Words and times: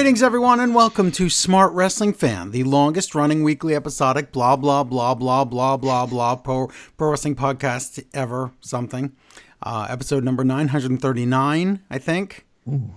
Greetings, 0.00 0.22
everyone, 0.22 0.60
and 0.60 0.74
welcome 0.74 1.12
to 1.12 1.28
Smart 1.28 1.74
Wrestling 1.74 2.14
Fan, 2.14 2.52
the 2.52 2.64
longest 2.64 3.14
running 3.14 3.42
weekly 3.44 3.74
episodic 3.74 4.32
blah, 4.32 4.56
blah, 4.56 4.82
blah, 4.82 5.12
blah, 5.14 5.44
blah, 5.44 5.76
blah, 5.76 6.06
blah, 6.06 6.36
pro, 6.36 6.70
pro 6.96 7.10
wrestling 7.10 7.36
podcast 7.36 8.02
ever, 8.14 8.50
something. 8.62 9.14
Uh, 9.62 9.88
episode 9.90 10.24
number 10.24 10.42
939, 10.42 11.82
I 11.90 11.98
think. 11.98 12.46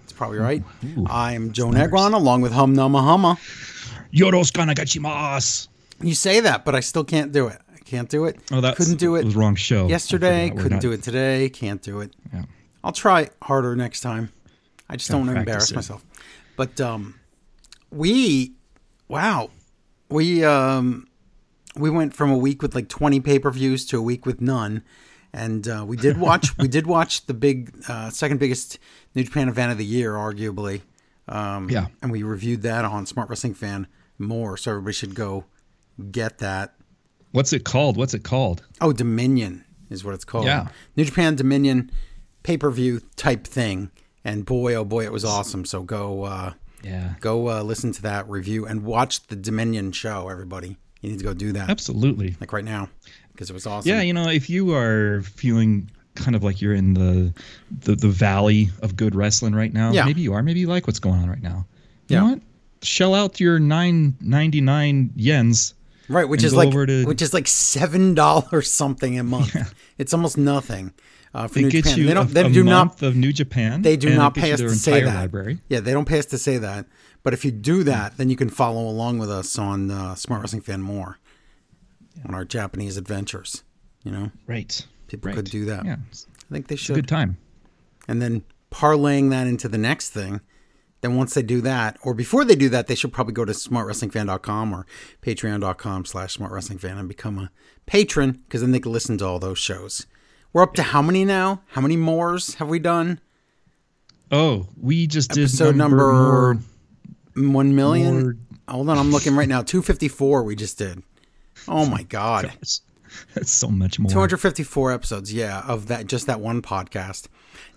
It's 0.01 0.13
probably 0.13 0.37
right. 0.37 0.63
I'm 1.07 1.51
Joe 1.51 1.67
Negron, 1.67 2.13
along 2.13 2.39
with 2.39 2.53
HumNummaHumma. 2.53 3.35
Yoroshiku 4.13 4.73
gachimasu. 4.73 5.67
You 5.99 6.15
say 6.15 6.39
that, 6.39 6.63
but 6.63 6.73
I 6.73 6.79
still 6.79 7.03
can't 7.03 7.33
do 7.33 7.47
it. 7.47 7.59
I 7.75 7.79
can't 7.79 8.07
do 8.07 8.23
it. 8.23 8.39
Oh, 8.49 8.61
that's 8.61 8.77
couldn't 8.77 8.99
do 8.99 9.17
it 9.17 9.25
was 9.25 9.35
wrong 9.35 9.55
show. 9.55 9.89
yesterday. 9.89 10.53
Couldn't 10.55 10.79
do 10.79 10.93
it 10.93 11.03
today. 11.03 11.49
Can't 11.49 11.81
do 11.81 11.99
it. 11.99 12.13
Yeah. 12.33 12.43
I'll 12.81 12.93
try 12.93 13.29
harder 13.41 13.75
next 13.75 13.99
time. 13.99 14.31
I 14.89 14.95
just 14.95 15.11
don't 15.11 15.25
want 15.25 15.33
to 15.33 15.39
embarrass 15.39 15.69
it. 15.69 15.75
myself. 15.75 16.05
But 16.55 16.79
um, 16.81 17.19
we, 17.91 18.53
wow, 19.07 19.49
we 20.09 20.43
um, 20.43 21.07
we 21.75 21.89
went 21.89 22.13
from 22.13 22.31
a 22.31 22.37
week 22.37 22.61
with 22.61 22.75
like 22.75 22.89
twenty 22.89 23.19
pay 23.19 23.39
per 23.39 23.51
views 23.51 23.85
to 23.87 23.97
a 23.97 24.01
week 24.01 24.25
with 24.25 24.41
none, 24.41 24.83
and 25.33 25.67
uh, 25.67 25.83
we 25.87 25.97
did 25.97 26.17
watch 26.19 26.57
we 26.57 26.67
did 26.67 26.87
watch 26.87 27.25
the 27.25 27.33
big 27.33 27.73
uh, 27.87 28.09
second 28.09 28.39
biggest 28.39 28.77
New 29.15 29.23
Japan 29.23 29.49
event 29.49 29.71
of 29.71 29.77
the 29.77 29.85
year, 29.85 30.13
arguably. 30.13 30.81
Um, 31.27 31.69
Yeah. 31.69 31.87
and 32.01 32.11
we 32.11 32.21
reviewed 32.23 32.63
that 32.63 32.83
on 32.83 33.05
Smart 33.05 33.29
Wrestling 33.29 33.53
Fan 33.53 33.87
more, 34.19 34.57
so 34.57 34.71
everybody 34.71 34.93
should 34.93 35.15
go 35.15 35.45
get 36.11 36.39
that. 36.39 36.75
What's 37.31 37.53
it 37.53 37.63
called? 37.63 37.95
What's 37.97 38.13
it 38.13 38.23
called? 38.23 38.61
Oh, 38.81 38.91
Dominion 38.93 39.63
is 39.89 40.03
what 40.03 40.13
it's 40.13 40.25
called. 40.25 40.45
Yeah. 40.45 40.67
New 40.97 41.05
Japan 41.05 41.35
Dominion 41.35 41.89
pay 42.43 42.57
per 42.57 42.69
view 42.69 42.99
type 43.15 43.47
thing. 43.47 43.89
And 44.25 44.45
boy, 44.45 44.75
oh 44.75 44.85
boy, 44.85 45.03
it 45.03 45.11
was 45.11 45.25
awesome. 45.25 45.65
So 45.65 45.83
go, 45.83 46.23
uh, 46.23 46.53
Yeah. 46.83 47.15
go 47.19 47.49
uh, 47.49 47.63
listen 47.63 47.91
to 47.93 48.01
that 48.03 48.29
review 48.29 48.65
and 48.65 48.83
watch 48.83 49.25
the 49.27 49.35
Dominion 49.35 49.91
show. 49.91 50.29
Everybody, 50.29 50.77
you 51.01 51.09
need 51.11 51.19
to 51.19 51.25
go 51.25 51.33
do 51.33 51.51
that 51.53 51.69
Absolutely. 51.69 52.35
like 52.39 52.53
right 52.53 52.63
now 52.65 52.89
because 53.33 53.49
it 53.49 53.53
was 53.53 53.65
awesome. 53.67 53.89
Yeah, 53.89 54.01
you 54.01 54.13
know, 54.13 54.29
if 54.29 54.49
you 54.49 54.73
are 54.73 55.21
feeling 55.23 55.89
kind 56.15 56.35
of 56.35 56.43
like 56.43 56.61
you're 56.61 56.75
in 56.75 56.93
the 56.93 57.33
the, 57.81 57.95
the 57.95 58.07
valley 58.09 58.69
of 58.81 58.95
good 58.95 59.15
wrestling 59.15 59.53
right 59.55 59.73
now, 59.73 59.91
Yeah. 59.91 60.05
maybe 60.05 60.21
you 60.21 60.33
are. 60.33 60.43
Maybe 60.43 60.59
you 60.61 60.67
like 60.67 60.87
what's 60.87 60.99
going 60.99 61.19
on 61.19 61.29
right 61.29 61.41
now. 61.41 61.65
You 62.07 62.15
Yeah. 62.15 62.19
know 62.21 62.27
what? 62.33 62.41
Shell 62.83 63.15
out 63.15 63.39
your 63.39 63.59
nine 63.59 64.15
ninety 64.21 64.61
nine 64.61 65.11
yens. 65.17 65.73
right. 66.09 66.27
Which 66.27 66.43
is 66.43 66.53
like 66.53 66.71
to- 66.71 67.05
which 67.05 67.21
is 67.21 67.33
like 67.33 67.47
seven 67.47 68.13
dollars 68.13 68.71
something 68.71 69.17
a 69.19 69.23
month. 69.23 69.55
It's 69.97 70.11
almost 70.13 70.37
nothing 70.39 70.91
uh, 71.33 71.47
for 71.47 71.59
It 71.59 71.63
New 71.63 71.69
Japan. 71.71 71.97
you 71.97 72.05
they 72.07 72.13
don't. 72.13 72.29
a, 72.29 72.33
they 72.33 72.45
a 72.45 72.49
do 72.49 72.63
month 72.63 73.01
not. 73.01 73.07
of 73.07 73.15
New 73.15 73.33
Japan. 73.33 73.81
They 73.81 73.97
do 73.97 74.15
not 74.15 74.35
pay 74.35 74.51
us 74.51 74.59
to 74.59 74.69
say 74.75 75.01
that. 75.03 75.15
Library. 75.15 75.59
Yeah, 75.69 75.79
they 75.79 75.91
don't 75.91 76.05
pay 76.07 76.19
us 76.19 76.25
to 76.27 76.37
say 76.37 76.57
that. 76.57 76.85
But 77.23 77.33
if 77.33 77.45
you 77.45 77.51
do 77.51 77.83
that, 77.83 78.17
then 78.17 78.29
you 78.29 78.35
can 78.35 78.49
follow 78.49 78.87
along 78.87 79.17
with 79.19 79.29
us 79.31 79.57
on 79.57 79.89
uh, 79.89 80.15
Smart 80.15 80.41
Wrestling 80.41 80.61
Fan 80.61 80.81
more 80.81 81.19
on 82.27 82.35
our 82.35 82.45
Japanese 82.45 82.97
adventures. 82.97 83.63
You 84.03 84.11
know, 84.11 84.31
Right. 84.47 84.85
people 85.07 85.29
right. 85.29 85.35
could 85.35 85.45
do 85.45 85.65
that. 85.65 85.85
Yeah. 85.85 85.95
I 86.11 86.53
think 86.53 86.67
they 86.67 86.75
a 86.75 86.77
should. 86.77 86.95
good 86.95 87.07
time. 87.07 87.37
and 88.07 88.21
then 88.21 88.43
parlaying 88.71 89.29
that 89.29 89.47
into 89.47 89.67
the 89.69 89.77
next 89.77 90.09
thing. 90.09 90.41
Then 91.01 91.15
once 91.15 91.33
they 91.33 91.41
do 91.43 91.59
that, 91.61 91.97
or 92.03 92.13
before 92.13 92.45
they 92.45 92.55
do 92.55 92.69
that, 92.69 92.87
they 92.87 92.95
should 92.95 93.11
probably 93.11 93.33
go 93.33 93.43
to 93.45 93.51
smartwrestlingfan.com 93.53 94.73
or 94.73 94.85
patreon.com 95.21 96.05
slash 96.05 96.37
smartwrestlingfan 96.37 96.97
and 96.97 97.07
become 97.09 97.37
a 97.39 97.51
patron 97.85 98.41
because 98.47 98.61
then 98.61 98.71
they 98.71 98.79
can 98.79 98.91
listen 98.91 99.17
to 99.17 99.25
all 99.25 99.39
those 99.39 99.59
shows. 99.59 100.05
We're 100.53 100.61
up 100.63 100.75
to 100.75 100.83
how 100.83 101.01
many 101.01 101.25
now? 101.25 101.61
How 101.67 101.81
many 101.81 101.97
mores 101.97 102.55
have 102.55 102.69
we 102.69 102.79
done? 102.79 103.19
Oh, 104.31 104.67
we 104.79 105.07
just 105.07 105.31
did 105.31 105.43
Episode 105.45 105.75
number, 105.75 105.97
number 105.97 106.59
one 107.55 107.75
million. 107.75 108.21
more- 108.21 108.37
Hold 108.69 108.89
on, 108.89 108.97
I'm 108.97 109.11
looking 109.11 109.35
right 109.35 109.47
now. 109.49 109.61
254 109.61 110.43
we 110.43 110.55
just 110.55 110.77
did. 110.77 111.03
Oh 111.67 111.85
my 111.85 112.03
god. 112.03 112.51
That's 113.35 113.51
so 113.51 113.67
much 113.67 113.99
more. 113.99 114.09
254 114.09 114.91
episodes, 114.91 115.33
yeah, 115.33 115.61
of 115.67 115.87
that 115.87 116.07
just 116.07 116.27
that 116.27 116.39
one 116.39 116.61
podcast. 116.61 117.27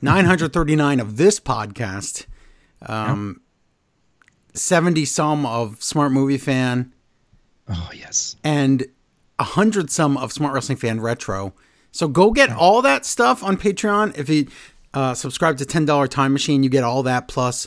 939 0.01 1.01
of 1.01 1.17
this 1.17 1.41
podcast. 1.41 2.27
Um 2.83 3.41
70 4.55 5.05
some 5.05 5.45
of 5.45 5.83
Smart 5.83 6.13
Movie 6.13 6.39
Fan 6.39 6.93
Oh 7.69 7.91
yes. 7.95 8.37
and 8.45 8.87
100 9.39 9.91
some 9.91 10.17
of 10.17 10.33
Smart 10.33 10.55
Wrestling 10.55 10.79
Fan 10.79 11.01
Retro. 11.01 11.53
So 11.97 12.09
go 12.09 12.31
get 12.31 12.51
all 12.51 12.83
that 12.83 13.07
stuff 13.07 13.43
on 13.43 13.57
Patreon. 13.57 14.19
If 14.19 14.29
you 14.29 14.49
uh, 14.93 15.15
subscribe 15.15 15.57
to 15.59 15.65
$10 15.65 16.09
Time 16.11 16.33
Machine, 16.33 16.63
you 16.63 16.69
get 16.69 16.85
all 16.85 17.03
that 17.05 17.27
plus 17.27 17.67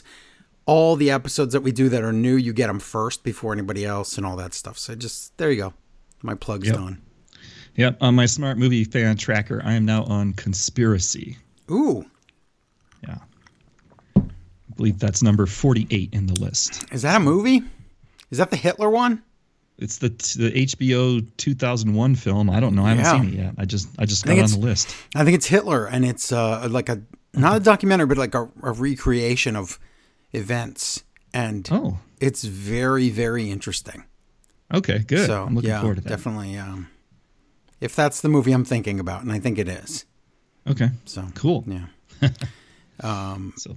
all 0.66 0.94
the 0.94 1.10
episodes 1.10 1.52
that 1.52 1.62
we 1.62 1.72
do 1.72 1.88
that 1.88 2.04
are 2.04 2.12
new, 2.12 2.36
you 2.36 2.52
get 2.52 2.68
them 2.68 2.78
first 2.78 3.24
before 3.24 3.52
anybody 3.52 3.84
else 3.84 4.16
and 4.16 4.24
all 4.24 4.36
that 4.36 4.54
stuff. 4.54 4.78
So 4.78 4.94
just 4.94 5.36
there 5.36 5.50
you 5.50 5.56
go. 5.56 5.74
My 6.22 6.34
plug's 6.34 6.68
Yep. 6.68 6.76
done. 6.76 7.02
Yep, 7.76 7.98
on 8.00 8.14
my 8.14 8.26
smart 8.26 8.56
movie 8.58 8.84
fan 8.84 9.16
tracker, 9.16 9.62
I 9.64 9.72
am 9.72 9.84
now 9.84 10.04
on 10.04 10.32
Conspiracy. 10.34 11.36
Ooh, 11.70 12.04
Yeah. 13.02 13.18
I 14.16 14.22
believe 14.76 14.98
that's 15.00 15.22
number 15.22 15.46
48 15.46 16.10
in 16.12 16.26
the 16.26 16.34
list. 16.40 16.84
is 16.92 17.02
that 17.02 17.16
a 17.16 17.20
movie? 17.20 17.62
Is 18.30 18.38
that 18.38 18.50
the 18.50 18.56
Hitler 18.56 18.90
one? 18.90 19.22
It's 19.80 19.98
the 19.98 20.08
the 20.10 20.50
HBO 20.66 21.26
2001 21.36 22.14
film. 22.16 22.50
I 22.50 22.60
don't 22.60 22.74
know. 22.74 22.84
I 22.84 22.90
haven't 22.90 23.04
Yeah. 23.04 23.20
seen 23.20 23.28
it 23.32 23.34
yet. 23.44 23.54
I 23.58 23.64
just 23.64 23.88
I 23.98 24.04
just 24.06 24.24
think 24.24 24.38
got 24.40 24.52
on 24.52 24.60
the 24.60 24.66
list. 24.66 24.94
I 25.14 25.24
think 25.24 25.34
it's 25.36 25.46
Hitler, 25.46 25.86
and 25.86 26.04
it's 26.04 26.30
uh, 26.32 26.68
like 26.70 26.88
a 26.88 27.00
not 27.34 27.56
a 27.56 27.60
documentary, 27.60 28.06
but 28.06 28.18
like 28.18 28.34
a, 28.34 28.48
a 28.62 28.72
recreation 28.72 29.56
of 29.56 29.78
events, 30.32 31.04
and 31.32 31.68
Oh, 31.72 31.98
it's 32.20 32.44
very 32.44 33.08
very 33.10 33.50
interesting. 33.50 34.04
okay, 34.72 34.98
good. 34.98 35.26
So 35.26 35.44
I'm 35.44 35.54
looking 35.54 35.70
yeah, 35.70 35.80
forward 35.80 35.96
to 35.96 36.00
that. 36.02 36.08
definitely. 36.08 36.56
Um, 36.58 36.88
if 37.80 37.96
that's 37.96 38.20
the 38.20 38.28
movie 38.28 38.52
I'm 38.52 38.64
thinking 38.64 39.00
about, 39.00 39.22
and 39.22 39.32
I 39.32 39.38
think 39.40 39.58
it 39.58 39.68
is. 39.68 40.04
Okay, 40.68 40.90
So 41.06 41.26
cool. 41.34 41.64
Yeah, 41.66 41.86
um, 43.00 43.54
So 43.56 43.70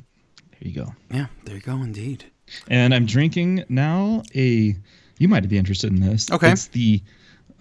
there 0.51 0.69
you 0.69 0.73
go. 0.75 0.93
yeah. 1.11 1.27
There 1.45 1.55
you 1.55 1.61
go. 1.61 1.75
Indeed. 1.75 2.25
And 2.67 2.93
I'm 2.93 3.05
drinking 3.05 3.63
now 3.69 4.23
a. 4.35 4.75
You 5.23 5.29
might 5.29 5.47
be 5.47 5.57
interested 5.57 5.89
in 5.89 6.01
this. 6.01 6.29
Okay. 6.29 6.51
It's 6.51 6.67
the. 6.67 7.01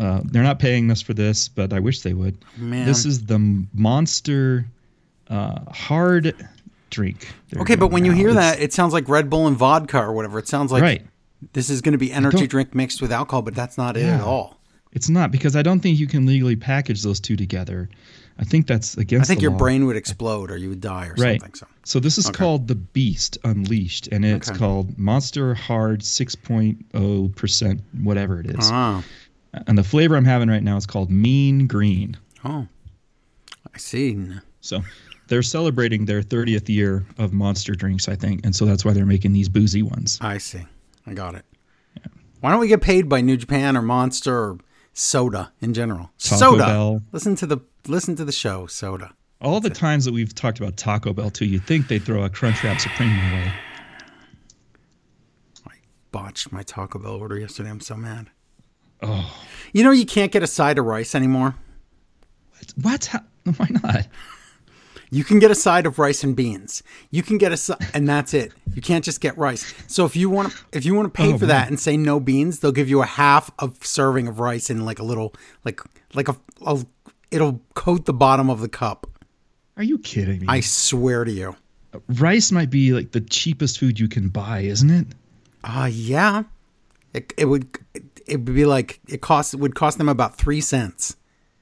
Uh, 0.01 0.21
they're 0.25 0.43
not 0.43 0.59
paying 0.59 0.91
us 0.91 1.01
for 1.01 1.15
this, 1.15 1.47
but 1.47 1.73
I 1.73 1.79
wish 1.79 2.01
they 2.01 2.13
would. 2.13 2.37
Man. 2.57 2.85
This 2.85 3.07
is 3.07 3.27
the 3.27 3.39
Monster 3.73 4.67
uh, 5.29 5.61
Hard 5.71 6.35
Drink. 6.91 7.33
Okay, 7.57 7.77
but 7.77 7.93
when 7.93 8.05
you 8.05 8.11
hear 8.11 8.31
It's- 8.31 8.57
that, 8.57 8.61
it 8.61 8.73
sounds 8.73 8.93
like 8.93 9.09
Red 9.09 9.31
Bull 9.31 9.47
and 9.47 9.57
vodka 9.57 10.01
or 10.01 10.13
whatever. 10.13 10.41
It 10.41 10.49
sounds 10.49 10.73
like 10.73 10.83
right. 10.83 11.07
this 11.53 11.71
is 11.71 11.81
going 11.83 11.93
to 11.93 11.99
be 11.99 12.11
energy 12.11 12.49
drink 12.49 12.75
mixed 12.75 13.01
with 13.01 13.13
alcohol, 13.13 13.43
but 13.43 13.55
that's 13.55 13.79
not 13.79 13.97
it 13.97 14.07
at 14.07 14.23
all. 14.23 14.59
It's 14.91 15.09
not 15.09 15.31
because 15.31 15.55
I 15.55 15.63
don't 15.63 15.79
think 15.79 16.01
you 16.01 16.09
can 16.09 16.27
legally 16.27 16.57
package 16.57 17.05
those 17.05 17.21
two 17.21 17.37
together. 17.37 17.89
I 18.39 18.45
think 18.45 18.67
that's 18.67 18.97
against. 18.97 19.25
I 19.25 19.27
think 19.27 19.43
your 19.43 19.51
law. 19.53 19.59
brain 19.59 19.87
would 19.87 19.97
explode 19.97 20.51
or 20.51 20.57
you 20.57 20.69
would 20.71 20.81
die 20.81 21.07
or 21.07 21.15
Right. 21.17 21.41
something. 21.41 21.55
So 21.55 21.67
So 21.85 22.01
this 22.01 22.17
is 22.19 22.29
Okay. 22.29 22.39
called 22.39 22.69
the 22.69 22.75
Beast 22.77 23.39
Unleashed, 23.45 24.09
and 24.13 24.25
it's 24.25 24.49
Okay. 24.51 24.59
called 24.59 24.97
Monster 24.99 25.55
Hard 25.55 26.03
6.0 26.03 27.29
percent, 27.35 27.83
whatever 28.03 28.41
it 28.41 28.47
is. 28.47 28.57
oh, 28.61 29.03
And 29.67 29.77
the 29.77 29.85
flavor 29.85 30.17
I'm 30.17 30.25
having 30.25 30.49
right 30.49 30.63
now 30.63 30.77
is 30.77 30.87
called 30.87 31.11
Mean 31.11 31.67
Green. 31.67 32.17
oh, 32.45 32.67
I 33.75 33.79
see. 33.79 34.17
So 34.61 34.83
they're 35.29 35.43
celebrating 35.43 36.05
their 36.07 36.23
30th 36.23 36.69
year 36.69 37.05
of 37.19 37.33
monster 37.33 37.75
drinks, 37.75 38.09
I 38.09 38.15
think, 38.17 38.45
and 38.45 38.55
so 38.55 38.65
that's 38.65 38.85
why 38.85 38.93
they're 38.93 39.05
making 39.07 39.33
these 39.33 39.49
boozy 39.49 39.83
ones. 39.83 40.19
I 40.21 40.39
see. 40.39 40.65
I 41.07 41.15
got 41.15 41.35
it. 41.35 41.45
Why 42.41 42.51
don't 42.51 42.61
we 42.61 42.69
get 42.69 42.81
paid 42.81 43.09
by 43.09 43.21
New 43.21 43.37
Japan 43.37 43.77
or 43.77 43.83
Monster 43.83 44.37
or 44.37 44.59
Soda 44.93 45.53
in 45.61 45.73
general? 45.75 46.11
Taco 46.19 46.37
soda. 46.39 46.65
Bell. 46.67 47.03
Listen 47.13 47.35
to 47.37 47.47
the 47.47 47.59
listen 47.87 48.15
to 48.17 48.25
the 48.25 48.33
show. 48.33 48.67
Soda. 48.67 49.13
All 49.41 49.59
the 49.61 49.71
times 49.71 50.05
that 50.05 50.13
we've 50.13 50.35
talked 50.35 50.61
about 50.61 50.77
Taco 50.77 51.13
Bell 51.13 51.31
too, 51.31 51.47
you'd 51.47 51.65
think 51.65 51.89
they'd 51.89 52.03
throw 52.05 52.23
a 52.25 52.31
Crunchwrap 52.31 52.81
Supreme 52.81 53.11
my 53.11 53.33
way. 53.33 53.53
I 55.67 55.73
botched 56.13 56.53
my 56.53 56.63
Taco 56.63 56.99
Bell 56.99 57.13
order 57.15 57.39
yesterday. 57.39 57.71
I'm 57.71 57.81
so 57.81 57.97
mad. 57.97 58.31
Oh, 59.03 59.35
You 59.73 59.83
know 59.83 59.91
you 59.91 60.07
can't 60.07 60.31
get 60.31 60.43
a 60.45 60.47
side 60.47 60.79
of 60.79 60.85
rice 60.85 61.15
anymore. 61.15 61.57
what? 62.81 63.07
How- 63.07 63.25
Why 63.57 63.67
not? 63.71 64.07
You 65.15 65.25
can 65.25 65.39
get 65.39 65.51
a 65.51 65.55
side 65.55 65.85
of 65.85 65.99
rice 65.99 66.25
and 66.25 66.35
beans. 66.35 66.83
You 67.11 67.23
can 67.23 67.37
get 67.37 67.53
a 67.53 67.57
si- 67.59 67.75
and 67.93 68.09
that's 68.09 68.33
it. 68.33 68.53
You 68.75 68.81
can't 68.81 69.05
just 69.05 69.21
get 69.21 69.37
rice. 69.37 69.73
So 69.87 70.07
if 70.07 70.17
you 70.17 70.31
want 70.31 70.51
to 70.53 70.59
if 70.73 70.85
you 70.87 70.95
want 70.95 71.13
to 71.13 71.17
pay 71.23 71.29
Oh, 71.35 71.39
for 71.39 71.45
man. 71.45 71.49
that 71.49 71.69
and 71.69 71.79
say 71.79 71.97
no 71.99 72.19
beans, 72.19 72.61
they'll 72.61 72.73
give 72.73 72.89
you 72.89 73.03
a 73.03 73.07
half 73.07 73.51
of 73.59 73.77
serving 73.85 74.27
of 74.27 74.41
rice 74.41 74.71
in 74.71 74.85
like 74.87 74.99
a 74.99 75.03
little 75.05 75.35
like 75.65 75.81
like 76.15 76.29
a, 76.29 76.37
a 76.67 76.85
it'll 77.31 77.61
coat 77.75 78.07
the 78.07 78.15
bottom 78.15 78.49
of 78.49 78.61
the 78.61 78.69
cup. 78.69 79.07
Are 79.77 79.83
you 79.83 79.99
kidding 79.99 80.41
me? 80.41 80.47
I 80.49 80.61
swear 80.61 81.25
to 81.25 81.31
you. 81.33 81.57
Rice 82.09 82.51
might 82.51 82.71
be 82.71 82.93
like 82.95 83.13
the 83.13 83.21
cheapest 83.21 83.79
food 83.79 84.01
you 84.01 84.09
can 84.09 84.31
buy, 84.31 84.61
isn't 84.61 84.91
it? 84.91 85.07
Uh 85.63 85.91
yeah. 85.93 86.45
It, 87.13 87.35
it 87.37 87.45
would 87.45 87.67
it 88.27 88.37
would 88.39 88.45
be 88.47 88.65
like 88.65 88.99
it 89.09 89.21
cost 89.21 89.53
it 89.53 89.61
would 89.61 89.75
cost 89.75 89.99
them 89.99 90.09
about 90.09 90.39
3 90.39 90.63
cents. 90.63 91.17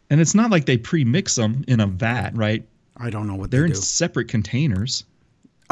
And 0.08 0.20
it's 0.20 0.36
not 0.36 0.52
like 0.52 0.66
they 0.66 0.76
pre-mix 0.76 1.34
them 1.34 1.64
in 1.66 1.80
a 1.80 1.86
vat, 1.88 2.30
right? 2.36 2.64
I 3.00 3.10
don't 3.10 3.26
know 3.26 3.34
what 3.36 3.50
They're 3.50 3.62
they 3.62 3.70
in 3.70 3.74
separate 3.76 4.28
containers. 4.28 5.04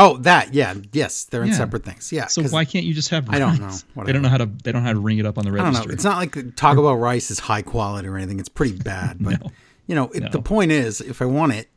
Oh, 0.00 0.16
that 0.18 0.54
yeah, 0.54 0.74
yes, 0.92 1.24
they're 1.24 1.42
in 1.42 1.48
Yeah. 1.48 1.54
separate 1.56 1.84
things. 1.84 2.12
Yeah. 2.12 2.26
So 2.26 2.42
why 2.44 2.64
can't 2.64 2.84
you 2.84 2.94
just 2.94 3.08
have 3.10 3.26
rice? 3.28 3.36
I 3.36 3.38
don't 3.40 3.58
know. 3.60 4.04
They 4.04 4.12
don't 4.12 4.22
know 4.22 4.28
how 4.28 4.38
to. 4.38 4.46
They 4.46 4.70
don't 4.70 4.82
know 4.82 4.88
how 4.88 4.92
to 4.94 5.00
ring 5.00 5.18
it 5.18 5.26
up 5.26 5.38
on 5.38 5.44
the 5.44 5.50
I 5.50 5.56
don't 5.56 5.64
register. 5.66 5.88
know. 5.88 5.92
It's 5.94 6.04
not 6.04 6.18
like 6.18 6.54
Taco 6.56 6.82
Bell 6.82 6.94
rice 6.96 7.30
is 7.32 7.40
high 7.40 7.62
quality 7.62 8.06
or 8.08 8.16
anything. 8.16 8.38
It's 8.38 8.48
pretty 8.48 8.78
bad, 8.78 9.16
but 9.20 9.40
No. 9.42 9.50
you 9.88 9.94
know, 9.96 10.08
it, 10.14 10.30
the 10.32 10.40
point 10.40 10.70
is, 10.70 11.00
if 11.00 11.20
I 11.20 11.24
want 11.24 11.52
it 11.52 11.68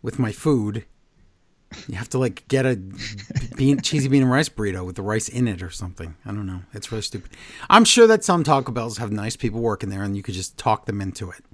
with 0.00 0.18
my 0.18 0.32
food, 0.32 0.86
you 1.88 1.96
have 1.96 2.08
to 2.10 2.18
like 2.18 2.48
get 2.48 2.64
a 2.64 2.80
bean, 3.56 3.80
cheesy 3.82 4.08
bean 4.08 4.22
and 4.22 4.30
rice 4.30 4.48
burrito 4.48 4.86
with 4.86 4.96
the 4.96 5.02
rice 5.02 5.28
in 5.28 5.46
it 5.46 5.62
or 5.62 5.68
something. 5.68 6.16
I 6.24 6.30
don't 6.30 6.46
know. 6.46 6.60
It's 6.72 6.90
really 6.90 7.02
stupid. 7.02 7.32
I'm 7.68 7.84
sure 7.84 8.06
that 8.06 8.24
some 8.24 8.44
Taco 8.44 8.72
Bells 8.72 8.96
have 8.96 9.12
nice 9.12 9.36
people 9.36 9.60
working 9.60 9.90
there, 9.90 10.02
and 10.02 10.16
you 10.16 10.22
could 10.22 10.34
just 10.34 10.56
talk 10.56 10.86
them 10.86 11.02
into 11.02 11.28
it 11.30 11.44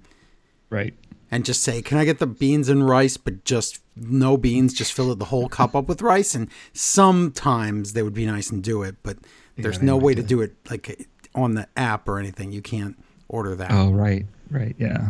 right. 0.71 0.95
And 1.35 1.45
just 1.45 1.63
say, 1.63 1.83
"Can 1.83 1.99
I 1.99 2.05
get 2.05 2.21
the 2.21 2.27
beans 2.27 2.69
and 2.69 2.89
rice, 2.89 3.17
but 3.17 3.45
just 3.45 3.81
no 3.97 4.37
beans? 4.37 4.73
Just 4.73 4.93
fill 4.93 5.11
it 5.11 5.19
the 5.19 5.27
whole 5.27 5.49
cup 5.49 5.75
up 5.75 5.89
with 5.89 6.01
rice." 6.01 6.35
And 6.35 6.49
sometimes 6.73 7.93
they 7.93 8.03
would 8.03 8.15
be 8.15 8.25
nice 8.25 8.51
and 8.51 8.63
do 8.63 8.83
it, 8.83 8.97
but 9.03 9.19
there's 9.57 9.81
they 9.81 9.87
no 9.87 9.97
way 9.97 10.15
to 10.15 10.23
do 10.23 10.41
it 10.41 10.55
like 10.71 11.09
on 11.35 11.55
the 11.55 11.67
app 11.77 12.09
or 12.09 12.19
anything. 12.19 12.53
You 12.53 12.63
can't 12.63 12.97
order 13.29 13.57
that. 13.57 13.73
Oh, 13.73 13.91
right. 13.91 14.27
Right. 14.49 14.77
Yeah. 14.79 15.09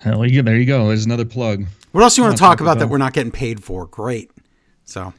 Hell, 0.00 0.26
you, 0.26 0.42
there 0.42 0.56
you 0.56 0.66
go. 0.66 0.88
There's 0.88 1.04
another 1.04 1.24
plug. 1.24 1.66
what 1.92 2.02
else 2.02 2.16
you 2.16 2.24
want 2.24 2.36
to 2.36 2.40
Come 2.40 2.50
talk 2.50 2.58
Taco 2.58 2.64
about 2.64 2.78
that 2.80 2.88
we're 2.88 2.98
not 2.98 3.12
getting 3.12 3.30
paid 3.30 3.62
for? 3.62 3.86
Great. 3.86 4.32
So 4.84 5.12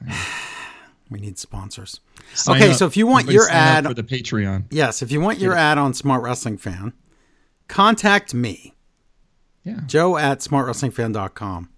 we 1.10 1.18
need 1.18 1.38
sponsors. 1.38 2.00
Sign 2.34 2.56
okay, 2.56 2.70
up. 2.70 2.76
so 2.76 2.86
if 2.86 2.96
you 2.96 3.06
want 3.06 3.24
Everybody 3.24 3.34
your 3.34 3.50
ad, 3.50 3.86
for 3.86 3.94
the 3.94 4.02
Patreon, 4.02 4.66
yes, 4.70 5.02
if 5.02 5.10
you 5.10 5.20
want 5.20 5.38
your 5.38 5.54
ad 5.54 5.78
on 5.78 5.94
Smart 5.94 6.22
Wrestling 6.22 6.58
Fan, 6.58 6.92
contact 7.68 8.34
me. 8.34 8.75
Yeah, 9.66 9.80
Joe 9.86 10.16
at 10.16 10.38
smartwrestlingfan.com. 10.38 11.68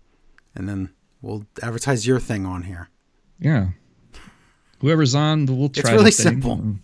And 0.54 0.68
then 0.68 0.90
we'll 1.22 1.44
advertise 1.62 2.06
your 2.06 2.20
thing 2.20 2.46
on 2.46 2.62
here. 2.62 2.88
yeah. 3.40 3.68
Whoever's 4.80 5.14
on, 5.16 5.46
we'll 5.46 5.70
try. 5.70 5.90
really 5.90 6.04
the 6.04 6.10
thing, 6.12 6.22
simple. 6.34 6.52
Um, 6.52 6.80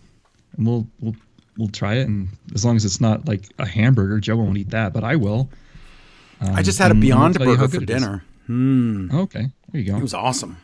and 0.57 0.67
we'll 0.67 0.85
we'll 0.99 1.15
we'll 1.57 1.69
try 1.69 1.93
it, 1.95 2.07
and 2.09 2.27
as 2.53 2.65
long 2.65 2.75
as 2.75 2.83
it's 2.83 2.99
not 2.99 3.25
like 3.25 3.43
a 3.57 3.65
hamburger, 3.65 4.19
Joe 4.19 4.35
won't 4.35 4.57
eat 4.57 4.71
that, 4.71 4.91
but 4.91 5.05
I 5.05 5.15
will. 5.15 5.49
I 6.41 6.61
just 6.61 6.77
had 6.77 6.91
a 6.91 6.93
um, 6.93 6.99
we'll 6.99 7.07
Beyond 7.07 7.35
tell 7.35 7.45
you 7.47 7.55
how 7.55 7.61
Burger 7.67 7.71
for 7.71 7.79
good 7.79 7.89
it 7.89 7.93
is. 7.95 8.01
dinner. 8.03 8.23
Hmm. 8.47 9.09
Okay, 9.15 9.45
there 9.71 9.81
you 9.81 9.89
go. 9.89 9.95
It 9.97 10.01
was 10.01 10.13
awesome. 10.13 10.57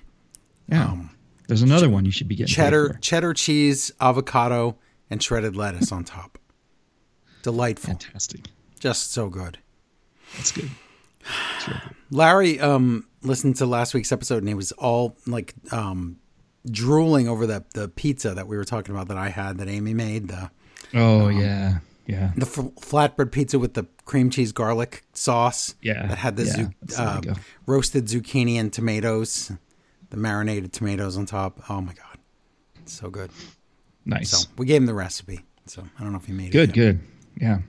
Yeah. 0.67 0.87
Um, 0.91 1.09
There's 1.47 1.61
another 1.61 1.89
one 1.89 2.03
you 2.03 2.11
should 2.11 2.27
be 2.27 2.35
getting 2.35 2.53
Cheddar, 2.53 2.97
cheddar 3.01 3.33
cheese, 3.33 3.91
avocado, 4.01 4.75
and 5.09 5.23
shredded 5.23 5.55
lettuce 5.55 5.91
on 5.93 6.03
top. 6.03 6.37
Delightful. 7.43 7.87
Fantastic. 7.93 8.41
Just 8.79 9.11
so 9.13 9.29
good. 9.29 9.57
That's 10.37 10.51
good. 10.51 10.69
That's 11.23 11.65
good. 11.67 11.81
Larry 12.09 12.59
um 12.59 13.05
listened 13.21 13.55
to 13.57 13.65
last 13.65 13.93
week's 13.93 14.11
episode 14.11 14.37
and 14.39 14.47
he 14.47 14.53
was 14.53 14.71
all 14.73 15.15
like 15.27 15.53
um 15.71 16.17
drooling 16.69 17.27
over 17.27 17.45
the 17.47 17.63
the 17.73 17.87
pizza 17.89 18.33
that 18.33 18.47
we 18.47 18.57
were 18.57 18.65
talking 18.65 18.93
about 18.93 19.07
that 19.09 19.17
I 19.17 19.29
had 19.29 19.57
that 19.59 19.67
Amy 19.67 19.93
made 19.93 20.27
the 20.27 20.51
Oh 20.93 21.29
yeah, 21.29 21.77
yeah, 22.05 22.31
the 22.35 22.45
f- 22.45 22.55
flatbread 22.81 23.31
pizza 23.31 23.57
with 23.57 23.75
the 23.75 23.85
cream 24.03 24.29
cheese 24.29 24.51
garlic 24.51 25.03
sauce 25.13 25.75
Yeah, 25.81 26.05
that 26.07 26.17
had 26.17 26.35
the 26.35 26.43
yeah, 26.43 26.51
zu- 26.51 26.71
that's 26.81 26.97
the 26.97 27.03
way 27.05 27.19
to 27.21 27.31
uh, 27.31 27.35
roasted 27.65 28.05
zucchini 28.07 28.55
and 28.55 28.73
tomatoes 28.73 29.51
the 30.09 30.17
marinated 30.17 30.73
tomatoes 30.73 31.15
on 31.17 31.25
top 31.25 31.61
oh 31.69 31.79
my 31.79 31.93
god 31.93 32.17
it's 32.81 32.91
so 32.93 33.09
good 33.09 33.29
nice. 34.05 34.31
so 34.31 34.49
we 34.57 34.65
gave 34.65 34.81
him 34.81 34.85
the 34.87 34.93
recipe 34.93 35.39
so 35.67 35.83
I 35.97 36.03
don't 36.03 36.11
know 36.11 36.17
if 36.17 36.25
he 36.25 36.33
made 36.33 36.51
Good, 36.51 36.69
it 36.71 36.73
Good, 36.75 36.99
good. 36.99 37.41
Yeah. 37.41 37.59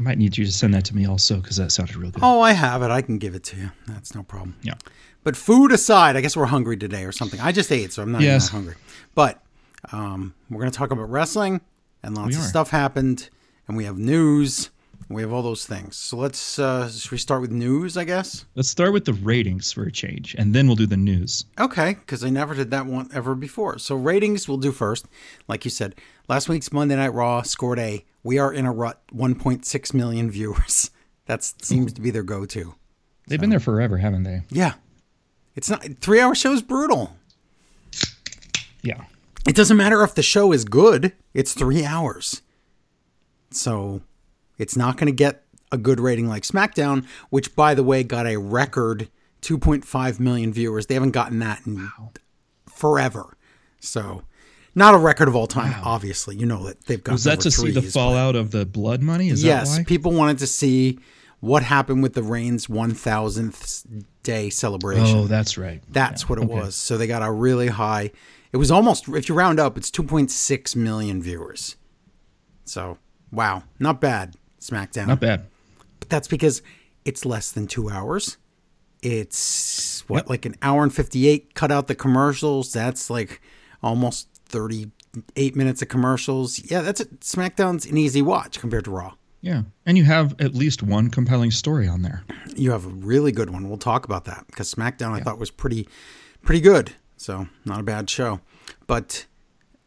I 0.00 0.02
might 0.02 0.16
need 0.16 0.38
you 0.38 0.46
to 0.46 0.52
send 0.52 0.72
that 0.72 0.86
to 0.86 0.96
me 0.96 1.06
also 1.06 1.36
because 1.36 1.58
that 1.58 1.70
sounded 1.72 1.94
real 1.94 2.10
good. 2.10 2.22
oh 2.24 2.40
I 2.40 2.52
have 2.52 2.82
it 2.82 2.90
I 2.90 3.02
can 3.02 3.18
give 3.18 3.34
it 3.34 3.44
to 3.44 3.56
you 3.56 3.70
that's 3.86 4.14
no 4.14 4.22
problem 4.22 4.56
Yeah. 4.62 4.74
But 5.22 5.36
food 5.36 5.70
aside, 5.70 6.16
I 6.16 6.22
guess 6.22 6.34
we're 6.34 6.46
hungry 6.46 6.78
today 6.78 7.04
or 7.04 7.12
something. 7.12 7.38
I 7.40 7.52
just 7.52 7.70
ate, 7.70 7.92
so 7.92 8.02
I'm 8.02 8.10
not 8.10 8.22
Yes. 8.22 8.46
even 8.48 8.52
hungry. 8.62 8.74
But 9.14 9.42
um, 9.92 10.32
we're 10.48 10.60
going 10.60 10.70
to 10.72 10.78
talk 10.78 10.90
about 10.92 11.10
wrestling, 11.10 11.60
and 12.02 12.14
lots 12.16 12.36
of 12.38 12.42
stuff 12.42 12.70
happened, 12.70 13.28
and 13.68 13.76
we 13.76 13.84
have 13.84 13.98
news, 13.98 14.70
we 15.10 15.20
have 15.20 15.30
all 15.30 15.42
those 15.42 15.66
things. 15.66 15.96
So 15.96 16.16
let's 16.16 16.58
uh, 16.58 16.88
should 16.88 17.10
we 17.12 17.18
start 17.18 17.42
with 17.42 17.50
news? 17.50 17.98
I 17.98 18.04
guess. 18.04 18.46
Let's 18.54 18.70
start 18.70 18.94
with 18.94 19.04
the 19.04 19.12
ratings 19.12 19.70
for 19.72 19.82
a 19.82 19.92
change, 19.92 20.34
and 20.38 20.54
then 20.54 20.66
we'll 20.66 20.76
do 20.76 20.86
the 20.86 20.96
news. 20.96 21.44
Okay, 21.58 21.94
because 22.00 22.24
I 22.24 22.30
never 22.30 22.54
did 22.54 22.70
that 22.70 22.86
one 22.86 23.10
ever 23.12 23.34
before. 23.34 23.78
So 23.78 23.96
ratings 23.96 24.48
we'll 24.48 24.56
do 24.56 24.72
first. 24.72 25.04
Like 25.48 25.66
you 25.66 25.70
said, 25.70 25.96
last 26.28 26.48
week's 26.48 26.72
Monday 26.72 26.96
Night 26.96 27.12
Raw 27.12 27.42
scored 27.42 27.78
a 27.78 28.06
"We 28.22 28.38
Are 28.38 28.52
in 28.52 28.66
a 28.66 28.72
Rut" 28.72 29.02
1.6 29.14 29.94
million 29.94 30.30
viewers. 30.30 30.90
That 31.26 31.44
seems 31.44 31.92
to 31.92 32.00
be 32.00 32.10
their 32.10 32.24
go-to. 32.24 32.74
They've 33.28 33.38
been 33.38 33.50
there 33.50 33.60
forever, 33.60 33.98
haven't 33.98 34.24
they? 34.24 34.42
Yeah, 34.50 34.72
it's 35.54 35.70
not 35.70 35.84
three-hour 36.00 36.34
show's 36.34 36.60
brutal. 36.60 37.16
Yeah. 38.82 39.04
It 39.46 39.54
doesn't 39.54 39.76
matter 39.76 40.02
if 40.02 40.14
the 40.14 40.24
show 40.24 40.52
is 40.52 40.64
good, 40.64 41.12
it's 41.32 41.54
three 41.54 41.84
hours. 41.84 42.42
So 43.52 44.02
it's 44.58 44.76
not 44.76 44.96
going 44.96 45.06
to 45.06 45.16
get 45.16 45.44
a 45.72 45.78
good 45.78 46.00
rating 46.00 46.28
like 46.28 46.42
SmackDown, 46.42 47.06
which, 47.30 47.54
by 47.54 47.74
the 47.74 47.84
way, 47.84 48.02
got 48.02 48.26
a 48.26 48.36
record 48.36 49.08
2.5 49.42 50.20
million 50.20 50.52
viewers. 50.52 50.86
They 50.86 50.94
haven't 50.94 51.12
gotten 51.12 51.38
that 51.38 51.66
in 51.66 51.88
forever. 52.66 53.36
So 53.80 54.22
not 54.74 54.94
a 54.94 54.98
record 54.98 55.28
of 55.28 55.36
all 55.36 55.46
time, 55.46 55.74
obviously. 55.84 56.36
You 56.36 56.46
know 56.46 56.64
that 56.66 56.84
they've 56.86 57.02
got 57.02 57.12
Was 57.12 57.24
that 57.24 57.40
to 57.40 57.50
see 57.50 57.70
the 57.70 57.82
fallout 57.82 58.36
of 58.36 58.50
the 58.50 58.64
blood 58.64 59.02
money? 59.02 59.28
Is 59.28 59.42
yes, 59.42 59.72
that 59.72 59.80
why? 59.80 59.84
people 59.84 60.12
wanted 60.12 60.38
to 60.38 60.46
see 60.46 60.98
what 61.40 61.62
happened 61.62 62.02
with 62.02 62.14
the 62.14 62.22
Reigns 62.22 62.66
1000th 62.66 64.04
day 64.22 64.50
celebration. 64.50 65.18
Oh, 65.18 65.26
that's 65.26 65.56
right. 65.56 65.82
That's 65.88 66.28
what 66.28 66.38
it 66.38 66.44
was. 66.44 66.74
So 66.76 66.98
they 66.98 67.06
got 67.06 67.22
a 67.22 67.30
really 67.30 67.68
high. 67.68 68.12
It 68.52 68.56
was 68.56 68.70
almost, 68.70 69.08
if 69.08 69.28
you 69.28 69.34
round 69.34 69.58
up, 69.58 69.76
it's 69.76 69.90
2.6 69.90 70.76
million 70.76 71.22
viewers. 71.22 71.76
So, 72.64 72.98
wow, 73.32 73.64
not 73.78 74.00
bad. 74.00 74.34
SmackDown. 74.60 75.06
Not 75.06 75.20
bad. 75.20 75.46
But 75.98 76.10
that's 76.10 76.28
because 76.28 76.62
it's 77.04 77.24
less 77.24 77.50
than 77.50 77.66
two 77.66 77.88
hours. 77.88 78.36
It's 79.02 80.04
what, 80.08 80.28
like 80.28 80.44
an 80.44 80.56
hour 80.60 80.82
and 80.82 80.94
58. 80.94 81.54
Cut 81.54 81.72
out 81.72 81.86
the 81.86 81.94
commercials. 81.94 82.72
That's 82.72 83.08
like 83.08 83.40
almost 83.82 84.28
38 84.50 85.56
minutes 85.56 85.82
of 85.82 85.88
commercials. 85.88 86.58
Yeah, 86.70 86.82
that's 86.82 87.00
it. 87.00 87.20
SmackDown's 87.20 87.86
an 87.86 87.96
easy 87.96 88.22
watch 88.22 88.60
compared 88.60 88.84
to 88.84 88.90
Raw. 88.90 89.14
Yeah. 89.40 89.62
And 89.86 89.96
you 89.96 90.04
have 90.04 90.38
at 90.40 90.54
least 90.54 90.82
one 90.82 91.08
compelling 91.08 91.50
story 91.50 91.88
on 91.88 92.02
there. 92.02 92.24
You 92.56 92.72
have 92.72 92.84
a 92.84 92.88
really 92.90 93.32
good 93.32 93.50
one. 93.50 93.68
We'll 93.68 93.78
talk 93.78 94.04
about 94.04 94.26
that 94.26 94.44
because 94.48 94.72
SmackDown 94.74 95.12
I 95.12 95.20
thought 95.20 95.38
was 95.38 95.50
pretty, 95.50 95.88
pretty 96.42 96.60
good. 96.60 96.92
So 97.16 97.48
not 97.64 97.80
a 97.80 97.82
bad 97.82 98.10
show. 98.10 98.40
But 98.86 99.26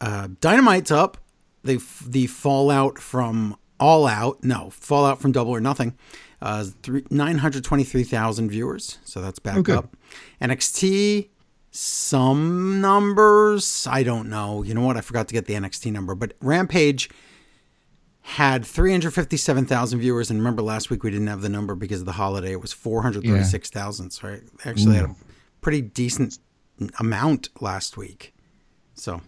uh, 0.00 0.28
Dynamite's 0.40 0.90
up. 0.90 1.18
The 1.62 1.80
the 2.06 2.26
fallout 2.26 2.98
from 2.98 3.56
All 3.80 4.06
Out, 4.06 4.44
no 4.44 4.68
Fallout 4.70 5.18
from 5.22 5.32
Double 5.32 5.50
or 5.52 5.60
Nothing, 5.62 5.96
uh, 6.42 6.64
three, 6.82 7.04
nine 7.10 7.38
hundred 7.38 7.64
twenty 7.64 7.84
three 7.84 8.04
thousand 8.04 8.50
viewers. 8.50 8.98
So 9.04 9.22
that's 9.22 9.38
back 9.38 9.66
Oh, 9.70 9.78
up. 9.78 9.96
NXT 10.42 11.30
some 11.76 12.80
numbers 12.80 13.88
I 13.90 14.04
don't 14.04 14.30
know. 14.30 14.62
You 14.62 14.74
know 14.74 14.82
what? 14.82 14.96
I 14.96 15.00
forgot 15.00 15.26
to 15.28 15.34
get 15.34 15.46
the 15.46 15.54
NXT 15.54 15.90
number, 15.92 16.14
but 16.14 16.34
Rampage 16.40 17.10
had 18.22 18.64
357,000 18.64 19.98
viewers. 19.98 20.30
And 20.30 20.38
remember, 20.38 20.62
last 20.62 20.88
week 20.88 21.02
we 21.02 21.10
didn't 21.10 21.26
have 21.26 21.42
the 21.42 21.48
number 21.48 21.74
because 21.74 22.00
of 22.00 22.06
the 22.06 22.12
holiday. 22.12 22.52
It 22.52 22.60
was 22.60 22.72
436,000. 22.72 24.10
So 24.12 24.28
I 24.28 24.40
actually 24.64 24.94
had 24.94 25.04
a 25.06 25.16
pretty 25.60 25.82
decent 25.82 26.38
amount 27.00 27.48
last 27.60 27.96
week. 27.96 28.32
So 28.94 29.20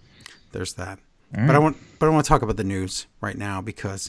there's 0.53 0.75
that. 0.75 1.01
But 1.33 1.57
I 1.57 1.59
want, 1.59 1.77
but 1.99 2.07
I 2.07 2.11
want 2.11 2.25
to 2.25 2.29
talk 2.29 2.43
about 2.43 2.57
the 2.57 2.65
news 2.65 3.07
right 3.21 3.37
now 3.37 3.61
because 3.61 4.09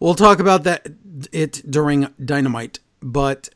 we'll 0.00 0.14
talk 0.14 0.40
about 0.40 0.64
that 0.64 0.88
it 1.30 1.62
during 1.70 2.08
Dynamite. 2.24 2.80
But 3.00 3.50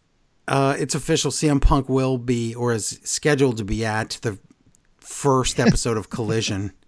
uh, 0.51 0.77
it's 0.79 0.95
official. 0.95 1.31
CM 1.31 1.61
Punk 1.63 1.89
will 1.89 2.19
be, 2.19 2.55
or 2.55 2.73
is 2.75 3.01
scheduled 3.05 3.57
to 3.57 3.65
be 3.65 3.85
at 3.87 4.19
the 4.21 4.39
first 4.99 5.59
episode 5.59 5.97
of 5.97 6.11
Collision. 6.11 6.73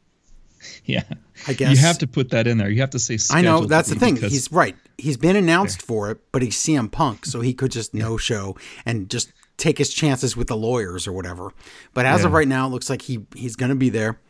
Yeah. 0.85 1.02
I 1.49 1.54
guess 1.54 1.73
You 1.73 1.76
have 1.78 1.99
to 1.99 2.07
put 2.07 2.31
that 2.31 2.47
in 2.47 2.57
there. 2.59 2.71
You 2.71 2.81
have 2.83 2.90
to 2.90 2.99
say 3.00 3.19
I 3.37 3.40
know 3.42 3.66
that's 3.66 3.88
the 3.88 3.97
thing. 3.97 4.14
He's 4.14 4.50
right. 4.52 4.76
He's 4.97 5.16
been 5.16 5.35
announced 5.35 5.83
for 5.83 6.09
it, 6.12 6.19
but 6.31 6.40
he's 6.40 6.57
CM 6.57 6.88
Punk, 6.90 7.26
so 7.26 7.40
he 7.40 7.52
could 7.52 7.73
just 7.73 7.95
no 7.95 8.16
show 8.16 8.57
and 8.87 9.11
just 9.11 9.33
take 9.57 9.76
his 9.78 9.92
chances 9.92 10.37
with 10.37 10.47
the 10.47 10.57
lawyers 10.57 11.09
or 11.09 11.12
whatever. 11.12 11.52
But 11.95 12.07
as 12.07 12.25
of 12.25 12.33
right 12.33 12.47
now, 12.47 12.69
it 12.69 12.71
looks 12.71 12.88
like 12.88 13.02
he 13.02 13.26
he's 13.35 13.57
going 13.57 13.71
to 13.71 13.75
be 13.76 13.88
there. 13.90 14.21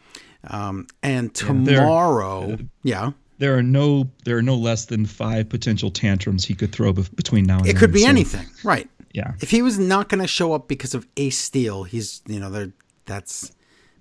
Um, 0.49 0.87
and 1.03 1.35
there- 1.35 1.77
tomorrow, 1.81 2.57
yeah, 2.83 3.13
there 3.39 3.57
are 3.59 3.63
no 3.63 4.09
there 4.25 4.39
are 4.39 4.43
no 4.43 4.55
less 4.55 4.87
than 4.87 5.05
five 5.05 5.51
potential 5.51 5.91
tantrums 5.91 6.45
he 6.47 6.55
could 6.55 6.73
throw 6.73 6.95
bef- 6.95 7.15
between 7.15 7.45
now 7.45 7.59
and 7.59 7.67
it 7.67 7.73
then. 7.75 7.81
could 7.81 7.93
be 7.93 8.01
so, 8.03 8.09
anything, 8.09 8.47
right? 8.65 8.89
Yeah. 9.13 9.35
If 9.41 9.51
he 9.51 9.63
was 9.63 9.79
not 9.79 10.09
going 10.09 10.21
to 10.23 10.27
show 10.27 10.53
up 10.55 10.69
because 10.69 10.95
of 10.95 11.07
Ace 11.17 11.39
Steel, 11.39 11.85
he's 11.85 12.23
you 12.27 12.41
know 12.41 12.51
there 12.51 12.73
that's 13.05 13.53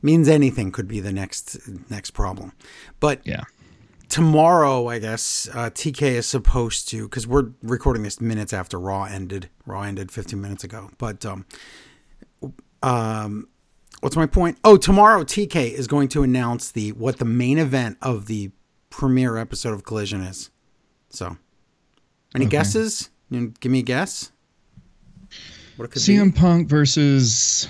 means 0.02 0.28
anything 0.28 0.72
could 0.72 0.88
be 0.88 1.00
the 1.00 1.12
next 1.14 1.60
next 1.90 2.12
problem. 2.12 2.54
But 3.00 3.22
Yeah. 3.26 3.44
tomorrow, 4.10 4.88
I 4.88 5.00
guess 5.00 5.50
uh, 5.54 5.70
TK 5.70 6.02
is 6.14 6.26
supposed 6.26 6.88
to 6.90 7.04
because 7.08 7.28
we're 7.28 7.50
recording 7.62 8.04
this 8.04 8.20
minutes 8.22 8.54
after 8.54 8.80
Raw 8.80 9.04
ended. 9.04 9.50
Raw 9.66 9.82
ended 9.84 10.12
15 10.12 10.40
minutes 10.42 10.64
ago, 10.64 10.90
but 10.98 11.26
um, 11.26 11.46
um, 12.84 13.48
what's 14.02 14.16
my 14.16 14.26
point? 14.26 14.58
Oh, 14.64 14.78
tomorrow 14.78 15.24
TK 15.24 15.72
is 15.72 15.88
going 15.88 16.08
to 16.10 16.24
announce 16.24 16.72
the 16.72 16.92
what 16.94 17.18
the 17.20 17.26
main 17.26 17.58
event 17.58 17.98
of 18.02 18.26
the 18.28 18.52
premiere 18.90 19.38
episode 19.38 19.74
of 19.74 19.84
Collision 19.84 20.22
is. 20.22 20.50
So, 21.10 21.38
any 22.36 22.46
Okay. 22.46 22.52
guesses? 22.52 23.10
Give 23.32 23.72
me 23.72 23.80
a 23.80 23.84
guess. 23.84 24.32
What 25.82 25.90
it 25.90 25.94
could 25.94 26.04
CM 26.04 26.32
be? 26.32 26.40
Punk 26.40 26.68
versus 26.68 27.68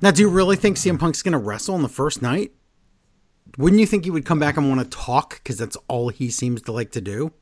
Now, 0.00 0.12
do 0.12 0.22
you 0.22 0.28
really 0.28 0.54
think 0.54 0.76
CM 0.76 0.96
Punk's 0.96 1.20
going 1.20 1.32
to 1.32 1.38
wrestle 1.38 1.74
on 1.74 1.82
the 1.82 1.88
first 1.88 2.22
night? 2.22 2.52
Wouldn't 3.58 3.80
you 3.80 3.86
think 3.86 4.04
he 4.04 4.12
would 4.12 4.24
come 4.24 4.38
back 4.38 4.56
and 4.56 4.68
want 4.68 4.80
to 4.80 4.86
talk 4.96 5.40
because 5.42 5.58
that's 5.58 5.76
all 5.88 6.10
he 6.10 6.30
seems 6.30 6.62
to 6.62 6.70
like 6.70 6.92
to 6.92 7.00
do? 7.00 7.32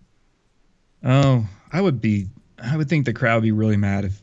oh, 1.05 1.47
I 1.71 1.83
would 1.83 2.01
be 2.01 2.29
I 2.63 2.79
would 2.79 2.89
think 2.89 3.05
the 3.05 3.13
crowd 3.13 3.35
would 3.35 3.43
be 3.43 3.53
really 3.53 3.77
mad 3.77 4.07
if, 4.07 4.23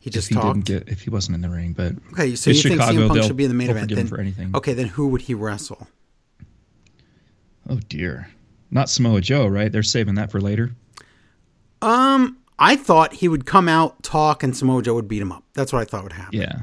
He 0.00 0.08
if 0.08 0.14
just 0.14 0.30
he 0.30 0.36
talked. 0.36 0.64
didn't 0.64 0.86
get 0.86 0.88
if 0.90 1.02
he 1.02 1.10
wasn't 1.10 1.34
in 1.34 1.42
the 1.42 1.50
ring. 1.50 1.74
But 1.74 1.92
okay, 2.14 2.34
so 2.34 2.48
it's 2.48 2.64
you 2.64 2.70
think 2.70 2.80
CM 2.80 3.08
Punk 3.08 3.24
should 3.24 3.36
be 3.36 3.44
in 3.44 3.50
the 3.50 3.54
main 3.54 3.68
event? 3.68 3.94
Then, 3.94 4.06
for 4.06 4.18
anything. 4.18 4.52
Okay, 4.56 4.72
then 4.72 4.86
who 4.86 5.08
would 5.08 5.20
he 5.20 5.34
wrestle? 5.34 5.86
oh 7.68 7.78
dear, 7.90 8.30
not 8.70 8.88
Samoa 8.88 9.20
Joe, 9.20 9.46
right? 9.46 9.70
They're 9.70 9.82
saving 9.82 10.14
that 10.14 10.30
for 10.30 10.40
later. 10.40 10.70
Um, 11.82 12.38
I 12.58 12.76
thought 12.76 13.14
he 13.14 13.28
would 13.28 13.46
come 13.46 13.68
out, 13.68 14.02
talk, 14.02 14.42
and 14.42 14.56
Samoa 14.56 14.82
Joe 14.82 14.94
would 14.94 15.08
beat 15.08 15.20
him 15.22 15.32
up. 15.32 15.42
That's 15.54 15.72
what 15.72 15.82
I 15.82 15.84
thought 15.84 16.04
would 16.04 16.12
happen. 16.12 16.40
Yeah. 16.40 16.56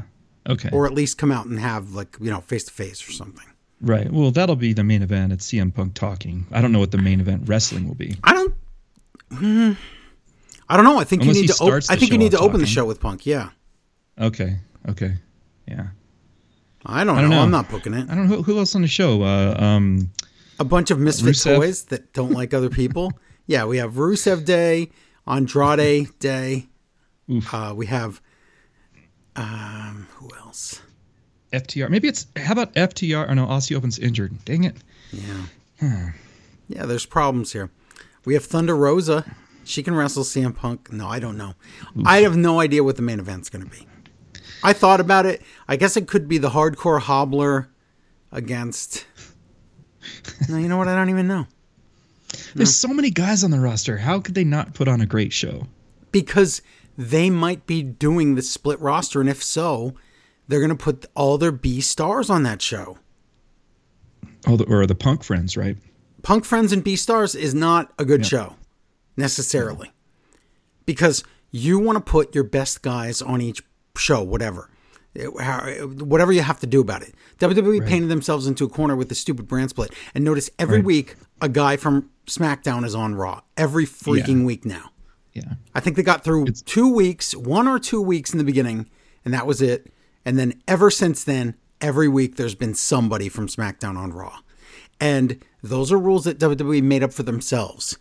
Okay. 0.47 0.69
Or 0.71 0.85
at 0.85 0.93
least 0.93 1.17
come 1.17 1.31
out 1.31 1.45
and 1.45 1.59
have 1.59 1.93
like 1.93 2.17
you 2.19 2.29
know 2.31 2.41
face 2.41 2.63
to 2.65 2.71
face 2.71 3.07
or 3.07 3.11
something. 3.11 3.45
right. 3.81 4.11
Well, 4.11 4.31
that'll 4.31 4.55
be 4.55 4.73
the 4.73 4.83
main 4.83 5.01
event. 5.03 5.33
It's 5.33 5.45
CM 5.51 5.73
Punk 5.73 5.93
talking. 5.93 6.45
I 6.51 6.61
don't 6.61 6.71
know 6.71 6.79
what 6.79 6.91
the 6.91 6.97
main 6.97 7.19
event 7.19 7.43
wrestling 7.47 7.87
will 7.87 7.95
be. 7.95 8.15
I 8.23 8.33
don't. 8.33 8.55
Hmm, 9.33 9.71
I 10.69 10.75
don't 10.77 10.85
know. 10.85 10.99
I 10.99 11.03
think 11.03 11.21
Unless 11.23 11.35
you 11.37 11.41
need 11.43 11.51
to. 11.51 11.63
Op- 11.63 11.83
I 11.89 11.95
think 11.95 12.11
you 12.11 12.17
need 12.17 12.31
to 12.31 12.37
off 12.37 12.43
open 12.45 12.59
the 12.61 12.65
show 12.67 12.85
with 12.85 12.99
Punk. 12.99 13.25
Yeah. 13.25 13.49
Okay. 14.19 14.57
Okay. 14.89 15.13
Yeah. 15.67 15.87
I 16.85 17.03
don't, 17.03 17.15
I 17.17 17.21
don't 17.21 17.29
know. 17.29 17.35
know. 17.37 17.41
I'm 17.43 17.51
not 17.51 17.69
booking 17.69 17.93
it. 17.93 18.09
I 18.09 18.15
don't 18.15 18.27
know 18.27 18.37
who, 18.37 18.41
who 18.43 18.57
else 18.57 18.73
on 18.75 18.81
the 18.81 18.87
show. 18.87 19.21
Uh, 19.21 19.55
um, 19.59 20.09
A 20.59 20.63
bunch 20.65 20.89
of 20.89 20.97
misfit 20.97 21.35
Rusev? 21.35 21.55
toys 21.57 21.83
that 21.85 22.11
don't 22.13 22.31
like 22.31 22.53
other 22.55 22.69
people. 22.69 23.11
yeah, 23.45 23.65
we 23.65 23.77
have 23.77 23.93
Rusev 23.93 24.45
Day, 24.45 24.89
Andrade 25.27 26.07
Day. 26.19 26.67
Oof. 27.29 27.53
Uh, 27.53 27.73
we 27.75 27.85
have. 27.87 28.21
Um, 29.35 30.07
who 30.15 30.29
else? 30.37 30.81
FTR. 31.53 31.89
Maybe 31.89 32.07
it's 32.07 32.27
how 32.37 32.53
about 32.53 32.73
FTR? 32.75 33.27
Oh 33.29 33.33
no, 33.33 33.45
Aussie 33.45 33.75
Open's 33.75 33.99
injured. 33.99 34.43
Dang 34.45 34.63
it. 34.63 34.77
Yeah. 35.11 36.11
Yeah, 36.67 36.85
there's 36.85 37.05
problems 37.05 37.51
here. 37.53 37.69
We 38.25 38.33
have 38.35 38.45
Thunder 38.45 38.75
Rosa. 38.75 39.25
She 39.63 39.83
can 39.83 39.93
wrestle 39.95 40.23
CM 40.23 40.55
Punk. 40.55 40.91
No, 40.91 41.07
I 41.07 41.19
don't 41.19 41.37
know. 41.37 41.53
I 42.05 42.19
have 42.21 42.35
no 42.37 42.59
idea 42.59 42.83
what 42.83 42.95
the 42.95 43.01
main 43.01 43.19
event's 43.19 43.49
going 43.49 43.63
to 43.63 43.69
be. 43.69 43.87
I 44.63 44.73
thought 44.73 44.99
about 44.99 45.25
it. 45.25 45.41
I 45.67 45.75
guess 45.75 45.97
it 45.97 46.07
could 46.07 46.27
be 46.27 46.37
the 46.37 46.49
hardcore 46.51 46.99
hobbler 47.01 47.69
against. 48.31 49.05
No, 50.49 50.57
you 50.57 50.67
know 50.67 50.77
what? 50.77 50.87
I 50.87 50.95
don't 50.95 51.09
even 51.11 51.27
know. 51.27 51.45
There's 52.55 52.75
so 52.75 52.87
many 52.89 53.09
guys 53.09 53.43
on 53.43 53.51
the 53.51 53.59
roster. 53.59 53.97
How 53.97 54.19
could 54.19 54.35
they 54.35 54.43
not 54.43 54.73
put 54.73 54.87
on 54.87 55.01
a 55.01 55.05
great 55.05 55.33
show? 55.33 55.67
Because 56.11 56.61
they 56.97 57.29
might 57.29 57.65
be 57.65 57.81
doing 57.83 58.35
the 58.35 58.41
split 58.41 58.79
roster, 58.79 59.21
and 59.21 59.29
if 59.29 59.43
so, 59.43 59.95
they're 60.47 60.59
going 60.59 60.69
to 60.69 60.75
put 60.75 61.05
all 61.15 61.37
their 61.37 61.51
B 61.51 61.81
stars 61.81 62.29
on 62.29 62.43
that 62.43 62.61
show. 62.61 62.97
Oh, 64.47 64.57
the, 64.57 64.65
or 64.65 64.85
the 64.85 64.95
Punk 64.95 65.23
friends, 65.23 65.55
right? 65.55 65.77
Punk 66.23 66.45
Friends 66.45 66.71
and 66.71 66.83
B 66.83 66.95
Stars 66.95 67.33
is 67.35 67.53
not 67.55 67.91
a 67.97 68.05
good 68.05 68.25
show 68.25 68.55
necessarily 69.17 69.91
because 70.85 71.23
you 71.49 71.79
want 71.79 71.95
to 71.97 71.99
put 72.11 72.35
your 72.35 72.43
best 72.43 72.81
guys 72.83 73.21
on 73.23 73.41
each 73.41 73.63
show, 73.97 74.21
whatever. 74.21 74.69
Whatever 75.15 76.31
you 76.31 76.41
have 76.41 76.59
to 76.61 76.67
do 76.67 76.79
about 76.79 77.01
it. 77.01 77.13
WWE 77.39 77.85
painted 77.85 78.09
themselves 78.09 78.47
into 78.47 78.63
a 78.65 78.69
corner 78.69 78.95
with 78.95 79.09
the 79.09 79.15
stupid 79.15 79.47
brand 79.47 79.69
split. 79.71 79.93
And 80.15 80.23
notice 80.23 80.49
every 80.57 80.77
Right. 80.77 80.85
week 80.85 81.15
a 81.41 81.49
guy 81.49 81.75
from 81.75 82.09
SmackDown 82.31 82.85
is 82.85 82.95
on 82.95 83.15
Raw. 83.15 83.41
Every 83.57 83.85
freaking 83.85 84.39
Yeah. 84.39 84.45
week 84.45 84.65
now. 84.65 84.91
Yeah. 85.33 85.53
I 85.75 85.79
think 85.79 85.95
they 85.95 86.03
got 86.03 86.23
through 86.23 86.45
two 86.47 86.87
weeks, 86.93 87.35
one 87.35 87.67
or 87.67 87.77
two 87.79 88.01
weeks 88.01 88.31
in 88.31 88.37
the 88.37 88.43
beginning, 88.43 88.89
and 89.25 89.33
that 89.33 89.45
was 89.47 89.61
it. 89.61 89.91
And 90.25 90.37
then 90.39 90.53
ever 90.67 90.89
since 90.91 91.23
then, 91.23 91.55
every 91.81 92.07
week 92.07 92.35
there's 92.37 92.55
been 92.55 92.73
somebody 92.73 93.27
from 93.29 93.47
SmackDown 93.47 93.97
on 93.97 94.11
Raw. 94.13 94.39
And 94.99 95.43
those 95.63 95.91
are 95.91 95.97
rules 95.97 96.23
that 96.25 96.37
WWE 96.39 96.81
made 96.81 97.03
up 97.03 97.11
for 97.13 97.23
themselves, 97.23 97.97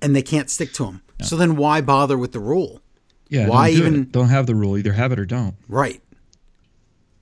and 0.00 0.14
they 0.16 0.22
can't 0.22 0.50
stick 0.50 0.72
to 0.74 0.86
them. 0.86 1.02
So 1.22 1.36
then 1.36 1.56
why 1.56 1.80
bother 1.82 2.18
with 2.18 2.32
the 2.32 2.40
rule? 2.40 2.80
Yeah. 3.28 3.48
Why 3.48 3.70
don't 3.70 3.78
even- 3.78 4.00
it. 4.02 4.12
don't 4.12 4.28
have 4.28 4.46
the 4.46 4.54
rule? 4.54 4.76
Either 4.76 4.92
have 4.92 5.12
it 5.12 5.18
or 5.18 5.26
don't. 5.26 5.54
Right. 5.68 6.02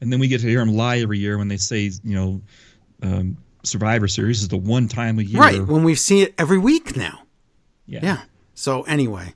And 0.01 0.11
then 0.13 0.21
we 0.21 0.29
get 0.29 0.41
to 0.41 0.49
hear 0.49 0.61
them 0.65 0.75
lie 0.75 0.99
every 0.99 1.19
year 1.19 1.37
when 1.37 1.49
they 1.49 1.59
say, 1.59 1.91
you 2.05 2.15
know, 2.15 2.41
um, 3.03 3.37
Survivor 3.63 4.09
Series 4.09 4.41
is 4.43 4.49
the 4.49 4.57
one 4.57 4.89
time 4.89 5.19
a 5.19 5.23
year. 5.23 5.41
Right. 5.41 5.63
When 5.67 5.85
we've 5.85 5.99
seen 5.99 6.25
it 6.25 6.35
every 6.39 6.59
week 6.59 6.97
now. 6.97 7.23
Yeah. 7.87 8.01
Yeah. 8.03 8.21
So 8.55 8.83
anyway, 8.83 9.35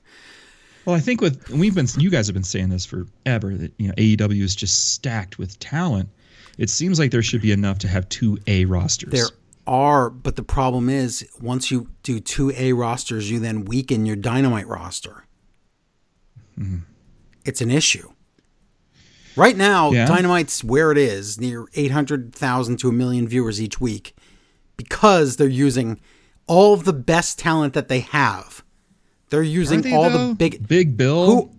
Well, 0.85 0.95
I 0.95 0.99
think 0.99 1.19
with 1.21 1.49
we've 1.49 1.73
been 1.75 1.87
you 1.97 2.09
guys 2.09 2.27
have 2.27 2.33
been 2.33 2.43
saying 2.43 2.69
this 2.69 2.85
forever 2.85 3.55
that 3.55 3.73
you 3.77 3.87
know 3.87 3.93
AEW 3.95 4.41
is 4.41 4.55
just 4.55 4.91
stacked 4.93 5.37
with 5.37 5.57
talent. 5.59 6.09
It 6.57 6.69
seems 6.69 6.99
like 6.99 7.11
there 7.11 7.23
should 7.23 7.41
be 7.41 7.51
enough 7.51 7.79
to 7.79 7.87
have 7.87 8.07
two 8.09 8.37
A 8.47 8.65
rosters. 8.65 9.11
there 9.11 9.27
are, 9.67 10.09
but 10.09 10.35
the 10.35 10.43
problem 10.43 10.89
is 10.89 11.27
once 11.41 11.69
you 11.71 11.89
do 12.03 12.19
two 12.19 12.51
A 12.55 12.71
rosters, 12.73 13.29
you 13.31 13.39
then 13.39 13.65
weaken 13.65 14.05
your 14.05 14.15
Dynamite 14.15 14.67
roster. 14.67 15.25
Hmm. 16.55 16.77
It's 17.43 17.61
an 17.61 17.71
issue. 17.71 18.09
Right 19.35 19.57
now, 19.57 19.91
Yeah. 19.91 20.07
Dynamite's 20.07 20.63
where 20.63 20.91
it 20.91 20.97
is, 20.97 21.39
near 21.39 21.65
800,000 21.73 22.77
to 22.77 22.89
a 22.89 22.91
million 22.91 23.27
viewers 23.27 23.61
each 23.61 23.81
week, 23.81 24.15
because 24.77 25.37
they're 25.37 25.47
using 25.47 25.99
all 26.47 26.73
of 26.73 26.85
the 26.85 26.93
best 26.93 27.39
talent 27.39 27.73
that 27.73 27.87
they 27.87 27.99
have. 28.01 28.63
They're 29.29 29.41
using 29.43 29.81
they, 29.81 29.93
all 29.93 30.09
though? 30.09 30.29
the 30.29 30.35
big. 30.35 30.67
Big 30.67 30.95
Bill 30.97 31.25
Who- 31.25 31.51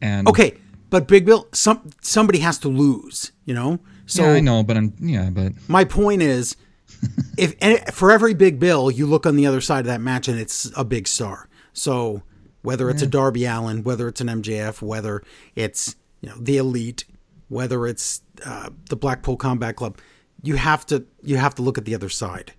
and 0.00 0.28
Okay, 0.28 0.54
but 0.90 1.08
Big 1.08 1.24
Bill, 1.24 1.48
some 1.52 1.90
somebody 2.02 2.38
has 2.40 2.58
to 2.58 2.68
lose, 2.68 3.32
you 3.44 3.54
know. 3.54 3.80
So 4.06 4.22
yeah, 4.24 4.32
I 4.34 4.40
know, 4.40 4.62
but 4.62 4.76
I'm 4.76 4.92
yeah, 5.00 5.30
but 5.30 5.52
my 5.66 5.84
point 5.84 6.20
is, 6.22 6.56
if 7.38 7.54
for 7.94 8.12
every 8.12 8.34
big 8.34 8.60
bill, 8.60 8.90
you 8.90 9.06
look 9.06 9.24
on 9.26 9.36
the 9.36 9.46
other 9.46 9.62
side 9.62 9.80
of 9.80 9.86
that 9.86 10.00
match 10.02 10.28
and 10.28 10.38
it's 10.38 10.70
a 10.76 10.84
big 10.84 11.08
star. 11.08 11.48
So 11.72 12.22
whether 12.62 12.90
it's 12.90 13.02
a 13.02 13.06
Darby 13.06 13.46
Allin, 13.46 13.82
whether 13.82 14.08
it's 14.08 14.20
an 14.20 14.28
MJF, 14.28 14.80
whether 14.82 15.22
it's 15.56 15.96
you 16.20 16.28
know 16.28 16.36
the 16.38 16.58
Elite, 16.58 17.04
whether 17.54 17.86
it's 17.86 18.20
uh, 18.44 18.68
the 18.90 18.96
Blackpool 18.96 19.36
Combat 19.36 19.76
Club, 19.76 19.98
you 20.42 20.56
have 20.56 20.84
to 20.86 21.06
you 21.22 21.36
have 21.36 21.54
to 21.54 21.62
look 21.62 21.78
at 21.78 21.84
the 21.84 21.94
other 21.94 22.08
side. 22.08 22.52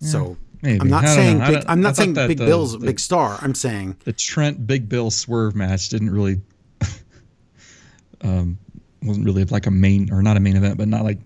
So 0.00 0.36
maybe. 0.62 0.80
I'm 0.80 0.88
not 0.88 1.06
saying. 1.06 1.38
big, 1.38 1.64
I'm 1.68 1.80
not 1.80 1.94
saying 1.96 2.14
Big 2.14 2.38
the- 2.38 2.46
Bill's 2.46 2.74
a 2.74 2.78
the- 2.78 2.86
big 2.86 2.98
star. 2.98 3.38
I'm 3.40 3.54
saying 3.54 3.96
the 4.04 4.12
Trent 4.12 4.66
Big 4.66 4.88
Bill 4.88 5.10
Swerve 5.10 5.54
match 5.54 5.88
didn't 5.90 6.10
really 6.10 6.40
um 8.22 8.58
wasn't 9.02 9.24
really 9.24 9.44
like 9.44 9.66
a 9.66 9.70
main 9.70 10.12
or 10.12 10.22
not 10.22 10.36
a 10.36 10.40
main 10.40 10.56
event, 10.56 10.76
but 10.76 10.88
not 10.88 11.04
like 11.04 11.18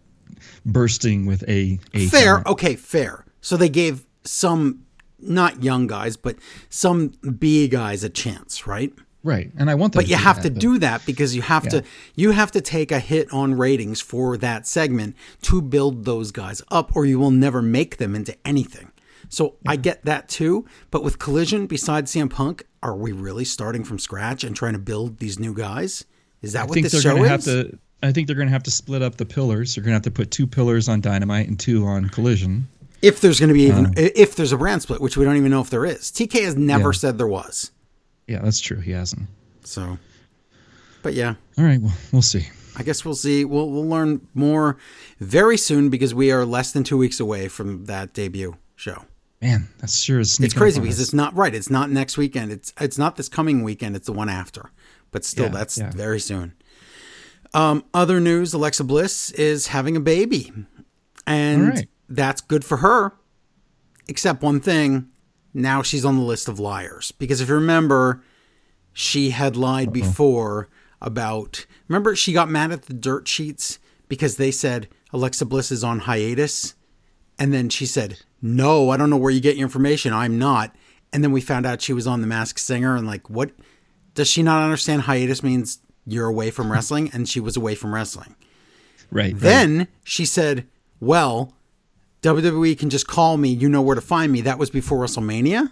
bursting 0.66 1.26
with 1.26 1.42
a 1.48 1.78
a 1.94 2.06
fair. 2.08 2.24
talent. 2.24 2.46
Okay, 2.48 2.76
fair. 2.76 3.24
So 3.40 3.56
they 3.56 3.68
gave 3.68 4.06
some 4.24 4.82
not 5.18 5.62
young 5.62 5.86
guys, 5.86 6.16
but 6.16 6.36
some 6.68 7.08
B 7.38 7.66
guys 7.68 8.04
a 8.04 8.08
chance, 8.10 8.66
right? 8.66 8.92
Right. 9.24 9.50
And 9.56 9.70
I 9.70 9.74
want 9.74 9.94
them 9.94 10.00
but 10.02 10.08
you 10.08 10.16
have 10.16 10.36
that, 10.36 10.42
to 10.42 10.50
but- 10.50 10.60
do 10.60 10.78
that 10.78 11.04
because 11.06 11.34
you 11.34 11.42
have 11.42 11.64
Yeah. 11.64 11.70
to 11.70 11.82
you 12.14 12.30
have 12.32 12.52
to 12.52 12.60
take 12.60 12.92
a 12.92 13.00
hit 13.00 13.32
on 13.32 13.54
ratings 13.54 14.00
for 14.00 14.36
that 14.36 14.66
segment 14.66 15.16
to 15.42 15.60
build 15.62 16.04
those 16.04 16.30
guys 16.30 16.62
up 16.70 16.94
or 16.94 17.06
you 17.06 17.18
will 17.18 17.30
never 17.30 17.62
make 17.62 17.96
them 17.96 18.14
into 18.14 18.36
anything 18.46 18.90
so 19.30 19.54
i 19.66 19.74
get 19.76 20.04
that 20.04 20.28
too 20.28 20.66
but 20.90 21.02
with 21.02 21.18
collision 21.18 21.66
besides 21.66 22.12
CM 22.14 22.28
punk 22.28 22.64
are 22.82 22.94
we 22.94 23.10
really 23.12 23.46
starting 23.46 23.82
from 23.82 23.98
scratch 23.98 24.44
and 24.44 24.54
trying 24.54 24.74
to 24.74 24.78
build 24.78 25.18
these 25.18 25.38
new 25.38 25.54
guys 25.54 26.04
is 26.42 26.52
that 26.52 26.60
I 26.60 26.64
what 26.66 26.74
think 26.74 26.84
this 26.84 26.92
they're 26.92 27.00
show 27.00 27.16
gonna 27.16 27.24
is 27.24 27.30
have 27.30 27.44
to 27.44 27.78
I 28.02 28.12
think 28.12 28.26
they're 28.26 28.36
gonna 28.36 28.50
have 28.50 28.62
to 28.64 28.70
split 28.70 29.00
up 29.00 29.16
the 29.16 29.24
pillars. 29.24 29.74
They're 29.74 29.82
gonna 29.82 29.94
have 29.94 30.02
to 30.02 30.10
put 30.10 30.30
two 30.30 30.46
pillars 30.46 30.90
on 30.90 31.00
dynamite 31.00 31.48
and 31.48 31.58
two 31.58 31.86
on 31.86 32.10
collision. 32.10 32.68
if 33.00 33.22
there's 33.22 33.40
going 33.40 33.48
to 33.48 33.54
be 33.54 33.62
even 33.62 33.86
uh, 33.86 33.92
if 33.96 34.36
there's 34.36 34.52
a 34.52 34.58
brand 34.58 34.82
split 34.82 35.00
which 35.00 35.16
we 35.16 35.24
don't 35.24 35.36
even 35.38 35.50
know 35.50 35.62
if 35.62 35.70
there 35.70 35.86
is 35.86 36.10
tk 36.12 36.42
has 36.42 36.54
never 36.56 36.88
Yeah. 36.90 36.92
said 36.92 37.16
there 37.18 37.26
was 37.26 37.70
Yeah, 38.26 38.40
that's 38.42 38.60
true. 38.60 38.78
He 38.80 38.90
hasn't. 38.92 39.28
so 39.64 39.98
but 41.02 41.12
yeah 41.14 41.34
All 41.58 41.64
right, 41.64 41.80
well 41.80 41.92
we'll 42.12 42.22
see. 42.22 42.48
I 42.76 42.82
guess 42.82 43.04
we'll 43.04 43.14
see. 43.14 43.44
We'll 43.44 43.70
we'll 43.70 43.86
learn 43.88 44.26
more 44.34 44.78
very 45.20 45.56
soon 45.56 45.90
because 45.90 46.12
we 46.14 46.32
are 46.32 46.44
less 46.44 46.72
than 46.72 46.82
two 46.84 46.96
weeks 46.96 47.20
away 47.20 47.48
from 47.48 47.84
that 47.84 48.12
debut 48.14 48.56
show. 48.76 49.04
Man, 49.42 49.68
that's 49.78 49.98
sure 50.00 50.20
is 50.20 50.40
It's 50.40 50.54
crazy 50.54 50.80
because 50.80 50.98
us. 50.98 51.04
it's 51.04 51.12
not 51.14 51.34
right. 51.36 51.54
It's 51.54 51.68
not 51.70 51.90
next 51.90 52.16
weekend. 52.16 52.50
It's 52.50 52.72
it's 52.80 52.96
not 52.98 53.16
this 53.16 53.28
coming 53.28 53.62
weekend. 53.62 53.94
It's 53.94 54.06
the 54.06 54.12
one 54.12 54.28
after. 54.30 54.70
But 55.12 55.24
still, 55.24 55.44
Yeah, 55.46 55.50
that's 55.52 55.78
yeah. 55.78 55.90
very 55.90 56.18
soon. 56.18 56.54
Um, 57.52 57.84
other 57.94 58.18
news: 58.20 58.54
Alexa 58.54 58.82
Bliss 58.84 59.30
is 59.32 59.68
having 59.68 59.96
a 59.96 60.00
baby, 60.00 60.50
and 61.26 61.68
right. 61.68 61.88
that's 62.08 62.40
good 62.40 62.64
for 62.64 62.78
her. 62.78 63.12
Except 64.08 64.42
one 64.42 64.60
thing: 64.60 65.10
now 65.54 65.80
she's 65.80 66.04
on 66.04 66.16
the 66.16 66.22
list 66.22 66.48
of 66.48 66.58
liars 66.58 67.12
because 67.12 67.40
if 67.40 67.48
you 67.48 67.54
remember, 67.54 68.22
she 68.92 69.30
had 69.30 69.56
lied 69.56 69.88
uh-huh. 69.88 69.92
before 69.92 70.68
about. 71.00 71.64
Remember, 71.88 72.16
she 72.16 72.32
got 72.32 72.50
mad 72.50 72.72
at 72.72 72.82
the 72.82 72.94
dirt 72.94 73.28
sheets 73.28 73.78
because 74.08 74.36
they 74.36 74.50
said 74.50 74.88
Alexa 75.12 75.46
Bliss 75.46 75.70
is 75.70 75.84
on 75.84 76.00
hiatus. 76.00 76.74
And 77.38 77.52
then 77.52 77.68
she 77.68 77.86
said, 77.86 78.20
No, 78.42 78.90
I 78.90 78.96
don't 78.96 79.10
know 79.10 79.16
where 79.16 79.30
you 79.30 79.40
get 79.40 79.56
your 79.56 79.66
information. 79.66 80.12
I'm 80.12 80.38
not. 80.38 80.74
And 81.12 81.22
then 81.22 81.32
we 81.32 81.40
found 81.40 81.66
out 81.66 81.80
she 81.80 81.92
was 81.92 82.06
on 82.06 82.20
The 82.20 82.26
Masked 82.26 82.58
Singer. 82.60 82.96
And 82.96 83.06
like, 83.06 83.30
what? 83.30 83.52
Does 84.14 84.28
she 84.28 84.42
not 84.42 84.62
understand 84.62 85.02
hiatus 85.02 85.42
means 85.42 85.78
you're 86.06 86.26
away 86.26 86.50
from 86.50 86.70
wrestling? 86.72 87.10
And 87.12 87.28
she 87.28 87.40
was 87.40 87.56
away 87.56 87.74
from 87.74 87.94
wrestling. 87.94 88.34
Right. 89.10 89.32
right. 89.32 89.40
Then 89.40 89.88
she 90.02 90.24
said, 90.24 90.66
Well, 91.00 91.54
WWE 92.24 92.78
can 92.78 92.88
just 92.88 93.06
call 93.06 93.36
me. 93.36 93.50
You 93.50 93.68
know 93.68 93.82
where 93.82 93.94
to 93.94 94.00
find 94.00 94.32
me. 94.32 94.40
That 94.40 94.58
was 94.58 94.70
before 94.70 94.98
WrestleMania. 94.98 95.70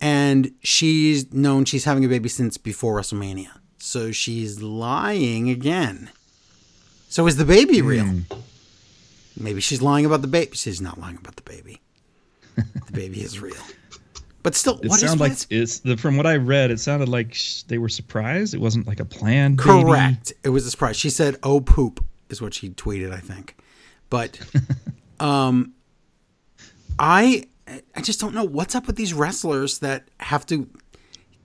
And 0.00 0.52
she's 0.62 1.32
known 1.32 1.64
she's 1.64 1.84
having 1.84 2.04
a 2.04 2.08
baby 2.08 2.28
since 2.28 2.58
before 2.58 3.00
WrestleMania. 3.00 3.50
So 3.78 4.10
she's 4.10 4.60
lying 4.60 5.48
again. 5.48 6.10
So 7.08 7.28
is 7.28 7.36
the 7.36 7.44
baby 7.44 7.78
hmm. 7.78 7.86
real? 7.86 8.14
Maybe 9.38 9.60
she's 9.60 9.80
lying 9.80 10.04
about 10.04 10.22
the 10.22 10.28
baby. 10.28 10.56
She's 10.56 10.80
not 10.80 10.98
lying 10.98 11.16
about 11.16 11.36
the 11.36 11.42
baby. 11.42 11.80
the 12.56 12.92
baby 12.92 13.20
is 13.20 13.38
real. 13.38 13.54
But 14.42 14.54
still, 14.56 14.80
It 14.80 14.88
what 14.88 15.02
is 15.02 15.08
sounded 15.08 15.20
like 15.20 15.38
it's 15.50 15.80
the 15.80 15.96
from 15.96 16.16
what 16.16 16.26
I 16.26 16.36
read, 16.36 16.70
it 16.70 16.80
sounded 16.80 17.08
like 17.08 17.34
sh- 17.34 17.62
they 17.62 17.78
were 17.78 17.88
surprised. 17.88 18.54
It 18.54 18.60
wasn't 18.60 18.86
like 18.86 19.00
a 19.00 19.04
planned. 19.04 19.58
baby. 19.58 19.82
Correct. 19.82 20.32
It 20.42 20.50
was 20.50 20.66
a 20.66 20.70
surprise. 20.70 20.96
She 20.96 21.10
said, 21.10 21.36
"Oh 21.42 21.60
poop," 21.60 22.04
is 22.30 22.40
what 22.40 22.54
she 22.54 22.70
tweeted, 22.70 23.12
I 23.12 23.18
think. 23.18 23.56
But 24.08 24.40
um 25.20 25.72
I 26.98 27.44
I 27.96 28.00
just 28.00 28.20
don't 28.20 28.34
know 28.34 28.44
what's 28.44 28.74
up 28.74 28.86
with 28.86 28.96
these 28.96 29.12
wrestlers 29.12 29.80
that 29.80 30.08
have 30.20 30.46
to 30.46 30.68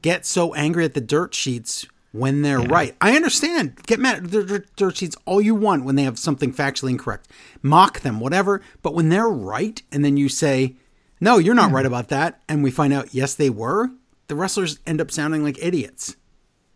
get 0.01 0.25
so 0.25 0.53
angry 0.53 0.85
at 0.85 0.93
the 0.93 1.01
dirt 1.01 1.33
sheets 1.33 1.85
when 2.11 2.41
they're 2.41 2.59
right. 2.59 2.95
I 2.99 3.15
understand. 3.15 3.75
Get 3.85 3.99
mad 3.99 4.17
at 4.25 4.31
the 4.31 4.65
dirt- 4.75 4.97
sheets 4.97 5.15
all 5.25 5.41
you 5.41 5.55
want 5.55 5.85
when 5.85 5.95
they 5.95 6.03
have 6.03 6.19
something 6.19 6.53
factually 6.53 6.89
incorrect. 6.91 7.27
Mock 7.61 8.01
them, 8.01 8.19
whatever. 8.19 8.61
But 8.81 8.93
when 8.93 9.09
they're 9.09 9.29
right 9.29 9.81
and 9.91 10.03
then 10.05 10.17
you 10.17 10.27
say, 10.29 10.75
"No, 11.19 11.37
you're 11.37 11.55
not 11.55 11.71
right 11.71 11.85
about 11.85 12.09
that," 12.09 12.41
and 12.49 12.63
we 12.63 12.71
find 12.71 12.93
out 12.93 13.13
yes 13.13 13.33
they 13.35 13.49
were, 13.49 13.91
the 14.27 14.35
wrestlers 14.35 14.79
end 14.85 15.01
up 15.01 15.09
sounding 15.11 15.43
like 15.43 15.57
idiots. 15.63 16.15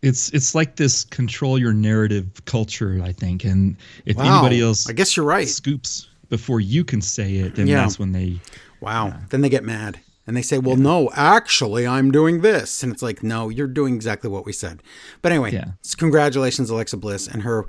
It's 0.02 0.30
it's 0.30 0.54
like 0.54 0.76
this 0.76 1.04
control 1.04 1.58
your 1.58 1.72
narrative 1.72 2.44
culture, 2.46 3.00
I 3.02 3.12
think. 3.12 3.44
And 3.44 3.76
if 4.04 4.16
Wow. 4.16 4.38
anybody 4.38 4.60
else 4.60 4.88
I 4.88 4.92
guess 4.92 5.16
you're 5.16 5.26
right. 5.26 5.48
scoops 5.48 6.08
before 6.28 6.60
you 6.60 6.84
can 6.84 7.00
say 7.00 7.36
it, 7.36 7.54
then 7.56 7.66
Yeah. 7.66 7.82
that's 7.82 7.98
when 7.98 8.12
they. 8.12 8.40
Wow. 8.80 9.14
Then 9.30 9.40
they 9.40 9.48
get 9.48 9.64
mad 9.64 10.00
and 10.26 10.36
they 10.36 10.42
say, 10.42 10.58
well, 10.58 10.76
no, 10.76 11.10
actually, 11.14 11.86
I'm 11.86 12.10
doing 12.10 12.40
this. 12.42 12.82
And 12.82 12.92
it's 12.92 13.02
like, 13.02 13.22
no, 13.22 13.48
you're 13.48 13.66
doing 13.68 13.94
exactly 13.94 14.28
what 14.28 14.44
we 14.44 14.52
said. 14.52 14.82
But 15.22 15.32
anyway, 15.32 15.52
Yeah. 15.52 15.72
congratulations, 15.96 16.68
Alexa 16.70 16.96
Bliss 16.98 17.26
and 17.26 17.42
her 17.42 17.66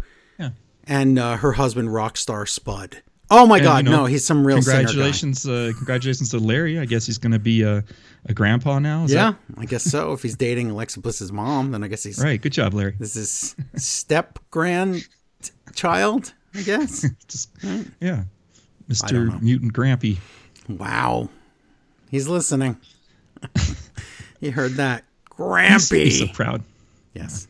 and 0.89 1.19
uh, 1.19 1.35
her 1.37 1.51
husband, 1.53 1.93
rock 1.93 2.15
star 2.17 2.45
Spud. 2.45 3.03
Oh 3.29 3.45
my 3.45 3.57
And, 3.57 3.63
God, 3.65 3.85
you 3.85 3.91
know, 3.91 3.97
no, 3.97 4.05
he's 4.05 4.25
some 4.25 4.47
real. 4.47 4.55
Congratulations, 4.55 5.45
uh, 5.45 5.73
congratulations 5.75 6.29
to 6.29 6.37
Larry. 6.39 6.79
I 6.79 6.85
guess 6.85 7.05
he's 7.05 7.17
going 7.17 7.33
to 7.33 7.39
be 7.39 7.61
a, 7.61 7.83
a 8.25 8.33
grandpa 8.33 8.79
now. 8.79 9.03
Is 9.03 9.11
Yeah, 9.13 9.33
I 9.57 9.65
guess 9.65 9.83
so. 9.83 10.13
if 10.13 10.21
he's 10.23 10.35
dating 10.37 10.71
Alexa 10.71 11.01
Bliss's 11.01 11.33
mom, 11.33 11.71
then 11.71 11.83
I 11.83 11.89
guess 11.89 12.03
he's 12.03 12.15
that- 12.17 12.23
right. 12.23 12.41
Good 12.41 12.53
job, 12.53 12.73
Larry. 12.73 12.95
this 12.97 13.17
is 13.17 13.53
step 13.75 14.39
grandchild, 14.49 16.33
I 16.55 16.61
guess. 16.63 17.05
Just, 17.27 17.49
yeah, 17.63 17.75
don't 17.99 18.17
know. 18.17 18.25
Mr. 18.89 19.41
Mutant 19.41 19.73
Grampy. 19.73 20.17
wow, 20.69 21.29
he's 22.09 22.27
listening. 22.27 22.77
he 24.39 24.49
heard 24.49 24.73
that. 24.73 25.03
He's, 25.29 25.37
Grampy. 25.37 26.03
he's 26.05 26.19
so 26.19 26.27
proud. 26.27 26.63
Yes. 27.13 27.47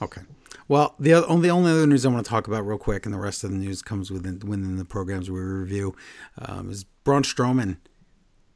Okay. 0.00 0.22
Well, 0.68 0.94
the 0.98 1.12
other, 1.12 1.26
only, 1.28 1.48
the 1.48 1.54
only 1.54 1.70
other 1.70 1.86
news 1.86 2.06
I 2.06 2.08
want 2.08 2.24
to 2.24 2.28
talk 2.30 2.46
about 2.48 2.66
real 2.66 2.78
quick, 2.78 3.04
and 3.04 3.14
the 3.14 3.18
rest 3.18 3.44
of 3.44 3.50
the 3.50 3.56
news 3.56 3.82
comes 3.82 4.10
within 4.10 4.38
within 4.40 4.76
the 4.76 4.84
programs 4.84 5.30
we 5.30 5.40
review, 5.40 5.94
um, 6.38 6.70
is 6.70 6.84
Braun 6.84 7.22
Strowman. 7.22 7.76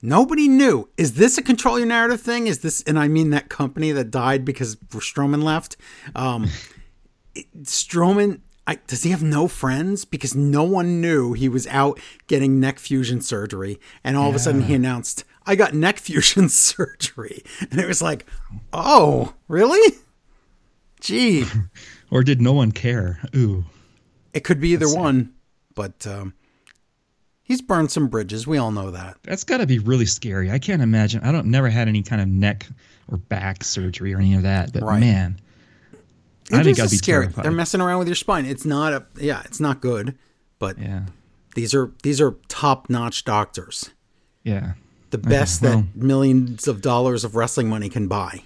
Nobody 0.00 0.46
knew. 0.48 0.88
Is 0.96 1.14
this 1.14 1.38
a 1.38 1.42
control 1.42 1.76
your 1.78 1.88
narrative 1.88 2.20
thing? 2.20 2.46
Is 2.46 2.60
this, 2.60 2.82
and 2.82 2.98
I 2.98 3.08
mean 3.08 3.30
that 3.30 3.48
company 3.48 3.90
that 3.92 4.10
died 4.12 4.44
because 4.44 4.76
Strowman 4.76 5.42
left? 5.42 5.76
Um, 6.14 6.48
it- 7.34 7.64
Strowman, 7.64 8.40
I, 8.68 8.76
does 8.86 9.02
he 9.02 9.10
have 9.10 9.22
no 9.22 9.48
friends? 9.48 10.04
Because 10.04 10.36
no 10.36 10.62
one 10.62 11.00
knew 11.00 11.32
he 11.32 11.48
was 11.48 11.66
out 11.68 11.98
getting 12.26 12.60
neck 12.60 12.78
fusion 12.78 13.20
surgery, 13.22 13.80
and 14.04 14.16
all 14.16 14.28
of 14.28 14.34
a 14.36 14.38
sudden 14.38 14.62
he 14.62 14.74
announced, 14.74 15.24
"I 15.46 15.56
got 15.56 15.72
neck 15.74 15.98
fusion 15.98 16.48
surgery," 16.50 17.42
and 17.70 17.80
it 17.80 17.86
was 17.88 18.02
like, 18.02 18.26
"Oh, 18.72 19.34
really?" 19.48 19.96
Gee, 21.00 21.44
Or 22.10 22.22
did 22.22 22.40
no 22.42 22.52
one 22.52 22.72
care? 22.72 23.20
Ooh. 23.34 23.64
it 24.34 24.40
could 24.44 24.60
be 24.60 24.70
either 24.70 24.88
one, 24.94 25.32
but 25.74 26.06
um, 26.06 26.34
he's 27.42 27.62
burned 27.62 27.90
some 27.90 28.08
bridges. 28.08 28.46
We 28.46 28.58
all 28.58 28.70
know 28.72 28.90
that. 28.90 29.16
That's 29.22 29.44
got 29.44 29.58
to 29.58 29.66
be 29.66 29.78
really 29.78 30.06
scary. 30.06 30.50
I 30.50 30.58
can't 30.58 30.82
imagine. 30.82 31.22
I 31.22 31.32
don't 31.32 31.46
never 31.46 31.68
had 31.68 31.88
any 31.88 32.02
kind 32.02 32.20
of 32.20 32.28
neck 32.28 32.66
or 33.10 33.16
back 33.18 33.64
surgery 33.64 34.12
or 34.14 34.18
any 34.18 34.34
of 34.34 34.42
that. 34.42 34.72
But 34.72 34.82
Right. 34.82 35.00
man, 35.00 35.40
I 36.52 36.62
think 36.62 36.80
I'd 36.80 36.90
be 36.90 36.96
scary. 36.96 37.24
terrified. 37.26 37.44
They're 37.44 37.52
messing 37.52 37.80
around 37.80 37.98
with 37.98 38.08
your 38.08 38.14
spine. 38.14 38.46
It's 38.46 38.64
not 38.64 38.92
a 38.92 39.06
yeah, 39.18 39.42
it's 39.44 39.60
not 39.60 39.80
good. 39.80 40.16
But 40.58 40.78
yeah, 40.78 41.06
these 41.54 41.74
are 41.74 41.92
these 42.02 42.20
are 42.20 42.36
top 42.48 42.88
notch 42.90 43.24
doctors, 43.24 43.90
yeah. 44.44 44.72
the 45.10 45.18
best 45.18 45.62
well- 45.62 45.82
that 45.82 45.96
millions 45.96 46.66
of 46.68 46.80
dollars 46.80 47.24
of 47.24 47.34
wrestling 47.36 47.68
money 47.68 47.88
can 47.88 48.08
buy. 48.08 48.42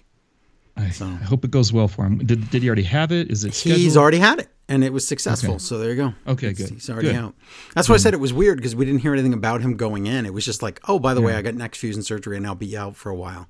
I, 0.75 0.85
I 1.01 1.05
hope 1.25 1.45
it 1.45 1.51
goes 1.51 1.71
well 1.71 1.87
for 1.87 2.07
him. 2.07 2.17
Did, 2.19 2.49
did 2.51 2.63
he 2.63 2.69
already 2.69 2.85
have 2.85 3.13
it? 3.13 3.31
Is 3.31 3.45
it 3.45 3.53
scheduled? 3.53 3.81
He's 3.83 3.95
already 3.95 4.17
had 4.19 4.39
it, 4.39 4.49
and 4.71 4.83
it 4.83 4.91
was 4.91 5.07
successful. 5.07 5.57
Okay. 5.57 5.59
So 5.59 5.77
there 5.79 5.91
you 5.91 5.97
go. 5.97 6.15
Okay, 6.27 6.47
He's- 6.49 6.59
good. 6.59 6.71
He's 6.71 6.89
already 6.89 7.09
Good. 7.09 7.17
out. 7.17 7.35
That's 7.75 7.91
why 7.91 7.95
I 7.95 7.99
said 7.99 8.15
it 8.15 8.21
was 8.21 8.33
weird 8.33 8.57
because 8.57 8.75
we 8.75 8.87
didn't 8.87 9.03
hear 9.03 9.13
anything 9.13 9.35
about 9.35 9.61
him 9.61 9.77
going 9.77 10.07
in. 10.07 10.25
It 10.25 10.33
was 10.33 10.47
just 10.47 10.63
like, 10.63 10.81
oh, 10.89 10.99
by 10.99 11.13
the 11.13 11.21
way, 11.21 11.35
I 11.35 11.43
got 11.43 11.55
neck 11.55 11.75
fusion 11.75 12.03
surgery, 12.03 12.39
and 12.39 12.47
I'll 12.47 12.55
be 12.55 12.75
out 12.75 12.97
for 12.97 13.11
a 13.11 13.15
while. 13.15 13.49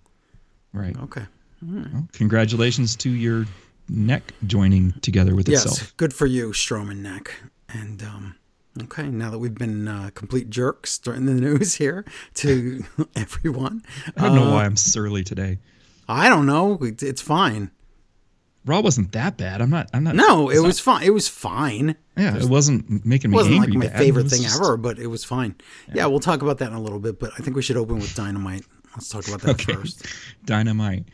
right. 0.72 0.96
Okay. 1.04 1.22
Well, 1.64 2.08
congratulations 2.12 2.96
to 2.96 3.10
your 3.10 3.46
neck 3.92 4.32
joining 4.46 4.92
together 5.00 5.34
with 5.34 5.48
Yes, 5.48 5.64
itself. 5.66 5.96
good 5.96 6.12
for 6.14 6.26
you, 6.26 6.50
Strowman 6.50 6.98
neck. 6.98 7.34
And 7.68 8.02
um, 8.02 8.36
okay, 8.84 9.08
now 9.08 9.30
that 9.30 9.38
we've 9.38 9.54
been 9.54 9.86
uh, 9.88 10.10
complete 10.14 10.50
jerks 10.50 10.98
during 10.98 11.26
the 11.26 11.34
news 11.46 11.74
here 11.74 12.04
to 12.34 12.84
everyone, 13.16 13.82
I 14.16 14.26
don't 14.26 14.34
know 14.34 14.48
uh, 14.48 14.52
why 14.54 14.64
I'm 14.64 14.76
surly 14.76 15.22
today. 15.24 15.58
I 16.08 16.28
don't 16.28 16.46
know. 16.46 16.78
It's 16.82 17.22
fine. 17.22 17.70
Raw 18.64 18.80
wasn't 18.80 19.10
that 19.12 19.36
bad. 19.36 19.60
I'm 19.60 19.70
not. 19.70 19.88
I'm 19.92 20.04
not. 20.04 20.14
No, 20.14 20.48
it 20.48 20.60
was 20.60 20.78
fine. 20.78 21.02
It 21.02 21.10
was 21.10 21.26
fine. 21.26 21.90
It 21.90 21.96
Yeah, 22.16 22.36
it 22.36 22.44
wasn't 22.48 23.04
making 23.04 23.30
me 23.32 23.34
wasn't 23.36 23.56
like 23.56 23.68
angry. 23.70 23.78
my 23.80 23.86
bad. 23.88 23.98
Favorite 23.98 24.28
thing 24.28 24.42
just- 24.42 24.60
ever, 24.60 24.76
but 24.76 24.98
it 25.00 25.08
was 25.08 25.24
fine. 25.24 25.56
Yeah. 25.92 26.06
we'll 26.06 26.20
talk 26.20 26.42
about 26.42 26.58
that 26.58 26.68
in 26.68 26.74
a 26.74 26.80
little 26.80 27.00
bit. 27.00 27.18
But 27.18 27.32
I 27.38 27.42
think 27.42 27.56
we 27.56 27.62
should 27.62 27.76
open 27.76 27.96
with 27.96 28.14
Dynamite. 28.14 28.64
Let's 28.94 29.08
talk 29.08 29.26
about 29.26 29.40
that 29.40 29.50
Okay. 29.60 29.72
first. 29.74 30.06
Dynamite. 30.44 31.06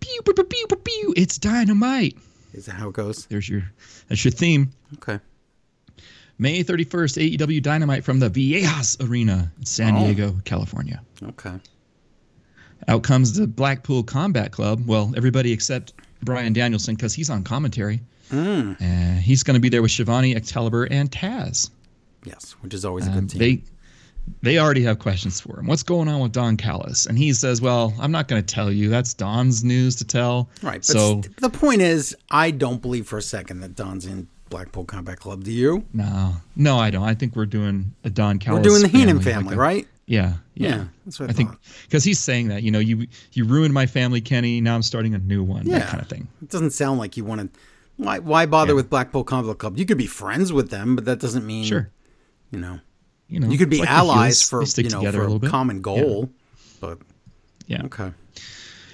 Pew, 0.00 0.20
pew, 0.22 0.34
pew, 0.34 0.44
pew, 0.68 0.76
pew. 0.76 1.14
It's 1.16 1.38
dynamite. 1.38 2.16
Is 2.54 2.66
that 2.66 2.72
how 2.72 2.88
it 2.88 2.94
goes? 2.94 3.26
There's 3.26 3.48
your. 3.48 3.70
That's 4.08 4.24
your 4.24 4.32
theme. 4.32 4.70
Okay. 4.94 5.18
May 6.38 6.62
31st, 6.62 7.36
AEW 7.38 7.62
Dynamite 7.62 8.04
from 8.04 8.18
the 8.18 8.28
Viejas 8.28 9.00
Arena 9.08 9.50
in 9.58 9.64
San 9.64 9.96
Oh. 9.96 10.00
Diego, 10.04 10.36
California. 10.44 11.00
Okay. 11.22 11.54
Out 12.88 13.02
comes 13.02 13.32
the 13.32 13.46
Blackpool 13.46 14.02
Combat 14.02 14.52
Club. 14.52 14.82
Well, 14.86 15.14
everybody 15.16 15.50
except 15.52 15.94
Brian 16.22 16.52
Danielson 16.52 16.94
because 16.94 17.14
he's 17.14 17.30
on 17.30 17.42
commentary. 17.42 18.00
Mm. 18.30 18.76
Uh, 18.80 19.20
he's 19.20 19.42
going 19.42 19.54
to 19.54 19.60
be 19.60 19.70
there 19.70 19.80
with 19.82 19.92
Schiavone, 19.92 20.34
Excalibur, 20.36 20.84
and 20.84 21.10
Taz. 21.10 21.70
Yes, 22.24 22.52
which 22.60 22.74
is 22.74 22.84
always 22.84 23.06
a 23.06 23.10
Um, 23.10 23.20
good 23.20 23.30
team. 23.30 23.38
they 23.38 23.62
they 24.42 24.58
already 24.58 24.82
have 24.82 24.98
questions 24.98 25.40
for 25.40 25.58
him. 25.58 25.66
What's 25.66 25.82
going 25.82 26.08
on 26.08 26.20
with 26.20 26.32
Don 26.32 26.56
Callis? 26.56 27.06
And 27.06 27.16
he 27.18 27.32
says, 27.32 27.60
"Well, 27.60 27.94
I'm 28.00 28.12
not 28.12 28.28
going 28.28 28.42
to 28.42 28.54
tell 28.54 28.70
you. 28.70 28.88
That's 28.88 29.14
Don's 29.14 29.64
news 29.64 29.96
to 29.96 30.04
tell." 30.04 30.48
right. 30.62 30.74
But 30.76 30.84
So 30.84 31.22
st- 31.22 31.36
the 31.38 31.50
point 31.50 31.80
is, 31.82 32.14
I 32.30 32.50
don't 32.50 32.80
believe 32.82 33.06
for 33.06 33.18
a 33.18 33.22
second 33.22 33.60
that 33.60 33.74
Don's 33.74 34.06
in 34.06 34.28
Blackpool 34.50 34.84
Combat 34.84 35.18
Club. 35.18 35.44
Do 35.44 35.52
you? 35.52 35.84
no, 35.92 36.34
no, 36.54 36.78
I 36.78 36.90
don't. 36.90 37.02
I 37.04 37.14
think 37.14 37.34
we're 37.36 37.46
doing 37.46 37.92
a 38.04 38.10
Don 38.10 38.38
Callis. 38.38 38.58
We're 38.60 38.70
doing 38.70 38.82
the 38.82 38.88
Heenan 38.88 39.16
like 39.16 39.24
family, 39.24 39.54
a- 39.54 39.58
right? 39.58 39.88
Yeah, 40.06 40.34
yeah. 40.54 40.68
Yeah, 40.68 40.84
that's 41.04 41.18
what 41.18 41.28
I 41.28 41.32
I 41.32 41.34
think 41.34 41.50
because 41.82 42.04
he's 42.04 42.20
saying 42.20 42.46
that 42.48 42.62
you 42.62 42.70
know 42.70 42.78
you 42.78 43.08
you 43.32 43.44
ruined 43.44 43.74
my 43.74 43.86
family, 43.86 44.20
Kenny. 44.20 44.60
Now 44.60 44.76
I'm 44.76 44.82
starting 44.82 45.14
a 45.14 45.18
new 45.18 45.42
one. 45.42 45.66
Yeah. 45.66 45.80
That 45.80 45.88
kind 45.88 46.00
of 46.02 46.08
thing. 46.08 46.28
It 46.42 46.48
doesn't 46.48 46.70
sound 46.70 47.00
like 47.00 47.16
you 47.16 47.24
want 47.24 47.40
to. 47.52 47.60
Why? 47.96 48.20
Why 48.20 48.46
bother 48.46 48.70
Yeah. 48.72 48.76
with 48.76 48.88
Blackpool 48.90 49.24
Combat 49.24 49.58
Club? 49.58 49.76
You 49.78 49.84
could 49.84 49.98
be 49.98 50.06
friends 50.06 50.52
with 50.52 50.70
them, 50.70 50.94
but 50.94 51.06
that 51.06 51.18
doesn't 51.18 51.44
mean 51.44 51.64
Sure. 51.64 51.90
You 52.52 52.60
know, 52.60 52.78
You 53.28 53.40
know, 53.40 53.48
you 53.48 53.58
could 53.58 53.70
be 53.70 53.78
like 53.80 53.90
allies 53.90 54.42
for 54.42 54.62
you 54.62 54.84
know 54.88 55.00
together 55.00 55.18
for 55.18 55.18
a 55.18 55.22
little 55.22 55.36
a 55.36 55.40
bit. 55.40 55.50
common 55.50 55.80
goal. 55.82 56.30
But 56.80 56.98
Yeah. 57.66 57.82
okay, 57.86 58.12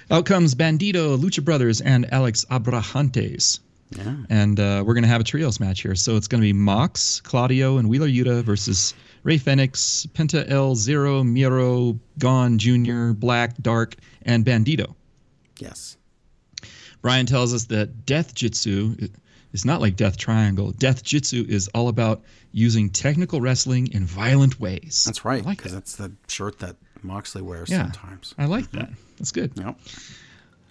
Out 0.09 0.25
comes 0.25 0.55
Bandito, 0.55 1.17
Lucha 1.17 1.43
Brothers, 1.43 1.81
and 1.81 2.11
Alex 2.13 2.45
Abrahantes. 2.49 3.59
yeah, 3.91 4.15
And 4.29 4.59
uh, 4.59 4.83
we're 4.85 4.95
going 4.95 5.03
to 5.03 5.09
have 5.09 5.21
a 5.21 5.23
trios 5.23 5.59
match 5.59 5.81
here. 5.81 5.93
So 5.95 6.15
it's 6.17 6.27
going 6.27 6.41
to 6.41 6.45
be 6.45 6.53
Mox, 6.53 7.21
Claudio, 7.21 7.77
and 7.77 7.87
Wheeler 7.89 8.07
Yuta 8.07 8.41
versus 8.43 8.93
Rey 9.23 9.37
Fenix, 9.37 10.07
Penta 10.13 10.49
El 10.49 10.75
Zero, 10.75 11.23
Miro, 11.23 11.99
Gon 12.17 12.57
Jr., 12.57 13.11
Black, 13.11 13.55
Dark, 13.61 13.95
and 14.23 14.43
Bandito. 14.45 14.95
yes, 15.59 15.97
Brian 17.01 17.25
tells 17.25 17.53
us 17.53 17.65
that 17.65 18.05
Death 18.05 18.33
Jitsu 18.33 18.95
is 19.53 19.65
not 19.65 19.79
like 19.81 19.95
Death 19.95 20.17
Triangle. 20.17 20.71
Death 20.71 21.03
Jitsu 21.03 21.45
is 21.47 21.67
all 21.69 21.87
about 21.87 22.21
using 22.51 22.89
technical 22.89 23.39
wrestling 23.41 23.87
in 23.93 24.05
violent 24.05 24.59
ways. 24.59 25.03
That's 25.05 25.23
right. 25.25 25.41
I 25.43 25.45
like 25.45 25.63
that. 25.63 25.71
that's 25.71 25.95
the 25.95 26.11
shirt 26.27 26.59
that 26.59 26.75
Moxley 27.01 27.41
wears 27.41 27.69
Yeah. 27.69 27.83
sometimes. 27.91 28.33
I 28.37 28.45
like 28.45 28.71
that. 28.71 28.89
That's 29.17 29.31
good. 29.31 29.51
Yep. 29.55 29.77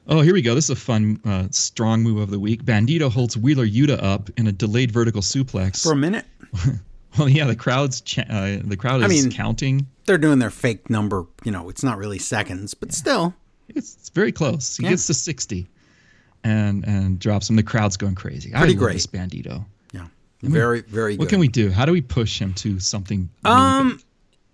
Oh, 0.08 0.20
here 0.20 0.32
we 0.34 0.42
go. 0.42 0.54
This 0.56 0.64
is 0.64 0.70
a 0.70 0.76
fun, 0.76 1.20
uh, 1.24 1.46
strong 1.52 2.02
move 2.02 2.18
of 2.18 2.30
the 2.30 2.38
week. 2.40 2.64
Bandito 2.64 3.10
holds 3.10 3.36
Wheeler 3.36 3.66
Yuta 3.66 4.02
up 4.02 4.30
in 4.36 4.48
a 4.48 4.52
delayed 4.52 4.90
vertical 4.90 5.22
suplex. 5.22 5.80
For 5.82 5.92
a 5.92 5.96
minute, 5.96 6.24
well, 7.18 7.28
yeah, 7.28 7.44
the 7.46 7.54
crowd's 7.54 8.00
cha- 8.00 8.22
uh, 8.28 8.58
the 8.64 8.76
crowd 8.76 9.00
is 9.00 9.04
I 9.04 9.08
mean- 9.08 9.30
counting. 9.30 9.86
they're 10.06 10.18
doing 10.18 10.40
their 10.40 10.50
fake 10.50 10.90
number. 10.90 11.24
You 11.44 11.52
know, 11.52 11.68
it's 11.68 11.84
not 11.84 11.98
really 11.98 12.18
seconds, 12.18 12.74
but 12.74 12.92
still. 12.92 13.34
It's, 13.68 13.94
it's 13.94 14.08
very 14.08 14.32
close. 14.32 14.76
He 14.76 14.82
Yeah. 14.84 14.90
gets 14.90 15.06
to 15.06 15.14
sixty, 15.14 15.68
and 16.44 16.84
and 16.86 17.18
drops 17.18 17.48
him. 17.50 17.56
The 17.56 17.62
crowd's 17.62 17.96
going 17.96 18.14
crazy. 18.14 18.52
I 18.54 18.58
Pretty 18.58 18.74
love 18.74 18.80
great. 18.80 18.92
this 18.94 19.06
Bandito. 19.06 19.64
Yeah. 19.92 20.06
Very, 20.42 20.80
very 20.82 21.16
What 21.16 21.28
can 21.28 21.38
we 21.40 21.48
do? 21.48 21.70
How 21.70 21.84
do 21.84 21.92
we 21.92 22.00
push 22.00 22.38
him 22.40 22.52
to 22.54 22.80
something? 22.80 23.28
Um, 23.44 23.90
big? 23.96 24.04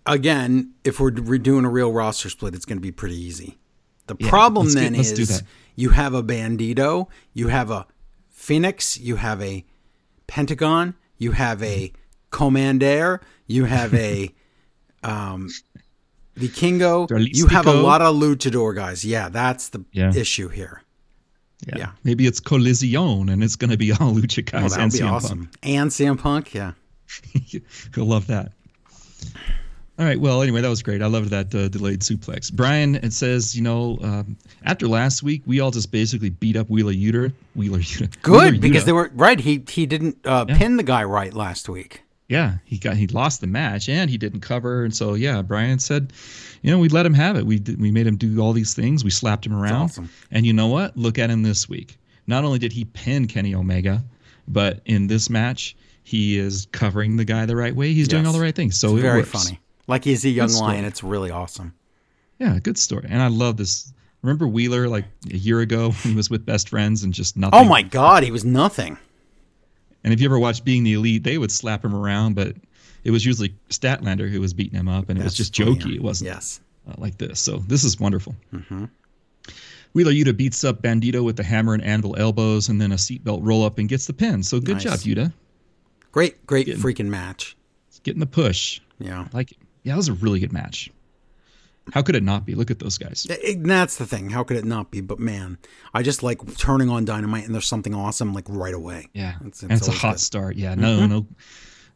again, 0.07 0.72
if 0.85 1.01
we're 1.01 1.12
re- 1.12 1.38
doing 1.38 1.64
a 1.64 1.70
real 1.70 1.92
roster 1.92 2.29
split, 2.29 2.55
it's 2.55 2.64
going 2.66 2.79
to 2.79 2.83
be 2.83 2.92
pretty 2.92 3.16
easy. 3.16 3.59
The 4.07 4.16
Yeah, 4.18 4.29
problem 4.29 4.66
get- 4.66 4.74
then 4.74 4.92
do 4.94 5.01
is 5.01 5.42
you 5.77 5.90
have 5.90 6.14
a 6.14 6.22
Bandito, 6.22 7.09
you 7.35 7.48
have 7.48 7.70
a 7.70 7.87
Fenix, 8.31 8.98
you 8.98 9.16
have 9.16 9.40
a 9.42 9.64
Pentagon, 10.27 10.94
you 11.18 11.33
have 11.33 11.62
a 11.62 11.92
Commander, 12.31 13.20
you 13.46 13.64
have 13.64 13.94
a 13.94 14.33
um, 15.03 15.48
Vikingo, 16.37 17.09
you 17.35 17.46
have 17.48 17.66
a 17.66 17.72
lot 17.72 18.01
of 18.03 18.14
luchador 18.14 18.74
guys. 18.74 19.05
Yeah, 19.05 19.29
that's 19.29 19.68
the 19.70 19.85
Yeah. 19.92 20.12
issue 20.14 20.48
here. 20.48 20.83
Yeah. 21.66 21.90
Maybe 22.05 22.27
it's 22.27 22.40
Collision, 22.40 23.29
and 23.29 23.42
it's 23.42 23.57
going 23.57 23.71
to 23.71 23.77
be 23.77 23.92
all 24.01 24.14
Lucha 24.14 24.49
Oh, 24.55 24.61
guys 24.61 24.73
that 24.75 24.81
and 24.81 24.92
CM 24.92 25.11
awesome. 25.11 25.51
And 25.62 25.90
CM 25.90 26.18
Punk, 26.18 26.55
yeah. 26.55 26.73
Punk. 27.33 27.62
He'll 27.94 28.05
love 28.07 28.27
that. 28.29 28.53
All 29.99 30.05
right. 30.05 30.21
Well, 30.21 30.42
anyway, 30.42 30.61
that 30.61 30.68
was 30.68 30.83
great. 30.85 31.03
I 31.03 31.07
loved 31.07 31.31
that 31.31 31.53
uh, 31.53 31.66
delayed 31.66 32.01
suplex. 32.03 32.53
Brian, 32.53 32.94
it 32.94 33.12
says, 33.12 33.57
you 33.57 33.62
know, 33.62 33.99
um, 34.03 34.37
after 34.62 34.87
last 34.87 35.25
week, 35.25 35.42
we 35.44 35.59
all 35.59 35.73
just 35.73 35.90
basically 35.90 36.31
beat 36.31 36.55
up 36.55 36.71
Wheeler 36.71 36.92
Uter. 36.92 37.33
Wheeler 37.57 37.81
Uter. 37.81 38.23
Good 38.23 38.61
because 38.61 38.85
they 38.85 38.92
were 38.92 39.11
right. 39.14 39.40
He 39.40 39.64
he 39.68 39.87
didn't 39.87 40.18
uh, 40.25 40.44
Yeah. 40.49 40.57
pin 40.57 40.77
the 40.77 40.85
guy 40.85 41.03
right 41.03 41.35
last 41.35 41.68
week. 41.68 42.03
Yeah, 42.29 42.59
he 42.64 42.79
got 42.79 42.97
he 42.97 43.07
lost 43.09 43.40
the 43.40 43.47
match 43.49 43.88
and 43.88 44.09
he 44.11 44.18
didn't 44.18 44.40
cover, 44.40 44.85
and 44.85 44.94
so 44.94 45.14
yeah, 45.14 45.40
Brian 45.42 45.79
said, 45.81 46.12
you 46.62 46.71
know, 46.71 46.79
we 46.79 46.88
let 46.88 47.07
him 47.07 47.14
have 47.14 47.37
it. 47.37 47.47
We 47.47 47.59
did, 47.59 47.81
we 47.81 47.90
made 47.90 48.07
him 48.07 48.16
do 48.16 48.40
all 48.40 48.53
these 48.53 48.75
things. 48.75 49.05
We 49.05 49.11
slapped 49.11 49.47
him 49.47 49.55
around, 49.55 49.83
awesome. 49.85 50.11
and 50.31 50.44
you 50.47 50.53
know 50.53 50.66
what? 50.66 50.97
Look 50.97 51.18
at 51.18 51.31
him 51.31 51.42
this 51.42 51.68
week. 51.68 51.97
Not 52.27 52.44
only 52.44 52.59
did 52.59 52.73
he 52.73 52.85
pin 52.85 53.27
Kenny 53.27 53.55
Omega, 53.55 54.05
but 54.47 54.81
in 54.85 55.07
this 55.07 55.31
match, 55.31 55.77
he 56.05 56.38
is 56.38 56.66
covering 56.73 57.16
the 57.16 57.25
guy 57.25 57.47
the 57.47 57.57
right 57.57 57.75
way. 57.75 57.92
He's 57.92 58.09
doing 58.09 58.27
all 58.27 58.33
the 58.33 58.40
right 58.40 58.55
things. 58.55 58.79
So 58.79 58.97
it 58.97 59.03
Very 59.03 59.21
works. 59.21 59.31
funny. 59.31 59.61
Like 59.87 60.05
he's 60.05 60.25
a 60.25 60.31
young 60.31 60.53
lion. 60.53 60.85
It's 60.85 61.03
really 61.03 61.31
awesome. 61.31 61.75
Yeah, 62.38 62.59
good 62.59 62.79
story. 62.79 63.07
And 63.09 63.21
I 63.23 63.29
love 63.29 63.57
this. 63.57 63.92
Remember 64.23 64.47
Wheeler 64.47 64.88
like 64.88 65.05
a 65.31 65.37
year 65.37 65.61
ago 65.61 65.90
when 66.03 66.12
he 66.12 66.14
was 66.14 66.31
with 66.31 66.47
best 66.47 66.68
friends 66.68 67.03
and 67.03 67.12
just 67.12 67.37
nothing. 67.37 67.59
Oh 67.59 67.64
my 67.64 67.83
God, 67.83 68.23
he 68.23 68.31
was 68.31 68.44
nothing. 68.44 68.99
And 70.05 70.12
if 70.12 70.21
you 70.21 70.27
ever 70.27 70.38
watched 70.38 70.64
Being 70.64 70.85
the 70.85 70.94
Elite, 70.94 71.25
they 71.25 71.38
would 71.38 71.51
slap 71.51 71.85
him 71.85 71.94
around, 71.94 72.35
but 72.35 72.55
it 73.09 73.11
was 73.11 73.25
usually 73.25 73.55
Statlander 73.71 74.29
who 74.31 74.38
was 74.40 74.53
beating 74.53 74.79
him 74.79 74.87
up, 74.88 75.09
and 75.09 75.18
it 75.18 75.25
was 75.25 75.35
just 75.35 75.55
jokey. 75.55 75.94
It 75.97 76.03
wasn't 76.03 76.27
Yes. 76.29 76.61
uh, 76.87 76.92
like 76.99 77.16
this. 77.16 77.40
So 77.40 77.57
this 77.66 77.83
is 77.85 77.99
wonderful. 77.99 78.35
Mm-hmm. 78.53 78.85
Wheeler 79.94 80.12
Yuta 80.12 80.37
beats 80.37 80.62
up 80.64 80.83
Bandito 80.83 81.25
with 81.25 81.37
the 81.37 81.42
hammer 81.42 81.73
and 81.73 81.83
anvil 81.83 82.14
elbows, 82.18 82.68
and 82.68 82.79
then 82.81 82.92
a 82.92 82.97
seatbelt 82.97 83.40
roll 83.42 83.64
up 83.64 83.79
and 83.79 83.88
gets 83.88 84.07
the 84.07 84.12
pin. 84.12 84.42
So 84.42 84.61
good 84.61 84.75
Nice. 84.75 84.83
job, 84.85 84.99
Yuta. 84.99 85.33
Great, 86.12 86.47
great 86.47 86.66
Getting- 86.66 86.83
freaking 86.83 87.07
match. 87.07 87.57
Getting 88.03 88.21
the 88.21 88.27
push. 88.27 88.81
Yeah. 88.99 89.23
I 89.33 89.37
like 89.37 89.53
it. 89.53 89.59
Yeah, 89.85 89.94
that 89.94 89.97
was 89.97 90.09
a 90.09 90.12
really 90.14 90.40
good 90.40 90.53
match. 90.53 90.90
How 91.94 92.03
could 92.03 92.14
it 92.16 92.23
not 92.23 92.44
be? 92.44 92.55
Look 92.55 92.71
at 92.71 92.79
those 92.81 92.99
guys. 92.99 93.27
It- 93.31 93.64
that's 93.64 93.97
the 93.97 94.07
thing. 94.07 94.29
How 94.29 94.44
could 94.44 94.59
it 94.59 94.64
not 94.66 94.90
be? 94.90 95.01
But 95.01 95.18
man, 95.18 95.57
I 95.94 96.03
just 96.03 96.23
like 96.23 96.57
turning 96.59 96.90
on 96.90 97.07
Dynamite 97.07 97.47
and 97.47 97.55
there's 97.55 97.66
something 97.66 97.94
awesome 97.94 98.35
like 98.35 98.44
right 98.49 98.75
away. 98.75 99.09
Yeah, 99.14 99.37
It's- 99.37 99.62
it's 99.62 99.73
it's 99.73 99.88
a 99.88 99.92
hot 99.92 100.14
good. 100.16 100.21
start. 100.21 100.57
Yeah, 100.57 100.75
no, 100.75 101.07
no, 101.07 101.27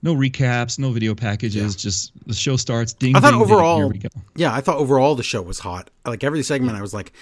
no 0.03 0.15
recaps, 0.15 0.79
no 0.79 0.91
video 0.91 1.15
packages. 1.15 1.77
Just 1.77 2.13
the 2.27 2.35
show 2.35 2.57
starts. 2.57 2.93
Ding. 2.93 3.15
I 3.17 3.21
thought 3.21 3.31
ding, 3.33 3.41
ding, 3.41 3.51
overall, 3.53 3.77
here 3.79 3.89
we 3.89 3.99
go. 3.99 4.09
yeah, 4.37 4.53
I 4.53 4.61
thought 4.61 4.77
overall 4.79 5.15
the 5.15 5.23
show 5.23 5.43
was 5.43 5.61
hot. 5.61 5.91
Like 6.05 6.25
every 6.25 6.43
segment, 6.43 6.77
I 6.77 6.83
was 6.83 6.93
like, 6.95 7.13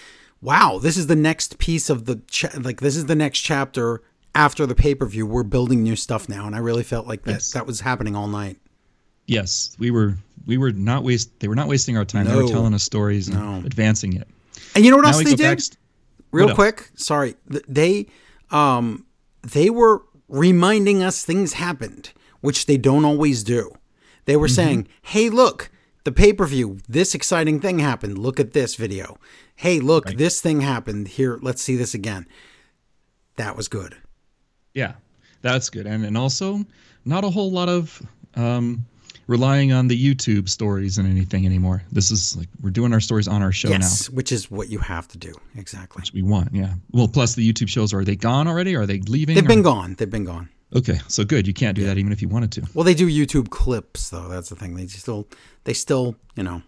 wow, 0.41 0.79
this 0.81 0.97
is 0.97 1.07
the 1.07 1.17
next 1.17 1.59
piece 1.59 1.91
of 1.91 2.07
the 2.07 2.17
cha- 2.29 2.51
like 2.61 2.81
this 2.81 2.97
is 2.97 3.07
the 3.07 3.15
next 3.17 3.41
chapter 3.41 4.03
after 4.35 4.67
the 4.67 4.75
pay 4.75 4.95
per 4.95 5.07
view. 5.07 5.27
We're 5.27 5.43
building 5.43 5.83
new 5.83 5.97
stuff 5.97 6.29
now, 6.29 6.47
and 6.47 6.55
I 6.57 6.59
really 6.59 6.83
felt 6.85 7.07
like 7.07 7.23
that 7.25 7.33
Yes. 7.33 7.53
that 7.53 7.67
was 7.67 7.81
happening 7.81 8.17
all 8.17 8.29
night. 8.29 8.59
Yes, 9.27 9.77
we 9.79 9.91
were. 9.91 10.17
We 10.47 10.57
were 10.57 10.73
not 10.73 11.05
waste. 11.05 11.39
They 11.41 11.49
were 11.49 11.55
not 11.55 11.69
wasting 11.69 11.97
our 11.99 12.05
time. 12.05 12.27
They 12.27 12.35
were 12.35 12.49
telling 12.49 12.73
us 12.75 12.83
stories 12.83 13.29
and 13.29 13.37
No. 13.39 13.63
advancing 13.67 14.15
it. 14.15 14.27
And 14.75 14.85
you 14.85 14.91
know 14.91 14.97
what 14.97 15.03
Now 15.03 15.09
else 15.13 15.19
they 15.25 15.35
did? 15.35 15.59
back. 15.59 15.59
real 16.33 16.55
quick 16.55 16.89
sorry 16.95 17.35
they 17.67 18.07
um 18.53 19.05
they 19.43 19.69
were 19.69 20.01
reminding 20.29 21.03
us 21.03 21.25
things 21.25 21.55
happened 21.55 22.11
which 22.41 22.67
they 22.67 22.77
don't 22.77 23.05
always 23.05 23.43
do 23.45 23.71
they 24.25 24.33
Mm-hmm. 24.35 24.41
were 24.41 24.49
saying 24.49 24.89
hey 25.03 25.29
look 25.29 25.71
the 26.05 26.13
pay-per-view 26.13 26.79
this 26.89 27.15
exciting 27.15 27.61
thing 27.61 27.79
happened 27.79 28.19
look 28.19 28.39
at 28.41 28.53
this 28.53 28.75
video 28.77 29.19
hey 29.57 29.81
look 29.81 30.07
this 30.17 30.41
thing 30.41 30.61
happened 30.61 31.09
here 31.09 31.39
let's 31.43 31.63
see 31.63 31.77
this 31.77 31.95
again 31.95 32.27
that 33.37 33.57
was 33.57 33.69
good 33.69 33.97
Yeah, 34.75 34.93
that's 35.43 35.71
good. 35.71 35.87
And 35.87 36.05
and 36.05 36.17
also 36.17 36.65
not 37.05 37.25
a 37.25 37.31
whole 37.31 37.51
lot 37.51 37.69
of 37.69 38.01
um, 38.37 38.85
relying 39.27 39.73
on 39.73 39.89
the 39.89 39.97
YouTube 39.97 40.49
stories 40.49 40.99
and 40.99 41.09
anything 41.09 41.47
anymore. 41.47 41.83
This 41.91 42.11
is 42.11 42.37
like 42.37 42.49
we're 42.63 42.71
doing 42.71 42.93
our 42.93 43.01
stories 43.01 43.27
on 43.29 43.43
our 43.43 43.51
show 43.53 43.69
yes 43.71 44.09
now. 44.11 44.17
which 44.17 44.31
is 44.33 44.51
what 44.51 44.69
you 44.69 44.79
have 44.79 45.09
to 45.09 45.19
do 45.19 45.33
exactly 45.57 46.01
Which 46.01 46.13
we 46.13 46.23
want. 46.23 46.55
Yeah. 46.55 46.75
Well, 46.93 47.09
plus 47.09 47.35
the 47.35 47.45
YouTube 47.53 47.69
shows 47.69 47.93
are 47.95 48.05
they 48.05 48.17
gone 48.17 48.47
already? 48.47 48.77
Are 48.77 48.87
they 48.87 49.01
leaving? 49.01 49.35
they've 49.35 49.45
or- 49.45 49.49
been 49.49 49.63
gone 49.63 49.95
they've 49.99 50.11
been 50.11 50.25
gone 50.27 50.49
Okay, 50.75 51.01
so 51.09 51.25
good. 51.25 51.47
You 51.49 51.53
can't 51.55 51.75
do 51.77 51.85
that 51.87 51.99
even 51.99 52.13
if 52.13 52.23
you 52.23 52.29
wanted 52.29 52.53
to. 52.53 52.63
well 52.75 52.85
they 52.85 52.95
do 52.95 53.09
youtube 53.09 53.51
clips 53.51 54.11
though 54.11 54.29
that's 54.29 54.49
the 54.51 54.55
thing 54.57 54.75
they 54.77 54.87
still 54.87 55.27
they 55.65 55.73
still 55.73 56.15
you 56.37 56.43
know 56.45 56.63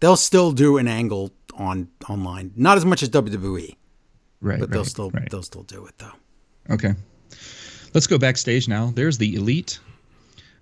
they'll 0.00 0.16
still 0.16 0.52
do 0.52 0.78
an 0.78 0.86
angle 0.88 1.32
on 1.56 1.88
online 2.08 2.52
not 2.56 2.76
as 2.76 2.84
much 2.84 3.02
as 3.02 3.08
wwe 3.10 3.76
Right. 4.40 4.60
but 4.60 4.70
they'll 4.70 4.84
still 4.84 5.10
right. 5.10 5.28
they'll 5.30 5.42
still 5.42 5.62
do 5.62 5.86
it 5.86 5.94
though 5.98 6.12
Okay. 6.70 6.94
Let's 7.92 8.06
go 8.06 8.16
backstage 8.18 8.68
now. 8.68 8.90
There's 8.94 9.18
the 9.18 9.34
elite. 9.34 9.78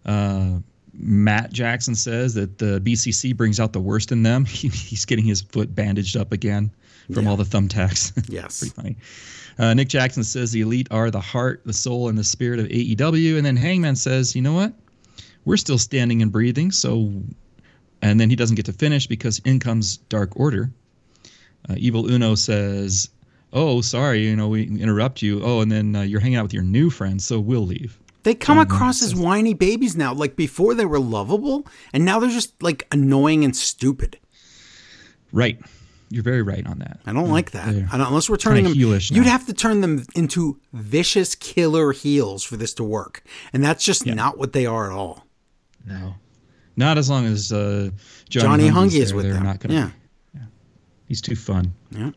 Uh, 0.04 0.58
Matt 0.92 1.52
Jackson 1.52 1.94
says 1.94 2.34
that 2.34 2.58
the 2.58 2.80
BCC 2.80 3.36
brings 3.36 3.60
out 3.60 3.72
the 3.72 3.78
worst 3.80 4.10
in 4.10 4.24
them. 4.24 4.44
He, 4.44 4.66
he's 4.90 5.04
getting 5.04 5.24
his 5.24 5.42
foot 5.42 5.74
bandaged 5.76 6.16
up 6.16 6.32
again 6.32 6.72
from 7.14 7.22
Yeah. 7.24 7.30
all 7.30 7.36
the 7.36 7.44
thumbtacks. 7.44 8.10
yes 8.28 8.58
Pretty 8.58 8.74
funny. 8.74 8.96
Uh, 9.58 9.74
Nick 9.74 9.88
Jackson 9.88 10.24
says 10.24 10.52
the 10.52 10.62
elite 10.62 10.88
are 10.90 11.10
the 11.10 11.20
heart, 11.20 11.62
the 11.64 11.72
soul, 11.72 12.08
and 12.08 12.16
the 12.18 12.24
spirit 12.24 12.58
of 12.60 12.66
AEW. 12.66 13.36
And 13.36 13.44
then 13.46 13.56
Hangman 13.56 13.96
says, 13.96 14.34
you 14.34 14.42
know 14.42 14.54
what? 14.54 14.72
We're 15.44 15.56
still 15.56 15.78
standing 15.78 16.22
and 16.22 16.30
breathing. 16.32 16.70
So, 16.70 17.12
and 18.00 18.18
then 18.20 18.30
he 18.30 18.36
doesn't 18.36 18.56
get 18.56 18.66
to 18.66 18.72
finish 18.72 19.06
because 19.06 19.40
in 19.44 19.58
comes 19.60 19.96
Dark 20.08 20.38
Order. 20.38 20.70
Uh, 21.68 21.74
Evil 21.76 22.10
Uno 22.10 22.34
says, 22.34 23.08
oh, 23.52 23.80
sorry, 23.82 24.24
you 24.26 24.34
know, 24.36 24.48
we 24.48 24.64
interrupt 24.64 25.22
you. 25.22 25.40
Oh, 25.44 25.60
and 25.60 25.70
then 25.70 25.94
uh, 25.96 26.02
you're 26.02 26.20
hanging 26.20 26.36
out 26.36 26.44
with 26.44 26.54
your 26.54 26.62
new 26.64 26.90
friends, 26.90 27.24
so 27.26 27.38
we'll 27.38 27.66
leave. 27.66 27.98
they 28.22 28.34
come 28.34 28.56
John 28.56 28.66
across 28.66 29.02
as 29.02 29.14
whiny 29.14 29.52
babies 29.54 29.96
now 29.96 30.14
like 30.14 30.36
before 30.36 30.74
they 30.74 30.84
were 30.86 31.00
lovable 31.00 31.66
and 31.92 32.04
now 32.04 32.18
they're 32.20 32.30
just 32.30 32.60
like 32.62 32.86
annoying 32.92 33.44
and 33.44 33.54
stupid 33.56 34.18
Right. 35.32 35.58
You're 36.12 36.22
very 36.22 36.42
right 36.42 36.66
on 36.66 36.78
that. 36.80 37.00
i 37.06 37.12
don't 37.12 37.30
like 37.30 37.52
that 37.52 37.68
I 37.68 37.72
don't, 37.72 38.08
unless 38.08 38.28
we're 38.28 38.36
turning 38.36 38.64
them 38.64 38.74
you'd 38.76 39.26
have 39.26 39.46
to 39.46 39.54
turn 39.54 39.80
them 39.80 40.04
into 40.14 40.60
vicious 40.72 41.34
killer 41.34 41.92
heels 41.92 42.44
for 42.44 42.56
this 42.56 42.74
to 42.74 42.84
work 42.84 43.22
and 43.52 43.64
that's 43.64 43.84
just 43.84 44.04
not 44.06 44.38
what 44.38 44.52
they 44.52 44.66
are 44.66 44.90
at 44.90 44.96
all 44.96 45.26
No. 45.86 46.14
Not 46.76 46.96
as 46.98 47.10
long 47.10 47.26
as 47.26 47.52
uh, 47.52 47.90
Johnny, 48.28 48.68
johnny 48.68 48.70
Hungee 48.70 49.00
is 49.00 49.08
there, 49.08 49.16
with 49.16 49.30
them 49.32 49.42
Not 49.42 49.60
gonna, 49.60 49.74
yeah 49.74 49.90
He's 51.08 51.20
too 51.20 51.36
fun. 51.36 51.72
yeah 51.90 52.10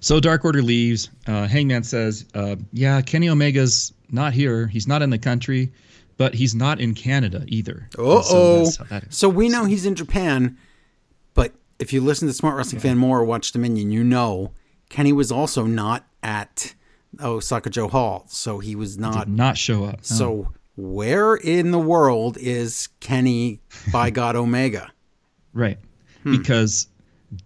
So 0.00 0.20
Dark 0.20 0.44
Order 0.44 0.62
leaves. 0.62 1.10
Uh, 1.26 1.46
Hangman 1.46 1.82
says, 1.84 2.26
uh, 2.34 2.56
"Yeah, 2.72 3.00
Kenny 3.00 3.28
Omega's 3.28 3.92
not 4.10 4.32
here. 4.34 4.66
He's 4.66 4.86
not 4.86 5.00
in 5.02 5.10
the 5.10 5.18
country, 5.18 5.72
but 6.18 6.34
he's 6.34 6.54
not 6.54 6.80
in 6.80 6.94
Canada 6.94 7.44
either." 7.46 7.88
Uh 7.98 8.22
so 8.22 8.36
oh. 8.36 8.58
that's 8.64 8.76
how 8.76 8.84
that 8.84 9.04
is. 9.04 9.16
So 9.16 9.28
we 9.28 9.48
know 9.48 9.64
he's 9.64 9.86
in 9.86 9.94
Japan, 9.94 10.56
if 11.78 11.92
you 11.92 12.00
listen 12.00 12.28
to 12.28 12.34
Smart 12.34 12.56
Wrestling 12.56 12.80
Fan 12.80 12.98
more 12.98 13.20
or 13.20 13.24
watch 13.24 13.52
Dominion, 13.52 13.90
you 13.90 14.04
know 14.04 14.52
Kenny 14.88 15.12
was 15.12 15.32
also 15.32 15.64
not 15.66 16.06
at 16.22 16.74
Osaka-jo 17.22 17.88
Hall. 17.88 18.24
So 18.28 18.58
he 18.58 18.74
was 18.76 18.98
not. 18.98 19.26
Did 19.26 19.34
not 19.36 19.56
show 19.58 19.84
up. 19.84 19.96
No. 19.96 20.02
So 20.02 20.48
where 20.76 21.34
in 21.36 21.70
the 21.70 21.78
world 21.78 22.36
is 22.38 22.88
Kenny 23.00 23.60
by 23.92 24.10
God 24.10 24.36
Omega? 24.36 24.90
right, 25.52 25.78
Hmm. 26.24 26.36
because 26.36 26.88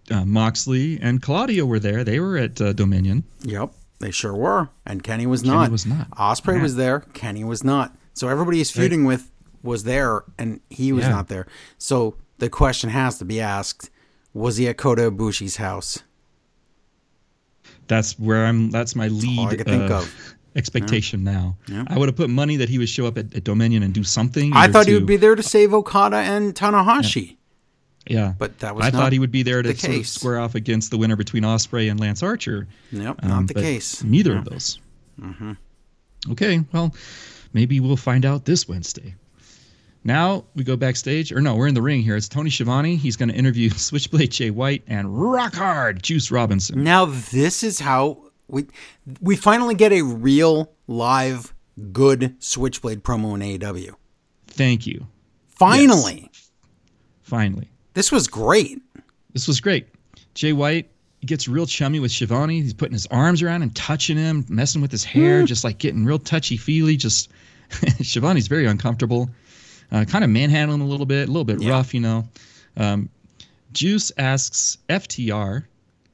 uh, 0.09 0.25
Moxley 0.25 0.99
and 1.01 1.21
Claudio 1.21 1.65
were 1.65 1.79
there. 1.79 2.03
They 2.03 2.19
were 2.19 2.37
at 2.37 2.59
uh, 2.61 2.73
Dominion. 2.73 3.23
Yep, 3.41 3.71
they 3.99 4.09
sure 4.11 4.35
were. 4.35 4.69
And 4.85 5.03
Kenny 5.03 5.25
was 5.27 5.43
not. 5.43 5.71
was 5.71 5.85
not. 5.85 6.09
Ospreay 6.11 6.55
Yeah. 6.57 6.61
was 6.63 6.75
there. 6.75 6.99
Kenny 7.13 7.43
was 7.43 7.63
not. 7.63 7.95
So 8.13 8.27
everybody 8.27 8.57
he's 8.57 8.71
feuding 8.71 9.05
with 9.05 9.29
was 9.63 9.83
there, 9.83 10.23
and 10.37 10.59
he 10.69 10.91
was 10.91 11.03
Yeah. 11.05 11.09
not 11.11 11.27
there. 11.27 11.45
So 11.77 12.15
the 12.39 12.49
question 12.49 12.89
has 12.89 13.17
to 13.19 13.25
be 13.25 13.39
asked: 13.41 13.89
Was 14.33 14.57
he 14.57 14.67
at 14.67 14.77
Kota 14.77 15.11
Ibushi's 15.11 15.57
house? 15.57 16.03
That's 17.87 18.17
where 18.19 18.45
I'm. 18.45 18.69
That's 18.69 18.95
my 18.95 19.07
lead 19.07 19.39
all 19.39 19.47
I 19.47 19.55
could 19.55 19.65
think 19.65 19.89
uh, 19.89 19.95
of. 19.95 20.35
expectation 20.55 21.23
now. 21.23 21.57
Yeah. 21.67 21.85
I 21.87 21.97
would 21.97 22.07
have 22.07 22.15
put 22.15 22.29
money 22.29 22.57
that 22.57 22.69
he 22.69 22.77
would 22.77 22.89
show 22.89 23.05
up 23.07 23.17
at, 23.17 23.33
at 23.33 23.43
Dominion 23.43 23.83
and 23.83 23.93
do 23.93 24.03
something. 24.03 24.51
I 24.55 24.67
thought 24.67 24.87
he 24.87 24.93
would 24.93 25.05
be 25.07 25.17
there 25.17 25.35
to 25.35 25.43
save 25.43 25.73
Okada 25.73 26.17
and 26.17 26.53
Tanahashi. 26.53 27.37
Yeah, 28.07 28.33
But 28.39 28.59
that 28.59 28.75
was 28.75 28.85
I 28.85 28.89
thought 28.89 29.11
he 29.11 29.19
would 29.19 29.31
be 29.31 29.43
there 29.43 29.61
to 29.61 29.71
the 29.71 29.77
sort 29.77 29.97
of 29.97 30.07
square 30.07 30.39
off 30.39 30.55
against 30.55 30.89
the 30.89 30.97
winner 30.97 31.15
between 31.15 31.43
Ospreay 31.43 31.91
and 31.91 31.99
Lance 31.99 32.23
Archer. 32.23 32.67
Nope, 32.91 33.19
Um, 33.21 33.29
not 33.29 33.47
the 33.47 33.53
case. 33.53 34.03
Neither 34.03 34.35
of 34.35 34.45
those. 34.45 34.79
Mm-hmm. 35.21 35.51
Okay, 36.31 36.63
well, 36.71 36.95
maybe 37.53 37.79
we'll 37.79 37.97
find 37.97 38.25
out 38.25 38.45
this 38.45 38.67
Wednesday. 38.67 39.13
Now 40.03 40.45
we 40.55 40.63
go 40.63 40.75
backstage, 40.77 41.31
or 41.31 41.41
no, 41.41 41.55
we're 41.55 41.67
in 41.67 41.73
the 41.73 41.81
ring 41.81 42.01
here. 42.01 42.15
It's 42.15 42.29
Tony 42.29 42.49
Schiavone. 42.49 42.95
He's 42.95 43.17
going 43.17 43.29
to 43.29 43.35
interview 43.35 43.69
Switchblade 43.75 44.31
Jay 44.31 44.49
White 44.49 44.83
and 44.87 45.19
Rock 45.19 45.55
Hard 45.55 46.01
Juice 46.01 46.31
Robinson. 46.31 46.83
Now 46.83 47.05
this 47.05 47.63
is 47.63 47.79
how 47.79 48.23
we 48.47 48.65
we 49.21 49.35
finally 49.35 49.75
get 49.75 49.91
a 49.91 50.01
real 50.01 50.71
live 50.87 51.53
good 51.91 52.35
Switchblade 52.39 53.03
promo 53.03 53.35
in 53.35 53.59
AEW. 53.59 53.93
Thank 54.47 54.87
you. 54.87 55.07
Finally, 55.49 56.31
Finally, 57.21 57.69
this 57.93 58.11
was 58.11 58.27
great. 58.27 58.81
this 59.33 59.47
was 59.47 59.59
great. 59.59 59.87
Jay 60.33 60.53
White 60.53 60.89
gets 61.25 61.47
real 61.47 61.65
chummy 61.65 61.99
with 61.99 62.11
Schiavone. 62.11 62.61
He's 62.61 62.73
putting 62.73 62.93
his 62.93 63.07
arms 63.07 63.41
around 63.41 63.61
him, 63.61 63.71
touching 63.71 64.17
him, 64.17 64.45
messing 64.49 64.81
with 64.81 64.91
his 64.91 65.03
hair, 65.03 65.43
mm. 65.43 65.45
just 65.45 65.63
like 65.63 65.77
getting 65.77 66.05
real 66.05 66.19
touchy 66.19 66.57
feely. 66.57 66.95
Just 66.95 67.29
Schiavone's 68.01 68.47
very 68.47 68.65
uncomfortable, 68.65 69.29
uh, 69.91 70.05
kind 70.05 70.23
of 70.23 70.29
manhandling 70.29 70.79
him 70.81 70.87
a 70.87 70.89
little 70.89 71.05
bit, 71.05 71.27
a 71.29 71.31
little 71.31 71.43
bit 71.45 71.61
Yeah. 71.61 71.71
rough, 71.71 71.93
you 71.93 71.99
know. 72.01 72.27
Um, 72.77 73.09
Juice 73.73 74.11
asks 74.17 74.77
FTR 74.89 75.63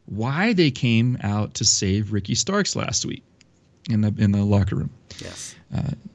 why 0.06 0.54
they 0.54 0.72
came 0.72 1.18
out 1.24 1.54
to 1.56 1.66
save 1.66 2.12
Ricky 2.14 2.36
Starks 2.36 2.76
last 2.76 3.06
week 3.06 3.24
in 3.90 4.02
the 4.02 4.14
in 4.18 4.32
the 4.32 4.44
locker 4.44 4.76
room. 4.76 4.90
Yes. 5.20 5.56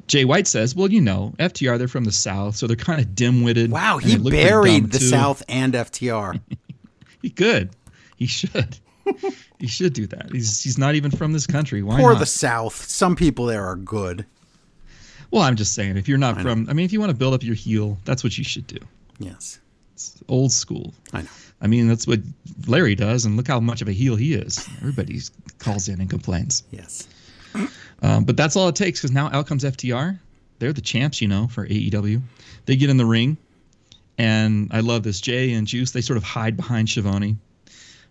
Jay 0.07 0.25
White 0.25 0.46
says, 0.49 0.75
"Well, 0.75 0.90
you 0.90 1.01
know, 1.01 1.35
FTR 1.38 1.79
they're 1.79 1.87
from 1.87 2.05
the 2.05 2.11
South, 2.12 2.57
so 2.57 2.66
they're 2.66 2.75
kind 2.77 3.01
of 3.01 3.14
dim-witted. 3.14 3.70
Wow, 3.70 3.99
he 3.99 4.12
they 4.12 4.16
look 4.16 4.33
pretty 4.33 4.49
buried 4.49 4.90
the 4.92 4.99
too." 4.99 5.05
South 5.09 5.42
and 5.49 5.75
FTR. 5.75 6.40
He 7.23 7.29
could. 7.29 7.68
He 8.16 8.27
should. 8.27 8.79
he 9.59 9.66
should 9.66 9.92
do 9.92 10.07
that. 10.07 10.31
He's 10.33 10.62
he's 10.62 10.79
not 10.79 10.94
even 10.94 11.11
from 11.11 11.33
this 11.35 11.46
country. 11.46 11.83
Why 11.83 12.01
Or 12.03 12.14
the 12.14 12.25
South. 12.25 12.88
Some 12.88 13.14
people 13.14 13.44
there 13.44 13.66
are 13.66 13.77
good. 13.77 14.25
Well, 15.30 15.42
I'm 15.42 15.56
just 15.56 15.74
saying, 15.74 15.96
if 15.96 16.08
you're 16.08 16.18
not 16.18 16.40
from, 16.40 16.68
I 16.68 16.72
mean, 16.72 16.84
if 16.84 16.92
you 16.92 17.00
want 17.00 17.10
to 17.10 17.16
build 17.16 17.34
up 17.34 17.42
your 17.42 17.54
heel, 17.54 17.98
that's 18.04 18.24
what 18.24 18.36
you 18.36 18.44
should 18.44 18.66
do. 18.66 18.78
Yes. 19.18 19.60
It's 19.94 20.20
old 20.28 20.52
school. 20.52 20.92
I 21.12 21.22
know. 21.22 21.28
I 21.60 21.66
mean, 21.66 21.88
that's 21.88 22.06
what 22.06 22.20
Larry 22.66 22.94
does, 22.94 23.26
and 23.26 23.36
look 23.36 23.46
how 23.46 23.60
much 23.60 23.82
of 23.82 23.88
a 23.88 23.92
heel 23.92 24.16
he 24.16 24.34
is. 24.34 24.66
Everybody 24.78 25.20
calls 25.58 25.88
in 25.88 26.00
and 26.00 26.08
complains. 26.08 26.64
Yes. 26.70 27.06
Um, 28.02 28.24
but 28.24 28.36
that's 28.36 28.56
all 28.56 28.68
it 28.68 28.76
takes 28.76 29.00
because 29.00 29.12
now 29.12 29.28
out 29.32 29.46
comes 29.46 29.62
FTR. 29.62 30.18
They're 30.58 30.72
the 30.72 30.80
champs, 30.80 31.20
you 31.20 31.28
know, 31.28 31.48
for 31.48 31.66
AEW. 31.66 32.20
They 32.66 32.76
get 32.76 32.90
in 32.90 32.96
the 32.96 33.04
ring, 33.04 33.36
and 34.18 34.68
I 34.72 34.80
love 34.80 35.02
this. 35.02 35.20
Jay 35.20 35.52
and 35.52 35.66
Juice, 35.66 35.90
they 35.90 36.00
sort 36.00 36.16
of 36.16 36.22
hide 36.22 36.56
behind 36.56 36.88
Schiavone. 36.88 37.36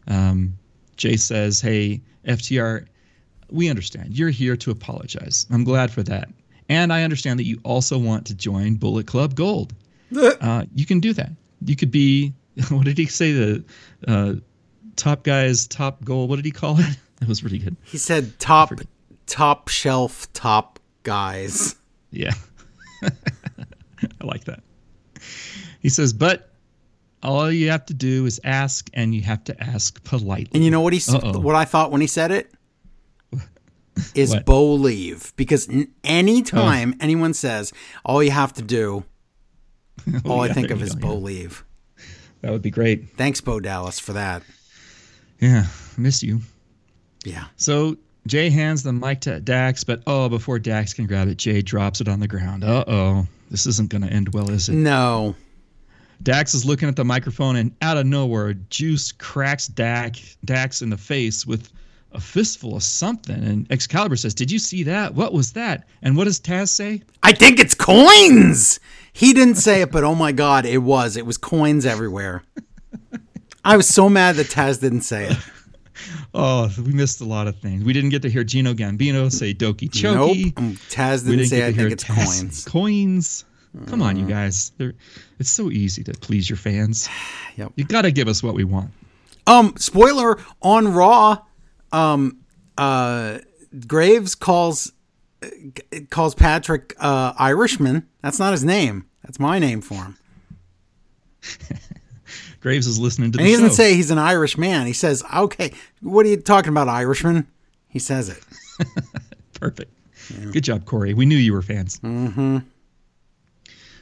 Um, 0.08 0.58
Jay 0.96 1.16
says, 1.16 1.62
Hey, 1.62 2.02
FTR, 2.26 2.86
we 3.50 3.70
understand. 3.70 4.18
You're 4.18 4.30
here 4.30 4.58
to 4.58 4.72
apologize. 4.72 5.48
I'm 5.52 5.64
glad 5.64 5.92
for 5.92 6.04
that. 6.04 6.30
And 6.70 6.94
I 6.94 7.04
understand 7.04 7.40
that 7.40 7.46
you 7.46 7.60
also 7.64 7.98
want 7.98 8.28
to 8.28 8.36
join 8.36 8.76
Bullet 8.76 9.08
Club 9.08 9.36
Gold. 9.36 9.74
Uh, 10.12 10.66
you 10.74 10.88
can 10.88 11.00
do 11.00 11.14
that. 11.14 11.30
You 11.66 11.76
could 11.76 11.92
be, 11.92 12.34
what 12.70 12.86
did 12.86 12.98
he 12.98 13.06
say? 13.06 13.32
The 13.32 13.64
uh, 14.08 14.34
top 14.96 15.24
guys, 15.24 15.68
top 15.68 16.04
goal. 16.04 16.28
What 16.28 16.38
did 16.38 16.46
he 16.46 16.52
call 16.52 16.80
it? 16.80 16.86
That 17.20 17.28
was 17.28 17.42
pretty 17.42 17.60
good. 17.60 17.76
He 17.84 17.98
said 17.98 18.40
top 18.40 18.72
top 19.28 19.68
shelf 19.68 20.32
top 20.32 20.80
guys. 21.04 21.76
Yeah. 22.12 22.32
I 23.04 23.12
like 24.24 24.46
that. 24.46 24.64
He 25.82 25.90
says, 25.90 26.14
but 26.14 26.54
all 27.22 27.52
you 27.52 27.70
have 27.72 27.86
to 27.88 27.94
do 27.94 28.26
is 28.26 28.40
ask, 28.46 28.90
and 28.94 29.14
you 29.14 29.22
have 29.24 29.44
to 29.44 29.64
ask 29.64 30.02
politely. 30.06 30.50
And 30.54 30.64
you 30.64 30.72
know 30.72 30.82
what 30.82 30.94
he 30.94 31.02
Uh-oh. 31.12 31.40
what 31.40 31.56
I 31.56 31.66
thought 31.66 31.92
when 31.92 32.02
he 32.02 32.08
said 32.08 32.32
it 32.32 32.52
is 34.16 34.32
What? 34.32 34.46
bow 34.46 34.74
leave 34.74 35.34
because 35.36 35.68
n- 35.70 35.90
anytime 36.04 36.96
anyone 37.00 37.34
says 37.34 37.74
all 38.06 38.24
you 38.24 38.32
have 38.32 38.54
to 38.54 38.62
do, 38.62 39.04
Oh, 40.08 40.20
all 40.32 40.42
I 40.42 40.54
think 40.54 40.72
of 40.72 40.82
is 40.82 40.94
go, 40.96 41.00
bow 41.10 41.14
yeah. 41.14 41.20
leave. 41.26 41.66
That 42.42 42.52
would 42.52 42.62
be 42.62 42.72
great. 42.72 43.10
Thanks, 43.18 43.42
Bo 43.42 43.60
Dallas, 43.60 44.00
for 44.00 44.14
that. 44.14 44.44
Yeah, 45.42 45.66
miss 45.98 46.24
you. 46.24 46.40
Yeah. 47.26 47.46
So 47.58 47.98
Jay 48.28 48.50
hands 48.50 48.84
the 48.84 48.94
mic 48.94 49.20
to 49.22 49.40
Dax, 49.42 49.84
but 49.84 50.02
oh, 50.08 50.30
before 50.30 50.58
Dax 50.60 50.94
can 50.94 51.06
grab 51.06 51.28
it, 51.28 51.38
Jay 51.38 51.62
drops 51.62 52.00
it 52.00 52.08
on 52.08 52.20
the 52.22 52.28
ground. 52.28 52.64
Uh 52.64 52.86
oh, 52.88 53.28
this 53.52 53.66
isn't 53.68 53.90
going 53.90 54.04
to 54.04 54.10
end 54.10 54.34
well, 54.34 54.50
is 54.50 54.70
it? 54.70 54.74
No. 54.76 55.36
Dax 56.24 56.54
is 56.54 56.66
looking 56.66 56.88
at 56.90 56.96
the 56.98 57.06
microphone, 57.06 57.56
and 57.56 57.74
out 57.82 57.98
of 57.98 58.06
nowhere, 58.06 58.54
Juice 58.70 59.12
cracks 59.14 59.68
Dax, 59.68 60.38
Dax 60.46 60.82
in 60.82 60.90
the 60.90 60.98
face 60.98 61.46
with 61.46 61.72
a 62.12 62.20
fistful 62.20 62.76
of 62.76 62.84
something. 62.84 63.36
And 63.36 63.72
Excalibur 63.72 64.16
says, 64.16 64.34
Did 64.34 64.52
you 64.52 64.60
see 64.60 64.84
that? 64.84 65.14
What 65.16 65.34
was 65.34 65.54
that? 65.54 65.88
And 66.02 66.18
what 66.18 66.26
does 66.26 66.40
Taz 66.40 66.70
say? 66.70 67.04
I 67.24 67.34
think 67.34 67.60
it's 67.60 67.76
coins. 67.76 68.80
He 69.14 69.34
didn't 69.34 69.56
say 69.56 69.82
it, 69.82 69.92
but 69.92 70.04
oh 70.04 70.16
my 70.16 70.32
god, 70.32 70.66
it 70.66 70.80
was. 70.80 71.18
It 71.18 71.26
was 71.26 71.38
coins 71.38 71.86
everywhere. 71.86 72.44
I 73.64 73.76
was 73.78 73.88
so 73.88 74.10
mad 74.10 74.36
that 74.38 74.48
Taz 74.48 74.80
didn't 74.80 75.02
say 75.02 75.28
it. 75.28 75.38
Oh, 76.34 76.72
we 76.78 76.94
missed 76.94 77.20
a 77.22 77.26
lot 77.26 77.48
of 77.48 77.58
things. 77.58 77.84
We 77.84 77.92
didn't 77.92 78.12
get 78.12 78.22
to 78.22 78.30
hear 78.30 78.44
Gino 78.44 78.74
Gambino 78.74 79.30
say 79.32 79.54
Doki 79.54 79.90
Nope. 80.04 80.30
Choki. 80.32 80.58
Um, 80.58 80.74
Taz 80.90 81.26
We 81.26 81.36
didn't 81.36 81.50
say 81.50 81.68
I 81.68 81.74
think 81.74 81.92
it's 81.92 82.04
Taz- 82.04 82.40
coins. 82.40 82.66
Coins. 82.66 83.46
Come 83.88 84.02
on, 84.02 84.16
you 84.16 84.26
guys. 84.26 84.72
They're, 84.78 84.94
it's 85.40 85.50
so 85.50 85.70
easy 85.70 86.04
to 86.06 86.14
please 86.14 86.50
your 86.50 86.58
fans. 86.58 87.10
Yep. 87.58 87.74
You 87.76 87.84
got 87.84 88.04
to 88.04 88.12
give 88.12 88.30
us 88.30 88.42
what 88.42 88.54
we 88.56 88.64
want. 88.64 88.92
Um, 89.46 89.74
spoiler 89.76 90.40
on 90.62 90.88
Raw, 90.88 91.40
um, 91.92 92.40
uh, 92.78 93.40
Graves 93.88 94.36
calls 94.36 94.92
calls 96.10 96.36
Patrick 96.36 96.96
uh, 97.00 97.34
Irishman. 97.38 98.08
That's 98.22 98.40
not 98.40 98.52
his 98.52 98.64
name. 98.64 99.06
That's 99.24 99.40
my 99.40 99.60
name 99.60 99.82
for 99.82 99.96
him. 99.96 100.18
Graves 102.62 102.88
is 102.88 103.00
listening 103.00 103.32
to 103.32 103.38
the 103.38 103.44
And 103.44 103.48
he 103.48 103.54
doesn't 103.54 103.72
say 103.72 103.94
he's 103.94 104.12
an 104.12 104.18
Irish 104.18 104.58
man. 104.58 104.86
He 104.86 104.94
says, 104.94 105.24
"Okay, 105.36 105.72
what 106.02 106.26
are 106.26 106.30
you 106.30 106.38
talking 106.38 106.70
about, 106.70 106.90
Irishman?" 106.90 107.48
He 107.88 108.00
says 108.00 108.30
it. 108.30 108.44
Perfect. 109.54 109.92
Good 110.52 110.64
job, 110.64 110.86
Corey. 110.86 111.14
We 111.14 111.26
knew 111.26 111.38
you 111.38 111.54
were 111.54 111.62
fans. 111.62 112.00
Mm-hmm. 112.00 112.60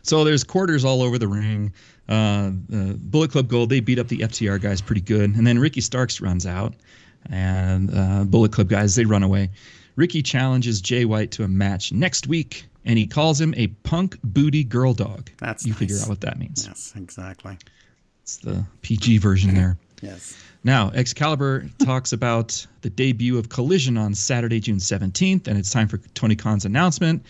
So 0.03 0.23
there's 0.23 0.43
quarters 0.43 0.83
all 0.83 1.01
over 1.01 1.17
the 1.17 1.27
ring. 1.27 1.73
Uh, 2.09 2.51
uh, 2.73 2.93
Bullet 2.97 3.31
Club 3.31 3.47
Gold, 3.47 3.69
they 3.69 3.79
beat 3.79 3.99
up 3.99 4.07
the 4.07 4.19
FTR 4.19 4.61
guys 4.61 4.81
pretty 4.81 5.01
good. 5.01 5.35
And 5.35 5.45
then 5.45 5.59
Ricky 5.59 5.81
Starks 5.81 6.21
runs 6.21 6.45
out, 6.45 6.73
and 7.29 7.89
uh, 7.93 8.23
Bullet 8.23 8.51
Club 8.51 8.69
guys, 8.69 8.95
they 8.95 9.05
run 9.05 9.23
away. 9.23 9.49
Ricky 9.95 10.21
challenges 10.21 10.79
Jay 10.79 11.05
White 11.05 11.31
to 11.31 11.43
a 11.43 11.47
match 11.47 11.91
next 11.91 12.27
week, 12.27 12.65
and 12.85 12.97
he 12.97 13.07
calls 13.07 13.41
him 13.41 13.53
a 13.57 13.67
punk 13.67 14.17
booty 14.23 14.63
girl 14.63 14.93
dog. 14.93 15.29
That's 15.39 15.65
You 15.65 15.73
figure 15.73 15.97
out 16.01 16.07
what 16.07 16.21
that 16.21 16.37
means. 16.37 16.67
Yes, 16.67 16.93
exactly. 16.95 17.57
It's 18.21 18.37
the 18.37 18.63
PG 18.81 19.17
version 19.19 19.53
there. 19.53 19.77
Yes. 19.99 20.39
Now, 20.63 20.91
Excalibur 20.93 21.67
talks 21.79 22.13
about 22.13 22.67
the 22.81 22.89
debut 22.91 23.35
of 23.39 23.49
Collision 23.49 23.97
on 23.97 24.13
Saturday, 24.13 24.59
June 24.59 24.77
17th, 24.77 25.47
and 25.47 25.57
it's 25.57 25.71
time 25.71 25.87
for 25.87 25.97
Tony 26.13 26.35
Khan's 26.35 26.65
announcement. 26.65 27.25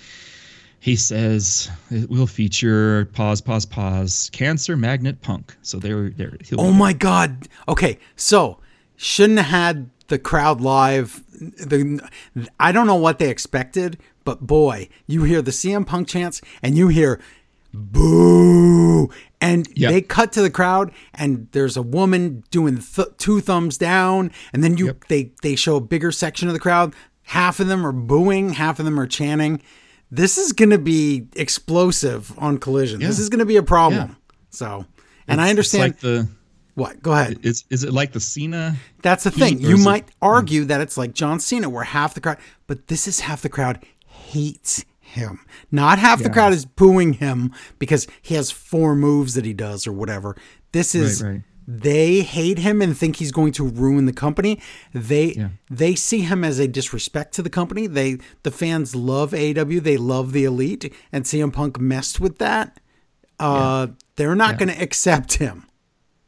He 0.79 0.97
says 0.97 1.69
it 1.89 2.09
will 2.09 2.27
feature 2.27 3.05
pause, 3.13 3.39
pause, 3.39 3.65
pause, 3.65 4.29
Cancer 4.33 4.75
Magnet 4.75 5.21
Punk. 5.21 5.55
So 5.61 5.79
there, 5.79 6.09
there. 6.09 6.37
Oh 6.57 6.71
my 6.71 6.91
God. 6.91 7.47
Okay, 7.69 7.99
so 8.15 8.59
shouldn't 8.97 9.39
have 9.39 9.47
had 9.47 9.89
the 10.09 10.19
crowd 10.19 10.59
live. 10.59 11.23
The 11.39 12.01
I 12.59 12.71
don't 12.71 12.87
know 12.87 12.95
what 12.95 13.19
they 13.19 13.29
expected, 13.29 13.97
but 14.25 14.41
boy, 14.41 14.89
you 15.05 15.23
hear 15.23 15.41
the 15.41 15.51
CM 15.51 15.85
Punk 15.85 16.07
chants 16.07 16.41
and 16.61 16.75
you 16.77 16.87
hear 16.89 17.19
boo, 17.73 19.09
and 19.39 19.67
Yep. 19.75 19.91
they 19.91 20.01
cut 20.01 20.31
to 20.33 20.41
the 20.41 20.49
crowd 20.49 20.91
and 21.13 21.47
there's 21.51 21.77
a 21.77 21.81
woman 21.81 22.43
doing 22.51 22.77
th- 22.79 23.09
two 23.17 23.39
thumbs 23.41 23.77
down, 23.77 24.31
and 24.53 24.63
then 24.63 24.77
you 24.77 24.87
Yep. 24.87 25.05
they 25.09 25.31
they 25.41 25.55
show 25.55 25.75
a 25.77 25.81
bigger 25.81 26.11
section 26.11 26.47
of 26.47 26.53
the 26.53 26.59
crowd. 26.59 26.93
Half 27.23 27.59
of 27.59 27.67
them 27.67 27.85
are 27.85 27.91
booing, 27.91 28.53
half 28.53 28.79
of 28.79 28.85
them 28.85 28.99
are 28.99 29.07
chanting. 29.07 29.61
This 30.09 30.37
is 30.37 30.53
going 30.53 30.69
to 30.69 30.77
be 30.77 31.27
explosive 31.35 32.33
on 32.37 32.57
Collision. 32.59 33.01
This 33.01 33.19
is 33.19 33.27
going 33.27 33.39
to 33.39 33.45
be 33.45 33.57
a 33.57 33.63
problem. 33.63 34.09
Yeah. 34.09 34.15
So, 34.49 34.85
and 35.27 35.41
I 35.41 35.49
understand. 35.49 35.93
It's 35.95 36.03
like 36.03 36.13
the 36.13 36.27
What? 36.77 37.01
Go 37.01 37.11
ahead. 37.11 37.39
Is 37.41 37.63
is 37.71 37.83
it 37.83 37.91
like 37.91 38.11
the 38.11 38.19
Cena? 38.19 38.75
That's 39.01 39.23
the 39.23 39.31
thing. 39.31 39.59
You 39.59 39.73
is 39.75 39.81
it- 39.81 39.83
might 39.83 40.07
argue 40.21 40.63
that 40.65 40.79
it's 40.79 40.95
like 40.95 41.13
John 41.13 41.39
Cena, 41.39 41.69
where 41.69 41.83
half 41.83 42.13
the 42.13 42.21
crowd, 42.21 42.37
but 42.67 42.87
this 42.87 43.07
is 43.07 43.21
half 43.21 43.41
the 43.41 43.49
crowd 43.49 43.83
hates 44.05 44.85
him. 44.99 45.39
Not 45.71 45.97
half 45.97 46.21
the 46.21 46.29
crowd 46.29 46.53
is 46.53 46.65
booing 46.65 47.13
him 47.13 47.51
because 47.79 48.05
he 48.21 48.35
has 48.35 48.51
four 48.51 48.95
moves 48.95 49.33
that 49.33 49.43
he 49.45 49.53
does 49.53 49.87
or 49.87 49.91
whatever. 49.91 50.35
This 50.71 50.93
is 50.93 51.23
Right, 51.23 51.29
right. 51.31 51.41
they 51.67 52.21
hate 52.21 52.59
him 52.59 52.81
and 52.83 52.95
think 52.95 53.15
he's 53.15 53.31
going 53.31 53.53
to 53.53 53.63
ruin 53.67 54.05
the 54.05 54.13
company. 54.13 54.61
They 54.93 55.33
Yeah. 55.33 55.49
they 55.71 55.95
see 55.95 56.19
him 56.19 56.43
as 56.43 56.59
a 56.59 56.67
disrespect 56.67 57.33
to 57.35 57.41
the 57.41 57.49
company. 57.49 57.87
They 57.87 58.19
the 58.43 58.51
fans 58.51 58.93
love 58.93 59.33
AW. 59.33 59.79
They 59.79 59.97
love 59.97 60.31
the 60.31 60.43
elite, 60.43 60.93
and 61.11 61.25
CM 61.25 61.51
Punk 61.51 61.79
messed 61.79 62.19
with 62.19 62.37
that. 62.37 62.79
Uh, 63.39 63.87
They're 64.15 64.35
not 64.35 64.59
going 64.59 64.69
to 64.69 64.79
accept 64.81 65.33
him. 65.35 65.63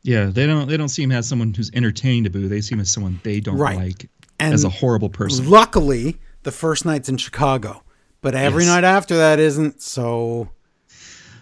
Yeah, 0.03 0.27
they 0.27 0.45
don't 0.47 0.67
they 0.67 0.77
don't 0.77 0.89
see 0.89 1.03
him 1.03 1.12
as 1.12 1.27
someone 1.27 1.53
who's 1.53 1.69
entertaining 1.73 2.23
to 2.25 2.29
boo. 2.29 2.47
They 2.47 2.62
see 2.62 2.73
him 2.75 2.79
as 2.79 2.89
someone 2.89 3.19
they 3.23 3.39
don't 3.39 3.57
Right. 3.57 3.77
like 3.77 4.09
And- 4.39 4.53
as 4.53 4.63
a 4.63 4.69
horrible 4.69 5.09
person. 5.09 5.49
Luckily, 5.49 6.17
the 6.43 6.51
first 6.51 6.85
night's 6.85 7.09
in 7.09 7.17
Chicago, 7.17 7.83
but 8.21 8.33
every 8.35 8.63
Yes. 8.63 8.73
night 8.73 8.83
after 8.85 9.17
that 9.17 9.39
isn't. 9.39 9.81
So 9.81 10.49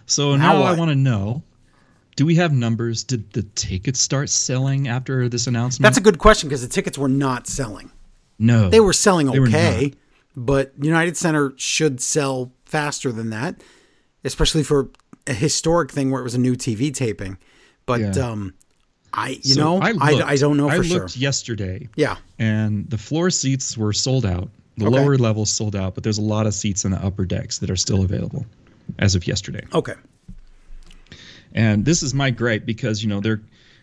So 0.06 0.34
Now 0.36 0.54
now 0.54 0.62
I 0.62 0.72
want 0.74 0.90
to 0.90 0.94
know: 0.96 1.42
Do 2.16 2.24
we 2.26 2.34
have 2.36 2.52
numbers? 2.52 3.04
Did 3.04 3.30
the 3.32 3.42
tickets 3.42 4.00
start 4.00 4.28
selling 4.30 4.88
after 4.88 5.28
this 5.28 5.46
announcement? 5.46 5.82
that's 5.84 5.98
a 5.98 6.00
good 6.00 6.18
question 6.18 6.48
because 6.48 6.62
the 6.62 6.68
tickets 6.68 6.96
were 6.98 7.08
not 7.08 7.46
selling. 7.46 7.90
no. 8.40 8.70
They 8.70 8.80
were 8.80 8.92
selling 8.92 9.30
They 9.30 9.38
were 9.38 9.46
okay, 9.48 9.92
but 10.36 10.72
United 10.80 11.16
Center 11.16 11.52
should 11.56 12.00
sell 12.00 12.52
faster 12.64 13.12
than 13.12 13.30
that, 13.30 13.60
especially 14.24 14.62
for 14.64 14.88
a 15.26 15.32
historic 15.34 15.90
thing 15.92 16.10
where 16.10 16.20
it 16.20 16.24
was 16.24 16.34
a 16.34 16.38
new 16.38 16.56
TV 16.56 16.90
taping. 16.92 17.36
But 17.88 18.00
Yeah. 18.16 18.30
um, 18.30 18.54
I 19.14 19.30
you 19.42 19.54
So 19.54 19.60
know 19.60 19.78
I, 19.80 19.88
I, 20.00 20.12
looked- 20.12 20.40
don't 20.40 20.56
know 20.58 20.68
I 20.68 20.76
for 20.76 20.84
sure. 20.84 21.00
looked 21.00 21.16
yesterday, 21.16 21.88
Yeah. 21.96 22.16
and 22.38 22.88
the 22.90 22.98
floor 22.98 23.30
seats 23.30 23.76
were 23.76 23.92
sold 23.94 24.24
out. 24.26 24.50
The 24.76 24.86
Okay. 24.86 24.94
lower 24.96 25.16
levels 25.18 25.50
sold 25.50 25.74
out, 25.74 25.94
but 25.96 26.04
there's 26.04 26.18
a 26.18 26.22
lot 26.22 26.46
of 26.46 26.54
seats 26.54 26.84
in 26.84 26.92
the 26.92 27.02
upper 27.04 27.24
decks 27.24 27.58
that 27.58 27.70
are 27.70 27.76
still 27.76 28.04
available 28.04 28.46
as 29.00 29.14
of 29.16 29.26
yesterday. 29.26 29.64
Okay. 29.74 29.94
And 31.54 31.84
this 31.84 32.02
is 32.02 32.14
my 32.14 32.30
gripe 32.30 32.66
because 32.66 33.02
you 33.02 33.08
know 33.08 33.20
they're 33.20 33.40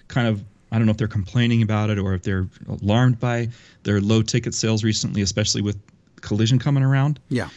kind 0.08 0.28
of 0.28 0.44
I 0.72 0.78
don't 0.78 0.86
know 0.86 0.92
if 0.92 0.98
they're 0.98 1.08
complaining 1.08 1.62
about 1.62 1.90
it 1.90 1.98
or 2.00 2.14
if 2.14 2.22
they're 2.22 2.48
alarmed 2.68 3.20
by 3.20 3.50
their 3.84 4.02
low 4.02 4.22
ticket 4.22 4.54
sales 4.54 4.84
recently, 4.84 5.22
especially 5.22 5.62
with 5.62 5.78
Collision 6.22 6.60
coming 6.60 6.84
around. 6.84 7.20
Yeah. 7.30 7.50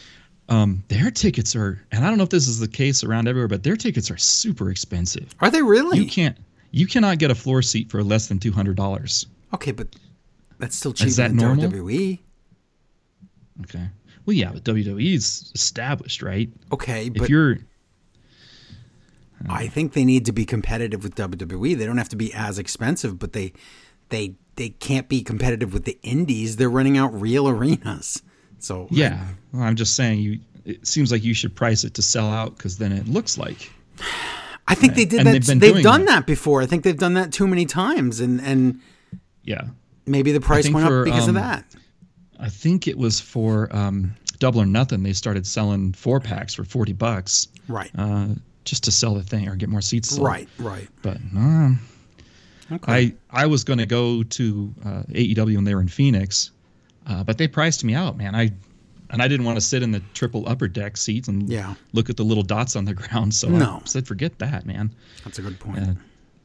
Um, 0.49 0.83
their 0.87 1.11
tickets 1.11 1.55
are, 1.55 1.81
and 1.91 2.03
I 2.03 2.09
don't 2.09 2.17
know 2.17 2.23
if 2.23 2.29
this 2.29 2.47
is 2.47 2.59
the 2.59 2.67
case 2.67 3.03
around 3.03 3.27
everywhere, 3.27 3.47
but 3.47 3.63
their 3.63 3.75
tickets 3.75 4.09
are 4.09 4.17
super 4.17 4.71
expensive. 4.71 5.33
Are 5.41 5.51
they 5.51 5.61
really? 5.61 5.99
You 5.99 6.07
can't, 6.07 6.35
you 6.71 6.87
cannot 6.87 7.19
get 7.19 7.29
a 7.31 7.35
floor 7.35 7.61
seat 7.61 7.89
for 7.91 8.03
less 8.03 8.27
than 8.27 8.39
two 8.39 8.51
hundred 8.51 8.75
dollars. 8.75 9.27
okay, 9.53 9.71
but 9.71 9.87
that's 10.57 10.75
still 10.75 10.91
cheaper 10.93 11.07
is 11.07 11.15
that 11.17 11.29
than 11.29 11.37
normal? 11.37 11.69
WWE. 11.69 12.19
Okay. 13.63 13.87
Well, 14.25 14.35
yeah, 14.35 14.51
but 14.51 14.63
WWE 14.63 15.13
is 15.13 15.51
established, 15.55 16.21
right? 16.21 16.49
Okay, 16.71 17.07
If 17.07 17.13
but 17.13 17.29
you're, 17.29 17.57
I 19.49 19.67
think 19.67 19.93
they 19.93 20.05
need 20.05 20.25
to 20.25 20.31
be 20.31 20.45
competitive 20.45 21.03
with 21.03 21.15
WWE. 21.15 21.77
They 21.77 21.85
don't 21.85 21.97
have 21.97 22.09
to 22.09 22.15
be 22.15 22.33
as 22.33 22.59
expensive, 22.59 23.17
but 23.19 23.33
they 23.33 23.53
they 24.09 24.35
they 24.55 24.69
can't 24.69 25.07
be 25.07 25.23
competitive 25.23 25.73
with 25.73 25.85
the 25.85 25.97
indies. 26.03 26.57
They're 26.57 26.69
running 26.69 26.97
out 26.97 27.09
real 27.19 27.47
arenas. 27.47 28.21
So 28.59 28.87
yeah, 28.91 29.27
well, 29.53 29.63
I'm 29.63 29.75
just 29.75 29.95
saying 29.95 30.19
you. 30.19 30.39
It 30.65 30.85
seems 30.85 31.11
like 31.11 31.23
you 31.23 31.33
should 31.33 31.55
price 31.55 31.83
it 31.83 31.93
to 31.95 32.01
sell 32.01 32.29
out 32.29 32.57
because 32.57 32.77
then 32.77 32.91
it 32.91 33.07
looks 33.07 33.37
like 33.37 33.71
I 34.67 34.75
think 34.75 34.93
they 34.95 35.05
did 35.05 35.19
And 35.21 35.27
that. 35.27 35.31
they've 35.43 35.59
They've, 35.59 35.71
doing 35.73 35.83
done 35.83 36.05
that. 36.05 36.15
that. 36.19 36.25
before. 36.27 36.61
I 36.61 36.65
think 36.67 36.83
they've 36.83 36.97
done 36.97 37.15
that 37.15 37.31
too 37.33 37.47
many 37.47 37.65
times, 37.65 38.19
and 38.19 38.39
and 38.41 38.79
yeah. 39.43 39.61
maybe 40.05 40.31
the 40.31 40.41
price 40.41 40.69
went 40.69 40.87
for, 40.87 40.99
up 40.99 41.05
because 41.05 41.23
um, 41.27 41.35
of 41.35 41.41
that. 41.41 41.65
I 42.39 42.49
think 42.49 42.87
it 42.87 42.97
was 42.97 43.19
for 43.19 43.67
um, 43.75 44.15
Double 44.39 44.61
or 44.61 44.65
Nothing. 44.65 45.03
They 45.03 45.13
started 45.13 45.47
selling 45.47 45.93
four 45.93 46.19
packs 46.19 46.53
for 46.53 46.63
forty 46.63 46.93
bucks, 46.93 47.47
Right, 47.67 47.89
uh, 47.97 48.27
just 48.63 48.83
to 48.83 48.91
sell 48.91 49.15
the 49.15 49.23
thing 49.23 49.47
or 49.47 49.55
get 49.55 49.69
more 49.69 49.81
seats. 49.81 50.09
Sold. 50.09 50.27
right, 50.27 50.47
right. 50.59 50.87
But 51.01 51.17
um, 51.35 51.79
Okay. 52.71 52.91
I 53.31 53.43
I 53.43 53.45
was 53.47 53.63
going 53.63 53.79
to 53.79 53.87
go 53.87 54.21
to 54.21 54.73
uh, 54.85 55.03
AEW 55.09 55.55
when 55.55 55.63
they 55.63 55.73
were 55.73 55.81
in 55.81 55.87
Phoenix, 55.87 56.51
uh, 57.09 57.23
but 57.25 57.37
they 57.37 57.47
priced 57.47 57.83
me 57.83 57.93
out, 57.95 58.15
man. 58.17 58.35
I 58.35 58.51
and 59.11 59.21
I 59.23 59.27
didn't 59.27 59.45
want 59.45 59.57
to 59.57 59.61
sit 59.61 59.81
in 59.81 59.91
the 59.91 60.01
triple 60.13 60.47
upper 60.47 60.67
deck 60.67 60.95
seats 60.95 61.27
and 61.27 61.49
Yeah. 61.49 61.73
look 61.93 62.09
at 62.11 62.15
the 62.17 62.23
little 62.23 62.43
dots 62.43 62.75
on 62.75 62.85
the 62.85 62.93
ground. 63.01 63.33
So 63.33 63.49
No. 63.49 63.81
I 63.83 63.87
said, 63.87 64.07
forget 64.07 64.37
that, 64.39 64.65
man. 64.67 64.93
That's 65.23 65.39
a 65.39 65.41
good 65.41 65.59
point. 65.59 65.79
Uh, 65.79 65.93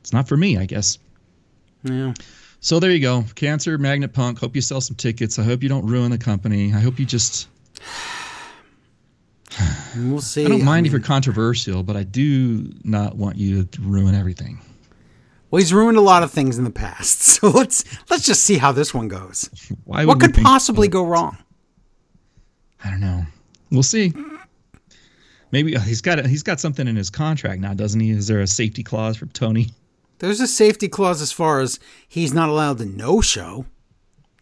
it's 0.01 0.13
not 0.15 0.27
for 0.27 0.37
me, 0.39 0.57
I 0.57 0.65
guess. 0.65 0.99
yeah. 1.83 2.15
So 2.61 2.81
there 2.81 2.91
you 2.91 3.01
go. 3.01 3.25
Cancer, 3.35 3.77
Magnet 3.77 4.15
Punk. 4.15 4.39
Hope 4.39 4.55
you 4.57 4.63
sell 4.63 4.81
some 4.81 4.97
tickets. 4.97 5.39
I 5.39 5.43
hope 5.43 5.63
you 5.63 5.69
don't 5.69 5.85
ruin 5.87 6.11
the 6.11 6.17
company. 6.17 6.73
I 6.73 6.81
hope 6.81 6.99
you 6.99 7.05
just. 7.05 7.49
We'll 9.97 10.21
see. 10.21 10.45
I 10.45 10.49
don't 10.49 10.65
mind 10.65 10.87
if 10.87 10.93
mean, 10.93 11.01
you're 11.01 11.07
controversial, 11.07 11.83
but 11.85 11.97
I 11.97 12.03
do 12.03 12.73
not 12.83 13.15
want 13.17 13.37
you 13.37 13.65
to 13.65 13.81
ruin 13.83 14.15
everything. 14.15 14.61
Well, 15.55 15.61
he's 15.61 15.73
ruined 15.73 15.97
a 15.97 16.01
lot 16.01 16.25
of 16.25 16.33
things 16.33 16.59
in 16.59 16.65
the 16.65 16.71
past. 16.71 17.21
So 17.45 17.49
let's 17.51 17.85
let's 18.11 18.25
just 18.25 18.43
see 18.43 18.57
how 18.59 18.73
this 18.73 18.93
one 18.93 19.07
goes. 19.07 19.49
Why? 19.85 20.05
What 20.05 20.19
could 20.19 20.35
possibly 20.35 20.89
go 20.89 21.05
wrong? 21.05 21.37
I 22.83 22.91
don't 22.91 23.01
know. 23.01 23.25
We'll 23.71 23.83
see. 23.83 24.13
Maybe 25.53 25.77
uh, 25.77 25.81
he's 25.81 26.01
got 26.01 26.25
he's 26.27 26.43
got 26.43 26.59
something 26.59 26.89
in 26.89 26.97
his 26.97 27.11
contract 27.11 27.61
now, 27.61 27.75
doesn't 27.75 28.01
he? 28.01 28.11
Is 28.11 28.27
there 28.27 28.41
a 28.41 28.47
safety 28.47 28.83
clause 28.83 29.17
for 29.17 29.27
Tony? 29.27 29.69
There's 30.19 30.41
a 30.41 30.47
safety 30.47 30.89
clause 30.89 31.21
as 31.23 31.31
far 31.33 31.61
as 31.61 31.79
he's 32.09 32.33
not 32.35 32.49
allowed 32.49 32.79
to 32.79 32.87
no 32.87 33.21
show. 33.21 33.67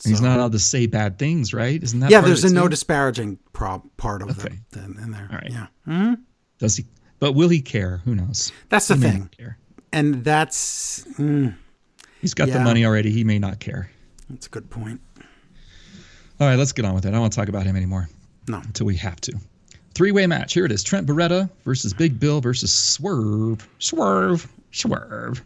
He's 0.05 0.21
not 0.21 0.39
allowed 0.39 0.53
to 0.53 0.59
say 0.59 0.87
bad 0.87 1.19
things, 1.19 1.53
right? 1.53 1.83
Isn't 1.83 2.01
that? 2.01 2.11
Yeah, 2.11 2.21
there's 2.23 2.45
a 2.45 2.53
no 2.53 2.69
disparaging 2.69 3.39
prob- 3.53 3.89
part 3.97 4.23
of 4.23 4.31
Okay. 4.31 4.59
the, 4.71 4.79
the, 4.81 4.85
in 5.03 5.11
there. 5.11 5.29
All 5.31 5.39
right. 5.39 5.51
Yeah. 5.87 6.15
Does 6.59 6.77
he? 6.77 6.87
But 7.21 7.33
will 7.33 7.49
he 7.49 7.61
care? 7.61 7.99
Who 8.05 8.15
knows? 8.15 8.53
That's 8.69 8.89
the 8.89 8.95
He 8.97 9.01
thing. 9.03 9.29
care. 9.37 9.59
And 9.93 10.25
that's 10.25 11.05
mm, 11.19 11.55
He's 12.21 12.35
got 12.35 12.49
Yeah. 12.49 12.55
the 12.59 12.65
money 12.65 12.85
already. 12.85 13.11
He 13.11 13.25
may 13.25 13.39
not 13.39 13.61
care. 13.61 13.91
that's 14.31 14.47
a 14.47 14.51
good 14.51 14.71
point. 14.71 15.01
All 16.41 16.49
right, 16.49 16.57
let's 16.59 16.73
get 16.73 16.85
on 16.85 16.95
with 16.95 17.05
it. 17.05 17.09
I 17.09 17.13
don't 17.13 17.21
want 17.21 17.33
to 17.33 17.39
talk 17.39 17.49
about 17.49 17.67
him 17.67 17.77
anymore. 17.77 18.09
No. 18.49 18.57
Until 18.59 18.87
we 18.87 18.97
have 18.97 19.21
to. 19.23 19.33
Three 19.95 20.11
way 20.11 20.27
match. 20.27 20.55
Here 20.55 20.65
it 20.65 20.73
is 20.73 20.83
Trent 20.83 21.07
Beretta 21.07 21.49
versus 21.65 21.93
Big 21.93 22.19
Bill 22.19 22.41
versus 22.41 22.73
Swerve. 22.73 23.69
Swerve. 23.79 24.51
Swerve. 24.73 25.45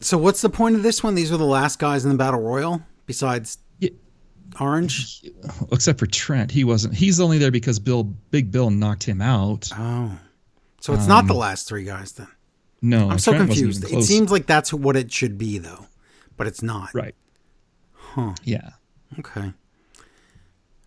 So 0.00 0.16
what's 0.18 0.40
the 0.40 0.48
point 0.50 0.74
of 0.76 0.82
this 0.82 1.02
one? 1.02 1.14
These 1.14 1.30
are 1.30 1.36
the 1.36 1.44
last 1.44 1.78
guys 1.78 2.04
in 2.04 2.10
the 2.10 2.16
battle 2.16 2.40
royal 2.40 2.82
besides 3.06 3.58
Yeah. 3.78 3.90
Orange. 4.58 5.22
Except 5.72 5.98
for 5.98 6.06
Trent. 6.06 6.50
He 6.50 6.64
wasn't. 6.64 6.94
He's 6.94 7.20
only 7.20 7.38
there 7.38 7.50
because 7.50 7.78
Bill, 7.78 8.04
Big 8.04 8.50
Bill 8.50 8.70
knocked 8.70 9.02
him 9.04 9.20
out. 9.20 9.70
Oh, 9.76 10.10
so 10.80 10.94
it's 10.94 11.06
not 11.06 11.26
the 11.26 11.34
last 11.34 11.68
three 11.68 11.84
guys 11.84 12.12
then. 12.12 12.28
No. 12.84 13.08
I'm 13.08 13.18
so 13.18 13.32
Trent 13.32 13.46
confused. 13.48 13.90
It 13.90 14.02
seems 14.02 14.30
like 14.30 14.46
that's 14.46 14.72
what 14.72 14.94
it 14.94 15.10
should 15.10 15.38
be 15.38 15.56
though, 15.56 15.86
but 16.36 16.46
it's 16.46 16.62
not. 16.62 16.92
Right. 16.92 17.14
Huh. 17.94 18.34
Yeah. 18.44 18.70
Okay. 19.18 19.54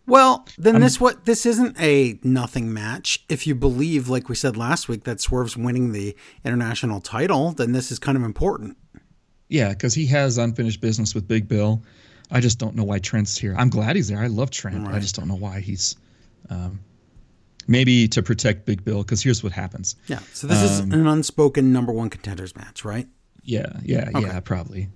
Well, 0.05 0.45
then 0.59 0.79
this 0.79 1.01
what 1.01 1.25
this 1.25 1.45
isn't 1.45 1.75
a 1.81 2.19
nothing 2.23 2.71
match. 2.71 3.25
If 3.29 3.47
you 3.47 3.55
believe, 3.55 4.09
like 4.09 4.29
we 4.29 4.35
said 4.35 4.55
last 4.55 4.87
week, 4.87 5.05
that 5.05 5.19
Swerve's 5.19 5.57
winning 5.57 5.91
the 5.91 6.15
international 6.45 7.01
title, 7.01 7.51
then 7.51 7.71
this 7.71 7.91
is 7.91 7.97
kind 7.97 8.15
of 8.15 8.23
important. 8.23 8.77
Yeah, 9.49 9.69
because 9.69 9.95
he 9.95 10.05
has 10.05 10.37
unfinished 10.37 10.79
business 10.79 11.15
with 11.15 11.27
Big 11.27 11.47
Bill. 11.47 11.83
I 12.29 12.41
just 12.41 12.59
don't 12.59 12.75
know 12.75 12.83
why 12.83 12.99
Trent's 12.99 13.37
here. 13.37 13.55
I'm 13.57 13.69
glad 13.69 13.95
he's 13.95 14.07
there. 14.07 14.19
I 14.19 14.27
love 14.27 14.51
Trent. 14.51 14.87
I 14.87 14.99
just 14.99 15.15
don't 15.15 15.27
know 15.27 15.35
why 15.35 15.61
he's. 15.61 15.95
Um, 16.49 16.79
maybe 17.67 18.07
to 18.09 18.23
protect 18.23 18.65
Big 18.65 18.83
Bill, 18.83 19.03
because 19.03 19.21
here's 19.21 19.43
what 19.43 19.51
happens. 19.51 19.95
Yeah. 20.07 20.19
So 20.33 20.47
this 20.47 20.61
is 20.63 20.79
an 20.79 21.07
unspoken 21.07 21.71
number 21.71 21.91
one 21.91 22.09
contenders 22.09 22.55
match, 22.55 22.83
right? 22.83 23.07
Yeah, 23.43 23.67
yeah, 23.83 24.09
yeah, 24.19 24.39
probably. 24.39 24.89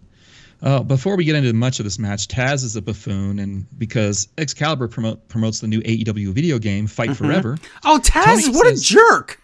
Uh, 0.62 0.84
before 0.84 1.16
we 1.16 1.24
get 1.26 1.36
into 1.36 1.52
much 1.54 1.80
of 1.80 1.86
this 1.86 1.98
match, 1.98 2.28
Taz 2.28 2.64
is 2.64 2.76
a 2.76 2.82
buffoon, 2.82 3.40
and 3.40 3.66
because 3.80 4.28
Excalibur 4.38 4.88
promote, 4.88 5.28
promotes 5.28 5.60
the 5.60 5.68
new 5.68 5.82
AEW 5.82 6.34
video 6.34 6.60
game, 6.60 6.86
Fight 6.86 7.16
Forever. 7.18 7.58
Oh, 7.84 8.00
Taz! 8.04 8.42
Tony 8.44 8.50
what 8.50 8.68
a 8.68 8.76
jerk! 8.80 9.42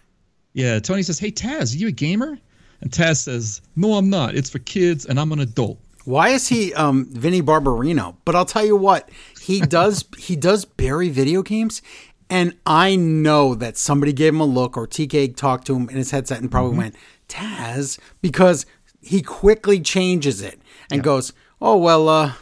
Yeah, 0.52 0.78
Tony 0.78 1.02
says, 1.02 1.18
"Hey 1.18 1.32
Taz, 1.32 1.74
are 1.74 1.78
you 1.78 1.88
a 1.88 1.92
gamer?" 1.92 2.38
And 2.80 2.90
Taz 2.90 3.24
says, 3.24 3.60
"No, 3.74 3.94
I'm 3.94 4.08
not. 4.08 4.36
It's 4.36 4.50
for 4.50 4.60
kids, 4.60 5.06
and 5.06 5.18
I'm 5.18 5.32
an 5.32 5.40
adult." 5.40 5.80
Why 6.04 6.30
is 6.30 6.48
he 6.48 6.72
um 6.74 7.06
Vinny 7.10 7.42
Barbarino? 7.42 8.16
But 8.24 8.34
I'll 8.36 8.46
tell 8.46 8.64
you 8.64 8.76
what, 8.76 9.10
he 9.40 9.60
does 9.76 10.04
he 10.16 10.36
does 10.36 10.64
bury 10.64 11.08
video 11.08 11.42
games, 11.42 11.82
and 12.30 12.56
I 12.66 12.96
know 12.96 13.54
that 13.54 13.76
somebody 13.76 14.12
gave 14.12 14.34
him 14.34 14.40
a 14.40 14.44
look 14.46 14.76
or 14.76 14.86
TK 14.86 15.34
talked 15.36 15.66
to 15.66 15.76
him 15.76 15.88
in 15.88 15.96
his 15.96 16.10
headset 16.10 16.40
and 16.40 16.50
probably 16.50 16.76
went 16.76 16.94
Taz 17.28 17.98
because 18.20 18.66
he 19.00 19.22
quickly 19.22 19.80
changes 19.80 20.42
it 20.42 20.60
and 20.90 21.02
goes, 21.02 21.32
"Oh 21.60 21.76
well, 21.76 22.08
uh, 22.08 22.32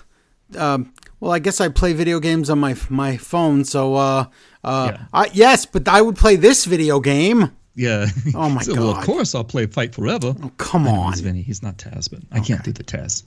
um, 0.56 0.92
well 1.20 1.32
I 1.32 1.38
guess 1.38 1.60
I 1.60 1.68
play 1.68 1.92
video 1.92 2.20
games 2.20 2.50
on 2.50 2.58
my 2.58 2.76
my 2.88 3.16
phone, 3.16 3.64
so 3.64 3.94
uh, 3.94 4.26
uh, 4.64 4.92
Yeah. 4.92 5.06
I, 5.12 5.30
yes, 5.32 5.66
but 5.66 5.86
I 5.88 6.02
would 6.02 6.16
play 6.16 6.36
this 6.36 6.64
video 6.64 7.00
game." 7.00 7.52
Yeah. 7.74 8.06
Oh, 8.34 8.48
my 8.48 8.60
He 8.60 8.64
said, 8.64 8.78
Well, 8.78 8.96
of 8.96 9.04
course 9.04 9.34
I'll 9.34 9.44
play 9.44 9.66
Fight 9.66 9.94
Forever. 9.94 10.34
Oh, 10.42 10.50
come 10.56 10.88
on. 10.88 11.12
He's 11.12 11.20
Vinny. 11.20 11.42
He's 11.42 11.62
not 11.62 11.76
Taz, 11.76 12.10
but 12.10 12.20
I 12.32 12.40
can't 12.40 12.64
do 12.64 12.72
the 12.72 12.82
Taz. 12.82 13.22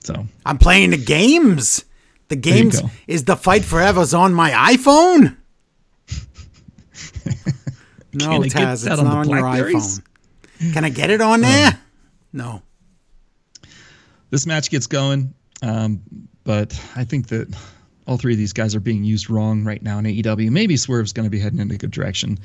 So 0.00 0.26
I'm 0.44 0.58
playing 0.58 0.90
the 0.90 0.96
games. 0.96 1.84
The 2.28 2.36
games 2.36 2.80
is 3.06 3.24
the 3.24 3.36
Fight 3.36 3.64
Forever's 3.64 4.14
on 4.14 4.34
my 4.34 4.50
iPhone. 4.50 5.36
No, 8.12 8.26
Can 8.26 8.42
I 8.42 8.48
get 8.48 8.52
Taz, 8.52 8.72
it's 8.72 8.82
that 8.84 8.96
not 8.98 9.06
on 9.06 9.16
on, 9.16 9.28
your 9.28 9.42
iPhone. 9.42 10.02
Can 10.72 10.84
I 10.84 10.88
get 10.90 11.10
it 11.10 11.20
on 11.20 11.40
there? 11.40 11.78
No. 12.32 12.62
this 14.30 14.46
match 14.46 14.70
gets 14.70 14.86
going, 14.86 15.34
um, 15.62 16.00
but 16.44 16.80
I 16.96 17.04
think 17.04 17.28
that 17.28 17.54
all 18.06 18.16
three 18.16 18.32
of 18.32 18.38
these 18.38 18.52
guys 18.52 18.74
are 18.74 18.80
being 18.80 19.04
used 19.04 19.28
wrong 19.30 19.64
right 19.64 19.82
now 19.82 19.98
in 19.98 20.04
AEW. 20.06 20.50
Maybe 20.50 20.76
Swerve's 20.76 21.12
going 21.12 21.24
to 21.24 21.30
be 21.30 21.38
heading 21.38 21.58
in 21.58 21.70
a 21.70 21.76
good 21.76 21.90
direction. 21.90 22.38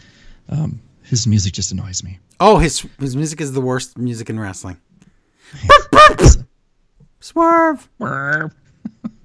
Um, 0.50 0.82
his 1.04 1.26
music 1.26 1.54
just 1.54 1.72
annoys 1.72 2.04
me. 2.04 2.20
Oh, 2.40 2.58
his 2.58 2.86
his 3.00 3.16
music 3.16 3.42
is 3.42 3.54
the 3.54 3.62
worst 3.62 3.98
music 3.98 4.30
in 4.30 4.40
wrestling. 4.40 4.78
Swerve, 7.20 7.88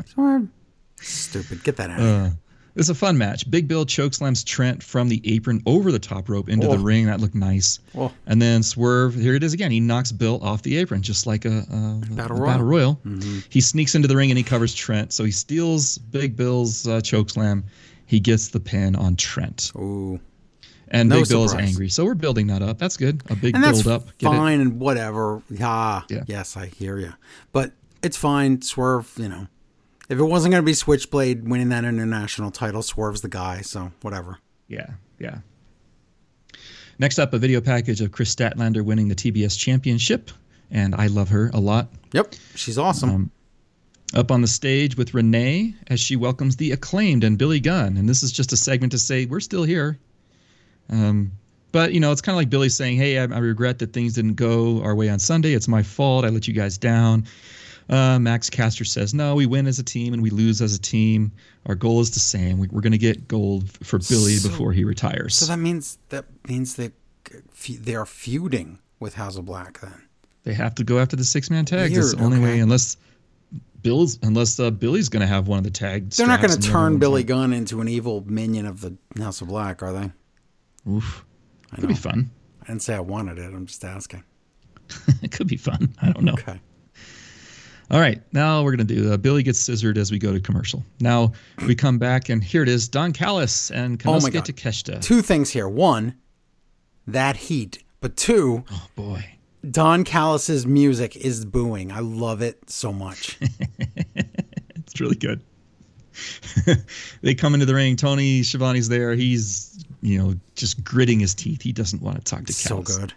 swerve. 0.07 0.49
Stupid. 0.97 1.63
Get 1.65 1.77
that 1.77 1.91
out 1.91 2.01
of 2.01 2.37
Uh, 2.75 2.81
it's 2.81 2.89
a 2.89 2.95
fun 2.95 3.19
match. 3.19 3.51
Big 3.51 3.69
Bill 3.69 3.85
chokeslams 3.85 4.45
Trent 4.45 4.83
from 4.83 5.09
the 5.09 5.21
apron 5.25 5.63
over 5.67 5.93
the 5.93 5.99
top 5.99 6.29
rope 6.29 6.49
into 6.49 6.69
Oh. 6.69 6.73
the 6.73 6.79
ring. 6.79 7.07
That 7.07 7.21
looked 7.21 7.35
nice. 7.35 7.79
Oh. 7.97 8.11
And 8.27 8.41
then 8.41 8.63
Swerve, 8.63 9.15
here 9.15 9.35
it 9.35 9.43
is 9.43 9.53
again. 9.53 9.71
He 9.71 9.81
knocks 9.81 10.13
Bill 10.13 10.39
off 10.43 10.63
the 10.63 10.77
apron, 10.79 11.03
just 11.03 11.27
like 11.27 11.45
a, 11.45 11.65
a 11.71 12.15
Battle 12.15 12.37
a 12.37 12.41
Royal. 12.41 12.47
Battle 12.53 12.67
Royal. 12.67 13.01
Mm-hmm. 13.07 13.39
He 13.51 13.61
sneaks 13.61 13.95
into 13.95 14.09
the 14.09 14.17
ring 14.17 14.31
and 14.31 14.39
he 14.39 14.45
covers 14.45 14.75
Trent. 14.75 15.13
So 15.13 15.25
he 15.25 15.31
steals 15.31 15.99
Big 15.99 16.37
Bill's 16.37 16.87
uh, 16.89 17.01
chokeslam. 17.01 17.63
He 18.07 18.21
gets 18.21 18.49
the 18.49 18.61
pin 18.61 18.97
on 18.97 19.17
Trent. 19.17 19.73
Ooh. 19.77 20.21
And 20.89 21.09
No 21.09 21.21
Big 21.21 21.29
Bill 21.31 21.45
is 21.45 21.55
angry. 21.55 21.89
So 21.89 22.05
we're 22.05 22.15
building 22.15 22.49
that 22.49 22.61
up. 22.61 22.79
That's 22.79 22.99
good. 22.99 23.23
A 23.31 23.35
big 23.37 23.55
And 23.55 23.65
build 23.65 23.87
up. 23.89 24.07
Get 24.19 24.27
it? 24.27 24.37
fine 24.37 24.61
and 24.61 24.79
whatever. 24.79 25.43
Ah, 25.61 26.05
Yeah. 26.11 26.25
yes, 26.27 26.55
I 26.57 26.67
hear 26.67 26.99
you. 26.99 27.15
But 27.53 27.73
it's 28.03 28.17
fine. 28.19 28.61
Swerve, 28.61 29.11
you 29.17 29.29
know. 29.31 29.47
If 30.13 30.19
it 30.19 30.25
wasn't 30.25 30.53
going 30.53 30.63
to 30.63 30.67
be 30.67 30.75
Switchblade 30.75 31.49
winning 31.49 31.71
that 31.71 31.87
international 31.87 32.51
title, 32.51 32.83
Swerve's 32.83 33.23
the 33.23 33.31
guy. 33.31 33.63
So 33.63 33.93
whatever. 34.03 34.37
Yeah, 34.69 34.91
yeah. 35.19 35.39
Next 36.99 37.19
up, 37.19 37.33
a 37.33 37.39
video 37.39 37.63
package 37.63 38.03
of 38.03 38.13
Kris 38.13 38.35
Statlander 38.35 38.85
winning 38.85 39.09
the 39.09 39.15
TBS 39.15 39.59
championship. 39.59 40.31
And 40.71 40.95
I 40.95 41.07
love 41.07 41.31
her 41.31 41.51
a 41.55 41.61
lot. 41.61 41.89
Yep, 42.13 42.35
she's 42.55 42.77
awesome. 42.77 43.11
Um, 43.11 43.31
up 44.15 44.31
on 44.31 44.43
the 44.43 44.49
stage 44.49 44.99
with 44.99 45.15
Renee 45.15 45.75
as 45.87 45.99
she 45.99 46.17
welcomes 46.17 46.57
the 46.57 46.73
acclaimed 46.73 47.25
and 47.25 47.39
Billy 47.39 47.59
Gunn. 47.59 47.97
And 47.97 48.07
this 48.07 48.23
is 48.23 48.31
just 48.33 48.53
a 48.53 48.57
segment 48.59 48.93
to 48.93 48.99
say, 48.99 49.25
we're 49.25 49.41
still 49.41 49.65
here. 49.65 49.99
Um, 50.91 51.33
but, 51.73 51.95
you 51.95 52.01
know, 52.01 52.13
it's 52.13 52.21
kind 52.21 52.35
of 52.35 52.37
like 52.37 52.51
Billy 52.51 52.69
saying, 52.69 52.99
hey, 52.99 53.19
I, 53.19 53.23
I 53.23 53.39
regret 53.39 53.79
that 53.79 53.95
things 53.95 54.13
didn't 54.13 54.35
go 54.35 54.83
our 54.83 54.95
way 54.95 55.09
on 55.09 55.19
Sunday. 55.19 55.55
It's 55.55 55.69
my 55.69 55.83
fault. 55.83 56.27
I 56.27 56.29
let 56.29 56.47
you 56.47 56.53
guys 56.53 56.77
down. 56.77 57.25
Uh, 57.89 58.19
Max 58.19 58.49
Caster 58.49 58.85
says, 58.85 59.13
no, 59.15 59.35
we 59.35 59.47
win 59.47 59.67
as 59.67 59.79
a 59.79 59.83
team 59.83 60.15
and 60.15 60.23
we 60.23 60.31
lose 60.31 60.63
as 60.63 60.75
a 60.75 60.81
team. 60.81 61.33
Our 61.67 61.75
goal 61.75 62.01
is 62.01 62.11
the 62.13 62.21
same. 62.21 62.59
We, 62.59 62.69
we're 62.69 62.81
going 62.81 62.93
to 62.93 62.99
get 62.99 63.29
gold 63.29 63.71
for 63.85 63.99
Billy 63.99 64.35
So- 64.37 64.49
before 64.49 64.73
he 64.73 64.85
retires. 64.85 65.35
so 65.35 65.47
that 65.47 65.59
means 65.59 65.99
that 66.09 66.25
means 66.49 66.77
they 66.77 66.91
they're 67.81 68.05
feuding 68.07 68.79
with 69.01 69.15
House 69.15 69.37
of 69.37 69.47
Black 69.47 69.81
then. 69.81 69.95
they 70.45 70.53
have 70.55 70.75
to 70.77 70.85
go 70.85 70.99
after 70.99 71.17
the 71.17 71.25
six 71.25 71.51
man 71.51 71.65
tags. 71.65 71.97
It's 71.97 72.15
the 72.15 72.23
only 72.23 72.39
okay. 72.39 72.45
way, 72.47 72.59
unless 72.61 72.97
Bill's, 73.83 74.19
unless 74.23 74.59
uh, 74.61 74.71
Billy's 74.71 75.09
going 75.09 75.21
to 75.23 75.27
have 75.27 75.49
one 75.49 75.59
of 75.59 75.65
the 75.65 75.71
tags. 75.71 76.17
They're 76.17 76.27
not 76.27 76.41
going 76.41 76.53
to 76.59 76.69
turn 76.69 76.99
Billy 76.99 77.23
Gunn 77.25 77.53
into 77.53 77.81
an 77.81 77.89
evil 77.89 78.23
minion 78.27 78.67
of 78.67 78.81
the 78.81 78.97
House 79.19 79.41
of 79.41 79.49
Black, 79.49 79.83
are 79.83 79.93
they? 79.93 80.13
Oof. 80.91 81.25
I 81.73 81.77
Could 81.77 81.89
be 81.89 81.95
know. 81.95 82.01
fun. 82.01 82.31
I 82.63 82.67
didn't 82.67 82.83
say 82.83 82.95
I 82.95 83.01
wanted 83.01 83.39
it. 83.39 83.53
I'm 83.53 83.67
just 83.67 83.85
asking. 83.85 84.23
it 85.23 85.33
could 85.33 85.47
be 85.49 85.57
fun. 85.57 85.95
I 86.03 86.11
don't 86.13 86.25
know. 86.25 86.35
Okay. 86.35 86.61
All 87.93 88.01
right, 88.01 88.23
now 88.33 88.63
we're 88.63 88.71
gonna 88.71 88.85
do. 88.85 89.13
Uh, 89.13 89.19
Billy 89.19 89.43
gets 89.43 89.59
scissored 89.59 89.99
as 89.99 90.11
we 90.11 90.19
go 90.19 90.33
to 90.33 90.41
commercial. 90.41 90.83
Now 91.01 91.33
we 91.67 91.75
come 91.75 91.99
back 91.99 92.31
and 92.31 92.43
here 92.43 92.63
it 92.63 92.69
is: 92.71 92.89
Don 92.89 93.13
Callis 93.13 93.71
and 93.71 94.01
Oh 94.07 94.13
my 94.15 94.19
Konosuke 94.19 94.47
Takeshita. 94.47 95.03
Two 95.03 95.21
things 95.21 95.51
here. 95.51 95.69
One, 95.69 96.15
that 97.07 97.37
heat. 97.37 97.85
But 98.01 98.17
two, 98.17 98.65
Oh 98.71 98.87
boy, 98.97 99.25
Don 99.71 100.05
Callis's 100.05 100.67
music 100.67 101.17
is 101.17 101.45
booing. 101.45 101.93
I 101.93 102.01
love 102.01 102.41
it 102.41 102.71
so 102.71 102.95
much. 102.95 103.39
it's 104.15 104.99
really 104.99 105.17
good. 105.17 105.43
they 107.21 107.35
come 107.35 107.53
into 107.53 107.67
the 107.67 107.75
ring. 107.75 107.97
Tony 107.97 108.43
Schiavone's 108.43 108.89
there. 108.89 109.15
He's 109.15 109.85
you 110.01 110.19
know 110.19 110.35
just 110.57 110.83
gritting 110.83 111.21
his 111.21 111.35
teeth. 111.35 111.61
He 111.61 111.73
doesn't 111.73 112.01
want 112.01 112.17
to 112.17 112.25
talk 112.25 112.47
to 112.47 112.55
Callis. 112.69 112.95
so 112.95 113.01
good. 113.01 113.13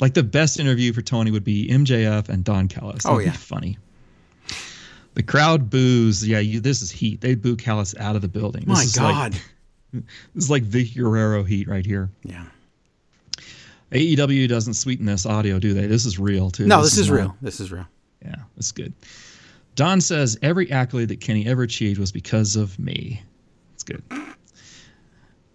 Like 0.00 0.12
the 0.12 0.22
best 0.22 0.60
interview 0.60 0.92
for 0.92 1.00
Tony 1.00 1.30
would 1.30 1.44
be 1.44 1.68
MJF 1.68 2.28
and 2.28 2.44
Don 2.44 2.68
Callis. 2.68 3.06
Oh, 3.06 3.12
That'd 3.12 3.26
yeah. 3.26 3.30
be 3.32 3.36
funny. 3.38 3.78
The 5.14 5.22
crowd 5.22 5.68
boos. 5.70 6.26
Yeah, 6.26 6.38
you, 6.38 6.60
this 6.60 6.80
is 6.82 6.90
heat. 6.90 7.20
They 7.20 7.34
boo 7.34 7.56
Callis 7.56 7.94
out 7.98 8.16
of 8.16 8.22
the 8.22 8.28
building. 8.28 8.62
This 8.66 8.68
My 8.68 8.82
is 8.82 8.96
like- 9.00 9.14
God. 9.32 9.32
this 10.34 10.44
is 10.44 10.50
like 10.50 10.62
Vic 10.62 10.94
Guerrero 10.94 11.42
heat 11.42 11.68
right 11.68 11.84
here. 11.84 12.10
yeah. 12.24 12.44
AEW 13.90 14.48
doesn't 14.48 14.72
sweeten 14.74 15.04
this 15.04 15.26
audio, 15.26 15.58
do 15.58 15.74
they? 15.74 15.86
This 15.86 16.06
is 16.06 16.18
real 16.18 16.50
too. 16.50 16.66
No, 16.66 16.82
this, 16.82 16.96
is, 16.96 17.10
not- 17.10 17.16
real. 17.16 17.36
This 17.42 17.60
is 17.60 17.70
real. 17.70 17.86
Yeah, 18.24 18.36
that's 18.56 18.72
good. 18.72 18.94
Don 19.74 20.00
says 20.00 20.38
every 20.42 20.70
accolade 20.70 21.08
that 21.08 21.20
Kenny 21.20 21.46
ever 21.46 21.62
achieved 21.62 21.98
was 22.00 22.10
because 22.12 22.56
of 22.56 22.78
me. 22.78 23.22
It's 23.74 23.82
good. 23.82 24.02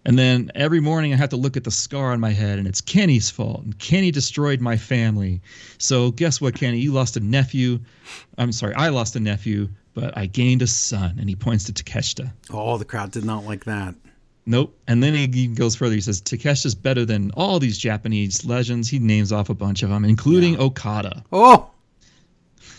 And 0.07 0.17
then 0.17 0.51
every 0.55 0.79
morning 0.79 1.13
I 1.13 1.17
have 1.17 1.29
to 1.29 1.35
look 1.35 1.57
at 1.57 1.65
the 1.65 1.71
scar 1.71 2.13
on 2.13 2.21
my 2.21 2.31
head, 2.31 2.59
and 2.59 2.67
it's 2.67 2.79
Kenny's 2.79 3.29
fault. 3.29 3.63
And 3.65 3.77
Kenny 3.77 4.09
destroyed 4.09 4.61
my 4.61 4.77
family. 4.77 5.41
So 5.79 6.11
guess 6.11 6.39
what, 6.39 6.55
Kenny? 6.55 6.79
You 6.79 6.93
lost 6.93 7.17
a 7.17 7.19
nephew. 7.19 7.79
I'm 8.37 8.53
sorry, 8.53 8.73
I 8.75 8.87
lost 8.87 9.17
a 9.17 9.19
nephew, 9.19 9.67
but 9.93 10.17
I 10.17 10.25
gained 10.25 10.61
a 10.61 10.67
son. 10.67 11.17
And 11.19 11.27
he 11.27 11.35
points 11.35 11.65
to 11.65 11.73
Takeshita. 11.73 12.31
Oh, 12.49 12.77
the 12.77 12.85
crowd 12.85 13.11
did 13.11 13.25
not 13.25 13.43
like 13.43 13.65
that. 13.65 13.95
Nope. 14.45 14.73
And 14.87 15.03
then 15.03 15.13
he 15.13 15.27
he 15.27 15.47
goes 15.47 15.75
further. 15.75 15.95
He 15.95 16.01
says 16.01 16.21
Takesha's 16.21 16.73
better 16.73 17.03
than 17.03 17.31
all 17.31 17.59
these 17.59 17.77
Japanese 17.77 18.45
legends. 18.45 18.87
He 18.87 18.99
names 18.99 19.33
off 19.33 19.49
a 19.49 19.53
bunch 19.53 19.83
of 19.83 19.89
them, 19.89 20.05
including 20.05 20.57
Okada. 20.57 21.25
Oh, 21.33 21.69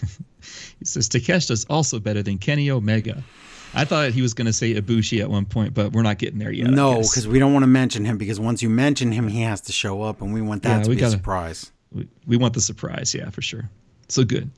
He 0.79 0.85
says 0.85 1.09
Takesha's 1.09 1.67
also 1.69 1.99
better 1.99 2.23
than 2.23 2.39
Kenny 2.39 2.71
Omega. 2.71 3.23
I 3.75 3.85
thought 3.85 4.11
he 4.13 4.23
was 4.23 4.35
going 4.35 4.47
to 4.47 4.53
say 4.53 4.75
Ibushi 4.75 5.21
at 5.21 5.31
one 5.31 5.45
point, 5.45 5.75
but 5.75 5.93
we're 5.93 6.03
not 6.03 6.19
getting 6.19 6.39
there 6.39 6.51
yet. 6.51 6.69
No, 6.71 6.97
because 6.97 7.29
we 7.29 7.39
don't 7.39 7.53
want 7.53 7.63
to 7.63 7.69
mention 7.69 8.05
him 8.05 8.17
because 8.19 8.41
once 8.41 8.63
you 8.63 8.69
mention 8.69 9.13
him, 9.13 9.29
he 9.29 9.43
has 9.43 9.61
to 9.63 9.73
show 9.73 10.03
up, 10.03 10.21
and 10.23 10.33
we 10.33 10.41
want 10.41 10.63
that 10.63 10.79
Yeah, 10.79 10.83
to 10.85 10.89
we 10.89 10.97
be 10.97 11.01
a 11.01 11.05
gotta- 11.05 11.13
surprise. 11.17 11.71
we, 11.93 12.09
we 12.27 12.37
want 12.37 12.55
the 12.55 12.61
surprise, 12.61 13.15
yeah, 13.15 13.31
for 13.31 13.43
sure. 13.43 13.69
So 14.09 14.25
good. 14.25 14.51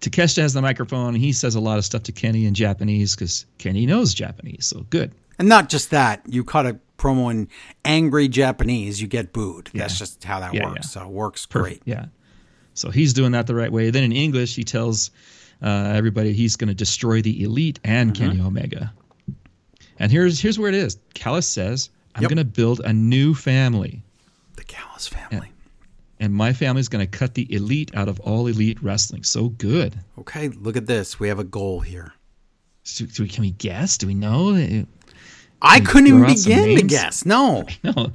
Takesha 0.00 0.42
has 0.42 0.52
the 0.54 0.62
microphone. 0.62 1.14
and 1.14 1.18
He 1.18 1.32
says 1.32 1.54
a 1.54 1.60
lot 1.60 1.78
of 1.78 1.84
stuff 1.84 2.02
to 2.04 2.12
Kenny 2.12 2.44
in 2.46 2.54
Japanese 2.54 3.14
because 3.16 3.46
Kenny 3.58 3.86
knows 3.86 4.14
Japanese. 4.14 4.66
So 4.66 4.86
good. 4.90 5.12
And 5.38 5.48
not 5.48 5.68
just 5.68 5.90
that, 5.90 6.22
you 6.28 6.44
cut 6.44 6.66
a 6.66 6.78
promo 6.98 7.30
in 7.30 7.48
angry 7.84 8.28
Japanese, 8.28 9.00
you 9.02 9.08
get 9.08 9.32
booed. 9.32 9.70
That's 9.74 9.98
just 9.98 10.22
how 10.24 10.40
that 10.40 10.54
Yeah, 10.54 10.66
works. 10.66 10.76
yeah. 10.76 10.82
So 10.82 11.00
it 11.02 11.08
works 11.08 11.46
Perfect. 11.46 11.84
great. 11.84 11.94
Yeah. 11.96 12.06
So 12.74 12.90
he's 12.90 13.12
doing 13.14 13.32
that 13.32 13.46
the 13.46 13.54
right 13.54 13.72
way. 13.72 13.90
Then 13.90 14.04
in 14.04 14.12
English, 14.12 14.54
he 14.54 14.64
tells 14.64 15.10
uh, 15.62 15.92
everybody 15.94 16.32
he's 16.32 16.56
going 16.56 16.68
to 16.68 16.74
destroy 16.74 17.22
the 17.22 17.42
elite 17.42 17.80
and 17.84 18.12
Mm-hmm. 18.12 18.28
Kenny 18.30 18.40
Omega. 18.40 18.92
And 19.98 20.12
here's 20.12 20.40
here's 20.40 20.58
where 20.58 20.68
it 20.68 20.74
is. 20.74 20.98
Callis 21.14 21.46
says, 21.48 21.90
"I'm 22.14 22.22
Yep. 22.22 22.28
going 22.30 22.38
to 22.38 22.44
build 22.44 22.80
a 22.80 22.92
new 22.92 23.34
family, 23.34 24.02
The 24.56 24.64
Callis 24.64 25.08
family. 25.08 25.50
and 26.20 26.34
my 26.34 26.52
family's 26.52 26.88
going 26.88 27.06
to 27.06 27.18
cut 27.18 27.34
the 27.34 27.50
elite 27.54 27.90
out 27.94 28.08
of 28.08 28.20
all 28.20 28.46
elite 28.46 28.82
wrestling." 28.82 29.22
So 29.24 29.48
good. 29.50 29.98
Okay, 30.18 30.48
look 30.48 30.76
at 30.76 30.86
this. 30.86 31.18
We 31.18 31.28
have 31.28 31.38
a 31.38 31.44
goal 31.44 31.80
here. 31.80 32.12
So, 32.84 33.04
do 33.06 33.22
we, 33.22 33.28
can 33.28 33.42
we 33.42 33.50
guess? 33.52 33.96
Do 33.98 34.06
we 34.06 34.14
know? 34.14 34.84
I 35.62 35.80
couldn't 35.80 36.06
even 36.08 36.20
throw 36.20 36.28
out 36.30 36.38
some 36.38 36.52
begin 36.52 36.76
to 36.76 36.82
guess. 36.82 37.24
No. 37.24 37.64
No. 37.82 38.12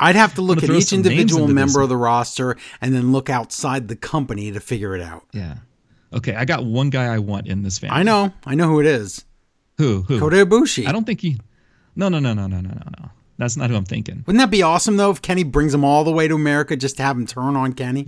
I'd 0.00 0.16
have 0.16 0.34
to 0.34 0.42
look 0.42 0.62
at 0.64 0.70
each 0.70 0.92
individual 0.92 1.46
member 1.46 1.80
of 1.80 1.88
the 1.88 1.96
roster 1.96 2.56
and 2.80 2.92
then 2.92 3.12
look 3.12 3.30
outside 3.30 3.86
the 3.86 3.94
company 3.94 4.50
to 4.50 4.58
figure 4.58 4.96
it 4.96 5.00
out. 5.00 5.24
Yeah. 5.32 5.58
Okay, 6.14 6.34
I 6.34 6.44
got 6.44 6.64
one 6.64 6.90
guy 6.90 7.12
I 7.12 7.18
want 7.18 7.46
in 7.48 7.62
this 7.62 7.78
family. 7.78 7.96
I 7.96 8.02
know. 8.04 8.32
I 8.46 8.54
know 8.54 8.68
who 8.68 8.80
it 8.80 8.86
is. 8.86 9.24
Who? 9.78 10.02
Who? 10.02 10.20
Kota 10.20 10.36
Ibushi. 10.46 10.86
I 10.86 10.92
don't 10.92 11.04
think 11.04 11.20
he. 11.20 11.38
No, 11.96 12.08
no, 12.08 12.18
no, 12.20 12.32
no, 12.34 12.46
no, 12.46 12.60
no, 12.60 12.70
no, 12.70 12.82
no. 13.00 13.10
That's 13.36 13.56
not 13.56 13.68
who 13.70 13.76
I'm 13.76 13.84
thinking. 13.84 14.22
Wouldn't 14.26 14.38
that 14.40 14.50
be 14.50 14.62
awesome 14.62 14.96
though 14.96 15.10
if 15.10 15.20
Kenny 15.20 15.42
brings 15.42 15.74
him 15.74 15.84
all 15.84 16.04
the 16.04 16.12
way 16.12 16.28
to 16.28 16.34
America 16.36 16.76
just 16.76 16.96
to 16.98 17.02
have 17.02 17.16
him 17.16 17.26
turn 17.26 17.56
on 17.56 17.72
Kenny? 17.72 18.06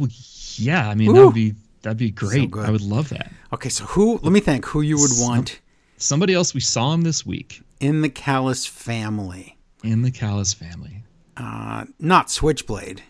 Yeah, 0.55 0.89
I 0.89 0.95
mean 0.95 1.13
that 1.13 1.25
would 1.25 1.35
be 1.35 1.55
that'd 1.83 1.99
be 1.99 2.13
great. 2.13 2.51
good. 2.51 2.65
I 2.67 2.71
would 2.71 2.81
love 2.81 3.09
that. 3.09 3.33
Okay, 3.53 3.69
so 3.69 3.85
who? 3.85 4.19
Let 4.23 4.33
me 4.33 4.39
think. 4.41 4.65
Who 4.67 4.83
you 4.83 4.99
would 4.99 5.11
Some- 5.11 5.27
want 5.27 5.61
Somebody 5.99 6.35
else 6.35 6.55
we 6.55 6.61
saw 6.61 6.93
him 6.95 7.03
this 7.03 7.27
week 7.27 7.61
in 7.81 8.03
the 8.03 8.09
Callis 8.11 8.67
family? 8.67 9.57
in 9.83 10.03
the 10.03 10.11
Callis 10.11 10.53
family. 10.55 11.03
Uh, 11.37 11.85
not 11.99 12.31
Switchblade. 12.31 13.03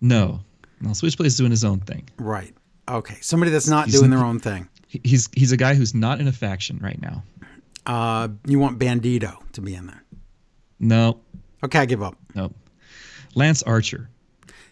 No, 0.00 0.40
no, 0.80 0.92
Switchblade's 0.92 1.36
doing 1.36 1.50
his 1.50 1.64
own 1.64 1.80
thing. 1.80 2.08
Right. 2.18 2.54
Okay. 2.88 3.16
Somebody 3.20 3.50
that's 3.52 3.68
not 3.68 3.86
He's 3.86 3.98
doing 3.98 4.10
their 4.10 4.24
own 4.24 4.38
thing. 4.40 4.68
He's 4.88 5.28
he's 5.34 5.52
a 5.52 5.56
guy 5.56 5.74
who's 5.74 5.94
not 5.94 6.20
in 6.20 6.26
a 6.28 6.32
faction 6.32 6.78
right 6.82 7.00
now. 7.02 7.22
Uh, 7.86 8.28
you 8.46 8.58
want 8.58 8.78
Bandito 8.78 9.36
to 9.52 9.60
be 9.60 9.74
in 9.74 9.86
there. 9.86 10.02
No, 10.80 11.20
Okay, 11.64 11.80
I 11.80 11.86
give 11.86 12.02
up. 12.02 12.16
no. 12.34 12.52
Lance 13.34 13.62
Archer. 13.64 14.08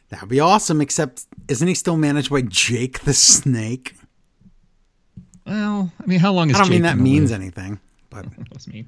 That 0.09 0.21
would 0.23 0.31
be 0.31 0.41
awesome, 0.41 0.81
except 0.81 1.27
isn't 1.49 1.67
he 1.67 1.75
still 1.75 1.97
managed 1.97 2.31
by 2.31 2.43
Jake 2.43 3.01
the 3.01 3.13
Snake? 3.13 3.95
Well, 5.47 5.93
I 6.03 6.07
mean, 6.07 6.19
how 6.19 6.33
long 6.33 6.51
is 6.51 6.57
I 6.57 6.61
don't 6.61 6.67
Jake 6.69 6.73
mean 6.75 6.83
that 6.83 6.99
means 6.99 7.31
live? 7.31 7.41
anything, 7.41 7.81
but 8.11 8.27
That's 8.51 8.67
me. 8.69 8.87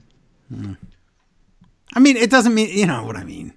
I 1.95 2.01
mean 2.01 2.17
it 2.17 2.31
doesn't 2.31 2.55
mean 2.55 2.71
you 2.77 2.87
know 2.87 3.05
what 3.05 3.17
I 3.17 3.25
mean. 3.25 3.53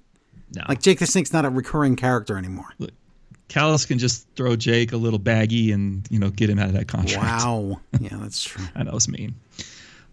No. 0.56 0.64
Like 0.68 0.82
Jake 0.82 1.00
the 1.00 1.06
Snake's 1.08 1.32
not 1.34 1.46
a 1.46 1.50
recurring 1.50 1.96
character 1.96 2.38
anymore. 2.38 2.74
Callis 3.52 3.86
can 3.86 4.00
just 4.00 4.26
throw 4.38 4.56
Jake 4.56 4.94
a 4.94 4.98
little 4.98 5.20
baggie 5.20 5.74
and 5.74 6.08
you 6.10 6.18
know 6.20 6.30
get 6.30 6.50
him 6.50 6.58
out 6.58 6.68
of 6.68 6.74
that 6.74 6.88
contract. 6.88 7.22
Wow. 7.22 7.82
Yeah, 8.00 8.16
that's 8.22 8.42
true. 8.42 8.64
I 8.76 8.84
know 8.84 8.96
it's 8.96 9.10
mean, 9.10 9.36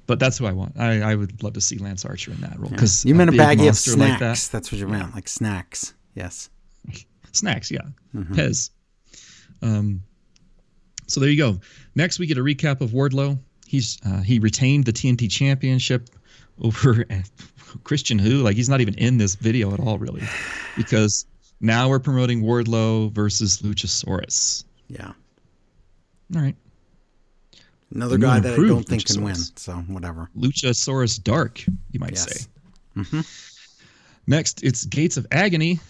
but 0.06 0.18
that's 0.18 0.36
who 0.38 0.46
I 0.46 0.52
want. 0.52 0.74
I, 0.76 1.02
I 1.02 1.14
would 1.14 1.40
love 1.42 1.52
to 1.52 1.60
see 1.60 1.78
Lance 1.78 2.04
Archer 2.04 2.32
in 2.32 2.40
that 2.40 2.58
role 2.58 2.70
because 2.70 3.04
You 3.04 3.14
meant 3.14 3.30
a 3.30 3.32
big 3.32 3.40
baggie 3.40 3.68
of 3.68 3.76
snacks. 3.76 3.96
like 4.10 4.18
that. 4.18 4.48
That's 4.50 4.72
what 4.72 4.80
you 4.80 4.88
meant, 4.88 5.14
like 5.14 5.28
snacks. 5.28 5.94
Yes. 6.14 6.50
Snacks, 7.32 7.70
yeah. 7.70 7.82
Mm-hmm. 8.16 8.34
Pez. 8.34 8.70
Um, 9.62 10.02
so 11.06 11.20
there 11.20 11.28
you 11.28 11.36
go. 11.36 11.60
Next, 11.94 12.18
we 12.18 12.26
get 12.26 12.38
a 12.38 12.42
recap 12.42 12.80
of 12.80 12.90
Wardlow. 12.90 13.38
He's 13.66 13.98
uh, 14.04 14.22
he 14.22 14.40
retained 14.40 14.84
the 14.86 14.92
TNT 14.92 15.30
Championship 15.30 16.10
over 16.60 17.06
Christian 17.84 18.18
Who. 18.18 18.42
Like 18.42 18.56
he's 18.56 18.68
not 18.68 18.80
even 18.80 18.94
in 18.94 19.18
this 19.18 19.36
video 19.36 19.72
at 19.72 19.78
all, 19.78 19.98
really, 19.98 20.22
because 20.76 21.26
now 21.60 21.88
we're 21.88 21.98
promoting 21.98 22.42
Wardlow 22.42 23.12
versus 23.12 23.58
Luchasaurus. 23.62 24.64
Yeah. 24.88 25.12
All 26.36 26.42
right, 26.42 26.56
Another 27.94 28.16
The 28.18 28.26
guy 28.26 28.40
that 28.40 28.52
I 28.52 28.56
don't 28.66 28.82
think 28.86 29.06
can 29.06 29.22
win. 29.24 29.34
So 29.34 29.72
whatever. 29.88 30.28
Luchasaurus 30.36 31.22
Dark, 31.22 31.64
you 31.66 31.98
might 32.00 32.12
Yes. 32.12 32.46
say. 33.04 33.22
Next, 34.26 34.62
it's 34.62 34.84
Gates 34.84 35.16
of 35.16 35.26
Agony, 35.30 35.80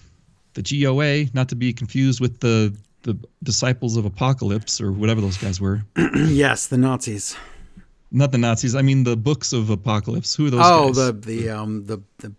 the 0.55 0.63
GOA, 0.63 1.27
not 1.35 1.49
to 1.49 1.57
be 1.57 1.73
confused 1.73 2.21
with 2.21 2.39
the 2.41 2.75
the 3.03 3.17
Disciples 3.43 3.97
of 3.97 4.05
Apocalypse 4.05 4.81
or 4.81 4.93
whatever 4.93 5.21
those 5.21 5.37
guys 5.39 5.61
were. 5.61 5.83
yes, 6.15 6.67
the 6.67 6.77
Nazis. 6.77 7.37
Not 8.11 8.33
the 8.33 8.39
Nazis. 8.39 8.75
I 8.75 8.83
mean 8.83 9.03
the 9.05 9.17
books 9.17 9.53
of 9.53 9.71
Apocalypse. 9.71 10.35
Who 10.37 10.47
are 10.47 10.51
those 10.51 10.61
Oh, 10.65 10.87
guys? 10.93 10.97
the 10.97 11.13
the 11.13 11.49
um 11.51 11.85
the 11.87 11.99
the 12.19 12.33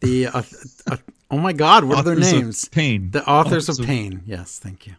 the 0.00 0.26
uh, 0.28 0.42
uh, 0.90 0.96
oh 1.32 1.38
my 1.38 1.52
God, 1.52 1.84
what 1.84 1.98
are 1.98 2.02
their 2.04 2.12
Authors 2.14 2.32
names? 2.32 2.68
Pain. 2.68 3.10
The 3.10 3.26
authors 3.28 3.68
of 3.68 3.84
pain. 3.84 4.22
Yes, 4.26 4.58
thank 4.60 4.86
you. 4.86 4.94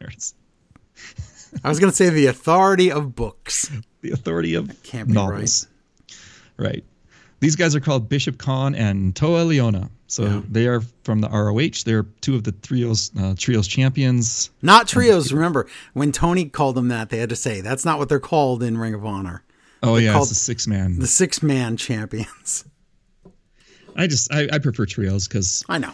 I 1.64 1.70
was 1.70 1.80
gonna 1.80 1.94
say 1.94 2.10
the 2.10 2.26
authority 2.28 2.92
of 2.92 3.16
books. 3.16 3.72
The 4.02 4.12
authority 4.12 4.56
of 4.56 4.84
Can't 4.84 5.08
be 5.08 5.14
novels. 5.14 5.68
Right. 6.58 6.84
These 7.40 7.56
guys 7.56 7.76
are 7.76 7.80
called 7.80 8.10
Bishop 8.10 8.38
Kaun 8.38 8.74
and 8.76 9.16
Toa 9.16 9.44
Liona. 9.46 9.90
So 10.08 10.24
Yeah. 10.26 10.42
they 10.50 10.68
are 10.68 10.82
from 11.04 11.22
the 11.22 11.30
ROH. 11.30 11.84
They're 11.86 12.04
two 12.22 12.36
of 12.36 12.44
the 12.44 12.52
trios 12.52 13.12
uh, 13.20 13.36
trios 13.38 13.68
champions. 13.68 14.50
Not 14.62 14.88
trios. 14.88 15.32
Remember 15.34 15.68
when 15.94 16.12
Tony 16.12 16.46
called 16.46 16.76
them 16.76 16.90
that, 16.90 17.10
they 17.10 17.18
had 17.18 17.30
to 17.30 17.36
say 17.36 17.62
that's 17.62 17.86
not 17.86 17.98
what 18.00 18.10
they're 18.10 18.20
called 18.20 18.62
in 18.64 18.78
Ring 18.78 18.94
of 18.94 19.06
Honor. 19.06 19.44
Oh 19.82 19.98
yeah, 19.98 20.14
called 20.14 20.24
it's 20.30 20.32
a 20.32 20.36
six 20.36 20.68
man. 20.68 21.00
The 21.00 21.08
six 21.08 21.42
man 21.44 21.76
champions. 21.78 22.66
I 23.96 24.08
just 24.08 24.32
I, 24.34 24.48
I 24.52 24.58
prefer 24.60 24.86
trios 24.86 25.28
because 25.28 25.64
I 25.70 25.78
know. 25.78 25.94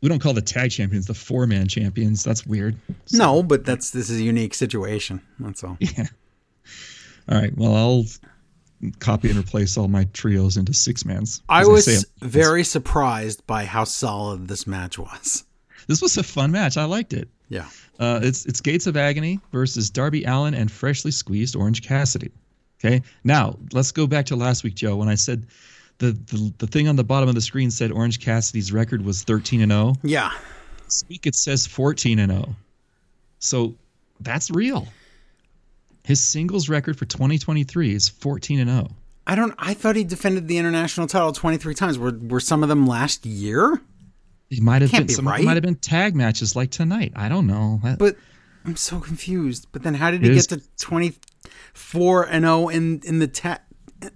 We 0.00 0.08
don't 0.08 0.20
call 0.20 0.32
the 0.32 0.42
tag 0.42 0.70
champions 0.70 1.06
the 1.06 1.14
four 1.14 1.46
man 1.46 1.66
champions. 1.66 2.22
That's 2.22 2.46
weird. 2.46 2.76
No, 3.12 3.42
but 3.42 3.64
that's 3.64 3.90
this 3.90 4.10
is 4.10 4.20
a 4.20 4.22
unique 4.22 4.54
situation. 4.54 5.20
That's 5.40 5.64
all. 5.64 5.76
Yeah. 5.80 6.06
All 7.30 7.40
right. 7.40 7.56
Well, 7.56 7.74
I'll 7.74 8.04
copy 9.00 9.28
and 9.28 9.38
replace 9.38 9.76
all 9.76 9.88
my 9.88 10.04
trios 10.12 10.56
into 10.56 10.72
six 10.72 11.04
mans. 11.04 11.42
I 11.48 11.66
was 11.66 11.84
say, 11.84 12.06
very 12.20 12.64
surprised 12.64 13.46
by 13.46 13.64
how 13.64 13.84
solid 13.84 14.48
this 14.48 14.66
match 14.66 14.98
was. 14.98 15.44
This 15.88 16.00
was 16.02 16.16
a 16.16 16.22
fun 16.22 16.52
match. 16.52 16.76
I 16.76 16.84
liked 16.84 17.12
it. 17.12 17.28
Yeah. 17.48 17.68
Uh, 17.98 18.20
it's 18.22 18.46
it's 18.46 18.60
Gates 18.60 18.86
of 18.86 18.96
Agony 18.96 19.40
versus 19.52 19.90
Darby 19.90 20.24
Allin 20.24 20.54
and 20.54 20.70
freshly 20.70 21.10
squeezed 21.10 21.56
Orange 21.56 21.82
Cassidy. 21.82 22.30
Okay. 22.78 23.02
Now 23.24 23.58
let's 23.72 23.90
go 23.90 24.06
back 24.06 24.26
to 24.26 24.36
last 24.36 24.62
week, 24.62 24.74
Joe, 24.74 24.96
when 24.96 25.08
I 25.08 25.16
said 25.16 25.46
the 25.98 26.12
the, 26.12 26.52
the 26.58 26.66
thing 26.66 26.88
on 26.88 26.96
the 26.96 27.04
bottom 27.04 27.28
of 27.28 27.34
the 27.34 27.40
screen 27.40 27.70
said 27.70 27.90
Orange 27.92 28.20
Cassidy's 28.20 28.72
record 28.72 29.04
was 29.04 29.22
13 29.22 29.60
and 29.60 29.72
0. 29.72 29.94
Yeah. 30.02 30.30
This 30.84 31.04
week 31.08 31.26
it 31.26 31.34
says 31.34 31.66
14 31.66 32.18
and 32.18 32.32
0. 32.32 32.54
So 33.40 33.74
that's 34.20 34.50
real. 34.50 34.86
His 36.04 36.22
singles 36.22 36.68
record 36.68 36.98
for 36.98 37.04
2023 37.04 37.94
is 37.94 38.08
14 38.08 38.60
and 38.60 38.70
oh. 38.70 38.72
0. 38.74 38.88
I 39.26 39.34
don't 39.34 39.54
I 39.58 39.74
thought 39.74 39.96
he 39.96 40.04
defended 40.04 40.48
the 40.48 40.56
international 40.56 41.06
title 41.06 41.32
23 41.32 41.74
times. 41.74 41.98
Were 41.98 42.12
were 42.22 42.40
some 42.40 42.62
of 42.62 42.68
them 42.68 42.86
last 42.86 43.26
year? 43.26 43.80
It 44.50 44.62
might 44.62 44.80
have 44.80 44.90
Can't 44.90 45.02
been 45.02 45.06
be 45.08 45.12
some 45.14 45.28
right. 45.28 45.44
might 45.44 45.54
have 45.54 45.62
been 45.62 45.74
tag 45.74 46.14
matches 46.16 46.56
like 46.56 46.70
tonight. 46.70 47.12
I 47.14 47.28
don't 47.28 47.46
know. 47.46 47.80
That- 47.84 47.98
But 47.98 48.16
I'm 48.64 48.76
so 48.76 48.98
confused. 49.00 49.66
But 49.72 49.82
then 49.82 49.92
how 49.94 50.10
did 50.10 50.22
he 50.22 50.30
It 50.30 50.36
is- 50.36 50.46
get 50.46 50.60
to 50.60 50.68
24 50.78 52.22
and 52.28 52.44
0 52.44 52.68
in 52.68 53.00
in 53.04 53.18
the 53.18 53.26
ta- 53.28 53.60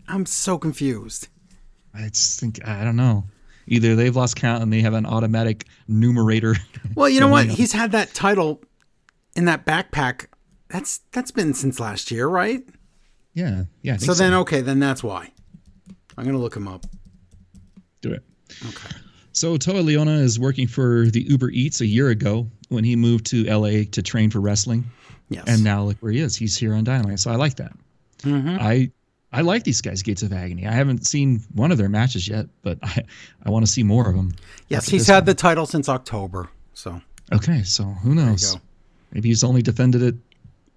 I'm 0.09 0.24
so 0.26 0.57
confused. 0.57 1.28
I 1.95 2.09
just 2.09 2.40
think 2.40 2.66
I 2.66 2.84
don't 2.84 2.97
know. 2.97 3.24
Either 3.66 3.95
they've 3.95 4.14
lost 4.14 4.36
count 4.36 4.62
and 4.62 4.72
they 4.72 4.80
have 4.80 4.95
an 4.95 5.07
automatic 5.07 5.66
numerator. 5.88 6.57
Well, 6.95 7.09
you 7.09 7.20
know 7.20 7.28
what? 7.28 7.49
on. 7.49 7.55
He's 7.55 7.72
had 7.72 7.93
that 7.93 8.12
title 8.12 8.61
in 9.34 9.47
that 9.47 9.64
backpack. 9.64 10.26
That's 10.68 11.01
that's 11.12 11.30
been 11.30 11.55
since 11.55 11.80
last 11.80 12.11
year, 12.11 12.26
right? 12.28 12.62
yeah, 13.34 13.64
yeah. 13.82 13.93
Think 13.97 14.03
So 14.03 14.14
then 14.14 14.34
okay, 14.34 14.61
then 14.61 14.78
that's 14.78 15.03
why. 15.03 15.32
I'm 16.18 16.24
going 16.24 16.36
to 16.36 16.43
look 16.43 16.55
him 16.57 16.68
up. 16.68 16.84
do 18.03 18.12
it. 18.12 18.22
Okay. 18.68 18.95
So 19.32 19.57
Toa 19.57 19.80
Liona 19.82 20.20
is 20.20 20.38
working 20.38 20.66
for 20.66 21.07
the 21.07 21.22
Uber 21.22 21.49
Eats 21.51 21.80
a 21.80 21.86
year 21.86 22.09
ago 22.11 22.47
when 22.68 22.84
he 22.84 22.95
moved 22.97 23.24
to 23.26 23.45
LA 23.45 23.84
to 23.93 24.03
train 24.03 24.28
for 24.30 24.40
wrestling, 24.40 24.84
Yes. 25.30 25.45
and 25.47 25.64
now 25.64 25.84
look 25.84 25.97
where 26.01 26.12
he 26.12 26.18
is. 26.18 26.36
He's 26.36 26.55
here 26.59 26.74
on 26.74 26.84
Dynamite. 26.84 27.20
So 27.20 27.30
I 27.30 27.36
like 27.36 27.57
that. 27.57 27.72
Mm-hmm. 28.18 28.57
I 28.61 28.90
I 29.33 29.41
like 29.41 29.64
these 29.64 29.80
guys, 29.80 30.03
Gates 30.03 30.22
of 30.22 30.33
Agony. 30.33 30.66
I 30.66 30.72
haven't 30.72 31.07
seen 31.07 31.41
one 31.55 31.72
of 31.72 31.78
their 31.78 31.89
matches 31.89 32.28
yet, 32.28 32.47
but 32.62 32.78
I 32.83 33.03
I 33.45 33.51
want 33.51 33.64
to 33.66 33.70
see 33.72 33.83
more 33.83 34.09
of 34.09 34.14
them. 34.14 34.35
yes, 34.68 34.87
he's 34.89 35.07
had 35.07 35.18
one. 35.18 35.24
the 35.24 35.35
title 35.35 35.66
since 35.66 35.89
October. 35.89 36.49
So, 36.74 37.01
Okay, 37.33 37.62
so 37.62 37.85
who 37.85 38.14
knows? 38.14 38.57
Maybe 39.12 39.28
he's 39.28 39.43
only 39.45 39.62
defended 39.62 40.03
it. 40.03 40.14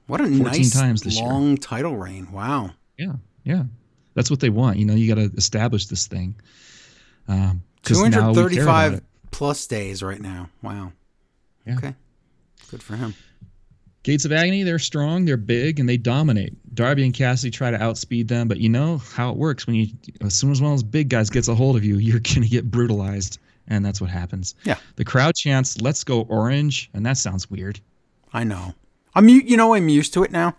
what 0.07 0.21
a 0.21 0.23
14 0.25 0.43
nice 0.43 0.71
times 0.73 1.01
this 1.01 1.15
year. 1.19 1.27
long 1.27 1.57
title 1.57 1.95
reign. 1.97 2.31
Wow. 2.31 2.71
Yeah, 2.97 3.13
yeah. 3.43 3.63
That's 4.13 4.29
what 4.29 4.39
they 4.39 4.49
want. 4.49 4.77
You 4.77 4.85
know, 4.85 4.93
you 4.93 5.13
got 5.13 5.21
to 5.21 5.35
establish 5.37 5.87
this 5.87 6.07
thing. 6.07 6.35
Um, 7.27 7.61
'cause 7.83 7.97
now 7.97 8.03
we 8.05 8.11
care 8.11 8.19
about 8.21 8.33
235 8.35 9.01
plus 9.31 9.67
days 9.67 10.01
right 10.03 10.21
now. 10.21 10.49
Wow. 10.61 10.93
Yeah. 11.65 11.75
Okay. 11.77 11.95
Good 12.71 12.81
for 12.83 12.95
him. 12.95 13.15
Gates 14.05 14.23
of 14.23 14.31
Agony, 14.31 14.61
they're 14.61 14.77
strong, 14.77 15.25
they're 15.25 15.35
big, 15.35 15.79
and 15.79 15.89
they 15.89 15.97
dominate. 15.97 16.53
Darby 16.75 17.05
and 17.05 17.11
Cassidy 17.11 17.49
try 17.49 17.71
to 17.71 17.81
outspeed 17.81 18.27
them, 18.27 18.47
but 18.47 18.59
you 18.59 18.69
know 18.69 18.99
how 18.99 19.31
it 19.31 19.35
works 19.35 19.65
when 19.65 19.75
you, 19.75 19.87
as 20.21 20.35
soon 20.35 20.51
as 20.51 20.61
one 20.61 20.71
of 20.71 20.77
those 20.77 20.83
big 20.83 21.09
guys 21.09 21.31
gets 21.31 21.47
a 21.47 21.55
hold 21.55 21.75
of 21.75 21.83
you, 21.83 21.97
you're 21.97 22.19
gonna 22.19 22.47
get 22.47 22.69
brutalized, 22.69 23.39
and 23.67 23.83
that's 23.83 23.99
what 23.99 24.11
happens. 24.11 24.53
Yeah. 24.63 24.77
The 24.97 25.05
crowd 25.05 25.33
chants 25.33 25.81
"Let's 25.81 26.03
go 26.03 26.21
Orange," 26.21 26.87
and 26.93 27.03
that 27.03 27.17
sounds 27.17 27.49
weird. 27.49 27.79
I 28.31 28.43
know. 28.43 28.75
I'm 29.15 29.27
you 29.27 29.57
know 29.57 29.73
I'm 29.73 29.89
used 29.89 30.13
to 30.13 30.23
it 30.23 30.29
now. 30.29 30.55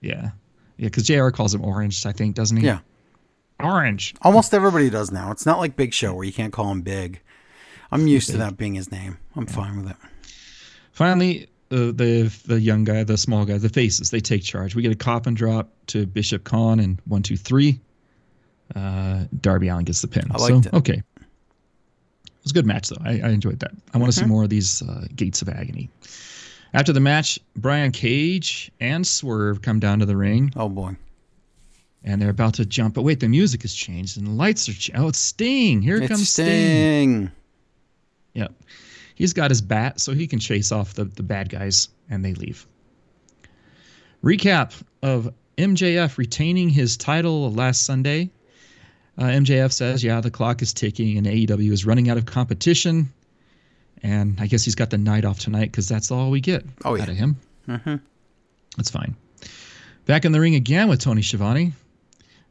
Yeah, 0.00 0.30
yeah, 0.76 0.88
because 0.88 1.04
Jr. 1.04 1.28
calls 1.28 1.54
him 1.54 1.64
Orange, 1.64 2.04
I 2.04 2.10
think, 2.10 2.34
doesn't 2.34 2.56
he? 2.56 2.66
Yeah. 2.66 2.80
Orange. 3.60 4.16
Almost 4.20 4.52
everybody 4.52 4.90
does 4.90 5.12
now. 5.12 5.30
It's 5.30 5.46
not 5.46 5.60
like 5.60 5.76
Big 5.76 5.94
Show 5.94 6.12
where 6.12 6.24
you 6.24 6.32
can't 6.32 6.52
call 6.52 6.72
him 6.72 6.82
Big. 6.82 7.20
I'm 7.92 8.08
used 8.08 8.30
to 8.30 8.36
that 8.38 8.56
being 8.56 8.74
his 8.74 8.90
name. 8.90 9.18
I'm 9.36 9.46
fine 9.46 9.76
with 9.76 9.90
it. 9.90 9.96
Finally, 10.90 11.48
uh, 11.70 11.92
the 11.92 12.32
the 12.46 12.60
young 12.60 12.84
guy, 12.84 13.04
the 13.04 13.16
small 13.16 13.44
guy, 13.44 13.58
the 13.58 13.68
faces, 13.68 14.10
they 14.10 14.20
take 14.20 14.42
charge. 14.42 14.74
We 14.74 14.82
get 14.82 14.92
a 14.92 14.96
cop 14.96 15.26
and 15.26 15.36
drop 15.36 15.68
to 15.88 16.06
Bishop 16.06 16.44
Kaun 16.44 16.80
and 16.80 17.00
one, 17.06 17.22
two, 17.22 17.36
three. 17.36 17.80
Uh, 18.74 19.24
Darby 19.40 19.68
Allin 19.68 19.84
gets 19.84 20.00
the 20.02 20.08
pin. 20.08 20.24
I 20.30 20.38
liked 20.38 20.64
so, 20.64 20.70
it. 20.70 20.74
Okay. 20.74 21.02
It 22.26 22.42
was 22.42 22.50
a 22.52 22.54
good 22.54 22.66
match, 22.66 22.88
though. 22.88 22.96
I, 23.04 23.20
I 23.20 23.30
enjoyed 23.30 23.60
that. 23.60 23.72
I 23.94 23.98
want 23.98 24.12
to 24.12 24.18
see 24.18 24.26
more 24.26 24.42
of 24.44 24.50
these 24.50 24.82
uh, 24.82 25.06
Gates 25.16 25.40
of 25.42 25.48
Agony. 25.48 25.88
After 26.74 26.92
the 26.92 27.00
match, 27.00 27.38
Brian 27.56 27.90
Cage 27.92 28.70
and 28.80 29.06
Swerve 29.06 29.62
come 29.62 29.78
down 29.80 30.00
to 30.00 30.06
the 30.06 30.16
ring, 30.16 30.52
Oh 30.56 30.68
boy. 30.68 30.96
and 32.02 32.20
they're 32.20 32.30
about 32.30 32.54
to 32.54 32.66
jump. 32.66 32.94
But 32.94 33.02
wait, 33.02 33.20
the 33.20 33.28
music 33.28 33.62
has 33.62 33.72
changed, 33.72 34.18
and 34.18 34.26
the 34.26 34.32
lights 34.32 34.68
are. 34.68 34.72
Ch- 34.74 34.90
oh, 34.94 35.08
it's 35.08 35.18
Sting! 35.18 35.80
Here 35.80 35.96
It's 35.96 36.08
comes 36.08 36.28
Sting. 36.28 36.46
Sting. 36.46 37.30
Yep. 38.34 38.52
He's 39.14 39.32
got 39.32 39.50
his 39.50 39.60
bat, 39.62 40.00
so 40.00 40.12
he 40.12 40.26
can 40.26 40.38
chase 40.38 40.72
off 40.72 40.94
the, 40.94 41.04
the 41.04 41.22
bad 41.22 41.48
guys, 41.48 41.88
and 42.10 42.24
they 42.24 42.34
leave. 42.34 42.66
Recap 44.22 44.72
of 45.02 45.32
MJF 45.58 46.16
retaining 46.18 46.68
his 46.68 46.96
title 46.96 47.50
last 47.52 47.84
Sunday. 47.84 48.30
Uh, 49.16 49.24
MJF 49.24 49.72
says, 49.72 50.02
yeah, 50.02 50.20
the 50.20 50.30
clock 50.30 50.62
is 50.62 50.72
ticking, 50.72 51.18
and 51.18 51.26
AEW 51.26 51.70
is 51.70 51.86
running 51.86 52.08
out 52.10 52.16
of 52.16 52.26
competition. 52.26 53.12
And 54.02 54.36
I 54.40 54.46
guess 54.48 54.64
he's 54.64 54.74
got 54.74 54.90
the 54.90 54.98
night 54.98 55.24
off 55.24 55.38
tonight 55.38 55.66
because 55.66 55.88
that's 55.88 56.10
all 56.10 56.30
we 56.30 56.40
get 56.40 56.64
Oh, 56.84 57.00
out 57.00 57.08
of 57.08 57.16
him. 57.16 57.36
That's 58.76 58.90
fine. 58.90 59.14
Back 60.06 60.24
in 60.24 60.32
the 60.32 60.40
ring 60.40 60.54
again 60.56 60.88
with 60.88 61.00
Tony 61.00 61.22
Schiavone. 61.22 61.72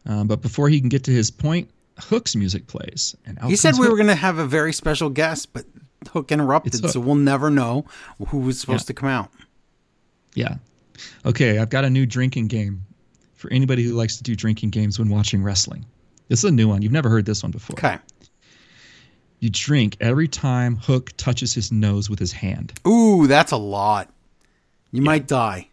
Um, 0.05 0.27
but 0.27 0.41
before 0.41 0.69
he 0.69 0.79
can 0.79 0.89
get 0.89 1.03
to 1.05 1.11
his 1.11 1.29
point, 1.29 1.69
Hook's 1.99 2.35
music 2.35 2.65
plays. 2.67 3.15
And 3.25 3.37
He 3.43 3.55
said 3.55 3.73
we 3.75 3.81
Hook. 3.81 3.91
were 3.91 3.97
going 3.97 4.07
to 4.07 4.15
have 4.15 4.37
a 4.39 4.45
very 4.47 4.73
special 4.73 5.09
guest, 5.09 5.53
but 5.53 5.65
Hook 6.09 6.31
interrupted, 6.31 6.73
Hook. 6.75 6.91
so 6.91 6.99
we'll 6.99 7.15
never 7.15 7.49
know 7.49 7.85
who 8.27 8.39
was 8.39 8.59
supposed 8.59 8.87
to 8.87 8.93
come 8.93 9.09
out. 9.09 9.31
Yeah. 10.35 10.55
Okay, 11.25 11.59
I've 11.59 11.69
got 11.69 11.85
a 11.85 11.89
new 11.89 12.05
drinking 12.05 12.47
game 12.47 12.85
for 13.33 13.51
anybody 13.51 13.83
who 13.83 13.93
likes 13.93 14.17
to 14.17 14.23
do 14.23 14.35
drinking 14.35 14.69
games 14.69 14.99
when 14.99 15.09
watching 15.09 15.43
wrestling. 15.43 15.85
This 16.29 16.39
is 16.39 16.45
a 16.45 16.51
new 16.51 16.67
one. 16.67 16.81
You've 16.81 16.91
never 16.91 17.09
heard 17.09 17.25
this 17.25 17.43
one 17.43 17.51
before. 17.51 17.75
Okay. 17.75 17.97
You 19.39 19.49
drink 19.49 19.97
every 19.99 20.27
time 20.27 20.77
Hook 20.77 21.11
touches 21.17 21.53
his 21.53 21.71
nose 21.71 22.09
with 22.09 22.19
his 22.19 22.31
hand. 22.31 22.73
Ooh, 22.87 23.27
that's 23.27 23.51
a 23.51 23.57
lot. 23.57 24.09
You 24.91 25.01
might 25.01 25.27
die. 25.27 25.67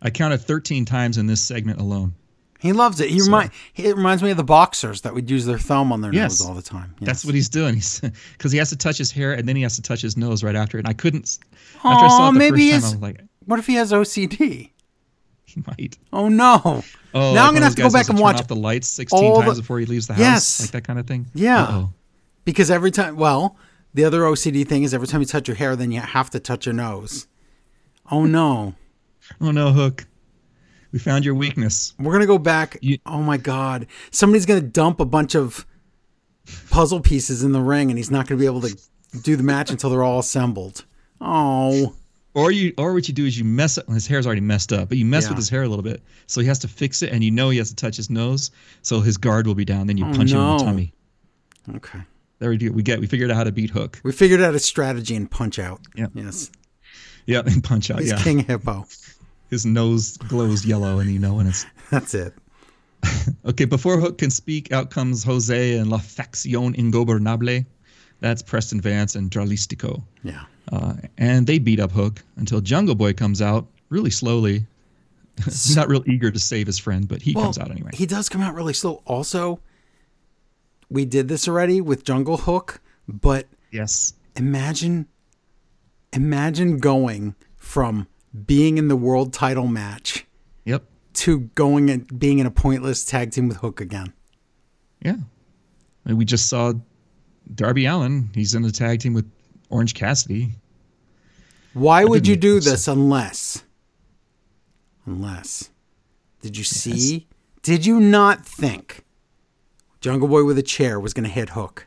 I 0.00 0.10
counted 0.10 0.38
13 0.38 0.84
times 0.84 1.18
in 1.18 1.26
this 1.26 1.40
segment 1.40 1.80
alone. 1.80 2.14
He 2.62 2.72
loves 2.72 3.00
it. 3.00 3.10
He 3.10 3.20
remind 3.20 3.50
it 3.76 3.96
reminds 3.96 4.22
me 4.22 4.30
of 4.30 4.36
the 4.36 4.44
boxers 4.44 5.00
that 5.02 5.12
would 5.12 5.28
use 5.28 5.44
their 5.44 5.58
thumb 5.58 5.92
on 5.92 6.00
their 6.00 6.14
Yes. 6.14 6.40
nose 6.40 6.48
all 6.48 6.54
the 6.54 6.62
time. 6.62 6.94
That's 7.00 7.24
what 7.24 7.34
he's 7.34 7.48
doing. 7.48 7.74
He's 7.74 8.00
because 8.38 8.52
he 8.52 8.58
has 8.58 8.70
to 8.70 8.76
touch 8.76 8.96
his 8.98 9.10
hair 9.10 9.32
and 9.32 9.48
then 9.48 9.56
he 9.56 9.62
has 9.62 9.74
to 9.76 9.82
touch 9.82 10.00
his 10.00 10.16
nose 10.16 10.42
right 10.44 10.54
after 10.56 10.78
it. 10.78 10.82
And 10.82 10.88
I 10.88 10.92
couldn't. 10.92 11.38
After 11.84 11.88
I 12.06 12.08
saw 12.08 12.22
Aw, 12.22 12.28
it 12.30 12.32
the 12.34 12.38
maybe 12.38 12.62
he's- 12.70 12.82
time, 12.82 12.90
I 12.90 12.94
was 12.94 13.02
like, 13.02 13.20
What 13.46 13.58
if 13.58 13.66
he 13.66 13.74
has 13.74 13.90
OCD? 13.92 14.70
he 15.44 15.62
might. 15.66 15.98
Oh 16.12 16.28
no. 16.28 16.60
Oh, 16.64 16.82
Now 17.14 17.20
like 17.32 17.38
I'm 17.48 17.54
gonna 17.54 17.64
have 17.66 17.74
to 17.74 17.82
go 17.82 17.90
back 17.90 18.08
and 18.08 18.16
turn 18.16 18.22
watch 18.22 18.36
off 18.40 18.46
the 18.48 18.56
lights 18.56 18.88
16 18.88 19.42
times 19.42 19.56
the- 19.56 19.62
before 19.62 19.78
he 19.80 19.86
leaves 19.86 20.06
the 20.06 20.14
house, 20.14 20.20
Yes. 20.20 20.60
like 20.62 20.70
that 20.70 20.84
kind 20.84 20.98
of 20.98 21.06
thing. 21.06 21.26
Yeah. 21.34 21.64
Uh-oh. 21.64 21.92
Because 22.44 22.70
every 22.70 22.90
time, 22.90 23.16
well, 23.16 23.56
the 23.92 24.04
other 24.04 24.22
OCD 24.22 24.66
thing 24.66 24.84
is 24.84 24.94
every 24.94 25.06
time 25.08 25.20
you 25.20 25.26
touch 25.26 25.46
your 25.48 25.56
hair, 25.56 25.76
then 25.76 25.90
you 25.92 26.00
have 26.00 26.30
to 26.30 26.40
touch 26.40 26.64
your 26.66 26.72
nose. 26.74 27.26
Oh 28.10 28.24
no. 28.24 28.74
Oh 29.40 29.50
no, 29.50 29.72
Hook. 29.72 30.06
We 30.92 30.98
found 30.98 31.24
your 31.24 31.34
weakness. 31.34 31.94
We're 31.98 32.12
gonna 32.12 32.26
go 32.26 32.38
back. 32.38 32.76
You- 32.82 32.98
oh 33.06 33.22
my 33.22 33.36
god. 33.38 33.86
Somebody's 34.10 34.46
gonna 34.46 34.60
dump 34.60 35.00
a 35.00 35.04
bunch 35.06 35.34
of 35.34 35.66
puzzle 36.70 37.00
pieces 37.00 37.42
in 37.42 37.52
the 37.52 37.60
ring 37.60 37.90
and 37.90 37.98
he's 37.98 38.10
not 38.10 38.26
gonna 38.26 38.38
be 38.38 38.46
able 38.46 38.60
to 38.62 38.76
do 39.22 39.36
the 39.36 39.42
match 39.42 39.70
until 39.70 39.90
they're 39.90 40.02
all 40.02 40.18
assembled. 40.18 40.84
Oh. 41.20 41.94
Or 42.34 42.50
you, 42.50 42.72
or 42.78 42.94
what 42.94 43.06
you 43.08 43.14
do 43.14 43.26
is 43.26 43.38
you 43.38 43.44
mess 43.44 43.76
up. 43.76 43.86
His 43.88 44.06
hair's 44.06 44.26
already 44.26 44.40
messed 44.40 44.72
up, 44.72 44.88
but 44.88 44.96
you 44.96 45.04
mess 45.04 45.24
Yeah. 45.24 45.30
with 45.30 45.38
his 45.38 45.50
hair 45.50 45.62
a 45.64 45.68
little 45.68 45.82
bit, 45.82 46.02
so 46.26 46.40
he 46.40 46.46
has 46.46 46.58
to 46.60 46.68
fix 46.68 47.02
it, 47.02 47.12
and 47.12 47.22
you 47.22 47.30
know 47.30 47.50
he 47.50 47.58
has 47.58 47.68
to 47.68 47.74
touch 47.76 47.94
his 47.96 48.08
nose, 48.08 48.50
so 48.80 49.00
his 49.02 49.18
guard 49.18 49.46
will 49.46 49.54
be 49.54 49.66
down. 49.66 49.86
Then 49.86 49.98
you 49.98 50.06
Oh, 50.06 50.12
punch 50.14 50.32
him 50.32 50.40
in 50.40 50.56
the 50.56 50.64
tummy. 50.64 50.92
Okay. 51.76 51.98
There 52.38 52.48
we 52.48 52.56
do. 52.56 52.72
We 52.72 52.82
get. 52.82 53.00
We 53.00 53.06
figured 53.06 53.30
out 53.30 53.36
how 53.36 53.44
to 53.44 53.52
beat 53.52 53.68
Hook. 53.68 54.00
We 54.02 54.12
figured 54.12 54.40
out 54.40 54.54
a 54.54 54.58
strategy 54.58 55.14
and 55.14 55.30
punch 55.30 55.58
out. 55.58 55.82
Yeah. 55.94 56.06
Yes. 56.14 56.50
Yeah, 57.26 57.42
and 57.46 57.62
punch 57.62 57.90
out. 57.90 58.00
He's 58.00 58.10
Yeah, 58.12 58.22
King 58.22 58.38
Hippo. 58.40 58.86
His 59.52 59.66
nose 59.66 60.16
glows 60.16 60.64
yellow, 60.64 60.98
and 60.98 61.10
you 61.10 61.18
know 61.18 61.34
when 61.34 61.46
it's 61.46 61.66
That's 61.90 62.14
it. 62.14 62.32
okay. 63.44 63.66
Before 63.66 64.00
Hook 64.00 64.18
can 64.18 64.30
speak, 64.30 64.72
out 64.72 64.90
comes 64.90 65.22
Jose 65.22 65.76
and 65.76 65.90
La 65.90 65.98
Facción 65.98 66.74
Ingobernable. 66.74 67.64
That's 68.20 68.40
Preston 68.40 68.80
Vance 68.80 69.14
and 69.14 69.30
Dralistico. 69.30 70.02
Yeah. 70.24 70.44
Uh, 70.72 70.94
and 71.18 71.46
they 71.46 71.58
beat 71.58 71.80
up 71.80 71.92
Hook 71.92 72.22
until 72.36 72.60
Jungle 72.60 72.94
Boy 72.94 73.12
comes 73.12 73.42
out 73.42 73.66
really 73.90 74.10
slowly. 74.10 74.66
He's 75.44 75.76
not 75.76 75.88
real 75.88 76.04
eager 76.06 76.30
to 76.30 76.38
save 76.38 76.66
his 76.66 76.78
friend, 76.78 77.06
but 77.06 77.20
he 77.20 77.34
comes 77.34 77.58
out 77.58 77.70
anyway. 77.70 77.90
He 77.92 78.06
does 78.06 78.28
come 78.28 78.40
out 78.40 78.54
really 78.54 78.74
slow. 78.74 79.02
Also, 79.06 79.60
we 80.88 81.04
did 81.04 81.28
this 81.28 81.48
already 81.48 81.80
with 81.80 82.04
Jungle 82.04 82.36
Hook, 82.36 82.80
but 83.08 83.48
yes. 83.70 84.14
imagine 84.36 85.08
imagine 86.12 86.78
going 86.78 87.34
from 87.56 88.06
being 88.46 88.78
in 88.78 88.88
the 88.88 88.96
world 88.96 89.32
title 89.32 89.66
match 89.66 90.26
Yep. 90.64 90.84
to 91.14 91.40
going 91.54 91.90
and 91.90 92.18
being 92.18 92.38
in 92.38 92.46
a 92.46 92.50
pointless 92.50 93.04
tag 93.04 93.30
team 93.32 93.48
with 93.48 93.58
Hook 93.58 93.80
again. 93.80 94.12
Yeah. 95.02 95.16
And 96.04 96.16
we 96.18 96.24
just 96.24 96.48
saw 96.48 96.72
Darby 97.54 97.86
Allin. 97.86 98.30
He's 98.34 98.54
in 98.54 98.64
a 98.64 98.70
tag 98.72 99.00
team 99.00 99.12
with 99.14 99.30
Orange 99.68 99.94
Cassidy. 99.94 100.52
Why 101.74 102.04
would 102.04 102.26
you 102.26 102.36
do 102.36 102.60
this 102.60 102.86
unless 102.88 103.64
unless 105.06 105.70
did 106.40 106.56
you 106.56 106.64
see 106.64 107.26
did 107.62 107.86
you 107.86 107.98
not 108.00 108.44
think 108.44 109.04
Jungle 110.00 110.28
Boy 110.28 110.44
with 110.44 110.58
a 110.58 110.62
chair 110.62 110.98
was 111.00 111.12
going 111.14 111.24
to 111.24 111.30
hit 111.30 111.50
Hook? 111.50 111.86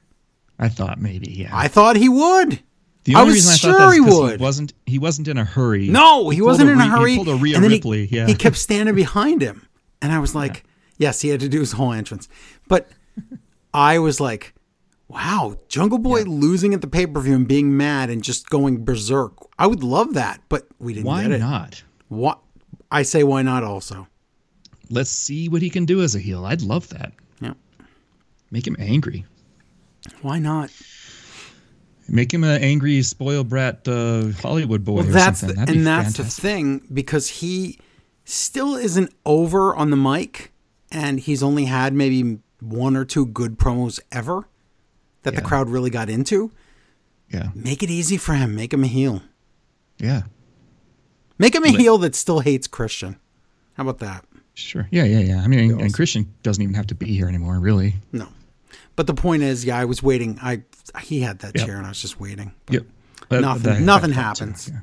I 0.58 0.70
thought 0.70 1.00
maybe, 1.02 1.32
yeah. 1.32 1.50
I 1.52 1.68
thought 1.68 1.98
he 1.98 2.08
would. 2.10 2.62
The 3.06 3.16
I 3.16 3.22
only 3.22 3.34
was 3.34 3.36
reason 3.45 3.51
I 3.53 3.56
sure 3.56 3.72
thought 3.74 3.89
that 3.89 3.93
he 3.95 4.01
would. 4.01 4.39
he 4.39 4.43
wasn't 4.43 4.74
he 4.86 4.99
wasn't 4.99 5.28
in 5.28 5.38
a 5.38 5.45
hurry. 5.45 5.88
No, 5.88 6.30
he, 6.30 6.39
pulled 6.39 6.47
wasn't 6.49 6.70
in 6.70 6.80
a 6.80 6.84
Rhea- 6.84 6.89
hurry. 6.89 7.12
He 7.12 7.18
pulled 7.18 7.30
a 7.30 7.36
Rhea 7.36 7.56
and 7.56 7.64
then 7.64 7.72
he- 7.72 7.78
Ripley. 7.78 8.06
yeah. 8.12 8.28
He 8.28 8.36
kept 8.36 8.58
standing 8.68 8.93
behind 8.95 9.41
him. 9.41 9.68
And 10.01 10.12
I 10.12 10.20
was 10.20 10.36
like, 10.36 10.64
yes, 10.97 11.22
he 11.22 11.30
had 11.30 11.39
to 11.39 11.49
do 11.49 11.60
his 11.62 11.72
whole 11.72 11.93
entrance. 11.93 12.28
But 12.68 12.89
I 13.74 13.97
was 13.99 14.20
like, 14.20 14.53
wow, 15.08 15.58
Jungle 15.70 15.97
Boy 15.99 16.24
losing 16.24 16.74
at 16.74 16.82
the 16.82 16.88
pay 16.88 17.06
per 17.08 17.20
view 17.22 17.36
and 17.36 17.47
being 17.47 17.76
mad 17.78 18.10
and 18.10 18.24
just 18.24 18.49
going 18.49 18.84
berserk. 18.86 19.34
I 19.58 19.68
would 19.68 19.84
love 19.84 20.14
that, 20.16 20.41
but 20.49 20.68
we 20.80 20.93
didn't 20.93 21.06
Why 21.08 21.24
get 21.24 21.32
it. 21.32 21.39
not? 21.39 21.84
What? 22.10 22.39
I 22.91 23.01
say, 23.03 23.24
why 23.24 23.41
not 23.41 23.64
also? 23.64 24.08
Let's 24.89 25.10
see 25.10 25.49
what 25.49 25.62
he 25.64 25.70
can 25.72 25.86
do 25.86 26.01
as 26.01 26.14
a 26.16 26.20
heel. 26.20 26.45
I'd 26.45 26.62
love 26.62 26.89
that. 26.89 27.14
Yeah. 27.41 27.53
Make 28.51 28.68
him 28.68 28.76
angry. 28.80 29.26
Why 30.22 30.38
not? 30.39 30.70
Make 32.08 32.34
him 32.34 32.43
an 32.43 32.62
angry, 32.62 33.01
spoiled 33.01 33.49
brat 33.49 33.88
uh, 33.88 34.28
Hollywood 34.41 34.84
boy 34.86 34.97
Well, 34.97 35.08
or 35.08 35.12
that's 35.12 35.39
something. 35.39 35.56
the, 35.56 35.60
That'd 35.62 35.74
be 35.74 35.78
and 35.80 35.88
that's 35.88 36.16
fantastic. 36.18 36.41
the 36.41 36.47
thing 36.47 36.88
because 36.93 37.28
he 37.30 37.80
still 38.26 38.76
isn't 38.76 39.12
over 39.26 39.76
on 39.76 39.89
the 39.89 39.97
mic, 39.97 40.51
and 40.91 41.20
he's 41.20 41.41
only 41.41 41.66
had 41.66 41.93
maybe 41.93 42.39
one 42.62 42.95
or 42.95 43.06
two 43.06 43.26
good 43.26 43.58
promos 43.58 43.99
ever 44.12 44.47
that 45.24 45.36
the 45.36 45.41
crowd 45.41 45.70
really 45.70 45.89
got 45.89 46.10
into. 46.10 46.51
Yeah. 47.32 47.49
Make 47.56 47.82
it 47.82 47.89
easy 47.89 48.18
for 48.18 48.34
him. 48.34 48.56
Make 48.56 48.72
him 48.74 48.84
a 48.84 48.88
heel. 48.88 49.24
Yeah. 49.97 50.24
Make 51.39 51.56
him 51.56 51.64
a 51.66 51.70
heel 51.70 51.97
that 51.99 52.14
still 52.16 52.39
hates 52.41 52.68
Christian. 52.68 53.18
How 53.74 53.84
about 53.84 53.97
that? 53.99 54.24
Sure. 54.53 54.88
Yeah, 54.91 55.03
yeah, 55.03 55.20
yeah. 55.20 55.41
I 55.41 55.47
mean, 55.47 55.72
and, 55.72 55.82
and 55.82 55.93
Christian 55.93 56.32
doesn't 56.43 56.62
even 56.62 56.76
have 56.76 56.88
to 56.88 56.95
be 56.95 57.08
here 57.08 57.28
anymore, 57.28 57.60
really. 57.60 57.95
No. 58.14 58.28
But 58.95 59.07
the 59.07 59.13
point 59.13 59.43
is, 59.43 59.66
yeah, 59.66 59.78
I 59.78 59.86
was 59.86 60.01
waiting. 60.03 60.38
I 60.41 60.63
he 61.01 61.22
had 61.22 61.39
that 61.39 61.55
Yep. 61.57 61.66
chair, 61.66 61.78
and 61.78 61.86
I 61.86 61.89
was 61.89 62.01
just 62.01 62.20
waiting. 62.20 62.51
Yep. 62.70 62.86
That- 63.30 63.41
Nothing- 63.41 63.63
that- 63.63 63.82
nothing 63.82 64.09
that- 64.11 64.16
happens. 64.16 64.70
Yeah. 64.72 64.80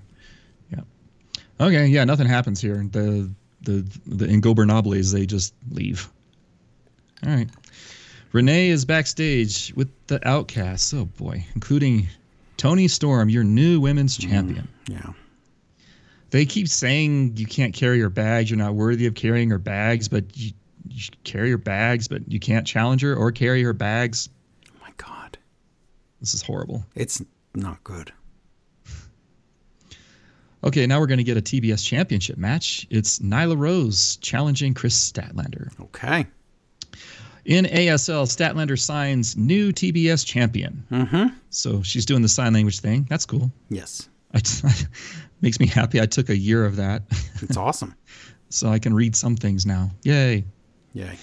yeah. 1.59 1.67
Okay. 1.67 1.87
Yeah. 1.87 2.05
Nothing 2.05 2.27
happens 2.27 2.61
here. 2.61 2.87
The 2.91 3.31
the 3.63 3.87
the 4.07 4.27
Ingobernables 4.27 5.13
they 5.13 5.27
just 5.27 5.55
leave. 5.71 6.11
All 7.25 7.33
right. 7.35 7.49
Renee 8.33 8.71
is 8.71 8.85
backstage 8.85 9.73
with 9.77 9.89
the 10.09 10.27
Outcasts. 10.29 10.93
Oh 10.95 11.05
boy, 11.05 11.47
including 11.55 12.09
Toni 12.57 12.89
Storm, 12.89 13.29
your 13.29 13.45
new 13.45 13.79
women's 13.81 14.19
Mm. 14.19 14.29
champion. 14.31 14.69
Yeah. 14.89 15.13
They 16.31 16.47
keep 16.47 16.67
saying 16.69 17.37
you 17.37 17.45
can't 17.47 17.75
carry 17.75 17.99
your 17.99 18.09
bags. 18.09 18.51
You're 18.51 18.59
not 18.59 18.75
worthy 18.75 19.07
of 19.07 19.15
carrying 19.15 19.51
your 19.51 19.59
bags, 19.59 20.09
but 20.09 20.25
you, 20.37 20.53
you 20.93 21.01
should 21.01 21.23
carry 21.25 21.49
your 21.49 21.59
bags, 21.59 22.09
but 22.09 22.31
you 22.31 22.41
can't 22.41 22.67
challenge 22.67 23.03
her 23.03 23.15
or 23.15 23.33
carry 23.33 23.63
her 23.63 23.73
bags. 23.73 24.29
Oh 24.69 24.77
my 24.81 24.93
God. 24.97 25.39
This 26.21 26.35
is 26.35 26.43
horrible. 26.43 26.85
It's 26.95 27.23
not 27.55 27.83
good. 27.85 28.13
Okay, 30.65 30.87
now 30.87 31.01
we're 31.01 31.09
going 31.09 31.19
to 31.19 31.25
get 31.25 31.37
a 31.37 31.43
TBS 31.43 31.85
championship 31.85 32.39
match. 32.39 32.87
It's 32.89 33.19
Nyla 33.19 33.59
Rose 33.59 34.17
challenging 34.17 34.75
Kris 34.75 34.95
Statlander. 34.97 35.69
Okay. 35.81 36.25
In 37.45 37.65
ASL, 37.65 38.27
Statlander 38.27 38.79
signs 38.79 39.37
new 39.37 39.73
TBS 39.73 40.25
champion. 40.25 40.87
Mm-hmm. 40.93 41.35
So 41.51 41.83
she's 41.83 42.07
doing 42.07 42.23
the 42.23 42.29
sign 42.29 42.53
language 42.53 42.79
thing. 42.79 43.07
That's 43.11 43.27
cool. 43.27 43.51
Yes. 43.71 44.09
I, 44.33 44.41
makes 45.41 45.59
me 45.59 45.67
happy. 45.67 46.01
I 46.01 46.07
took 46.07 46.29
a 46.29 46.37
year 46.37 46.65
of 46.65 46.77
that, 46.77 47.03
It's 47.41 47.57
awesome. 47.57 47.97
so 48.49 48.69
I 48.69 48.79
can 48.79 48.95
read 48.95 49.17
some 49.17 49.35
things 49.37 49.67
now. 49.67 49.91
Yay. 50.05 50.45
Yay. 50.95 51.19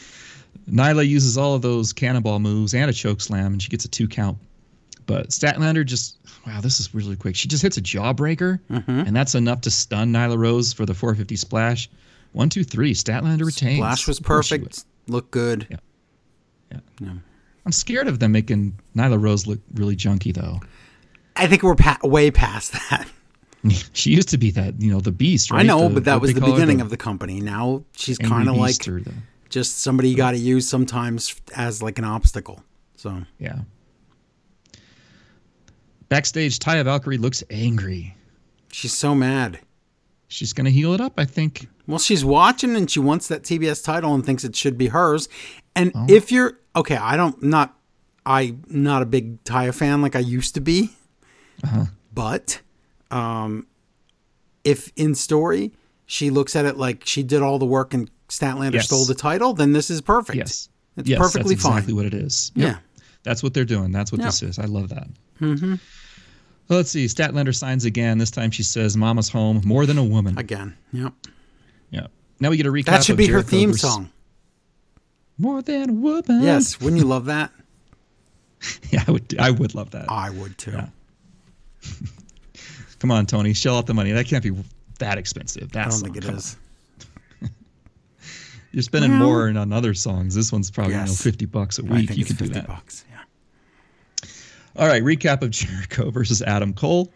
Nyla 0.70 1.08
uses 1.08 1.38
all 1.38 1.56
of 1.56 1.62
those 1.62 1.94
cannonball 1.94 2.40
moves 2.40 2.74
and 2.74 2.90
a 2.90 2.94
choke 2.94 3.22
slam, 3.22 3.54
and 3.54 3.62
she 3.62 3.70
gets 3.70 3.86
a 3.86 3.88
two 3.88 4.08
count. 4.08 4.38
But 5.06 5.30
Statlander 5.30 5.86
just, 5.86 6.18
wow, 6.46 6.62
this 6.62 6.80
is 6.80 6.94
really 6.94 7.16
quick. 7.16 7.36
She 7.36 7.48
just 7.48 7.64
hits 7.64 7.78
a 7.78 7.82
jawbreaker, 7.82 8.60
mm-hmm. 8.70 8.92
and 8.92 9.16
that's 9.16 9.34
enough 9.34 9.62
to 9.62 9.72
stun 9.72 10.14
Nyla 10.14 10.38
Rose 10.38 10.72
for 10.72 10.86
the 10.86 10.94
450 10.94 11.36
splash. 11.36 11.90
One, 12.34 12.50
two, 12.50 12.64
three. 12.64 12.94
Statlander 12.94 13.46
retains. 13.46 13.78
Splash 13.78 14.08
was 14.08 14.20
Of 14.20 14.26
course 14.26 14.48
she 14.48 14.58
perfect. 14.60 14.86
Looked 15.08 15.32
good. 15.32 15.66
Yeah. 15.70 16.80
would. 17.02 17.22
I'm 17.66 17.72
scared 17.72 18.08
of 18.08 18.20
them 18.20 18.32
making 18.32 18.78
Nyla 18.96 19.22
Rose 19.22 19.48
look 19.48 19.60
really 19.74 19.96
junky, 19.96 20.34
though. 20.34 20.60
I 21.36 21.48
think 21.48 21.64
we're 21.64 21.76
pa- 21.76 21.98
way 22.04 22.30
past 22.32 22.74
that. 22.74 23.08
she 23.94 24.12
used 24.12 24.30
to 24.30 24.38
be 24.38 24.52
that, 24.52 24.80
you 24.80 24.92
know, 24.92 25.00
the 25.00 25.12
beast, 25.12 25.52
right? 25.52 25.62
I 25.62 25.64
know, 25.64 25.88
The- 25.88 25.96
but 25.96 26.06
that 26.06 26.22
was 26.22 26.34
the 26.34 26.42
beginning 26.42 26.82
of 26.82 26.90
the 26.90 26.98
company. 26.98 27.42
Now 27.42 27.84
she's 27.96 28.18
kind 28.18 28.48
of 28.48 28.56
like 28.56 28.88
or 28.88 29.02
the, 29.02 29.14
just 29.50 29.80
somebody 29.82 30.10
you 30.10 30.16
got 30.18 30.32
to 30.32 30.38
use 30.38 30.68
sometimes 30.68 31.36
as 31.56 31.82
like 31.82 31.98
an 32.00 32.06
obstacle. 32.06 32.64
So 32.96 33.24
yeah. 33.40 33.60
Backstage, 36.10 36.58
Taya 36.60 36.84
Valkyrie 36.84 37.18
looks 37.18 37.44
angry. 37.50 38.16
she's 38.72 38.94
so 38.94 39.14
mad. 39.16 39.60
She's 40.28 40.54
going 40.54 40.66
to 40.66 40.72
heal 40.72 40.94
it 40.94 41.02
up, 41.02 41.14
I 41.18 41.26
think. 41.26 41.68
Well, 41.88 41.98
she's 42.00 42.24
watching 42.24 42.76
and 42.76 42.90
she 42.90 43.00
wants 43.00 43.28
that 43.30 43.42
TBS 43.44 43.84
title 43.84 44.14
and 44.14 44.24
thinks 44.24 44.44
it 44.44 44.56
should 44.56 44.78
be 44.78 44.88
hers. 44.88 45.28
And 45.76 45.92
Oh. 45.96 46.06
if 46.08 46.32
you're 46.32 46.60
okay, 46.76 46.98
I 46.98 47.18
don't 47.18 47.42
not 47.42 47.76
I 48.26 48.56
not 48.68 49.02
a 49.02 49.06
big 49.08 49.44
Taya 49.44 49.74
fan 49.74 50.02
like 50.02 50.16
I 50.16 50.20
used 50.20 50.54
to 50.56 50.62
be. 50.62 50.92
Uh-huh. 51.64 51.86
But 52.14 52.62
um, 53.10 53.66
if 54.64 54.92
in 54.96 55.16
story 55.16 55.72
she 56.06 56.30
looks 56.30 56.56
at 56.56 56.66
it 56.66 56.78
like 56.78 57.06
she 57.06 57.24
did 57.24 57.42
all 57.42 57.58
the 57.58 57.66
work 57.66 57.94
and 57.94 58.10
Statlander 58.30 58.74
Yes. 58.76 58.86
stole 58.86 59.06
the 59.06 59.16
title, 59.16 59.54
then 59.54 59.74
this 59.74 59.90
is 59.90 60.02
perfect. 60.02 60.38
Yes. 60.38 60.70
It's 60.98 61.10
yes, 61.10 61.20
perfectly 61.20 61.56
that's 61.56 61.66
exactly 61.66 61.88
fine. 61.92 61.96
what 61.96 62.06
it 62.06 62.14
is. 62.14 62.52
Yeah. 62.56 62.78
That's 63.24 63.44
what 63.44 63.54
they're 63.54 63.66
doing. 63.66 63.92
That's 63.92 64.12
what 64.12 64.20
Yep. 64.22 64.28
this 64.28 64.44
is. 64.44 64.60
I 64.60 64.66
love 64.66 64.90
that. 64.90 65.08
Mm-hmm. 65.42 65.76
Well, 66.68 66.78
let's 66.80 66.92
see. 66.92 67.06
Statlander 67.06 67.56
signs 67.56 67.86
again. 67.86 68.18
This 68.18 68.32
time 68.32 68.52
she 68.52 68.64
says, 68.64 68.96
Mama's 68.96 69.30
home, 69.30 69.62
more 69.66 69.86
than 69.86 69.98
a 69.98 70.04
woman. 70.04 70.38
Again. 70.38 70.76
Yep. 70.94 71.14
yeah. 71.90 72.08
Now 72.40 72.50
we 72.52 72.58
get 72.58 72.66
a 72.66 72.72
recap. 72.72 72.86
That 72.86 73.04
should 73.04 73.18
be 73.18 73.28
her 73.28 73.42
theme 73.42 73.70
versus- 73.72 73.82
song. 73.82 74.10
More 75.38 75.62
than 75.62 75.90
a 75.90 75.94
woman. 75.94 76.42
Yes. 76.44 76.80
Wouldn't 76.80 77.02
you 77.02 77.08
love 77.08 77.26
that? 77.26 77.52
Yeah, 78.92 79.04
I 79.08 79.12
would. 79.12 79.36
I 79.40 79.52
would 79.52 79.74
love 79.74 79.92
that. 79.92 80.12
I 80.12 80.30
would 80.32 80.58
too. 80.58 80.72
Yeah. 80.72 80.88
Come 83.00 83.12
on, 83.12 83.26
Tony, 83.26 83.54
shell 83.54 83.78
out 83.78 83.86
the 83.88 83.94
money. 83.94 84.12
That 84.12 84.26
can't 84.28 84.44
be 84.44 84.52
that 85.00 85.18
expensive. 85.18 85.72
That 85.72 85.80
I 85.80 85.84
don't 85.90 85.92
song, 85.94 86.04
think 86.14 86.18
it 86.18 86.24
come 86.26 86.36
is. 86.36 86.56
on. 86.56 86.60
You're 88.72 88.84
spending 88.84 89.12
Well- 89.20 89.28
more 89.28 89.50
on 89.50 89.74
other 89.74 89.94
songs. 89.94 90.36
This 90.36 90.52
one's 90.52 90.70
probably 90.72 90.94
you 90.96 91.00
know, 91.02 91.08
fifty 91.14 91.46
bucks 91.46 91.80
a 91.80 91.84
week. 91.84 92.16
You 92.16 92.26
can 92.26 92.36
do 92.36 92.48
that. 92.50 92.68
bucks. 92.68 93.04
Yeah. 93.10 94.30
All 94.76 94.88
right, 94.88 95.04
recap 95.04 95.42
of 95.42 95.50
Jericho 95.52 96.12
versus 96.12 96.42
Adam 96.42 96.74
Cole, 96.74 97.12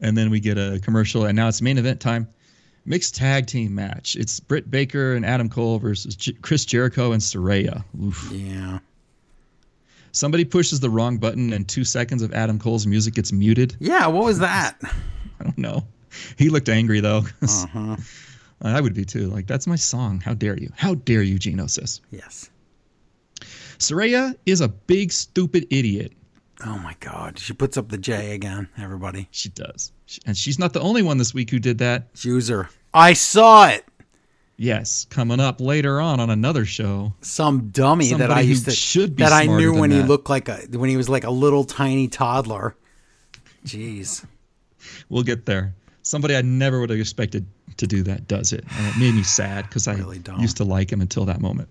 and 0.00 0.16
then 0.16 0.30
we 0.30 0.40
get 0.40 0.56
a 0.56 0.80
commercial, 0.82 1.24
and 1.26 1.34
now 1.36 1.48
it's 1.48 1.60
main 1.60 1.78
event 1.78 2.00
time. 2.00 2.28
Mixed 2.86 3.14
tag 3.16 3.46
team 3.46 3.74
match. 3.74 4.14
It's 4.14 4.40
Britt 4.40 4.70
Baker 4.70 5.14
and 5.14 5.24
Adam 5.24 5.48
Cole 5.48 5.78
versus 5.78 6.14
J- 6.16 6.32
Chris 6.42 6.64
Jericho 6.66 7.12
and 7.12 7.22
Saraya. 7.22 7.82
Oof. 8.02 8.30
Yeah. 8.30 8.78
Somebody 10.12 10.44
pushes 10.44 10.80
the 10.80 10.90
wrong 10.90 11.16
button, 11.18 11.52
and 11.54 11.66
two 11.66 11.82
seconds 11.84 12.22
of 12.22 12.32
Adam 12.34 12.58
Cole's 12.58 12.86
music 12.86 13.14
gets 13.14 13.32
muted. 13.32 13.74
Yeah. 13.80 14.06
What 14.06 14.24
was 14.24 14.38
that? 14.40 14.76
I 15.40 15.44
don't 15.44 15.58
know. 15.58 15.84
He 16.38 16.48
looked 16.50 16.68
angry 16.68 17.00
though. 17.00 17.24
Uh-huh. 17.42 17.96
Uh, 18.62 18.68
I 18.68 18.80
would 18.80 18.94
be 18.94 19.04
too. 19.04 19.28
Like 19.28 19.46
that's 19.46 19.66
my 19.66 19.76
song. 19.76 20.20
How 20.20 20.34
dare 20.34 20.58
you? 20.58 20.70
How 20.76 20.94
dare 20.94 21.22
you, 21.22 21.38
Genosis? 21.38 22.00
Yes. 22.10 22.50
Saraya 23.78 24.34
is 24.46 24.60
a 24.60 24.68
big 24.68 25.12
stupid 25.12 25.66
idiot. 25.70 26.12
Oh 26.64 26.78
my 26.78 26.94
God. 27.00 27.38
She 27.38 27.52
puts 27.52 27.76
up 27.76 27.88
the 27.88 27.98
J 27.98 28.34
again, 28.34 28.68
everybody. 28.78 29.28
She 29.30 29.48
does, 29.50 29.92
and 30.26 30.36
she's 30.36 30.58
not 30.58 30.72
the 30.72 30.80
only 30.80 31.02
one 31.02 31.18
this 31.18 31.34
week 31.34 31.50
who 31.50 31.58
did 31.58 31.78
that. 31.78 32.08
User. 32.22 32.68
I 32.92 33.12
saw 33.12 33.68
it. 33.68 33.84
Yes, 34.56 35.06
coming 35.10 35.40
up 35.40 35.60
later 35.60 36.00
on 36.00 36.20
on 36.20 36.30
another 36.30 36.64
show. 36.64 37.12
Some 37.20 37.70
dummy 37.70 38.10
that 38.10 38.30
I 38.30 38.42
Somebody 38.42 38.46
used 38.46 38.64
to 38.66 38.70
should 38.70 39.16
be 39.16 39.24
that 39.24 39.32
I 39.32 39.46
knew 39.46 39.74
when 39.74 39.90
he 39.90 40.02
looked 40.02 40.30
like 40.30 40.48
a 40.48 40.58
when 40.70 40.88
he 40.88 40.96
was 40.96 41.08
like 41.08 41.24
a 41.24 41.30
little 41.30 41.64
tiny 41.64 42.06
toddler. 42.06 42.76
Jeez. 43.66 44.24
We'll 45.08 45.24
get 45.24 45.46
there. 45.46 45.74
Somebody 46.02 46.36
I 46.36 46.42
never 46.42 46.80
would 46.80 46.90
have 46.90 47.00
expected 47.00 47.46
to 47.78 47.86
do 47.86 48.02
that 48.04 48.28
does 48.28 48.52
it, 48.52 48.64
and 48.76 48.86
it 48.86 48.98
made 48.98 49.14
me 49.14 49.22
sad 49.22 49.64
because 49.68 49.88
I 49.88 49.94
Really 49.94 50.18
don't. 50.18 50.40
used 50.40 50.56
to 50.58 50.64
like 50.64 50.90
him 50.92 51.00
until 51.00 51.24
that 51.26 51.40
moment. 51.40 51.68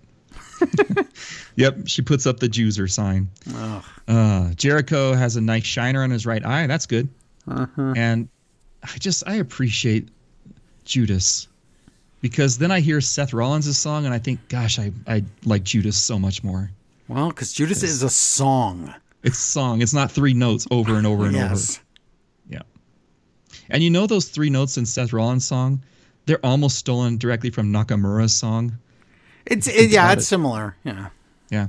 yep, 1.56 1.76
she 1.86 2.02
puts 2.02 2.26
up 2.26 2.40
the 2.40 2.48
Juicer 2.48 2.90
sign. 2.90 3.28
Uh, 4.08 4.50
Jericho 4.54 5.14
has 5.14 5.36
a 5.36 5.40
nice 5.40 5.64
shiner 5.64 6.02
on 6.02 6.10
his 6.10 6.26
right 6.26 6.44
eye. 6.44 6.66
That's 6.66 6.86
good. 6.86 7.08
Uh-huh. 7.48 7.92
And 7.96 8.28
I 8.82 8.98
just 8.98 9.22
I 9.26 9.34
appreciate 9.36 10.08
Judas 10.84 11.48
because 12.20 12.58
then 12.58 12.70
I 12.70 12.80
hear 12.80 13.00
Seth 13.00 13.32
Rollins' 13.32 13.76
song 13.76 14.04
and 14.06 14.14
I 14.14 14.18
think, 14.18 14.48
gosh, 14.48 14.78
I 14.78 14.92
I 15.06 15.24
like 15.44 15.64
Judas 15.64 15.96
so 15.96 16.18
much 16.18 16.42
more. 16.44 16.70
Well, 17.08 17.28
because 17.28 17.52
Judas 17.52 17.82
is 17.82 18.02
a 18.02 18.10
song. 18.10 18.94
It's 19.22 19.38
a 19.38 19.42
song. 19.42 19.82
It's 19.82 19.94
not 19.94 20.10
three 20.10 20.34
notes 20.34 20.66
over 20.70 20.96
and 20.96 21.06
over 21.06 21.24
and 21.26 21.34
Yes. 21.34 21.78
over. 21.78 21.84
Yeah. 22.50 22.62
And 23.70 23.82
you 23.82 23.90
know 23.90 24.06
those 24.06 24.28
three 24.28 24.50
notes 24.50 24.76
in 24.78 24.86
Seth 24.86 25.12
Rollins' 25.12 25.44
song? 25.44 25.82
They're 26.26 26.44
almost 26.44 26.78
stolen 26.78 27.18
directly 27.18 27.50
from 27.50 27.72
Nakamura's 27.72 28.32
song. 28.34 28.78
It's 29.46 29.66
it, 29.68 29.90
yeah, 29.90 30.12
it's 30.12 30.22
it. 30.22 30.26
similar. 30.26 30.76
Yeah. 30.84 31.08
Yeah. 31.50 31.66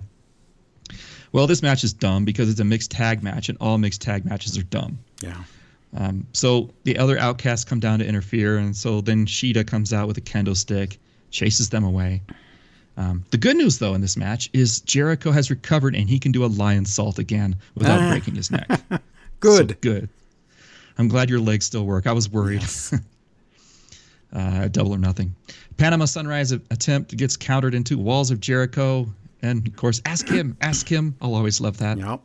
Well, 1.34 1.48
this 1.48 1.62
match 1.62 1.84
is 1.84 1.92
dumb 1.92 2.24
because 2.24 2.50
it's 2.50 2.62
a 2.62 2.64
mixed 2.64 2.92
tag 2.92 3.22
match, 3.22 3.50
and 3.50 3.58
all 3.60 3.78
mixed 3.78 4.02
tag 4.02 4.24
matches 4.26 4.58
are 4.58 4.64
dumb. 4.64 4.98
Yeah. 5.22 5.44
Um, 5.98 6.26
so 6.34 6.70
the 6.84 6.98
other 6.98 7.18
outcasts 7.20 7.66
come 7.66 7.80
down 7.80 8.00
to 8.00 8.06
interfere, 8.06 8.58
and 8.58 8.76
so 8.76 9.02
then 9.02 9.26
Sheeta 9.26 9.64
comes 9.64 9.92
out 9.94 10.08
with 10.08 10.18
a 10.18 10.22
kendo 10.22 10.56
stick, 10.56 10.98
chases 11.32 11.70
them 11.70 11.84
away. 11.84 12.22
Um, 12.98 13.26
the 13.32 13.38
good 13.38 13.58
news, 13.58 13.80
though, 13.80 13.94
in 13.94 14.00
this 14.00 14.16
match 14.16 14.50
is 14.54 14.80
Jericho 14.82 15.32
has 15.32 15.50
recovered 15.50 15.96
and 15.96 16.10
he 16.10 16.18
can 16.18 16.32
do 16.32 16.46
a 16.46 16.50
Lionsault 16.50 17.20
again 17.20 17.58
without 17.76 18.00
Ah. 18.00 18.10
breaking 18.12 18.36
his 18.36 18.50
neck. 18.52 18.70
Good. 19.42 19.72
So 19.72 19.76
good. 19.82 20.10
I'm 20.98 21.10
glad 21.10 21.30
your 21.30 21.42
legs 21.42 21.66
still 21.66 21.86
work. 21.86 22.08
I 22.08 22.14
was 22.14 22.30
worried. 22.30 22.64
uh, 24.36 24.68
double 24.68 24.94
or 24.94 24.98
nothing. 24.98 25.34
Panama 25.78 26.06
Sunrise 26.06 26.52
attempt 26.52 27.16
gets 27.18 27.36
countered 27.38 27.74
into 27.74 27.98
walls 27.98 28.30
of 28.32 28.40
Jericho, 28.40 29.08
and 29.42 29.68
of 29.68 29.76
course, 29.76 30.02
ask 30.06 30.28
him, 30.28 30.56
ask 30.62 30.88
him. 30.88 31.16
I'll 31.22 31.36
always 31.36 31.60
love 31.62 31.78
that. 31.80 31.98
Yep. 31.98 32.22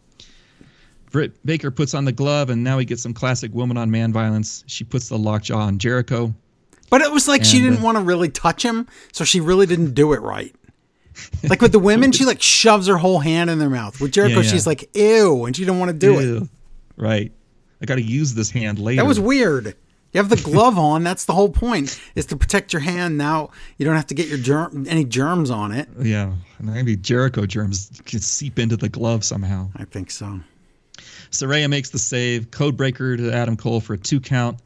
Britt 1.11 1.45
Baker 1.45 1.71
puts 1.71 1.95
on 1.95 2.05
the 2.05 2.13
glove, 2.13 2.51
and 2.51 2.63
now 2.63 2.77
we 2.77 2.85
get 2.85 2.99
some 3.01 3.13
classic 3.15 3.53
woman 3.53 3.77
on 3.77 3.91
man 3.91 4.13
violence. 4.13 4.63
She 4.67 4.85
puts 4.85 5.09
the 5.09 5.19
lockjaw 5.19 5.59
on 5.59 5.79
Jericho. 5.79 6.35
But 6.89 7.03
it 7.03 7.13
was 7.13 7.29
like 7.29 7.45
she 7.45 7.61
didn't 7.61 7.79
uh, 7.81 7.85
want 7.85 7.99
to 7.99 8.05
really 8.05 8.29
touch 8.29 8.65
him, 8.65 8.87
so 9.13 9.25
she 9.25 9.41
really 9.41 9.67
didn't 9.67 9.95
do 9.95 10.13
it 10.13 10.21
right. 10.21 10.55
Like 11.49 11.61
with 11.61 11.73
the 11.73 11.79
women, 11.79 12.13
she 12.13 12.25
like 12.25 12.41
shoves 12.41 12.87
her 12.87 12.97
whole 12.97 13.19
hand 13.19 13.51
in 13.51 13.59
their 13.59 13.71
mouth. 13.71 14.01
With 14.01 14.13
Jericho, 14.13 14.37
Yeah, 14.37 14.43
yeah. 14.43 14.51
she's 14.51 14.67
like, 14.67 14.89
ew, 14.97 15.45
and 15.45 15.55
she 15.55 15.65
didn't 15.65 15.79
want 15.79 15.91
to 15.91 15.97
do 15.97 16.19
it. 16.19 16.49
Right. 16.97 17.33
I 17.81 17.85
got 17.87 17.97
to 17.97 18.03
use 18.03 18.35
this 18.35 18.51
hand 18.51 18.79
later. 18.79 19.03
That 19.03 19.09
was 19.09 19.19
weird. 19.21 19.77
You 20.13 20.19
have 20.19 20.29
the 20.29 20.37
glove 20.37 20.77
on. 20.77 21.05
That's 21.05 21.25
the 21.25 21.35
whole 21.35 21.51
point, 21.51 22.01
is 22.17 22.27
to 22.27 22.37
protect 22.37 22.73
your 22.73 22.81
hand. 22.81 23.17
Now 23.17 23.51
you 23.79 23.87
don't 23.87 23.95
have 23.95 24.09
to 24.09 24.15
get 24.15 24.27
your 24.27 24.39
germ 24.39 24.87
any 24.89 25.05
germs 25.05 25.51
on 25.51 25.73
it. 25.73 25.89
Yeah. 26.01 26.35
Maybe 26.59 26.97
Jericho 26.97 27.47
germs 27.47 28.01
could 28.07 28.23
seep 28.23 28.59
into 28.59 28.77
the 28.77 28.89
glove 28.89 29.25
somehow. 29.25 29.71
I 29.77 29.85
think 29.85 30.11
so. 30.11 30.41
Saraya 31.31 31.71
makes 31.71 31.91
the 31.91 31.99
save. 31.99 32.51
Codebreaker 32.51 33.17
to 33.17 33.33
Adam 33.33 33.57
Cole 33.57 33.81
for 33.81 33.95
a 33.95 33.99
two 33.99 34.21
count. 34.21 34.59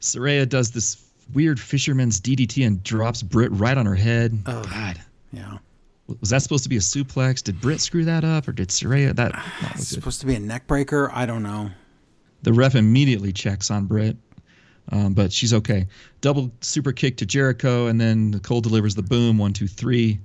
Saraya 0.00 0.48
does 0.48 0.72
this 0.72 1.02
weird 1.32 1.60
fisherman's 1.60 2.20
DDT 2.20 2.66
and 2.66 2.82
drops 2.82 3.22
Britt 3.22 3.52
right 3.52 3.78
on 3.78 3.86
her 3.86 3.94
head. 3.94 4.42
Oh. 4.46 4.62
God. 4.64 5.00
Yeah. 5.32 5.58
Was 6.20 6.30
that 6.30 6.42
supposed 6.42 6.64
to 6.64 6.68
be 6.68 6.76
a 6.76 6.80
suplex? 6.80 7.42
Did 7.42 7.60
Britt 7.60 7.80
screw 7.80 8.04
that 8.04 8.24
up 8.24 8.48
or 8.48 8.52
did 8.52 8.68
Saraya? 8.68 9.14
That, 9.14 9.32
was 9.76 9.88
supposed 9.88 10.20
to 10.20 10.26
be 10.26 10.34
a 10.34 10.40
neck 10.40 10.66
breaker. 10.66 11.10
I 11.12 11.24
don't 11.24 11.42
know. 11.42 11.70
The 12.42 12.52
ref 12.52 12.74
immediately 12.74 13.32
checks 13.32 13.70
on 13.70 13.86
Britt, 13.86 14.16
um, 14.90 15.14
but 15.14 15.32
she's 15.32 15.54
okay. 15.54 15.86
Double 16.20 16.50
super 16.60 16.92
kick 16.92 17.16
to 17.18 17.26
Jericho, 17.26 17.86
and 17.86 18.00
then 18.00 18.38
Cole 18.40 18.60
delivers 18.60 18.94
the 18.94 19.02
boom. 19.02 19.38
One, 19.38 19.52
two, 19.52 19.66
three. 19.68 20.18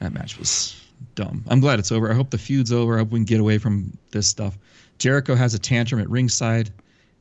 That 0.00 0.12
match 0.12 0.38
was 0.38 0.80
dumb. 1.14 1.44
I'm 1.48 1.60
glad 1.60 1.78
it's 1.78 1.92
over. 1.92 2.10
I 2.10 2.14
hope 2.14 2.30
the 2.30 2.38
feud's 2.38 2.72
over. 2.72 2.94
I 2.96 2.98
hope 2.98 3.10
we 3.10 3.18
can 3.18 3.24
get 3.24 3.40
away 3.40 3.58
from 3.58 3.96
this 4.10 4.26
stuff. 4.26 4.58
Jericho 4.98 5.34
has 5.34 5.54
a 5.54 5.58
tantrum 5.58 6.00
at 6.00 6.08
ringside, 6.08 6.70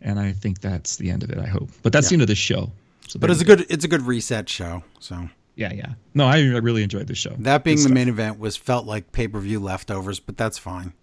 and 0.02 0.20
I 0.20 0.32
think 0.32 0.62
that's 0.62 0.98
the 0.98 1.10
end 1.10 1.24
of 1.24 1.30
it. 1.32 1.38
I 1.38 1.48
hope. 1.48 1.70
But 1.84 1.94
that's 1.94 2.10
the 2.10 2.16
end 2.16 2.22
of 2.22 2.28
this 2.28 2.38
show. 2.38 2.72
So 3.08 3.20
But 3.20 3.30
it's 3.30 3.42
a 3.42 3.46
good 3.46 3.66
it's 3.70 3.84
a 3.84 3.88
good 3.88 4.04
reset 4.04 4.48
show. 4.48 4.84
So 5.00 5.28
Yeah, 5.56 5.74
yeah. 5.74 5.94
No, 6.14 6.26
I, 6.26 6.38
I 6.38 6.60
really 6.60 6.84
enjoyed 6.84 7.08
this 7.08 7.18
show. 7.18 7.36
that 7.40 7.64
being 7.64 7.76
Good 7.76 7.80
the 7.80 7.88
stuff. 7.88 7.94
main 7.94 8.10
event 8.10 8.40
was 8.40 8.56
felt 8.56 8.86
like 8.86 9.12
pay 9.12 9.28
per 9.28 9.40
view 9.40 9.60
leftovers, 9.60 10.20
but 10.20 10.38
that's 10.38 10.58
fine. 10.58 10.94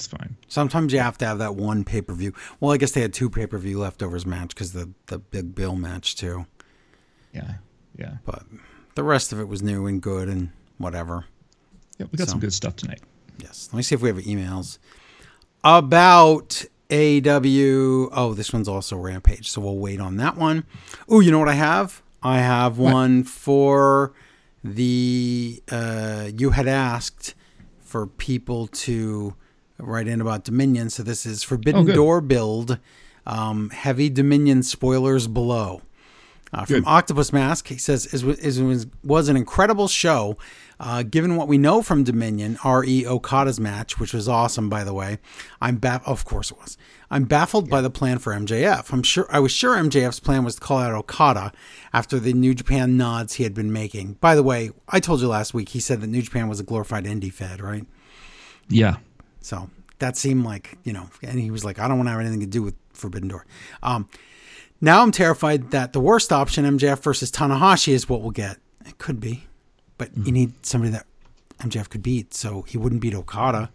It's 0.00 0.06
fine. 0.06 0.36
Sometimes 0.48 0.92
you 0.94 0.98
have 1.00 1.18
to 1.18 1.26
have 1.26 1.38
that 1.38 1.54
one 1.56 1.84
pay 1.84 2.00
per 2.00 2.14
view. 2.14 2.32
Well, 2.58 2.72
I 2.72 2.78
guess 2.78 2.92
they 2.92 3.02
had 3.02 3.12
two 3.12 3.28
pay 3.28 3.46
per 3.46 3.58
view 3.58 3.78
leftovers 3.78 4.24
match 4.24 4.48
because 4.54 4.72
the 4.72 4.90
the 5.06 5.18
Big 5.18 5.54
Bill 5.54 5.76
match 5.76 6.16
too. 6.16 6.46
Yeah, 7.34 7.54
yeah. 7.98 8.14
But 8.24 8.44
the 8.94 9.02
rest 9.04 9.30
of 9.32 9.38
it 9.40 9.44
was 9.48 9.62
new 9.62 9.86
and 9.86 10.00
good 10.00 10.28
and 10.28 10.50
whatever. 10.78 11.26
Yeah, 11.98 12.06
we 12.10 12.16
got 12.16 12.28
So- 12.28 12.32
some 12.32 12.40
good 12.40 12.52
stuff 12.54 12.76
tonight. 12.76 13.00
Yes. 13.38 13.68
Let 13.72 13.76
me 13.76 13.82
see 13.82 13.94
if 13.94 14.00
we 14.02 14.08
have 14.08 14.18
emails 14.18 14.78
about 15.64 16.64
AW. 16.90 18.08
Oh, 18.12 18.34
this 18.34 18.52
one's 18.52 18.68
also 18.68 18.96
Rampage, 18.96 19.50
so 19.50 19.60
we'll 19.60 19.78
wait 19.78 20.00
on 20.00 20.16
that 20.16 20.36
one. 20.36 20.64
Oh, 21.08 21.20
you 21.20 21.30
know 21.30 21.38
what 21.38 21.48
I 21.48 21.54
have? 21.54 22.02
I 22.22 22.38
have 22.38 22.78
one 22.78 23.24
for 23.24 24.12
the. 24.64 25.62
Uh, 25.70 26.30
you 26.36 26.50
had 26.50 26.66
asked 26.66 27.34
for 27.80 28.06
people 28.06 28.66
to 28.68 29.34
write 29.82 30.08
in 30.08 30.20
about 30.20 30.44
Dominion, 30.44 30.90
so 30.90 31.02
this 31.02 31.26
is 31.26 31.42
Forbidden 31.42 31.88
Oh. 31.90 31.94
Door 31.94 32.20
build. 32.22 32.78
Um, 33.26 33.70
heavy 33.70 34.08
Dominion 34.08 34.62
spoilers 34.62 35.26
below. 35.26 35.82
Uh, 36.52 36.64
from 36.64 36.76
Good. 36.76 36.84
Octopus 36.86 37.32
Mask, 37.32 37.68
he 37.68 37.76
says, 37.78 38.06
is, 38.06 38.24
is, 38.24 38.86
was, 39.04 39.28
an 39.28 39.36
incredible 39.36 39.86
show. 39.86 40.36
Uh, 40.80 41.04
given 41.04 41.36
what 41.36 41.46
we 41.46 41.58
know 41.58 41.80
from 41.80 42.02
Dominion, 42.02 42.58
R.E. 42.64 43.06
Okada's 43.06 43.60
match, 43.60 44.00
which 44.00 44.12
was 44.12 44.28
awesome, 44.28 44.68
by 44.68 44.82
the 44.82 44.92
way, 44.94 45.18
I'm 45.60 45.78
baff- 45.78 46.02
Of 46.06 46.24
course, 46.24 46.50
it 46.50 46.56
was. 46.58 46.76
I'm 47.08 47.24
baffled 47.24 47.68
by 47.70 47.80
the 47.82 47.90
plan 47.90 48.18
for 48.18 48.32
MJF. 48.32 48.92
I'm 48.92 49.02
sure 49.04 49.26
I 49.30 49.38
was 49.38 49.52
sure 49.52 49.76
MJF's 49.76 50.18
plan 50.20 50.42
was 50.44 50.54
to 50.56 50.60
call 50.60 50.78
out 50.78 50.92
Okada 50.94 51.52
after 51.92 52.18
the 52.18 52.32
New 52.32 52.54
Japan 52.54 52.96
nods 52.96 53.34
he 53.34 53.44
had 53.44 53.54
been 53.54 53.72
making. 53.72 54.14
By 54.14 54.34
the 54.34 54.42
way, 54.42 54.70
I 54.88 54.98
told 55.00 55.20
you 55.20 55.28
last 55.28 55.52
week 55.54 55.68
he 55.68 55.80
said 55.80 56.00
that 56.00 56.06
New 56.08 56.22
Japan 56.22 56.48
was 56.48 56.58
a 56.58 56.64
glorified 56.64 57.04
indie 57.04 57.32
fed, 57.32 57.60
right? 57.60 57.84
Yeah, 58.68 58.96
So 59.40 59.70
that 59.98 60.16
seemed 60.16 60.44
like 60.44 60.78
you 60.84 60.92
know, 60.92 61.08
and 61.22 61.38
he 61.38 61.50
was 61.50 61.64
like, 61.64 61.78
I 61.78 61.88
don't 61.88 61.96
want 61.98 62.06
to 62.08 62.12
have 62.12 62.20
anything 62.20 62.40
to 62.40 62.46
do 62.46 62.62
with 62.62 62.74
Forbidden 62.92 63.28
Door. 63.28 63.46
Um, 63.82 64.08
now 64.80 65.02
I'm 65.02 65.12
terrified 65.12 65.70
that 65.72 65.92
the 65.92 66.00
worst 66.00 66.32
option, 66.32 66.64
MJF 66.64 67.02
versus 67.02 67.30
Tanahashi, 67.30 67.92
is 67.92 68.08
what 68.08 68.22
we'll 68.22 68.30
get. 68.30 68.58
It 68.86 68.98
could 68.98 69.20
be, 69.20 69.44
but 69.98 70.10
Mm-hmm. 70.12 70.26
you 70.26 70.32
need 70.32 70.66
somebody 70.66 70.90
that 70.92 71.06
MJF 71.58 71.90
could 71.90 72.02
beat, 72.02 72.32
so 72.34 72.62
he 72.62 72.78
wouldn't 72.78 73.02
beat 73.02 73.14
Okada. 73.14 73.70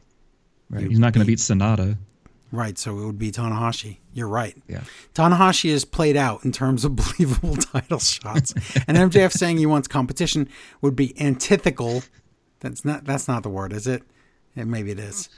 Right. 0.69 0.87
He's 0.87 0.97
not 0.99 1.13
going 1.13 1.23
to 1.23 1.27
beat 1.27 1.39
Sonata. 1.39 1.97
Right, 2.51 2.77
so 2.77 2.97
it 2.99 3.05
would 3.05 3.19
be 3.19 3.31
Tanahashi. 3.31 3.97
You're 4.13 4.27
right. 4.27 4.55
Yeah. 4.67 4.81
Tanahashi 5.13 5.69
is 5.69 5.83
played 5.85 6.15
out 6.17 6.43
in 6.45 6.51
terms 6.51 6.85
of 6.85 6.95
believable 6.95 7.55
title 7.57 7.99
shots, 7.99 8.53
and 8.87 8.97
MJF 8.97 9.31
saying 9.37 9.57
he 9.57 9.65
wants 9.67 9.87
competition 9.87 10.49
would 10.81 10.95
be 10.95 11.13
antithetical. 11.21 12.01
That's 12.61 12.83
not 12.83 13.05
that's 13.05 13.27
not 13.27 13.43
the 13.43 13.49
word, 13.49 13.73
is 13.73 13.85
it? 13.87 14.01
And 14.55 14.71
maybe 14.71 14.89
it 14.91 14.99
is. 14.99 15.29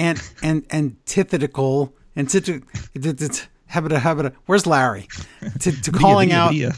And 0.00 0.20
and 0.42 0.64
antithetical. 0.70 1.94
Antith- 2.16 2.64
habita 3.70 3.98
habita. 4.00 4.32
Where's 4.46 4.66
Larry? 4.66 5.08
To, 5.60 5.72
to 5.82 5.92
calling 5.92 6.32
out. 6.32 6.52
Oh 6.54 6.72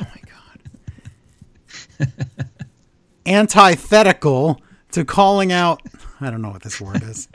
my 0.00 0.20
god. 1.98 2.12
Antithetical 3.26 4.60
to 4.92 5.04
calling 5.04 5.52
out. 5.52 5.82
I 6.20 6.30
don't 6.30 6.42
know 6.42 6.50
what 6.50 6.62
this 6.62 6.80
word 6.80 7.02
is. 7.02 7.28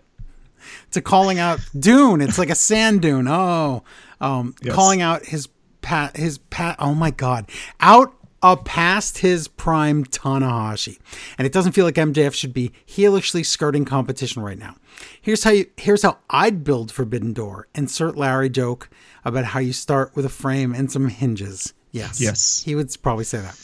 to 0.91 1.01
calling 1.01 1.39
out 1.39 1.59
Dune. 1.77 2.21
It's 2.21 2.37
like 2.37 2.49
a 2.49 2.55
sand 2.55 3.01
dune. 3.01 3.27
Oh, 3.27 3.83
um, 4.21 4.55
Yes. 4.61 4.73
calling 4.73 5.01
out 5.01 5.25
his 5.25 5.47
pat 5.81 6.17
his 6.17 6.37
pat. 6.37 6.75
Oh 6.79 6.93
my 6.95 7.11
god, 7.11 7.49
out 7.79 8.13
uh, 8.41 8.55
past 8.55 9.19
his 9.19 9.47
prime 9.47 10.03
Tanahashi, 10.05 10.97
and 11.37 11.45
it 11.45 11.53
doesn't 11.53 11.71
feel 11.73 11.85
like 11.85 11.95
MJF 11.95 12.33
should 12.33 12.53
be 12.53 12.71
heelishly 12.85 13.43
skirting 13.43 13.85
competition 13.85 14.41
right 14.41 14.57
now. 14.57 14.75
Here's 15.21 15.43
how 15.43 15.51
you. 15.51 15.67
Here's 15.77 16.03
how 16.03 16.17
I'd 16.29 16.63
build 16.63 16.91
Forbidden 16.91 17.33
Door. 17.33 17.67
Insert 17.75 18.17
Larry 18.17 18.49
joke 18.49 18.89
about 19.23 19.45
how 19.45 19.59
you 19.59 19.73
start 19.73 20.15
with 20.15 20.25
a 20.25 20.29
frame 20.29 20.73
and 20.73 20.91
some 20.91 21.09
hinges. 21.09 21.73
Yes. 21.91 22.19
Yes. 22.19 22.63
He 22.63 22.75
would 22.75 22.95
probably 23.01 23.23
say 23.23 23.39
that. 23.39 23.59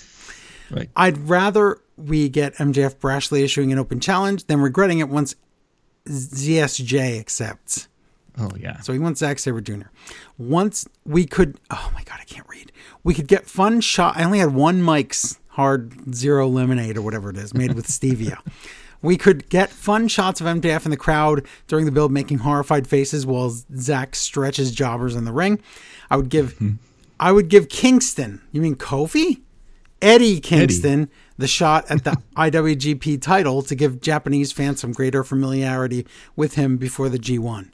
Right. 0.72 0.90
I'd 0.96 1.18
rather 1.18 1.82
we 1.98 2.30
get 2.30 2.56
MJF 2.56 2.96
brashly 2.96 3.44
issuing 3.44 3.72
an 3.72 3.78
open 3.78 4.00
challenge 4.00 4.46
than 4.46 4.62
regretting 4.62 5.00
it 5.00 5.10
once 5.10 5.36
ZSJ 6.08 7.20
accepts. 7.20 7.88
Oh 8.38 8.52
yeah. 8.58 8.80
So 8.80 8.94
he 8.94 9.00
wants 9.00 9.20
Zack 9.20 9.40
Sabre 9.40 9.62
Jr. 9.62 9.88
Once 10.38 10.88
we 11.06 11.26
could, 11.26 11.60
oh 11.70 11.92
my 11.94 12.04
god, 12.04 12.20
I 12.22 12.24
can't 12.24 12.48
read. 12.48 12.72
We 13.04 13.14
could 13.14 13.28
get 13.28 13.48
fun 13.48 13.82
shot. 13.82 14.18
I 14.18 14.24
only 14.24 14.40
had 14.40 14.54
one 14.54 14.82
Mike's 14.82 15.40
Hard 15.50 16.16
Zero 16.16 16.48
Lemonade 16.48 16.98
or 16.98 17.02
whatever 17.02 17.30
it 17.30 17.38
is, 17.38 17.54
made 17.54 17.74
with 17.74 17.88
stevia. 17.88 18.38
We 19.02 19.18
could 19.18 19.50
get 19.50 19.70
fun 19.70 20.08
shots 20.08 20.42
of 20.42 20.48
MJF 20.48 20.86
in 20.86 20.92
the 20.92 20.98
crowd 20.98 21.46
during 21.68 21.86
the 21.86 21.92
build, 21.92 22.12
making 22.12 22.40
horrified 22.40 22.88
faces 22.88 23.26
while 23.26 23.50
Zack 23.76 24.16
stretches 24.16 24.72
jobbers 24.72 25.16
in 25.16 25.26
the 25.26 25.32
ring. 25.32 25.60
I 26.10 26.18
would 26.18 26.30
give, 26.30 26.54
mm-hmm. 26.56 26.74
I 27.20 27.32
would 27.32 27.50
give 27.50 27.68
Kingston. 27.70 28.42
You 28.52 28.62
mean 28.62 28.76
Kofi? 28.76 29.42
Eddie 30.02 30.40
Kingston 30.40 31.10
the 31.42 31.48
shot 31.48 31.90
at 31.90 32.04
the 32.04 32.12
IWGP 32.38 33.22
title 33.22 33.62
to 33.64 33.76
give 33.76 34.00
Japanese 34.00 34.52
fans 34.52 34.80
some 34.80 34.94
greater 34.94 35.24
familiarity 35.24 36.08
with 36.36 36.56
him 36.56 36.78
before 36.78 37.10
the 37.10 37.20
G1. 37.20 37.72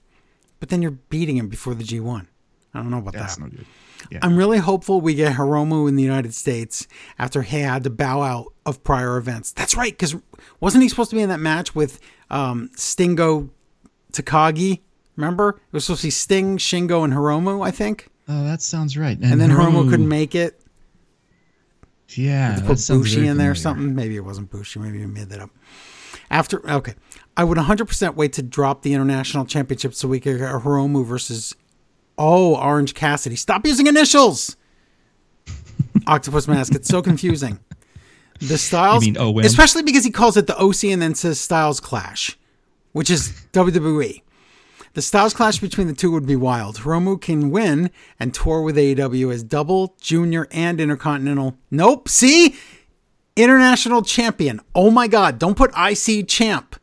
But 0.60 0.70
then 0.70 0.82
you're 0.82 0.92
beating 0.92 1.38
him 1.38 1.50
before 1.50 1.76
the 1.76 1.84
G1. 1.84 2.26
I 2.74 2.80
don't 2.80 2.90
know 2.90 2.98
about 2.98 3.14
That's 3.14 3.36
that. 3.38 3.54
no. 3.54 3.64
Yeah. 4.12 4.20
I'm 4.22 4.38
really 4.38 4.58
hopeful 4.60 5.01
we 5.01 5.16
get 5.16 5.36
Hiromu 5.36 5.88
in 5.88 5.95
the 5.95 6.03
United 6.03 6.34
States 6.34 6.88
after 7.20 7.41
he 7.41 7.60
had 7.60 7.84
to 7.84 7.89
bow 7.89 8.22
out 8.22 8.53
of 8.66 8.84
prior 8.84 9.18
events. 9.18 9.51
That's 9.51 9.76
right, 9.76 9.91
because 9.91 10.16
wasn't 10.60 10.84
he 10.84 10.89
supposed 10.89 11.10
to 11.10 11.16
be 11.16 11.22
in 11.22 11.30
that 11.30 11.39
match 11.39 11.76
with 11.76 11.99
um, 12.30 12.70
Shingo 12.76 13.49
Takagi? 14.14 14.82
Remember? 15.16 15.49
It 15.49 15.74
was 15.74 15.86
supposed 15.86 16.01
to 16.01 16.08
be 16.08 16.12
Sting, 16.12 16.58
Shingo, 16.58 17.03
and 17.03 17.14
Hiromu, 17.14 17.66
I 17.66 17.72
think. 17.72 18.10
oh, 18.30 18.43
that 18.43 18.62
sounds 18.62 18.97
right. 18.97 19.18
And 19.22 19.41
then 19.41 19.49
Hiromu 19.49 19.89
couldn't 19.89 20.08
make 20.08 20.36
it. 20.36 20.62
Yeah. 22.16 22.60
put 22.66 22.80
Bushi 22.88 23.28
in 23.28 23.38
there 23.38 23.51
or 23.51 23.55
something. 23.55 23.93
Maybe 23.95 24.16
it 24.16 24.24
wasn't 24.24 24.49
Bushi. 24.49 24.80
Maybe 24.80 24.99
you 24.99 25.08
made 25.08 25.30
that 25.30 25.39
up. 25.39 25.49
After 26.30 26.70
okay, 26.70 26.93
I 27.36 27.43
would 27.43 27.58
100% 27.58 28.16
wait 28.16 28.34
to 28.34 28.41
drop 28.43 28.82
the 28.82 28.93
international 28.93 29.45
championship 29.45 29.93
so 29.93 30.08
we 30.08 30.20
could 30.20 30.38
get 30.38 30.51
Hiromu 30.51 31.05
versus 31.05 31.55
oh 32.18 32.55
Orange 32.55 32.93
Cassidy. 32.93 33.36
Stop 33.36 33.65
using 33.65 33.88
initials. 33.88 34.55
Octopus 36.07 36.47
Mask. 36.47 36.74
It's 36.76 36.88
so 36.88 37.01
confusing. 37.01 37.59
The 38.39 38.57
Styles, 38.57 39.05
You 39.05 39.13
mean 39.13 39.22
OM? 39.22 39.39
especially 39.39 39.82
because 39.84 40.03
he 40.03 40.11
calls 40.11 40.38
it 40.38 40.45
the 40.47 40.55
OC 40.57 40.86
and 40.86 41.01
then 41.01 41.15
says 41.15 41.39
Styles 41.39 41.80
Clash, 41.80 42.38
which 42.91 43.09
is 43.09 43.30
WWE. 43.53 44.22
The 44.93 45.01
Styles 45.01 45.34
Clash 45.34 45.59
between 45.59 45.88
the 45.88 45.93
two 45.93 46.11
would 46.11 46.26
be 46.26 46.36
wild. 46.36 46.78
Hiromu 46.78 47.20
can 47.20 47.49
win 47.51 47.89
and 48.20 48.34
tour 48.34 48.61
with 48.61 48.76
AEW 48.78 49.32
as 49.34 49.43
double, 49.43 49.95
junior, 50.01 50.47
and 50.51 50.80
intercontinental. 50.80 51.57
Nope. 51.72 52.09
See? 52.09 52.55
International 53.36 54.01
champion. 54.01 54.59
Oh 54.74 54.89
my 54.89 55.07
God. 55.07 55.38
Don't 55.39 55.55
put 55.57 55.72
IC 55.78 56.28
champ. 56.28 56.76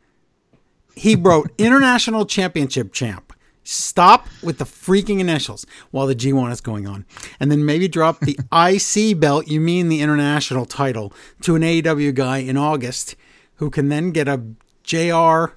He 0.95 1.17
wrote 1.17 1.51
international 1.59 2.25
championship 2.27 2.93
champ. 2.93 3.24
Stop 3.65 4.29
with 4.43 4.59
the 4.59 4.65
freaking 4.65 5.21
initials 5.21 5.67
while 5.91 6.07
the 6.07 6.15
G1 6.15 6.53
is 6.53 6.61
going 6.61 6.87
on. 6.87 7.07
And 7.41 7.51
then 7.51 7.65
maybe 7.65 7.89
drop 7.89 8.21
the 8.21 8.39
IC 8.53 9.19
belt, 9.19 9.49
you 9.49 9.59
mean 9.61 9.89
the 9.89 10.03
international 10.03 10.67
title, 10.67 11.15
to 11.41 11.57
an 11.57 11.63
AEW 11.63 12.15
guy 12.15 12.39
in 12.39 12.59
August 12.59 13.17
who 13.57 13.71
can 13.71 13.89
then 13.89 14.11
get 14.11 14.29
a 14.29 14.43
JR 14.83 15.57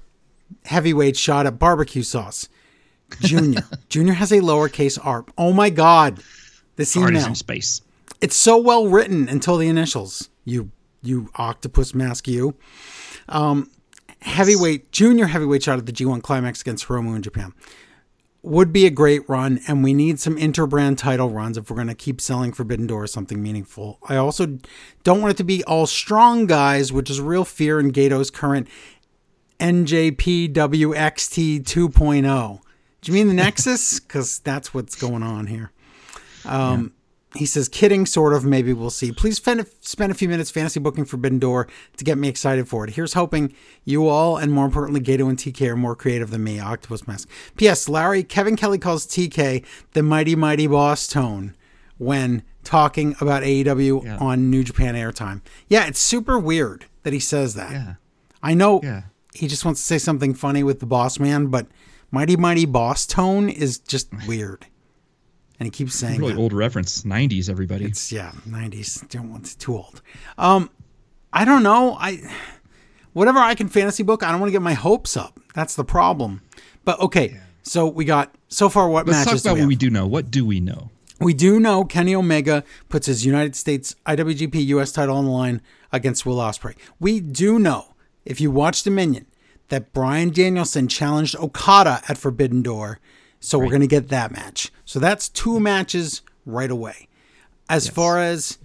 heavyweight 0.65 1.17
shot 1.17 1.45
at 1.45 1.59
barbecue 1.59 2.03
sauce. 2.03 2.47
Junior. 3.19 3.61
Junior 3.89 4.13
has 4.13 4.31
a 4.31 4.39
lowercase 4.39 4.97
r. 5.03 5.25
Oh 5.37 5.51
my 5.51 5.69
God. 5.69 6.23
This 6.77 6.95
email. 6.95 7.25
in 7.25 7.35
space. 7.35 7.81
It's 8.21 8.35
so 8.35 8.57
well 8.57 8.87
written 8.87 9.27
until 9.27 9.57
the 9.57 9.67
initials. 9.67 10.29
You 10.45 10.71
you 11.03 11.29
octopus 11.35 11.93
mask 11.93 12.27
you. 12.27 12.55
Um, 13.27 13.69
heavyweight 14.21 14.91
junior 14.91 15.27
heavyweight 15.27 15.63
shot 15.63 15.77
at 15.77 15.85
the 15.85 15.91
G1 15.91 16.23
climax 16.23 16.61
against 16.61 16.87
Hiromu 16.87 17.15
in 17.15 17.21
Japan 17.21 17.53
would 18.47 18.71
be 18.71 18.85
a 18.85 18.89
great 18.89 19.27
run, 19.29 19.59
and 19.67 19.83
we 19.83 19.93
need 19.93 20.19
some 20.19 20.37
interbrand 20.37 20.97
title 20.97 21.29
runs 21.29 21.57
if 21.57 21.69
we're 21.69 21.75
going 21.75 21.87
to 21.87 21.95
keep 21.95 22.21
selling 22.21 22.53
Forbidden 22.53 22.87
Door 22.87 23.07
something 23.07 23.41
meaningful. 23.41 23.99
I 24.07 24.15
also 24.15 24.57
don't 25.03 25.21
want 25.21 25.31
it 25.31 25.37
to 25.37 25.43
be 25.43 25.63
all 25.65 25.85
strong 25.85 26.45
guys, 26.45 26.93
which 26.93 27.09
is 27.09 27.19
real 27.19 27.43
fear 27.45 27.79
in 27.79 27.91
Gedo's 27.91 28.31
current 28.31 28.67
NJPWXT 29.59 30.53
2.0. 31.63 32.29
oh. 32.29 32.61
Do 33.01 33.11
you 33.11 33.17
mean 33.17 33.27
the 33.27 33.33
Nexus? 33.33 33.99
Because 33.99 34.39
that's 34.39 34.73
what's 34.73 34.95
going 34.95 35.23
on 35.23 35.47
here. 35.47 35.71
Um, 36.45 36.93
He 37.35 37.45
says, 37.45 37.67
kidding, 37.67 38.05
sort 38.05 38.33
of. 38.33 38.45
Maybe 38.45 38.71
we'll 38.73 38.89
see. 38.89 39.11
Please 39.11 39.35
spend 39.37 39.59
a, 39.59 39.65
spend 39.81 40.11
a 40.11 40.15
few 40.15 40.29
minutes 40.29 40.49
fantasy 40.49 40.79
booking 40.79 41.03
Forbidden 41.05 41.39
Door 41.39 41.67
to 41.97 42.03
get 42.05 42.17
me 42.17 42.29
excited 42.29 42.67
for 42.69 42.85
it. 42.87 42.91
Here's 42.93 43.13
hoping 43.13 43.53
you 43.83 44.07
all, 44.07 44.37
and 44.37 44.51
more 44.51 44.65
importantly, 44.65 45.01
Gedo 45.01 45.27
and 45.27 45.37
TK, 45.37 45.67
are 45.69 45.75
more 45.75 45.95
creative 45.95 46.29
than 46.31 46.43
me. 46.45 46.59
Octopus 46.59 47.05
Mask. 47.05 47.29
P.S. 47.57 47.89
Larry, 47.89 48.23
Kevin 48.23 48.55
Kelly 48.55 48.77
calls 48.77 49.05
TK 49.05 49.63
the 49.91 50.01
mighty, 50.03 50.35
mighty 50.35 50.67
boss 50.67 51.05
tone 51.07 51.53
when 51.97 52.43
talking 52.63 53.15
about 53.19 53.43
AEW 53.43 54.03
Yeah. 54.05 54.17
on 54.17 54.49
New 54.49 54.63
Japan 54.63 54.95
airtime. 54.95 55.41
Yeah, 55.67 55.85
it's 55.85 55.99
super 55.99 56.39
weird 56.39 56.85
that 57.03 57.11
he 57.13 57.19
says 57.19 57.55
that. 57.55 57.71
Yeah. 57.71 57.93
I 58.41 58.53
know 58.53 58.79
Yeah. 58.83 59.01
he 59.33 59.47
just 59.47 59.65
wants 59.65 59.81
to 59.81 59.85
say 59.85 59.97
something 59.97 60.33
funny 60.33 60.63
with 60.63 60.79
the 60.79 60.85
boss 60.85 61.19
man, 61.19 61.47
but 61.47 61.67
mighty, 62.09 62.37
mighty 62.37 62.65
boss 62.65 63.05
tone 63.05 63.49
is 63.49 63.79
just 63.79 64.09
weird. 64.27 64.67
And 65.59 65.65
he 65.67 65.71
keeps 65.71 65.95
saying 65.95 66.19
Really 66.19 66.33
that. 66.33 66.39
old 66.39 66.53
reference. 66.53 67.01
90s, 67.03 67.49
everybody. 67.49 67.85
It's 67.85 68.11
yeah, 68.11 68.31
nineties. 68.45 69.03
Don't 69.09 69.31
want 69.31 69.57
too 69.59 69.75
old. 69.75 70.01
Um, 70.37 70.69
I 71.33 71.45
don't 71.45 71.63
know. 71.63 71.97
I 71.99 72.19
whatever 73.13 73.39
I 73.39 73.55
can 73.55 73.67
fantasy 73.67 74.03
book. 74.03 74.21
I 74.23 74.31
don't 74.31 74.39
want 74.39 74.49
to 74.49 74.53
get 74.53 74.61
my 74.61 74.73
hopes 74.73 75.17
up. 75.17 75.39
That's 75.55 75.75
the 75.75 75.83
problem. 75.83 76.41
But 76.85 76.99
okay, 76.99 77.39
so 77.63 77.87
we 77.87 78.05
got 78.05 78.35
so 78.49 78.69
far. 78.69 78.87
What 78.87 79.07
Let's 79.07 79.19
talk 79.19 79.25
matches 79.27 79.43
do 79.43 79.49
about 79.49 79.55
we, 79.55 79.59
what 79.61 79.61
have? 79.63 79.67
we 79.69 79.75
do 79.75 79.89
know. 79.89 80.07
What 80.07 80.31
do 80.31 80.45
we 80.45 80.59
know? 80.59 80.91
we 81.19 81.33
do 81.33 81.59
know 81.59 81.83
Kenny 81.83 82.13
Omega 82.13 82.63
puts 82.89 83.07
his 83.07 83.25
United 83.25 83.55
States 83.55 83.95
IWGP 84.05 84.63
US 84.67 84.91
title 84.91 85.17
on 85.17 85.25
the 85.25 85.31
line 85.31 85.61
against 85.91 86.27
Will 86.27 86.37
Ospreay. 86.37 86.75
We 86.99 87.19
do 87.19 87.57
know 87.57 87.95
if 88.23 88.39
you 88.39 88.51
watch 88.51 88.83
Dominion 88.83 89.25
that 89.69 89.91
Bryan 89.93 90.29
Danielson 90.29 90.87
challenged 90.87 91.35
Okada 91.35 92.01
at 92.07 92.17
Forbidden 92.19 92.61
Door. 92.61 92.99
So 93.39 93.59
we're 93.59 93.69
going 93.69 93.81
to 93.81 93.87
get 93.87 94.09
that 94.09 94.31
match. 94.31 94.71
So 94.85 94.99
that's 94.99 95.29
two 95.29 95.59
matches 95.59 96.21
right 96.45 96.71
away. 96.71 97.07
As 97.69 97.87
far 97.87 98.19
as 98.19 98.57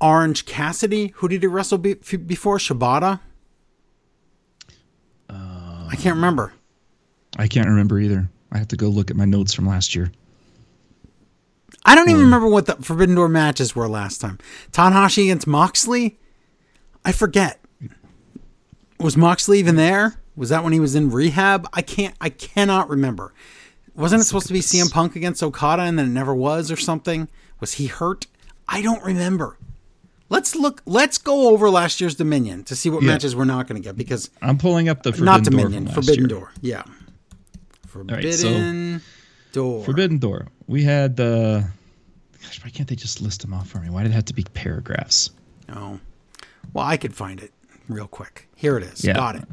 Orange 0.00 0.46
Cassidy, 0.46 1.08
who 1.16 1.28
did 1.28 1.42
he 1.42 1.46
wrestle 1.46 1.78
be- 1.78 1.94
before? 1.94 2.58
Shibata? 2.58 3.20
Uh, 5.28 5.88
I 5.90 5.96
can't 5.96 6.16
remember. 6.16 6.52
I 7.36 7.48
can't 7.48 7.68
remember 7.68 7.98
either. 7.98 8.28
I 8.52 8.58
have 8.58 8.68
to 8.68 8.76
go 8.76 8.88
look 8.88 9.10
at 9.10 9.16
my 9.16 9.24
notes 9.24 9.52
from 9.52 9.66
last 9.66 9.94
year. 9.94 10.12
I 11.84 11.94
don't 11.94 12.08
even 12.08 12.22
um, 12.22 12.26
remember 12.26 12.48
what 12.48 12.66
the 12.66 12.76
Forbidden 12.76 13.14
Door 13.14 13.28
matches 13.28 13.76
were 13.76 13.88
last 13.88 14.20
time. 14.20 14.38
Tanahashi 14.72 15.24
against 15.24 15.46
Moxley? 15.46 16.18
I 17.04 17.12
forget. 17.12 17.60
Was 18.98 19.16
Moxley 19.16 19.58
even 19.58 19.76
there? 19.76 20.14
Was 20.36 20.48
that 20.48 20.64
when 20.64 20.72
he 20.72 20.80
was 20.80 20.94
in 20.94 21.10
rehab? 21.10 21.68
I 21.72 21.82
can't. 21.82 22.14
I 22.20 22.30
cannot 22.30 22.88
remember. 22.88 23.32
Wasn't 23.96 24.20
it 24.20 24.24
supposed 24.24 24.46
to 24.48 24.52
be 24.52 24.60
CM 24.60 24.90
Punk 24.92 25.16
against 25.16 25.42
Okada 25.42 25.82
and 25.82 25.98
then 25.98 26.06
it 26.06 26.10
never 26.10 26.34
was 26.34 26.70
or 26.70 26.76
something? 26.76 27.28
Was 27.60 27.74
he 27.74 27.86
hurt? 27.86 28.26
I 28.68 28.82
don't 28.82 29.02
remember. 29.02 29.58
Let's 30.28 30.54
look. 30.56 30.82
Let's 30.86 31.18
go 31.18 31.48
over 31.50 31.70
last 31.70 32.00
year's 32.00 32.14
Dominion 32.16 32.64
to 32.64 32.74
see 32.76 32.90
what 32.90 33.02
Yeah. 33.02 33.12
matches 33.12 33.34
we're 33.36 33.44
not 33.44 33.66
going 33.68 33.80
to 33.80 33.86
get 33.86 33.96
because 33.96 34.28
I'm 34.42 34.58
pulling 34.58 34.88
up 34.88 35.02
the 35.02 35.12
Forbidden 35.12 35.24
not 35.24 35.44
Door 35.44 35.50
Dominion, 35.50 35.84
last 35.86 35.94
Forbidden 35.94 36.18
year. 36.20 36.26
Door. 36.28 36.52
Yeah, 36.60 36.82
right, 37.94 38.34
so- 38.34 38.48
Forbidden 38.48 39.02
Door. 39.52 39.84
Forbidden 39.84 40.18
Door. 40.18 40.48
We 40.66 40.82
had 40.82 41.20
uh 41.20 41.60
gosh, 42.42 42.62
why 42.64 42.70
can't 42.70 42.88
they 42.88 42.96
just 42.96 43.22
list 43.22 43.42
them 43.42 43.54
off 43.54 43.68
for 43.68 43.78
me? 43.78 43.88
Why 43.88 44.02
did 44.02 44.10
it 44.12 44.14
have 44.14 44.24
to 44.26 44.34
be 44.34 44.42
paragraphs? 44.52 45.30
Oh, 45.72 46.00
well, 46.72 46.84
I 46.84 46.96
could 46.96 47.14
find 47.14 47.40
it 47.40 47.52
real 47.88 48.08
quick. 48.08 48.48
Here 48.56 48.76
it 48.76 48.82
is. 48.82 49.04
Yeah. 49.04 49.14
Got 49.14 49.36
it. 49.36 49.44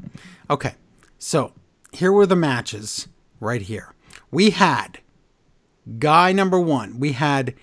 Okay, 0.50 0.74
so 1.20 1.54
here 1.92 2.12
were 2.12 2.26
the 2.26 2.36
matches 2.36 3.08
right 3.40 3.62
here. 3.62 3.94
We 4.34 4.50
had 4.50 5.00
guy 6.00 6.32
number 6.32 6.60
one. 6.60 7.00
We 7.00 7.12
had, 7.12 7.54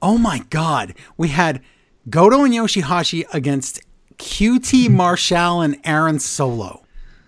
oh 0.00 0.16
my 0.18 0.40
God, 0.50 0.94
we 1.16 1.28
had 1.28 1.62
Goto 2.08 2.44
and 2.44 2.54
Yoshihashi 2.54 3.24
against 3.34 3.80
QT 4.18 4.88
Marshall 4.88 5.60
and 5.60 5.80
Aaron 5.84 6.18
Solo. 6.20 6.82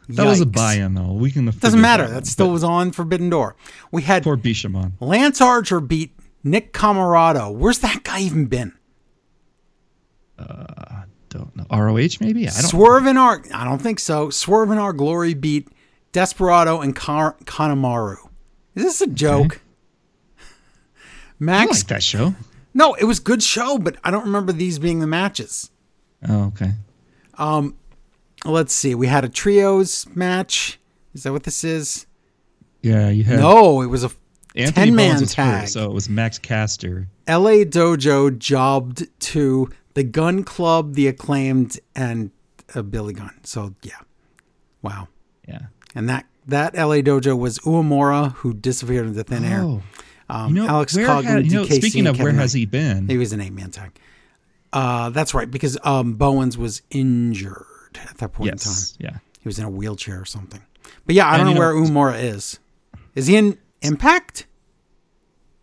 That 0.08 0.26
was 0.26 0.40
a 0.40 0.46
buy-in 0.46 0.94
though. 0.94 1.12
We 1.12 1.30
can 1.30 1.46
Doesn't 1.46 1.80
matter. 1.80 2.06
that 2.06 2.14
That 2.14 2.26
still 2.26 2.50
was 2.50 2.64
on 2.64 2.92
Forbidden 2.92 3.28
Door. 3.28 3.56
We 3.92 4.02
had 4.02 4.22
poor 4.22 4.36
Bishamon. 4.38 4.92
Lance 5.00 5.40
Archer 5.40 5.80
beat 5.80 6.14
Nick 6.42 6.72
Comoroto. 6.72 7.52
Where's 7.52 7.80
that 7.80 8.04
guy 8.04 8.20
even 8.20 8.46
been? 8.46 8.72
Uh, 10.38 11.02
don't 11.28 11.54
know. 11.56 11.66
ROH 11.70 12.20
maybe? 12.20 12.48
I 12.48 12.52
don't 12.52 12.70
Swerve 12.70 13.06
in 13.06 13.16
our, 13.16 13.42
I 13.52 13.64
don't 13.64 13.80
think 13.82 13.98
so. 13.98 14.30
Swerve 14.30 14.70
in 14.70 14.78
our 14.78 14.92
glory 14.92 15.34
beat 15.34 15.68
Desperado 16.12 16.80
and 16.80 16.94
Car- 16.96 17.36
Kanemaru. 17.44 18.27
Is 18.78 18.84
this 18.84 19.00
a 19.00 19.06
joke? 19.08 19.60
I 20.40 20.44
Max, 21.40 21.80
like 21.80 21.86
that 21.88 22.02
show. 22.02 22.34
no, 22.74 22.94
it 22.94 23.04
was 23.04 23.20
good 23.20 23.42
show, 23.42 23.78
but 23.78 23.96
I 24.04 24.10
don't 24.10 24.24
remember 24.24 24.52
these 24.52 24.78
being 24.78 25.00
the 25.00 25.06
matches. 25.06 25.70
Oh, 26.28 26.46
okay. 26.46 26.72
Um, 27.34 27.76
let's 28.44 28.72
see. 28.74 28.94
We 28.94 29.06
had 29.06 29.24
a 29.24 29.28
trios 29.28 30.06
match. 30.14 30.78
Is 31.14 31.22
that 31.24 31.32
what 31.32 31.44
this 31.44 31.64
is? 31.64 32.06
Yeah, 32.82 33.08
you 33.08 33.24
had 33.24 33.40
No, 33.40 33.82
it 33.82 33.86
was 33.86 34.04
a 34.04 34.10
10 34.56 34.94
man 34.94 35.10
Bones 35.10 35.20
was 35.20 35.34
hurt, 35.34 35.42
tag. 35.60 35.68
so 35.68 35.84
it 35.90 35.92
was 35.92 36.08
Max 36.08 36.38
Caster. 36.38 37.08
LA 37.28 37.64
Dojo 37.64 38.36
jobbed 38.36 39.06
to 39.20 39.70
the 39.94 40.02
Gun 40.04 40.42
Club, 40.44 40.94
the 40.94 41.06
Acclaimed, 41.08 41.78
and 41.94 42.30
uh, 42.74 42.82
Billy 42.82 43.14
Gunn. 43.14 43.38
So 43.44 43.74
yeah, 43.82 43.98
wow. 44.82 45.08
Yeah. 45.46 45.66
And 45.94 46.08
that 46.08 46.26
that 46.48 46.74
LA 46.74 46.96
Dojo 46.96 47.38
was 47.38 47.58
Uemura, 47.60 48.32
who 48.34 48.52
disappeared 48.54 49.06
into 49.06 49.22
thin 49.24 49.44
air. 49.44 49.60
Oh, 49.62 49.82
Um, 50.30 50.54
you 50.56 50.62
know, 50.62 50.68
Alex 50.68 50.94
where 50.96 51.06
had- 51.22 51.46
you 51.46 51.52
know, 51.58 51.64
DKC, 51.64 51.74
speaking 51.76 52.06
of 52.06 52.16
where 52.18 52.26
Kevin 52.28 52.40
has 52.40 52.54
Knight. 52.54 52.58
he 52.58 52.66
been? 52.66 53.08
He 53.08 53.16
was 53.16 53.32
an 53.32 53.40
eight 53.40 53.52
man 53.52 53.70
tag. 53.70 53.98
Uh, 54.72 55.08
that's 55.10 55.32
right, 55.32 55.50
because 55.50 55.78
um, 55.84 56.14
Bowens 56.14 56.58
was 56.58 56.82
injured 56.90 57.64
at 58.08 58.18
that 58.18 58.32
point 58.32 58.50
in 58.52 58.58
time. 58.58 58.74
Yeah. 58.98 59.18
He 59.40 59.48
was 59.48 59.58
in 59.58 59.64
a 59.64 59.70
wheelchair 59.70 60.20
or 60.20 60.24
something. 60.26 60.60
But 61.06 61.14
yeah, 61.14 61.28
I 61.28 61.36
don't 61.38 61.46
know, 61.46 61.52
you 61.52 61.54
know- 61.54 61.60
where 61.60 61.74
Umura 62.12 62.22
is. 62.22 62.58
Is 63.14 63.26
he 63.26 63.36
in 63.36 63.56
Impact? 63.80 64.46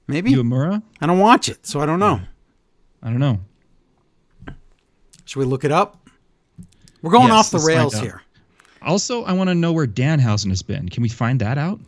Maybe. 0.07 0.31
Uemura? 0.33 0.81
I 1.01 1.05
don't 1.07 1.19
watch 1.19 1.49
it, 1.49 1.65
so 1.67 1.79
I 1.79 1.85
don't 1.85 1.99
know. 1.99 2.21
I 3.03 3.09
don't 3.09 3.19
know. 3.19 3.39
Should 5.25 5.39
we 5.39 5.45
look 5.45 5.63
it 5.63 5.71
up? 5.71 6.07
We're 7.01 7.11
going 7.11 7.27
Yes, 7.27 7.53
off 7.53 7.61
the 7.61 7.65
rails 7.67 7.99
here. 7.99 8.21
Also, 8.85 9.23
I 9.23 9.33
want 9.33 9.49
to 9.49 9.55
know 9.55 9.71
where 9.73 9.87
Danhausen 9.87 10.49
has 10.49 10.61
been. 10.61 10.89
Can 10.89 11.01
we 11.03 11.09
find 11.09 11.41
that 11.41 11.57
out? 11.57 11.79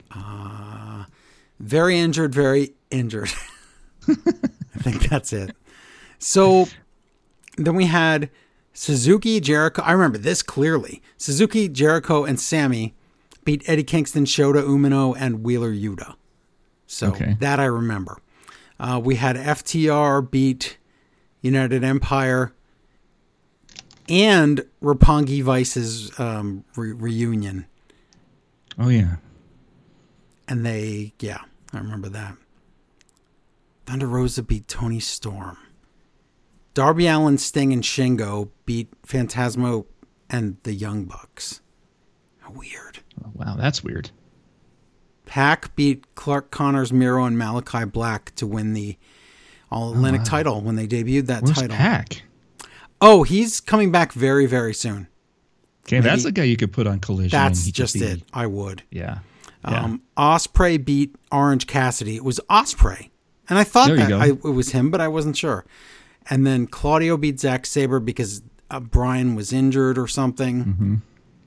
Very 1.59 1.97
injured, 1.97 2.33
very 2.35 2.73
injured. 2.91 3.29
I 4.07 4.79
think 4.79 5.09
that's 5.09 5.33
it. 5.33 5.55
So 6.19 6.67
then 7.57 7.75
we 7.75 7.85
had 7.85 8.29
Suzuki, 8.73 9.39
Jericho. 9.39 9.81
I 9.81 9.91
remember 9.93 10.17
this 10.19 10.43
clearly. 10.43 11.01
Suzuki, 11.17 11.67
Jericho, 11.67 12.25
and 12.25 12.39
Sammy 12.39 12.93
beat 13.43 13.67
Eddie 13.67 13.83
Kingston, 13.83 14.25
Shota 14.25 14.63
Umino, 14.63 15.15
and 15.17 15.43
Wheeler 15.43 15.71
Yuta. 15.73 16.15
So 16.85 17.07
Okay. 17.09 17.37
that 17.39 17.59
I 17.59 17.65
remember. 17.65 18.17
Uh, 18.79 19.01
we 19.03 19.15
had 19.15 19.35
FTR 19.35 20.29
beat 20.29 20.77
United 21.41 21.83
Empire 21.83 22.53
and 24.09 24.65
Roppongi 24.81 25.41
Vice's 25.43 26.17
um, 26.19 26.63
re- 26.75 26.93
reunion. 26.93 27.65
Oh 28.79 28.89
yeah. 28.89 29.17
And 30.47 30.65
they, 30.65 31.13
yeah, 31.19 31.41
I 31.73 31.79
remember 31.79 32.09
that. 32.09 32.35
Thunder 33.85 34.07
Rosa 34.07 34.43
beat 34.43 34.67
Toni 34.67 34.99
Storm. 34.99 35.57
Darby 36.73 37.07
Allin, 37.07 37.37
Sting, 37.37 37.73
and 37.73 37.83
Shingo 37.83 38.49
beat 38.65 38.89
Phantasmo 39.01 39.85
and 40.29 40.57
the 40.63 40.73
Young 40.73 41.05
Bucks. 41.05 41.61
How 42.39 42.51
weird. 42.51 42.99
Oh, 43.25 43.31
wow, 43.33 43.55
that's 43.57 43.83
weird. 43.83 44.11
Pack 45.25 45.75
beat 45.75 46.15
Clark 46.15 46.51
Connors, 46.51 46.93
Miro, 46.93 47.25
and 47.25 47.35
Malakai 47.35 47.91
Black 47.91 48.33
to 48.35 48.45
win 48.45 48.73
the 48.73 48.97
All 49.71 49.91
Atlantic 49.91 50.23
title 50.23 50.61
when 50.61 50.75
they 50.75 50.87
debuted 50.87 51.25
that 51.25 51.43
Where's 51.43 51.57
title. 51.57 51.75
Pack? 51.75 52.21
Oh, 53.01 53.23
he's 53.23 53.59
coming 53.59 53.91
back 53.91 54.13
very, 54.13 54.45
very 54.45 54.73
soon. 54.73 55.07
Okay, 55.85 55.99
that's 55.99 56.25
a 56.25 56.31
guy 56.31 56.43
you 56.43 56.57
could 56.57 56.73
put 56.73 56.85
on 56.87 56.99
Collision. 56.99 57.29
That's 57.29 57.69
just 57.71 57.93
be- 57.93 58.01
it. 58.01 58.23
I 58.33 58.45
would. 58.47 58.83
Yeah. 58.91 59.19
Yeah. 59.67 59.83
Um, 59.83 60.01
Ospreay 60.17 60.83
beat 60.83 61.15
Orange 61.31 61.67
Cassidy. 61.67 62.15
It 62.15 62.23
was 62.23 62.39
Ospreay, 62.49 63.09
and 63.49 63.57
I 63.57 63.63
thought 63.63 63.89
that. 63.95 64.11
I, 64.11 64.27
it 64.29 64.43
was 64.43 64.71
him, 64.71 64.91
but 64.91 65.01
I 65.01 65.07
wasn't 65.07 65.35
sure. 65.37 65.65
And 66.29 66.45
then 66.45 66.67
Claudio 66.67 67.17
beat 67.17 67.39
Zack 67.39 67.65
Sabre 67.65 67.99
because 67.99 68.41
uh, 68.69 68.79
Bryan 68.79 69.35
was 69.35 69.53
injured 69.53 69.97
or 69.97 70.07
something. 70.07 70.65
Mm-hmm. 70.65 70.95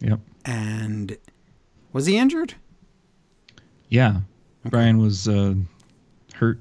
yep. 0.01 0.20
And 0.44 1.18
was 1.92 2.07
he 2.07 2.16
injured? 2.16 2.55
Yeah. 3.88 4.20
Bryan 4.64 4.98
was 4.98 5.28
uh, 5.28 5.55
hurt. 6.34 6.61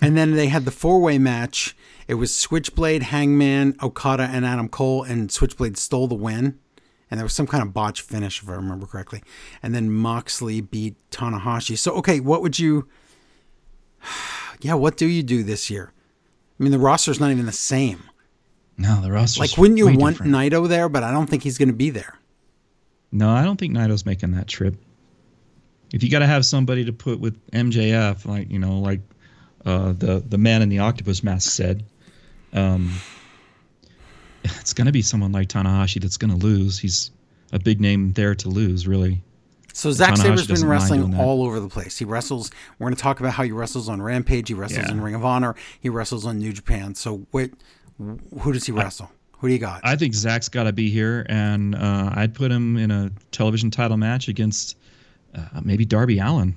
And 0.00 0.16
then 0.16 0.32
they 0.32 0.46
had 0.46 0.64
the 0.64 0.70
four 0.70 1.00
way 1.00 1.18
match. 1.18 1.76
It 2.10 2.14
was 2.14 2.34
Switchblade, 2.34 3.04
Hangman, 3.04 3.76
Okada, 3.80 4.24
and 4.24 4.44
Adam 4.44 4.68
Cole, 4.68 5.04
and 5.04 5.30
Switchblade 5.30 5.78
stole 5.78 6.08
the 6.08 6.16
win. 6.16 6.58
And 7.08 7.18
there 7.18 7.24
was 7.24 7.32
some 7.32 7.46
kind 7.46 7.62
of 7.62 7.72
botch 7.72 8.02
finish, 8.02 8.42
if 8.42 8.48
I 8.48 8.54
remember 8.54 8.84
correctly. 8.84 9.22
And 9.62 9.76
then 9.76 9.92
Moxley 9.92 10.60
beat 10.60 10.96
Tanahashi. 11.12 11.78
So, 11.78 11.92
okay, 11.98 12.18
what 12.18 12.42
would 12.42 12.58
you. 12.58 12.88
Yeah, 14.62 14.74
what 14.74 14.98
do 14.98 15.06
you 15.06 15.22
do 15.22 15.42
this 15.42 15.70
year? 15.70 15.90
I 16.58 16.62
mean, 16.62 16.70
the 16.70 16.78
roster's 16.78 17.18
not 17.18 17.30
even 17.30 17.46
the 17.46 17.52
same. 17.52 18.02
No, 18.76 19.00
the 19.00 19.10
roster's 19.10 19.40
Like, 19.40 19.56
wouldn't 19.56 19.78
you 19.78 19.86
want 19.86 20.18
different. 20.18 20.34
Naito 20.34 20.68
there? 20.68 20.90
But 20.90 21.02
I 21.02 21.12
don't 21.12 21.30
think 21.30 21.42
he's 21.42 21.56
going 21.56 21.70
to 21.70 21.74
be 21.74 21.88
there. 21.88 22.18
No, 23.10 23.30
I 23.30 23.42
don't 23.42 23.58
think 23.58 23.72
Naito's 23.72 24.04
making 24.04 24.32
that 24.32 24.48
trip. 24.48 24.76
If 25.94 26.02
you 26.02 26.10
got 26.10 26.18
to 26.18 26.26
have 26.26 26.44
somebody 26.44 26.84
to 26.84 26.92
put 26.92 27.20
with 27.20 27.40
MJF, 27.52 28.26
like 28.26 28.50
you 28.50 28.58
know, 28.58 28.80
like 28.80 29.00
uh, 29.64 29.94
the 29.96 30.22
the 30.28 30.36
man 30.36 30.60
in 30.60 30.68
the 30.68 30.80
octopus 30.80 31.22
mask 31.22 31.52
said, 31.52 31.82
um, 32.52 32.92
it's 34.44 34.72
going 34.72 34.86
to 34.86 34.92
be 34.92 35.02
someone 35.02 35.32
like 35.32 35.48
Tanahashi 35.48 36.00
that's 36.00 36.16
going 36.16 36.30
to 36.30 36.36
lose. 36.36 36.78
He's 36.78 37.10
a 37.52 37.58
big 37.58 37.80
name 37.80 38.12
there 38.12 38.34
to 38.36 38.48
lose, 38.48 38.86
really. 38.86 39.22
So 39.72 39.92
Zack 39.92 40.16
Sabre's 40.16 40.46
been 40.46 40.66
wrestling 40.66 41.14
all 41.16 41.44
over 41.44 41.60
the 41.60 41.68
place. 41.68 41.96
He 41.96 42.04
wrestles. 42.04 42.50
We're 42.78 42.86
going 42.86 42.96
to 42.96 43.02
talk 43.02 43.20
about 43.20 43.32
how 43.32 43.44
he 43.44 43.52
wrestles 43.52 43.88
on 43.88 44.02
Rampage. 44.02 44.48
He 44.48 44.54
wrestles 44.54 44.86
Yeah. 44.86 44.92
in 44.92 45.00
Ring 45.00 45.14
of 45.14 45.24
Honor. 45.24 45.54
He 45.80 45.88
wrestles 45.88 46.26
on 46.26 46.38
New 46.38 46.52
Japan. 46.52 46.94
So, 46.94 47.24
wait, 47.32 47.54
who 47.98 48.52
does 48.52 48.66
he 48.66 48.72
wrestle? 48.72 49.10
Who 49.38 49.46
do 49.48 49.54
you 49.54 49.60
got? 49.60 49.80
I 49.84 49.96
think 49.96 50.12
Zach's 50.14 50.48
got 50.48 50.64
to 50.64 50.72
be 50.72 50.90
here, 50.90 51.24
and 51.28 51.74
uh, 51.74 52.10
I'd 52.14 52.34
put 52.34 52.50
him 52.50 52.76
in 52.76 52.90
a 52.90 53.10
television 53.30 53.70
title 53.70 53.96
match 53.96 54.28
against 54.28 54.76
uh, 55.34 55.60
maybe 55.62 55.84
Darby 55.84 56.18
Allin. 56.18 56.56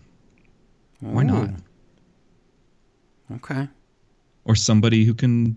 Why 0.99 1.23
not? 1.23 1.49
Okay. 3.35 3.67
Or 4.45 4.55
somebody 4.55 5.05
who 5.05 5.13
can 5.13 5.55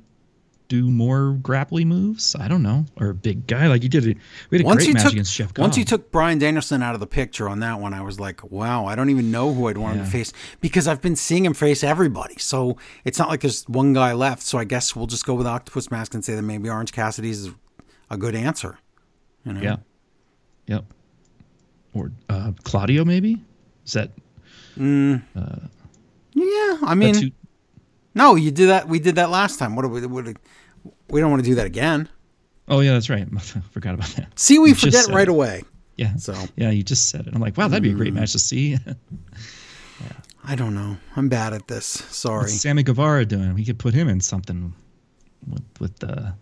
do 0.69 0.91
more 0.91 1.33
grappling 1.43 1.89
moves. 1.89 2.35
I 2.35 2.49
don't 2.49 2.63
know, 2.63 2.87
or 2.97 3.11
a 3.11 3.15
big 3.15 3.47
guy 3.47 3.67
like 3.67 3.83
you 3.83 3.89
did. 3.89 4.05
A, 4.05 4.15
we 4.51 4.59
had 4.59 4.61
a 4.63 4.65
Once 4.67 4.85
great 4.85 4.95
match 4.95 5.03
took 5.05 5.13
against 5.13 5.35
Jeff. 5.35 5.57
once 5.59 5.77
you 5.77 5.85
took 5.85 6.11
Bryan 6.11 6.39
Danielson 6.39 6.83
out 6.83 6.95
of 6.95 7.01
the 7.01 7.07
picture 7.07 7.49
on 7.49 7.61
that 7.61 7.81
one, 7.81 7.95
I 7.95 8.03
was 8.03 8.19
like, 8.19 8.43
wow, 8.51 8.87
I 8.87 8.95
don't 8.95 9.11
even 9.11 9.31
know 9.31 9.53
who 9.55 9.69
I'd 9.69 9.79
want 9.79 9.97
him 9.99 10.05
to 10.05 10.11
face 10.11 10.33
because 10.61 10.89
I've 10.89 11.01
been 11.01 11.17
seeing 11.17 11.45
him 11.45 11.55
face 11.55 11.85
everybody. 11.85 12.37
So 12.39 12.77
it's 13.05 13.19
not 13.19 13.29
like 13.29 13.41
there's 13.41 13.65
one 13.69 13.93
guy 13.93 14.13
left. 14.13 14.43
So 14.43 14.59
I 14.59 14.65
guess 14.65 14.95
we'll 14.97 15.07
just 15.07 15.25
go 15.25 15.35
with 15.35 15.47
Octopus 15.47 15.91
Mask 15.91 16.15
and 16.15 16.25
say 16.25 16.35
that 16.35 16.43
maybe 16.43 16.69
Orange 16.69 16.93
Cassidy's 16.93 17.51
a 18.11 18.17
good 18.17 18.35
answer. 18.35 18.79
You 19.45 19.53
know? 19.53 19.61
Yeah. 19.61 19.77
Yep. 20.67 20.85
Or 21.95 22.13
uh, 22.29 22.53
Claudio, 22.65 23.05
maybe? 23.05 23.41
Is 23.85 23.93
that, 23.93 24.11
Yeah. 24.77 25.19
I 26.83 26.95
mean, 26.95 27.33
no, 28.17 28.35
you 28.35 28.51
did 28.51 28.69
that. 28.71 28.89
We 28.89 28.99
did 28.99 29.15
that 29.15 29.31
last 29.31 29.59
time. 29.61 29.77
What 29.77 29.83
do 29.83 29.89
we? 29.89 30.05
What 30.07 30.25
do, 30.25 30.35
we 31.09 31.21
don't 31.21 31.31
want 31.31 31.45
to 31.45 31.49
do 31.49 31.55
that 31.57 31.67
again. 31.67 32.09
Oh, 32.69 32.81
yeah, 32.81 32.95
that's 32.95 33.09
right. 33.09 33.29
Forgot 33.71 33.95
about 33.95 34.09
that. 34.17 34.37
See, 34.39 34.59
we 34.59 34.71
You 34.71 34.75
forget 34.75 35.07
right 35.09 35.29
it. 35.29 35.29
away. 35.29 35.63
Yeah. 35.97 36.17
So 36.17 36.35
Yeah, 36.57 36.71
you 36.71 36.83
just 36.83 37.09
said 37.11 37.27
it. 37.29 37.35
I'm 37.35 37.41
like, 37.41 37.57
wow, 37.57 37.69
that'd 37.69 37.83
be 37.83 37.91
a 37.93 37.95
great 37.95 38.13
Mm. 38.13 38.17
match 38.21 38.33
to 38.33 38.39
see. 38.41 38.77
I 40.49 40.55
don't 40.55 40.75
know. 40.75 40.97
I'm 41.17 41.29
bad 41.29 41.53
at 41.53 41.67
this. 41.69 41.87
Sorry. 41.87 42.43
What's 42.43 42.61
Sammy 42.61 42.83
Guevara 42.83 43.25
doing? 43.25 43.55
We 43.55 43.65
could 43.65 43.79
put 43.79 43.95
him 43.95 44.09
in 44.09 44.21
something 44.21 44.73
with 45.49 45.63
with 45.81 45.99
the. 45.99 46.35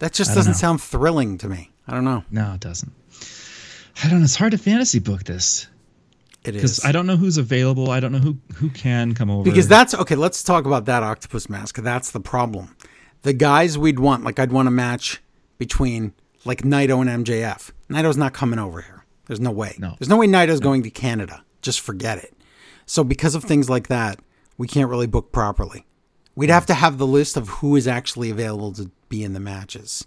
That 0.00 0.12
just 0.12 0.34
doesn't 0.34 0.52
know. 0.52 0.56
sound 0.58 0.80
thrilling 0.80 1.38
to 1.38 1.48
me. 1.48 1.70
I 1.88 1.94
don't 1.94 2.04
know. 2.04 2.22
No, 2.30 2.52
it 2.54 2.60
doesn't. 2.60 2.92
I 4.04 4.08
don't 4.08 4.18
know. 4.20 4.24
It's 4.24 4.36
hard 4.36 4.52
to 4.52 4.58
fantasy 4.58 5.00
book 5.00 5.24
this 5.24 5.66
It 6.44 6.52
because. 6.52 6.84
I 6.84 6.92
don't 6.92 7.06
know 7.06 7.16
who's 7.16 7.36
available. 7.36 7.90
I 7.90 8.00
don't 8.00 8.12
know 8.12 8.18
who 8.18 8.38
who 8.54 8.70
can 8.70 9.14
come 9.14 9.30
over. 9.30 9.44
Because 9.44 9.68
that's 9.68 9.94
okay. 9.94 10.14
Let's 10.14 10.42
talk 10.42 10.64
about 10.66 10.84
that 10.86 11.02
octopus 11.02 11.48
mask. 11.48 11.76
That's 11.78 12.10
the 12.10 12.20
problem. 12.20 12.76
The 13.22 13.32
guys 13.32 13.76
we'd 13.76 13.98
want, 13.98 14.24
like 14.24 14.38
I'd 14.38 14.52
want 14.52 14.68
a 14.68 14.70
match 14.70 15.20
between 15.58 16.12
like 16.44 16.62
Naito 16.62 17.00
and 17.06 17.24
MJF. 17.24 17.72
Naito's 17.90 18.16
not 18.16 18.32
coming 18.32 18.58
over 18.58 18.80
here. 18.80 19.04
There's 19.26 19.40
no 19.40 19.50
way. 19.50 19.74
No. 19.78 19.96
There's 19.98 20.08
no 20.08 20.16
way 20.16 20.26
Naito's 20.26 20.60
going 20.60 20.82
to 20.84 20.90
Canada. 20.90 21.44
Just 21.60 21.80
forget 21.80 22.18
it. 22.18 22.32
So 22.86 23.02
because 23.04 23.34
of 23.34 23.44
things 23.44 23.68
like 23.68 23.88
that, 23.88 24.20
we 24.56 24.66
can't 24.66 24.88
really 24.88 25.06
book 25.06 25.32
properly. 25.32 25.84
We'd 26.34 26.50
have 26.50 26.66
to 26.66 26.74
have 26.74 26.98
the 26.98 27.06
list 27.06 27.36
of 27.36 27.48
who 27.48 27.74
is 27.76 27.88
actually 27.88 28.30
available 28.30 28.72
to 28.74 28.90
be 29.08 29.24
in 29.24 29.32
the 29.32 29.40
matches. 29.40 30.06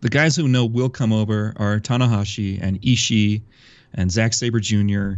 the 0.00 0.08
guys 0.08 0.34
who 0.36 0.48
know 0.48 0.64
will 0.64 0.88
come 0.88 1.12
over 1.12 1.52
are 1.56 1.78
Tanahashi 1.80 2.58
and 2.62 2.80
Ishii 2.82 3.42
and 3.94 4.10
Zack 4.10 4.32
Sabre 4.32 4.60
Jr. 4.60 5.14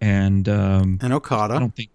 and 0.00 0.48
um, 0.48 0.98
And 1.02 1.12
Okada. 1.12 1.54
I 1.54 1.58
don't 1.58 1.74
think 1.74 1.90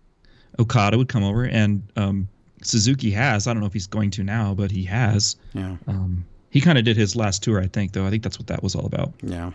Okada 0.59 0.97
would 0.97 1.09
come 1.09 1.23
over 1.23 1.45
and 1.45 1.83
um, 1.95 2.27
Suzuki 2.61 3.11
has. 3.11 3.47
I 3.47 3.53
don't 3.53 3.61
know 3.61 3.67
if 3.67 3.73
he's 3.73 3.87
going 3.87 4.11
to 4.11 4.23
now, 4.23 4.53
but 4.53 4.71
he 4.71 4.83
has. 4.85 5.35
Yeah. 5.53 5.77
Um, 5.87 6.25
he 6.49 6.61
kind 6.61 6.77
of 6.77 6.85
did 6.85 6.95
his 6.97 7.15
last 7.15 7.43
tour, 7.43 7.59
I 7.61 7.67
think, 7.67 7.93
though. 7.93 8.05
I 8.05 8.09
think 8.09 8.23
that's 8.23 8.37
what 8.37 8.47
that 8.47 8.61
was 8.63 8.75
all 8.75 8.85
about. 8.85 9.11
Yeah. 9.21 9.51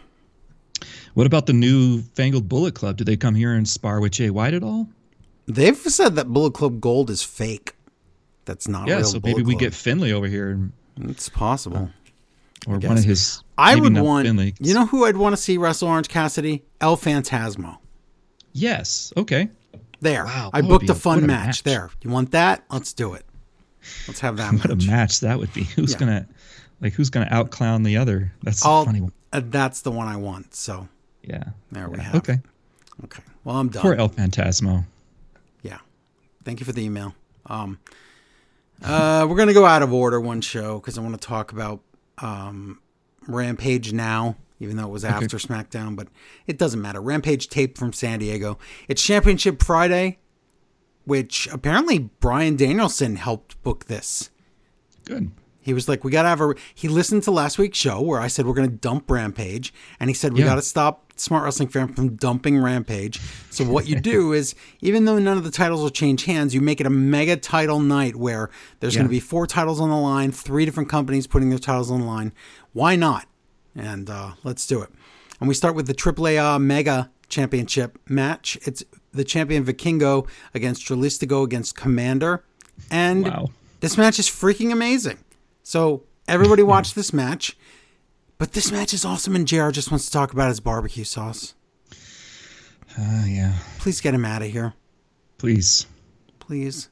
What 1.15 1.27
about 1.27 1.47
the 1.47 1.53
new 1.53 2.03
Fangled 2.15 2.49
Bullet 2.49 2.75
Club? 2.75 2.97
Did 2.97 3.07
they 3.07 3.17
come 3.17 3.35
here 3.35 3.55
and 3.55 3.69
spar 3.69 4.01
with 4.01 4.13
Jay 4.13 4.31
White 4.31 4.55
at 4.55 4.63
all? 4.63 4.89
They've 5.47 5.77
said 5.77 6.17
that 6.17 6.29
Bullet 6.29 6.55
Club 6.55 6.81
Gold 6.81 7.11
is 7.11 7.23
fake. 7.23 7.75
That's 8.45 8.69
not 8.69 8.87
Yeah, 8.89 8.97
real. 8.97 9.05
so 9.05 9.21
Bullet 9.21 9.39
maybe 9.39 9.47
we 9.47 9.57
get 9.57 9.75
Finlay 9.75 10.13
over 10.13 10.27
here, 10.27 10.51
and- 10.51 10.73
It's 11.11 11.29
possible. 11.29 11.91
or 12.67 12.79
one 12.79 12.99
of 12.99 13.05
his. 13.05 13.43
I 13.57 13.77
would 13.77 13.97
want. 13.97 14.27
Finlay. 14.27 14.55
You 14.61 14.75
know 14.75 14.87
who 14.87 15.05
I'd 15.05 15.17
want 15.17 15.35
to 15.35 15.41
see 15.41 15.57
wrestle 15.59 15.89
Orange 15.89 16.09
Cassidy? 16.09 16.65
El 16.81 16.97
Phantasmo. 16.97 17.79
Yes. 18.59 19.13
Okay. 19.17 19.49
There. 20.01 20.25
Wow, 20.25 20.51
I 20.53 20.63
booked 20.63 20.89
a 20.91 20.95
fun 20.95 21.19
a 21.19 21.27
match. 21.27 21.47
match. 21.47 21.63
There. 21.65 21.91
You 22.03 22.11
want 22.11 22.31
that? 22.33 22.65
Let's 22.71 22.93
do 22.93 23.15
it. 23.15 23.25
Let's 24.07 24.21
have 24.21 24.37
that 24.37 24.53
What 24.55 24.67
a 24.67 24.77
match. 24.77 24.87
match 24.87 25.21
that 25.21 25.39
would 25.39 25.53
be. 25.53 25.65
Who's 25.65 25.93
Yeah. 25.93 25.99
gonna, 25.99 26.27
like, 26.81 26.93
who's 26.93 27.11
gonna 27.11 27.29
out 27.31 27.51
clown 27.51 27.83
the 27.83 27.97
other? 27.97 28.33
That's 28.43 28.65
I'll- 28.65 28.85
funny 28.85 29.01
one. 29.01 29.13
Uh, 29.33 29.43
that's 29.45 29.83
the 29.83 29.91
one 29.91 30.07
I 30.09 30.17
want. 30.17 30.55
So 30.55 30.89
Yeah. 31.23 31.45
there 31.73 31.89
we 31.89 31.97
Yeah. 31.99 32.03
have. 32.05 32.15
Okay. 32.17 32.35
it. 32.35 33.05
Okay. 33.05 33.23
Well, 33.45 33.57
I'm 33.57 33.69
done. 33.69 33.83
Poor 33.83 33.95
El 33.95 34.09
Phantasmo. 34.09 34.85
Yeah. 35.63 35.79
Thank 36.45 36.61
you 36.61 36.67
for 36.67 36.73
the 36.73 36.83
email. 36.85 37.15
Um, 37.47 37.79
uh, 38.83 39.27
we're 39.29 39.37
gonna 39.37 39.53
go 39.55 39.67
out 39.67 39.83
of 39.83 39.93
order 39.93 40.21
one 40.21 40.41
show 40.41 40.79
because 40.79 40.97
I 40.97 41.01
want 41.01 41.21
to 41.21 41.27
talk 41.27 41.53
about 41.53 41.81
um, 42.19 42.81
Rampage 43.27 43.93
now, 43.93 44.37
even 44.61 44.77
though 44.77 44.87
it 44.87 44.91
was 44.91 45.05
after 45.05 45.37
SmackDown, 45.39 45.97
but 45.97 46.09
it 46.47 46.59
doesn't 46.59 46.81
matter. 46.81 47.01
Rampage 47.01 47.49
tape 47.49 47.77
from 47.79 47.93
San 47.93 48.19
Diego. 48.19 48.59
It's 48.89 49.03
Championship 49.03 49.63
Friday, 49.63 50.19
which 51.05 51.49
apparently 51.53 52.11
Bryan 52.21 52.57
Danielson 52.57 53.17
helped 53.17 53.61
book 53.63 53.87
this. 53.87 54.31
Good. 55.05 55.31
He 55.61 55.75
was 55.75 55.87
like, 55.89 56.03
"We 56.03 56.11
gotta 56.11 56.29
have 56.29 56.41
a." 56.41 56.55
He 56.75 56.89
listened 56.89 57.25
to 57.25 57.31
last 57.31 57.59
week's 57.59 57.77
show 57.79 58.01
where 58.01 58.21
I 58.21 58.29
said 58.29 58.47
we're 58.47 58.55
gonna 58.55 58.69
dump 58.69 59.11
Rampage, 59.11 59.73
and 60.01 60.09
he 60.09 60.15
said 60.15 60.33
we 60.33 60.41
Yeah. 60.41 60.47
gotta 60.47 60.63
stop 60.63 61.13
Smart 61.17 61.45
Wrestling 61.45 61.69
Fan 61.69 61.93
from 61.93 62.17
dumping 62.17 62.57
Rampage. 62.59 63.21
So 63.51 63.65
what 63.65 63.87
you 63.87 64.01
do 64.01 64.33
is, 64.41 64.55
even 64.81 65.05
though 65.05 65.19
none 65.19 65.37
of 65.37 65.45
the 65.45 65.51
titles 65.51 65.83
will 65.83 65.91
change 65.91 66.25
hands, 66.25 66.55
you 66.55 66.63
make 66.63 66.81
it 66.81 66.87
a 66.87 66.91
mega 66.91 67.37
title 67.37 67.81
night 67.81 68.17
where 68.17 68.49
there's 68.81 68.95
Yeah. 68.95 69.01
gonna 69.01 69.11
be 69.11 69.21
four 69.21 69.47
titles 69.47 69.79
on 69.79 69.91
the 69.91 69.97
line, 69.97 70.33
three 70.33 70.65
different 70.65 70.89
companies 70.89 71.27
putting 71.27 71.51
their 71.51 71.59
titles 71.59 71.91
on 71.91 72.01
the 72.01 72.07
line. 72.07 72.33
Why 72.73 72.97
not? 72.97 73.27
And 73.79 74.11
uh, 74.11 74.33
let's 74.45 74.67
do 74.67 74.83
it. 74.83 74.91
And 75.41 75.49
we 75.49 75.55
start 75.55 75.75
with 75.75 75.87
the 75.87 75.95
AAA 75.95 76.61
Mega 76.61 77.11
Championship 77.29 77.99
match. 78.09 78.59
It's 78.63 78.83
the 79.13 79.25
champion 79.25 79.65
Vikingo 79.65 80.27
against 80.55 80.85
Dralistico 80.87 81.45
against 81.45 81.77
Komander, 81.77 82.41
and 82.91 83.25
Wow. 83.25 83.49
this 83.81 83.97
match 83.97 84.19
is 84.19 84.29
freaking 84.29 84.73
amazing. 84.73 85.19
So 85.63 86.05
everybody 86.27 86.63
watch 86.75 86.95
this 86.95 87.13
match. 87.13 87.57
But 88.39 88.53
this 88.53 88.71
match 88.71 88.95
is 88.95 89.05
awesome, 89.05 89.35
and 89.35 89.49
JR 89.49 89.71
just 89.71 89.91
wants 89.91 90.07
to 90.07 90.13
talk 90.13 90.33
about 90.33 90.49
his 90.49 90.61
barbecue 90.61 91.03
sauce. 91.03 91.55
Uh, 92.97 93.25
yeah. 93.27 93.55
Please 93.79 94.01
get 94.01 94.15
him 94.15 94.25
out 94.25 94.43
of 94.43 94.49
here. 94.51 94.75
Please. 95.39 95.87
Please. 96.39 96.89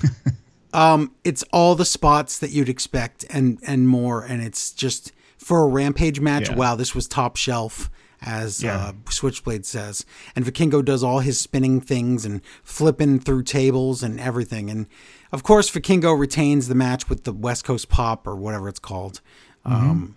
um, 0.74 1.14
it's 1.24 1.42
all 1.52 1.74
the 1.74 1.84
spots 1.86 2.38
that 2.38 2.50
you'd 2.50 2.68
expect 2.68 3.24
and 3.30 3.58
and 3.66 3.88
more, 3.88 4.22
and 4.22 4.42
it's 4.42 4.72
just 4.72 5.12
for 5.48 5.62
a 5.62 5.66
rampage 5.68 6.20
match. 6.20 6.50
Yeah. 6.50 6.56
Wow, 6.56 6.74
this 6.76 6.94
was 6.94 7.08
top 7.08 7.36
shelf, 7.36 7.90
as 8.20 8.62
Yeah. 8.62 8.76
uh, 8.76 8.92
Switchblade 9.08 9.64
says. 9.64 10.04
And 10.36 10.44
Vikingo 10.44 10.84
does 10.84 11.02
all 11.02 11.20
his 11.20 11.40
spinning 11.40 11.80
things 11.80 12.26
and 12.26 12.42
flipping 12.62 13.18
through 13.18 13.44
tables 13.44 14.02
and 14.02 14.20
everything. 14.20 14.68
And 14.68 14.86
of 15.32 15.42
course, 15.42 15.70
Vikingo 15.70 16.16
retains 16.18 16.68
the 16.68 16.74
match 16.74 17.08
with 17.08 17.24
the 17.24 17.32
West 17.32 17.64
Coast 17.64 17.88
Pop 17.88 18.26
or 18.26 18.36
whatever 18.36 18.68
it's 18.68 18.78
called. 18.78 19.22
Um, 19.64 20.16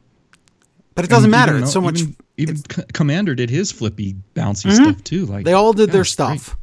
but 0.95 1.05
it 1.05 1.07
doesn't 1.09 1.25
And 1.25 1.31
matter. 1.31 1.53
even 1.53 1.63
It's 1.63 1.71
so 1.71 1.79
much. 1.81 1.99
Even, 2.01 2.15
even 2.37 2.55
C- 2.57 2.63
Komander 2.93 3.35
did 3.35 3.49
his 3.49 3.71
flippy, 3.71 4.15
bouncy 4.35 4.73
stuff 4.73 5.01
too. 5.05 5.25
Like 5.25 5.45
They 5.45 5.53
all 5.53 5.71
did 5.71 5.87
yeah, 5.89 5.93
their 5.93 6.05
stuff. 6.05 6.57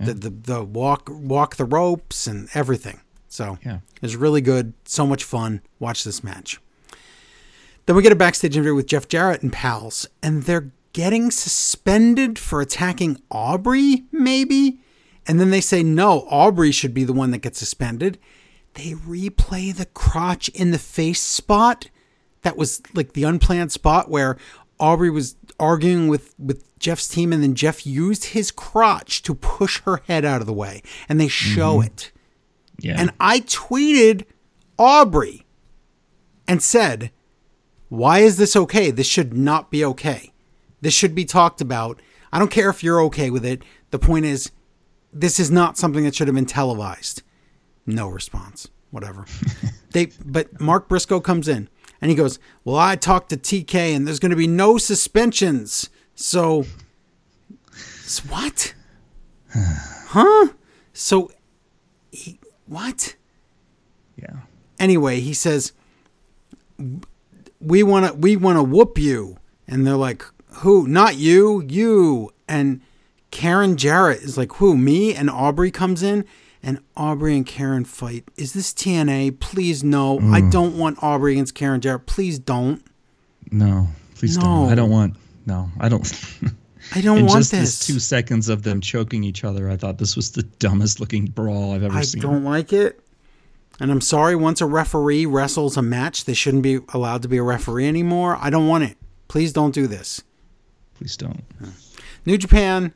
The, 0.00 0.12
the 0.14 0.30
the 0.30 0.64
walk 0.64 1.08
walk 1.10 1.56
the 1.56 1.64
ropes 1.64 2.26
and 2.26 2.48
everything. 2.54 3.00
So 3.28 3.56
Yeah. 3.64 3.76
it 3.96 4.02
was 4.02 4.16
really 4.16 4.40
good. 4.42 4.74
So 4.84 5.06
much 5.06 5.24
fun. 5.24 5.62
Watch 5.78 6.04
this 6.04 6.22
match. 6.22 6.60
Then 7.86 7.96
we 7.96 8.02
get 8.02 8.12
a 8.12 8.16
backstage 8.16 8.56
interview 8.56 8.74
with 8.74 8.86
Jeff 8.86 9.08
Jarrett 9.08 9.42
and 9.42 9.52
pals, 9.52 10.08
and 10.22 10.44
they're 10.44 10.72
getting 10.92 11.30
suspended 11.30 12.38
for 12.38 12.60
attacking 12.60 13.20
Aubrey, 13.30 14.04
maybe. 14.12 14.80
And 15.26 15.40
then 15.40 15.50
they 15.50 15.60
say 15.60 15.82
no, 15.82 16.26
Aubrey 16.30 16.72
should 16.72 16.94
be 16.94 17.04
the 17.04 17.12
one 17.12 17.30
that 17.30 17.38
gets 17.38 17.58
suspended. 17.58 18.18
They 18.74 18.92
replay 18.92 19.74
the 19.74 19.86
crotch 19.86 20.48
in 20.50 20.70
the 20.70 20.78
face 20.78 21.20
spot. 21.20 21.88
That 22.42 22.56
was 22.56 22.82
like 22.94 23.12
the 23.12 23.24
unplanned 23.24 23.72
spot 23.72 24.10
where 24.10 24.36
Aubrey 24.80 25.10
was 25.10 25.36
arguing 25.60 26.08
with 26.08 26.34
with 26.38 26.64
Jeff's 26.78 27.08
team, 27.08 27.32
and 27.32 27.42
then 27.42 27.54
Jeff 27.54 27.86
used 27.86 28.26
his 28.26 28.50
crotch 28.50 29.22
to 29.22 29.34
push 29.34 29.80
her 29.82 30.02
head 30.08 30.24
out 30.24 30.40
of 30.40 30.46
the 30.46 30.52
way, 30.52 30.82
and 31.08 31.20
they 31.20 31.28
show 31.28 31.76
mm-hmm. 31.76 31.86
it. 31.86 32.12
Yeah. 32.78 32.96
And 32.98 33.12
I 33.20 33.40
tweeted 33.40 34.24
Aubrey 34.78 35.46
and 36.48 36.60
said, 36.60 37.12
Why 37.92 38.20
is 38.20 38.38
this 38.38 38.56
okay? 38.56 38.90
This 38.90 39.06
should 39.06 39.36
not 39.36 39.70
be 39.70 39.84
okay. 39.84 40.32
This 40.80 40.94
should 40.94 41.14
be 41.14 41.26
talked 41.26 41.60
about. 41.60 42.00
I 42.32 42.38
don't 42.38 42.50
care 42.50 42.70
if 42.70 42.82
you're 42.82 43.02
okay 43.02 43.28
with 43.28 43.44
it. 43.44 43.62
The 43.90 43.98
point 43.98 44.24
is, 44.24 44.50
this 45.12 45.38
is 45.38 45.50
not 45.50 45.76
something 45.76 46.02
that 46.04 46.14
should 46.14 46.26
have 46.26 46.34
been 46.34 46.46
televised. 46.46 47.22
No 47.84 48.08
response. 48.08 48.70
Whatever. 48.92 49.26
they 49.90 50.06
but 50.24 50.58
Mark 50.58 50.88
Briscoe 50.88 51.20
comes 51.20 51.48
in 51.48 51.68
and 52.00 52.10
he 52.10 52.16
goes, 52.16 52.38
Well, 52.64 52.76
I 52.76 52.96
talked 52.96 53.28
to 53.28 53.36
TK 53.36 53.74
and 53.94 54.06
there's 54.06 54.20
gonna 54.20 54.36
be 54.36 54.46
no 54.46 54.78
suspensions. 54.78 55.90
So 56.14 56.64
what? 58.26 58.72
huh? 59.54 60.48
So 60.94 61.30
he, 62.10 62.40
what? 62.64 63.16
yeah. 64.16 64.36
anyway, 64.80 65.20
he 65.20 65.34
says, 65.34 65.74
"We 67.62 67.82
want 67.82 68.06
to, 68.06 68.14
we 68.14 68.36
want 68.36 68.58
to 68.58 68.62
whoop 68.62 68.98
you," 68.98 69.36
and 69.66 69.86
they're 69.86 69.96
like, 69.96 70.24
"Who? 70.56 70.86
Not 70.86 71.16
you, 71.16 71.62
you." 71.68 72.30
And 72.48 72.80
Karen 73.30 73.76
Jarrett 73.76 74.22
is 74.22 74.36
like, 74.36 74.52
"Who? 74.54 74.76
Me?" 74.76 75.14
And 75.14 75.30
Aubrey 75.30 75.70
comes 75.70 76.02
in, 76.02 76.24
and 76.62 76.80
Aubrey 76.96 77.36
and 77.36 77.46
Karen 77.46 77.84
fight. 77.84 78.24
Is 78.36 78.52
this 78.52 78.72
TNA? 78.72 79.40
Please 79.40 79.82
no. 79.82 80.18
I 80.18 80.40
mm. 80.40 80.50
don't 80.50 80.78
want 80.78 81.02
Aubrey 81.02 81.32
against 81.32 81.54
Karen 81.54 81.80
Jarrett. 81.80 82.06
Please 82.06 82.38
don't. 82.38 82.82
No. 83.50 83.88
Please 84.14 84.36
No. 84.36 84.44
don't. 84.44 84.68
I 84.70 84.74
don't 84.74 84.90
want. 84.90 85.16
No. 85.46 85.70
I 85.80 85.88
don't. 85.88 86.06
I 86.94 87.00
don't 87.00 87.18
In 87.18 87.26
want 87.26 87.40
just 87.40 87.52
this. 87.52 87.78
this 87.78 87.86
two 87.86 88.00
seconds 88.00 88.48
of 88.48 88.64
them 88.64 88.80
choking 88.80 89.24
each 89.24 89.44
other, 89.44 89.70
I 89.70 89.76
thought 89.76 89.98
this 89.98 90.16
was 90.16 90.32
the 90.32 90.42
dumbest 90.42 91.00
looking 91.00 91.26
brawl 91.26 91.72
I've 91.72 91.82
ever 91.82 91.96
I 91.96 92.02
seen. 92.02 92.22
I 92.24 92.26
don't 92.26 92.44
like 92.44 92.72
it. 92.72 93.01
And 93.82 93.90
I'm 93.90 94.00
sorry, 94.00 94.36
once 94.36 94.60
a 94.60 94.66
referee 94.66 95.26
wrestles 95.26 95.76
a 95.76 95.82
match, 95.82 96.24
they 96.24 96.34
shouldn't 96.34 96.62
be 96.62 96.78
allowed 96.94 97.20
to 97.22 97.28
be 97.28 97.38
a 97.38 97.42
referee 97.42 97.88
anymore. 97.88 98.38
I 98.40 98.48
don't 98.48 98.68
want 98.68 98.84
it. 98.84 98.96
Please 99.26 99.52
don't 99.52 99.74
do 99.74 99.88
this. 99.88 100.22
Please 100.94 101.16
don't. 101.16 101.42
New 102.24 102.38
Japan. 102.38 102.94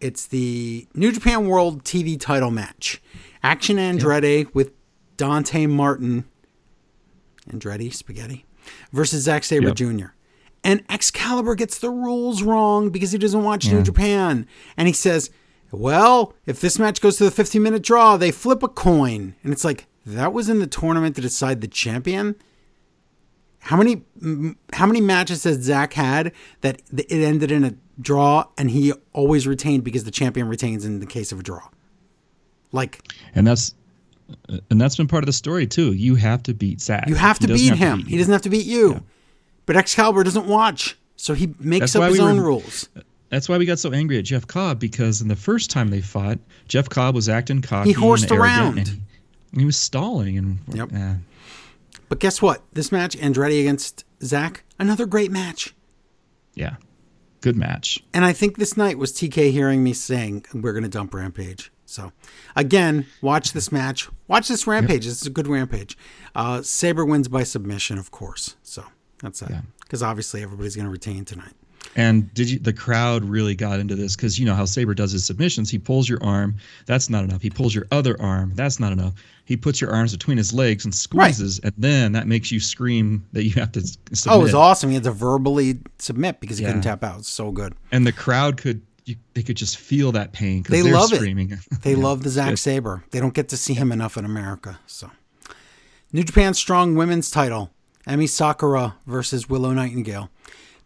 It's 0.00 0.26
the 0.26 0.88
New 0.94 1.12
Japan 1.12 1.46
World 1.46 1.84
TV 1.84 2.18
title 2.18 2.50
match. 2.50 3.00
Action 3.44 3.76
Andretti 3.76 4.52
with 4.52 4.72
Dante 5.16 5.66
Martin. 5.66 6.24
Andretti 7.48 7.94
Spaghetti 7.94 8.46
versus 8.90 9.22
Zack 9.22 9.44
Sabre 9.44 9.68
Yep. 9.68 9.76
Jr. 9.76 10.06
And 10.64 10.82
Excalibur 10.90 11.54
gets 11.54 11.78
the 11.78 11.90
rules 11.90 12.42
wrong 12.42 12.90
because 12.90 13.12
he 13.12 13.18
doesn't 13.18 13.44
watch 13.44 13.70
New 13.70 13.84
Japan. 13.84 14.44
And 14.76 14.88
he 14.88 14.92
says, 14.92 15.30
Well, 15.70 16.32
if 16.46 16.60
this 16.60 16.78
match 16.78 17.00
goes 17.00 17.16
to 17.18 17.24
the 17.24 17.30
15 17.30 17.62
minute 17.62 17.82
draw, 17.82 18.16
they 18.16 18.30
flip 18.30 18.62
a 18.62 18.68
coin. 18.68 19.34
And 19.42 19.52
it's 19.52 19.64
like, 19.64 19.86
that 20.06 20.32
was 20.32 20.48
in 20.48 20.58
the 20.60 20.66
tournament 20.66 21.16
to 21.16 21.22
decide 21.22 21.60
the 21.60 21.68
champion? 21.68 22.36
How 23.60 23.76
many 23.76 24.02
how 24.72 24.86
many 24.86 25.00
matches 25.00 25.44
has 25.44 25.58
Zach 25.58 25.92
had 25.92 26.32
that 26.62 26.80
it 26.92 27.10
ended 27.10 27.50
in 27.50 27.64
a 27.64 27.74
draw 28.00 28.44
and 28.56 28.70
he 28.70 28.92
always 29.12 29.46
retained 29.46 29.84
because 29.84 30.04
the 30.04 30.10
champion 30.10 30.48
retains 30.48 30.84
in 30.84 31.00
the 31.00 31.06
case 31.06 31.32
of 31.32 31.40
a 31.40 31.42
draw? 31.42 31.68
Like 32.72 33.00
And 33.34 33.46
that's 33.46 33.74
and 34.70 34.80
that's 34.80 34.96
been 34.96 35.08
part 35.08 35.22
of 35.24 35.26
the 35.26 35.32
story 35.32 35.66
too. 35.66 35.92
You 35.92 36.14
have 36.14 36.42
to 36.44 36.54
beat 36.54 36.80
Zach. 36.80 37.08
you 37.08 37.16
have 37.16 37.38
to 37.40 37.48
beat 37.48 37.74
him. 37.74 37.98
beat 37.98 38.06
he 38.08 38.16
doesn't 38.16 38.32
have 38.32 38.42
to 38.42 38.50
beat 38.50 38.64
you. 38.66 39.02
But 39.66 39.76
Excalibur 39.76 40.22
doesn't 40.24 40.46
watch, 40.46 40.96
so 41.16 41.34
he 41.34 41.52
makes 41.58 41.92
That's 41.92 41.96
up 41.96 42.08
his 42.10 42.18
we 42.20 42.24
own 42.24 42.38
were- 42.38 42.44
rules. 42.44 42.88
That's 43.30 43.48
why 43.48 43.58
we 43.58 43.66
got 43.66 43.78
so 43.78 43.92
angry 43.92 44.18
at 44.18 44.24
Jeff 44.24 44.46
Cobb 44.46 44.78
because 44.78 45.20
in 45.20 45.28
the 45.28 45.36
first 45.36 45.70
time 45.70 45.88
they 45.88 46.00
fought, 46.00 46.38
Jeff 46.66 46.88
Cobb 46.88 47.14
was 47.14 47.28
acting 47.28 47.60
cocky. 47.62 47.90
He 47.90 47.92
horsed 47.92 48.30
and 48.30 48.40
around. 48.40 48.78
and 48.78 48.88
he, 48.88 48.94
and 49.52 49.60
he 49.60 49.66
was 49.66 49.76
stalling 49.76 50.38
and 50.38 50.58
Yep. 50.72 50.92
eh, 50.94 51.14
But 52.08 52.20
guess 52.20 52.40
what? 52.40 52.62
This 52.72 52.90
match, 52.90 53.16
Andretti 53.18 53.60
against 53.60 54.04
Zach, 54.22 54.64
another 54.78 55.04
great 55.06 55.30
match. 55.30 55.74
yeah, 56.54 56.76
good 57.42 57.56
match. 57.56 58.02
And 58.14 58.24
I 58.24 58.32
think 58.32 58.56
this 58.56 58.76
night 58.76 58.96
was 58.98 59.12
TK 59.12 59.50
hearing 59.52 59.84
me 59.84 59.92
saying 59.92 60.46
we're 60.54 60.72
going 60.72 60.82
to 60.84 60.88
dump 60.88 61.12
Rampage. 61.14 61.70
So 61.86 62.12
again, 62.56 63.06
watch 63.22 63.52
this 63.52 63.70
match. 63.72 64.08
Watch 64.26 64.48
this 64.48 64.66
Rampage. 64.66 65.06
It's 65.06 65.24
a 65.26 65.30
good 65.30 65.46
Rampage. 65.48 65.96
Uh, 66.34 66.60
Sabre 66.62 67.04
wins 67.04 67.28
by 67.28 67.44
submission, 67.44 67.96
of 67.98 68.10
course. 68.10 68.56
So 68.62 68.84
that's 69.22 69.40
it. 69.42 69.50
Yeah. 69.50 69.60
Because 69.80 70.02
obviously 70.02 70.42
everybody's 70.42 70.76
going 70.76 70.84
to 70.86 70.90
retain 70.92 71.24
tonight. 71.24 71.54
And 71.96 72.32
did 72.34 72.50
you? 72.50 72.58
The 72.58 72.72
crowd 72.72 73.24
really 73.24 73.54
got 73.56 73.80
into 73.80 73.96
this 73.96 74.14
because 74.14 74.38
you 74.38 74.46
know 74.46 74.54
how 74.54 74.64
Sabre 74.66 74.94
does 74.94 75.10
his 75.12 75.24
submissions. 75.24 75.68
He 75.70 75.78
pulls 75.78 76.08
your 76.08 76.22
arm. 76.22 76.54
That's 76.86 77.10
not 77.10 77.24
enough. 77.24 77.42
He 77.42 77.50
pulls 77.50 77.74
your 77.74 77.86
other 77.90 78.20
arm. 78.20 78.52
That's 78.54 78.78
not 78.78 78.92
enough. 78.92 79.14
He 79.46 79.56
puts 79.56 79.80
your 79.80 79.90
arms 79.90 80.12
between 80.12 80.36
his 80.36 80.52
legs 80.52 80.84
and 80.84 80.94
squeezes, 80.94 81.58
and 81.60 81.72
then 81.78 82.12
that 82.12 82.26
makes 82.28 82.52
you 82.52 82.60
scream 82.60 83.26
that 83.32 83.44
you 83.44 83.52
have 83.54 83.72
to 83.72 83.80
submit. 83.80 84.26
Oh, 84.28 84.40
it 84.40 84.44
was 84.44 84.54
awesome. 84.54 84.90
He 84.90 84.94
had 84.94 85.04
to 85.04 85.10
verbally 85.10 85.78
submit 85.98 86.38
because 86.40 86.58
he 86.58 86.64
couldn't 86.64 86.82
tap 86.82 87.02
out. 87.02 87.20
It's 87.20 87.28
so 87.30 87.50
good. 87.50 87.74
And 87.90 88.06
the 88.06 88.12
crowd 88.12 88.58
could 88.58 88.82
you, 89.06 89.16
they 89.34 89.42
could 89.42 89.56
just 89.56 89.78
feel 89.78 90.12
that 90.12 90.32
pain 90.32 90.62
They 90.68 90.82
love 90.82 91.12
it. 91.12 91.16
screaming. 91.16 91.58
They 91.82 91.94
love 91.94 92.22
the 92.22 92.28
Zack. 92.28 92.58
Sabre. 92.58 93.02
They 93.10 93.20
don't 93.20 93.34
get 93.34 93.48
to 93.48 93.56
see 93.56 93.72
him 93.74 93.90
enough 93.90 94.16
in 94.18 94.24
America. 94.26 94.78
So, 94.86 95.10
New 96.12 96.22
Japan 96.24 96.52
Strong 96.54 96.94
Women's 96.94 97.30
Title: 97.30 97.72
Emi 98.06 98.28
Sakura 98.28 98.96
versus 99.06 99.48
Willow 99.48 99.72
Nightingale. 99.72 100.30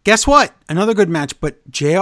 Guess 0.03 0.27
what? 0.27 0.53
Another 0.67 0.93
good 0.93 1.09
match, 1.09 1.39
but 1.39 1.59
Jr. 1.71 1.95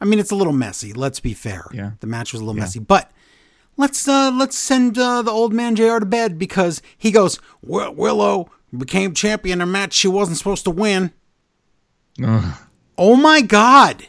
I 0.00 0.04
mean, 0.06 0.18
it's 0.18 0.30
a 0.30 0.34
little 0.36 0.52
messy. 0.52 0.92
Let's 0.92 1.20
be 1.20 1.34
fair. 1.34 1.66
Yeah. 1.72 1.92
the 2.00 2.06
match 2.06 2.32
was 2.32 2.40
a 2.40 2.44
little 2.44 2.56
Yeah. 2.58 2.64
messy, 2.64 2.78
but 2.78 3.10
let's 3.76 4.06
uh, 4.08 4.30
let's 4.34 4.56
send 4.56 4.98
uh, 4.98 5.22
the 5.22 5.30
old 5.30 5.52
man 5.52 5.76
Jr. 5.76 5.98
to 5.98 6.06
bed 6.06 6.38
because 6.38 6.80
he 6.96 7.10
goes. 7.10 7.38
Well, 7.62 7.94
Willow 7.94 8.50
became 8.76 9.14
champion 9.14 9.58
in 9.60 9.68
a 9.68 9.70
match 9.70 9.92
she 9.92 10.08
wasn't 10.08 10.38
supposed 10.38 10.64
to 10.64 10.70
win. 10.70 11.12
Ugh. 12.24 12.54
Oh 12.96 13.16
my 13.16 13.40
God! 13.42 14.06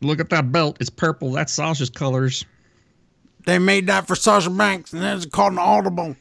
Look 0.00 0.20
at 0.20 0.30
that 0.30 0.52
belt. 0.52 0.76
It's 0.80 0.90
purple. 0.90 1.32
That's 1.32 1.52
Sasha's 1.52 1.90
colors. 1.90 2.44
They 3.46 3.58
made 3.58 3.88
that 3.88 4.06
for 4.06 4.14
Sasha 4.14 4.50
Banks, 4.50 4.92
and 4.92 5.02
it's 5.02 5.26
called 5.26 5.52
an 5.54 5.58
audible. 5.58 6.14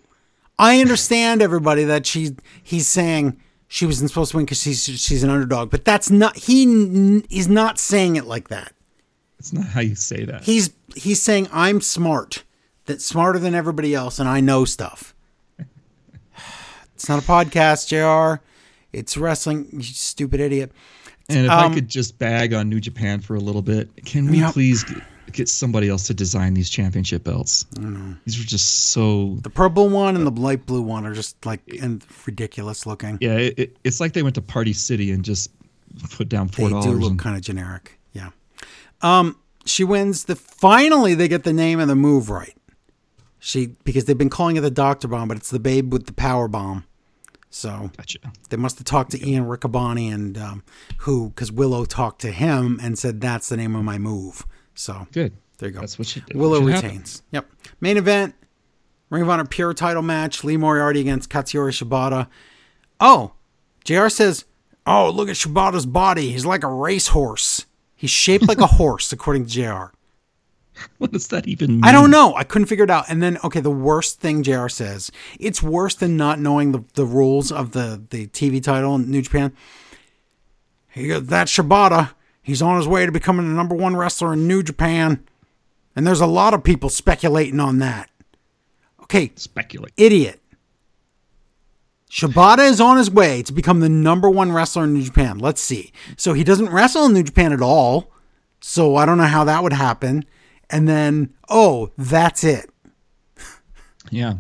I 0.58 0.80
understand 0.82 1.42
everybody 1.42 1.84
that 1.84 2.06
she 2.06 2.36
he's 2.64 2.88
saying 2.88 3.40
she 3.74 3.86
wasn't 3.86 4.10
supposed 4.10 4.32
to 4.32 4.38
win 4.38 4.46
because 4.46 4.62
she's 4.62 4.84
she's 4.84 5.24
an 5.24 5.30
underdog, 5.30 5.72
but 5.72 5.86
that's 5.86 6.12
not 6.12 6.36
he 6.36 6.64
n- 6.64 7.24
he's 7.30 7.48
not 7.48 7.80
saying 7.80 8.18
it 8.18 8.26
like 8.26 8.50
that. 8.50 8.74
That's 9.38 9.54
not 9.54 9.66
how 9.66 9.80
you 9.80 9.96
say 9.96 10.26
that. 10.26 10.44
He's 10.44 10.72
he's 10.94 11.22
saying 11.22 11.48
I'm 11.54 11.80
smart, 11.80 12.44
that 12.88 13.02
smarter 13.02 13.40
than 13.40 13.56
everybody 13.56 13.96
else, 13.96 14.20
and 14.20 14.28
I 14.28 14.42
know 14.42 14.66
stuff. 14.66 15.16
It's 16.96 17.10
not 17.10 17.24
a 17.24 17.26
podcast, 17.26 17.88
Jr. 17.88 18.44
It's 18.94 19.18
wrestling. 19.18 19.68
You 19.72 19.82
stupid 19.82 20.40
idiot. 20.40 20.72
and 21.30 21.46
if 21.46 21.52
um, 21.52 21.72
I 21.72 21.74
could 21.74 21.88
just 21.88 22.20
bag 22.20 22.54
on 22.54 22.70
New 22.70 22.80
Japan 22.80 23.22
for 23.22 23.36
a 23.36 23.40
little 23.40 23.62
bit, 23.64 23.90
can 24.06 24.30
we 24.30 24.40
Yeah. 24.42 24.52
please 24.52 24.84
get, 25.32 25.50
somebody 25.50 25.90
else 25.90 26.08
to 26.08 26.14
design 26.14 26.54
these 26.54 26.70
championship 26.70 27.24
belts? 27.24 27.66
These 28.26 28.40
are 28.40 28.48
just 28.48 28.92
so. 28.92 29.38
The 29.42 29.50
purple 29.50 29.90
one 29.90 30.16
and 30.16 30.26
the 30.26 30.32
light 30.32 30.66
blue 30.66 30.82
one 30.82 31.06
are 31.06 31.14
just 31.14 31.46
like 31.46 31.62
and 31.82 32.04
ridiculous 32.26 32.86
looking. 32.86 33.18
Yeah, 33.22 33.38
it, 33.38 33.60
it, 33.60 33.78
it's 33.84 34.00
like 34.00 34.14
they 34.14 34.24
went 34.24 34.36
to 34.36 34.42
Party 34.42 34.74
City 34.74 35.12
and 35.12 35.24
just 35.24 35.52
put 36.12 36.30
down 36.30 36.48
four 36.48 36.70
dollars. 36.70 36.86
They 36.86 36.92
do 36.92 36.98
look 36.98 37.18
kind 37.20 37.36
of 37.36 37.42
generic. 37.42 38.00
Yeah. 38.14 38.30
Um, 39.02 39.38
she 39.66 39.84
wins 39.84 40.26
the. 40.26 40.36
Finally, 40.36 41.16
they 41.16 41.28
get 41.28 41.44
the 41.44 41.54
name 41.54 41.80
of 41.80 41.88
the 41.88 41.96
move 41.96 42.30
right. 42.30 42.56
She 43.40 43.76
because 43.84 44.06
they've 44.06 44.18
been 44.18 44.30
calling 44.30 44.56
it 44.56 44.62
the 44.62 44.72
Doctor 44.72 45.08
Bomb, 45.08 45.28
but 45.28 45.38
it's 45.38 45.50
the 45.50 45.60
Babe 45.60 45.92
with 45.92 46.06
the 46.06 46.14
Power 46.14 46.48
Bomb. 46.48 46.86
So 47.52 47.92
Gotcha. 47.98 48.20
they 48.50 48.58
must 48.58 48.78
have 48.78 48.86
talked 48.86 49.12
to 49.12 49.28
Ian 49.28 49.46
Riccaboni 49.46 50.12
and 50.12 50.38
um, 50.38 50.64
who, 51.00 51.30
because 51.30 51.52
Willow 51.52 51.84
talked 51.84 52.22
to 52.22 52.32
him 52.32 52.80
and 52.82 52.98
said 52.98 53.20
that's 53.20 53.50
the 53.50 53.58
name 53.58 53.76
of 53.76 53.84
my 53.84 53.98
move. 53.98 54.46
So 54.76 55.08
Good. 55.12 55.34
there 55.58 55.70
you 55.70 55.74
go. 55.76 55.82
That's 55.82 56.00
what 56.00 56.08
she 56.08 56.22
did. 56.22 56.36
Willow 56.38 56.60
Should 56.62 56.74
happen. 56.74 56.90
retains. 56.90 57.24
Yep. 57.32 57.50
Main 57.80 57.98
event: 57.98 58.36
Ring 59.10 59.22
of 59.24 59.30
Honor 59.30 59.46
Pure 59.46 59.74
Title 59.76 60.02
match. 60.02 60.44
Lee 60.44 60.58
Moriarty 60.58 61.02
against 61.02 61.30
Katsuyori 61.30 61.72
Shibata. 61.72 62.28
Oh, 63.00 63.34
Jr. 63.84 64.10
says, 64.10 64.46
"Oh, 64.86 65.10
look 65.10 65.30
at 65.30 65.36
Shibata's 65.36 65.86
body. 65.86 66.32
He's 66.32 66.46
like 66.46 66.64
a 66.64 66.68
racehorse. 66.72 67.66
He's 67.96 68.10
shaped 68.12 68.48
like 68.48 68.60
a 68.62 68.68
horse, 68.78 69.12
according 69.12 69.46
to 69.46 69.52
Jr." 69.52 69.96
What 70.98 71.12
does 71.12 71.28
that 71.28 71.48
even 71.48 71.74
mean? 71.76 71.84
I 71.84 71.92
don't 71.92 72.10
know. 72.10 72.34
I 72.34 72.44
couldn't 72.44 72.66
figure 72.68 72.86
it 72.86 72.90
out. 72.90 73.06
And 73.08 73.22
then, 73.22 73.38
okay, 73.44 73.60
the 73.60 73.70
worst 73.70 74.20
thing 74.20 74.42
Jr. 74.42 74.68
says, 74.68 75.12
it's 75.40 75.62
worse 75.62 75.94
than 75.94 76.18
not 76.18 76.40
knowing 76.40 76.72
the, 76.72 76.84
the 76.96 77.06
rules 77.06 77.52
of 77.52 77.72
the, 77.74 78.02
the 78.10 78.26
TV 78.28 78.64
title 78.64 78.96
in 78.96 79.12
New 79.12 79.22
Japan. 79.22 79.54
He 80.90 81.08
goes, 81.10 81.28
That's 81.28 81.52
Shibata. 81.56 82.12
He's 82.42 82.62
on 82.62 82.78
his 82.78 82.88
way 82.88 83.06
to 83.06 83.12
becoming 83.12 83.48
the 83.48 83.54
number 83.56 83.76
one 83.76 83.96
wrestler 83.96 84.34
in 84.34 84.48
New 84.48 84.64
Japan. 84.64 85.24
And 85.96 86.08
there's 86.08 86.22
a 86.22 86.26
lot 86.26 86.54
of 86.54 86.64
people 86.64 86.90
speculating 86.90 87.60
on 87.60 87.80
that. 87.80 88.10
Okay, 89.04 89.32
Speculate. 89.36 89.94
idiot. 89.98 90.40
Shibata 92.10 92.70
is 92.70 92.82
on 92.82 92.98
his 92.98 93.10
way 93.10 93.42
to 93.44 93.54
become 93.54 93.80
the 93.80 93.90
number 93.90 94.30
one 94.30 94.52
wrestler 94.52 94.84
in 94.84 94.94
New 94.94 95.04
Japan. 95.04 95.40
Let's 95.40 95.62
see. 95.62 95.94
So 96.18 96.34
he 96.34 96.44
doesn't 96.44 96.70
wrestle 96.70 97.06
in 97.06 97.14
New 97.14 97.24
Japan 97.24 97.54
at 97.54 97.62
all. 97.62 98.12
So 98.60 98.96
I 98.96 99.06
don't 99.06 99.18
know 99.18 99.24
how 99.26 99.44
that 99.46 99.64
would 99.64 99.74
happen. 99.74 100.26
And 100.70 100.88
then, 100.88 101.34
oh, 101.50 101.92
that's 101.98 102.44
it. 102.44 102.70
Yeah. 104.10 104.36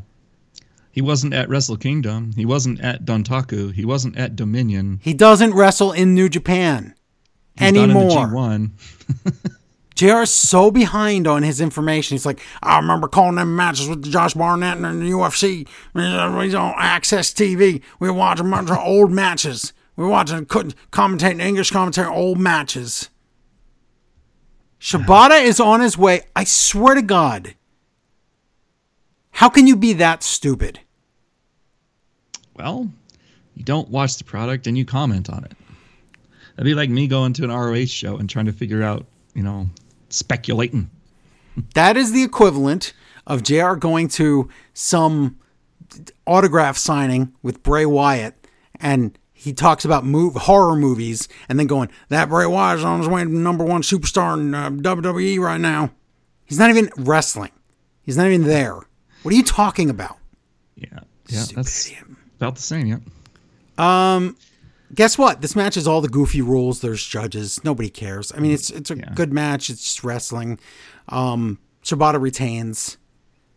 He 0.91 1.01
wasn't 1.01 1.33
at 1.33 1.47
Wrestle 1.47 1.77
Kingdom. 1.77 2.33
He 2.35 2.45
wasn't 2.45 2.81
at 2.81 3.05
Dontaku. 3.05 3.73
He 3.73 3.85
wasn't 3.85 4.17
at 4.17 4.35
Dominion. 4.35 4.99
He 5.01 5.13
doesn't 5.13 5.53
wrestle 5.53 5.93
in 5.93 6.13
New 6.13 6.27
Japan 6.27 6.93
He's 7.61 7.73
not 7.73 7.83
in 7.83 7.89
the 7.89 7.99
anymore. 7.99 8.27
G1. 8.27 8.71
JR's 9.95 10.31
so 10.31 10.71
behind 10.71 11.27
on 11.27 11.43
his 11.43 11.61
information. 11.61 12.15
He's 12.15 12.25
like, 12.25 12.39
I 12.63 12.77
remember 12.77 13.07
calling 13.07 13.35
them 13.35 13.55
matches 13.55 13.87
with 13.87 14.11
Josh 14.11 14.33
Barnett 14.33 14.77
and 14.77 15.01
the 15.01 15.11
UFC. 15.11 15.67
He's 15.93 16.55
on 16.55 16.73
AXS 16.73 17.35
TV. 17.35 17.81
We 17.99 18.07
were 18.07 18.13
watching 18.13 18.47
a 18.47 18.49
bunch 18.49 18.71
of 18.71 18.77
old 18.83 19.11
matches. 19.11 19.73
We 19.95 20.03
were 20.03 20.09
watching, 20.09 20.45
couldn't 20.47 20.75
commentating 20.91 21.41
English 21.41 21.69
commentary, 21.69 22.07
old 22.07 22.39
matches. 22.39 23.09
Shibata 24.79 25.43
is 25.43 25.59
on 25.59 25.81
his 25.81 25.95
way. 25.97 26.21
I 26.35 26.45
swear 26.45 26.95
to 26.95 27.03
God. 27.03 27.53
How 29.29 29.49
can 29.49 29.67
you 29.67 29.75
be 29.75 29.93
that 29.93 30.23
stupid? 30.23 30.79
Well, 32.55 32.89
you 33.55 33.63
don't 33.63 33.89
watch 33.89 34.17
the 34.17 34.23
product 34.23 34.65
and 34.65 34.75
you 34.75 34.85
comment 34.85 35.29
on 35.29 35.43
it. 35.43 35.53
That'd 36.55 36.65
be 36.65 36.73
like 36.75 36.89
me 36.89 37.07
going 37.07 37.33
to 37.33 37.43
an 37.43 37.51
ROH 37.51 37.85
show 37.85 38.17
and 38.17 38.29
trying 38.29 38.45
to 38.45 38.53
figure 38.53 38.83
out, 38.83 39.05
you 39.33 39.43
know, 39.43 39.67
speculating. 40.09 40.89
That 41.75 41.97
is 41.97 42.11
the 42.11 42.23
equivalent 42.23 42.93
of 43.27 43.43
JR 43.43 43.73
going 43.73 44.07
to 44.09 44.49
some 44.73 45.37
autograph 46.25 46.77
signing 46.77 47.33
with 47.41 47.63
Bray 47.63 47.85
Wyatt 47.85 48.35
and 48.79 49.17
he 49.33 49.53
talks 49.53 49.85
about 49.85 50.05
move, 50.05 50.35
horror 50.35 50.75
movies 50.75 51.27
and 51.49 51.57
then 51.57 51.67
going, 51.67 51.89
that 52.09 52.29
Bray 52.29 52.45
Wyatt's 52.45 52.83
on 52.83 52.99
his 52.99 53.07
way 53.07 53.23
to 53.23 53.29
number 53.29 53.63
one 53.63 53.81
superstar 53.81 54.39
in 54.39 54.53
uh, 54.53 54.69
WWE 54.69 55.39
right 55.39 55.59
now. 55.59 55.91
He's 56.45 56.59
not 56.59 56.69
even 56.69 56.89
wrestling. 56.97 57.51
He's 58.03 58.17
not 58.17 58.27
even 58.27 58.43
there. 58.43 58.75
What 58.75 59.33
are 59.33 59.37
you 59.37 59.43
talking 59.43 59.89
about? 59.89 60.17
Yeah. 60.75 60.99
Yeah. 61.27 61.39
Stupid 61.39 61.63
That's 61.63 61.87
idiot. 61.87 62.03
about 62.37 62.55
the 62.55 62.61
same. 62.61 62.87
Yeah. 62.87 62.97
Guess 64.93 65.17
what? 65.17 65.41
This 65.41 65.55
match 65.55 65.77
is 65.77 65.87
all 65.87 66.01
the 66.01 66.09
goofy 66.09 66.41
rules. 66.41 66.81
There's 66.81 67.05
judges. 67.05 67.63
Nobody 67.63 67.89
cares. 67.89 68.31
I 68.35 68.39
mean, 68.39 68.51
it's 68.51 68.69
it's 68.69 68.91
a 68.91 68.97
Yeah. 68.97 69.11
good 69.15 69.31
match. 69.31 69.69
It's 69.69 69.83
just 69.83 70.03
wrestling. 70.03 70.59
Um, 71.09 71.59
Shibata 71.83 72.19
retains, 72.21 72.97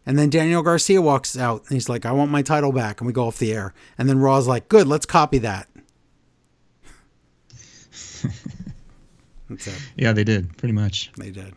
and 0.06 0.19
then 0.19 0.31
Daniel 0.31 0.62
Garcia 0.62 1.02
walks 1.02 1.36
out 1.36 1.62
and 1.69 1.70
he's 1.74 1.89
like, 1.89 2.06
"I 2.06 2.12
want 2.12 2.31
my 2.31 2.43
title 2.43 2.73
back," 2.73 3.01
and 3.01 3.06
we 3.06 3.12
go 3.12 3.27
off 3.27 3.39
the 3.39 3.52
air. 3.52 3.74
And 3.98 4.09
then 4.09 4.19
Raw's 4.19 4.47
like, 4.47 4.69
"Good, 4.69 4.86
let's 4.86 5.06
copy 5.06 5.39
that." 5.39 5.69
That's. 9.51 9.69
Yeah, 9.97 10.12
they 10.12 10.24
did 10.24 10.56
pretty 10.56 10.73
much. 10.73 11.11
They 11.19 11.31
did. 11.31 11.55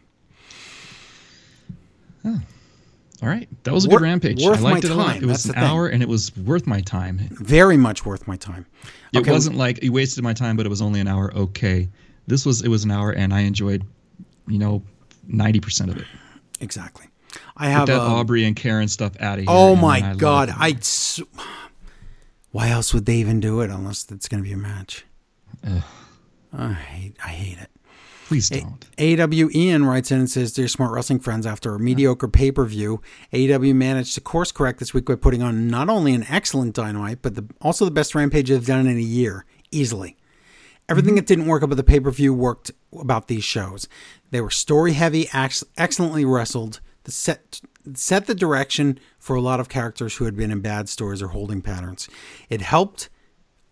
All 2.26 3.28
right, 3.30 3.48
that 3.64 3.74
was 3.74 3.86
a 3.86 3.90
Wor- 3.90 3.98
good 4.00 4.04
rampage. 4.04 4.44
worth 4.44 4.60
I 4.60 4.62
liked 4.62 4.84
my 4.84 4.90
it 4.90 4.94
a 4.94 4.96
lot. 4.96 5.14
time, 5.14 5.24
It 5.24 5.26
was 5.28 5.46
an 5.46 5.56
hour, 5.56 5.88
and 5.88 6.04
it 6.04 6.10
was 6.10 6.36
worth 6.38 6.68
my 6.68 6.82
time. 6.82 7.20
Very 7.32 7.78
much 7.78 8.06
worth 8.06 8.28
my 8.28 8.36
time. 8.36 8.66
It 9.14 9.20
Okay, 9.20 9.32
wasn't 9.32 9.56
like 9.58 9.84
you 9.84 9.92
wasted 9.92 10.24
my 10.24 10.34
time, 10.34 10.58
but 10.58 10.66
it 10.66 10.70
was 10.70 10.82
only 10.82 11.00
an 11.00 11.08
hour. 11.08 11.34
Okay, 11.34 11.90
this 12.28 12.46
was 12.46 12.62
it 12.62 12.68
was 12.68 12.84
an 12.84 12.92
hour, 12.92 13.12
and 13.12 13.34
I 13.34 13.42
enjoyed, 13.42 13.84
you 14.48 14.60
know, 14.60 14.84
ninety 15.28 15.60
percent 15.60 15.92
of 15.92 15.98
it. 15.98 16.06
Exactly. 16.60 17.08
I 17.56 17.70
have 17.70 17.88
That 17.88 18.02
um, 18.02 18.12
Aubrey 18.14 18.46
and 18.46 18.56
Karen 18.56 18.88
stuff 18.88 19.14
out 19.20 19.40
of 19.40 19.46
here. 19.46 19.48
Oh 19.50 19.76
my 19.76 20.12
I 20.12 20.16
god! 20.16 20.50
I. 20.56 20.78
Why 22.52 22.70
else 22.70 22.94
would 22.94 23.06
they 23.06 23.18
even 23.18 23.40
do 23.40 23.62
it 23.62 23.70
unless 23.70 24.10
it's 24.10 24.28
going 24.28 24.42
to 24.42 24.48
be 24.48 24.54
a 24.54 24.58
match? 24.58 25.06
Ugh. 25.66 25.84
I 26.54 26.74
hate. 26.74 27.16
I 27.24 27.30
hate 27.30 27.60
it. 27.60 27.70
Please 28.28 28.50
don't. 28.50 28.86
AW 29.00 29.50
Ian 29.56 29.86
writes 29.86 30.12
in 30.12 30.20
and 30.20 30.30
says, 30.30 30.52
Dear 30.52 30.68
Smart 30.68 30.92
Wrestling 30.92 31.20
friends, 31.20 31.46
after 31.46 31.74
a 31.74 31.80
mediocre 31.80 32.28
pay 32.28 32.52
per 32.52 32.66
view, 32.66 33.02
AW 33.34 33.74
managed 33.74 34.16
to 34.16 34.22
course 34.22 34.52
correct 34.52 34.80
this 34.80 34.94
week 34.94 35.06
by 35.06 35.16
putting 35.16 35.42
on 35.42 35.68
not 35.68 35.90
only 35.90 36.14
an 36.14 36.26
excellent 36.30 36.76
dynamite, 36.76 37.22
but 37.22 37.36
the, 37.36 37.46
also 37.62 37.86
the 37.86 37.92
best 37.92 38.16
rampage 38.16 38.50
they've 38.50 38.66
done 38.66 38.88
in 38.88 38.98
a 38.98 39.02
year, 39.02 39.46
easily. 39.72 40.18
Everything 40.90 41.12
mm-hmm. 41.12 41.18
that 41.18 41.28
didn't 41.28 41.48
work 41.48 41.64
about 41.64 41.76
the 41.76 41.84
pay 41.84 42.00
per 42.00 42.12
view 42.12 42.34
worked 42.34 42.72
about 43.00 43.28
these 43.28 43.44
shows. 43.44 43.88
They 44.32 44.42
were 44.42 44.50
story 44.50 44.94
heavy, 44.94 45.30
ex- 45.34 45.64
excellently 45.78 46.26
wrestled, 46.26 46.82
the 47.04 47.12
set 47.12 47.62
set 47.94 48.26
the 48.26 48.36
direction 48.36 49.00
for 49.18 49.36
a 49.38 49.42
lot 49.42 49.62
of 49.62 49.70
characters 49.70 50.18
who 50.18 50.26
had 50.26 50.36
been 50.36 50.52
in 50.52 50.60
bad 50.60 50.90
stories 50.90 51.22
or 51.22 51.30
holding 51.30 51.62
patterns. 51.62 52.10
It 52.50 52.62
helped 52.62 53.10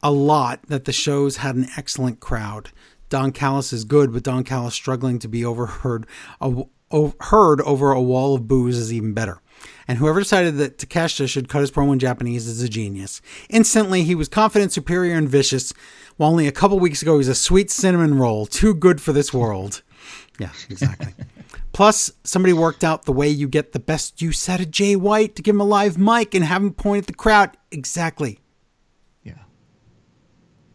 a 0.02 0.12
lot 0.12 0.62
that 0.68 0.86
the 0.86 0.94
shows 0.94 1.38
had 1.38 1.56
an 1.56 1.68
excellent 1.78 2.20
crowd. 2.20 2.70
Don 3.16 3.32
Callis 3.32 3.72
is 3.72 3.86
good, 3.86 4.12
but 4.12 4.24
Don 4.24 4.44
Callis 4.44 4.74
struggling 4.74 5.20
to 5.20 5.30
be 5.30 5.46
overheard 5.46 6.06
a, 6.42 6.66
o- 6.92 7.14
heard 7.22 7.62
over 7.62 7.94
a 7.94 8.02
wall 8.02 8.36
of 8.36 8.46
booze 8.46 8.78
is 8.78 8.92
even 8.92 9.14
better. 9.14 9.40
And 9.88 10.00
whoever 10.00 10.20
decided 10.20 10.58
that 10.58 10.80
Takeshita 10.80 11.30
should 11.30 11.48
cut 11.48 11.62
his 11.62 11.72
promo 11.72 11.94
in 11.94 12.00
Japanese 12.00 12.46
is 12.46 12.62
a 12.62 12.68
genius. 12.68 13.22
Instantly, 13.50 14.04
he 14.04 14.16
was 14.16 14.28
confident, 14.28 14.74
superior, 14.74 15.16
and 15.16 15.30
vicious, 15.30 15.74
while 16.18 16.30
only 16.30 16.46
a 16.46 16.52
couple 16.52 16.78
weeks 16.78 17.02
ago 17.02 17.14
he 17.14 17.20
was 17.20 17.30
a 17.30 17.36
sweet 17.36 17.72
cinnamon 17.72 18.18
roll, 18.18 18.46
too 18.46 18.74
good 18.74 19.00
for 19.00 19.14
this 19.14 19.34
world. 19.34 19.82
Yeah, 20.38 20.52
exactly. 20.70 21.14
Plus, 21.72 22.12
somebody 22.26 22.52
worked 22.52 22.84
out 22.84 23.06
the 23.06 23.14
way 23.14 23.30
you 23.30 23.48
get 23.48 23.72
the 23.72 23.80
best 23.80 24.22
use 24.22 24.50
out 24.50 24.60
of 24.60 24.72
Jay 24.72 24.98
White 24.98 25.38
to 25.38 25.42
give 25.42 25.56
him 25.56 25.62
a 25.62 25.64
live 25.64 25.98
mic 25.98 26.36
and 26.36 26.44
have 26.44 26.62
him 26.62 26.74
point 26.74 27.04
at 27.04 27.08
the 27.08 27.14
crowd. 27.14 27.56
Exactly. 27.72 28.40
Yeah. 29.24 29.44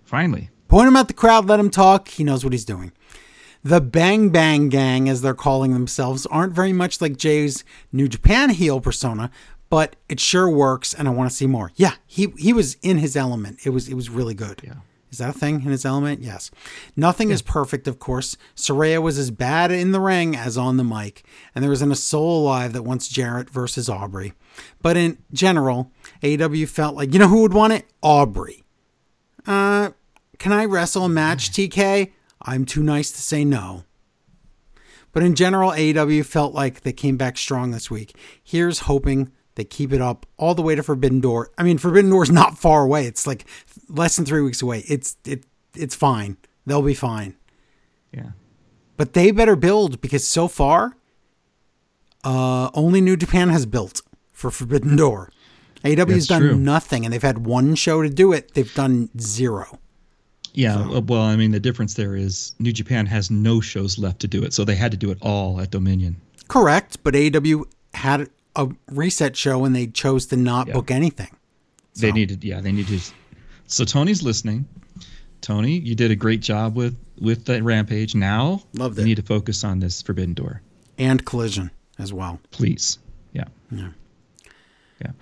Finally. 0.05 0.50
Point 0.71 0.87
him 0.87 0.95
at 0.95 1.09
the 1.09 1.15
crowd, 1.15 1.47
let 1.47 1.59
him 1.59 1.69
talk. 1.69 2.07
He 2.07 2.23
knows 2.23 2.45
what 2.45 2.53
he's 2.53 2.65
doing. 2.65 2.93
The 3.65 3.81
Bang 3.81 4.29
Bang 4.29 4.69
Gang, 4.69 5.09
as 5.09 5.21
they're 5.21 5.35
calling 5.35 5.73
themselves, 5.73 6.27
aren't 6.27 6.53
very 6.53 6.73
much 6.73 7.01
like 7.01 7.17
Jay's 7.17 7.65
New 7.91 8.07
Japan 8.07 8.51
heel 8.51 8.81
persona, 8.81 9.33
but 9.69 9.97
it 10.09 10.21
sure 10.21 10.49
works, 10.49 10.95
and 10.95 11.09
I 11.09 11.11
want 11.11 11.29
to 11.29 11.37
see 11.37 11.49
more. 11.49 11.73
Yeah, 11.75 11.95
he 12.07 12.33
he 12.39 12.53
was 12.53 12.77
in 12.83 12.99
his 12.99 13.17
element. 13.17 13.59
It 13.67 13.71
was 13.71 13.89
it 13.89 13.95
was 13.95 14.11
really 14.11 14.33
good. 14.33 14.61
Yeah. 14.63 14.75
Is 15.11 15.19
that 15.19 15.31
a 15.31 15.39
thing 15.39 15.57
in 15.57 15.73
his 15.73 15.85
element? 15.85 16.23
Yes. 16.23 16.53
Nothing 16.95 17.31
is 17.31 17.43
perfect, 17.43 17.89
of 17.89 17.99
course. 17.99 18.37
Saraya 18.55 19.03
was 19.03 19.19
as 19.19 19.33
bad 19.33 19.73
in 19.73 19.91
the 19.91 19.99
ring 19.99 20.37
as 20.37 20.57
on 20.57 20.77
the 20.77 20.85
mic, 20.85 21.25
and 21.53 21.65
there 21.65 21.73
isn't 21.73 21.91
a 21.91 21.97
soul 21.97 22.43
alive 22.45 22.73
that 22.75 22.85
wants 22.85 23.09
Jarrett 23.09 23.51
versus 23.51 23.89
Aubrey. 23.89 24.35
But 24.81 24.97
in 24.97 25.19
general, 25.33 25.91
AEW 26.23 26.69
felt 26.69 26.95
like, 26.95 27.13
you 27.13 27.19
know 27.19 27.27
who 27.27 27.43
would 27.43 27.55
want 27.55 27.73
it? 27.73 27.87
Aubrey. 28.03 28.63
Uh, 29.49 29.91
can 30.41 30.53
I 30.53 30.65
wrestle 30.65 31.05
a 31.05 31.09
match, 31.09 31.53
TK? 31.53 32.11
I'm 32.43 32.65
too 32.65 32.83
nice 32.83 33.13
to 33.13 33.21
say 33.21 33.45
no. 33.45 33.85
But 35.13 35.23
in 35.23 35.35
general, 35.35 35.71
AEW 35.71 36.25
felt 36.25 36.55
like 36.55 36.81
they 36.81 36.95
came 36.95 37.19
back 37.19 37.37
strong 37.37 37.73
this 37.73 37.91
week. 37.91 38.17
Here's 38.43 38.81
hoping 38.81 39.31
they 39.57 39.65
keep 39.65 39.93
it 39.93 40.01
up 40.01 40.25
all 40.39 40.55
the 40.55 40.63
way 40.63 40.75
to 40.75 40.83
Forbidden 40.83 41.21
Door. 41.21 41.51
I 41.59 41.63
mean, 41.63 41.77
Forbidden 41.77 42.11
Door 42.11 42.25
is 42.25 42.31
not 42.33 42.57
far 42.57 42.83
away. 42.83 43.05
It's 43.07 43.27
like 43.27 43.45
less 43.89 44.17
than 44.17 44.25
three 44.25 44.41
weeks 44.41 44.63
away. 44.63 44.83
It's 44.89 45.17
it 45.27 45.45
it's 45.75 45.95
fine. 45.95 46.39
They'll 46.65 46.81
be 46.81 46.95
fine. 46.95 47.37
Yeah. 48.13 48.31
But 48.97 49.13
they 49.13 49.33
better 49.33 49.57
build 49.57 50.01
because 50.01 50.27
so 50.27 50.49
far, 50.49 50.97
uh, 52.25 52.71
only 52.73 53.03
New 53.03 53.17
Japan 53.17 53.51
has 53.51 53.67
built 53.67 54.01
for 54.33 54.51
Forbidden 54.51 54.97
Door. 54.97 55.33
AEW 55.85 55.99
has 55.99 56.07
That's 56.09 56.27
done 56.27 56.43
true. 56.43 56.57
nothing, 56.57 57.05
and 57.05 57.13
they've 57.13 57.23
had 57.23 57.45
one 57.47 57.75
show 57.75 58.03
to 58.03 58.09
do 58.09 58.33
it. 58.33 58.55
They've 58.55 58.73
done 58.75 59.11
zero. 59.19 59.80
Yeah. 60.53 60.77
uh, 60.79 61.01
Well, 61.01 61.23
I 61.23 61.37
mean, 61.37 61.51
the 61.53 61.61
difference 61.61 61.95
there 61.95 62.17
is 62.17 62.53
New 62.59 62.73
Japan 62.73 63.07
has 63.07 63.31
no 63.31 63.61
shows 63.61 63.99
left 63.99 64.21
to 64.21 64.29
do 64.29 64.43
it, 64.43 64.53
so 64.53 64.65
they 64.65 64.75
had 64.77 64.91
to 64.93 64.97
do 64.97 65.11
it 65.11 65.19
all 65.21 65.61
at 65.61 65.71
Dominion. 65.71 66.17
Correct, 66.49 66.99
but 67.05 67.15
AEW 67.15 67.65
had 67.95 68.29
a 68.57 68.69
reset 68.91 69.37
show 69.37 69.65
and 69.65 69.75
they 69.75 69.87
chose 69.87 70.27
to 70.27 70.37
not 70.37 70.67
Yeah. 70.69 70.75
book 70.75 70.91
anything. 70.91 71.29
They 71.97 72.13
needed, 72.13 72.43
yeah, 72.45 72.61
they 72.61 72.73
needed. 72.73 73.01
So 73.67 73.85
Tony's 73.85 74.23
listening. 74.23 74.67
Tony, 75.41 75.79
you 75.79 75.95
did 75.95 76.11
a 76.11 76.17
great 76.17 76.41
job 76.41 76.77
with 76.77 76.97
with 77.19 77.45
that 77.47 77.63
Rampage. 77.63 78.15
Now, 78.15 78.63
Loved 78.73 78.99
you 78.99 79.05
need 79.05 79.17
to 79.17 79.23
focus 79.23 79.63
on 79.65 79.79
this 79.81 80.01
Forbidden 80.03 80.33
Door, 80.35 80.63
And 80.99 81.25
Collision 81.25 81.71
as 81.99 82.13
well. 82.13 82.41
please. 82.51 82.99
Yeah. 83.33 83.45
Yeah. 83.71 83.89
Yeah. 85.03 85.13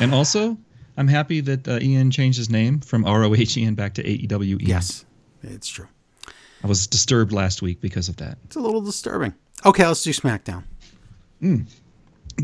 And 0.00 0.12
also, 0.12 0.56
I'm 0.96 1.08
happy 1.08 1.40
that 1.40 1.66
uh, 1.66 1.78
Ian 1.80 2.10
changed 2.10 2.38
his 2.38 2.50
name 2.50 2.80
from 2.80 3.04
ROH 3.04 3.34
Ian 3.56 3.74
back 3.74 3.94
to 3.94 4.02
AEW 4.02 4.44
Ian. 4.60 4.60
Yes, 4.60 5.04
it's 5.42 5.68
true. 5.68 5.88
I 6.62 6.66
was 6.66 6.86
disturbed 6.86 7.32
last 7.32 7.62
week 7.62 7.80
because 7.80 8.08
of 8.08 8.16
that. 8.16 8.38
It's 8.44 8.56
a 8.56 8.60
little 8.60 8.80
disturbing. 8.80 9.34
Okay, 9.66 9.86
let's 9.86 10.02
do 10.02 10.10
SmackDown. 10.10 10.64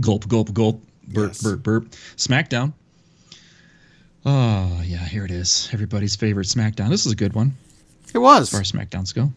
Gulp, 0.00 0.28
gulp, 0.28 0.52
gulp. 0.52 0.82
Burp, 1.08 1.28
Yes. 1.28 1.42
burp, 1.42 1.62
burp. 1.62 1.90
SmackDown. 2.16 2.72
Oh, 4.26 4.80
yeah, 4.84 4.98
here 4.98 5.24
it 5.24 5.30
is. 5.30 5.68
Everybody's 5.72 6.14
favorite 6.14 6.46
SmackDown. 6.46 6.90
This 6.90 7.06
is 7.06 7.12
a 7.12 7.16
good 7.16 7.32
one 7.34 7.56
It 8.14 8.18
was. 8.18 8.42
as 8.42 8.50
far 8.50 8.60
as 8.60 8.70
SmackDowns 8.72 9.14
go. 9.14 9.32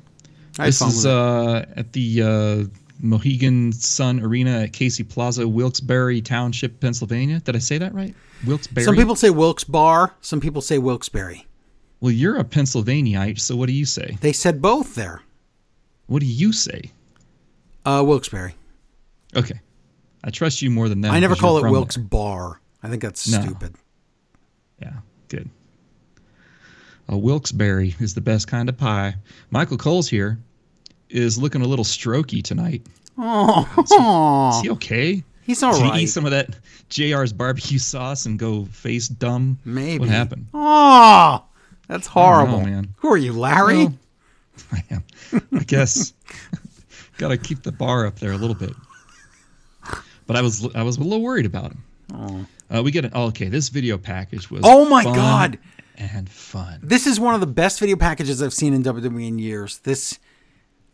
I 0.59 0.65
this 0.67 0.81
is 0.81 1.05
uh, 1.05 1.65
at 1.75 1.93
the 1.93 2.21
uh, 2.21 2.63
Mohegan 3.03 3.73
Sun 3.73 4.21
Arena 4.21 4.61
at 4.61 4.73
Casey 4.73 5.03
Plaza, 5.03 5.45
Wilkes-Barre 5.47 6.21
Township, 6.21 6.79
Pennsylvania. 6.79 7.39
Did 7.41 7.55
I 7.55 7.59
say 7.59 7.77
that 7.77 7.93
right? 7.93 8.15
Wilkes-Barre. 8.47 8.85
Some 8.85 8.95
people 8.95 9.15
say 9.15 9.29
Wilkes 9.29 9.65
Bar. 9.65 10.15
Some 10.21 10.39
people 10.39 10.61
say 10.61 10.77
Wilkes-Barre. 10.77 11.45
Well, 11.99 12.11
you're 12.11 12.37
a 12.37 12.43
Pennsylvaniite, 12.43 13.39
so 13.39 13.55
what 13.55 13.67
do 13.67 13.73
you 13.73 13.85
say? 13.85 14.17
They 14.21 14.31
said 14.33 14.61
both 14.61 14.95
there. 14.95 15.21
What 16.07 16.19
do 16.21 16.25
you 16.25 16.53
say? 16.53 16.91
Uh, 17.85 18.03
Wilkes-Barre. 18.05 18.55
Okay, 19.35 19.59
I 20.23 20.29
trust 20.29 20.61
you 20.61 20.69
more 20.69 20.87
than 20.87 21.01
that. 21.01 21.11
I 21.11 21.19
never 21.19 21.35
call 21.35 21.57
it 21.57 21.69
Wilkes 21.69 21.95
there. 21.95 22.03
Bar. 22.05 22.61
I 22.81 22.89
think 22.89 23.01
that's 23.01 23.27
No. 23.29 23.41
stupid. 23.41 23.75
Yeah, 24.81 24.93
good. 25.27 25.49
A 27.09 27.17
Wilkes-Barre 27.17 27.93
is 27.99 28.13
the 28.13 28.21
best 28.21 28.47
kind 28.47 28.69
of 28.69 28.77
pie. 28.77 29.15
Michael 29.51 29.77
Cole's 29.77 30.07
here 30.09 30.39
is 31.13 31.37
looking 31.37 31.61
a 31.61 31.67
little 31.67 31.85
strokey 31.85 32.43
tonight. 32.43 32.81
Oh, 33.17 34.53
Is 34.57 34.61
he 34.63 34.69
okay? 34.71 35.23
he's 35.43 35.61
all 35.61 35.77
Did 35.79 35.93
he 35.93 36.01
eat 36.03 36.07
some 36.07 36.25
of 36.25 36.31
that 36.31 36.55
JR's 36.89 37.31
barbecue 37.31 37.77
sauce 37.77 38.25
and 38.25 38.39
go 38.39 38.65
face 38.65 39.07
dumb? 39.07 39.59
Maybe. 39.65 39.99
What 39.99 40.09
happened? 40.09 40.47
Oh, 40.53 41.43
that's 41.87 42.07
horrible. 42.07 42.61
man. 42.61 42.93
Who 42.97 43.09
are 43.11 43.17
you, 43.17 43.33
Larry? 43.33 43.85
Well, 43.85 43.93
I 44.71 44.83
am. 44.89 45.03
I 45.53 45.63
guess. 45.63 46.13
Got 47.19 47.29
to 47.29 47.37
keep 47.37 47.61
the 47.63 47.71
bar 47.71 48.07
up 48.07 48.19
there 48.19 48.31
a 48.31 48.37
little 48.37 48.55
bit. 48.55 48.73
But 50.25 50.35
I 50.35 50.41
was 50.41 50.67
I 50.73 50.81
was 50.83 50.97
a 50.97 51.01
little 51.01 51.21
worried 51.21 51.45
about 51.45 51.71
him. 51.71 52.47
Uh, 52.73 52.81
we 52.81 52.91
get 52.91 53.05
an 53.05 53.11
oh, 53.13 53.25
okay. 53.27 53.49
This 53.49 53.69
video 53.69 53.97
package 53.97 54.49
was 54.49 54.61
Oh 54.63 54.85
my 54.85 55.03
God. 55.03 55.59
and 55.97 56.27
fun. 56.29 56.79
this 56.81 57.05
is 57.05 57.19
one 57.19 57.35
of 57.35 57.41
the 57.41 57.47
best 57.47 57.79
video 57.79 57.95
packages 57.97 58.41
I've 58.41 58.53
seen 58.53 58.73
in 58.73 58.81
WWE 58.83 59.27
in 59.27 59.37
years. 59.37 59.79
This, 59.79 60.17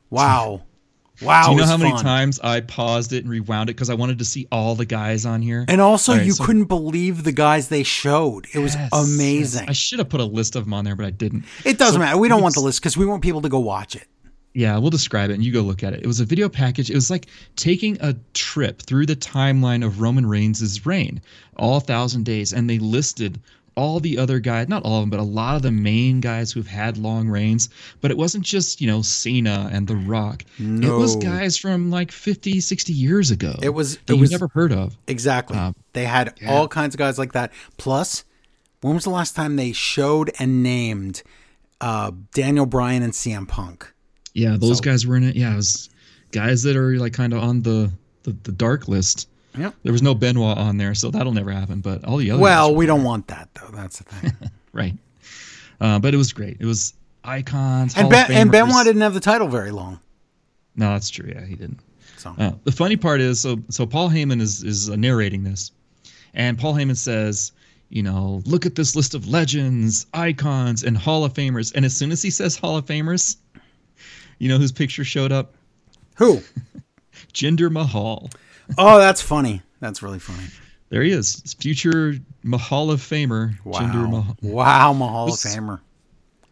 wow, 0.09 0.61
wow. 1.21 1.45
Do 1.47 1.51
you 1.51 1.57
know 1.57 1.65
how 1.65 1.77
many 1.77 1.91
fun. 1.91 2.03
times 2.03 2.39
I 2.39 2.61
paused 2.61 3.13
it 3.13 3.23
and 3.23 3.29
rewound 3.29 3.69
it 3.69 3.73
because 3.75 3.89
I 3.89 3.93
wanted 3.95 4.19
to 4.19 4.25
see 4.25 4.47
all 4.51 4.75
the 4.75 4.85
guys 4.85 5.25
on 5.25 5.41
here? 5.41 5.65
And 5.67 5.81
also, 5.81 6.13
right, 6.13 6.25
you 6.25 6.31
so- 6.33 6.45
couldn't 6.45 6.65
believe 6.65 7.23
the 7.23 7.31
guys 7.31 7.69
they 7.69 7.83
showed. 7.83 8.47
It 8.53 8.59
was 8.59 8.75
Yes, 8.75 8.89
amazing. 8.93 9.61
yes. 9.63 9.69
I 9.69 9.73
should 9.73 9.99
have 9.99 10.09
put 10.09 10.21
a 10.21 10.25
list 10.25 10.55
of 10.55 10.65
them 10.65 10.73
on 10.73 10.85
there, 10.85 10.95
but 10.95 11.05
I 11.05 11.11
didn't. 11.11 11.45
it 11.65 11.77
doesn't 11.77 11.93
So 11.93 11.99
matter. 11.99 12.17
We 12.17 12.27
don't 12.29 12.41
want 12.41 12.55
the 12.55 12.61
list 12.61 12.79
because 12.81 12.95
we 12.97 13.05
want 13.05 13.21
people 13.23 13.41
to 13.41 13.49
go 13.49 13.59
watch 13.59 13.95
it. 13.95 14.07
Yeah, 14.55 14.77
we'll 14.79 14.89
describe 14.89 15.29
it 15.29 15.35
and 15.35 15.43
you 15.43 15.53
go 15.53 15.61
look 15.61 15.83
at 15.83 15.93
it. 15.93 15.99
It 16.03 16.07
was 16.07 16.19
a 16.19 16.25
video 16.25 16.49
package. 16.49 16.89
It 16.89 16.95
was 16.95 17.11
like 17.11 17.27
taking 17.55 17.97
a 18.01 18.15
trip 18.33 18.81
through 18.81 19.05
the 19.05 19.15
timeline 19.15 19.85
of 19.85 20.01
Roman 20.01 20.25
Reigns' 20.25 20.85
reign, 20.87 21.21
all 21.55 21.79
thousand 21.79 22.25
days, 22.25 22.51
and 22.51 22.67
they 22.67 22.79
listed 22.79 23.39
all 23.79 23.99
the 23.99 24.17
other 24.17 24.39
guys, 24.39 24.67
not 24.67 24.83
all 24.83 24.97
of 24.97 25.01
them, 25.03 25.09
but 25.09 25.19
a 25.19 25.23
lot 25.23 25.55
of 25.55 25.61
the 25.61 25.71
main 25.71 26.19
guys 26.19 26.51
who've 26.51 26.67
had 26.67 26.97
long 26.97 27.29
reigns. 27.29 27.69
But 28.01 28.11
it 28.11 28.17
wasn't 28.17 28.43
just, 28.43 28.81
you 28.81 28.87
know, 28.87 29.01
Cena 29.01 29.69
and 29.71 29.87
The 29.87 29.95
Rock. 29.95 30.43
No. 30.59 30.95
It 30.95 30.99
was 30.99 31.15
guys 31.15 31.57
from 31.57 31.89
like 31.89 32.11
50, 32.11 32.59
60 32.59 32.93
years 32.93 33.31
ago. 33.31 33.55
It 33.61 33.69
was- 33.69 33.97
that 34.05 34.13
it 34.15 34.19
was- 34.19 34.31
never 34.31 34.49
heard 34.49 34.71
of. 34.73 34.97
Exactly. 35.07 35.57
Um, 35.57 35.73
they 35.93 36.05
had 36.05 36.33
yeah. 36.41 36.51
all 36.51 36.67
kinds 36.67 36.93
of 36.93 36.99
guys 36.99 37.17
like 37.17 37.31
that. 37.33 37.51
Plus, 37.77 38.23
when 38.81 38.93
was 38.95 39.03
the 39.05 39.09
last 39.09 39.35
time 39.35 39.55
they 39.55 39.71
showed 39.71 40.31
and 40.39 40.61
named 40.61 41.23
uh, 41.81 42.11
Daniel 42.33 42.65
Bryan 42.65 43.01
and 43.03 43.13
CM 43.13 43.47
Punk? 43.47 43.91
Yeah, 44.33 44.57
those 44.59 44.77
So- 44.77 44.83
guys 44.83 45.07
were 45.07 45.15
in 45.15 45.23
it. 45.23 45.35
Yeah, 45.35 45.53
it 45.53 45.55
was 45.55 45.89
guys 46.31 46.63
that 46.63 46.75
are 46.75 46.97
like 46.97 47.13
kind 47.13 47.33
of 47.33 47.41
on 47.41 47.61
the, 47.63 47.91
the 48.23 48.35
the 48.43 48.51
dark 48.51 48.87
list. 48.87 49.27
Yep. 49.59 49.75
There 49.83 49.91
was 49.91 50.01
no 50.01 50.15
Benoit 50.15 50.57
on 50.57 50.77
there, 50.77 50.95
so 50.95 51.11
that'll 51.11 51.33
never 51.33 51.51
happen. 51.51 51.81
But 51.81 52.03
all 52.05 52.17
the 52.17 52.31
other 52.31 52.41
Well, 52.41 52.73
we 52.73 52.85
don't 52.85 53.03
want 53.03 53.27
that 53.27 53.49
though. 53.55 53.69
That's 53.71 53.99
the 53.99 54.03
thing. 54.05 54.33
right. 54.73 54.93
Uh, 55.81 55.99
but 55.99 56.13
it 56.13 56.17
was 56.17 56.33
great. 56.33 56.57
It 56.59 56.65
was 56.65 56.93
icons. 57.23 57.95
and 57.97 58.09
ben, 58.09 58.31
and 58.31 58.51
Benoit 58.51 58.85
didn't 58.85 59.01
have 59.01 59.13
the 59.13 59.19
title 59.19 59.47
very 59.47 59.71
long. 59.71 59.99
No, 60.75 60.91
that's 60.93 61.09
true. 61.09 61.29
Yeah, 61.33 61.45
he 61.45 61.55
didn't. 61.55 61.79
So 62.17 62.33
Uh, 62.37 62.51
the 62.63 62.71
funny 62.71 62.97
part 62.97 63.21
is, 63.21 63.39
so 63.39 63.59
so 63.69 63.85
Paul 63.85 64.09
Heyman 64.09 64.41
is 64.41 64.63
is 64.63 64.89
uh, 64.89 64.95
narrating 64.95 65.43
this, 65.43 65.71
and 66.33 66.57
Paul 66.57 66.73
Heyman 66.73 66.97
says, 66.97 67.51
you 67.89 68.03
know, 68.03 68.41
look 68.45 68.65
at 68.65 68.75
this 68.75 68.95
list 68.95 69.13
of 69.15 69.27
legends, 69.27 70.05
icons, 70.13 70.83
and 70.83 70.97
Hall 70.97 71.23
of 71.25 71.33
Famers. 71.33 71.73
And 71.75 71.85
as 71.85 71.95
soon 71.95 72.11
as 72.11 72.21
he 72.21 72.29
says 72.29 72.55
Hall 72.57 72.77
of 72.77 72.85
Famers, 72.85 73.37
you 74.37 74.47
know 74.49 74.57
whose 74.57 74.71
picture 74.71 75.03
showed 75.03 75.31
up? 75.31 75.53
who? 76.15 76.41
Jinder 77.33 77.71
Mahal. 77.71 78.29
Oh, 78.77 78.99
that's 78.99 79.21
funny. 79.21 79.61
That's 79.79 80.03
really 80.03 80.19
funny. 80.19 80.47
There 80.89 81.03
he 81.03 81.11
is, 81.11 81.55
future 81.59 82.15
Mahal 82.43 82.89
of 82.91 82.99
Famer. 82.99 83.55
Jinder 83.63 84.05
Wow. 84.05 84.09
Mahal. 84.09 84.37
Wow, 84.41 84.91
I'm 84.91 84.97
Hall 84.97 85.27
of 85.27 85.35
Famer. 85.35 85.79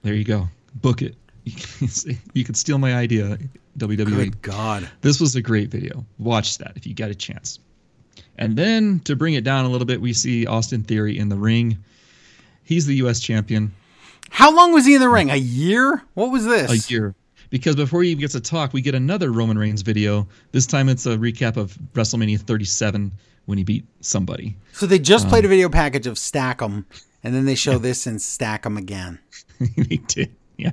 There 0.03 0.13
you 0.13 0.23
go. 0.23 0.47
Book 0.75 1.01
it. 1.01 1.15
you 2.33 2.43
could 2.43 2.55
steal 2.57 2.77
my 2.77 2.93
idea, 2.95 3.37
WWE. 3.79 4.05
Good 4.15 4.41
God. 4.41 4.87
This 5.01 5.19
was 5.19 5.35
a 5.35 5.41
great 5.41 5.69
video. 5.69 6.05
Watch 6.19 6.57
that 6.59 6.73
if 6.75 6.85
you 6.85 6.93
get 6.93 7.09
a 7.09 7.15
chance. 7.15 7.59
And 8.37 8.55
then 8.55 8.99
to 9.05 9.15
bring 9.15 9.33
it 9.33 9.43
down 9.43 9.65
a 9.65 9.69
little 9.69 9.87
bit, 9.87 9.99
we 9.99 10.13
see 10.13 10.45
Austin 10.45 10.83
Theory 10.83 11.17
in 11.17 11.29
the 11.29 11.37
ring. 11.37 11.77
He's 12.63 12.85
the 12.85 12.95
U.S. 12.95 13.19
champion 13.19 13.73
How 14.29 14.53
long 14.53 14.73
was 14.73 14.85
he 14.85 14.93
in 14.93 15.01
the 15.01 15.09
ring? 15.09 15.31
A 15.31 15.35
year? 15.35 16.03
What 16.13 16.31
was 16.31 16.45
this? 16.45 16.89
a 16.89 16.93
year. 16.93 17.15
Because 17.49 17.75
before 17.75 18.03
he 18.03 18.09
even 18.09 18.21
gets 18.21 18.33
to 18.33 18.41
talk, 18.41 18.73
we 18.73 18.81
get 18.81 18.95
another 18.95 19.31
Roman 19.31 19.57
Reigns 19.57 19.81
video. 19.81 20.27
This 20.51 20.65
time 20.65 20.89
it's 20.89 21.05
a 21.05 21.17
recap 21.17 21.55
of 21.57 21.77
WrestleMania 21.93 22.39
37 22.39 23.11
when 23.45 23.57
he 23.57 23.63
beat 23.63 23.85
somebody. 24.01 24.57
So 24.73 24.85
they 24.85 24.99
just 24.99 25.25
Um, 25.25 25.29
played 25.29 25.45
a 25.45 25.47
video 25.47 25.69
package 25.69 26.07
of 26.07 26.17
Stack 26.17 26.61
'em, 26.61 26.85
and 27.23 27.33
then 27.33 27.45
they 27.45 27.55
show 27.55 27.77
this 27.77 28.05
and 28.05 28.21
Stack 28.21 28.65
'em 28.65 28.75
again. 28.77 29.19
he 29.87 29.97
did, 30.07 30.31
yeah. 30.57 30.71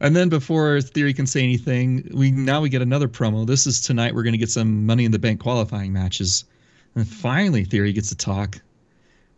And 0.00 0.14
then 0.16 0.28
before 0.28 0.80
Theory 0.80 1.14
can 1.14 1.26
say 1.26 1.42
anything, 1.42 2.10
we 2.12 2.30
now 2.30 2.60
we 2.60 2.68
get 2.68 2.82
another 2.82 3.08
promo. 3.08 3.46
This 3.46 3.66
is 3.66 3.80
tonight. 3.80 4.14
We're 4.14 4.24
going 4.24 4.32
to 4.32 4.38
get 4.38 4.50
some 4.50 4.84
Money 4.84 5.04
in 5.04 5.12
the 5.12 5.18
Bank 5.18 5.40
qualifying 5.40 5.92
matches, 5.92 6.44
and 6.94 7.06
finally 7.08 7.64
Theory 7.64 7.92
gets 7.92 8.08
to 8.08 8.16
talk. 8.16 8.60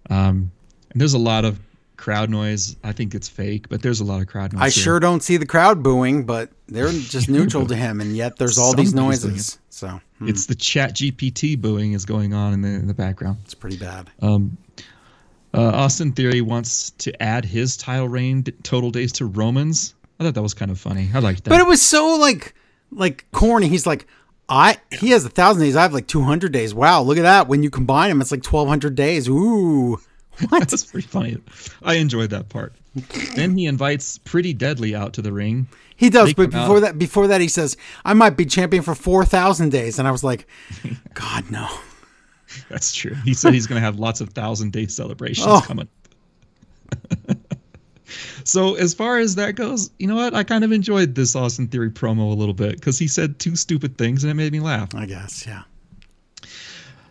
Um, 0.09 0.51
and 0.90 1.01
there's 1.01 1.15
a 1.15 1.19
lot 1.19 1.44
of 1.44 1.61
crowd 1.97 2.31
noise. 2.31 2.77
I 2.85 2.93
think 2.93 3.14
it's 3.14 3.28
fake, 3.28 3.68
but 3.68 3.82
there's 3.82 4.01
a 4.01 4.05
lot 4.05 4.20
of 4.20 4.27
crowd 4.27 4.52
noise. 4.52 4.62
I 4.62 4.64
here. 4.64 4.82
sure 4.82 5.01
don't 5.01 5.23
see 5.23 5.36
the 5.36 5.47
crowd 5.47 5.82
booing, 5.82 6.24
but 6.24 6.51
they're 6.68 6.90
just 6.93 7.28
neutral 7.28 7.66
to 7.66 7.77
him, 7.77 8.01
and 8.01 8.16
yet 8.16 8.36
there's 8.36 8.59
all 8.59 8.74
these 8.74 8.90
Somebody's 8.90 9.24
noises. 9.24 9.59
So 9.70 10.01
hmm, 10.18 10.28
it's 10.28 10.47
the 10.47 10.55
Chat 10.55 10.94
GPT 10.94 11.60
booing 11.60 11.93
is 11.93 12.05
going 12.05 12.35
on 12.35 12.52
in 12.52 12.62
the 12.62 12.68
in 12.68 12.86
the 12.86 12.94
background. 12.94 13.39
it's 13.44 13.55
pretty 13.55 13.77
bad. 13.77 14.10
Um, 14.23 14.56
uh, 15.55 15.70
Austin 15.74 16.12
Theory 16.12 16.40
wants 16.43 16.90
to 16.90 17.23
add 17.23 17.44
his 17.44 17.77
title 17.77 18.09
reign 18.09 18.44
total 18.62 18.90
days 18.90 19.12
to 19.12 19.27
Romans. 19.27 19.94
I 20.18 20.24
thought 20.24 20.35
that 20.35 20.43
was 20.43 20.55
kind 20.55 20.70
of 20.70 20.78
funny. 20.78 21.09
I 21.14 21.20
liked 21.20 21.44
that. 21.44 21.51
But 21.51 21.60
it 21.60 21.66
was 21.66 21.82
so 21.82 22.16
like 22.16 22.55
like 22.90 23.27
corny. 23.32 23.68
He's 23.68 23.86
like, 23.86 24.06
I 24.48 24.78
he 24.90 25.10
has 25.10 25.24
a 25.24 25.28
thousand 25.28 25.62
days. 25.62 25.77
I 25.77 25.82
have 25.82 25.94
like 25.94 26.06
two 26.06 26.23
hundred 26.23 26.52
days. 26.52 26.74
Wow, 26.74 27.02
look 27.02 27.18
at 27.18 27.23
that. 27.23 27.48
When 27.48 27.62
you 27.62 27.70
combine 27.70 28.10
them, 28.10 28.20
it's 28.20 28.31
like 28.31 28.43
twelve 28.43 28.68
hundred 28.68 28.94
days. 28.94 29.28
Ooh, 29.28 29.98
what? 30.48 30.68
That's 30.68 30.84
pretty 30.84 31.06
funny. 31.08 31.38
I 31.82 31.94
enjoyed 31.94 32.30
that 32.30 32.48
part. 32.48 32.74
then 33.34 33.56
he 33.56 33.66
invites 33.66 34.18
Pretty 34.18 34.52
Deadly 34.52 34.94
out 34.94 35.12
to 35.14 35.22
the 35.22 35.32
ring. 35.32 35.66
He 35.96 36.10
does, 36.10 36.28
They 36.28 36.34
but 36.34 36.50
before 36.50 36.76
out- 36.76 36.80
that, 36.80 36.98
before 36.98 37.26
that, 37.28 37.40
he 37.40 37.48
says, 37.48 37.76
"I 38.04 38.12
might 38.14 38.36
be 38.36 38.44
champion 38.46 38.82
for 38.82 38.94
four 38.94 39.24
thousand 39.24 39.70
days," 39.70 39.98
and 39.98 40.06
I 40.06 40.10
was 40.10 40.22
like, 40.24 40.46
"God 41.14 41.50
no." 41.50 41.68
That's 42.70 42.94
true. 42.94 43.14
He 43.24 43.34
said 43.34 43.54
he's 43.54 43.66
going 43.66 43.80
to 43.80 43.84
have 43.84 43.98
lots 43.98 44.20
of 44.20 44.30
thousand 44.30 44.72
day 44.72 44.86
celebrations 44.86 45.46
Oh. 45.48 45.60
coming. 45.66 45.88
so 48.44 48.74
as 48.74 48.94
far 48.94 49.18
as 49.18 49.34
that 49.34 49.56
goes, 49.56 49.90
you 49.98 50.06
know 50.06 50.14
what? 50.16 50.34
I 50.34 50.44
kind 50.44 50.64
of 50.64 50.72
enjoyed 50.72 51.14
this 51.14 51.34
Austin 51.34 51.66
Theory 51.68 51.90
promo 51.90 52.30
a 52.30 52.34
little 52.34 52.54
bit 52.54 52.72
because 52.76 52.98
he 52.98 53.08
said 53.08 53.38
two 53.38 53.56
stupid 53.56 53.98
things 53.98 54.22
and 54.24 54.30
it 54.30 54.34
made 54.34 54.52
me 54.52 54.60
laugh. 54.60 54.94
I 54.94 55.06
guess, 55.06 55.44
yeah. 55.46 55.62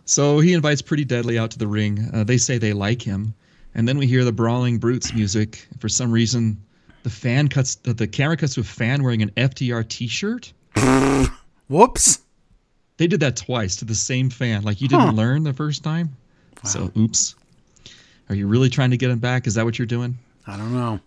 So 0.06 0.38
he 0.40 0.52
invites 0.54 0.80
Pretty 0.82 1.04
Deadly 1.04 1.38
out 1.38 1.50
to 1.50 1.58
the 1.58 1.66
ring. 1.66 2.08
Uh, 2.14 2.24
they 2.24 2.38
say 2.38 2.58
they 2.58 2.72
like 2.72 3.02
him, 3.02 3.34
and 3.74 3.86
then 3.88 3.98
we 3.98 4.06
hear 4.06 4.24
the 4.24 4.32
Brawling 4.32 4.78
Brutes 4.78 5.12
music. 5.12 5.66
For 5.80 5.88
some 5.88 6.10
reason, 6.12 6.56
the 7.02 7.10
fan 7.10 7.48
cuts 7.48 7.74
the, 7.76 7.92
the 7.92 8.06
camera 8.06 8.36
cuts 8.36 8.54
to 8.54 8.60
a 8.60 8.64
fan 8.64 9.02
wearing 9.02 9.20
an 9.22 9.30
FTR 9.32 9.86
T-shirt. 9.88 10.52
Whoops. 11.68 12.20
They 12.98 13.06
did 13.06 13.20
that 13.20 13.36
twice 13.36 13.76
to 13.76 13.84
the 13.84 13.94
same 13.94 14.30
fan. 14.30 14.62
Like 14.62 14.80
you 14.80 14.88
didn't 14.88 15.06
Huh. 15.06 15.12
learn 15.12 15.42
the 15.42 15.52
first 15.52 15.84
time. 15.84 16.16
So 16.64 16.90
oops. 16.96 17.34
Are 18.28 18.34
you 18.34 18.46
really 18.46 18.70
trying 18.70 18.90
to 18.90 18.96
get 18.96 19.10
him 19.10 19.18
back? 19.18 19.46
Is 19.46 19.54
that 19.54 19.64
what 19.64 19.78
you're 19.78 19.86
doing? 19.86 20.16
I 20.46 20.56
don't 20.56 20.72
know. 20.72 21.00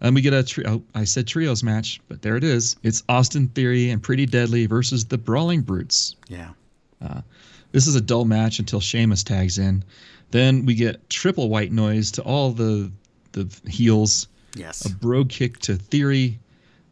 And 0.00 0.14
we 0.14 0.20
get 0.20 0.34
a 0.34 0.42
tri- 0.42 0.64
oh, 0.66 0.82
I 0.94 1.04
said 1.04 1.26
trios 1.26 1.62
match, 1.62 2.00
but 2.08 2.20
there 2.20 2.36
it 2.36 2.44
is. 2.44 2.76
It's 2.82 3.02
Austin 3.08 3.48
Theory 3.48 3.88
and 3.90 4.02
Pretty 4.02 4.26
Deadly 4.26 4.66
versus 4.66 5.04
the 5.06 5.16
Brawling 5.16 5.62
Brutes. 5.62 6.16
Yeah. 6.28 6.50
This 7.74 7.88
is 7.88 7.96
a 7.96 8.00
dull 8.00 8.24
match 8.24 8.60
until 8.60 8.78
Sheamus 8.78 9.24
tags 9.24 9.58
in. 9.58 9.82
Then 10.30 10.64
we 10.64 10.76
get 10.76 11.10
triple 11.10 11.48
white 11.48 11.72
noise 11.72 12.12
to 12.12 12.22
all 12.22 12.52
the 12.52 12.92
the 13.32 13.52
heels. 13.68 14.28
Yes. 14.54 14.84
A 14.84 14.94
bro 14.94 15.24
kick 15.24 15.58
to 15.62 15.74
Theory, 15.74 16.38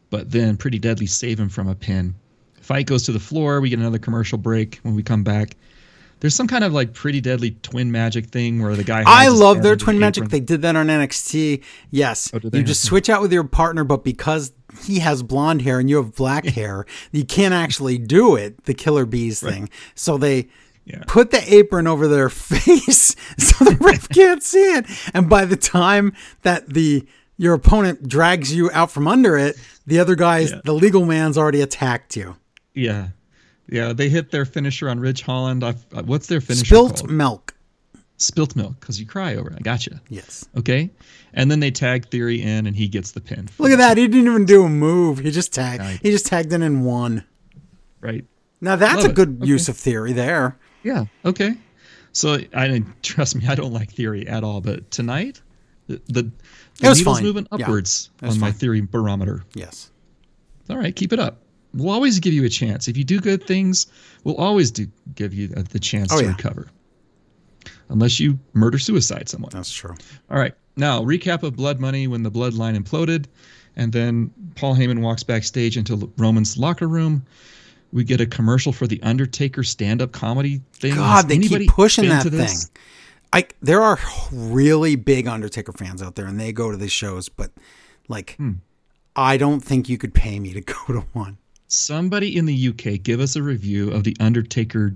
but 0.09 0.29
then 0.29 0.57
Pretty 0.57 0.79
Deadly 0.79 1.05
save 1.05 1.39
him 1.39 1.47
from 1.47 1.69
a 1.69 1.75
pin. 1.75 2.13
Fight 2.59 2.85
goes 2.85 3.03
to 3.03 3.13
the 3.13 3.19
floor. 3.19 3.61
We 3.61 3.69
get 3.69 3.79
another 3.79 3.97
commercial 3.97 4.37
break 4.37 4.81
when 4.83 4.93
we 4.93 5.03
come 5.03 5.23
back. 5.23 5.55
There's 6.19 6.35
some 6.35 6.47
kind 6.47 6.65
of 6.65 6.73
like 6.73 6.93
Pretty 6.93 7.21
Deadly 7.21 7.51
twin 7.61 7.89
magic 7.89 8.25
thing 8.25 8.61
where 8.61 8.75
the 8.75 8.83
guy. 8.83 9.03
I 9.05 9.29
love 9.29 9.63
their 9.63 9.77
the 9.77 9.85
twin 9.85 9.99
magic. 9.99 10.27
They 10.27 10.41
did 10.41 10.63
that 10.63 10.75
on 10.75 10.87
NXT. 10.87 11.63
Yes. 11.91 12.29
Oh, 12.33 12.41
you 12.51 12.61
just 12.61 12.83
switch 12.89 13.09
out 13.09 13.21
with 13.21 13.31
your 13.31 13.45
partner, 13.45 13.85
but 13.85 14.03
because 14.03 14.51
he 14.81 14.99
has 14.99 15.23
blonde 15.23 15.61
hair 15.61 15.79
and 15.79 15.89
you 15.89 15.95
have 15.95 16.13
black 16.13 16.45
hair, 16.59 16.85
you 17.13 17.23
can't 17.23 17.53
actually 17.53 17.97
do 17.97 18.35
it, 18.35 18.65
the 18.65 18.73
killer 18.73 19.05
bees 19.05 19.39
thing. 19.39 19.69
So 19.95 20.17
they 20.17 20.49
Yeah. 20.85 21.03
put 21.07 21.31
the 21.31 21.41
apron 21.53 21.87
over 21.87 22.07
their 22.09 22.29
face 22.29 23.15
so 23.37 23.63
the 23.65 23.77
ref 23.79 24.09
can't 24.09 24.43
see 24.43 24.75
it. 24.75 24.85
And 25.13 25.29
by 25.29 25.45
the 25.45 25.55
time 25.57 26.13
that 26.41 26.67
the 26.69 27.07
your 27.37 27.53
opponent 27.53 28.07
drags 28.07 28.53
you 28.53 28.69
out 28.73 28.91
from 28.91 29.07
under 29.07 29.37
it, 29.37 29.55
the 29.87 29.99
other 29.99 30.15
guy's 30.15 30.51
Yeah. 30.51 30.61
the 30.65 30.73
legal 30.73 31.05
man's 31.05 31.37
already 31.37 31.61
attacked 31.61 32.15
you. 32.15 32.35
Yeah, 32.73 33.09
yeah. 33.67 33.93
They 33.93 34.09
hit 34.09 34.31
their 34.31 34.45
finisher 34.45 34.89
on 34.89 34.99
Ridge 34.99 35.21
Holland. 35.21 35.63
I, 35.63 35.69
uh, 35.95 36.03
what's 36.03 36.27
their 36.27 36.41
finisher 36.41 36.65
Spilt 36.65 36.97
called? 36.97 37.09
milk. 37.11 37.53
Spilt 38.17 38.55
milk 38.55 38.79
because 38.79 38.99
you 38.99 39.05
cry 39.05 39.35
over 39.35 39.49
it. 39.49 39.55
I 39.57 39.61
gotcha. 39.61 39.99
Yes. 40.09 40.45
Okay, 40.57 40.89
and 41.33 41.49
then 41.49 41.59
they 41.59 41.71
tag 41.71 42.09
Theory 42.09 42.41
in, 42.41 42.67
and 42.67 42.75
he 42.75 42.87
gets 42.87 43.11
the 43.11 43.21
pin. 43.21 43.49
Look 43.57 43.71
at 43.71 43.77
that. 43.79 43.97
He 43.97 44.07
didn't 44.07 44.27
even 44.27 44.45
do 44.45 44.63
a 44.65 44.69
move. 44.69 45.19
He 45.19 45.31
just 45.31 45.53
tagged. 45.53 45.81
Right. 45.81 45.99
He 46.01 46.11
just 46.11 46.25
tagged 46.27 46.53
in 46.53 46.61
and 46.61 46.85
won. 46.85 47.23
Right. 48.01 48.25
Now 48.61 48.75
that's 48.75 48.97
Love 48.97 49.05
a 49.05 49.09
it. 49.09 49.15
good 49.15 49.37
Okay. 49.41 49.47
use 49.47 49.67
of 49.69 49.75
theory 49.77 50.13
there. 50.13 50.57
Yeah. 50.83 51.05
Okay. 51.25 51.55
So 52.11 52.37
I 52.55 52.83
trust 53.01 53.35
me. 53.35 53.47
I 53.47 53.55
don't 53.55 53.73
like 53.73 53.91
Theory 53.91 54.27
at 54.27 54.43
all. 54.43 54.61
But 54.61 54.89
tonight, 54.91 55.41
the 55.87 56.01
the, 56.07 56.23
the 56.23 56.31
needle's 56.81 57.01
fine. 57.01 57.23
moving 57.23 57.47
upwards 57.51 58.09
was 58.21 58.35
on 58.35 58.39
my 58.39 58.51
fine. 58.51 58.59
Theory 58.59 58.81
barometer. 58.81 59.43
Yes. 59.55 59.89
All 60.69 60.77
right, 60.77 60.95
keep 60.95 61.11
it 61.11 61.19
up. 61.19 61.39
We'll 61.73 61.89
always 61.89 62.19
give 62.19 62.33
you 62.33 62.45
a 62.45 62.49
chance. 62.49 62.87
If 62.87 62.97
you 62.97 63.03
do 63.03 63.19
good 63.19 63.45
things, 63.45 63.87
we'll 64.23 64.37
always 64.37 64.69
do 64.71 64.87
give 65.15 65.33
you 65.33 65.47
the 65.47 65.79
chance 65.79 66.13
Oh, 66.13 66.19
to 66.19 66.25
yeah. 66.25 66.31
recover. 66.31 66.67
Unless 67.89 68.19
you 68.19 68.39
murder 68.53 68.77
suicide 68.77 69.27
someone. 69.27 69.51
That's 69.51 69.71
true. 69.73 69.95
All 70.29 70.37
right. 70.37 70.53
Now, 70.77 71.01
recap 71.01 71.43
of 71.43 71.55
Blood 71.55 71.79
Money 71.79 72.07
when 72.07 72.23
the 72.23 72.31
bloodline 72.31 72.77
imploded. 72.77 73.25
And 73.75 73.91
then 73.91 74.31
Paul 74.55 74.75
Heyman 74.75 75.01
walks 75.01 75.23
backstage 75.23 75.77
into 75.77 76.11
Roman's 76.17 76.57
locker 76.57 76.87
room. 76.87 77.25
We 77.93 78.03
get 78.03 78.19
a 78.19 78.25
commercial 78.25 78.73
for 78.73 78.87
the 78.87 79.01
Undertaker 79.03 79.63
stand 79.63 80.01
up 80.01 80.11
comedy 80.11 80.61
thing. 80.73 80.91
Has 80.91 80.99
God, 80.99 81.29
they 81.29 81.35
anybody 81.35 81.65
keep 81.65 81.75
pushing 81.75 82.09
that 82.09 82.23
thing. 82.25 82.57
I 83.31 83.45
there 83.61 83.81
are 83.81 83.99
really 84.31 84.95
big 84.95 85.27
Undertaker 85.27 85.71
fans 85.71 86.01
out 86.01 86.15
there, 86.15 86.25
and 86.25 86.39
they 86.39 86.51
go 86.51 86.71
to 86.71 86.77
these 86.77 86.91
shows, 86.91 87.29
but 87.29 87.51
like, 88.07 88.35
Hmm. 88.37 88.53
I 89.15 89.37
don't 89.37 89.59
think 89.59 89.89
you 89.89 89.99
could 89.99 90.13
pay 90.13 90.39
me 90.39 90.53
to 90.53 90.61
go 90.87 90.87
to 90.87 91.05
one. 91.13 91.37
Somebody 91.67 92.35
in 92.35 92.45
the 92.45 92.67
UK 92.69 93.01
give 93.01 93.19
us 93.19 93.35
a 93.35 93.43
review 93.43 93.91
of 93.91 94.03
the 94.03 94.17
Undertaker 94.19 94.95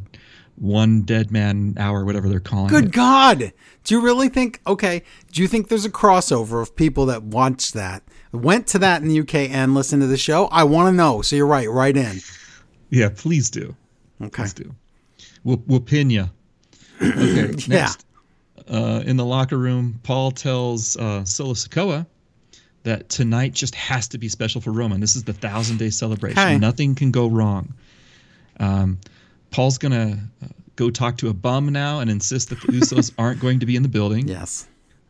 one 0.55 1.03
dead 1.03 1.31
man 1.31 1.75
hour, 1.77 2.03
whatever 2.03 2.27
they're 2.27 2.39
calling 2.39 2.69
Good 2.69 2.85
it. 2.85 2.87
Good 2.87 2.93
God, 2.93 3.53
do 3.83 3.95
you 3.95 4.01
really 4.01 4.27
think? 4.27 4.59
Okay, 4.65 5.03
do 5.31 5.43
you 5.43 5.47
think 5.47 5.67
there's 5.67 5.85
a 5.85 5.89
crossover 5.89 6.63
of 6.63 6.75
people 6.75 7.05
that 7.07 7.21
watched 7.21 7.75
that, 7.75 8.01
went 8.31 8.65
to 8.67 8.79
that 8.79 9.03
in 9.03 9.07
the 9.07 9.19
UK, 9.19 9.35
and 9.51 9.75
listened 9.75 10.01
to 10.01 10.07
the 10.07 10.17
show? 10.17 10.45
I 10.47 10.63
want 10.63 10.87
to 10.87 10.93
know. 10.97 11.21
So 11.21 11.35
you're 11.35 11.45
right. 11.45 11.69
Right 11.69 11.95
in. 11.95 12.21
Yeah, 12.89 13.09
please 13.09 13.49
do. 13.49 13.75
Okay. 14.21 14.43
Please 14.43 14.53
do. 14.53 14.73
We'll, 15.43 15.61
we'll 15.67 15.79
pin 15.79 16.09
you. 16.09 16.29
Okay, 17.01 17.53
Yeah. 17.67 17.81
next. 17.81 18.05
Uh, 18.67 19.01
in 19.05 19.15
the 19.17 19.25
locker 19.25 19.57
room, 19.57 19.99
Paul 20.03 20.31
tells 20.31 20.97
uh, 20.97 21.23
Solo 21.23 21.53
Sikoa 21.53 22.05
that 22.83 23.07
tonight 23.09 23.53
just 23.53 23.75
has 23.75 24.07
to 24.09 24.17
be 24.17 24.27
special 24.29 24.59
for 24.61 24.71
Roman. 24.71 24.99
This 24.99 25.15
is 25.15 25.23
the 25.23 25.33
thousand 25.33 25.77
day 25.77 25.89
celebration. 25.89 26.39
Okay. 26.39 26.57
Nothing 26.57 26.93
can 26.95 27.11
go 27.11 27.27
wrong. 27.27 27.73
Um, 28.59 28.97
Paul's 29.51 29.77
gonna 29.77 30.17
uh, 30.43 30.47
go 30.75 30.89
talk 30.89 31.17
to 31.17 31.29
a 31.29 31.33
bum 31.33 31.69
now 31.71 31.99
and 31.99 32.09
insist 32.09 32.49
that 32.49 32.59
the 32.61 32.67
Usos 32.79 33.13
aren't 33.17 33.39
going 33.39 33.59
to 33.61 33.65
be 33.65 33.75
in 33.75 33.83
the 33.83 33.89
building. 33.89 34.27
Yes, 34.27 34.67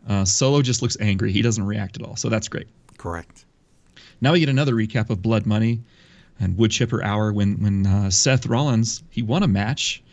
Uh, 0.07 0.23
Solo 0.25 0.61
just 0.61 0.81
looks 0.81 0.97
angry. 0.99 1.31
He 1.31 1.41
doesn't 1.41 1.65
react 1.65 1.99
at 1.99 2.05
all, 2.05 2.15
so 2.15 2.29
that's 2.29 2.47
great. 2.47 2.67
correct. 2.97 3.45
Now 4.21 4.33
we 4.33 4.39
get 4.39 4.49
another 4.49 4.73
recap 4.73 5.09
of 5.09 5.21
Blood 5.21 5.45
Money 5.45 5.79
and 6.39 6.57
Wood 6.57 6.71
Chipper 6.71 7.03
Hour 7.03 7.33
when 7.33 7.55
when 7.61 7.85
uh, 7.87 8.09
Seth 8.09 8.45
Rollins 8.45 9.03
he 9.09 9.21
won 9.21 9.43
a 9.43 9.47
match 9.47 10.03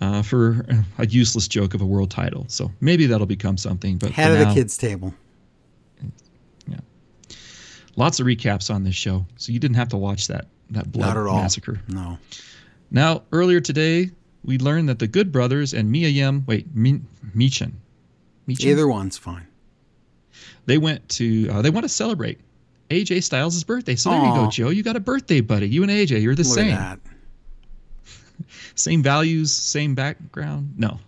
uh, 0.00 0.22
for 0.22 0.64
a 0.98 1.06
useless 1.06 1.48
joke 1.48 1.74
of 1.74 1.80
a 1.80 1.86
world 1.86 2.10
title. 2.10 2.44
So 2.48 2.70
maybe 2.80 3.06
that'll 3.06 3.26
become 3.26 3.56
something. 3.56 3.98
But 3.98 4.10
Head 4.10 4.32
of 4.32 4.38
the 4.48 4.54
kids 4.54 4.76
table. 4.76 5.14
Yeah, 6.66 6.78
lots 7.96 8.20
of 8.20 8.26
recaps 8.26 8.72
on 8.74 8.84
this 8.84 8.94
show, 8.94 9.26
so 9.36 9.52
you 9.52 9.58
didn't 9.58 9.76
have 9.76 9.88
to 9.90 9.96
watch 9.96 10.28
that 10.28 10.46
that 10.70 10.90
blood 10.90 11.14
Not 11.14 11.16
at 11.18 11.26
all. 11.26 11.40
massacre. 11.42 11.80
No. 11.88 12.18
Now 12.90 13.22
earlier 13.32 13.60
today 13.60 14.10
we 14.44 14.58
learned 14.58 14.88
that 14.88 14.98
the 14.98 15.06
Good 15.06 15.30
Brothers 15.32 15.72
and 15.74 15.90
Mia 15.90 16.08
Yim 16.08 16.44
wait 16.46 16.74
Mi- 16.74 17.00
Michin, 17.34 17.72
Michin? 18.48 18.64
Either 18.66 18.88
one's 18.88 19.16
fine. 19.18 19.46
they 20.66 20.78
went 20.78 21.08
to 21.10 21.48
uh, 21.50 21.62
they 21.62 21.70
want 21.70 21.84
to 21.84 21.88
celebrate 21.88 22.40
AJ 22.92 23.22
Styles' 23.24 23.64
birthday. 23.64 23.96
So 23.96 24.10
there 24.10 24.20
you 24.20 24.34
go, 24.34 24.48
Joe. 24.50 24.68
You 24.70 24.82
got 24.82 24.96
a 24.96 25.00
birthday 25.00 25.40
buddy. 25.40 25.68
You 25.68 25.82
and 25.82 25.90
AJ, 25.90 26.22
you're 26.22 26.34
the 26.34 26.42
Look 26.44 26.54
same. 26.54 27.00
Same 28.74 29.02
values, 29.02 29.52
same 29.52 29.94
background. 29.94 30.74
No, 30.78 30.98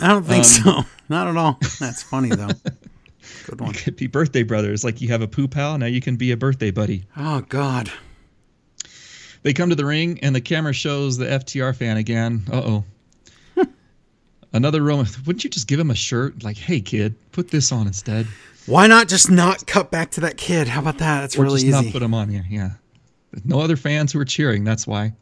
I 0.00 0.08
don't 0.08 0.24
think 0.24 0.44
Um, 0.44 0.44
so. 0.44 0.82
Not 1.08 1.28
at 1.28 1.36
all. 1.36 1.58
That's 1.78 2.02
funny 2.02 2.30
though. 2.30 2.48
Good 3.46 3.60
you 3.60 3.64
one. 3.66 3.72
could 3.74 3.96
be 3.96 4.06
birthday 4.06 4.42
brothers. 4.42 4.82
Like 4.82 5.00
you 5.00 5.08
have 5.08 5.20
a 5.22 5.28
poo 5.28 5.46
pal, 5.48 5.76
now 5.78 5.86
you 5.86 6.00
can 6.00 6.16
be 6.16 6.32
a 6.32 6.36
birthday 6.36 6.70
buddy. 6.70 7.04
Oh 7.16 7.40
God. 7.42 7.90
They 9.42 9.52
come 9.52 9.68
to 9.70 9.74
the 9.74 9.84
ring, 9.84 10.20
and 10.22 10.34
the 10.34 10.40
camera 10.40 10.72
shows 10.72 11.16
the 11.18 11.26
FTR 11.26 11.74
fan 11.76 11.96
again. 11.98 12.42
Uh 12.50 12.56
oh. 12.64 12.84
Another 14.54 14.82
Roman. 14.82 15.06
Wouldn't 15.26 15.44
you 15.44 15.50
just 15.50 15.66
give 15.66 15.80
him 15.80 15.90
a 15.90 15.94
shirt? 15.94 16.42
Like, 16.44 16.56
hey 16.58 16.80
kid, 16.80 17.14
put 17.32 17.48
this 17.48 17.72
on 17.72 17.86
instead. 17.86 18.26
Why 18.66 18.86
not 18.86 19.08
just 19.08 19.30
not 19.30 19.66
cut 19.66 19.90
back 19.90 20.10
to 20.12 20.20
that 20.20 20.36
kid? 20.36 20.68
How 20.68 20.80
about 20.80 20.98
that? 20.98 21.22
That's 21.22 21.36
Or 21.36 21.42
really 21.42 21.60
just 21.60 21.66
easy. 21.66 21.84
not 21.84 21.92
put 21.92 22.02
him 22.02 22.14
on. 22.14 22.30
Yeah, 22.30 22.42
yeah. 22.48 22.70
No 23.44 23.60
other 23.60 23.76
fans 23.76 24.12
who 24.12 24.18
were 24.18 24.24
cheering. 24.24 24.64
That's 24.64 24.86
why. 24.86 25.12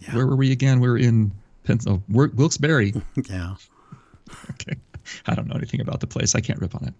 Yeah. 0.00 0.16
Where 0.16 0.26
were 0.26 0.36
we 0.36 0.50
again? 0.52 0.80
We 0.80 0.88
were 0.88 0.98
in 0.98 1.32
Pens- 1.64 1.86
oh, 1.86 2.02
Wilkes-Barre. 2.08 2.92
yeah. 3.28 3.54
Okay. 4.50 4.76
I 5.26 5.34
don't 5.34 5.46
know 5.46 5.54
anything 5.56 5.80
about 5.80 6.00
the 6.00 6.06
place. 6.06 6.34
I 6.34 6.40
can't 6.40 6.60
rip 6.60 6.74
on 6.74 6.84
it. 6.84 6.94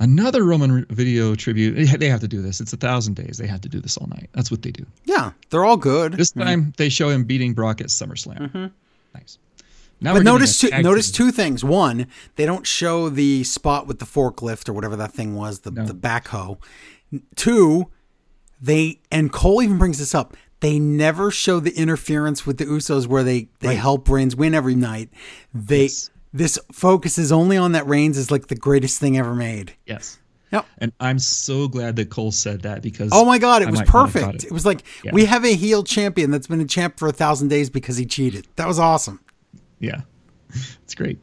Another 0.00 0.42
Roman 0.42 0.84
video 0.86 1.34
tribute. 1.34 1.74
They 1.98 2.08
have 2.08 2.20
to 2.20 2.28
do 2.28 2.42
this. 2.42 2.60
It's 2.60 2.72
a 2.72 2.76
thousand 2.76 3.14
days. 3.14 3.38
They 3.38 3.46
have 3.46 3.60
to 3.60 3.68
do 3.68 3.80
this 3.80 3.96
all 3.96 4.08
night. 4.08 4.28
That's 4.32 4.50
what 4.50 4.62
they 4.62 4.72
do. 4.72 4.84
Yeah. 5.04 5.30
They're 5.50 5.64
all 5.64 5.76
good. 5.76 6.14
This 6.14 6.32
mm-hmm. 6.32 6.40
time 6.40 6.72
they 6.76 6.88
show 6.88 7.08
him 7.08 7.24
beating 7.24 7.54
Brock 7.54 7.80
at 7.80 7.86
SummerSlam. 7.86 8.38
Mm-hmm. 8.38 8.66
Nice. 9.14 9.38
Now 10.02 10.14
But 10.14 10.24
notice 10.24 10.58
two, 10.58 10.68
notice 10.82 11.10
two 11.10 11.30
things. 11.30 11.62
One, 11.64 12.06
they 12.36 12.44
don't 12.44 12.66
show 12.66 13.08
the 13.08 13.44
spot 13.44 13.86
with 13.86 13.98
the 14.00 14.04
forklift 14.04 14.68
or 14.68 14.72
whatever 14.72 14.96
that 14.96 15.12
thing 15.12 15.34
was, 15.34 15.60
the, 15.60 15.70
No. 15.70 15.86
the 15.86 15.94
backhoe. 15.94 16.58
Two, 17.36 17.86
they 18.60 19.00
and 19.10 19.32
Cole 19.32 19.62
even 19.62 19.78
brings 19.78 19.98
this 19.98 20.14
up. 20.14 20.36
They 20.60 20.78
never 20.78 21.30
show 21.30 21.60
the 21.60 21.72
interference 21.76 22.46
with 22.46 22.58
the 22.58 22.64
Usos 22.64 23.06
where 23.06 23.22
they 23.24 23.48
they 23.60 23.68
Right. 23.68 23.78
help 23.78 24.08
Reigns 24.08 24.36
win 24.36 24.54
every 24.54 24.74
night. 24.74 25.10
They 25.52 25.82
Yes. 25.84 26.10
this 26.32 26.58
focuses 26.72 27.32
only 27.32 27.56
on 27.56 27.72
that 27.72 27.86
Reigns 27.86 28.16
is 28.16 28.30
like 28.30 28.46
the 28.48 28.54
greatest 28.54 28.98
thing 29.00 29.18
ever 29.18 29.34
made. 29.34 29.74
Yes. 29.86 30.18
Yep. 30.52 30.66
And 30.78 30.92
I'm 31.00 31.18
so 31.18 31.66
glad 31.66 31.96
that 31.96 32.10
Cole 32.10 32.30
said 32.30 32.62
that 32.62 32.82
because 32.82 33.10
Oh 33.12 33.24
my 33.24 33.38
god, 33.38 33.62
it 33.62 33.68
I 33.68 33.70
was 33.70 33.80
might 33.80 33.92
not 33.92 34.04
have 34.10 34.12
got 34.14 34.22
perfect. 34.24 34.44
it. 34.44 34.46
It. 34.48 34.52
was 34.52 34.64
like 34.66 34.82
Yeah. 35.04 35.10
we 35.14 35.24
have 35.24 35.44
a 35.44 35.54
heel 35.54 35.82
champion 35.82 36.30
that's 36.30 36.46
been 36.46 36.60
a 36.60 36.66
champ 36.66 36.98
for 36.98 37.08
a 37.08 37.12
thousand 37.12 37.48
days 37.48 37.68
because 37.70 37.96
he 37.96 38.06
cheated. 38.06 38.46
That 38.56 38.68
was 38.68 38.78
awesome. 38.78 39.20
Yeah, 39.82 40.00
it's 40.82 40.94
great. 40.94 41.18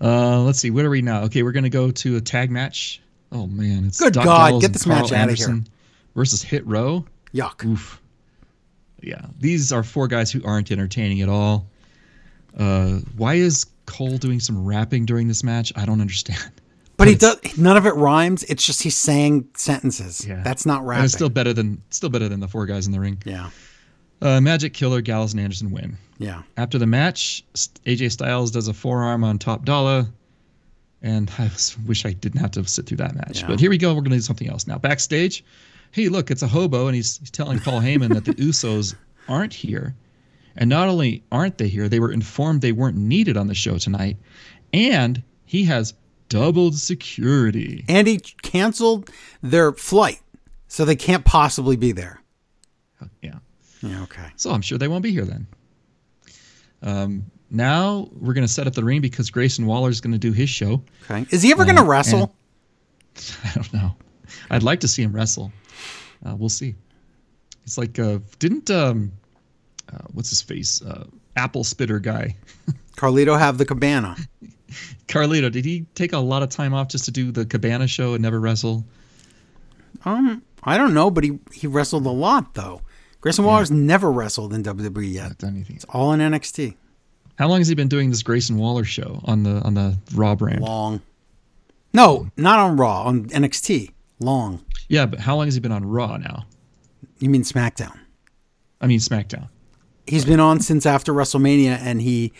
Uh, 0.00 0.40
let's 0.40 0.58
see, 0.58 0.70
what 0.70 0.84
are 0.84 0.90
we 0.90 1.02
now? 1.02 1.22
Okay, 1.24 1.42
we're 1.42 1.52
gonna 1.52 1.68
go 1.70 1.90
to 1.90 2.16
a 2.16 2.20
tag 2.20 2.50
match. 2.50 3.00
Oh 3.30 3.46
man, 3.46 3.84
it's 3.84 4.00
Good 4.00 4.14
Doc 4.14 4.24
God, 4.24 4.48
Gallows 4.48 4.60
get 4.62 4.66
and 4.66 4.74
this 4.74 4.86
match 4.86 5.04
outta 5.04 5.14
here. 5.14 5.20
Anderson 5.20 5.66
versus 6.16 6.42
Hit 6.42 6.66
Row. 6.66 7.04
Yuck. 7.34 7.64
Oof. 7.64 8.00
Yeah, 9.02 9.26
these 9.38 9.72
are 9.72 9.82
four 9.82 10.08
guys 10.08 10.30
who 10.32 10.42
aren't 10.44 10.70
entertaining 10.72 11.20
at 11.20 11.28
all. 11.28 11.66
Uh, 12.58 12.98
why 13.16 13.34
is 13.34 13.66
Cole 13.86 14.18
doing 14.18 14.40
some 14.40 14.64
rapping 14.64 15.06
during 15.06 15.28
this 15.28 15.44
match? 15.44 15.72
I 15.76 15.84
don't 15.86 16.00
understand. 16.00 16.40
But 16.96 17.08
he 17.08 17.14
does 17.14 17.38
none 17.56 17.78
of 17.78 17.86
it 17.86 17.94
rhymes. 17.94 18.42
It's 18.42 18.66
just 18.66 18.82
he's 18.82 18.94
saying 18.94 19.48
sentences. 19.54 20.26
Yeah. 20.26 20.42
That's 20.42 20.66
not 20.66 20.80
And 20.80 20.88
rapping. 20.88 21.04
it's 21.06 21.14
still 21.14 21.30
better 21.30 21.54
than 21.54 21.80
still 21.88 22.10
better 22.10 22.28
than 22.28 22.40
the 22.40 22.48
four 22.48 22.66
guys 22.66 22.84
in 22.86 22.92
the 22.92 23.00
ring. 23.00 23.22
yeah. 23.24 23.48
Uh, 24.22 24.40
Magic 24.40 24.74
Killer, 24.74 25.00
Gallows, 25.00 25.32
and 25.32 25.40
Anderson 25.40 25.70
win. 25.70 25.96
Yeah. 26.18 26.42
After 26.56 26.78
the 26.78 26.86
match, 26.86 27.42
AJ 27.54 28.12
Styles 28.12 28.50
does 28.50 28.68
a 28.68 28.74
forearm 28.74 29.24
on 29.24 29.38
Top 29.38 29.64
Dollar, 29.64 30.06
and 31.02 31.30
I 31.38 31.50
wish 31.86 32.04
I 32.04 32.12
didn't 32.12 32.40
have 32.40 32.50
to 32.52 32.66
sit 32.66 32.86
through 32.86 32.98
that 32.98 33.14
match. 33.14 33.40
Yeah. 33.40 33.46
But 33.48 33.60
here 33.60 33.70
we 33.70 33.78
go. 33.78 33.90
We're 33.94 34.02
going 34.02 34.10
to 34.10 34.16
do 34.16 34.22
something 34.22 34.48
else 34.48 34.66
now. 34.66 34.76
Backstage, 34.76 35.42
hey, 35.92 36.08
look, 36.08 36.30
it's 36.30 36.42
a 36.42 36.46
hobo, 36.48 36.86
and 36.86 36.94
he's, 36.94 37.18
he's 37.18 37.30
telling 37.30 37.58
Paul 37.58 37.80
Heyman 37.80 38.12
that 38.14 38.24
the 38.26 38.34
Usos 38.42 38.94
aren't 39.28 39.54
here. 39.54 39.94
And 40.56 40.68
not 40.68 40.88
only 40.88 41.22
aren't 41.32 41.58
they 41.58 41.68
here, 41.68 41.88
they 41.88 42.00
were 42.00 42.12
informed 42.12 42.60
they 42.60 42.72
weren't 42.72 42.96
needed 42.96 43.36
on 43.36 43.46
the 43.46 43.54
show 43.54 43.78
tonight, 43.78 44.18
and 44.72 45.22
he 45.46 45.64
has 45.64 45.94
doubled 46.28 46.76
security. 46.76 47.84
And 47.88 48.06
he 48.06 48.18
canceled 48.18 49.10
their 49.42 49.72
flight. 49.72 50.20
So 50.68 50.84
they 50.84 50.96
can't 50.96 51.24
possibly 51.24 51.76
be 51.76 51.92
there. 51.92 52.19
Yeah. 53.82 54.02
Okay. 54.02 54.26
So 54.36 54.50
I'm 54.50 54.62
sure 54.62 54.78
they 54.78 54.88
won't 54.88 55.02
be 55.02 55.12
here 55.12 55.24
then. 55.24 55.46
Um, 56.82 57.24
now 57.50 58.08
we're 58.12 58.32
going 58.32 58.46
to 58.46 58.52
set 58.52 58.66
up 58.66 58.74
the 58.74 58.84
ring 58.84 59.00
because 59.00 59.30
Grayson 59.30 59.66
Waller 59.66 59.90
is 59.90 60.00
going 60.00 60.12
to 60.12 60.18
do 60.18 60.32
his 60.32 60.48
show. 60.48 60.82
Okay. 61.04 61.26
Is 61.30 61.42
he 61.42 61.50
ever 61.52 61.64
gonna 61.64 61.84
wrestle? 61.84 62.34
I 63.44 63.52
don't 63.54 63.72
know. 63.72 63.94
I'd 64.50 64.62
like 64.62 64.80
to 64.80 64.88
see 64.88 65.02
him 65.02 65.12
wrestle. 65.12 65.52
Uh, 66.24 66.36
we'll 66.36 66.48
see. 66.48 66.74
It's 67.64 67.76
like 67.78 67.98
uh, 67.98 68.18
didn't 68.38 68.70
um, 68.70 69.12
uh, 69.92 69.98
what's 70.12 70.30
his 70.30 70.42
face? 70.42 70.82
Uh, 70.82 71.06
apple 71.36 71.64
spitter 71.64 71.98
guy, 71.98 72.36
Carlito 72.96 73.38
have 73.38 73.58
the 73.58 73.64
cabana. 73.64 74.16
Carlito. 75.08 75.50
Did 75.50 75.64
he 75.64 75.86
take 75.94 76.12
a 76.12 76.18
lot 76.18 76.42
of 76.42 76.48
time 76.48 76.74
off 76.74 76.88
just 76.88 77.04
to 77.06 77.10
do 77.10 77.32
the 77.32 77.44
Cabana 77.44 77.86
show 77.88 78.14
and 78.14 78.22
never 78.22 78.38
wrestle? 78.38 78.84
Um, 80.04 80.42
I 80.62 80.76
don't 80.76 80.94
know, 80.94 81.10
but 81.10 81.24
he, 81.24 81.38
he 81.52 81.66
wrestled 81.66 82.06
a 82.06 82.10
lot 82.10 82.54
though. 82.54 82.80
Grayson 83.20 83.44
Waller's 83.44 83.70
never 83.70 84.10
wrestled 84.10 84.52
in 84.54 84.62
WWE 84.62 85.12
yet. 85.12 85.28
Not 85.28 85.38
done 85.38 85.54
anything. 85.56 85.78
All 85.90 86.12
in 86.12 86.20
NXT. 86.20 86.74
How 87.38 87.48
long 87.48 87.58
has 87.58 87.68
he 87.68 87.74
been 87.74 87.88
doing 87.88 88.10
this 88.10 88.22
Grayson 88.22 88.56
Waller 88.56 88.84
show 88.84 89.20
on 89.24 89.42
the 89.42 89.62
on 89.62 89.74
the 89.74 89.96
Raw 90.14 90.34
brand? 90.34 90.60
Long. 90.60 91.00
No, 91.92 92.28
not 92.36 92.58
on 92.58 92.76
Raw, 92.76 93.04
on 93.04 93.26
NXT. 93.26 93.92
Long. 94.20 94.64
Yeah, 94.88 95.06
but 95.06 95.20
how 95.20 95.36
long 95.36 95.46
has 95.46 95.54
he 95.54 95.60
been 95.60 95.72
on 95.72 95.84
Raw 95.84 96.16
now? 96.16 96.46
You 97.18 97.30
mean 97.30 97.42
SmackDown? 97.42 97.98
I 98.80 98.86
mean 98.86 98.98
SmackDown. 98.98 99.48
He's 100.06 100.24
been 100.24 100.40
on 100.40 100.60
since 100.60 100.86
after 100.86 101.12
WrestleMania, 101.12 101.78
and 101.78 102.00
he, 102.02 102.32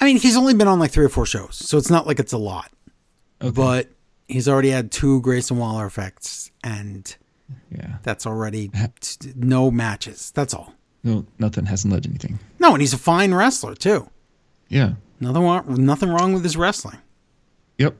I 0.00 0.04
mean, 0.04 0.16
he's 0.16 0.36
only 0.36 0.54
been 0.54 0.68
on 0.68 0.78
like 0.78 0.90
three 0.90 1.04
or 1.04 1.10
four 1.10 1.26
shows, 1.26 1.56
so 1.56 1.76
it's 1.76 1.90
not 1.90 2.06
like 2.06 2.18
it's 2.18 2.32
a 2.32 2.38
lot. 2.38 2.70
Okay. 3.42 3.50
But 3.50 3.88
he's 4.26 4.48
already 4.48 4.70
had 4.70 4.90
two 4.90 5.20
Grayson 5.20 5.58
Waller 5.58 5.86
effects, 5.86 6.50
and 6.64 7.14
yeah. 7.70 7.96
that's 8.02 8.26
already 8.26 8.70
no 9.34 9.70
matches. 9.70 10.30
That's 10.34 10.54
all. 10.54 10.74
No, 11.04 11.24
nothing 11.38 11.66
hasn't 11.66 11.92
led 11.92 12.02
to 12.04 12.08
anything. 12.08 12.38
No, 12.58 12.72
and 12.72 12.80
he's 12.80 12.92
a 12.92 12.98
fine 12.98 13.32
wrestler 13.32 13.74
too. 13.74 14.08
Yeah. 14.68 14.94
Nothing 15.20 15.42
wrong, 15.42 15.84
nothing 15.84 16.10
wrong 16.10 16.32
with 16.32 16.42
his 16.42 16.56
wrestling. 16.56 16.98
Yep. 17.78 17.96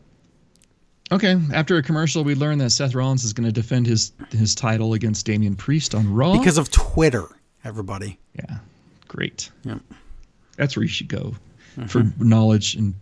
Okay. 1.10 1.36
After 1.52 1.76
a 1.76 1.82
commercial, 1.82 2.22
we 2.22 2.34
learn 2.34 2.58
that 2.58 2.70
Seth 2.70 2.94
Rollins 2.94 3.24
is 3.24 3.32
going 3.32 3.46
to 3.46 3.52
defend 3.52 3.86
his 3.86 4.12
his 4.30 4.54
title 4.54 4.94
against 4.94 5.26
Damian 5.26 5.56
Priest 5.56 5.94
on 5.94 6.12
Raw. 6.12 6.36
Because 6.38 6.58
of 6.58 6.70
Twitter, 6.70 7.26
everybody. 7.64 8.18
yeah, 8.34 8.58
great. 9.08 9.50
Yep. 9.64 9.80
That's 10.56 10.76
where 10.76 10.82
you 10.82 10.88
should 10.88 11.08
go 11.08 11.34
mm-hmm. 11.76 11.86
for 11.86 12.04
knowledge 12.22 12.74
and 12.74 12.94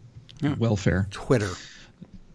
welfare. 0.59 1.09
Twitter. 1.11 1.51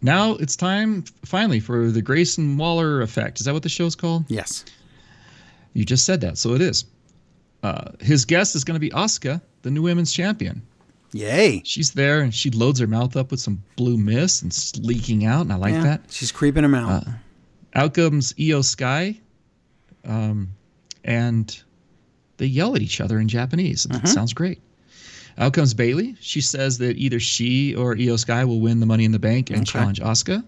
Now 0.01 0.31
it's 0.35 0.55
time 0.55 1.03
finally 1.25 1.59
for 1.59 1.91
the 1.91 2.01
Grayson 2.01 2.57
Waller 2.57 3.01
effect. 3.01 3.39
Is 3.39 3.45
that 3.45 3.53
what 3.53 3.63
the 3.63 3.69
show's 3.69 3.95
called? 3.95 4.25
Yes. 4.29 4.65
You 5.73 5.85
just 5.85 6.05
said 6.05 6.21
that, 6.21 6.37
so 6.37 6.53
it 6.53 6.61
is. 6.61 6.85
Uh, 7.63 7.91
his 7.99 8.25
guest 8.25 8.55
is 8.55 8.63
going 8.63 8.75
to 8.75 8.79
be 8.79 8.89
Asuka, 8.89 9.39
the 9.61 9.69
new 9.71 9.83
women's 9.83 10.11
champion. 10.11 10.61
Yay. 11.13 11.61
She's 11.65 11.91
there 11.91 12.21
and 12.21 12.33
she 12.33 12.49
loads 12.49 12.79
her 12.79 12.87
mouth 12.87 13.15
up 13.15 13.31
with 13.31 13.39
some 13.39 13.61
blue 13.75 13.97
mist 13.97 14.41
and 14.41 14.51
it's 14.51 14.75
leaking 14.77 15.25
out, 15.25 15.41
and 15.41 15.53
I 15.53 15.55
like 15.57 15.73
Yeah, 15.73 15.83
that. 15.83 16.01
She's 16.09 16.31
creeping 16.31 16.63
him 16.63 16.73
out. 16.73 17.05
out 17.75 17.93
comes 17.93 18.33
Io 18.39 18.61
Sky, 18.61 19.19
um, 20.05 20.49
and 21.03 21.61
they 22.37 22.45
yell 22.47 22.75
at 22.75 22.81
each 22.81 22.99
other 23.01 23.19
in 23.19 23.27
Japanese. 23.27 23.85
It 23.91 24.07
sounds 24.07 24.33
great. 24.33 24.59
Out 25.37 25.53
comes 25.53 25.73
Bayley. 25.73 26.15
She 26.19 26.41
says 26.41 26.77
that 26.79 26.97
either 26.97 27.19
she 27.19 27.75
or 27.75 27.95
Io 27.97 28.15
Sky 28.17 28.43
will 28.45 28.59
win 28.59 28.79
the 28.79 28.85
Money 28.85 29.05
in 29.05 29.11
the 29.11 29.19
Bank 29.19 29.49
and 29.49 29.59
Okay. 29.59 29.65
challenge 29.65 29.99
Asuka. 29.99 30.43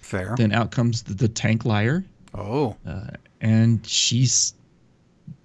Fair. 0.00 0.34
Then 0.36 0.52
out 0.52 0.70
comes 0.70 1.02
the, 1.02 1.14
the 1.14 1.28
tank 1.28 1.64
liar, 1.64 2.04
oh. 2.34 2.76
uh, 2.86 3.08
and 3.40 3.84
she's 3.86 4.54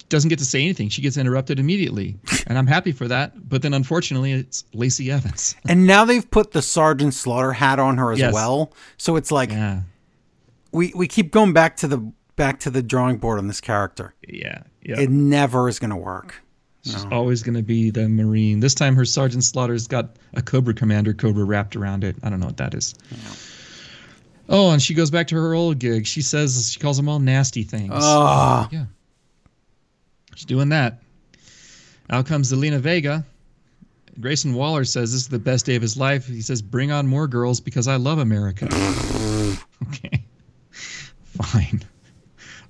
doesn't 0.09 0.29
get 0.29 0.39
to 0.39 0.45
say 0.45 0.61
anything. 0.63 0.89
She 0.89 1.01
gets 1.03 1.17
interrupted 1.17 1.59
immediately, 1.59 2.17
and 2.47 2.57
I'm 2.57 2.65
happy 2.67 2.91
for 2.91 3.07
that. 3.07 3.47
But 3.47 3.61
then, 3.61 3.73
unfortunately, 3.75 4.31
it's 4.33 4.65
Lacey 4.73 5.11
Evans. 5.11 5.55
And 5.69 5.85
now 5.85 6.03
they've 6.03 6.29
put 6.29 6.51
the 6.51 6.61
Sergeant 6.63 7.13
Slaughter 7.13 7.53
hat 7.53 7.77
on 7.79 7.97
her 7.97 8.11
as 8.11 8.17
Yes. 8.19 8.33
well. 8.33 8.73
So 8.97 9.15
it's 9.15 9.31
like 9.31 9.51
Yeah, 9.51 9.81
we, 10.71 10.91
we 10.95 11.07
keep 11.07 11.31
going 11.31 11.53
back 11.53 11.77
to 11.77 11.87
the 11.87 12.11
back 12.35 12.59
to 12.61 12.69
the 12.69 12.81
drawing 12.81 13.17
board 13.17 13.37
on 13.37 13.47
this 13.47 13.61
character. 13.61 14.13
yeah, 14.27 14.63
yeah. 14.81 14.99
It 14.99 15.09
never 15.09 15.67
is 15.69 15.77
going 15.79 15.89
to 15.91 15.95
work. 15.95 16.41
She's 16.83 17.05
always 17.11 17.43
going 17.43 17.55
to 17.55 17.61
be 17.63 17.89
the 17.91 18.07
Marine. 18.07 18.59
This 18.61 18.73
time, 18.73 18.95
her 18.95 19.05
Sergeant 19.05 19.43
Slaughter's 19.43 19.87
got 19.87 20.15
a 20.33 20.41
Cobra 20.41 20.73
Commander 20.73 21.13
Cobra 21.13 21.43
wrapped 21.43 21.75
around 21.75 22.03
it. 22.03 22.15
I 22.23 22.29
don't 22.29 22.39
know 22.39 22.45
what 22.45 22.57
that 22.57 22.73
is. 22.73 22.95
Oh, 24.47 24.71
and 24.71 24.81
she 24.81 24.93
goes 24.93 25.11
back 25.11 25.27
to 25.27 25.35
her 25.35 25.53
old 25.53 25.77
gig. 25.77 26.07
She 26.07 26.21
says 26.21 26.71
she 26.71 26.79
calls 26.79 26.97
them 26.97 27.07
all 27.09 27.19
nasty 27.19 27.63
things. 27.63 27.91
Ah, 27.93 28.67
Yeah. 28.71 28.85
She's 30.35 30.45
doing 30.45 30.69
that. 30.69 31.01
Out 32.09 32.25
comes 32.25 32.51
Zelina 32.51 32.79
Vega. 32.79 33.25
Grayson 34.19 34.53
Waller 34.53 34.85
says 34.85 35.11
this 35.11 35.21
is 35.21 35.27
the 35.27 35.37
best 35.39 35.65
day 35.65 35.75
of 35.75 35.81
his 35.81 35.97
life. 35.97 36.25
He 36.27 36.41
says, 36.41 36.61
Bring 36.61 36.91
on 36.91 37.07
more 37.07 37.27
girls 37.27 37.59
because 37.59 37.87
I 37.87 37.97
love 37.97 38.19
America. 38.19 38.65
okay. 39.87 40.23
Fine. 40.71 41.83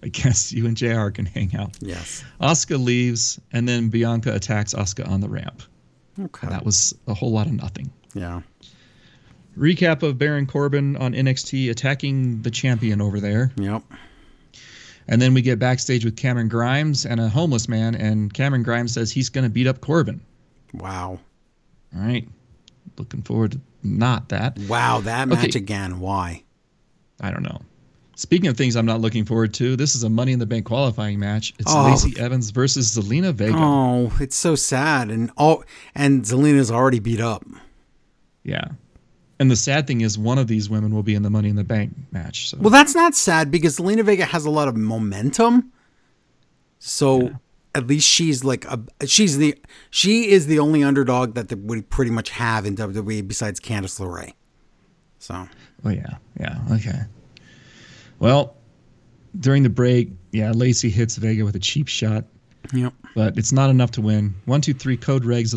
I 0.04 0.08
guess 0.08 0.52
you 0.54 0.66
and 0.66 0.78
JR 0.78 1.10
can 1.10 1.26
hang 1.26 1.56
out. 1.56 1.76
yes. 1.82 2.24
Asuka 2.40 2.82
leaves, 2.82 3.40
and 3.52 3.68
then 3.68 3.90
Bianca 3.90 4.34
attacks 4.34 4.74
Asuka 4.74 5.08
on 5.08 5.20
the 5.22 5.30
ramp. 5.30 5.62
Okay. 6.20 6.48
That 6.48 6.64
was 6.66 6.94
a 7.08 7.14
whole 7.14 7.32
lot 7.32 7.48
of 7.48 7.54
nothing. 7.54 7.92
Yeah. 8.14 8.42
Recap 9.58 10.04
of 10.04 10.18
Baron 10.18 10.46
Corbin 10.46 10.96
on 10.98 11.14
NXT 11.14 11.70
attacking 11.70 12.42
the 12.44 12.52
champion 12.52 13.02
over 13.02 13.20
there. 13.20 13.52
Yep. 13.58 13.84
And 15.08 15.22
then 15.22 15.34
we 15.34 15.42
get 15.42 15.60
backstage 15.60 16.06
with 16.06 16.16
Cameron 16.16 16.48
Grimes 16.50 17.06
and 17.06 17.20
a 17.20 17.28
homeless 17.28 17.68
man, 17.68 17.96
and 17.96 18.34
Cameron 18.34 18.64
Grimes 18.64 18.94
says 18.94 19.12
he's 19.12 19.30
going 19.30 19.44
to 19.44 19.50
beat 19.50 19.68
up 19.68 19.82
Corbin. 19.82 20.22
Wow. 20.74 21.20
All 21.96 22.02
right. 22.02 22.28
Looking 22.98 23.22
forward 23.24 23.54
to 23.54 23.60
not 23.84 24.30
that. 24.30 24.58
Wow. 24.70 25.02
That 25.02 25.32
Okay. 25.32 25.42
match 25.42 25.56
again. 25.56 26.00
Why? 26.00 26.44
I 27.22 27.32
don't 27.32 27.44
know. 27.44 27.62
Speaking 28.20 28.50
of 28.50 28.58
things 28.58 28.76
I'm 28.76 28.86
not 28.86 29.00
looking 29.00 29.24
forward 29.24 29.54
to, 29.54 29.78
this 29.78 29.96
is 29.96 30.04
a 30.04 30.10
Money 30.10 30.34
in 30.34 30.40
the 30.40 30.46
Bank 30.46 30.66
qualifying 30.66 31.20
match. 31.20 31.54
It's 31.58 31.72
Oh. 31.74 31.86
Lacey 31.86 32.20
Evans 32.20 32.50
versus 32.50 32.94
Zelina 32.94 33.34
Vega. 33.34 33.56
Oh, 33.58 34.12
it's 34.20 34.36
so 34.36 34.56
sad. 34.56 35.10
And 35.10 35.32
oh, 35.38 35.64
and 35.96 36.24
Zelina's 36.24 36.70
already 36.70 37.00
beat 37.00 37.22
up. 37.22 37.46
Yeah. 38.44 38.66
And 39.40 39.50
the 39.50 39.56
sad 39.56 39.88
thing 39.88 40.02
is, 40.02 40.18
one 40.18 40.38
of 40.38 40.48
these 40.48 40.70
women 40.70 40.94
will 40.94 41.02
be 41.02 41.16
in 41.16 41.24
the 41.24 41.30
Money 41.30 41.48
in 41.48 41.56
the 41.56 41.64
Bank 41.64 41.94
match. 42.12 42.50
So 42.50 42.58
Well, 42.60 42.72
that's 42.72 42.94
not 42.94 43.16
sad 43.16 43.52
because 43.52 43.80
Zelina 43.80 44.04
Vega 44.04 44.26
has 44.26 44.44
a 44.44 44.50
lot 44.50 44.68
of 44.68 44.76
momentum. 44.76 45.72
So 46.78 47.32
at 47.74 47.88
least 47.88 48.06
she's 48.06 48.44
like 48.44 48.66
a 48.66 48.82
she's 49.06 49.38
the 49.38 49.58
she 49.92 50.30
is 50.30 50.48
the 50.48 50.60
only 50.60 50.84
underdog 50.84 51.36
that 51.36 51.58
would 51.58 51.90
pretty 51.90 52.12
much 52.12 52.32
have 52.32 52.66
in 52.66 52.76
WWE 52.76 53.26
besides 53.26 53.62
Candice 53.62 53.98
LeRae. 53.98 54.34
So 55.20 55.48
Oh 55.86 55.90
yeah, 55.90 56.18
yeah, 56.38 56.60
okay. 56.74 57.04
Well, 58.20 58.56
during 59.40 59.64
the 59.64 59.70
break, 59.70 60.10
yeah, 60.32 60.52
Lacey 60.52 60.90
hits 60.90 61.16
Vega 61.18 61.44
with 61.46 61.56
a 61.56 61.60
cheap 61.60 61.88
shot, 61.88 62.26
yep. 62.74 62.94
but 63.16 63.38
it's 63.38 63.52
not 63.52 63.70
enough 63.70 63.92
to 63.92 64.02
win. 64.02 64.36
One, 64.46 64.62
two, 64.62 64.74
three. 64.74 64.98
Code 64.98 65.24
regs. 65.24 65.54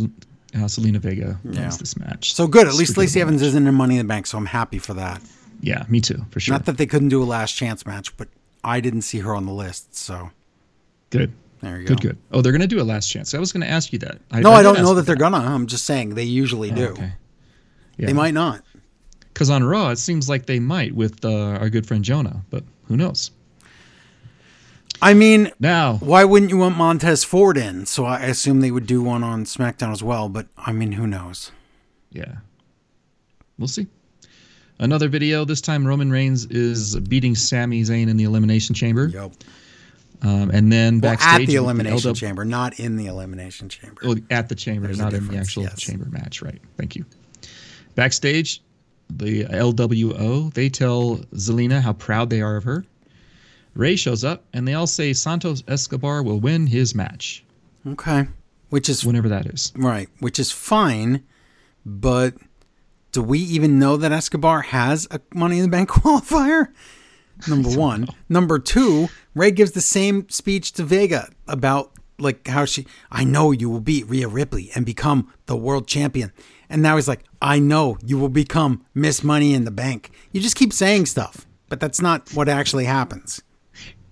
Uh, 0.54 0.58
Zelina 0.66 0.98
Vega 0.98 1.38
wins 1.44 1.56
Yeah. 1.56 1.70
this 1.78 1.96
match. 1.96 2.34
So 2.34 2.46
good. 2.46 2.66
At 2.66 2.74
least 2.74 2.92
Stupid 2.92 3.00
Lacey 3.00 3.18
match. 3.20 3.22
Evans 3.28 3.42
isn't 3.42 3.66
in 3.66 3.74
Money 3.74 3.96
in 3.98 4.06
the 4.06 4.08
Bank, 4.08 4.26
so 4.26 4.36
I'm 4.36 4.44
happy 4.46 4.78
for 4.78 4.92
that. 4.94 5.22
Yeah, 5.62 5.84
me 5.88 6.00
too, 6.00 6.26
for 6.30 6.40
sure. 6.40 6.52
Not 6.52 6.66
that 6.66 6.76
they 6.76 6.84
couldn't 6.86 7.08
do 7.08 7.22
a 7.22 7.24
last 7.24 7.52
chance 7.52 7.86
match, 7.86 8.14
but 8.18 8.28
I 8.62 8.80
didn't 8.80 9.02
see 9.02 9.20
her 9.20 9.34
on 9.34 9.46
the 9.46 9.52
list. 9.52 9.96
So 9.96 10.30
good. 11.08 11.32
there 11.62 11.80
you 11.80 11.86
Good, 11.86 12.02
go. 12.02 12.02
good. 12.02 12.08
Good. 12.10 12.18
Oh, 12.32 12.42
they're 12.42 12.52
gonna 12.52 12.66
do 12.66 12.82
a 12.82 12.84
last 12.84 13.08
chance. 13.08 13.32
I 13.32 13.38
was 13.38 13.50
gonna 13.52 13.64
ask 13.66 13.92
you 13.94 13.98
that. 14.00 14.18
I, 14.30 14.40
No, 14.40 14.50
I, 14.52 14.58
did 14.58 14.64
don't 14.64 14.82
know 14.82 14.90
you 14.90 14.96
that 14.96 15.06
they're 15.06 15.16
gonna. 15.16 15.38
I'm 15.38 15.66
just 15.68 15.86
saying 15.86 16.16
they 16.16 16.24
usually 16.24 16.70
Oh, 16.72 16.74
do. 16.74 16.86
Okay. 16.88 17.12
Yeah. 17.96 18.06
They 18.08 18.12
might 18.12 18.34
not. 18.34 18.62
Because 19.32 19.50
on 19.50 19.64
Raw, 19.64 19.88
it 19.90 19.96
seems 19.98 20.28
like 20.28 20.46
they 20.46 20.58
might 20.58 20.94
with 20.94 21.24
uh, 21.24 21.58
our 21.60 21.70
good 21.70 21.86
friend 21.86 22.04
Jonah, 22.04 22.42
but 22.50 22.64
who 22.86 22.96
knows? 22.96 23.30
I 25.00 25.14
mean, 25.14 25.50
Now, 25.58 25.94
Why 25.96 26.24
wouldn't 26.24 26.50
you 26.50 26.58
want 26.58 26.76
Montez 26.76 27.24
Ford 27.24 27.56
in? 27.56 27.86
So 27.86 28.04
I 28.04 28.20
assume 28.20 28.60
they 28.60 28.70
would 28.70 28.86
do 28.86 29.02
one 29.02 29.24
on 29.24 29.44
SmackDown 29.44 29.90
as 29.90 30.02
well, 30.02 30.28
but 30.28 30.46
I 30.56 30.72
mean, 30.72 30.92
who 30.92 31.06
knows? 31.06 31.50
yeah, 32.12 32.36
we'll 33.58 33.68
see. 33.68 33.86
Another 34.78 35.08
video. 35.08 35.44
This 35.44 35.60
time, 35.60 35.86
Roman 35.86 36.10
Reigns 36.10 36.44
is 36.46 36.98
beating 37.00 37.34
Sami 37.34 37.82
Zayn 37.82 38.08
in 38.08 38.16
the 38.16 38.24
Elimination 38.24 38.74
Chamber. 38.74 39.06
Yep. 39.06 39.32
Um, 40.22 40.50
and 40.50 40.70
then 40.72 41.00
Well, 41.00 41.12
backstage 41.12 41.42
at 41.42 41.46
the 41.46 41.54
Elimination 41.56 42.12
LW 42.12 42.16
Chamber, 42.16 42.44
not 42.44 42.78
in 42.78 42.96
the 42.96 43.06
Elimination 43.06 43.68
Chamber. 43.68 44.02
Oh, 44.04 44.16
at 44.30 44.48
the 44.48 44.54
chamber, 44.54 44.86
There's 44.86 44.98
not 44.98 45.14
in 45.14 45.26
the 45.26 45.36
actual 45.36 45.64
yes. 45.64 45.80
chamber 45.80 46.06
match. 46.10 46.42
Right. 46.42 46.60
Thank 46.76 46.94
you. 46.96 47.04
Backstage, 47.96 48.62
the 49.10 49.44
LWO 49.44 50.52
they 50.54 50.68
tell 50.68 51.16
Zelina 51.34 51.80
how 51.80 51.92
proud 51.92 52.30
they 52.30 52.40
are 52.40 52.56
of 52.56 52.64
her. 52.64 52.84
Rey 53.74 53.96
shows 53.96 54.22
up, 54.22 54.44
and 54.52 54.68
they 54.68 54.74
all 54.74 54.86
say 54.86 55.12
Santos 55.14 55.62
Escobar 55.66 56.22
will 56.22 56.38
win 56.40 56.66
his 56.66 56.94
match, 56.94 57.42
Okay. 57.86 58.28
Which 58.68 58.88
is 58.88 59.04
whenever 59.04 59.28
that 59.30 59.46
is. 59.46 59.72
right, 59.76 60.08
which 60.20 60.38
is 60.38 60.52
fine, 60.52 61.22
but 61.86 62.34
do 63.12 63.22
we 63.22 63.38
even 63.38 63.78
know 63.78 63.96
that 63.96 64.12
Escobar 64.12 64.60
has 64.62 65.06
a 65.10 65.20
Money 65.34 65.56
in 65.58 65.62
the 65.62 65.68
Bank 65.68 65.88
qualifier? 65.90 66.68
Number 67.48 67.70
one. 67.70 68.08
Number 68.28 68.58
two, 68.58 69.08
Rey 69.34 69.50
gives 69.50 69.72
the 69.72 69.80
same 69.80 70.28
speech 70.28 70.72
to 70.72 70.84
Vega 70.84 71.30
about 71.48 71.92
like 72.18 72.46
how 72.46 72.64
she 72.66 72.86
I 73.10 73.24
know 73.24 73.50
you 73.52 73.68
will 73.68 73.80
beat 73.80 74.06
Rhea 74.08 74.28
Ripley 74.28 74.70
and 74.74 74.86
become 74.86 75.32
the 75.46 75.56
world 75.56 75.88
champion. 75.88 76.30
And 76.72 76.82
now 76.82 76.96
he's 76.96 77.06
like, 77.06 77.22
I 77.40 77.58
know 77.58 77.98
you 78.04 78.18
will 78.18 78.28
become 78.30 78.84
Miss 78.94 79.22
Money 79.22 79.52
in 79.54 79.64
the 79.64 79.70
Bank. 79.70 80.10
You 80.32 80.40
just 80.40 80.56
keep 80.56 80.72
saying 80.72 81.06
stuff, 81.06 81.46
but 81.68 81.78
that's 81.80 82.00
not 82.00 82.30
what 82.34 82.48
actually 82.48 82.86
happens. 82.86 83.42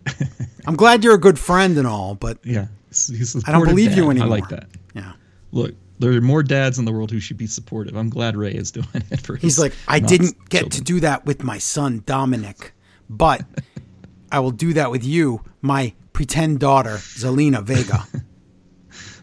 I'm 0.67 0.77
glad 0.77 1.03
you're 1.03 1.15
a 1.15 1.19
good 1.19 1.39
friend 1.39 1.77
and 1.79 1.87
all, 1.87 2.15
but 2.15 2.39
Yeah, 2.45 2.67
he's- 2.89 3.09
he's 3.09 3.35
a 3.35 3.41
I 3.47 3.53
don't 3.53 3.65
believe 3.67 3.97
you 3.97 4.11
anymore. 4.11 4.29
I 4.29 4.31
like 4.31 4.49
that. 4.51 4.69
yeah. 4.95 5.13
Look, 5.53 5.75
there 5.99 6.13
are 6.13 6.21
more 6.21 6.43
dads 6.43 6.79
in 6.79 6.85
the 6.85 6.93
world 6.93 7.11
who 7.11 7.19
should 7.21 7.37
be 7.39 7.47
supportive. 7.47 7.97
I'm 7.97 8.09
glad 8.11 8.37
Rey 8.37 8.53
is 8.53 8.71
doing 8.71 8.87
it 9.11 9.21
for. 9.23 9.37
He's 9.37 9.59
like, 9.59 9.73
I 9.89 9.99
didn't 9.99 10.37
get 10.51 10.71
to 10.73 10.83
do 10.83 11.01
that 11.01 11.25
with 11.27 11.43
my 11.43 11.59
son 11.59 12.01
Dominik, 12.03 12.71
but 13.09 13.43
I 14.33 14.41
will 14.41 14.51
do 14.53 14.75
that 14.75 14.91
with 14.91 15.05
you, 15.05 15.43
my 15.63 15.93
pretend 16.13 16.61
daughter 16.61 16.97
Zelina 16.97 17.63
Vega. 17.63 18.05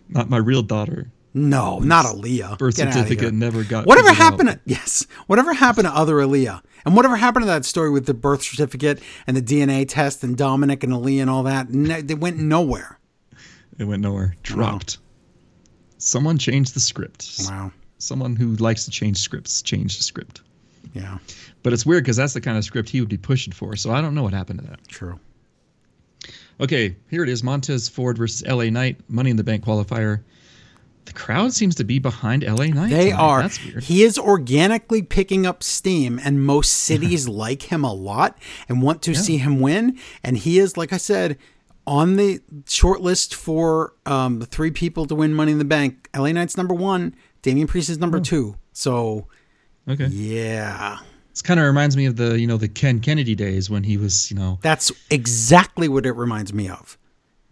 Not 0.10 0.30
my 0.30 0.38
real 0.38 0.64
daughter. 0.64 1.12
No, 1.38 1.80
not 1.80 2.06
Aalyah. 2.06 2.58
Birth 2.58 2.78
Get 2.78 2.94
certificate 2.94 3.34
never 3.34 3.64
got. 3.64 3.86
Whatever 3.86 4.12
happened 4.12 4.50
to 4.50 4.60
yes, 4.66 5.06
whatever 5.28 5.54
happened 5.54 5.88
to 5.88 5.94
other 5.94 6.16
Aalyah, 6.16 6.64
and 6.84 6.96
whatever 6.96 7.16
happened 7.16 7.44
to 7.44 7.48
that 7.48 7.64
story 7.64 7.92
with 7.92 8.08
the 8.08 8.14
birth 8.14 8.42
certificate 8.42 9.02
and 9.28 9.38
the 9.38 9.42
DNA 9.42 9.88
test 9.88 10.24
and 10.24 10.36
Dominik 10.36 10.84
and 10.84 10.92
Aalyah 10.92 11.22
and 11.22 11.30
all 11.30 11.44
that? 11.44 11.68
They 12.08 12.16
went 12.16 12.38
nowhere. 12.38 13.00
It 13.78 13.84
went 13.84 14.02
nowhere. 14.02 14.36
Dropped. 14.42 14.98
Someone 16.00 16.38
changed 16.38 16.74
the 16.74 16.80
script. 16.80 17.42
Wow. 17.48 17.72
Someone 18.00 18.36
who 18.36 18.56
likes 18.56 18.86
to 18.86 18.92
change 18.92 19.18
scripts 19.18 19.62
changed 19.62 20.00
the 20.00 20.04
script. 20.04 20.42
Yeah. 20.94 21.20
But 21.62 21.74
it's 21.74 21.86
weird 21.86 22.04
because 22.04 22.18
that's 22.18 22.34
the 22.34 22.42
kind 22.42 22.58
of 22.58 22.64
script 22.64 22.90
he 22.90 23.00
would 23.00 23.10
be 23.10 23.18
pushing 23.18 23.54
for. 23.54 23.76
So 23.76 23.92
I 23.92 24.02
don't 24.02 24.16
know 24.16 24.24
what 24.24 24.34
happened 24.34 24.60
to 24.62 24.66
that. 24.68 24.88
True. 24.88 25.20
Okay, 26.60 26.96
here 27.12 27.22
it 27.22 27.30
is: 27.30 27.44
Montez 27.44 27.88
Ford 27.88 28.18
versus 28.18 28.44
L.A. 28.48 28.72
Knight, 28.72 28.98
Money 29.08 29.30
in 29.30 29.38
the 29.38 29.44
Bank 29.44 29.64
qualifier. 29.64 30.22
The 31.08 31.14
crowd 31.14 31.54
seems 31.54 31.74
to 31.76 31.84
be 31.84 32.00
behind 32.00 32.44
L.A. 32.44 32.68
Knight. 32.70 32.90
They 32.90 33.10
tonight. 33.12 33.20
are. 33.22 33.42
That's 33.42 33.64
weird. 33.64 33.84
He 33.84 34.04
is 34.04 34.20
organically 34.20 35.02
picking 35.02 35.46
up 35.46 35.64
steam, 35.64 36.20
and 36.24 36.46
most 36.46 36.72
cities 36.88 37.28
like 37.28 37.64
him 37.72 37.84
a 37.84 37.94
lot 37.94 38.38
and 38.70 38.82
want 38.82 39.02
to 39.04 39.16
see 39.16 39.38
him 39.38 39.60
win. 39.60 39.98
And 40.24 40.38
he 40.38 40.60
is, 40.60 40.78
like 40.78 40.92
I 40.94 40.98
said, 40.98 41.38
on 41.86 42.18
the 42.18 42.42
short 42.68 43.00
list 43.02 43.34
for 43.34 43.94
um, 44.06 44.40
the 44.40 44.46
three 44.46 44.70
people 44.72 45.06
to 45.06 45.16
win 45.16 45.34
Money 45.34 45.54
in 45.54 45.58
the 45.60 45.66
Bank. 45.66 46.10
LA 46.16 46.32
Knight's 46.34 46.58
number 46.58 46.74
one. 46.76 47.16
Damian 47.42 47.68
Priest 47.68 47.90
is 47.90 47.98
number 47.98 48.20
two. 48.20 48.58
So 48.74 49.28
Okay. 49.90 50.08
yeah, 50.08 50.98
This 51.32 51.42
kind 51.42 51.60
of 51.62 51.66
reminds 51.66 51.96
me 51.96 52.06
of 52.08 52.18
the 52.18 52.38
you 52.38 52.46
know 52.46 52.58
the 52.58 52.68
Ken 52.68 53.00
Kennedy 53.00 53.36
days 53.36 53.70
when 53.70 53.84
he 53.84 53.96
was 53.96 54.30
you 54.30 54.36
know 54.36 54.60
that's 54.62 54.92
exactly 55.10 55.88
what 55.88 56.06
it 56.06 56.12
reminds 56.12 56.52
me 56.54 56.68
of. 56.68 56.98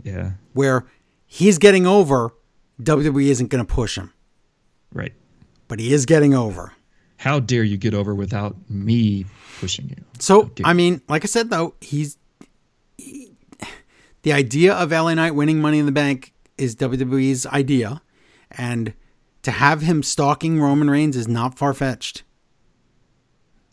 yeah 0.04 0.32
Where 0.52 0.86
he's 1.26 1.58
getting 1.58 1.88
over, 1.88 2.34
WWE 2.82 3.28
isn't 3.28 3.48
going 3.48 3.66
to 3.66 3.74
push 3.74 3.98
him, 3.98 4.14
right. 4.94 5.14
but 5.68 5.80
he 5.80 5.94
is 5.94 6.06
getting 6.06 6.34
over. 6.34 6.74
How 7.18 7.40
dare 7.40 7.64
you 7.64 7.78
get 7.78 7.94
over 7.94 8.14
without 8.14 8.56
me 8.70 9.26
pushing 9.60 9.90
you? 9.90 10.04
So 10.20 10.52
I 10.64 10.74
mean, 10.74 11.02
like 11.08 11.24
I 11.24 11.28
said 11.28 11.50
though, 11.50 11.76
he's 11.80 12.18
he- 12.98 13.32
the 14.24 14.34
idea 14.34 14.74
of 14.74 14.92
LA 14.92 15.14
Knight 15.14 15.32
winning 15.32 15.62
Money 15.62 15.80
in 15.80 15.86
the 15.86 15.92
Bank 15.92 16.34
is 16.58 16.76
WWE's 16.76 17.46
idea, 17.46 18.02
and 18.52 18.94
to 19.44 19.52
have 19.52 19.82
him 19.82 20.04
stalking 20.04 20.60
Roman 20.60 20.90
Reigns 20.90 21.16
is 21.16 21.28
not 21.28 21.58
far 21.58 21.74
fetched. 21.74 22.24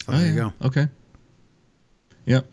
So 0.05 0.12
there 0.12 0.20
oh, 0.20 0.24
you 0.24 0.35
go. 0.35 0.53
Okay. 0.66 0.89
Yep. 2.27 2.47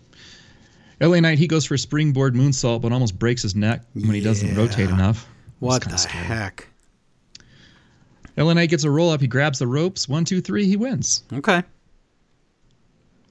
LA 1.01 1.19
Knight, 1.19 1.38
he 1.38 1.47
goes 1.47 1.65
for 1.65 1.76
a 1.76 1.80
springboard 1.80 2.35
moonsault, 2.35 2.81
but 2.81 2.91
almost 2.91 3.17
breaks 3.17 3.41
his 3.41 3.55
neck 3.55 3.84
when 3.93 4.11
he 4.11 4.21
doesn't 4.21 4.55
rotate 4.55 4.89
enough. 4.89 5.27
What 5.60 5.84
the 5.84 5.98
scary. 5.98 6.26
heck? 6.26 6.68
LA 8.38 8.53
Knight 8.53 8.69
gets 8.69 8.84
a 8.86 8.90
roll 8.91 9.10
up. 9.10 9.19
He 9.22 9.27
grabs 9.27 9.60
the 9.60 9.68
ropes. 9.68 10.07
One, 10.07 10.23
two, 10.26 10.40
three. 10.41 10.65
He 10.65 10.77
wins. 10.77 11.23
Okay. 11.34 11.64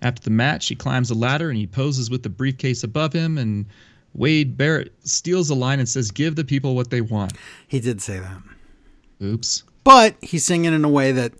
After 0.03 0.23
the 0.23 0.31
match, 0.31 0.69
he 0.69 0.75
climbs 0.75 1.09
the 1.09 1.15
ladder 1.15 1.49
and 1.49 1.59
he 1.59 1.67
poses 1.67 2.11
with 2.11 2.23
the 2.23 2.29
briefcase 2.29 2.85
above 2.85 3.13
him. 3.13 3.39
And 3.39 3.67
Wade 4.15 4.57
Barrett 4.57 4.93
steals 5.05 5.49
the 5.49 5.57
line 5.57 5.79
and 5.79 5.89
says, 5.89 6.11
"Give 6.11 6.37
the 6.37 6.45
people 6.45 6.75
what 6.77 6.91
they 6.91 7.01
want." 7.01 7.33
He 7.67 7.81
did 7.81 8.01
say 8.01 8.19
that. 8.21 8.43
Oops. 9.23 9.65
But 9.83 10.17
he's 10.21 10.45
singing 10.45 10.73
in 10.75 10.85
a 10.85 10.89
way 10.89 11.13
that 11.13 11.33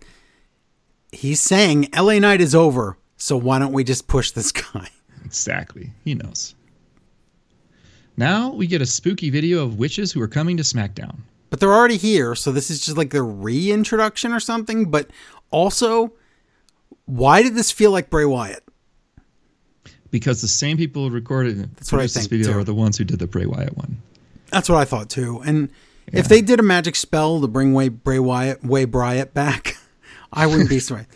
he's 1.11 1.39
saying 1.41 1.89
LA 1.95 2.19
Knight 2.19 2.41
is 2.41 2.55
over. 2.55 2.97
So 3.17 3.37
why 3.37 3.59
don't 3.59 3.73
we 3.73 3.83
just 3.83 4.07
push 4.07 4.31
this 4.31 4.51
guy? 4.73 4.89
Exactly. 5.23 5.91
He 6.03 6.15
knows. 6.15 6.55
Now 8.19 8.49
we 8.51 8.67
get 8.67 8.81
a 8.81 8.85
spooky 8.85 9.29
video 9.29 9.63
of 9.63 9.79
witches 9.79 10.11
who 10.11 10.21
are 10.21 10.27
coming 10.27 10.57
to 10.57 10.63
SmackDown. 10.63 11.19
But 11.49 11.61
they're 11.61 11.73
already 11.73 11.95
here, 11.95 12.35
so 12.35 12.51
this 12.51 12.69
is 12.69 12.81
just 12.81 12.97
like 12.97 13.11
their 13.11 13.23
reintroduction 13.23 14.33
or 14.33 14.41
something. 14.41 14.91
But 14.91 15.09
also, 15.51 16.11
why 17.05 17.41
did 17.41 17.55
this 17.55 17.71
feel 17.71 17.91
like 17.91 18.09
Bray 18.09 18.25
Wyatt? 18.25 18.65
Because 20.11 20.41
the 20.41 20.49
same 20.49 20.75
people 20.75 21.07
who 21.07 21.15
recorded 21.15 21.59
That's 21.77 21.93
what 21.93 21.99
I 21.99 22.01
produced 22.01 22.15
this 22.15 22.25
video 22.25 22.51
too. 22.51 22.59
are 22.59 22.63
the 22.65 22.73
ones 22.73 22.97
who 22.97 23.05
did 23.05 23.19
the 23.19 23.27
Bray 23.27 23.45
Wyatt 23.45 23.77
one. 23.77 24.01
That's 24.51 24.67
what 24.67 24.79
I 24.79 24.83
thought 24.83 25.09
too. 25.09 25.41
And 25.45 25.69
if 26.07 26.27
they 26.27 26.41
did 26.41 26.59
a 26.59 26.63
magic 26.63 26.97
spell 26.97 27.39
to 27.39 27.47
bring 27.47 27.73
Way 27.73 27.87
Bray 27.87 28.19
Wyatt, 28.19 28.65
Way 28.65 28.83
Bryant 28.83 29.33
back, 29.33 29.77
I 30.33 30.45
wouldn't 30.45 30.69
be 30.69 30.79
surprised. 30.81 31.07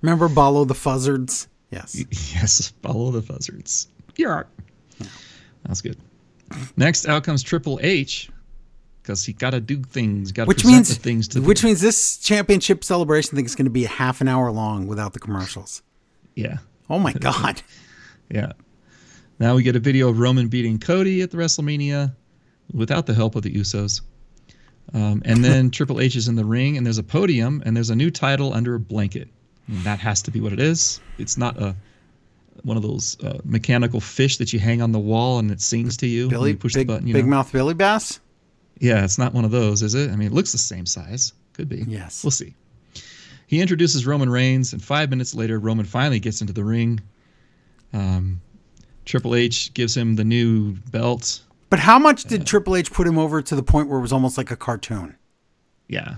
Remember 0.00 0.30
Follow 0.30 0.64
the 0.64 0.74
Fuzzards? 0.74 1.46
Yes. 1.70 1.94
Yes, 2.34 2.72
follow 2.82 3.10
the 3.10 3.20
buzzards. 3.20 3.88
Yeah. 4.16 4.44
That's 5.64 5.82
good. 5.82 5.98
Next 6.76 7.06
out 7.06 7.24
comes 7.24 7.42
Triple 7.42 7.78
H 7.82 8.30
because 9.02 9.24
he 9.24 9.32
got 9.32 9.50
to 9.50 9.60
do 9.60 9.82
things, 9.82 10.32
got 10.32 10.44
to 10.44 10.54
present 10.54 10.72
means 10.72 10.88
the 10.88 10.94
things 11.02 11.28
to 11.28 11.40
which 11.40 11.64
means 11.64 11.80
this 11.80 12.18
championship 12.18 12.84
celebration 12.84 13.36
thing 13.36 13.44
is 13.44 13.54
going 13.54 13.64
to 13.66 13.70
be 13.70 13.84
a 13.84 13.88
half 13.88 14.20
an 14.20 14.28
hour 14.28 14.50
long 14.50 14.86
without 14.86 15.12
the 15.12 15.18
commercials. 15.18 15.82
yeah, 16.34 16.58
Oh 16.90 16.98
my 16.98 17.12
god. 17.20 17.62
yeah. 18.30 18.52
Now 19.38 19.54
we 19.54 19.62
get 19.62 19.76
a 19.76 19.80
video 19.80 20.08
of 20.08 20.18
Roman 20.18 20.48
beating 20.48 20.78
Cody 20.78 21.22
at 21.22 21.30
the 21.30 21.36
WrestleMania 21.36 22.14
without 22.72 23.06
the 23.06 23.14
help 23.14 23.34
of 23.36 23.42
the 23.42 23.54
Usos. 23.54 24.00
Um, 24.94 25.22
and 25.24 25.44
then 25.44 25.70
Triple 25.72 26.00
H 26.00 26.16
is 26.16 26.28
in 26.28 26.34
the 26.34 26.44
ring, 26.44 26.76
and 26.76 26.84
there's 26.84 26.98
a 26.98 27.02
podium, 27.02 27.62
and 27.64 27.76
there's 27.76 27.90
a 27.90 27.96
new 27.96 28.10
title 28.10 28.52
under 28.52 28.74
a 28.74 28.80
blanket. 28.80 29.28
And 29.68 29.78
that 29.84 30.00
has 30.00 30.22
to 30.22 30.30
be 30.30 30.40
what 30.40 30.52
it 30.52 30.60
is. 30.60 31.00
It's 31.18 31.36
not 31.36 31.56
a 31.60 31.76
one 32.64 32.76
of 32.76 32.82
those 32.82 33.16
uh, 33.22 33.38
mechanical 33.44 34.00
fish 34.00 34.36
that 34.38 34.52
you 34.52 34.58
hang 34.58 34.82
on 34.82 34.92
the 34.92 34.98
wall 34.98 35.38
and 35.38 35.50
it 35.50 35.60
sings 35.60 35.96
to 35.98 36.06
you 36.06 36.28
Billy 36.28 36.50
you 36.50 36.56
push 36.56 36.74
big, 36.74 36.86
the 36.86 36.94
button. 36.94 37.06
You 37.06 37.14
big 37.14 37.24
know? 37.24 37.30
mouth 37.30 37.52
Billy 37.52 37.74
Bass? 37.74 38.20
Yeah, 38.78 39.04
it's 39.04 39.18
not 39.18 39.34
one 39.34 39.44
of 39.44 39.50
those, 39.50 39.82
is 39.82 39.94
it? 39.94 40.10
I 40.10 40.16
mean, 40.16 40.28
it 40.28 40.32
looks 40.32 40.52
the 40.52 40.58
same 40.58 40.86
size. 40.86 41.32
Could 41.52 41.68
be. 41.68 41.84
Yes. 41.88 42.22
We'll 42.22 42.30
see. 42.30 42.54
He 43.48 43.60
introduces 43.60 44.06
Roman 44.06 44.30
Reigns, 44.30 44.72
and 44.72 44.82
five 44.82 45.10
minutes 45.10 45.34
later, 45.34 45.58
Roman 45.58 45.86
finally 45.86 46.20
gets 46.20 46.40
into 46.40 46.52
the 46.52 46.62
ring. 46.62 47.00
Um, 47.92 48.40
Triple 49.04 49.34
H 49.34 49.72
gives 49.74 49.96
him 49.96 50.16
the 50.16 50.24
new 50.24 50.74
belt. 50.90 51.40
But 51.70 51.78
how 51.78 51.98
much 51.98 52.24
did 52.24 52.46
Triple 52.46 52.76
H 52.76 52.92
put 52.92 53.06
him 53.06 53.18
over 53.18 53.42
to 53.42 53.56
the 53.56 53.62
point 53.62 53.88
where 53.88 53.98
it 53.98 54.02
was 54.02 54.12
almost 54.12 54.38
like 54.38 54.50
a 54.50 54.56
cartoon? 54.56 55.16
Yeah. 55.88 56.16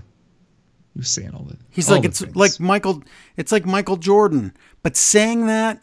He 0.93 0.99
was 0.99 1.09
saying 1.09 1.31
all 1.33 1.43
the. 1.43 1.57
He's 1.69 1.89
all 1.89 1.95
like 1.95 2.05
it's 2.05 2.19
things. 2.19 2.35
like 2.35 2.59
Michael 2.59 3.03
it's 3.37 3.51
like 3.51 3.65
Michael 3.65 3.95
Jordan. 3.95 4.53
But 4.83 4.97
saying 4.97 5.47
that 5.47 5.81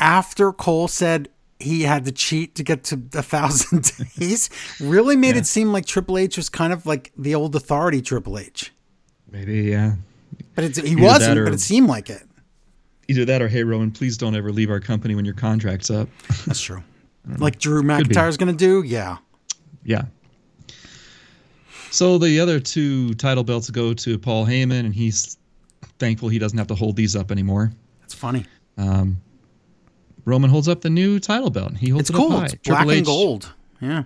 after 0.00 0.52
Cole 0.52 0.88
said 0.88 1.28
he 1.60 1.82
had 1.82 2.04
to 2.04 2.12
cheat 2.12 2.54
to 2.54 2.62
get 2.62 2.84
to 2.84 2.94
a 3.14 3.22
thousand 3.22 3.92
days 4.18 4.48
really 4.80 5.16
made 5.16 5.34
Yeah. 5.34 5.40
it 5.40 5.46
seem 5.46 5.72
like 5.72 5.86
Triple 5.86 6.16
H 6.18 6.36
was 6.36 6.48
kind 6.48 6.72
of 6.72 6.86
like 6.86 7.12
the 7.16 7.34
old 7.34 7.56
authority 7.56 8.00
Triple 8.00 8.38
H. 8.38 8.72
maybe 9.30 9.62
yeah. 9.62 9.94
But 10.54 10.64
it's, 10.64 10.78
he 10.78 10.92
Either 10.92 11.02
wasn't, 11.02 11.38
or- 11.38 11.44
but 11.44 11.54
it 11.54 11.60
seemed 11.60 11.88
like 11.88 12.10
it. 12.10 12.22
Either 13.08 13.24
that 13.24 13.40
or 13.42 13.48
hey 13.48 13.64
Roman, 13.64 13.90
please 13.90 14.16
don't 14.18 14.36
ever 14.36 14.52
leave 14.52 14.70
our 14.70 14.80
company 14.80 15.14
when 15.14 15.24
your 15.24 15.34
contract's 15.34 15.90
up. 15.90 16.08
That's 16.46 16.60
true. 16.60 16.82
Like 17.38 17.58
Drew. 17.58 17.82
McIntyre's 17.82 18.36
going 18.38 18.50
to 18.50 18.56
do? 18.56 18.82
Yeah. 18.86 19.18
Yeah. 19.84 20.02
So 21.90 22.18
the 22.18 22.40
other 22.40 22.60
two 22.60 23.14
title 23.14 23.44
belts 23.44 23.68
go 23.70 23.92
to 23.94 24.18
Paul 24.18 24.46
Heyman, 24.46 24.80
and 24.80 24.94
he's 24.94 25.36
thankful 25.98 26.28
he 26.28 26.38
doesn't 26.38 26.56
have 26.58 26.66
to 26.68 26.74
hold 26.74 26.96
these 26.96 27.16
up 27.16 27.30
anymore. 27.30 27.72
That's 28.00 28.14
funny. 28.14 28.44
Um, 28.76 29.18
Roman 30.28 30.50
holds 30.50 30.68
up 30.68 30.82
the 30.82 30.90
new 30.90 31.18
title 31.18 31.48
belt. 31.50 31.76
He 31.76 31.88
holds 31.88 32.10
It's 32.10 32.10
it 32.10 32.12
cool. 32.20 32.32
up 32.32 32.38
high. 32.40 32.44
It's 32.46 32.54
black 32.56 32.64
Triple 32.80 32.90
and 32.90 33.00
H, 33.00 33.06
gold. 33.06 33.52
Yeah. 33.80 34.02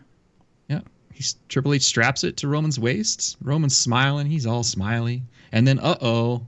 Yeah, 0.68 0.80
he's 1.12 1.36
Triple 1.48 1.74
H 1.74 1.82
straps 1.82 2.22
it 2.24 2.36
to 2.38 2.48
Roman's 2.48 2.78
waist. 2.78 3.36
Roman's 3.42 3.76
smiling. 3.76 4.26
He's 4.26 4.46
all 4.46 4.62
smiley. 4.62 5.22
And 5.50 5.66
then, 5.66 5.78
uh 5.80 5.96
oh, 6.00 6.46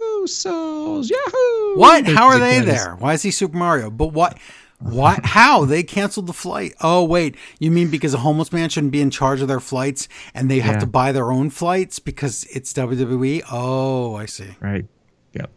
Usos, 0.00 1.08
Yahoo! 1.10 1.78
What? 1.78 2.06
How 2.06 2.26
are 2.26 2.38
they 2.38 2.60
there? 2.60 2.96
Why 2.98 3.14
is 3.14 3.22
he 3.22 3.30
Super 3.30 3.56
Mario? 3.56 3.90
But 3.90 4.08
what? 4.08 4.38
What? 4.78 5.24
How 5.24 5.64
they 5.64 5.82
canceled 5.82 6.26
the 6.26 6.32
flight? 6.34 6.74
Oh 6.82 7.04
wait, 7.04 7.36
you 7.58 7.70
mean 7.70 7.90
because 7.90 8.12
a 8.12 8.18
homeless 8.18 8.52
man 8.52 8.68
shouldn't 8.68 8.92
be 8.92 9.00
in 9.00 9.10
charge 9.10 9.40
of 9.40 9.48
their 9.48 9.60
flights 9.60 10.08
and 10.34 10.50
they 10.50 10.58
have 10.60 10.74
Yeah. 10.76 10.80
to 10.80 10.86
buy 10.86 11.12
their 11.12 11.30
own 11.32 11.48
flights 11.50 11.98
because 11.98 12.44
it's 12.52 12.72
WWE? 12.74 13.42
Oh, 13.50 14.14
I 14.16 14.26
see. 14.26 14.56
Right. 14.60 14.84
Yep. 15.32 15.50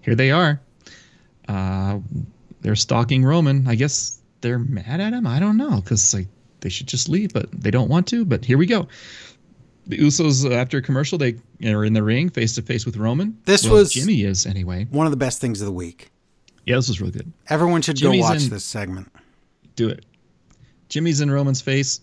Here 0.00 0.14
they 0.14 0.30
are. 0.30 0.60
Uh, 1.48 1.98
they're 2.60 2.76
stalking 2.76 3.24
Roman. 3.24 3.66
I 3.66 3.74
guess 3.74 4.20
they're 4.40 4.58
mad 4.58 5.00
at 5.00 5.12
him. 5.12 5.26
I 5.26 5.38
don't 5.40 5.56
know 5.56 5.80
because 5.80 6.14
like 6.14 6.28
they 6.60 6.68
should 6.68 6.86
just 6.86 7.08
leave, 7.08 7.32
but 7.32 7.50
they 7.52 7.70
don't 7.70 7.88
want 7.88 8.06
to. 8.08 8.24
But 8.24 8.44
here 8.44 8.58
we 8.58 8.66
go. 8.66 8.86
The 9.88 9.98
Usos 9.98 10.48
after 10.54 10.78
a 10.78 10.82
commercial, 10.82 11.18
they 11.18 11.34
are 11.66 11.84
in 11.84 11.92
the 11.92 12.02
ring 12.04 12.28
face 12.28 12.54
to 12.54 12.62
face 12.62 12.86
with 12.86 12.96
Roman. 12.96 13.36
This 13.46 13.64
Well, 13.64 13.74
was- 13.74 13.92
Jimmy 13.92 14.22
is 14.22 14.46
anyway. 14.46 14.86
One 14.90 15.06
of 15.06 15.10
the 15.10 15.16
best 15.16 15.40
things 15.40 15.60
of 15.60 15.66
the 15.66 15.72
week. 15.72 16.10
Yeah, 16.66 16.76
this 16.76 16.86
was 16.88 17.00
really 17.00 17.12
good. 17.12 17.32
Everyone 17.48 17.82
should 17.82 17.96
Jimmy's 17.96 18.22
go 18.22 18.28
watch 18.28 18.44
in- 18.44 18.50
this 18.50 18.64
segment. 18.64 19.10
Do 19.74 19.88
it. 19.88 20.04
Jimmy's 20.88 21.20
in 21.20 21.30
Roman's 21.30 21.60
face. 21.60 22.00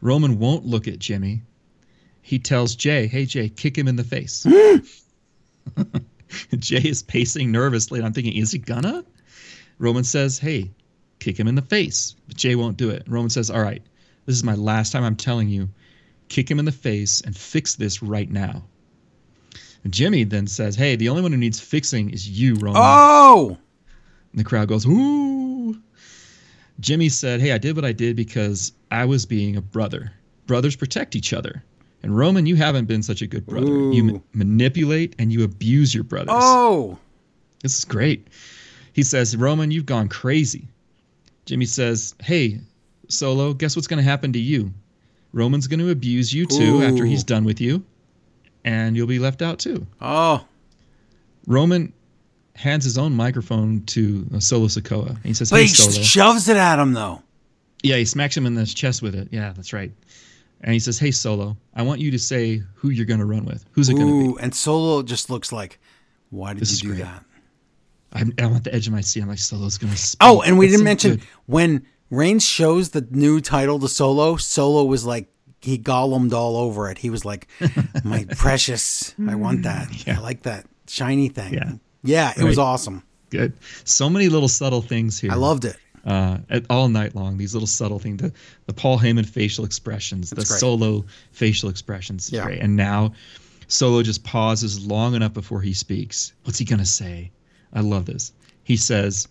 Roman 0.00 0.38
won't 0.38 0.64
look 0.64 0.86
at 0.86 0.98
Jimmy. 1.00 1.42
He 2.22 2.38
tells 2.38 2.76
Jay, 2.76 3.08
"Hey 3.08 3.26
Jay, 3.26 3.48
kick 3.48 3.76
him 3.76 3.88
in 3.88 3.96
the 3.96 4.04
face." 4.04 4.46
Jay 6.58 6.82
is 6.88 7.02
pacing 7.02 7.50
nervously, 7.50 7.98
and 7.98 8.06
I'm 8.06 8.12
thinking, 8.12 8.36
is 8.36 8.52
he 8.52 8.58
gonna? 8.58 9.04
Roman 9.78 10.04
says, 10.04 10.38
"Hey, 10.38 10.70
kick 11.18 11.38
him 11.38 11.48
in 11.48 11.54
the 11.54 11.62
face," 11.62 12.14
but 12.28 12.36
Jay 12.36 12.54
won't 12.54 12.76
do 12.76 12.90
it. 12.90 13.04
Roman 13.08 13.30
says, 13.30 13.50
"All 13.50 13.62
right, 13.62 13.82
this 14.26 14.36
is 14.36 14.44
my 14.44 14.54
last 14.54 14.92
time. 14.92 15.04
I'm 15.04 15.16
telling 15.16 15.48
you, 15.48 15.68
kick 16.28 16.50
him 16.50 16.58
in 16.58 16.64
the 16.64 16.72
face 16.72 17.20
and 17.22 17.36
fix 17.36 17.74
this 17.74 18.02
right 18.02 18.30
now." 18.30 18.64
And 19.84 19.92
Jimmy 19.92 20.24
then 20.24 20.46
says, 20.46 20.76
"Hey, 20.76 20.96
the 20.96 21.08
only 21.08 21.22
one 21.22 21.32
who 21.32 21.38
needs 21.38 21.58
fixing 21.60 22.10
is 22.10 22.28
you, 22.28 22.54
Roman." 22.56 22.74
Oh, 22.76 23.58
And 24.32 24.38
the 24.38 24.44
crowd 24.44 24.68
goes, 24.68 24.86
ooh. 24.86 25.80
Jimmy 26.80 27.08
said, 27.08 27.40
Hey, 27.40 27.52
I 27.52 27.58
did 27.58 27.76
what 27.76 27.84
I 27.84 27.92
did 27.92 28.16
because 28.16 28.72
I 28.90 29.04
was 29.04 29.26
being 29.26 29.56
a 29.56 29.60
brother. 29.60 30.12
Brothers 30.46 30.76
protect 30.76 31.14
each 31.14 31.32
other. 31.32 31.62
And 32.02 32.16
Roman, 32.16 32.46
you 32.46 32.56
haven't 32.56 32.86
been 32.86 33.02
such 33.02 33.20
a 33.22 33.26
good 33.26 33.46
brother. 33.46 33.66
You 33.92 34.04
ma- 34.04 34.18
manipulate 34.32 35.14
and 35.18 35.32
you 35.32 35.44
abuse 35.44 35.94
your 35.94 36.04
brothers. 36.04 36.30
oh, 36.32 36.98
This 37.62 37.76
is 37.78 37.84
great. 37.84 38.28
He 38.92 39.02
says, 39.02 39.36
Roman, 39.36 39.70
you've 39.70 39.86
gone 39.86 40.08
crazy. 40.08 40.66
Jimmy 41.46 41.66
says, 41.66 42.14
Hey, 42.22 42.60
Solo, 43.08 43.52
guess 43.52 43.76
what's 43.76 43.86
going 43.88 44.02
to 44.02 44.08
happen 44.08 44.32
to 44.32 44.38
you? 44.38 44.72
Roman's 45.32 45.66
going 45.66 45.80
to 45.80 45.90
abuse 45.90 46.32
you 46.32 46.46
too 46.46 46.82
after 46.82 47.04
he's 47.04 47.22
done 47.22 47.44
with 47.44 47.60
you, 47.60 47.84
and 48.64 48.96
you'll 48.96 49.06
be 49.06 49.18
left 49.20 49.42
out 49.42 49.58
too. 49.58 49.86
oh. 50.00 50.44
Roman 51.46 51.92
hands 52.54 52.84
his 52.84 52.98
own 52.98 53.14
microphone 53.14 53.82
to 53.86 54.26
uh, 54.34 54.40
Solo 54.40 54.66
Sikoa. 54.66 55.08
And 55.10 55.24
he 55.24 55.32
says, 55.34 55.50
But 55.50 55.56
Hey, 55.56 55.62
he 55.62 55.68
Solo. 55.68 56.02
shoves 56.04 56.48
it 56.48 56.56
at 56.56 56.78
him 56.78 56.92
though. 56.92 57.22
Yeah, 57.82 57.96
he 57.96 58.04
smacks 58.04 58.36
him 58.36 58.44
in 58.46 58.54
the 58.54 58.66
chest 58.66 59.02
with 59.02 59.14
it. 59.14 59.28
Yeah, 59.30 59.52
that's 59.54 59.72
right. 59.72 59.90
And 60.62 60.72
he 60.72 60.78
says, 60.78 60.98
"Hey, 60.98 61.10
Solo, 61.10 61.56
I 61.74 61.82
want 61.82 62.00
you 62.00 62.10
to 62.10 62.18
say 62.18 62.62
who 62.74 62.90
you're 62.90 63.06
going 63.06 63.20
to 63.20 63.26
run 63.26 63.44
with. 63.44 63.64
Who's 63.72 63.88
it 63.88 63.94
going 63.94 64.08
to 64.08 64.34
be?" 64.36 64.42
and 64.42 64.54
Solo 64.54 65.02
just 65.02 65.30
looks 65.30 65.52
like, 65.52 65.78
why 66.30 66.52
did 66.52 66.62
This 66.62 66.82
you 66.82 66.90
do 66.90 66.96
great. 66.96 67.04
that? 67.04 67.24
I'm, 68.12 68.32
I'm 68.38 68.54
at 68.54 68.64
the 68.64 68.74
edge 68.74 68.86
of 68.86 68.92
my 68.92 69.00
seat. 69.00 69.22
I'm 69.22 69.28
like, 69.28 69.38
Solo's 69.38 69.78
going 69.78 69.94
to. 69.94 70.16
Oh, 70.20 70.42
and 70.42 70.58
we 70.58 70.66
didn't 70.68 70.84
mention 70.84 71.20
when 71.46 71.86
Reigns 72.10 72.44
shows 72.44 72.90
the 72.90 73.06
new 73.10 73.40
title 73.40 73.78
to 73.78 73.88
Solo. 73.88 74.36
Solo 74.36 74.84
was 74.84 75.04
like 75.04 75.28
he 75.60 75.78
gollumed 75.78 76.32
all 76.32 76.56
over 76.56 76.90
it. 76.90 76.98
He 76.98 77.10
was 77.10 77.24
like, 77.24 77.46
"My 78.04 78.26
precious, 78.36 79.14
I 79.28 79.34
want 79.36 79.60
mm. 79.60 79.64
that. 79.64 80.06
Yeah. 80.06 80.18
I 80.18 80.20
like 80.20 80.42
that 80.42 80.66
shiny 80.88 81.28
thing." 81.28 81.54
Yeah. 81.54 81.72
yeah, 82.02 82.32
it 82.36 82.44
was 82.44 82.58
awesome. 82.58 83.04
Good. 83.30 83.52
So 83.84 84.10
many 84.10 84.28
little 84.28 84.48
subtle 84.48 84.82
things 84.82 85.20
here. 85.20 85.30
I 85.30 85.36
loved 85.36 85.64
it. 85.64 85.76
Uh, 86.04 86.38
at, 86.48 86.64
all 86.70 86.88
night 86.88 87.14
long. 87.14 87.36
These 87.36 87.54
little 87.54 87.66
subtle 87.66 87.98
things, 87.98 88.20
the 88.22 88.32
the 88.66 88.72
Paul 88.72 88.98
Heyman 88.98 89.26
facial 89.26 89.64
expressions, 89.64 90.30
the 90.30 90.36
great. 90.36 90.46
Solo 90.46 91.04
facial 91.32 91.68
expressions. 91.68 92.32
Yeah. 92.32 92.44
Great. 92.44 92.60
And 92.60 92.76
now 92.76 93.14
Solo 93.68 94.02
just 94.02 94.24
pauses 94.24 94.84
long 94.86 95.14
enough 95.14 95.32
before 95.32 95.60
he 95.60 95.72
speaks. 95.72 96.32
What's 96.44 96.58
he 96.58 96.64
gonna 96.64 96.86
say? 96.86 97.30
I 97.72 97.80
love 97.80 98.06
this. 98.06 98.32
He 98.64 98.76
says, 98.76 99.28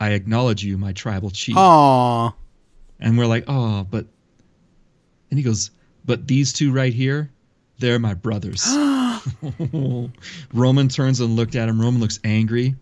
I 0.00 0.10
acknowledge 0.10 0.64
you, 0.64 0.78
my 0.78 0.92
tribal 0.92 1.30
chief. 1.30 1.56
Aw. 1.56 2.32
And 3.00 3.18
we're 3.18 3.26
like, 3.26 3.44
oh, 3.48 3.84
but. 3.84 4.06
And 5.30 5.38
he 5.38 5.44
goes, 5.44 5.70
but 6.04 6.26
these 6.26 6.52
two 6.52 6.72
right 6.72 6.92
here, 6.92 7.30
they're 7.78 7.98
my 7.98 8.14
brothers. 8.14 8.66
Roman 10.52 10.88
turns 10.88 11.20
and 11.20 11.36
looked 11.36 11.54
at 11.54 11.68
him. 11.68 11.80
Roman 11.80 12.00
looks 12.00 12.18
angry. 12.24 12.74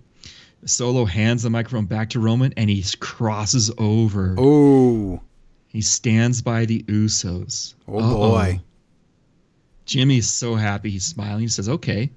Solo 0.64 1.04
hands 1.04 1.42
the 1.44 1.50
microphone 1.50 1.86
back 1.86 2.10
to 2.10 2.20
Roman 2.20 2.52
and 2.56 2.68
he 2.68 2.84
crosses 3.00 3.70
over. 3.78 4.34
Oh. 4.38 5.20
He 5.68 5.80
stands 5.80 6.42
by 6.42 6.64
the 6.64 6.82
Usos. 6.84 7.74
Oh 7.86 7.98
Uh-oh. 7.98 8.14
boy. 8.30 8.60
Jimmy's 9.86 10.28
so 10.28 10.54
happy. 10.54 10.90
He's 10.90 11.04
smiling. 11.04 11.40
He 11.40 11.48
says, 11.48 11.68
okay, 11.68 12.10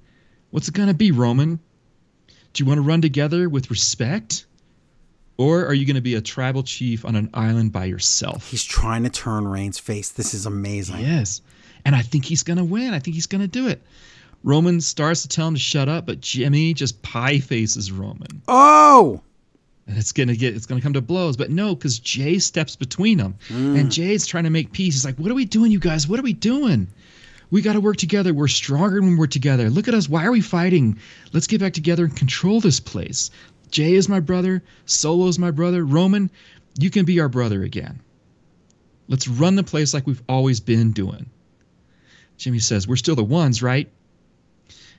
what's 0.50 0.68
it 0.68 0.74
going 0.74 0.88
to 0.88 0.94
be, 0.94 1.10
Roman? 1.10 1.58
Do 2.52 2.62
you 2.62 2.66
want 2.66 2.78
to 2.78 2.82
run 2.82 3.00
together 3.00 3.48
with 3.48 3.70
respect? 3.70 4.44
Or 5.38 5.64
are 5.66 5.72
you 5.72 5.86
going 5.86 5.96
to 5.96 6.02
be 6.02 6.14
a 6.14 6.20
tribal 6.20 6.62
chief 6.62 7.04
on 7.06 7.16
an 7.16 7.30
island 7.32 7.72
by 7.72 7.86
yourself? 7.86 8.50
He's 8.50 8.62
trying 8.62 9.04
to 9.04 9.10
turn 9.10 9.48
Reigns' 9.48 9.78
face. 9.78 10.10
This 10.10 10.34
is 10.34 10.44
amazing. 10.44 10.98
Yes. 11.00 11.40
And 11.84 11.96
I 11.96 12.02
think 12.02 12.26
he's 12.26 12.42
going 12.42 12.58
to 12.58 12.64
win. 12.64 12.92
I 12.92 12.98
think 12.98 13.14
he's 13.14 13.26
going 13.26 13.40
to 13.40 13.48
do 13.48 13.68
it. 13.68 13.82
Roman 14.44 14.80
starts 14.80 15.22
to 15.22 15.28
tell 15.28 15.48
him 15.48 15.54
to 15.54 15.60
shut 15.60 15.88
up, 15.88 16.06
but 16.06 16.20
Jimmy 16.20 16.74
just 16.74 17.02
pie 17.02 17.38
faces 17.38 17.92
Roman. 17.92 18.42
Oh. 18.48 19.20
And 19.86 19.98
it's 19.98 20.12
to 20.12 20.24
get 20.36 20.54
it's 20.54 20.66
to 20.66 20.80
come 20.80 20.92
to 20.92 21.00
blows, 21.00 21.36
but 21.36 21.50
no, 21.50 21.74
cuz 21.76 21.98
Jay 21.98 22.38
steps 22.38 22.76
between 22.76 23.18
them. 23.18 23.34
Mm. 23.48 23.78
And 23.78 23.92
Jay's 23.92 24.26
trying 24.26 24.44
to 24.44 24.50
make 24.50 24.72
peace. 24.72 24.94
He's 24.94 25.04
like, 25.04 25.18
"What 25.18 25.30
are 25.30 25.34
we 25.34 25.44
doing, 25.44 25.72
you 25.72 25.80
guys? 25.80 26.06
What 26.08 26.18
are 26.18 26.22
we 26.22 26.32
doing? 26.32 26.88
We 27.50 27.60
got 27.60 27.74
to 27.74 27.80
work 27.80 27.98
together. 27.98 28.32
We're 28.32 28.48
stronger 28.48 29.02
when 29.02 29.18
we're 29.18 29.26
together. 29.26 29.68
Look 29.68 29.86
at 29.86 29.94
us. 29.94 30.08
Why 30.08 30.24
are 30.24 30.32
we 30.32 30.40
fighting? 30.40 30.98
Let's 31.34 31.46
get 31.46 31.60
back 31.60 31.74
together 31.74 32.04
and 32.04 32.16
control 32.16 32.60
this 32.60 32.80
place. 32.80 33.30
Jay 33.70 33.94
is 33.94 34.08
my 34.08 34.20
brother. 34.20 34.62
Solo's 34.86 35.38
my 35.38 35.50
brother. 35.50 35.84
Roman, 35.84 36.30
you 36.78 36.88
can 36.88 37.04
be 37.04 37.20
our 37.20 37.28
brother 37.28 37.62
again. 37.62 38.00
Let's 39.08 39.28
run 39.28 39.56
the 39.56 39.62
place 39.62 39.92
like 39.92 40.06
we've 40.06 40.22
always 40.28 40.60
been 40.60 40.92
doing. 40.92 41.28
Jimmy 42.38 42.58
says, 42.58 42.88
We're 42.88 42.96
still 42.96 43.16
the 43.16 43.22
ones, 43.22 43.62
right? 43.62 43.90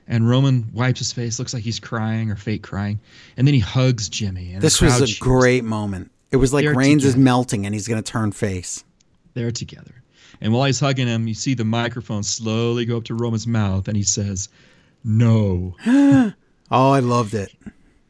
And 0.06 0.28
Roman 0.28 0.66
wipes 0.74 0.98
his 0.98 1.12
face, 1.12 1.38
looks 1.38 1.54
like 1.54 1.62
he's 1.62 1.80
crying 1.80 2.30
or 2.30 2.36
fake 2.36 2.62
crying. 2.62 3.00
And 3.36 3.46
then 3.46 3.54
he 3.54 3.60
hugs 3.60 4.08
Jimmy. 4.08 4.52
And 4.52 4.60
This 4.62 4.80
was 4.82 5.00
a 5.00 5.06
cheers. 5.06 5.18
great 5.18 5.64
moment. 5.64 6.10
It 6.30 6.36
was 6.36 6.52
like 6.52 6.64
They're 6.64 6.74
Reigns 6.74 7.04
is 7.04 7.16
melting 7.16 7.64
and 7.64 7.74
he's 7.74 7.88
going 7.88 8.02
to 8.02 8.12
turn 8.12 8.30
face. 8.32 8.84
They're 9.32 9.50
together. 9.50 10.02
And 10.40 10.52
while 10.52 10.64
he's 10.66 10.78
hugging 10.80 11.06
him, 11.06 11.26
you 11.26 11.32
see 11.34 11.54
the 11.54 11.64
microphone 11.64 12.22
slowly 12.22 12.84
go 12.84 12.98
up 12.98 13.04
to 13.04 13.14
Roman's 13.14 13.46
mouth 13.46 13.88
and 13.88 13.96
he 13.96 14.02
says, 14.02 14.48
No. 15.04 15.74
Oh, 16.70 16.90
I 16.90 17.00
loved 17.00 17.34
it. 17.34 17.52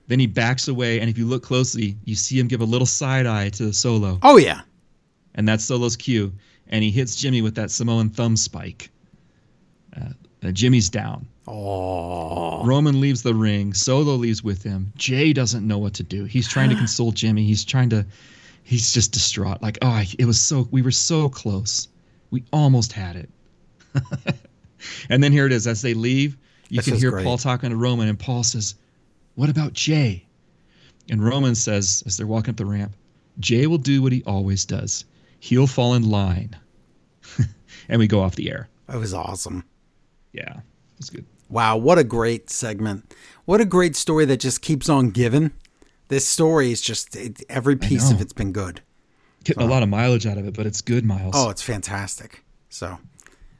Then 0.07 0.21
he 0.21 0.27
backs 0.27 0.69
away. 0.69 1.01
And 1.01 1.11
if 1.11 1.19
you 1.19 1.27
look 1.27 1.43
closely, 1.43 1.97
you 2.05 2.15
see 2.15 2.39
him 2.39 2.47
give 2.49 2.61
a 2.61 2.65
little 2.65 2.87
side 2.87 3.27
eye 3.27 3.49
to 3.51 3.73
Solo. 3.73 4.19
Oh 4.23 4.37
yeah. 4.37 4.61
and 5.35 5.47
that's 5.47 5.65
Solo's 5.65 5.97
cue. 5.97 6.33
And 6.69 6.83
he 6.85 6.91
hits 6.91 7.17
Jimmy 7.17 7.43
with 7.43 7.55
that 7.57 7.71
Samoan 7.71 8.11
thumb 8.11 8.37
spike. 8.37 8.91
Uh, 9.97 10.11
uh, 10.45 10.53
Jimmy's 10.53 10.89
down. 10.89 11.27
Oh. 11.47 12.65
Roman 12.65 13.01
leaves 13.01 13.23
the 13.23 13.35
ring. 13.35 13.75
Solo 13.75 14.15
leaves 14.15 14.43
with 14.43 14.63
him. 14.63 14.93
Jay 14.97 15.33
doesn't 15.33 15.67
know 15.67 15.79
what 15.79 15.95
to 15.95 16.03
do. 16.03 16.25
He's 16.25 16.49
trying 16.49 16.71
to 16.71 16.77
console 16.77 17.13
Jimmy. 17.13 17.45
He's 17.45 17.65
trying 17.65 17.91
to. 17.91 18.07
He's 18.63 18.93
just 18.93 19.13
distraught. 19.13 19.61
Like, 19.61 19.79
oh, 19.83 19.89
I, 19.89 20.07
it 20.19 20.25
was 20.25 20.41
so. 20.41 20.69
We 20.71 20.83
were 20.83 20.91
so 20.91 21.29
close. 21.29 21.89
We 22.31 22.45
almost 22.53 22.93
had 22.93 23.17
it. 23.17 23.31
and 25.09 25.23
then 25.23 25.33
here 25.33 25.47
it 25.47 25.53
is. 25.53 25.67
As 25.67 25.83
they 25.83 25.95
leave, 25.95 26.37
you 26.69 26.79
This 26.79 26.87
can 26.87 26.97
hear 26.97 27.11
great. 27.11 27.25
Paul 27.25 27.39
talking 27.39 27.71
to 27.71 27.77
Roman, 27.77 28.09
and 28.09 28.19
Paul 28.19 28.43
says, 28.43 28.75
"What 29.35 29.51
about 29.51 29.75
Jay?" 29.75 30.25
And 31.11 31.23
Roman 31.23 31.55
says, 31.55 32.03
as 32.07 32.17
they're 32.17 32.27
walking 32.27 32.51
up 32.51 32.57
the 32.57 32.67
ramp, 32.67 32.95
Jay 33.39 33.67
will 33.67 33.79
do 33.79 34.03
what 34.03 34.13
he 34.13 34.23
always 34.25 34.65
does. 34.65 35.05
He'll 35.41 35.67
fall 35.67 35.95
in 35.95 36.09
line. 36.09 36.57
and 37.89 37.99
we 37.99 38.07
go 38.07 38.21
off 38.21 38.37
the 38.37 38.51
air. 38.51 38.69
That 38.87 38.99
was 38.99 39.13
awesome. 39.13 39.65
Yeah, 40.35 40.61
it's 40.99 41.09
good. 41.11 41.25
Wow, 41.49 41.77
what 41.77 41.99
a 41.99 42.05
great 42.05 42.51
segment. 42.51 43.15
What 43.47 43.61
a 43.61 43.65
great 43.65 43.95
story 43.97 44.25
that 44.27 44.41
just 44.41 44.61
keeps 44.63 44.89
on 44.89 45.11
giving. 45.11 45.53
This 46.09 46.27
story 46.29 46.71
is 46.73 46.81
just 46.83 47.15
it, 47.17 47.43
every 47.49 47.77
piece 47.77 48.11
of 48.11 48.21
it's 48.21 48.33
been 48.33 48.53
good. 48.53 48.81
Getting 49.45 49.63
a 49.63 49.67
lot 49.67 49.83
of 49.83 49.89
mileage 49.89 50.27
out 50.27 50.37
of 50.39 50.47
it, 50.47 50.55
but 50.55 50.67
it's 50.67 50.81
good 50.81 51.05
miles. 51.05 51.35
Oh, 51.37 51.51
it's 51.51 51.63
fantastic. 51.63 52.43
So, 52.71 52.99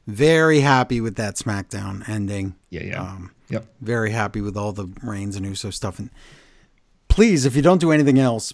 very 0.07 0.59
happy 0.59 0.99
with 0.99 1.15
that 1.15 1.35
SmackDown 1.35 2.07
ending. 2.09 2.55
yeah, 2.69 2.83
yeah. 2.83 3.01
Um, 3.01 3.31
yep. 3.49 3.65
very 3.81 4.11
happy 4.11 4.41
with 4.41 4.57
all 4.57 4.71
the 4.73 4.87
Reigns 5.03 5.35
and 5.35 5.45
Uso 5.45 5.69
stuff. 5.69 5.99
And 5.99 6.09
please, 7.07 7.45
if 7.45 7.55
you 7.55 7.61
don't 7.61 7.79
do 7.79 7.91
anything 7.91 8.19
else, 8.19 8.53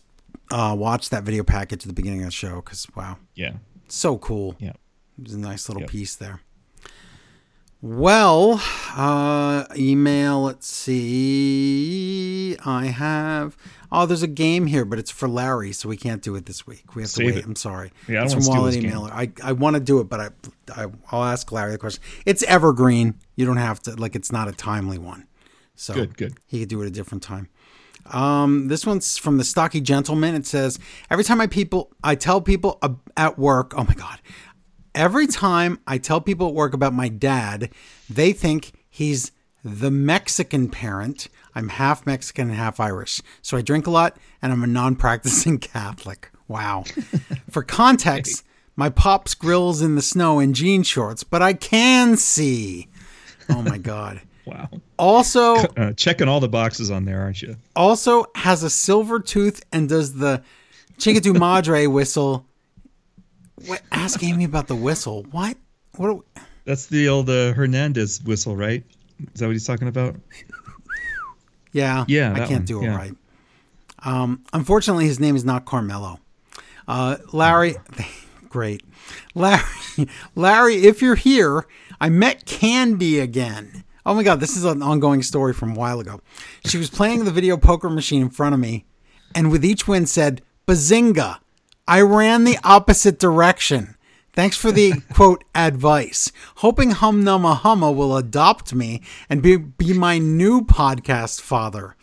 uh, 0.52 0.76
watch 0.78 1.10
that 1.10 1.24
video 1.24 1.44
package 1.44 1.84
at 1.84 1.88
the 1.88 1.94
beginning 1.94 2.20
of 2.20 2.26
the 2.28 2.32
show 2.32 2.56
because 2.58 2.86
wow, 2.96 3.18
Yeah. 3.36 3.54
so 3.88 4.18
cool. 4.18 4.56
Yeah. 4.60 4.74
It 5.18 5.24
was 5.24 5.34
a 5.34 5.40
nice 5.40 5.68
little 5.70 5.82
Yep. 5.84 5.90
piece 5.90 6.16
there. 6.16 6.42
Well, 7.82 8.62
uh, 8.96 9.66
email. 9.76 10.44
Let's 10.44 10.68
see. 10.68 12.56
I 12.64 12.86
have. 12.88 13.58
Oh, 13.92 14.06
there's 14.06 14.22
a 14.24 14.28
game 14.28 14.68
here, 14.68 14.86
but 14.86 15.00
it's 15.00 15.10
for 15.12 15.28
Larry, 15.28 15.72
so 15.74 15.90
we 15.90 15.98
can't 15.98 16.22
do 16.22 16.36
it 16.36 16.46
this 16.46 16.66
week. 16.68 16.96
We 16.96 17.02
have 17.02 17.12
to 17.14 17.26
wait. 17.26 17.38
it. 17.38 17.46
I'm 17.46 17.56
sorry. 17.56 17.92
Yeah, 18.08 18.24
it's 18.24 18.34
from 18.34 18.46
Wallet. 18.46 18.76
Emailer. 18.76 19.12
I, 19.12 19.32
I 19.44 19.54
want 19.54 19.76
to 19.76 19.80
do 19.80 20.00
it, 20.00 20.06
but 20.10 20.20
I, 20.20 20.30
I 20.76 20.86
I'll 21.12 21.24
ask 21.24 21.52
Larry 21.52 21.72
the 21.72 21.78
question. 21.80 22.04
It's 22.26 22.44
evergreen. 22.44 23.16
You 23.36 23.46
don't 23.48 23.58
have 23.58 23.82
to 23.84 23.96
like. 23.96 24.16
It's 24.16 24.32
not 24.32 24.48
a 24.48 24.52
timely 24.52 24.98
one. 25.00 25.26
So 25.76 25.94
Good, 25.96 26.16
good. 26.18 26.34
He 26.46 26.60
could 26.60 26.70
do 26.70 26.82
it 26.84 26.88
a 26.88 26.92
different 26.92 27.24
time. 27.24 27.50
Um, 28.12 28.68
this 28.68 28.86
one's 28.86 29.18
from 29.18 29.38
the 29.38 29.44
Stocky 29.44 29.82
Gentleman. 29.82 30.36
It 30.36 30.46
says, 30.46 30.78
"Every 31.10 31.24
time 31.24 31.42
I 31.42 31.48
people, 31.48 31.92
I 32.04 32.16
tell 32.16 32.42
people 32.42 32.78
ab- 32.84 33.00
at 33.18 33.38
work. 33.40 33.74
Oh 33.76 33.84
my 33.84 33.94
god! 33.96 34.20
Every 34.94 35.28
time 35.28 35.80
I 35.88 35.98
tell 35.98 36.20
people 36.22 36.48
at 36.50 36.54
work 36.54 36.74
about 36.74 36.94
my 36.94 37.08
dad, 37.08 37.70
they 38.10 38.34
think 38.34 38.74
he's 38.90 39.32
the 39.64 39.92
Mexican 39.92 40.70
parent. 40.70 41.28
I'm 41.56 41.70
half 41.70 42.06
Mexican 42.06 42.50
and 42.50 42.58
half 42.58 42.80
Irish, 42.80 43.22
so 43.42 43.58
I 43.58 43.62
drink 43.62 43.88
a 43.88 43.92
lot, 43.92 44.18
and 44.42 44.52
I'm 44.52 44.64
a 44.64 44.68
non-practicing 44.68 45.58
Catholic. 45.60 46.30
Wow. 46.48 46.84
For 47.50 47.64
context, 47.64 48.44
my 48.76 48.90
pops 48.90 49.34
grills 49.34 49.82
in 49.82 49.96
the 49.96 50.02
snow 50.02 50.40
in 50.40 50.54
jean 50.54 50.84
shorts, 50.84 51.24
but 51.24 51.42
I 51.42 51.54
can 51.54 52.18
see. 52.18 52.88
Oh 53.50 53.62
my 53.62 53.78
god." 53.78 54.22
Wow. 54.44 54.70
Also, 54.98 55.54
Uh, 55.78 55.94
checking 55.94 56.28
all 56.28 56.40
the 56.40 56.50
boxes 56.50 56.90
on 56.90 57.06
there, 57.06 57.22
aren't 57.22 57.44
you? 57.44 57.58
also 57.76 58.26
has 58.34 58.64
a 58.64 58.72
silver 58.72 59.20
tooth 59.20 59.64
and 59.72 59.88
does 59.88 60.16
the 60.16 60.42
Chinga 60.98 61.22
tu 61.22 61.34
madre 61.34 61.86
whistle. 61.86 62.44
What? 63.66 63.82
Ask 63.92 64.24
Amy 64.24 64.46
about 64.46 64.68
the 64.68 64.76
whistle. 64.76 65.24
What? 65.32 65.58
What? 65.98 66.08
Are 66.08 66.14
we, 66.16 66.22
That's 66.66 66.88
the 66.88 67.10
old 67.10 67.30
uh, 67.30 67.54
Hernandez 67.54 68.22
whistle, 68.24 68.56
right? 68.56 68.84
Is 69.34 69.40
that 69.40 69.48
what 69.48 69.54
he's 69.54 69.66
talking 69.68 69.88
about? 69.88 70.16
yeah. 71.72 72.06
Yeah, 72.08 72.34
I 72.34 72.40
can't 72.40 72.52
one, 72.52 72.66
do 72.66 72.82
it 72.82 72.86
yeah. 72.86 72.96
right. 72.96 73.16
Um, 74.04 74.44
unfortunately, 74.54 75.06
his 75.06 75.20
name 75.20 75.36
is 75.36 75.46
not 75.46 75.66
Carmelo. 75.66 76.20
Uh, 76.88 77.18
Larry, 77.32 77.76
great. 78.50 78.84
Larry, 79.36 79.64
Larry, 80.36 80.76
if 80.78 81.02
you're 81.02 81.16
here, 81.16 81.66
I 82.00 82.10
met 82.10 82.46
Candy 82.46 83.20
again. 83.20 83.84
Oh 84.06 84.16
my 84.16 84.24
God, 84.24 84.40
this 84.40 84.58
is 84.58 84.66
an 84.66 84.82
ongoing 84.82 85.22
story 85.22 85.54
from 85.54 85.72
a 85.72 85.76
while 85.76 86.00
ago. 86.00 86.22
She 86.66 86.78
was 86.78 86.90
playing 86.90 87.26
the 87.26 87.32
video 87.32 87.56
poker 87.58 87.90
machine 87.90 88.24
in 88.24 88.30
front 88.32 88.56
of 88.56 88.60
me, 88.60 88.86
and 89.36 89.52
with 89.52 89.64
each 89.64 89.88
win 89.88 90.08
said, 90.08 90.42
Bazinga. 90.68 91.38
I 91.92 92.00
ran 92.00 92.46
the 92.46 92.58
opposite 92.64 93.20
direction. 93.20 93.98
Thanks 94.32 94.56
for 94.56 94.72
the 94.72 94.94
quote 95.14 95.44
advice. 95.54 96.32
Hoping 96.60 96.92
HumNummaHumma 96.92 97.94
will 97.94 98.16
adopt 98.16 98.74
me 98.74 99.02
and 99.30 99.42
be, 99.42 99.58
be 99.58 99.92
my 99.92 100.18
new 100.18 100.62
podcast 100.62 101.42
father. 101.42 101.98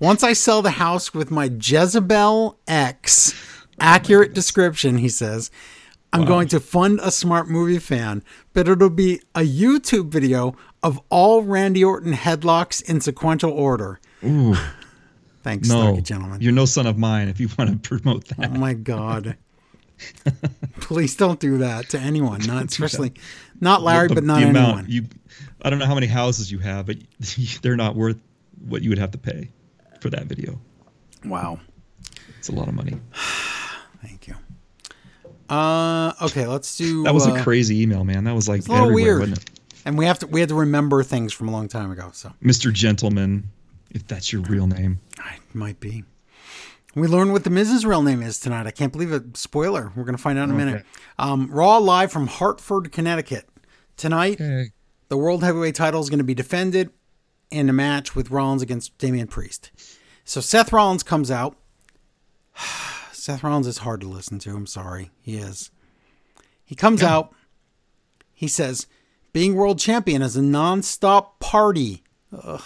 Once 0.00 0.24
I 0.24 0.32
sell 0.32 0.60
the 0.60 0.72
house 0.72 1.14
with 1.14 1.30
my 1.30 1.44
Jezebel 1.44 2.58
X, 2.66 3.32
accurate 3.78 4.34
description, 4.34 4.98
he 4.98 5.08
says, 5.08 5.52
I'm 6.12 6.24
going 6.24 6.48
to 6.48 6.58
fund 6.58 6.98
a 7.00 7.12
smart 7.12 7.48
movie 7.48 7.78
fan, 7.78 8.24
but 8.54 8.66
it'll 8.66 8.90
be 8.90 9.20
a 9.36 9.42
YouTube 9.42 10.08
video 10.08 10.56
of 10.82 11.00
all 11.10 11.44
Randy 11.44 11.84
Orton 11.84 12.14
headlocks 12.14 12.82
in 12.82 13.00
sequential 13.00 13.52
order. 13.52 14.00
Ooh, 14.24 14.56
Thanks, 15.48 15.68
no. 15.68 15.98
Gentlemen. 16.00 16.42
You're 16.42 16.52
no 16.52 16.66
son 16.66 16.86
of 16.86 16.98
mine 16.98 17.28
if 17.28 17.40
you 17.40 17.48
want 17.58 17.82
to 17.82 17.88
promote 17.88 18.26
that. 18.28 18.50
Oh 18.50 18.58
my 18.58 18.74
god. 18.74 19.36
Please 20.80 21.16
don't 21.16 21.40
do 21.40 21.58
that 21.58 21.88
to 21.90 21.98
anyone, 21.98 22.40
not 22.46 22.66
especially 22.66 23.14
not 23.60 23.82
Larry, 23.82 24.08
The- 24.08 24.14
but 24.16 24.24
not 24.24 24.40
the 24.40 24.46
anyone. 24.46 24.56
amount 24.64 24.88
you, 24.90 25.06
I 25.62 25.70
don't 25.70 25.78
know 25.78 25.86
how 25.86 25.94
many 25.94 26.06
houses 26.06 26.52
you 26.52 26.58
have, 26.58 26.84
but 26.86 26.96
they're 27.62 27.76
not 27.76 27.96
worth 27.96 28.18
what 28.66 28.82
you 28.82 28.90
would 28.90 28.98
have 28.98 29.10
to 29.12 29.18
pay 29.18 29.50
for 30.00 30.10
that 30.10 30.26
video. 30.26 30.60
Wow. 31.24 31.58
It's 32.38 32.48
a 32.48 32.52
lot 32.52 32.68
of 32.68 32.74
money. 32.74 33.00
Thank 34.02 34.28
you. 34.28 34.34
Uh 35.48 36.12
okay, 36.22 36.46
let's 36.46 36.76
do 36.76 37.04
That 37.04 37.14
was 37.14 37.26
uh, 37.26 37.32
a 37.32 37.42
crazy 37.42 37.80
email, 37.82 38.04
man. 38.04 38.24
That 38.24 38.34
was 38.34 38.48
like 38.48 38.68
a 38.68 38.72
little 38.72 38.92
weird. 38.92 39.38
and 39.86 39.96
we 39.96 40.04
have 40.04 40.18
to 40.18 40.26
we 40.26 40.40
had 40.40 40.50
to 40.50 40.54
remember 40.54 41.02
things 41.02 41.32
from 41.32 41.48
a 41.48 41.52
long 41.52 41.68
time 41.68 41.90
ago, 41.90 42.10
so 42.12 42.32
Mr. 42.44 42.70
Gentleman, 42.72 43.50
if 43.90 44.06
that's 44.06 44.32
your 44.32 44.42
real 44.42 44.66
name. 44.66 45.00
it 45.18 45.54
might 45.54 45.80
be. 45.80 46.04
We 46.94 47.06
learn 47.06 47.32
what 47.32 47.44
the 47.44 47.50
Miz's 47.50 47.84
real 47.86 48.02
name 48.02 48.22
is 48.22 48.40
tonight. 48.40 48.66
I 48.66 48.70
can't 48.70 48.92
believe 48.92 49.12
it. 49.12 49.36
Spoiler. 49.36 49.92
We're 49.94 50.04
going 50.04 50.16
to 50.16 50.22
find 50.22 50.38
out 50.38 50.44
in 50.44 50.50
a 50.50 50.54
minute. 50.54 50.84
Um, 51.18 51.48
Raw 51.50 51.78
live 51.78 52.10
from 52.10 52.26
Hartford, 52.26 52.90
Connecticut. 52.92 53.48
Tonight, 53.96 54.40
Okay. 54.40 54.70
the 55.08 55.16
World 55.16 55.42
Heavyweight 55.44 55.74
title 55.74 56.00
is 56.00 56.08
going 56.10 56.18
to 56.18 56.24
be 56.24 56.34
defended 56.34 56.90
in 57.50 57.68
a 57.68 57.72
match 57.72 58.14
with 58.16 58.30
Rollins 58.30 58.62
against 58.62 58.96
Damian 58.98 59.26
Priest. 59.28 59.70
So 60.24 60.40
Seth 60.40 60.72
Rollins 60.72 61.02
comes 61.02 61.30
out. 61.30 61.56
Seth 63.12 63.42
Rollins 63.44 63.66
is 63.66 63.78
hard 63.78 64.00
to 64.00 64.08
listen 64.08 64.38
to. 64.40 64.50
I'm 64.50 64.66
sorry. 64.66 65.10
He 65.20 65.36
is. 65.36 65.70
He 66.64 66.74
comes 66.74 67.02
out. 67.02 67.32
He 68.34 68.48
says, 68.48 68.86
being 69.32 69.54
world 69.54 69.78
champion 69.78 70.22
is 70.22 70.36
a 70.36 70.42
non-stop 70.42 71.38
party. 71.40 72.02
Ugh. 72.32 72.62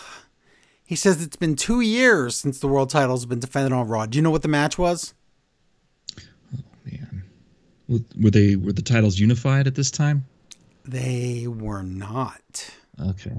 He 0.92 0.96
says 0.96 1.22
it's 1.22 1.36
been 1.36 1.56
two 1.56 1.80
years 1.80 2.36
since 2.36 2.58
the 2.58 2.68
world 2.68 2.90
title 2.90 3.16
has 3.16 3.24
been 3.24 3.40
defended 3.40 3.72
on 3.72 3.88
Raw. 3.88 4.04
Do 4.04 4.18
you 4.18 4.20
know 4.20 4.30
what 4.30 4.42
the 4.42 4.48
match 4.48 4.76
was? 4.76 5.14
Oh 6.20 6.58
man. 6.84 7.22
Were 7.88 8.00
were 8.20 8.30
they 8.30 8.56
were 8.56 8.74
the 8.74 8.82
titles 8.82 9.18
unified 9.18 9.66
at 9.66 9.74
this 9.74 9.90
time? 9.90 10.26
They 10.84 11.46
were 11.48 11.82
not. 11.82 12.74
Okay. 13.00 13.32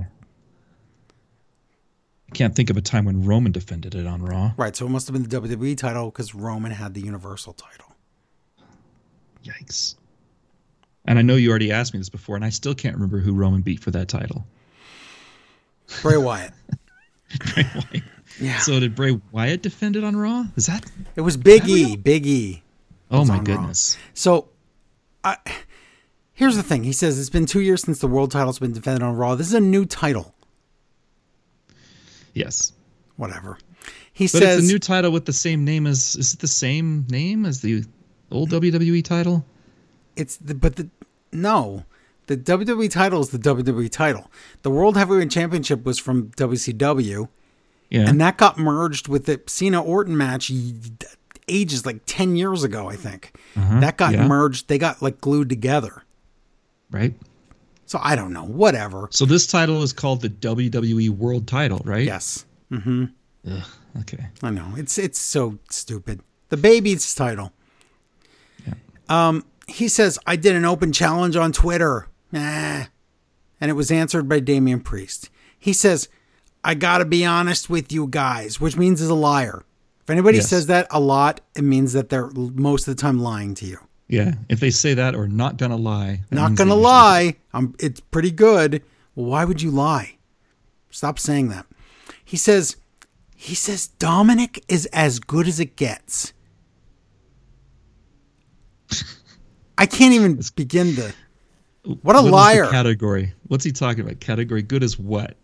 I 2.27 2.31
can't 2.33 2.55
think 2.55 2.71
of 2.71 2.77
a 2.77 2.81
time 2.81 3.05
when 3.05 3.23
Roman 3.23 3.51
defended 3.51 3.93
it 3.93 4.07
on 4.07 4.23
Raw. 4.23 4.53
Right, 4.57 4.75
so 4.75 4.87
it 4.87 4.89
must 4.89 5.05
have 5.05 5.13
been 5.13 5.21
the 5.21 5.39
WWE 5.39 5.77
title 5.77 6.09
because 6.09 6.33
Roman 6.33 6.71
had 6.71 6.95
the 6.95 7.01
Universal 7.01 7.53
title. 7.53 7.93
Yikes. 9.45 9.93
And 11.05 11.19
I 11.19 11.21
know 11.21 11.35
you 11.35 11.51
already 11.51 11.71
asked 11.71 11.93
me 11.93 11.99
this 11.99 12.09
before, 12.09 12.35
and 12.35 12.43
I 12.43 12.49
still 12.49 12.73
can't 12.73 12.95
remember 12.95 13.19
who 13.19 13.31
Roman 13.31 13.61
beat 13.61 13.79
for 13.79 13.91
that 13.91 14.07
title. 14.07 14.43
Bray 16.01 16.17
Wyatt. 16.17 16.53
Bray 17.39 17.65
Wyatt. 17.75 18.03
Yeah. 18.39 18.59
So 18.59 18.79
did 18.79 18.95
Bray 18.95 19.19
Wyatt 19.31 19.61
defend 19.61 19.95
it 19.95 20.03
on 20.03 20.15
Raw? 20.15 20.45
Is 20.55 20.65
that? 20.65 20.85
It 21.15 21.21
was 21.21 21.37
Big 21.37 21.67
E. 21.67 21.95
Big 21.95 22.25
E. 22.25 22.63
Oh 23.11 23.25
my 23.25 23.33
on 23.35 23.39
Raw. 23.39 23.43
goodness. 23.43 23.97
So, 24.13 24.49
I, 25.23 25.37
here's 26.33 26.55
the 26.55 26.63
thing. 26.63 26.83
He 26.83 26.93
says 26.93 27.19
it's 27.19 27.29
been 27.29 27.45
two 27.45 27.61
years 27.61 27.81
since 27.83 27.99
the 27.99 28.07
world 28.07 28.31
title's 28.31 28.59
been 28.59 28.73
defended 28.73 29.03
on 29.03 29.15
Raw. 29.15 29.35
This 29.35 29.47
is 29.47 29.53
a 29.53 29.59
new 29.61 29.85
title. 29.85 30.33
Yes. 32.33 32.71
Whatever. 33.17 33.57
He 34.13 34.25
But 34.25 34.31
says 34.31 34.59
it's 34.59 34.69
a 34.69 34.73
new 34.73 34.79
title 34.79 35.11
with 35.11 35.25
the 35.25 35.33
same 35.33 35.63
name 35.65 35.85
as. 35.87 36.15
Is 36.15 36.33
it 36.33 36.39
the 36.39 36.47
same 36.47 37.05
name 37.09 37.45
as 37.45 37.61
the 37.61 37.83
old 38.31 38.49
WWE 38.49 39.03
title? 39.03 39.45
it's 40.15 40.37
the, 40.37 40.53
but 40.53 40.75
the 40.75 40.87
no, 41.31 41.83
the 42.27 42.37
WWE 42.37 42.89
title 42.89 43.21
is 43.21 43.29
the 43.29 43.39
WWE 43.39 43.89
title. 43.89 44.29
The 44.61 44.71
World 44.71 44.95
Heavyweight 44.97 45.29
Championship 45.31 45.83
was 45.85 45.99
from 45.99 46.29
WCW, 46.37 47.27
Yeah. 47.89 48.07
and 48.09 48.19
that 48.21 48.37
got 48.37 48.57
merged 48.57 49.07
with 49.07 49.25
the 49.25 49.41
Cena 49.47 49.81
Orton 49.83 50.15
match 50.17 50.51
ages 51.47 51.85
like 51.85 52.01
ten 52.05 52.35
years 52.35 52.63
ago. 52.63 52.89
I 52.89 52.95
think 52.95 53.33
Uh-huh, 53.57 53.79
that 53.81 53.97
got 53.97 54.13
yeah. 54.13 54.27
merged. 54.27 54.67
They 54.69 54.77
got 54.77 55.01
like 55.01 55.19
glued 55.21 55.49
together. 55.49 56.03
right. 56.91 57.13
So 57.85 57.99
I 58.01 58.15
don't 58.15 58.33
know. 58.33 58.45
Whatever. 58.45 59.07
So 59.11 59.25
this 59.25 59.45
title 59.45 59.83
is 59.83 59.93
called 59.93 60.21
the 60.21 60.29
WWE 60.29 61.09
World 61.09 61.47
Title, 61.47 61.81
right? 61.85 62.05
Yes, 62.05 62.45
Ugh, 62.71 63.11
okay. 63.99 64.25
I 64.41 64.49
know. 64.49 64.73
It's 64.77 64.97
it's 64.97 65.19
so 65.19 65.59
stupid. 65.69 66.21
The 66.49 66.57
baby's 66.57 67.13
title. 67.13 67.51
Yeah. 68.65 68.73
Um, 69.09 69.45
he 69.67 69.87
says 69.89 70.17
I 70.25 70.37
did 70.37 70.55
an 70.55 70.65
open 70.65 70.91
challenge 70.93 71.35
on 71.35 71.51
Twitter. 71.51 72.07
Nah. 72.33 72.85
And 73.61 73.69
it 73.71 73.75
was 73.75 73.91
answered 73.91 74.27
by 74.27 74.39
Damian 74.41 74.81
Priest. 74.81 75.29
He 75.57 75.71
says, 75.71 76.09
I 76.63 76.73
gotta 76.73 77.05
be 77.05 77.23
honest 77.23 77.69
with 77.69 77.91
you 77.93 78.07
guys, 78.07 78.59
which 78.59 78.75
means 78.75 78.99
he's 78.99 79.07
a 79.09 79.13
liar. 79.13 79.63
If 80.01 80.09
anybody 80.09 80.37
Yes. 80.39 80.49
says 80.49 80.65
that 80.67 80.87
a 80.91 80.99
lot, 80.99 81.39
it 81.55 81.63
means 81.63 81.93
that 81.93 82.09
they're 82.09 82.29
most 82.31 82.87
of 82.87 82.95
the 82.95 83.01
time 83.01 83.19
lying 83.19 83.53
to 83.55 83.65
you. 83.65 83.77
Yeah. 84.09 84.33
If 84.49 84.59
they 84.59 84.69
say 84.71 84.93
that 84.95 85.15
or 85.15 85.27
not 85.29 85.55
gonna 85.57 85.77
lie, 85.77 86.23
Not 86.31 86.55
gonna 86.55 86.75
lie. 86.75 87.35
I'm, 87.53 87.73
it's 87.79 88.01
pretty 88.01 88.31
good. 88.31 88.83
Well, 89.15 89.27
why 89.27 89.45
would 89.45 89.61
you 89.61 89.71
lie? 89.71 90.17
Stop 90.89 91.19
saying 91.19 91.49
that. 91.49 91.65
He 92.25 92.35
says, 92.35 92.75
he 93.35 93.55
says 93.55 93.89
Dominik 93.99 94.61
is 94.67 94.87
as 94.87 95.19
good 95.19 95.47
as 95.47 95.59
it 95.59 95.75
gets. 95.75 96.33
I 99.77 99.85
can't 99.85 100.13
even 100.13 100.39
begin 100.55 100.95
to. 100.95 101.13
What 102.01 102.15
a 102.17 102.21
the 102.21 102.29
liar. 102.31 102.67
category. 102.69 103.33
What's 103.47 103.63
he 103.65 103.71
talking 103.71 104.01
about? 104.05 104.19
Category 104.19 104.61
good 104.61 104.83
as 104.83 104.97
what? 104.97 105.35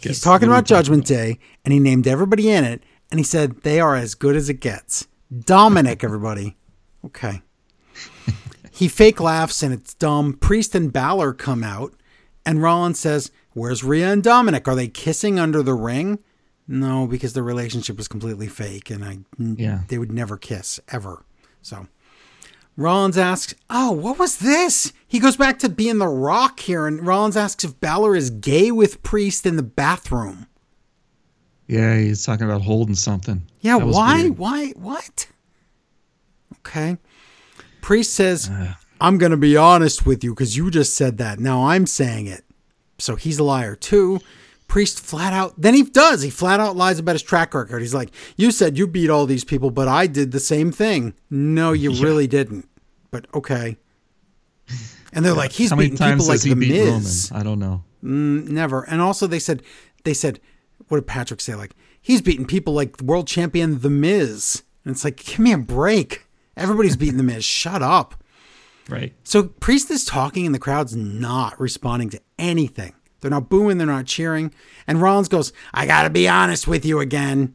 He's 0.00 0.20
talking 0.20 0.48
what 0.48 0.54
about 0.56 0.64
Judgment 0.66 1.06
Day, 1.06 1.38
and 1.64 1.72
he 1.72 1.78
named 1.78 2.06
everybody 2.08 2.50
in 2.50 2.64
it, 2.64 2.82
and 3.10 3.20
he 3.20 3.24
said 3.24 3.62
they 3.62 3.80
are 3.80 3.94
as 3.94 4.14
good 4.14 4.34
as 4.34 4.48
it 4.48 4.54
gets. 4.60 5.06
Dominik, 5.32 6.02
everybody. 6.04 6.56
Okay. 7.04 7.42
he 8.70 8.88
fake 8.88 9.20
laughs, 9.20 9.62
and 9.62 9.72
it's 9.72 9.94
dumb. 9.94 10.32
Priest 10.34 10.74
and 10.74 10.92
Balor 10.92 11.34
come 11.34 11.62
out, 11.62 11.94
and 12.44 12.62
Rollins 12.62 12.98
says, 12.98 13.30
Where's 13.52 13.84
Rhea 13.84 14.10
and 14.12 14.22
Dominik? 14.22 14.66
Are 14.66 14.74
they 14.74 14.88
kissing 14.88 15.38
under 15.38 15.62
the 15.62 15.74
ring? 15.74 16.18
No, 16.66 17.06
because 17.06 17.34
their 17.34 17.42
relationship 17.44 17.96
was 17.98 18.08
completely 18.08 18.48
fake, 18.48 18.90
and 18.90 19.04
I 19.04 19.18
Yeah. 19.38 19.82
they 19.88 19.98
would 19.98 20.10
never 20.12 20.36
kiss 20.36 20.80
ever. 20.88 21.24
So 21.62 21.86
Rollins 22.76 23.16
asks, 23.18 23.54
"Oh, 23.70 23.92
what 23.92 24.18
was 24.18 24.38
this?" 24.38 24.92
He 25.06 25.18
goes 25.20 25.36
back 25.36 25.58
to 25.60 25.68
being 25.68 25.98
the 25.98 26.08
Rock 26.08 26.60
here, 26.60 26.86
and 26.86 27.06
Rollins 27.06 27.36
asks 27.36 27.64
if 27.64 27.78
Balor 27.80 28.16
is 28.16 28.30
gay 28.30 28.70
with 28.70 29.02
Priest 29.02 29.46
in 29.46 29.56
the 29.56 29.62
bathroom. 29.62 30.46
Yeah, 31.66 31.96
he's 31.96 32.24
talking 32.24 32.46
about 32.46 32.62
holding 32.62 32.94
something. 32.94 33.42
Yeah, 33.60 33.76
why? 33.76 34.22
weird. 34.22 34.38
Why? 34.38 34.68
What? 34.70 35.28
Okay. 36.58 36.98
Priest 37.80 38.14
says, 38.14 38.50
uh. 38.50 38.74
"I'm 39.00 39.18
going 39.18 39.30
to 39.30 39.36
be 39.36 39.56
honest 39.56 40.04
with 40.04 40.24
you 40.24 40.34
because 40.34 40.56
you 40.56 40.70
just 40.70 40.94
said 40.94 41.18
that. 41.18 41.38
Now 41.38 41.66
I'm 41.68 41.86
saying 41.86 42.26
it." 42.26 42.44
So 42.98 43.16
he's 43.16 43.38
a 43.38 43.44
liar 43.44 43.76
too. 43.76 44.20
Priest 44.68 45.00
flat 45.00 45.32
out. 45.32 45.54
Then 45.60 45.74
he 45.74 45.82
does. 45.82 46.22
He 46.22 46.30
flat 46.30 46.58
out 46.60 46.76
lies 46.76 46.98
about 46.98 47.12
his 47.12 47.22
track 47.22 47.54
record. 47.54 47.80
He's 47.80 47.94
like, 47.94 48.10
"You 48.36 48.50
said 48.50 48.76
you 48.78 48.86
beat 48.86 49.10
all 49.10 49.26
these 49.26 49.44
people, 49.44 49.70
but 49.70 49.88
I 49.88 50.06
did 50.06 50.32
the 50.32 50.40
same 50.40 50.72
thing." 50.72 51.14
No, 51.30 51.72
you 51.72 51.92
really 51.92 52.26
didn't. 52.26 52.68
But 53.10 53.26
okay. 53.34 53.76
And 55.12 55.24
they're 55.24 55.34
like, 55.34 55.52
"He's 55.52 55.70
How 55.70 55.76
beating 55.76 55.98
people 55.98 56.26
like 56.26 56.42
he 56.42 56.50
the 56.50 56.56
Miz." 56.56 57.30
Roman? 57.30 57.40
I 57.40 57.48
don't 57.48 57.58
know. 57.58 57.84
Mm, 58.02 58.48
never. 58.48 58.82
And 58.82 59.00
also 59.00 59.26
they 59.26 59.38
said 59.38 59.62
they 60.04 60.14
said 60.14 60.40
what 60.88 60.98
did 60.98 61.06
Patrick 61.06 61.40
say? 61.40 61.54
Like 61.54 61.74
he's 62.00 62.22
beating 62.22 62.46
people 62.46 62.72
like 62.74 63.00
world 63.00 63.26
champion 63.26 63.80
The 63.80 63.90
Miz. 63.90 64.62
And 64.84 64.94
it's 64.94 65.04
like, 65.04 65.16
give 65.24 65.38
me 65.38 65.52
a 65.52 65.58
break. 65.58 66.26
Everybody's 66.56 66.96
beating 66.96 67.16
The 67.16 67.22
Miz. 67.22 67.44
Shut 67.44 67.82
up. 67.82 68.22
Right. 68.88 69.14
So 69.24 69.44
Priest 69.44 69.90
is 69.90 70.04
talking 70.04 70.44
and 70.46 70.54
the 70.54 70.58
crowd's 70.58 70.94
not 70.94 71.58
responding 71.58 72.10
to 72.10 72.20
anything. 72.38 72.94
They're 73.24 73.30
not 73.30 73.48
booing, 73.48 73.78
they're 73.78 73.86
not 73.86 74.04
cheering. 74.04 74.52
And 74.86 75.00
Rollins 75.00 75.28
goes, 75.28 75.50
I 75.72 75.86
gotta 75.86 76.10
be 76.10 76.28
honest 76.28 76.68
with 76.68 76.84
you 76.84 77.00
again. 77.00 77.54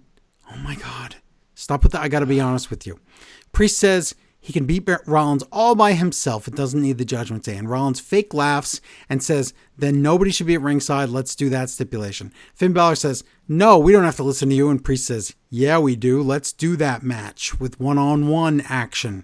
Oh 0.51 0.57
my 0.57 0.73
God. 0.73 1.17
Stop 1.53 1.83
with 1.83 1.91
that. 1.91 2.01
I 2.01 2.07
gotta 2.07 2.25
be 2.25 2.41
honest 2.41 2.71
with 2.71 2.87
you. 2.87 2.99
Priest 3.51 3.77
says 3.77 4.15
he 4.41 4.51
can 4.51 4.65
beat 4.65 4.89
Rollins 5.05 5.43
all 5.51 5.75
by 5.75 5.93
himself. 5.93 6.47
It 6.47 6.55
doesn't 6.55 6.81
need 6.81 6.97
the 6.97 7.05
judgment 7.05 7.43
day. 7.43 7.55
And 7.55 7.69
Rollins 7.69 7.99
fake 7.99 8.33
laughs 8.33 8.81
and 9.07 9.21
says, 9.21 9.53
then 9.77 10.01
nobody 10.01 10.31
should 10.31 10.47
be 10.47 10.55
at 10.55 10.61
ringside. 10.61 11.09
Let's 11.09 11.35
do 11.35 11.49
that 11.49 11.69
stipulation. 11.69 12.33
Finn 12.55 12.73
Balor 12.73 12.95
says, 12.95 13.23
no, 13.47 13.77
we 13.77 13.91
don't 13.91 14.05
have 14.05 14.15
to 14.15 14.23
listen 14.23 14.49
to 14.49 14.55
you. 14.55 14.69
And 14.69 14.83
Priest 14.83 15.05
says, 15.05 15.35
yeah, 15.51 15.77
we 15.77 15.95
do. 15.95 16.23
Let's 16.23 16.51
do 16.51 16.75
that 16.77 17.03
match 17.03 17.59
with 17.59 17.79
one 17.79 17.99
on 17.99 18.27
one 18.27 18.63
action. 18.67 19.23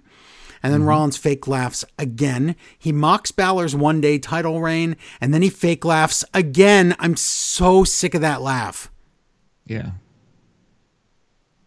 And 0.62 0.72
then 0.72 0.84
Rollins 0.84 1.16
fake 1.16 1.46
laughs 1.46 1.84
again. 1.98 2.56
He 2.78 2.92
mocks 2.92 3.30
Balor's 3.30 3.74
one 3.74 4.00
day 4.00 4.18
title 4.18 4.60
reign, 4.60 4.96
and 5.20 5.32
then 5.32 5.42
he 5.42 5.50
fake 5.50 5.84
laughs 5.84 6.24
again. 6.34 6.94
I'm 6.98 7.16
so 7.16 7.84
sick 7.84 8.14
of 8.14 8.20
that 8.22 8.42
laugh. 8.42 8.90
Yeah. 9.66 9.90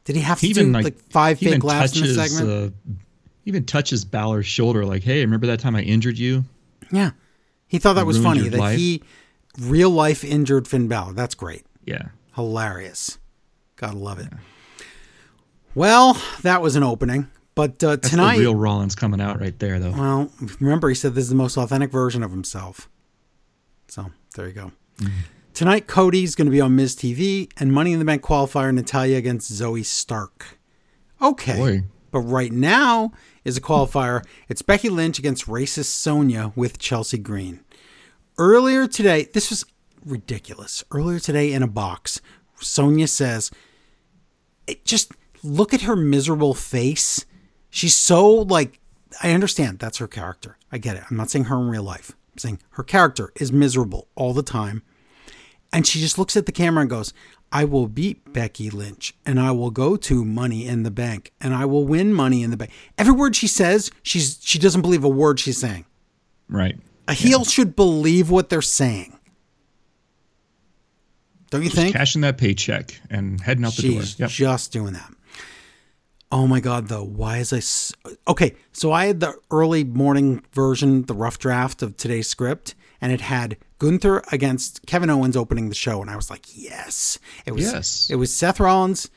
Did 0.05 0.15
he 0.15 0.21
have 0.23 0.39
to 0.39 0.47
He 0.47 0.53
do 0.53 0.61
even 0.61 0.73
like, 0.73 0.83
like, 0.85 0.99
five 1.11 1.39
fake 1.39 1.63
laughs 1.63 1.95
in 1.95 2.07
the 2.07 2.27
segment? 2.27 2.49
Uh, 2.49 2.93
he 3.43 3.51
even 3.51 3.65
touches 3.65 4.03
Balor's 4.03 4.47
shoulder, 4.47 4.85
like, 4.85 5.03
"Hey, 5.03 5.21
remember 5.21 5.47
that 5.47 5.59
time 5.59 5.75
I 5.75 5.81
injured 5.81 6.17
you?" 6.17 6.45
yeah. 6.91 7.11
He 7.67 7.77
thought 7.77 7.93
that 7.93 8.07
was 8.07 8.21
funny 8.21 8.49
that 8.49 8.59
life? 8.59 8.77
he 8.77 9.03
real 9.59 9.91
life 9.91 10.23
injured 10.23 10.67
Finn 10.67 10.87
Balor. 10.87 11.13
That's 11.13 11.35
great. 11.35 11.65
Yeah. 11.85 12.07
Hilarious. 12.33 13.19
Gotta 13.75 13.97
love 13.97 14.17
it. 14.19 14.29
Well, 15.75 16.19
that 16.41 16.61
was 16.63 16.75
an 16.75 16.83
opening. 16.83 17.29
But 17.60 17.84
uh, 17.84 17.90
That's 17.98 18.11
tonight, 18.11 18.36
the 18.36 18.44
real 18.44 18.56
Rollins 18.56 18.95
coming 18.95 19.19
out 19.19 19.41
right 19.41 19.60
there, 19.60 19.80
though. 19.80 19.91
well, 19.91 20.31
remember 20.61 20.88
he 20.88 20.95
said 20.95 21.14
this 21.14 21.26
is 21.26 21.30
the 21.30 21.36
most 21.36 21.57
authentic 21.57 21.91
version 21.91 22.23
of 22.23 22.31
himself. 22.31 22.90
So 23.90 24.11
there 24.34 24.48
you 24.48 24.53
go. 24.53 24.72
Tonight, 25.53 25.86
Cody's 25.86 26.36
going 26.36 26.45
to 26.45 26.52
be 26.52 26.61
on 26.61 26.77
Miz 26.77 26.95
TV 26.95 27.52
and 27.57 27.73
Money 27.73 27.91
in 27.91 27.99
the 27.99 28.06
Bank 28.06 28.22
qualifier 28.22 28.73
Natalya 28.73 29.18
against 29.18 29.52
Zoey 29.52 29.84
Stark. 29.84 30.57
Okay. 31.22 31.57
Boy. 31.57 31.84
But 32.11 32.22
right 32.22 32.53
now 32.53 33.11
is 33.44 33.57
a 33.57 33.61
qualifier. 33.61 34.23
It's 34.48 34.61
Becky 34.61 34.88
Lynch 34.88 35.19
against 35.19 35.48
racist 35.48 35.88
Sonya 35.88 36.53
with 36.56 36.80
Chelsea 36.80 37.18
Green. 37.18 37.60
Earlier 38.38 38.88
today, 38.88 39.27
this 39.34 39.49
was 39.49 39.65
ridiculous. 40.06 40.86
Earlier 40.91 41.19
today 41.19 41.52
in 41.52 41.61
a 41.61 41.68
box, 41.68 42.22
Sonya 42.61 43.07
says, 43.07 43.52
it 44.65 44.86
just 44.86 45.11
look 45.44 45.73
at 45.73 45.81
her 45.81 45.98
miserable 45.98 46.53
face. 46.53 47.26
She's 47.69 47.95
so 47.95 48.29
like 48.33 48.79
I 49.21 49.31
understand 49.31 49.79
that's 49.79 49.97
her 49.97 50.07
character. 50.07 50.57
I 50.71 50.77
get 50.77 50.95
it. 50.95 51.03
I'm 51.09 51.17
not 51.17 51.29
saying 51.29 51.45
her 51.45 51.57
in 51.57 51.69
real 51.69 51.83
life. 51.83 52.11
I'm 52.33 52.37
saying 52.37 52.59
her 52.71 52.83
character 52.83 53.31
is 53.35 53.51
miserable 53.51 54.07
all 54.15 54.33
the 54.33 54.43
time. 54.43 54.83
And 55.71 55.85
she 55.85 55.99
just 55.99 56.17
looks 56.17 56.35
at 56.35 56.45
the 56.47 56.51
camera 56.51 56.81
and 56.81 56.89
goes, 56.89 57.13
I 57.51 57.63
will 57.63 57.87
beat 57.87 58.33
Becky 58.33 58.69
Lynch 58.69 59.15
and 59.25 59.39
I 59.39 59.51
will 59.51 59.71
go 59.71 59.95
to 59.97 60.25
Money 60.25 60.67
in 60.67 60.83
the 60.83 60.91
Bank 60.91 61.31
and 61.41 61.53
I 61.53 61.65
will 61.65 61.85
win 61.85 62.13
Money 62.13 62.43
in 62.43 62.51
the 62.51 62.57
Bank. 62.57 62.71
Every 62.97 63.13
word 63.13 63.35
she 63.35 63.47
says, 63.47 63.91
she's 64.03 64.39
she 64.41 64.59
doesn't 64.59 64.81
believe 64.81 65.03
a 65.03 65.09
word 65.09 65.39
she's 65.39 65.59
saying. 65.59 65.85
Right. 66.47 66.77
A 67.07 67.13
heel 67.13 67.43
should 67.45 67.75
believe 67.75 68.29
what 68.29 68.49
they're 68.49 68.61
saying. 68.61 69.17
Don't 71.49 71.63
you 71.63 71.69
think? 71.69 71.95
Cashing 71.95 72.21
that 72.21 72.37
paycheck 72.37 72.99
and 73.09 73.41
heading 73.41 73.65
out 73.65 73.73
the 73.73 73.81
She's 73.81 74.15
door. 74.15 74.25
Yep. 74.25 74.29
just 74.29 74.71
doing 74.71 74.93
that. 74.93 75.11
Oh 76.31 76.45
my 76.45 76.60
God, 76.60 76.89
though. 76.89 77.03
Why 77.03 77.38
is 77.38 77.51
I. 77.51 77.57
s- 77.57 77.91
Okay, 78.27 78.56
so 78.72 78.91
I 78.91 79.06
had 79.07 79.19
the 79.19 79.34
early 79.49 79.84
morning 79.84 80.43
version, 80.53 81.03
the 81.03 81.14
rough 81.15 81.39
draft 81.39 81.81
of 81.81 81.97
today's 81.97 82.27
script, 82.27 82.76
and 83.01 83.11
it 83.11 83.22
had 83.22 83.57
Gunther 83.80 84.22
against 84.31 84.85
Kevin 84.85 85.10
Owens 85.10 85.35
opening 85.35 85.69
the 85.69 85.76
show. 85.76 86.01
And 86.01 86.10
I 86.10 86.15
was 86.15 86.30
like, 86.30 86.45
yes. 86.56 87.18
It 87.47 87.53
was, 87.53 87.64
Yes. 87.64 88.10
It 88.11 88.18
was 88.18 88.31
Seth 88.31 88.60
Rollins, 88.60 89.10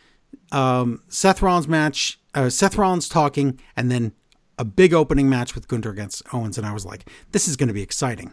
um, 0.53 1.03
Seth 1.09 1.43
Rollins 1.43 1.69
match, 1.69 2.19
uh, 2.35 2.49
Seth 2.49 2.77
Rollins 2.79 3.09
talking, 3.11 3.61
and 3.77 3.91
then 3.91 4.13
a 4.59 4.65
big 4.65 4.95
opening 4.95 5.29
match 5.29 5.55
with 5.55 5.69
Gunther 5.69 5.91
against 5.91 6.23
Owens. 6.33 6.57
And 6.57 6.67
I 6.67 6.73
was 6.73 6.87
like, 6.87 7.09
this 7.33 7.47
is 7.47 7.57
going 7.57 7.69
to 7.69 7.75
be 7.75 7.83
exciting. 7.83 8.33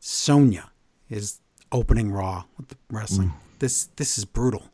Sonya 0.00 0.70
is 1.08 1.40
opening 1.72 2.10
Raw 2.10 2.44
with 2.56 2.68
the 2.68 2.76
wrestling. 2.90 3.32
This 3.58 3.84
this 3.96 4.18
is 4.18 4.24
brutal. 4.24 4.70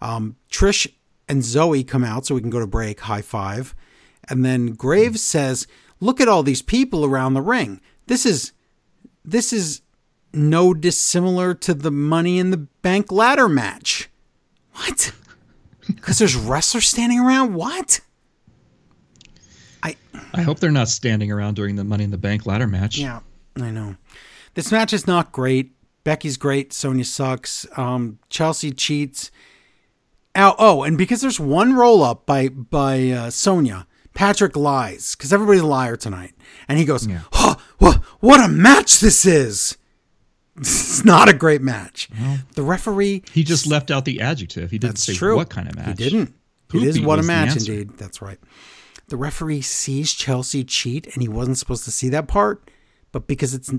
Um, 0.00 0.36
Trish 0.50 0.86
and 1.32 1.42
Zoey 1.42 1.86
come 1.88 2.04
out 2.04 2.26
so 2.26 2.34
we 2.34 2.42
can 2.42 2.50
go 2.50 2.60
to 2.60 2.66
break. 2.66 3.00
High 3.00 3.22
five, 3.22 3.74
and 4.28 4.44
then 4.44 4.74
Graves 4.74 5.22
says, 5.22 5.66
"Look 5.98 6.20
at 6.20 6.28
all 6.28 6.42
these 6.42 6.60
people 6.60 7.06
around 7.06 7.32
the 7.32 7.40
ring. 7.40 7.80
This 8.06 8.26
is 8.26 8.52
this 9.24 9.52
is 9.52 9.80
no 10.34 10.74
dissimilar 10.74 11.54
to 11.54 11.72
the 11.72 11.90
Money 11.90 12.38
in 12.38 12.50
the 12.50 12.58
Bank 12.58 13.10
ladder 13.10 13.48
match. 13.48 14.10
What? 14.74 15.12
Because 15.84 16.18
there's 16.18 16.36
wrestlers 16.36 16.86
standing 16.86 17.18
around. 17.18 17.54
What? 17.54 18.00
I 19.82 19.96
I 20.32 20.42
hope 20.42 20.60
they're 20.60 20.70
not 20.70 20.88
standing 20.88 21.32
around 21.32 21.56
during 21.56 21.74
the 21.74 21.82
Money 21.82 22.04
in 22.04 22.10
the 22.10 22.18
Bank 22.18 22.46
ladder 22.46 22.68
match. 22.68 22.98
Yeah, 22.98 23.18
I 23.60 23.72
know. 23.72 23.96
This 24.54 24.70
match 24.70 24.92
is 24.92 25.08
not 25.08 25.32
great. 25.32 25.72
Becky's 26.04 26.36
great. 26.36 26.72
Sonya 26.72 27.04
sucks. 27.04 27.66
Um, 27.76 28.20
Chelsea 28.30 28.70
cheats. 28.70 29.32
Ow, 30.36 30.54
oh, 30.58 30.82
and 30.82 30.96
because 30.96 31.20
there's 31.20 31.38
one 31.38 31.74
roll 31.74 32.02
up 32.02 32.24
by 32.24 32.48
by 32.48 33.10
uh, 33.10 33.30
Sonya, 33.30 33.86
Patrick 34.14 34.56
lies 34.56 35.14
because 35.14 35.32
everybody's 35.32 35.62
a 35.62 35.66
liar 35.66 35.96
tonight, 35.96 36.32
and 36.68 36.78
he 36.78 36.84
goes, 36.84 37.06
"Oh, 37.32 37.56
what 37.78 37.96
what 38.20 38.40
a 38.42 38.48
match 38.48 39.00
this 39.00 39.26
is! 39.26 39.76
it's 40.56 41.04
not 41.04 41.28
a 41.28 41.34
great 41.34 41.60
match." 41.60 42.08
the 42.54 42.62
referee, 42.62 43.24
He 43.32 43.44
just 43.44 43.66
left 43.66 43.90
out 43.90 44.04
the 44.04 44.20
adjective. 44.20 44.70
He 44.70 44.78
didn't 44.78 44.98
say 44.98 45.14
true. 45.14 45.36
what 45.36 45.50
kind 45.50 45.68
of 45.68 45.76
match. 45.76 45.88
He 45.88 45.94
didn't. 45.94 46.34
Poopy 46.68 46.86
it 46.86 46.88
is 46.88 47.00
what 47.00 47.18
a 47.18 47.22
match 47.22 47.56
indeed. 47.56 47.98
That's 47.98 48.22
right. 48.22 48.38
The 49.08 49.18
referee 49.18 49.60
sees 49.60 50.12
Chelsea 50.14 50.64
cheat, 50.64 51.06
and 51.12 51.20
he 51.20 51.28
wasn't 51.28 51.58
supposed 51.58 51.84
to 51.84 51.90
see 51.90 52.08
that 52.08 52.28
part, 52.28 52.70
but 53.12 53.26
because 53.26 53.54
it's 53.54 53.70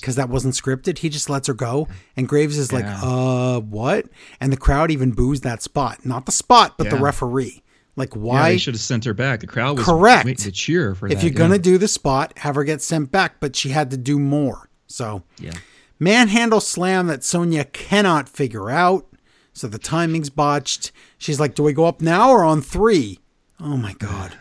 because 0.00 0.14
that 0.16 0.28
wasn't 0.28 0.54
scripted, 0.54 0.98
he 0.98 1.08
just 1.08 1.28
lets 1.28 1.48
her 1.48 1.54
go. 1.54 1.88
And 2.16 2.28
Graves 2.28 2.56
is 2.56 2.72
like, 2.72 2.84
Yeah. 2.84 3.00
"Uh, 3.02 3.60
what?" 3.60 4.06
And 4.40 4.52
the 4.52 4.56
crowd 4.56 4.90
even 4.90 5.10
boos 5.12 5.42
that 5.42 5.62
spot, 5.62 6.06
not 6.06 6.24
the 6.26 6.32
spot, 6.32 6.78
but 6.78 6.88
the 6.90 6.96
referee. 6.96 7.62
Like, 7.96 8.14
Yeah, 8.14 8.20
why? 8.20 8.50
they 8.52 8.58
should 8.58 8.74
have 8.74 8.80
sent 8.80 9.04
her 9.06 9.14
back. 9.14 9.40
The 9.40 9.46
crowd 9.46 9.78
was 9.78 9.86
Correct. 9.86 10.38
to 10.40 10.52
cheer 10.52 10.94
for 10.94 11.06
if 11.06 11.14
that. 11.14 11.22
you're 11.22 11.32
yeah. 11.32 11.38
gonna 11.38 11.58
do 11.58 11.78
the 11.78 11.88
spot, 11.88 12.32
have 12.38 12.54
her 12.54 12.64
get 12.64 12.80
sent 12.82 13.10
back. 13.10 13.40
But 13.40 13.56
she 13.56 13.70
had 13.70 13.90
to 13.90 13.96
do 13.96 14.18
more. 14.18 14.68
So 14.86 15.22
yeah. 15.38 15.54
manhandle 15.98 16.60
slam 16.60 17.06
that 17.08 17.24
Sonya 17.24 17.64
cannot 17.64 18.28
figure 18.28 18.70
out. 18.70 19.06
So 19.52 19.66
the 19.66 19.78
timing's 19.78 20.28
botched. 20.30 20.92
She's 21.18 21.40
like, 21.40 21.54
Do 21.54 21.62
we 21.62 21.72
go 21.72 21.86
up 21.86 22.00
now 22.02 22.30
or 22.30 22.44
on 22.44 22.60
three? 22.60 23.18
Oh 23.58 23.76
my 23.78 23.94
God. 23.94 24.36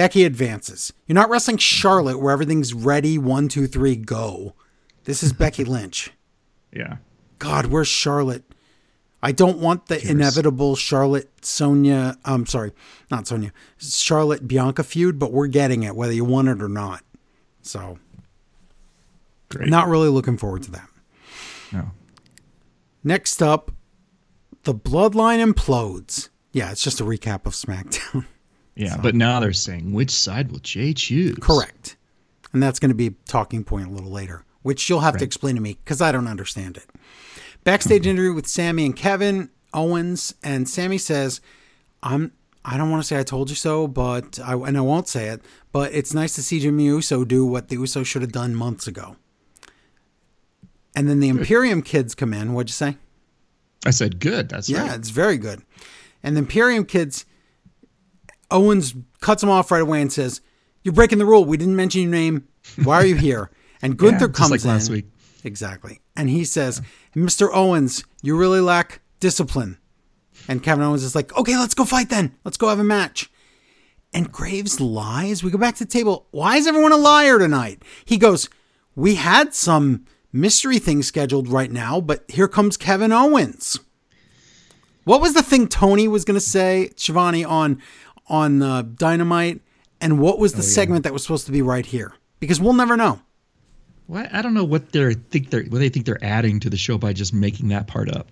Becky 0.00 0.24
advances. 0.24 0.94
You're 1.06 1.14
not 1.14 1.28
wrestling 1.28 1.58
Charlotte 1.58 2.18
where 2.20 2.32
everything's 2.32 2.72
ready. 2.72 3.18
One, 3.18 3.48
two, 3.48 3.66
three, 3.66 3.96
go. 3.96 4.54
This 5.04 5.22
is 5.22 5.34
Becky 5.34 5.62
Lynch. 5.66 6.10
Yeah. 6.72 6.96
God, 7.38 7.66
where's 7.66 7.86
Charlotte? 7.88 8.44
I 9.22 9.32
don't 9.32 9.58
want 9.58 9.88
the 9.88 10.02
inevitable 10.02 10.74
Charlotte 10.74 11.28
Sonya. 11.44 12.16
I'm 12.24 12.46
sorry, 12.46 12.72
not 13.10 13.26
Sonya. 13.26 13.52
Charlotte 13.76 14.48
Bianca 14.48 14.84
feud, 14.84 15.18
but 15.18 15.32
we're 15.34 15.48
getting 15.48 15.82
it 15.82 15.94
whether 15.94 16.14
you 16.14 16.24
want 16.24 16.48
it 16.48 16.62
or 16.62 16.68
not. 16.70 17.02
So, 17.60 17.98
Great. 19.50 19.68
not 19.68 19.86
really 19.86 20.08
looking 20.08 20.38
forward 20.38 20.62
to 20.62 20.70
that. 20.70 20.88
No. 21.72 21.90
Next 23.04 23.42
up, 23.42 23.70
the 24.62 24.72
bloodline 24.72 25.46
implodes. 25.46 26.30
Yeah, 26.52 26.70
it's 26.70 26.82
just 26.82 27.02
a 27.02 27.04
recap 27.04 27.44
of 27.44 27.52
SmackDown. 27.52 28.24
Yeah, 28.76 28.96
but 28.96 29.14
now 29.14 29.40
they're 29.40 29.52
saying 29.52 29.92
which 29.92 30.10
side 30.10 30.50
will 30.50 30.58
Jay 30.60 30.92
choose? 30.94 31.36
Correct. 31.40 31.96
And 32.52 32.62
that's 32.62 32.78
going 32.78 32.88
to 32.90 32.94
be 32.94 33.08
a 33.08 33.14
talking 33.28 33.62
point 33.64 33.88
a 33.88 33.90
little 33.90 34.10
later, 34.10 34.44
which 34.62 34.88
you'll 34.88 35.00
have 35.00 35.16
to 35.18 35.24
explain 35.24 35.54
to 35.56 35.60
me 35.60 35.76
because 35.84 36.00
I 36.00 36.12
don't 36.12 36.26
understand 36.26 36.76
it. 36.76 36.86
Backstage 37.64 38.06
interview 38.08 38.32
with 38.32 38.46
Sami 38.46 38.86
and 38.86 38.96
Kevin 38.96 39.50
Owens, 39.74 40.34
and 40.42 40.68
Sami 40.68 40.98
says, 40.98 41.40
"I'm." 42.02 42.32
I 42.62 42.76
don't 42.76 42.90
want 42.90 43.02
to 43.02 43.06
say 43.06 43.18
I 43.18 43.22
told 43.22 43.48
you 43.48 43.56
so, 43.56 43.86
but 43.88 44.38
I 44.38 44.52
and 44.52 44.76
I 44.76 44.82
won't 44.82 45.08
say 45.08 45.28
it. 45.28 45.40
But 45.72 45.94
it's 45.94 46.12
nice 46.12 46.34
to 46.34 46.42
see 46.42 46.60
Jimmy 46.60 46.84
Uso 46.84 47.24
do 47.24 47.46
what 47.46 47.68
the 47.68 47.76
Uso 47.76 48.02
should 48.02 48.20
have 48.20 48.32
done 48.32 48.54
months 48.54 48.86
ago. 48.86 49.16
And 50.94 51.08
then 51.08 51.20
the 51.20 51.28
Imperium 51.28 51.80
kids 51.82 52.14
come 52.14 52.34
in. 52.34 52.52
What'd 52.52 52.68
you 52.68 52.74
say? 52.74 52.96
I 53.86 53.90
said 53.90 54.20
good. 54.20 54.48
That's 54.50 54.68
Yeah, 54.68 54.88
right. 54.88 54.98
it's 54.98 55.08
very 55.10 55.38
good. 55.38 55.62
And 56.22 56.36
the 56.36 56.40
Imperium 56.40 56.84
kids, 56.84 57.24
Owens 58.50 58.94
cuts 59.20 59.42
him 59.42 59.50
off 59.50 59.70
right 59.70 59.82
away 59.82 60.00
and 60.02 60.12
says, 60.12 60.40
"You're 60.82 60.94
breaking 60.94 61.18
the 61.18 61.26
rule. 61.26 61.44
We 61.44 61.56
didn't 61.56 61.76
mention 61.76 62.02
your 62.02 62.10
name. 62.10 62.44
Why 62.84 62.96
are 62.96 63.06
you 63.06 63.16
here?" 63.16 63.50
And 63.82 63.96
Gunther 63.98 64.28
just 64.28 64.38
comes 64.38 64.50
like 64.50 64.64
last 64.64 64.88
in. 64.88 64.94
week. 64.94 65.06
Exactly. 65.44 66.00
And 66.16 66.28
he 66.30 66.44
says, 66.44 66.82
"Mr. 67.14 67.48
Owens, 67.52 68.04
you 68.22 68.36
really 68.36 68.60
lack 68.60 69.00
discipline." 69.20 69.78
And 70.48 70.62
Kevin 70.62 70.84
Owens 70.84 71.02
is 71.02 71.14
like, 71.14 71.36
"Okay, 71.36 71.56
let's 71.56 71.74
go 71.74 71.84
fight 71.84 72.08
then. 72.10 72.34
Let's 72.44 72.56
go 72.56 72.68
have 72.68 72.78
a 72.78 72.84
match." 72.84 73.30
And 74.12 74.32
Graves 74.32 74.80
lies. 74.80 75.44
We 75.44 75.50
go 75.52 75.58
back 75.58 75.76
to 75.76 75.84
the 75.84 75.90
table. 75.90 76.26
Why 76.32 76.56
is 76.56 76.66
everyone 76.66 76.92
a 76.92 76.96
liar 76.96 77.38
tonight? 77.38 77.82
He 78.04 78.16
goes, 78.16 78.48
"We 78.96 79.14
had 79.14 79.54
some 79.54 80.04
mystery 80.32 80.78
thing 80.78 81.02
scheduled 81.02 81.48
right 81.48 81.70
now, 81.70 82.00
but 82.00 82.24
here 82.28 82.48
comes 82.48 82.76
Kevin 82.76 83.12
Owens." 83.12 83.78
What 85.04 85.20
was 85.22 85.32
the 85.32 85.42
thing 85.42 85.66
Tony 85.66 86.06
was 86.06 86.24
going 86.24 86.34
to 86.38 86.40
say, 86.40 86.90
Schiavone, 86.94 87.42
on 87.44 87.80
on 88.30 88.62
uh, 88.62 88.82
Dynamite? 88.82 89.60
And 90.00 90.18
what 90.18 90.38
was 90.38 90.54
the 90.54 90.62
segment 90.62 91.04
that 91.04 91.12
was 91.12 91.22
supposed 91.22 91.44
to 91.46 91.52
be 91.52 91.60
right 91.60 91.84
here? 91.84 92.14
Because 92.38 92.58
we'll 92.58 92.72
never 92.72 92.96
know. 92.96 93.20
What? 94.06 94.32
I 94.34 94.40
don't 94.40 94.54
know 94.54 94.64
what 94.64 94.92
they 94.92 95.12
think 95.14 95.50
they're 95.50 95.64
what 95.64 95.78
they 95.78 95.88
think 95.88 96.06
they're 96.06 96.24
adding 96.24 96.58
to 96.60 96.70
the 96.70 96.76
show 96.76 96.98
by 96.98 97.12
just 97.12 97.34
making 97.34 97.68
that 97.68 97.86
part 97.86 98.10
up. 98.10 98.28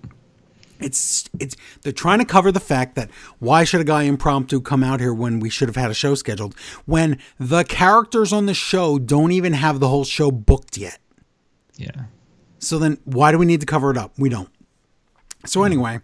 It's 0.81 1.29
it's 1.39 1.57
they're 1.83 1.93
trying 1.93 2.19
to 2.21 2.25
cover 2.25 2.51
the 2.51 2.59
fact 2.59 2.95
that 2.97 3.11
why 3.39 3.65
should 3.65 3.81
a 3.81 3.85
guy 3.85 4.03
impromptu 4.03 4.61
come 4.61 4.83
out 4.83 4.99
here 4.99 5.13
when 5.13 5.41
we 5.41 5.51
should 5.51 5.69
have 5.69 5.77
had 5.77 5.91
a 5.91 5.95
show 5.95 6.15
scheduled 6.15 6.57
when 6.87 7.19
the 7.39 7.65
characters 7.65 8.33
on 8.33 8.47
the 8.47 8.55
show 8.55 8.99
don't 8.99 9.33
even 9.33 9.53
have 9.53 9.79
the 9.79 9.89
whole 9.89 10.05
show 10.05 10.31
booked 10.31 10.79
yet. 10.79 10.99
Yeah. 11.77 12.07
So 12.59 12.79
then 12.79 12.99
why 13.05 13.31
do 13.31 13.39
we 13.39 13.47
need 13.47 13.61
to 13.61 13.67
cover 13.67 13.91
it 13.91 13.97
up? 13.97 14.13
We 14.19 14.29
don't. 14.29 14.51
So 15.47 15.63
anyway, 15.63 16.01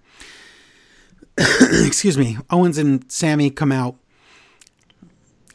excuse 1.38 2.16
me, 2.16 2.38
Owens 2.50 2.78
and 2.78 3.10
Sami 3.10 3.50
come 3.50 3.72
out 3.72 3.96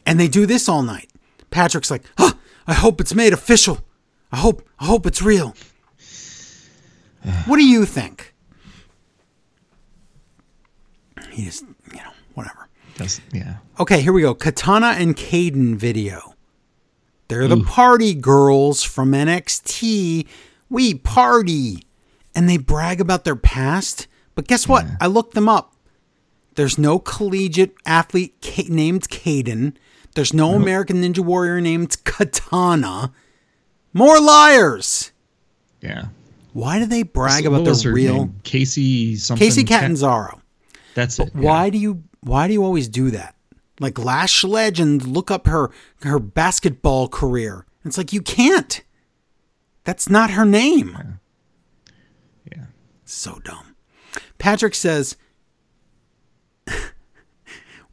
and 0.06 0.18
they 0.18 0.28
do 0.28 0.46
this 0.46 0.68
all 0.68 0.82
night. 0.82 1.08
Patrick's 1.50 1.90
like, 1.90 2.02
huh, 2.18 2.32
I 2.66 2.74
hope 2.74 3.00
it's 3.00 3.14
made 3.14 3.32
official. 3.32 3.80
I 4.32 4.36
hope 4.36 4.68
I 4.78 4.86
hope 4.86 5.06
it's 5.06 5.22
real. 5.22 5.54
what 7.46 7.56
do 7.56 7.64
you 7.64 7.84
think? 7.84 8.34
He 11.30 11.44
just, 11.44 11.64
you 11.92 11.98
know, 11.98 12.10
whatever. 12.34 12.68
That's, 12.96 13.20
yeah. 13.32 13.56
Okay, 13.78 14.00
here 14.00 14.12
we 14.12 14.22
go. 14.22 14.34
Katana 14.34 14.88
and 14.98 15.16
Kayden 15.16 15.76
video. 15.76 16.34
They're 17.28 17.46
the 17.46 17.62
party 17.62 18.14
girls 18.14 18.82
from 18.82 19.12
NXT. 19.12 20.26
We 20.68 20.94
party. 20.94 21.84
And 22.34 22.48
they 22.48 22.56
brag 22.56 23.00
about 23.00 23.24
their 23.24 23.36
past. 23.36 24.08
But 24.34 24.46
guess 24.46 24.66
what? 24.68 24.86
I 25.00 25.06
looked 25.06 25.34
them 25.34 25.48
up. 25.48 25.74
There's 26.54 26.78
no 26.78 26.98
collegiate 26.98 27.74
athlete 27.86 28.34
Ka- 28.42 28.64
named 28.68 29.08
Kayden. 29.08 29.76
There's 30.14 30.34
no 30.34 30.54
American 30.54 31.02
Ninja 31.02 31.20
Warrior 31.20 31.60
named 31.60 32.02
Katana. 32.04 33.12
More 33.92 34.20
liars. 34.20 35.12
Yeah. 35.80 36.06
Why 36.52 36.78
do 36.80 36.86
they 36.86 37.02
brag 37.04 37.44
So 37.44 37.54
about 37.54 37.64
their 37.64 37.92
real 37.92 38.14
name? 38.14 38.40
Casey 38.42 39.16
something. 39.16 39.48
Kacy 39.48 39.66
Catanzaro? 39.66 40.40
That's 40.94 41.18
it. 41.20 41.30
yeah. 41.34 41.40
Why 41.40 41.70
do 41.70 41.78
you 41.78 42.02
why 42.20 42.46
do 42.48 42.52
you 42.52 42.64
always 42.64 42.88
do 42.88 43.10
that? 43.12 43.34
Like 43.78 43.98
Lash 43.98 44.42
Legend, 44.44 45.06
look 45.06 45.30
up 45.30 45.46
her 45.46 45.70
her 46.02 46.18
basketball 46.18 47.08
career. 47.08 47.66
It's 47.84 47.96
like 47.96 48.12
you 48.12 48.20
can't. 48.20 48.82
That's 49.84 50.10
not 50.10 50.30
her 50.32 50.44
name. 50.44 51.18
Yeah. 52.50 52.64
So 53.04 53.38
dumb. 53.44 53.69
Patrick 54.38 54.74
says, 54.74 55.16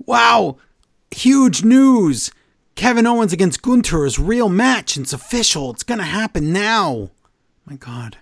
Wow, 0.05 0.57
huge 1.11 1.63
news. 1.63 2.31
Kevin 2.75 3.07
Owens 3.07 3.33
against 3.33 3.61
Gunther 3.61 4.05
is 4.05 4.19
real 4.19 4.49
match. 4.49 4.97
It's 4.97 5.13
official. 5.13 5.71
It's 5.71 5.83
going 5.83 5.97
to 5.97 6.03
happen 6.05 6.53
now. 6.53 7.09
My 7.65 7.75
God. 7.75 8.17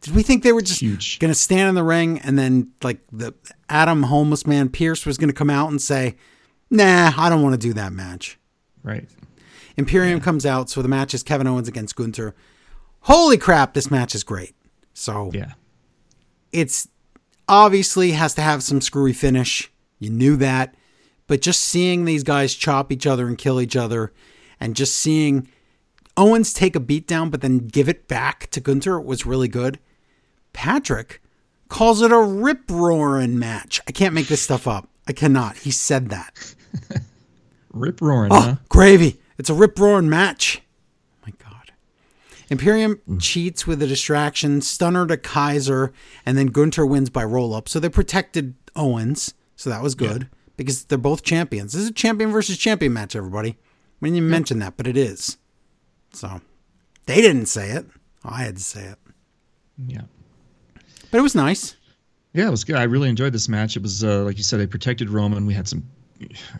Did 0.00 0.16
we 0.16 0.24
think 0.24 0.42
they 0.42 0.52
were 0.52 0.60
just 0.62 0.80
Huge. 0.80 1.20
to 1.20 1.32
stand 1.34 1.68
in 1.68 1.74
the 1.76 1.84
ring 1.84 2.18
and 2.18 2.36
then, 2.36 2.72
like, 2.82 2.98
the 3.12 3.32
Adam 3.68 4.02
homeless 4.04 4.44
man 4.44 4.68
Pearce 4.68 5.06
was 5.06 5.16
going 5.16 5.28
to 5.28 5.34
come 5.34 5.48
out 5.50 5.70
and 5.70 5.80
say, 5.80 6.16
Nah, 6.70 7.12
I 7.16 7.28
don't 7.28 7.42
want 7.42 7.52
to 7.52 7.58
do 7.68 7.72
that 7.74 7.92
match. 7.92 8.36
Right. 8.82 9.08
Imperium 9.76 10.20
comes 10.20 10.44
out, 10.44 10.68
so 10.68 10.82
the 10.82 10.88
match 10.88 11.14
is 11.14 11.22
Kevin 11.22 11.46
Owens 11.46 11.68
against 11.68 11.94
Gunther. 11.94 12.34
Holy 13.02 13.36
crap, 13.38 13.74
this 13.74 13.90
match 13.90 14.14
is 14.16 14.24
great. 14.24 14.56
So 14.92 15.30
Yeah. 15.32 15.52
It's 16.52 16.88
obviously 17.48 18.12
has 18.12 18.34
to 18.34 18.42
have 18.42 18.62
some 18.62 18.80
screwy 18.80 19.12
finish. 19.12 19.70
You 19.98 20.10
knew 20.10 20.36
that. 20.36 20.74
But 21.26 21.40
just 21.40 21.62
seeing 21.62 22.04
these 22.04 22.22
guys 22.24 22.54
chop 22.54 22.92
each 22.92 23.06
other 23.06 23.26
and 23.26 23.38
kill 23.38 23.60
each 23.60 23.76
other 23.76 24.12
and 24.60 24.76
just 24.76 24.96
seeing 24.96 25.48
Owens 26.16 26.52
take 26.52 26.76
a 26.76 26.80
beatdown 26.80 27.30
but 27.30 27.40
then 27.40 27.58
give 27.68 27.88
it 27.88 28.06
back 28.08 28.48
to 28.50 28.60
Gunther 28.60 29.00
was 29.00 29.24
really 29.24 29.48
good. 29.48 29.78
Patrick 30.52 31.22
calls 31.68 32.02
it 32.02 32.12
a 32.12 32.18
rip 32.20 32.70
roaring 32.70 33.38
match. 33.38 33.80
I 33.88 33.92
can't 33.92 34.14
make 34.14 34.28
this 34.28 34.42
stuff 34.42 34.68
up. 34.68 34.88
I 35.08 35.12
cannot. 35.12 35.56
He 35.58 35.70
said 35.70 36.10
that. 36.10 36.54
Rip 37.72 38.00
roaring, 38.00 38.32
Oh, 38.32 38.40
huh? 38.40 38.56
gravy. 38.68 39.18
It's 39.38 39.50
a 39.50 39.54
rip 39.54 39.78
roaring 39.78 40.08
match. 40.10 40.61
Imperium 42.52 43.00
cheats 43.18 43.66
with 43.66 43.82
a 43.82 43.86
distraction, 43.86 44.60
stunner 44.60 45.06
to 45.06 45.16
Kaiser, 45.16 45.90
and 46.26 46.36
then 46.36 46.48
Gunther 46.48 46.84
wins 46.84 47.08
by 47.08 47.24
roll 47.24 47.54
up. 47.54 47.66
So 47.66 47.80
they 47.80 47.88
protected 47.88 48.54
Owens. 48.76 49.32
So 49.56 49.70
that 49.70 49.82
was 49.82 49.94
good 49.94 50.28
because 50.58 50.84
they're 50.84 50.98
both 50.98 51.22
champions. 51.22 51.72
This 51.72 51.84
is 51.84 51.88
a 51.88 51.94
champion 51.94 52.30
versus 52.30 52.58
champion 52.58 52.92
match, 52.92 53.16
everybody. 53.16 53.56
We 54.00 54.08
didn't 54.08 54.18
even 54.18 54.30
mention 54.30 54.58
that, 54.58 54.76
but 54.76 54.86
it 54.86 54.98
is. 54.98 55.38
So 56.12 56.42
they 57.06 57.22
didn't 57.22 57.46
say 57.46 57.70
it. 57.70 57.86
I 58.22 58.42
had 58.42 58.56
to 58.56 58.62
say 58.62 58.84
it. 58.84 58.98
Yeah. 59.86 60.02
But 61.10 61.18
it 61.18 61.22
was 61.22 61.34
nice. 61.34 61.74
Yeah, 62.34 62.48
it 62.48 62.50
was 62.50 62.64
good. 62.64 62.76
I 62.76 62.82
really 62.82 63.08
enjoyed 63.08 63.32
this 63.32 63.48
match. 63.48 63.76
It 63.76 63.82
was 63.82 64.04
uh, 64.04 64.24
like 64.24 64.36
you 64.36 64.44
said, 64.44 64.60
they 64.60 64.66
protected 64.66 65.08
Roman. 65.08 65.46
We 65.46 65.54
had 65.54 65.68
some 65.68 65.88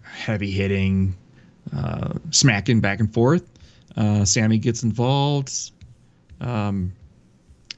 heavy 0.04 0.50
hitting, 0.50 1.14
uh, 1.76 2.14
smacking 2.30 2.80
back 2.80 2.98
and 2.98 3.12
forth. 3.12 3.46
Uh, 3.96 4.24
Sami 4.24 4.56
gets 4.56 4.82
involved, 4.82 5.72
um, 6.42 6.92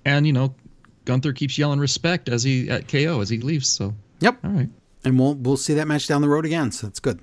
and 0.04 0.26
you 0.26 0.32
know, 0.32 0.54
Gunther 1.04 1.32
keeps 1.32 1.56
yelling 1.58 1.78
respect 1.78 2.28
as 2.28 2.42
he 2.42 2.68
at 2.70 2.88
KO 2.88 3.20
as 3.20 3.28
he 3.28 3.38
leaves. 3.38 3.68
So 3.68 3.94
Yep. 4.20 4.38
all 4.44 4.50
right, 4.50 4.68
and 5.04 5.18
we'll 5.18 5.34
we'll 5.34 5.56
see 5.56 5.74
that 5.74 5.86
match 5.86 6.06
down 6.08 6.22
the 6.22 6.28
road 6.28 6.44
again. 6.46 6.72
So 6.72 6.86
that's 6.86 7.00
good. 7.00 7.20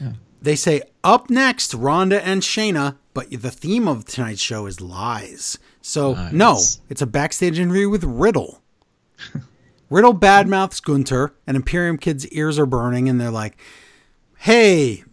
Yeah. 0.00 0.12
They 0.42 0.56
say 0.56 0.82
up 1.02 1.30
next, 1.30 1.72
Ronda 1.74 2.24
and 2.24 2.42
Shayna, 2.42 2.96
but 3.14 3.30
the 3.30 3.50
theme 3.50 3.88
of 3.88 4.04
tonight's 4.04 4.40
show 4.42 4.66
is 4.66 4.80
lies. 4.80 5.58
So 5.80 6.10
Lies. 6.12 6.32
no, 6.32 6.58
it's 6.88 7.02
a 7.02 7.06
backstage 7.06 7.58
interview 7.58 7.88
with 7.88 8.04
Riddle. 8.04 8.62
Riddle 9.90 10.14
badmouths 10.14 10.82
Gunther, 10.82 11.32
and 11.46 11.56
Imperium 11.56 11.96
Kid's 11.96 12.26
ears 12.28 12.58
are 12.58 12.66
burning, 12.66 13.08
and 13.08 13.20
they're 13.20 13.30
like, 13.30 13.56
"Hey, 14.38 15.04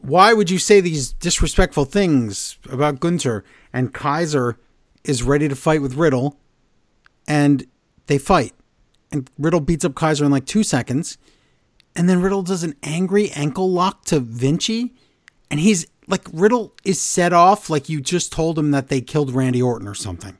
why 0.00 0.32
would 0.32 0.48
you 0.50 0.58
say 0.58 0.80
these 0.80 1.12
disrespectful 1.12 1.84
things 1.86 2.56
about 2.70 3.00
Gunther?" 3.00 3.44
And 3.72 3.92
Kaiser 3.92 4.58
is 5.08 5.22
ready 5.22 5.48
to 5.48 5.56
fight 5.56 5.82
with 5.82 5.94
Riddle, 5.94 6.38
and 7.26 7.66
they 8.06 8.18
fight. 8.18 8.52
And 9.12 9.30
Riddle 9.38 9.60
beats 9.60 9.84
up 9.84 9.94
Kaiser 9.94 10.24
in 10.24 10.30
like 10.30 10.46
two 10.46 10.62
seconds. 10.62 11.16
And 11.94 12.08
then 12.08 12.20
Riddle 12.20 12.42
does 12.42 12.62
an 12.62 12.74
angry 12.82 13.30
ankle 13.30 13.70
lock 13.70 14.04
to 14.06 14.20
Vinci. 14.20 14.94
And 15.50 15.60
he's 15.60 15.86
like, 16.08 16.26
Riddle 16.32 16.74
is 16.84 17.00
set 17.00 17.32
off 17.32 17.70
like 17.70 17.88
you 17.88 18.00
just 18.00 18.32
told 18.32 18.58
him 18.58 18.72
that 18.72 18.88
they 18.88 19.00
killed 19.00 19.32
Randy 19.32 19.62
Orton 19.62 19.88
or 19.88 19.94
something. 19.94 20.36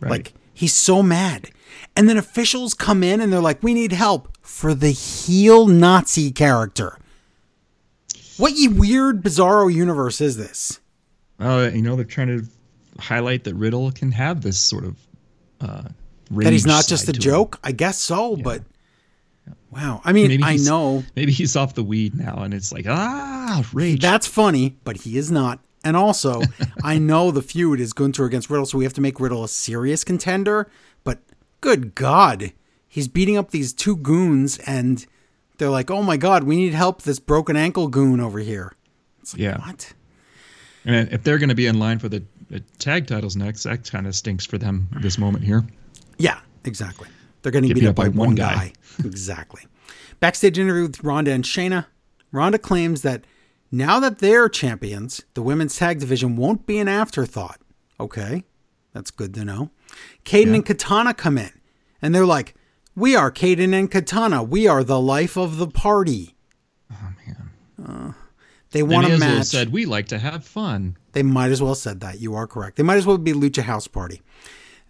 right. 0.00 0.10
Like, 0.10 0.34
he's 0.52 0.74
so 0.74 1.02
mad. 1.02 1.50
And 1.94 2.08
then 2.08 2.16
officials 2.16 2.74
come 2.74 3.02
in 3.02 3.20
and 3.20 3.32
they're 3.32 3.40
like, 3.40 3.62
we 3.62 3.74
need 3.74 3.92
help 3.92 4.36
for 4.40 4.74
the 4.74 4.90
heel 4.90 5.66
Nazi 5.66 6.32
character. 6.32 6.98
What 8.36 8.54
ye 8.54 8.66
weird, 8.68 9.22
bizarro 9.22 9.72
universe 9.72 10.20
is 10.20 10.36
this? 10.36 10.80
uh, 11.38 11.70
you 11.72 11.82
know, 11.82 11.96
they're 11.96 12.04
trying 12.04 12.28
to 12.28 12.46
highlight 13.00 13.44
that 13.44 13.54
Riddle 13.54 13.90
can 13.92 14.12
have 14.12 14.42
this 14.42 14.58
sort 14.58 14.84
of 14.84 14.96
uh, 15.60 15.82
That 16.30 16.52
he's 16.52 16.66
not 16.66 16.86
just 16.86 17.08
a 17.08 17.12
to 17.12 17.16
him. 17.18 17.20
joke? 17.22 17.58
I 17.64 17.72
guess 17.72 17.98
so, 17.98 18.36
but 18.36 18.62
wow. 19.70 20.00
I 20.04 20.12
mean, 20.12 20.28
Maybe 20.28 20.42
I 20.44 20.56
know 20.56 21.04
Maybe 21.16 21.32
he's 21.32 21.56
off 21.56 21.74
the 21.74 21.82
weed 21.82 22.14
now, 22.14 22.42
and 22.42 22.54
it's 22.54 22.72
like 22.72 22.86
ah, 22.88 23.64
rage. 23.72 24.00
That's 24.00 24.26
funny, 24.26 24.76
but 24.84 24.98
he 24.98 25.16
is 25.18 25.30
not. 25.30 25.60
And 25.82 25.96
also, 25.96 26.42
I 26.84 26.98
know 26.98 27.30
the 27.30 27.42
feud 27.42 27.80
is 27.80 27.92
Gunther 27.92 28.24
against 28.24 28.50
Riddle, 28.50 28.66
so 28.66 28.78
we 28.78 28.84
have 28.84 28.92
to 28.94 29.00
make 29.00 29.18
Riddle 29.20 29.44
a 29.44 29.48
serious 29.48 30.04
contender. 30.04 30.70
But 31.04 31.18
good 31.60 31.94
God, 31.94 32.52
he's 32.86 33.08
beating 33.08 33.36
up 33.36 33.50
these 33.50 33.72
two 33.72 33.96
goons, 33.96 34.58
and 34.66 35.06
they're 35.58 35.70
like, 35.70 35.90
"Oh 35.90 36.02
my 36.02 36.16
God, 36.16 36.44
we 36.44 36.56
need 36.56 36.74
help! 36.74 37.02
This 37.02 37.18
broken 37.18 37.56
ankle 37.56 37.88
goon 37.88 38.20
over 38.20 38.38
here." 38.38 38.74
It's 39.20 39.34
like, 39.34 39.40
Yeah. 39.42 39.58
what? 39.66 39.92
And 40.84 41.12
if 41.12 41.22
they're 41.22 41.36
going 41.38 41.50
to 41.50 41.54
be 41.54 41.66
in 41.66 41.78
line 41.78 41.98
for 41.98 42.08
the 42.08 42.22
Uh, 42.54 42.58
tag 42.78 43.06
titles 43.06 43.36
next, 43.36 43.62
that 43.64 43.88
kind 43.90 44.06
of 44.06 44.14
stinks 44.16 44.44
for 44.46 44.58
them 44.58 44.88
this 45.00 45.18
moment 45.18 45.44
here. 45.44 45.64
Yeah, 46.18 46.40
exactly. 46.64 47.08
They're 47.42 47.52
getting 47.52 47.68
Get 47.68 47.74
beat 47.74 47.80
beat 47.82 47.88
up 47.88 47.96
by, 47.96 48.08
by 48.08 48.16
one 48.18 48.34
guy. 48.34 48.54
guy. 48.54 48.72
exactly. 49.04 49.62
Backstage 50.20 50.58
interview 50.58 50.82
with 50.82 51.02
Ronda 51.02 51.30
and 51.32 51.44
Shayna. 51.44 51.86
Ronda 52.32 52.58
claims 52.58 53.02
that 53.02 53.24
now 53.72 54.00
that 54.00 54.18
they're 54.18 54.48
champions, 54.48 55.22
the 55.34 55.42
women's 55.42 55.76
tag 55.76 56.00
division 56.00 56.36
won't 56.36 56.66
be 56.66 56.78
an 56.78 56.88
afterthought. 56.88 57.60
Okay, 57.98 58.44
that's 58.92 59.10
good 59.10 59.32
to 59.34 59.44
know. 59.44 59.70
Kayden 60.24 60.46
Yeah. 60.48 60.54
and 60.56 60.66
Katana 60.66 61.14
come 61.14 61.38
in, 61.38 61.50
and 62.02 62.14
they're 62.14 62.26
like, 62.26 62.54
"We 62.94 63.14
are 63.16 63.30
Kayden 63.30 63.72
and 63.72 63.90
Katana. 63.90 64.42
We 64.42 64.66
are 64.66 64.82
the 64.84 65.00
life 65.00 65.36
of 65.36 65.56
the 65.58 65.66
party." 65.68 66.34
Oh 66.92 67.12
man. 67.26 67.50
Uh, 67.82 68.12
they 68.72 68.80
They 68.80 68.82
want 68.82 69.08
may 69.08 69.14
a 69.14 69.18
match. 69.18 69.46
said 69.46 69.70
we 69.72 69.86
like 69.86 70.08
to 70.08 70.18
have 70.18 70.44
fun. 70.44 70.96
They 71.12 71.22
might 71.22 71.50
as 71.50 71.62
well 71.62 71.74
said 71.74 72.00
that. 72.00 72.20
You 72.20 72.34
are 72.34 72.46
correct. 72.46 72.76
They 72.76 72.82
might 72.82 72.98
as 72.98 73.06
well 73.06 73.18
be 73.18 73.32
Lucha 73.32 73.62
House 73.62 73.88
Party. 73.88 74.22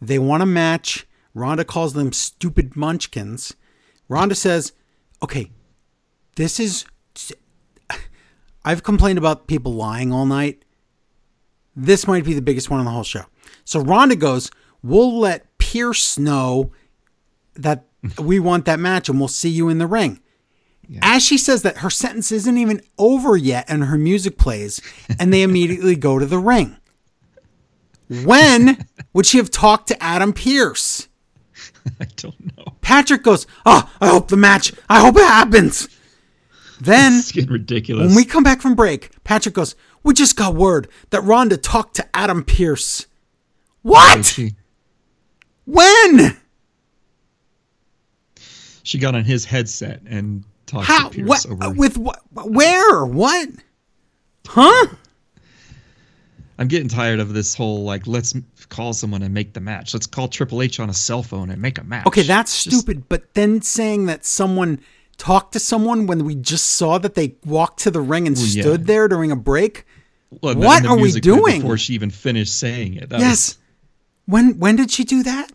They 0.01 0.19
want 0.19 0.43
a 0.43 0.47
match. 0.47 1.07
Ronda 1.35 1.65
calls 1.65 1.93
them 1.93 2.13
stupid 2.13 2.77
munchkins. 2.77 3.55
Ronda 4.09 4.35
says, 4.35 4.73
"Okay, 5.23 5.51
this 6.37 6.59
is 6.59 6.85
I've 8.65 8.83
complained 8.83 9.19
about 9.19 9.47
people 9.47 9.75
lying 9.75 10.13
all 10.13 10.27
night. 10.27 10.65
This 11.77 12.07
might 12.07 12.25
be 12.25 12.35
the 12.35 12.43
biggest 12.43 12.71
one 12.71 12.81
on 12.81 12.87
the 12.87 12.93
whole 12.93 13.05
show." 13.05 13.25
So 13.65 13.81
Ronda 13.81 14.17
goes, 14.17 14.51
"We'll 14.83 15.19
let 15.19 15.57
Pearce 15.59 16.19
know 16.19 16.73
that 17.55 17.85
we 18.19 18.41
want 18.41 18.65
that 18.65 18.81
match 18.81 19.09
and 19.09 19.19
we'll 19.19 19.29
see 19.29 19.51
you 19.51 19.69
in 19.69 19.79
the 19.79 19.87
ring." 19.87 20.21
As 21.03 21.25
she 21.25 21.39
says 21.39 21.63
that, 21.63 21.79
her 21.79 21.91
sentence 21.91 22.33
isn't 22.33 22.59
even 22.59 22.81
over 22.99 23.37
yet, 23.37 23.67
and 23.69 23.85
her 23.85 23.97
music 23.99 24.39
plays, 24.39 24.81
and 25.19 25.33
they 25.33 25.43
immediately 25.43 25.95
go 25.95 26.19
to 26.19 26.27
the 26.27 26.39
ring. 26.39 26.77
When 28.25 28.85
would 29.13 29.27
she 29.27 29.39
have 29.39 29.51
talked 29.51 29.89
to 29.89 30.03
Adam 30.03 30.33
Pearce? 30.33 31.09
I 32.01 32.07
don't 32.17 32.57
know. 32.57 32.65
Patrick 32.81 33.23
goes, 33.23 33.47
Oh, 33.65 33.89
I 34.01 34.09
hope 34.09 34.29
the 34.29 34.37
match, 34.37 34.73
I 34.89 35.01
hope 35.01 35.17
it 35.17 35.23
happens. 35.25 35.89
Then, 36.81 37.13
It's 37.19 37.31
getting 37.33 37.53
ridiculous. 37.53 38.07
when 38.09 38.17
we 38.17 38.25
come 38.25 38.43
back 38.43 38.61
from 38.61 38.75
break, 38.75 39.11
Patrick 39.23 39.55
goes, 39.55 39.77
We 40.03 40.15
just 40.15 40.35
got 40.37 40.55
word 40.57 40.89
that 41.11 41.23
Ronda 41.23 41.57
talked 41.57 41.95
to 41.97 42.09
Adam 42.17 42.43
Pearce. 42.43 43.07
What? 43.83 44.39
When? 45.67 46.37
she 48.83 48.99
got 48.99 49.15
on 49.15 49.23
his 49.25 49.45
headset 49.45 50.01
and 50.07 50.43
How? 50.71 51.09
to 51.09 51.15
Pearce 51.17 51.29
What? 51.29 51.47
over. 51.47 51.65
Uh, 51.65 51.71
with 51.73 51.99
what? 51.99 52.21
Where? 52.33 53.05
What? 53.05 53.49
Huh? 54.47 54.87
I'm 56.59 56.69
getting 56.69 56.89
tired 56.89 57.21
of 57.21 57.33
this 57.33 57.55
whole 57.55 57.85
like 57.85 58.07
let's 58.07 58.35
call 58.69 58.93
someone 58.93 59.23
and 59.23 59.33
make 59.33 59.55
the 59.55 59.61
match. 59.61 59.95
Let's 59.95 60.07
call 60.07 60.29
Triple 60.29 60.61
H 60.63 60.79
on 60.79 60.91
a 60.91 60.95
cell 60.95 61.23
phone 61.23 61.51
and 61.51 61.61
make 61.61 61.79
a 61.79 61.85
match. 61.85 62.07
Okay, 62.07 62.23
that's 62.23 62.65
Just- 62.65 62.77
stupid. 62.77 63.09
But 63.09 63.35
then 63.35 63.63
saying 63.63 64.07
that 64.07 64.25
someone 64.25 64.81
talked 65.17 65.53
to 65.55 65.59
someone 65.61 66.07
when 66.07 66.25
we 66.25 66.35
just 66.35 66.65
saw 66.67 66.99
that 66.99 67.15
they 67.15 67.37
walked 67.45 67.81
to 67.81 67.91
the 67.91 68.01
ring 68.01 68.27
and 68.27 68.37
Well, 68.37 68.47
yeah. 68.47 68.63
stood 68.63 68.87
there 68.87 69.09
during 69.09 69.31
a 69.31 69.37
break. 69.37 69.85
Well, 70.43 70.55
What 70.55 70.83
the 70.83 70.89
are 70.91 70.97
we 70.99 71.13
doing? 71.13 71.61
Before 71.61 71.77
she 71.79 71.95
even 71.95 72.11
finished 72.11 72.57
saying 72.59 72.95
it. 72.95 73.09
Yes. 73.11 73.57
When 74.27 74.59
when 74.59 74.77
did 74.77 74.91
she 74.91 75.05
do 75.05 75.23
that? 75.23 75.51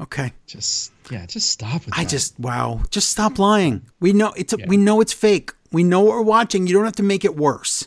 Okay. 0.00 0.32
Just 0.46 0.91
yeah, 1.10 1.26
just 1.26 1.50
stop 1.50 1.84
with 1.86 1.96
I 1.98 2.04
that. 2.04 2.10
just 2.10 2.38
wow. 2.38 2.80
Just 2.90 3.08
stop 3.10 3.38
lying. 3.38 3.82
We 4.00 4.12
know 4.12 4.32
it's 4.36 4.54
Yeah. 4.56 4.66
we 4.68 4.76
know 4.76 5.00
it's 5.00 5.12
fake. 5.12 5.52
We 5.70 5.84
know 5.84 6.00
what 6.00 6.10
we're 6.16 6.22
watching. 6.22 6.66
You 6.66 6.74
don't 6.74 6.84
have 6.84 6.96
to 6.96 7.02
make 7.02 7.24
it 7.24 7.36
worse. 7.36 7.84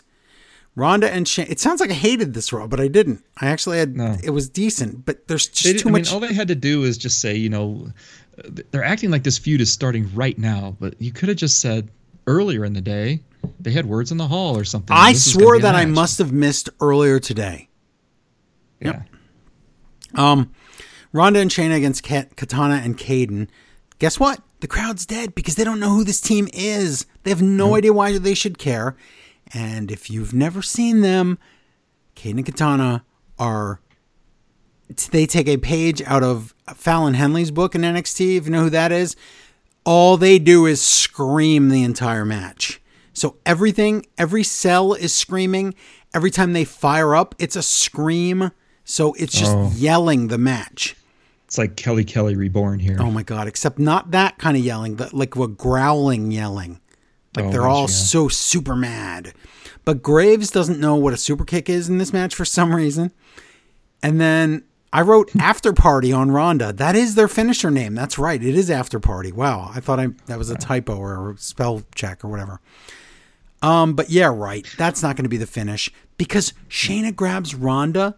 Ronda 0.78 1.10
and 1.10 1.26
Shane. 1.28 1.48
It 1.50 1.60
sounds 1.60 1.80
like 1.80 1.90
I 1.90 1.94
hated 1.94 2.34
this 2.34 2.52
Raw, 2.52 2.68
but 2.68 2.80
I 2.82 2.90
didn't. 2.90 3.24
I 3.38 3.48
actually 3.48 3.78
had. 3.78 3.96
No. 3.96 4.18
It 4.24 4.32
was 4.32 4.50
decent, 4.50 5.06
but 5.06 5.28
there's 5.28 5.48
just 5.48 5.80
too 5.80 5.88
I 5.90 5.92
mean, 5.92 6.02
much. 6.02 6.12
all 6.12 6.20
they 6.20 6.34
had 6.34 6.50
to 6.50 6.56
do 6.56 6.84
is 6.84 6.98
just 6.98 7.20
say, 7.22 7.34
you 7.36 7.48
know, 7.50 7.88
they're 8.72 8.84
acting 8.84 9.10
like 9.10 9.24
this 9.24 9.38
feud 9.38 9.62
is 9.62 9.72
starting 9.72 10.14
right 10.14 10.38
now, 10.38 10.76
but 10.80 11.02
you 11.02 11.14
could 11.14 11.30
have 11.30 11.38
just 11.38 11.60
said 11.60 11.90
earlier 12.28 12.66
in 12.66 12.74
the 12.74 12.82
day 12.82 13.22
they 13.60 13.72
had 13.72 13.86
words 13.86 14.12
in 14.12 14.18
the 14.18 14.28
hall 14.28 14.58
or 14.58 14.66
something. 14.66 14.96
I 14.98 15.14
swore 15.14 15.60
that 15.60 15.76
I 15.76 15.86
must 15.86 16.18
have 16.18 16.34
missed 16.34 16.70
earlier 16.82 17.20
today. 17.20 17.70
Yeah. 18.82 19.04
Um, 20.16 20.52
Ronda 21.16 21.40
and 21.40 21.50
Shayna 21.50 21.78
against 21.78 22.04
Kat- 22.04 22.36
Katana 22.36 22.82
and 22.84 22.98
Kayden. 22.98 23.48
Guess 24.00 24.20
what? 24.20 24.42
The 24.60 24.68
crowd's 24.68 25.06
dead 25.06 25.34
because 25.34 25.56
they 25.56 25.64
don't 25.64 25.80
know 25.80 25.92
who 25.92 26.04
this 26.04 26.20
team 26.20 26.50
is. 26.54 27.06
They 27.24 27.32
have 27.32 27.42
no 27.42 27.68
mm-hmm. 27.68 27.76
idea 27.76 27.94
why 27.94 28.18
they 28.18 28.34
should 28.34 28.58
care. 28.58 28.98
And 29.54 29.92
if 29.92 30.10
you've 30.10 30.34
never 30.34 30.62
seen 30.62 31.00
them, 31.00 31.38
Kayden 32.18 32.32
and 32.38 32.46
Katana 32.46 33.06
are. 33.40 33.80
They 35.12 35.26
take 35.26 35.48
a 35.48 35.56
page 35.56 36.02
out 36.02 36.22
of 36.22 36.54
Fallon 36.76 37.14
Henley's 37.14 37.50
book 37.50 37.76
in 37.76 37.82
NXT. 37.82 38.38
If 38.38 38.46
you 38.46 38.52
know 38.52 38.64
who 38.64 38.70
that 38.72 38.92
is, 38.92 39.16
all 39.86 40.18
they 40.18 40.38
do 40.38 40.66
is 40.66 40.82
scream 40.82 41.70
the 41.70 41.82
entire 41.82 42.26
match. 42.26 42.82
So 43.14 43.38
everything, 43.46 44.06
every 44.18 44.44
cell 44.44 44.94
is 44.94 45.14
screaming. 45.14 45.76
Every 46.14 46.30
time 46.30 46.52
they 46.52 46.66
fire 46.66 47.16
up, 47.16 47.34
it's 47.40 47.56
a 47.56 47.64
scream. 47.64 48.52
So 48.84 49.14
it's 49.14 49.34
just 49.34 49.56
Oh. 49.56 49.72
yelling 49.76 50.28
the 50.28 50.38
match. 50.38 50.96
It's 51.46 51.58
like 51.58 51.76
Kelly 51.76 52.04
Kelly 52.04 52.36
reborn 52.36 52.80
here. 52.80 52.98
Oh 53.00 53.12
my 53.12 53.24
god! 53.24 53.48
Except 53.48 53.80
not 53.80 54.12
that 54.12 54.38
kind 54.38 54.58
of 54.58 54.64
yelling, 54.64 54.96
but 54.96 55.14
like 55.14 55.36
a 55.36 55.48
growling 55.48 56.32
yelling. 56.32 56.80
Like 57.36 57.46
Oh, 57.46 57.52
they're 57.52 57.68
all 57.68 57.82
yeah. 57.82 57.88
so 57.88 58.28
super 58.28 58.76
mad. 58.76 59.34
But 59.84 60.02
Graves 60.02 60.50
doesn't 60.50 60.80
know 60.80 60.96
what 60.96 61.14
a 61.14 61.18
super 61.18 61.46
kick 61.46 61.70
is 61.70 61.90
in 61.90 62.00
this 62.00 62.12
match 62.12 62.34
for 62.34 62.46
some 62.46 62.74
reason. 62.74 63.12
And 64.02 64.20
then 64.20 64.64
I 64.92 65.02
wrote 65.02 65.36
after 65.40 65.74
party 65.74 66.12
on 66.12 66.32
Ronda. 66.32 66.74
That 66.74 66.96
is 66.96 67.14
their 67.16 67.28
finisher 67.28 67.70
name. 67.70 67.94
That's 67.94 68.18
right. 68.18 68.42
It 68.44 68.56
is 68.56 68.72
after 68.72 69.00
party. 69.00 69.32
Wow. 69.32 69.70
I 69.74 69.80
thought 69.82 70.00
I 70.00 70.08
that 70.26 70.40
was 70.40 70.50
a 70.50 70.56
typo 70.56 70.98
or 70.98 71.32
a 71.32 71.38
spell 71.38 71.84
check 71.94 72.24
or 72.26 72.30
whatever. 72.30 72.60
Um, 73.62 73.94
but 73.94 74.10
yeah, 74.10 74.32
right. 74.34 74.66
That's 74.78 75.04
not 75.04 75.16
going 75.16 75.24
to 75.24 75.30
be 75.30 75.38
the 75.38 75.48
finish 75.48 75.92
because 76.18 76.54
Shayna 76.70 77.16
grabs 77.16 77.54
Ronda 77.54 78.18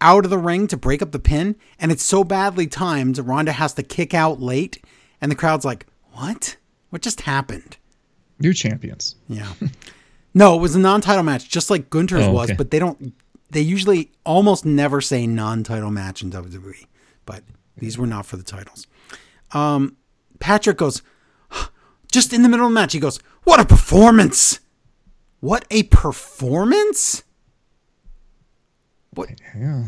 out 0.00 0.24
of 0.24 0.30
the 0.30 0.38
ring 0.38 0.66
to 0.68 0.76
break 0.76 1.02
up 1.02 1.12
the 1.12 1.18
pin, 1.18 1.56
and 1.78 1.90
it's 1.92 2.02
so 2.04 2.24
badly 2.24 2.66
timed. 2.66 3.18
Ronda 3.18 3.52
has 3.52 3.74
to 3.74 3.82
kick 3.82 4.14
out 4.14 4.40
late, 4.40 4.84
and 5.20 5.30
the 5.30 5.36
crowd's 5.36 5.64
like, 5.64 5.86
"What? 6.12 6.56
What 6.90 7.02
just 7.02 7.22
happened?" 7.22 7.76
New 8.40 8.52
champions. 8.54 9.16
Yeah. 9.28 9.52
no, 10.34 10.56
it 10.56 10.60
was 10.60 10.74
a 10.74 10.78
non-title 10.78 11.24
match, 11.24 11.48
just 11.48 11.70
like 11.70 11.90
Gunther's 11.90 12.26
Oh, 12.26 12.32
was, 12.32 12.50
okay. 12.50 12.56
but 12.56 12.70
they 12.70 12.78
don't. 12.78 13.12
They 13.50 13.60
usually 13.62 14.12
almost 14.24 14.64
never 14.64 15.00
say 15.00 15.26
non-title 15.26 15.90
match 15.90 16.22
in 16.22 16.30
WWE, 16.30 16.86
but 17.26 17.42
these 17.76 17.96
were 17.98 18.06
not 18.06 18.26
for 18.26 18.36
the 18.36 18.42
titles. 18.44 18.86
Um, 19.52 19.96
Patrick 20.38 20.76
goes, 20.76 21.02
just 22.12 22.32
in 22.32 22.42
the 22.42 22.48
middle 22.48 22.66
of 22.66 22.70
the 22.72 22.74
match, 22.74 22.92
he 22.92 23.00
goes, 23.00 23.18
"What 23.44 23.58
a 23.58 23.64
performance! 23.64 24.60
What 25.40 25.64
a 25.70 25.84
performance! 25.84 27.22
Yeah. 29.56 29.84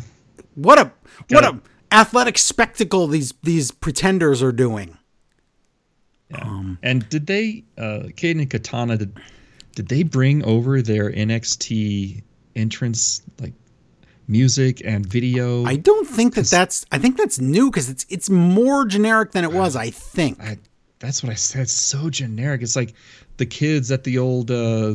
What 0.55 0.79
a 0.79 0.93
what 1.29 1.45
a 1.45 1.61
athletic 1.93 2.39
spectacle 2.39 3.07
these 3.07 3.35
these 3.43 3.71
pretenders 3.71 4.43
are 4.43 4.53
doing." 4.53 4.97
Yeah. 6.31 6.43
Um, 6.43 6.79
and 6.83 7.09
did 7.09 7.27
they, 7.27 7.65
uh, 7.77 8.05
Kayden 8.15 8.43
and 8.43 8.51
Katana, 8.51 8.97
did, 8.97 9.19
did 9.75 9.89
they 9.89 10.05
bring 10.05 10.45
over 10.45 10.81
their 10.81 11.11
NXT 11.11 12.23
entrance, 12.55 13.23
like 13.41 13.53
music 14.29 14.81
and 14.85 15.05
video? 15.05 15.65
I 15.65 15.77
don't 15.77 16.07
think 16.07 16.35
that 16.35 16.47
that's. 16.47 16.87
I 16.93 16.99
think 16.99 17.17
that's 17.17 17.41
new 17.41 17.71
because 17.71 17.89
it's 17.89 18.07
it's 18.09 18.31
more 18.31 18.85
generic 18.85 19.33
than 19.33 19.45
it 19.45 19.53
was. 19.53 19.77
I 19.77 19.91
think. 19.91 20.41
I, 20.41 20.59
that's 21.01 21.23
what 21.23 21.33
I 21.33 21.35
said. 21.35 21.63
It's 21.63 21.73
so 21.73 22.11
generic. 22.11 22.63
It's 22.63 22.77
like 22.77 22.95
the 23.39 23.47
kids 23.47 23.91
at 23.91 24.05
the 24.05 24.19
old 24.19 24.51
uh, 24.51 24.95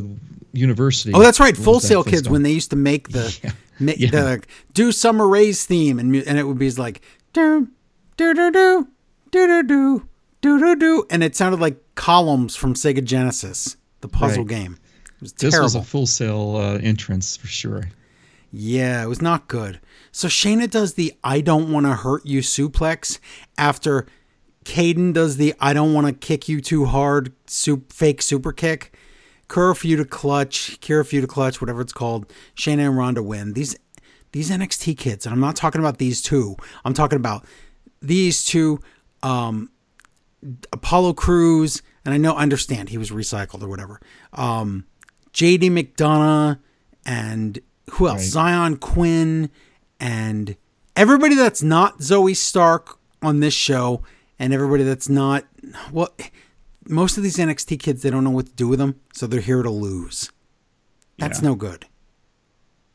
university. 0.52 1.12
Oh, 1.12 1.20
that's 1.20 1.40
right. 1.40 1.56
Full 1.56 1.80
Sail 1.80 2.04
Kids 2.04 2.28
when 2.28 2.42
they 2.42 2.52
used 2.52 2.70
to 2.70 2.76
make 2.76 3.10
the 3.10 3.36
Yeah. 3.44 3.50
Yeah. 3.78 4.10
the 4.10 4.42
do 4.72 4.92
Summer 4.92 5.26
Rae's 5.28 5.64
theme 5.66 5.98
and 5.98 6.14
and 6.16 6.38
it 6.38 6.44
would 6.44 6.58
be 6.58 6.70
like 6.72 7.00
do 7.32 7.68
do 8.16 8.34
do 8.34 8.50
do 8.50 8.88
do 9.30 9.62
do 9.62 10.08
do 10.42 10.58
do 10.58 10.76
do 10.76 11.06
and 11.10 11.22
it 11.22 11.36
sounded 11.36 11.60
like 11.60 11.76
columns 11.94 12.56
from 12.56 12.74
Sega 12.74 13.02
Genesis, 13.04 13.76
the 14.00 14.08
puzzle 14.08 14.44
Right. 14.44 14.48
game. 14.56 14.78
It 15.16 15.22
was 15.22 15.32
terrible. 15.32 15.56
This 15.56 15.62
was 15.62 15.74
a 15.74 15.82
full 15.82 16.06
sail 16.06 16.56
uh, 16.56 16.78
entrance 16.78 17.36
for 17.36 17.46
sure. 17.46 17.90
Yeah, 18.52 19.02
it 19.02 19.06
was 19.08 19.20
not 19.22 19.48
good. 19.48 19.80
So 20.12 20.28
Shayna 20.28 20.70
does 20.70 20.94
the 20.94 21.12
I 21.24 21.40
don't 21.40 21.70
want 21.72 21.84
to 21.86 21.94
hurt 21.94 22.24
you 22.24 22.40
suplex 22.40 23.18
after 23.58 24.06
Kayden 24.64 25.12
does 25.12 25.36
the 25.36 25.54
I 25.60 25.72
don't 25.72 25.92
want 25.94 26.06
to 26.06 26.12
kick 26.12 26.48
you 26.48 26.60
too 26.60 26.86
hard 26.86 27.32
soup, 27.46 27.92
fake 27.92 28.22
super 28.22 28.52
kick. 28.52 28.96
Curfew 29.48 29.96
to 29.96 30.04
clutch, 30.04 30.80
curfew 30.80 31.20
to 31.20 31.26
clutch, 31.26 31.60
whatever 31.60 31.80
it's 31.80 31.92
called. 31.92 32.32
Shayna 32.56 32.86
and 32.86 32.96
Ronda 32.96 33.22
win. 33.22 33.52
These 33.52 33.76
these 34.32 34.50
NXT 34.50 34.98
kids, 34.98 35.24
and 35.24 35.32
I'm 35.32 35.40
not 35.40 35.56
talking 35.56 35.80
about 35.80 35.98
these 35.98 36.20
two. 36.20 36.56
I'm 36.84 36.92
talking 36.94 37.16
about 37.16 37.44
these 38.02 38.44
two, 38.44 38.80
um, 39.22 39.70
Apollo 40.72 41.14
Crews, 41.14 41.82
and 42.04 42.12
I 42.12 42.18
know 42.18 42.36
understand 42.36 42.88
he 42.88 42.98
was 42.98 43.10
recycled 43.10 43.62
or 43.62 43.68
whatever. 43.68 44.00
Um, 44.32 44.84
JD 45.32 45.70
McDonagh 45.70 46.58
and 47.04 47.58
who 47.92 48.08
else? 48.08 48.18
Right. 48.18 48.28
Zion 48.28 48.76
Quinn 48.76 49.50
and 50.00 50.56
everybody 50.96 51.34
that's 51.34 51.62
not 51.62 52.00
Zoey 52.00 52.36
Stark 52.36 52.98
on 53.22 53.40
this 53.40 53.54
show, 53.54 54.02
and 54.38 54.52
everybody 54.52 54.82
that's 54.82 55.08
not 55.08 55.44
well. 55.92 56.12
Most 56.88 57.16
of 57.16 57.22
these 57.22 57.36
NXT 57.36 57.78
kids, 57.80 58.02
they 58.02 58.10
don't 58.10 58.24
know 58.24 58.30
what 58.30 58.46
to 58.46 58.52
do 58.52 58.68
with 58.68 58.78
them, 58.78 59.00
so 59.12 59.26
they're 59.26 59.40
here 59.40 59.62
to 59.62 59.70
lose. 59.70 60.30
That's 61.18 61.40
Yeah. 61.42 61.48
no 61.48 61.54
good. 61.54 61.86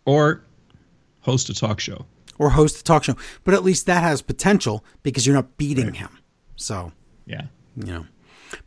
Or 0.06 0.44
host 1.22 1.50
a 1.50 1.54
talk 1.54 1.80
show. 1.80 2.06
Or 2.38 2.52
host 2.52 2.80
a 2.80 2.84
talk 2.84 3.04
show, 3.04 3.16
but 3.44 3.54
at 3.54 3.64
least 3.64 3.86
that 3.86 4.02
has 4.04 4.22
potential 4.22 4.84
because 5.04 5.26
you're 5.28 5.36
not 5.36 5.58
beating 5.58 5.94
him. 5.96 6.10
So 6.56 6.92
Yeah. 7.26 7.48
you 7.76 7.86
know. 7.86 8.06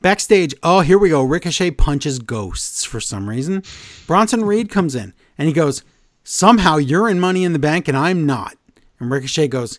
Backstage, 0.00 0.54
oh, 0.62 0.80
here 0.80 0.98
we 0.98 1.10
go. 1.10 1.22
Ricochet 1.22 1.72
punches 1.72 2.18
ghosts 2.18 2.84
for 2.84 3.00
some 3.00 3.28
reason. 3.28 3.62
Bronson 4.06 4.44
Reed 4.44 4.70
comes 4.70 4.94
in 4.94 5.12
and 5.36 5.46
he 5.48 5.52
goes, 5.54 5.82
Somehow 6.26 6.76
you're 6.78 7.08
in 7.10 7.20
money 7.20 7.44
in 7.44 7.52
the 7.52 7.58
bank 7.58 7.86
and 7.88 7.96
I'm 7.96 8.24
not. 8.24 8.56
And 8.98 9.10
Ricochet 9.10 9.48
goes, 9.48 9.78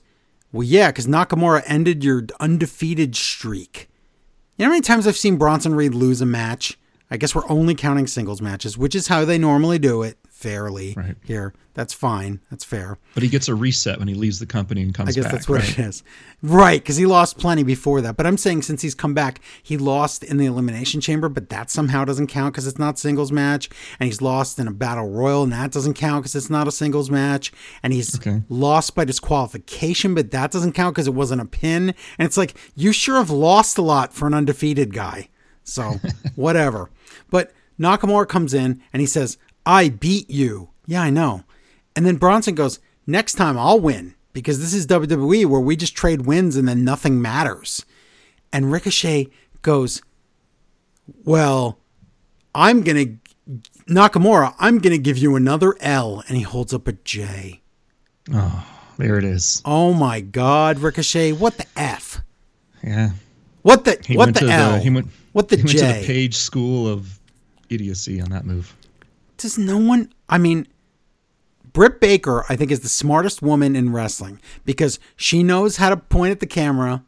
Well, 0.51 0.63
yeah, 0.63 0.89
because 0.91 1.07
Nakamura 1.07 1.63
ended 1.65 2.03
your 2.03 2.27
undefeated 2.39 3.15
streak. 3.15 3.89
You 4.57 4.63
know 4.63 4.69
how 4.69 4.75
many 4.75 4.81
times 4.83 5.05
I've 5.05 5.17
seen 5.17 5.35
Bronson 5.35 5.75
Reed 5.75 5.93
lose 5.93 6.21
a 6.21 6.25
match? 6.25 6.79
I 7.11 7.17
guess 7.17 7.35
we're 7.35 7.49
only 7.49 7.75
counting 7.75 8.07
singles 8.07 8.41
matches, 8.41 8.77
which 8.77 8.95
is 8.95 9.07
how 9.07 9.25
they 9.25 9.37
normally 9.37 9.79
do 9.79 10.01
it 10.01 10.17
fairly 10.49 10.93
Right. 10.95 11.15
here. 11.23 11.53
That's 11.73 11.91
fine. 11.93 12.39
That's 12.49 12.63
fair. 12.63 12.97
But 13.15 13.23
he 13.23 13.27
gets 13.29 13.49
a 13.49 13.55
reset 13.55 13.99
when 13.99 14.07
he 14.07 14.13
leaves 14.13 14.39
the 14.39 14.45
company 14.45 14.81
and 14.81 14.93
comes 14.93 15.07
back. 15.07 15.11
I 15.13 15.15
guess 15.15 15.23
back. 15.25 15.31
that's 15.33 15.49
what 15.49 15.59
right? 15.61 15.79
it 15.79 15.85
is. 15.85 16.03
Right, 16.41 16.79
because 16.81 16.95
he 16.97 17.05
lost 17.05 17.37
plenty 17.37 17.63
before 17.63 17.99
that. 18.01 18.15
But 18.15 18.25
I'm 18.25 18.37
saying 18.37 18.61
since 18.61 18.81
he's 18.81 18.95
come 18.95 19.13
back, 19.13 19.41
he 19.61 19.75
lost 19.77 20.23
in 20.23 20.37
the 20.37 20.45
Elimination 20.45 21.01
Chamber, 21.01 21.27
but 21.27 21.49
that 21.49 21.69
somehow 21.69 22.05
doesn't 22.05 22.27
count 22.27 22.53
because 22.53 22.65
it's 22.67 22.77
not 22.79 22.97
singles 22.99 23.31
match. 23.31 23.69
And 23.99 24.07
he's 24.07 24.21
lost 24.21 24.57
in 24.59 24.67
a 24.67 24.71
Battle 24.71 25.09
Royal, 25.09 25.43
and 25.43 25.51
that 25.51 25.71
doesn't 25.71 25.95
count 25.95 26.23
because 26.23 26.35
it's 26.35 26.49
not 26.49 26.67
a 26.67 26.71
singles 26.71 27.09
match. 27.11 27.51
And 27.83 27.91
he's 27.91 28.15
Okay. 28.15 28.43
lost 28.47 28.95
by 28.95 29.03
disqualification, 29.03 30.13
but 30.15 30.31
that 30.31 30.51
doesn't 30.51 30.73
count 30.73 30.95
because 30.95 31.07
it 31.07 31.13
wasn't 31.13 31.41
a 31.41 31.45
pin. 31.45 31.93
And 32.17 32.25
it's 32.25 32.37
like, 32.37 32.55
you 32.75 32.91
sure 32.93 33.17
have 33.17 33.29
lost 33.31 33.77
a 33.77 33.81
lot 33.81 34.13
for 34.13 34.27
an 34.27 34.33
undefeated 34.33 34.93
guy. 34.93 35.29
So, 35.63 35.99
whatever. 36.35 36.89
But 37.29 37.51
Nakamura 37.79 38.27
comes 38.27 38.53
in 38.53 38.81
and 38.93 39.01
he 39.01 39.05
says, 39.07 39.37
I 39.65 39.89
beat 39.89 40.29
you. 40.29 40.69
Yeah, 40.85 41.01
I 41.01 41.09
know. 41.09 41.43
And 41.95 42.05
then 42.05 42.17
Bronson 42.17 42.55
goes, 42.55 42.79
Next 43.07 43.33
time 43.33 43.57
I'll 43.57 43.79
win 43.79 44.15
because 44.33 44.59
this 44.59 44.73
is 44.73 44.87
WWE 44.87 45.45
where 45.45 45.61
we 45.61 45.75
just 45.75 45.95
trade 45.95 46.25
wins 46.25 46.55
and 46.55 46.67
then 46.67 46.83
nothing 46.83 47.21
matters. 47.21 47.85
And 48.51 48.71
Ricochet 48.71 49.29
goes, 49.61 50.01
Well, 51.23 51.79
I'm 52.53 52.81
going 52.81 53.19
to, 53.47 53.61
Nakamura, 53.93 54.55
I'm 54.59 54.79
going 54.79 54.93
to 54.95 55.01
give 55.01 55.17
you 55.17 55.35
another 55.35 55.75
L. 55.79 56.23
And 56.27 56.37
he 56.37 56.43
holds 56.43 56.73
up 56.73 56.87
a 56.87 56.93
J. 56.93 57.61
Oh, 58.33 58.65
there 58.97 59.17
it 59.17 59.23
is. 59.23 59.61
Oh 59.65 59.93
my 59.93 60.21
God, 60.21 60.79
Ricochet, 60.79 61.33
what 61.33 61.57
the 61.57 61.65
F? 61.75 62.21
Yeah. 62.83 63.11
What 63.61 63.83
the, 63.85 63.99
He 64.05 64.15
what 64.17 64.27
went 64.27 64.39
the 64.39 64.49
L? 64.51 64.73
the 64.73 64.79
he 64.79 64.89
went 64.89 65.07
what 65.31 65.49
the 65.49 65.57
he 65.57 65.63
went 65.63 65.77
J? 65.77 65.93
to 65.93 65.99
the 66.01 66.05
page 66.07 66.35
school 66.35 66.87
of 66.87 67.19
idiocy 67.69 68.21
on 68.21 68.29
that 68.29 68.45
move. 68.45 68.75
Does 69.37 69.57
no 69.57 69.77
one, 69.77 70.11
I 70.29 70.37
mean, 70.37 70.67
Britt 71.73 71.99
Baker, 71.99 72.45
I 72.47 72.55
think, 72.55 72.71
is 72.71 72.79
the 72.79 72.89
smartest 72.89 73.41
woman 73.41 73.75
in 73.75 73.91
wrestling 73.91 74.39
because 74.63 74.97
she 75.15 75.43
knows 75.43 75.77
how 75.77 75.89
to 75.89 75.97
point 75.97 76.31
at 76.31 76.39
the 76.39 76.47
camera 76.47 77.03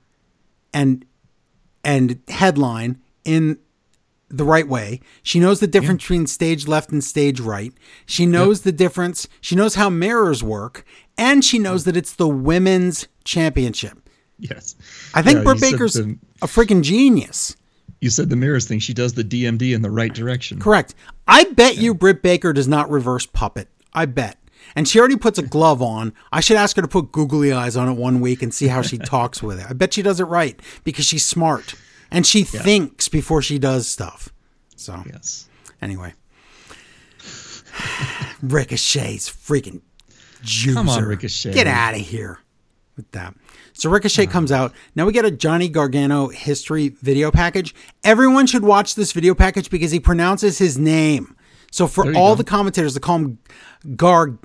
and 0.74 1.06
and 1.84 2.20
headline 2.28 3.02
in 3.24 3.60
the 4.30 4.44
right 4.44 4.68
way. 4.68 5.00
She 5.24 5.40
knows 5.40 5.62
the 5.62 5.68
difference 5.68 6.04
between 6.04 6.28
stage 6.28 6.68
left 6.68 6.92
and 6.92 7.02
stage 7.02 7.40
right. 7.40 7.74
She 8.06 8.26
knows 8.26 8.62
the 8.62 8.74
difference. 8.74 9.30
She 9.40 9.56
knows 9.56 9.76
how 9.76 9.90
mirrors 9.90 10.44
work, 10.44 10.86
and 11.18 11.46
she 11.46 11.60
knows 11.60 11.86
that 11.86 11.96
it's 11.96 12.14
the 12.14 12.28
women's 12.28 13.08
championship. 13.24 14.10
Yes. 14.38 14.76
I 15.14 15.22
think 15.22 15.38
Yeah, 15.38 15.44
Britt 15.44 15.62
Baker's 15.62 15.96
a 15.96 16.06
freaking 16.42 16.84
genius. 16.84 17.56
You 18.02 18.10
said 18.10 18.30
the 18.30 18.36
mirrors 18.36 18.66
thing. 18.68 18.80
She 18.80 18.94
does 18.94 19.14
the 19.14 19.24
DMD 19.24 19.74
in 19.74 19.82
the 19.82 19.90
right 19.92 20.14
direction. 20.14 20.60
Correct. 20.60 20.94
I 21.28 21.46
bet 21.46 21.78
you 21.78 21.94
Britt 21.94 22.22
Baker 22.22 22.54
does 22.54 22.68
not 22.68 22.90
reverse 22.90 23.26
puppet. 23.26 23.68
I 23.94 24.06
bet. 24.06 24.38
And 24.76 24.88
she 24.88 25.00
already 25.00 25.16
puts 25.16 25.40
a 25.40 25.42
glove 25.48 25.82
on. 25.82 26.14
I 26.32 26.40
should 26.42 26.58
ask 26.58 26.76
her 26.76 26.82
to 26.82 26.88
put 26.88 27.12
googly 27.12 27.52
eyes 27.52 27.76
on 27.76 27.90
it 27.90 27.94
one 27.94 28.20
week 28.22 28.44
and 28.44 28.54
see 28.54 28.68
how 28.68 28.82
she 28.82 28.98
talks 29.00 29.42
with 29.42 29.60
it. 29.60 29.66
I 29.70 29.74
bet 29.74 29.94
she 29.94 30.02
does 30.04 30.20
it 30.20 30.26
right 30.26 30.60
because 30.84 31.06
she's 31.06 31.26
smart 31.26 31.74
and 32.12 32.26
she 32.26 32.44
thinks 32.44 33.08
before 33.08 33.42
she 33.42 33.58
does 33.58 33.88
stuff. 33.88 34.30
So, 34.76 35.04
Yes. 35.12 35.48
anyway. 35.82 36.14
Ricochet's 38.42 39.30
freaking 39.30 39.82
juicer. 40.44 40.74
Come 40.76 40.90
on, 40.90 41.04
Ricochet. 41.04 41.54
Get 41.54 41.68
out 41.68 41.96
of 41.96 42.02
here 42.02 42.40
with 42.96 43.10
that. 43.12 43.34
So 43.78 43.92
Ricochet 43.92 44.26
comes 44.26 44.52
out. 44.52 44.74
Now 44.96 45.06
we 45.06 45.14
get 45.14 45.24
a 45.24 45.30
Johnny 45.30 45.70
Gargano 45.70 46.30
history 46.30 46.90
video 46.90 47.30
package. 47.30 47.76
Everyone 48.04 48.48
should 48.48 48.64
watch 48.64 48.96
this 48.96 49.12
video 49.12 49.36
package 49.36 49.70
because 49.70 49.92
he 49.92 50.00
pronounces 50.00 50.58
his 50.58 50.80
name. 50.80 51.36
So 51.72 51.86
for 51.86 52.08
all 52.16 52.32
go. 52.32 52.36
the 52.36 52.44
commentators 52.44 52.96
to 52.96 53.00
call 53.00 53.18
him 53.20 53.38
Gar 53.96 54.40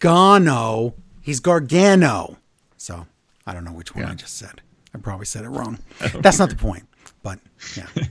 Gargano, 0.00 0.94
he's 1.20 1.38
Gargano. 1.38 2.38
So 2.76 3.06
I 3.46 3.54
don't 3.54 3.64
know 3.64 3.72
which 3.72 3.94
one 3.94 4.04
I 4.04 4.14
just 4.14 4.36
said. 4.36 4.60
I 4.92 4.98
probably 4.98 5.26
said 5.26 5.44
it 5.44 5.48
wrong. 5.48 5.78
That's 6.16 6.40
not 6.40 6.50
the 6.50 6.56
point. 6.56 6.88
But 7.22 7.38
yeah. 7.76 7.86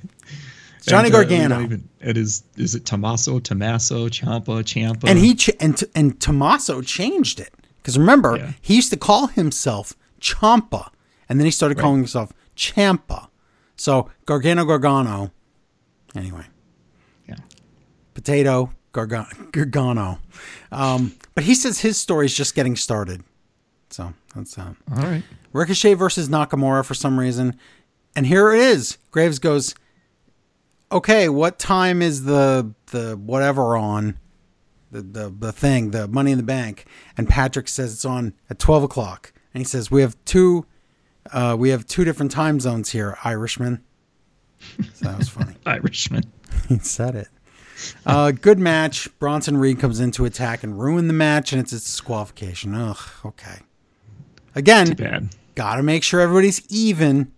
Johnny 0.83 1.07
And, 1.07 1.15
uh, 1.15 1.19
Gargano. 1.19 1.61
even- 1.61 1.89
it 1.99 2.15
is. 2.17 2.43
Is 2.55 2.75
it 2.75 2.85
Tommaso, 2.85 3.39
Tommaso, 3.39 4.07
Ciampa, 4.07 4.63
Ciampa? 4.63 5.03
and 5.07 5.19
he 5.19 5.35
ch- 5.35 5.51
and 5.59 5.83
and 5.93 6.19
Tommaso 6.19 6.81
changed 6.81 7.39
it 7.41 7.53
because 7.81 7.97
remember 7.97 8.37
Yeah. 8.37 8.51
he 8.61 8.75
used 8.75 8.91
to 8.91 8.97
call 8.97 9.27
himself 9.27 9.93
Champa, 10.19 10.91
and 11.27 11.39
then 11.39 11.45
he 11.45 11.51
started 11.51 11.77
calling 11.77 11.97
himself 11.97 12.31
Champa. 12.55 13.29
So 13.75 14.09
Gargano 14.25 14.65
Gargano. 14.65 15.31
Anyway, 16.15 16.45
Yeah. 17.27 17.35
potato 18.13 18.71
Gargano. 18.91 19.27
Gargano. 19.51 20.19
Um, 20.71 21.13
but 21.35 21.43
he 21.45 21.55
says 21.55 21.79
his 21.79 21.97
story 21.99 22.25
is 22.25 22.35
just 22.35 22.53
getting 22.55 22.75
started. 22.75 23.23
So 23.89 24.13
that's 24.35 24.57
uh, 24.57 24.73
All 24.91 24.97
right. 24.97 25.23
Ricochet 25.53 25.95
versus 25.95 26.29
Nakamura 26.29 26.85
for 26.85 26.93
some 26.93 27.19
reason. 27.19 27.57
And 28.15 28.25
here 28.27 28.51
it 28.53 28.59
is. 28.59 28.97
Graves 29.11 29.39
goes, 29.39 29.73
Okay, 30.91 31.29
what 31.29 31.57
time 31.57 32.01
is 32.01 32.23
the 32.25 32.73
the 32.87 33.15
whatever 33.15 33.77
on? 33.77 34.17
The, 34.91 35.01
the 35.01 35.29
the 35.39 35.51
thing, 35.51 35.91
the 35.91 36.07
money 36.07 36.31
in 36.31 36.37
the 36.37 36.43
bank. 36.43 36.85
And 37.17 37.27
Patrick 37.29 37.67
says 37.67 37.93
it's 37.93 38.05
on 38.05 38.33
at 38.49 38.59
twelve 38.59 38.83
o'clock. 38.83 39.31
And 39.53 39.61
he 39.61 39.65
says, 39.65 39.89
We 39.89 40.01
have 40.01 40.15
two 40.25 40.65
uh, 41.31 41.55
we 41.57 41.69
have 41.69 41.85
two 41.85 42.03
different 42.03 42.31
time 42.31 42.59
zones 42.59 42.89
here, 42.91 43.17
Irishman. 43.23 43.83
So 44.93 45.05
that 45.05 45.17
was 45.17 45.29
funny. 45.29 45.55
Irishman. 45.65 46.23
he 46.69 46.77
said 46.79 47.15
it. 47.15 47.27
Uh, 48.05 48.29
good 48.31 48.59
match. 48.59 49.07
Bronson 49.17 49.57
Reed 49.57 49.79
comes 49.79 49.99
in 49.99 50.11
to 50.11 50.25
attack 50.25 50.63
and 50.63 50.79
ruin 50.79 51.07
the 51.07 51.13
match, 51.13 51.51
and 51.51 51.59
it's 51.59 51.71
a 51.71 51.77
disqualification. 51.77 52.75
Ugh, 52.75 52.97
okay. 53.25 53.57
Again, 54.53 54.93
Bad. 54.93 55.29
gotta 55.55 55.81
make 55.81 56.03
sure 56.03 56.19
everybody's 56.21 56.61
even. 56.69 57.31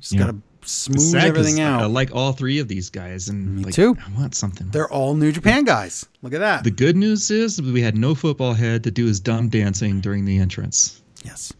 Just 0.00 0.12
Yeah. 0.14 0.18
gotta 0.20 0.38
smooth 0.64 1.14
everything 1.14 1.60
out. 1.60 1.82
I 1.82 1.86
like 1.86 2.14
all 2.14 2.32
three 2.32 2.58
of 2.58 2.68
these 2.68 2.90
guys, 2.90 3.28
and 3.28 3.56
Me 3.56 3.64
like, 3.64 3.74
too. 3.74 3.96
I 4.06 4.20
want 4.20 4.34
something. 4.34 4.68
They're 4.70 4.90
all 4.90 5.14
New 5.14 5.32
Japan 5.32 5.64
guys. 5.64 6.06
Look 6.22 6.34
at 6.34 6.40
that. 6.40 6.64
The 6.64 6.70
good 6.70 6.96
news 6.96 7.30
is 7.30 7.60
we 7.60 7.82
had 7.82 7.96
no 7.96 8.14
football 8.14 8.54
head 8.54 8.84
to 8.84 8.90
do 8.90 9.06
his 9.06 9.20
dumb 9.20 9.48
dancing 9.48 10.00
during 10.00 10.24
the 10.24 10.38
entrance. 10.38 11.02
yes. 11.24 11.52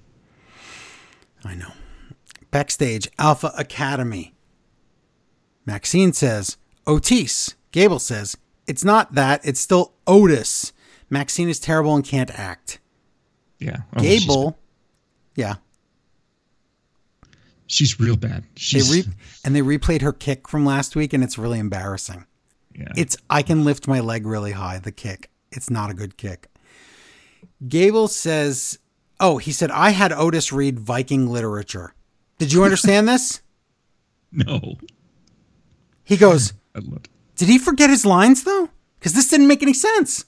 I 1.44 1.54
know. 1.54 1.72
Backstage, 2.50 3.08
Alpha 3.18 3.52
Academy. 3.56 4.34
Maxxine 5.64 6.12
says, 6.12 6.56
Otis. 6.86 7.54
Gable 7.72 7.98
says, 7.98 8.36
it's 8.66 8.84
not 8.84 9.14
that, 9.14 9.40
it's 9.44 9.60
still 9.60 9.94
Otis. 10.06 10.72
Maxxine 11.08 11.48
is 11.48 11.58
terrible 11.58 11.94
and 11.94 12.04
can't 12.04 12.30
act. 12.38 12.78
Yeah. 13.58 13.78
Oh, 13.96 14.02
Gable, 14.02 14.58
yeah. 15.34 15.54
She's, 17.70 18.00
real 18.00 18.16
bad. 18.16 18.42
They 18.42 18.48
She's 18.60 18.92
re- 18.92 19.12
and 19.44 19.54
they 19.54 19.60
replayed 19.62 20.02
her 20.02 20.12
kick 20.12 20.48
from 20.48 20.64
last 20.66 20.96
week, 20.96 21.12
and 21.12 21.22
it's 21.22 21.38
really 21.38 21.58
embarrassing. 21.60 22.26
yeah. 22.74 22.88
It's 22.96 23.16
I 23.30 23.42
can 23.42 23.64
lift 23.64 23.86
my 23.86 24.00
leg 24.00 24.26
really 24.26 24.52
high. 24.52 24.78
The 24.80 24.90
kick. 24.92 25.30
It's 25.52 25.70
not 25.70 25.88
a 25.90 25.94
good 25.94 26.16
kick. 26.16 26.48
Gable 27.68 28.08
says, 28.08 28.78
"Oh, 29.20 29.38
he 29.38 29.52
said 29.52 29.70
I 29.70 29.90
had 29.90 30.12
Otis 30.12 30.52
read 30.52 30.80
Viking 30.80 31.28
literature. 31.28 31.94
Did 32.38 32.52
you 32.52 32.64
understand 32.64 33.08
this?" 33.08 33.40
no. 34.32 34.76
He 36.04 36.16
goes, 36.16 36.52
I, 36.74 36.80
loved- 36.80 37.08
"Did 37.36 37.48
he 37.48 37.58
forget 37.58 37.88
his 37.90 38.04
lines 38.04 38.44
though? 38.44 38.68
Because 38.98 39.12
this 39.14 39.28
didn't 39.28 39.46
make 39.48 39.62
any 39.62 39.74
sense." 39.74 40.24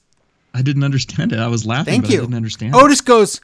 I 0.53 0.61
didn't 0.61 0.83
understand 0.83 1.33
it. 1.33 1.39
I 1.39 1.47
was 1.47 1.65
laughing, 1.65 2.01
Thank 2.01 2.09
you. 2.11 2.19
I 2.19 2.21
didn't 2.21 2.35
understand. 2.35 2.75
Otis 2.75 3.01
goes. 3.01 3.41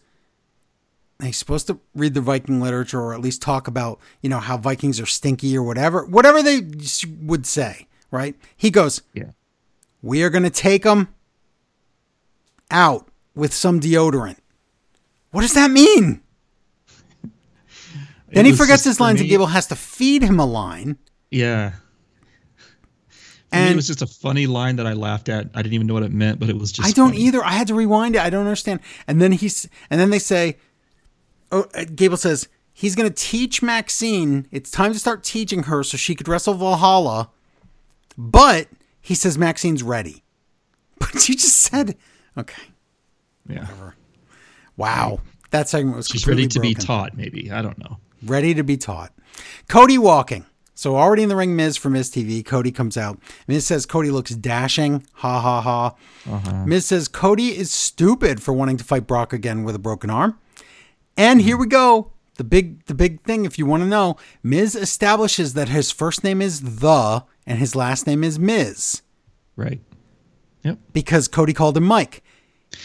He's 1.22 1.38
supposed 1.38 1.68
to 1.68 1.80
read 1.94 2.14
the 2.14 2.22
Viking 2.22 2.62
literature, 2.62 3.02
or 3.02 3.14
at 3.14 3.20
least 3.20 3.42
talk 3.42 3.68
about, 3.68 4.00
you 4.22 4.30
know, 4.30 4.40
how 4.40 4.58
Vikings 4.58 5.02
are 5.02 5.06
stinky 5.06 5.58
or 5.58 5.64
whatever, 5.64 6.06
whatever 6.06 6.42
they 6.42 6.62
would 7.22 7.46
say, 7.46 7.88
right? 8.10 8.36
He 8.56 8.70
goes. 8.70 9.02
Yeah. 9.14 9.32
We 10.02 10.24
are 10.24 10.30
going 10.30 10.44
to 10.44 10.50
take 10.50 10.84
them 10.84 11.10
out 12.72 13.10
with 13.36 13.54
some 13.54 13.82
deodorant. 13.82 14.38
What 15.32 15.42
does 15.42 15.54
that 15.54 15.72
mean? 15.72 16.22
Then 18.32 18.46
he 18.46 18.52
forgets 18.52 18.84
his 18.84 19.00
lines, 19.00 19.16
me- 19.16 19.22
and 19.22 19.30
Gable 19.32 19.48
has 19.48 19.66
to 19.68 19.76
feed 19.76 20.22
him 20.22 20.40
a 20.40 20.46
line. 20.46 21.00
Yeah. 21.32 21.72
And 23.52 23.72
it 23.72 23.76
was 23.76 23.88
just 23.88 24.04
a 24.04 24.08
funny 24.08 24.46
line 24.46 24.76
that 24.76 24.86
I 24.86 24.94
laughed 24.94 25.30
at. 25.30 25.50
I 25.56 25.64
didn't 25.64 25.74
even 25.74 25.88
know 25.88 25.96
what 25.96 26.04
it 26.04 26.12
meant, 26.12 26.40
but 26.40 26.48
it 26.48 26.56
was 26.56 26.72
just. 26.72 26.88
I 26.88 26.92
don't 26.92 27.10
funny. 27.10 27.24
either. 27.24 27.44
I 27.44 27.54
had 27.54 27.68
to 27.70 27.74
rewind 27.74 28.16
it. 28.16 28.22
I 28.22 28.30
don't 28.30 28.46
understand. 28.46 28.82
And 29.08 29.20
then 29.20 29.32
he's, 29.32 29.68
and 29.90 30.00
then 30.00 30.12
they 30.12 30.20
say, 30.20 30.58
oh, 31.52 31.66
uh, 31.74 31.86
Gable 31.96 32.18
says 32.18 32.48
he's 32.74 32.96
going 32.96 33.08
to 33.10 33.14
teach 33.16 33.62
Maxxine. 33.62 34.48
It's 34.52 34.72
time 34.72 34.94
to 34.94 35.00
start 35.00 35.24
teaching 35.24 35.64
her 35.64 35.84
so 35.84 35.98
she 35.98 36.16
could 36.16 36.28
wrestle 36.28 36.54
Valhalla. 36.54 37.30
But 38.18 38.68
he 39.02 39.16
says 39.16 39.38
Maxxine's 39.38 39.84
ready. 39.84 40.24
But 41.00 41.30
you 41.30 41.36
just 41.36 41.56
said, 41.56 41.96
okay, 42.38 42.62
Yeah. 43.48 43.68
wow, 44.78 45.22
that 45.52 45.70
segment 45.70 45.96
was 45.98 46.08
She's 46.08 46.28
ready 46.28 46.46
to 46.48 46.60
be 46.60 46.74
taught. 46.74 47.16
Maybe 47.16 47.50
I 47.52 47.62
don't 47.62 47.78
know. 47.78 47.98
ready 48.24 48.54
to 48.54 48.64
be 48.64 48.78
taught. 48.78 49.14
Cody 49.68 49.98
walking. 49.98 50.46
So 50.76 50.96
already 50.96 51.24
in 51.24 51.30
the 51.30 51.36
ring, 51.36 51.56
Miz 51.56 51.76
from 51.78 51.94
Miz 51.94 52.10
TV. 52.10 52.46
Cody 52.46 52.72
comes 52.72 52.96
out. 52.98 53.20
Miz 53.48 53.66
says 53.66 53.86
Cody 53.86 54.12
looks 54.12 54.32
dashing. 54.32 55.06
Ha 55.16 55.40
ha 55.42 55.62
ha. 55.62 55.96
Uh-huh. 56.30 56.66
Miz 56.66 56.86
says 56.86 57.08
Cody 57.08 57.58
is 57.58 57.72
stupid 57.72 58.42
for 58.42 58.54
wanting 58.54 58.78
to 58.78 58.84
fight 58.84 59.08
Brock 59.08 59.34
again 59.34 59.64
with 59.64 59.76
a 59.76 59.80
broken 59.80 60.10
arm. 60.10 60.38
And 61.20 61.42
here 61.42 61.58
we 61.58 61.68
go. 61.68 62.14
The 62.38 62.44
big 62.46 62.86
the 62.86 62.96
big 62.96 63.22
thing, 63.24 63.44
if 63.46 63.60
you 63.60 63.66
want 63.66 63.84
to 63.84 63.88
know, 63.90 64.16
Miz 64.42 64.74
establishes 64.76 65.54
that 65.56 65.68
his 65.68 65.92
first 65.92 66.24
name 66.24 66.42
is 66.42 66.80
the 66.80 67.26
and 67.46 67.60
his 67.60 67.76
last 67.76 68.08
name 68.08 68.24
is 68.24 68.40
Miz 68.40 69.02
Right. 69.58 69.82
Yep. 70.64 70.80
because 70.94 71.28
Cody 71.28 71.52
called 71.54 71.76
him 71.76 71.84
Mike. 71.84 72.24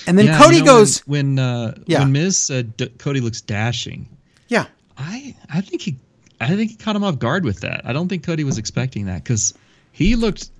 And 0.08 0.18
then 0.18 0.26
Yeah, 0.26 0.38
Cody 0.42 0.56
you 0.56 0.62
know, 0.64 0.78
goes, 0.78 0.98
when 1.06 1.36
when, 1.36 1.38
uh, 1.38 1.74
Yeah. 1.86 2.00
when 2.00 2.10
Miz 2.12 2.36
said 2.36 2.76
D- 2.76 2.88
Cody 2.98 3.20
looks 3.20 3.40
dashing. 3.40 4.08
Yeah. 4.48 4.66
I 4.98 5.36
I 5.52 5.60
think 5.60 5.82
he 5.82 5.96
I 6.40 6.48
think 6.48 6.70
he 6.72 6.76
caught 6.76 6.96
him 6.96 7.04
off 7.04 7.20
guard 7.20 7.44
with 7.44 7.60
that. 7.60 7.82
I 7.84 7.92
don't 7.92 8.08
think 8.08 8.24
Cody 8.24 8.42
was 8.42 8.58
expecting 8.58 9.06
that 9.06 9.22
because 9.22 9.54
he 9.92 10.16
looked 10.16 10.50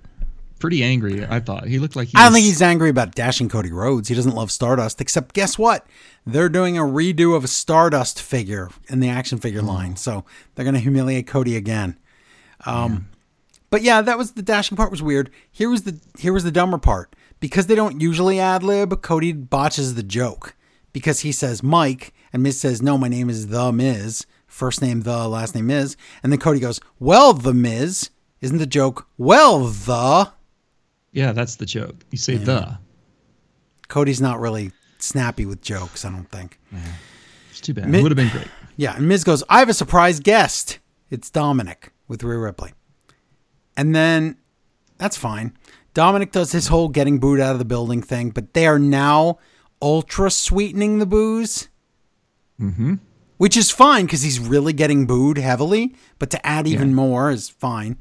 pretty 0.64 0.82
angry. 0.82 1.24
I 1.26 1.40
thought 1.40 1.66
he 1.66 1.78
looked 1.78 1.94
like 1.96 2.08
he 2.08 2.14
I 2.16 2.20
don't 2.24 2.32
was- 2.32 2.34
think 2.42 2.46
he's 2.46 2.62
angry 2.62 2.88
about 2.90 3.14
dashing 3.14 3.48
Cody 3.48 3.70
Rhodes. 3.70 4.08
He 4.08 4.14
doesn't 4.14 4.34
love 4.34 4.50
Stardust, 4.50 5.00
except 5.00 5.34
guess 5.34 5.58
what? 5.58 5.86
They're 6.26 6.48
doing 6.48 6.78
a 6.78 6.82
redo 6.82 7.36
of 7.36 7.44
a 7.44 7.48
Stardust 7.48 8.20
figure 8.20 8.70
in 8.88 9.00
the 9.00 9.08
action 9.08 9.38
figure 9.38 9.60
Oh. 9.62 9.66
line. 9.66 9.96
So 9.96 10.24
they're 10.54 10.64
going 10.64 10.74
to 10.74 10.80
humiliate 10.80 11.26
Cody 11.26 11.56
again. 11.56 11.96
Um, 12.66 13.08
But 13.70 13.82
yeah, 13.82 14.02
that 14.02 14.16
was 14.18 14.32
the 14.32 14.42
dashing 14.42 14.76
part 14.76 14.90
was 14.92 15.02
weird. 15.02 15.30
Here 15.50 15.68
was 15.68 15.82
the 15.82 15.98
here 16.18 16.32
was 16.32 16.44
the 16.44 16.52
dumber 16.52 16.78
part. 16.78 17.14
Because 17.40 17.66
they 17.66 17.74
don't 17.74 18.00
usually 18.00 18.38
ad 18.40 18.62
lib, 18.62 19.02
Cody 19.02 19.32
botches 19.32 19.96
the 19.96 20.02
joke. 20.04 20.54
Because 20.92 21.20
he 21.20 21.32
says 21.32 21.62
Mike 21.62 22.14
and 22.32 22.42
Miz 22.42 22.58
says, 22.60 22.80
No, 22.80 22.96
my 22.96 23.08
name 23.08 23.28
is 23.28 23.48
the 23.48 23.72
Miz. 23.72 24.26
First 24.46 24.80
name 24.80 25.00
the, 25.02 25.26
last 25.28 25.54
name 25.54 25.68
is. 25.70 25.96
And 26.22 26.30
then 26.32 26.38
Cody 26.38 26.60
goes, 26.60 26.80
Well, 27.00 27.32
the 27.34 27.52
Miz. 27.52 28.10
Isn't 28.40 28.58
the 28.58 28.66
joke, 28.66 29.08
well, 29.18 29.60
the 29.66 30.30
Yeah, 31.14 31.32
that's 31.32 31.56
the 31.56 31.64
joke. 31.64 31.94
You 32.10 32.18
say 32.18 32.36
the. 32.36 32.78
Cody's 33.88 34.20
not 34.20 34.40
really 34.40 34.72
snappy 34.98 35.46
with 35.46 35.62
jokes, 35.62 36.04
I 36.04 36.10
don't 36.10 36.28
think. 36.30 36.58
It's 37.50 37.60
too 37.60 37.72
bad. 37.72 37.94
It 37.94 38.02
would 38.02 38.10
have 38.10 38.16
been 38.16 38.28
great. 38.30 38.48
Yeah, 38.76 38.96
and 38.96 39.06
Miz 39.08 39.24
goes, 39.24 39.42
I 39.48 39.60
have 39.60 39.68
a 39.68 39.74
surprise 39.74 40.20
guest. 40.20 40.80
It's 41.10 41.30
Dominik 41.30 41.90
with 42.08 42.22
Rhea 42.22 42.38
Ripley. 42.38 42.72
And 43.76 43.94
then 43.94 44.36
that's 44.98 45.16
fine. 45.16 45.56
Dominik 45.94 46.32
does 46.32 46.50
his 46.52 46.66
whole 46.68 46.88
getting 46.88 47.18
booed 47.20 47.38
out 47.40 47.52
of 47.52 47.58
the 47.60 47.64
building 47.64 48.02
thing, 48.02 48.30
but 48.30 48.52
they 48.54 48.66
are 48.66 48.78
now 48.80 49.38
ultra 49.80 50.30
sweetening 50.30 50.98
the 50.98 51.06
boos. 51.06 51.68
Mm-hmm. 52.60 52.94
Which 53.36 53.56
is 53.56 53.70
fine 53.70 54.06
because 54.06 54.22
he's 54.22 54.38
really 54.38 54.72
getting 54.72 55.06
booed 55.06 55.38
heavily, 55.38 55.94
but 56.18 56.30
to 56.30 56.46
add 56.46 56.66
even 56.66 56.90
Yeah. 56.90 56.94
more 56.94 57.30
is 57.30 57.48
fine. 57.48 57.96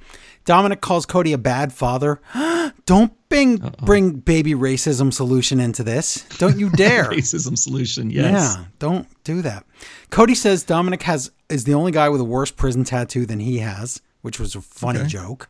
Dominik 0.46 0.82
calls 0.82 1.06
Cody 1.06 1.32
a 1.34 1.38
bad 1.38 1.72
father. 1.74 2.20
Don't 2.86 3.14
bring 3.30 3.58
bring 3.84 4.12
baby 4.12 4.54
racism 4.54 5.14
solution 5.14 5.60
into 5.60 5.84
this. 5.84 6.24
Don't 6.38 6.60
you 6.60 6.70
dare. 6.72 7.06
Racism 7.12 7.58
solution. 7.58 8.10
Yes. 8.10 8.56
Yeah, 8.58 8.66
don't 8.80 9.08
do 9.24 9.42
that. 9.42 9.66
Cody 10.10 10.36
says 10.36 10.64
Dominik 10.66 11.04
has 11.04 11.32
is 11.50 11.64
the 11.64 11.74
only 11.74 11.92
guy 11.92 12.10
with 12.10 12.20
a 12.22 12.26
worse 12.26 12.52
prison 12.52 12.84
tattoo 12.84 13.26
than 13.26 13.40
he 13.40 13.60
has, 13.60 14.02
which 14.22 14.40
was 14.40 14.54
a 14.56 14.62
funny 14.62 15.00
Okay. 15.00 15.08
joke. 15.08 15.50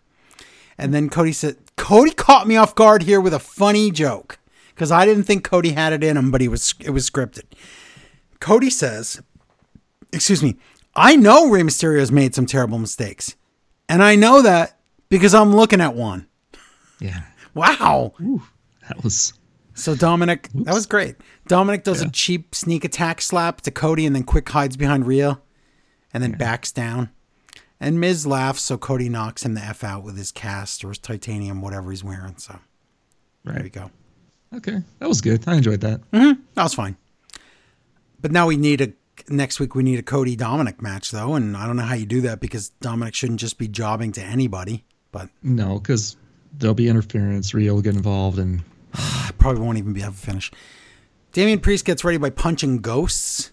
And 0.78 0.94
then 0.94 1.10
Cody 1.10 1.34
said 1.34 1.58
Cody 1.76 2.12
caught 2.12 2.48
me 2.48 2.56
off 2.56 2.76
guard 2.76 3.04
here 3.04 3.20
with 3.20 3.34
a 3.34 3.40
funny 3.40 3.90
joke 3.92 4.38
because 4.76 4.92
I 4.92 5.06
didn't 5.06 5.24
think 5.24 5.44
Cody 5.44 5.72
had 5.72 5.92
it 5.94 6.04
in 6.04 6.16
him, 6.18 6.30
but 6.32 6.40
he 6.42 6.48
was 6.48 6.76
it 6.80 6.92
was 6.92 7.10
scripted. 7.10 7.44
Cody 8.40 8.70
says, 8.70 9.22
"Excuse 10.12 10.44
me, 10.44 10.56
I 10.96 11.16
know 11.16 11.50
Rey 11.50 11.64
Mysterio's 11.64 12.12
made 12.12 12.36
some 12.36 12.46
terrible 12.46 12.78
mistakes, 12.80 13.36
and 13.90 14.04
I 14.04 14.16
know 14.16 14.42
that 14.42 14.78
because 15.14 15.34
I'm 15.34 15.56
looking 15.56 15.80
at 15.80 15.96
one." 15.96 16.28
Yeah. 17.00 17.22
Wow. 17.54 18.14
That 18.88 19.04
was. 19.04 19.34
So 19.76 19.96
Dominik, 19.96 20.50
that 20.66 20.74
was 20.74 20.86
great. 20.86 21.16
Dominik 21.50 21.84
does 21.84 22.02
a 22.02 22.10
cheap 22.12 22.54
sneak 22.54 22.86
attack 22.86 23.22
slap 23.22 23.62
to 23.62 23.72
Cody 23.72 24.06
and 24.06 24.16
then 24.16 24.24
quick 24.24 24.48
hides 24.50 24.78
behind 24.78 25.08
Rhea 25.08 25.40
and 26.14 26.22
then 26.22 26.34
backs 26.34 26.72
down. 26.72 27.10
And 27.80 28.00
Miz 28.00 28.26
laughs, 28.28 28.62
so 28.62 28.78
Cody 28.78 29.10
knocks 29.10 29.44
him 29.44 29.56
the 29.56 29.62
F 29.62 29.84
out 29.84 30.04
with 30.04 30.16
his 30.16 30.32
cast 30.32 30.86
or 30.86 30.90
his 30.90 31.00
titanium, 31.00 31.62
whatever 31.62 31.90
he's 31.90 32.04
wearing. 32.04 32.38
So 32.38 32.60
there 33.44 33.64
you 33.64 33.70
go. 33.70 33.90
Okay. 34.56 34.78
That 35.00 35.10
was 35.10 35.22
good. 35.22 35.44
I 35.48 35.56
enjoyed 35.56 35.82
that. 35.82 36.00
Mm-hmm. 36.12 36.42
That 36.54 36.64
was 36.64 36.76
fine. 36.76 36.96
But 38.22 38.32
now 38.32 38.48
we 38.48 38.58
need 38.58 38.80
a 38.80 38.94
next 39.28 39.60
week 39.60 39.76
we 39.76 39.84
need 39.84 40.00
a 40.00 40.04
Cody 40.04 40.38
Dominik 40.38 40.82
match 40.82 41.12
though, 41.12 41.34
and 41.34 41.58
I 41.58 41.66
don't 41.66 41.78
know 41.78 41.84
how 41.84 41.96
you 41.96 42.06
do 42.06 42.22
that 42.22 42.40
because 42.40 42.72
Dominik 42.82 43.16
shouldn't 43.16 43.40
just 43.40 43.58
be 43.58 43.68
jobbing 43.68 44.12
to 44.14 44.22
anybody. 44.22 44.86
But 45.14 45.30
No, 45.42 45.80
because 45.80 46.18
there'll 46.58 46.74
be 46.76 46.90
interference. 46.90 47.54
Rio 47.54 47.76
will 47.76 47.82
get 47.82 47.96
involved, 47.96 48.38
and 48.40 48.62
I 48.94 49.32
probably 49.38 49.62
won't 49.62 49.78
even 49.78 49.94
be 49.94 50.02
able 50.02 50.12
to 50.12 50.18
finish. 50.18 50.52
Damian 51.32 51.60
Priest 51.62 51.86
gets 51.86 52.04
ready 52.04 52.18
by 52.18 52.30
punching 52.30 52.80
ghosts. 52.80 53.52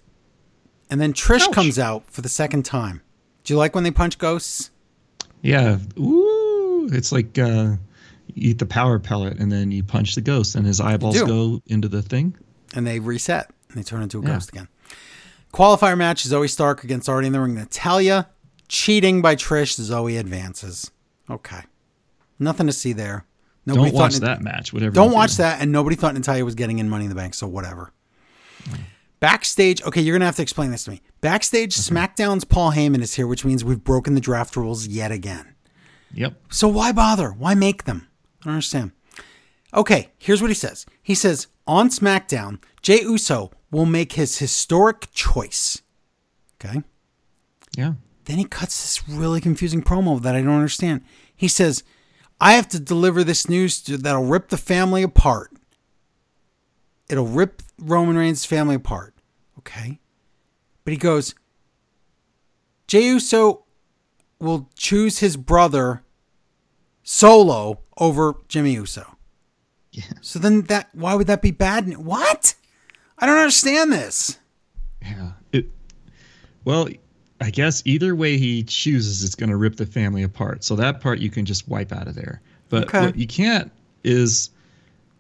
And 0.91 1.01
then 1.01 1.13
Trish 1.13 1.43
Ouch. 1.47 1.53
comes 1.53 1.79
out 1.79 2.11
for 2.11 2.21
the 2.21 2.29
second 2.29 2.65
time. 2.65 3.01
Do 3.45 3.55
you 3.55 3.59
like 3.59 3.77
when 3.77 3.85
they 3.85 3.93
punch 3.93 4.19
ghosts? 4.19 4.71
yeah, 5.43 5.79
ooh, 5.99 6.89
it's 6.93 7.13
like 7.13 7.39
uh, 7.39 7.77
you 8.35 8.51
eat 8.51 8.59
the 8.59 8.67
power 8.67 8.99
pellet, 8.99 9.39
and 9.39 9.51
then 9.53 9.71
you 9.71 9.83
punch 9.85 10.15
the 10.17 10.21
ghost, 10.21 10.55
and 10.57 10.67
his 10.67 10.81
eyeballs 10.81 11.23
go 11.23 11.63
into 11.67 11.87
the 11.89 12.03
thing. 12.03 12.37
And 12.75 12.87
they 12.87 12.99
reset 12.99 13.51
and 13.69 13.79
they 13.79 13.83
turn 13.83 14.03
into 14.03 14.19
a 14.19 14.23
Yeah. 14.23 14.35
ghost 14.35 14.49
again. 14.51 14.69
Qualifier 15.55 15.97
match 15.97 16.25
Zoey 16.25 16.49
Stark 16.51 16.85
against 16.85 17.09
Already 17.09 17.29
in 17.29 17.33
the 17.33 17.41
Ring 17.41 17.55
Natalya. 17.55 18.29
Cheating 18.69 19.21
by 19.23 19.35
Trish. 19.37 19.79
Zoey 19.81 20.19
advances. 20.21 20.91
Okay. 21.31 21.61
Nothing 22.39 22.67
to 22.67 22.73
see 22.73 22.93
there. 22.93 23.25
Nobody 23.67 23.91
Don't 23.91 24.01
watch 24.01 24.13
thought 24.15 24.21
that 24.23 24.43
match. 24.43 24.73
Whatever. 24.73 24.93
Don't 24.93 25.13
watch 25.13 25.33
do. 25.33 25.37
that. 25.39 25.61
And 25.61 25.71
nobody 25.71 25.97
thought 25.97 26.15
Natalya 26.15 26.45
was 26.45 26.55
getting 26.55 26.79
in 26.79 26.89
Money 26.89 27.05
in 27.05 27.11
the 27.11 27.15
Bank, 27.15 27.35
so 27.35 27.47
whatever. 27.47 27.93
Backstage, 29.21 29.83
okay, 29.83 30.01
you're 30.01 30.15
gonna 30.15 30.25
have 30.25 30.37
to 30.37 30.43
explain 30.43 30.71
this 30.71 30.85
to 30.85 30.93
me. 30.93 31.03
Backstage, 31.21 31.77
SmackDown's 31.77 32.45
Paul 32.45 32.73
Heyman 32.73 33.03
is 33.03 33.15
here, 33.15 33.27
which 33.27 33.45
means 33.45 33.63
we've 33.63 33.85
broken 33.85 34.15
the 34.15 34.21
draft 34.21 34.57
rules 34.57 34.87
yet 34.87 35.13
again. 35.13 35.55
Yep. 36.15 36.35
So 36.49 36.69
why 36.69 36.93
bother? 36.93 37.31
Why 37.31 37.55
make 37.55 37.85
them? 37.85 38.09
I 38.41 38.45
don't 38.47 38.55
understand. 38.55 38.93
Okay, 39.75 40.09
here's 40.19 40.41
what 40.41 40.51
he 40.51 40.55
says. 40.55 40.87
He 41.03 41.15
says 41.15 41.49
on 41.67 41.91
SmackDown, 41.91 42.63
Jay 42.81 43.03
Uso 43.03 43.53
will 43.71 43.87
make 43.87 44.13
his 44.13 44.39
historic 44.39 45.09
choice. 45.13 45.83
Okay. 46.63 46.83
Yeah. 47.77 47.93
Then 48.25 48.39
he 48.39 48.45
cuts 48.45 48.83
this 48.83 49.09
really 49.09 49.41
confusing 49.41 49.83
promo 49.83 50.21
that 50.23 50.35
I 50.35 50.43
don't 50.43 50.55
understand. 50.55 51.03
He 51.35 51.49
says, 51.49 51.83
I 52.41 52.53
have 52.53 52.69
to 52.69 52.81
deliver 52.81 53.25
this 53.25 53.49
news 53.49 53.81
to, 53.83 53.97
that'll 53.97 54.25
rip 54.25 54.49
the 54.49 54.57
family 54.57 55.03
apart. 55.03 55.53
It'll 57.09 57.27
rip 57.27 57.63
Roman 57.79 58.17
Reigns' 58.17 58.45
family 58.45 58.77
apart. 58.77 59.15
Okay. 59.59 59.99
But 60.85 60.93
he 60.93 60.97
goes, 60.97 61.35
Jey 62.87 63.07
Uso 63.07 63.65
will 64.39 64.69
choose 64.75 65.19
his 65.19 65.37
brother 65.37 66.03
solo 67.03 67.81
over 67.99 68.37
Jimmy 68.49 68.73
Uso. 68.73 69.17
Yeah. 69.93 70.05
So 70.21 70.39
then 70.39 70.63
that, 70.63 70.89
why 70.93 71.15
would 71.15 71.27
that 71.27 71.43
be 71.43 71.51
bad? 71.51 71.97
What? 71.99 72.55
I 73.19 73.27
don't 73.27 73.39
understand 73.39 73.93
this. 73.93 74.39
Yeah. 75.03 75.33
It. 75.53 75.67
Well, 76.65 76.89
I 77.41 77.51
guess 77.51 77.83
either 77.87 78.15
way 78.15 78.37
he 78.37 78.63
chooses, 78.65 79.25
it's 79.25 79.35
going 79.35 79.51
to 79.51 79.57
rip 79.57 79.77
the 79.77 79.87
family 79.87 80.23
apart. 80.23 80.63
So 80.63 80.77
that 80.77 81.01
part 81.01 81.21
you 81.21 81.31
can 81.31 81.45
just 81.47 81.69
wipe 81.69 81.91
out 81.93 82.07
of 82.07 82.15
there. 82.15 82.41
But 82.69 82.85
Okay. 82.85 83.01
what 83.07 83.17
you 83.17 83.27
can't 83.27 83.73
is, 84.05 84.51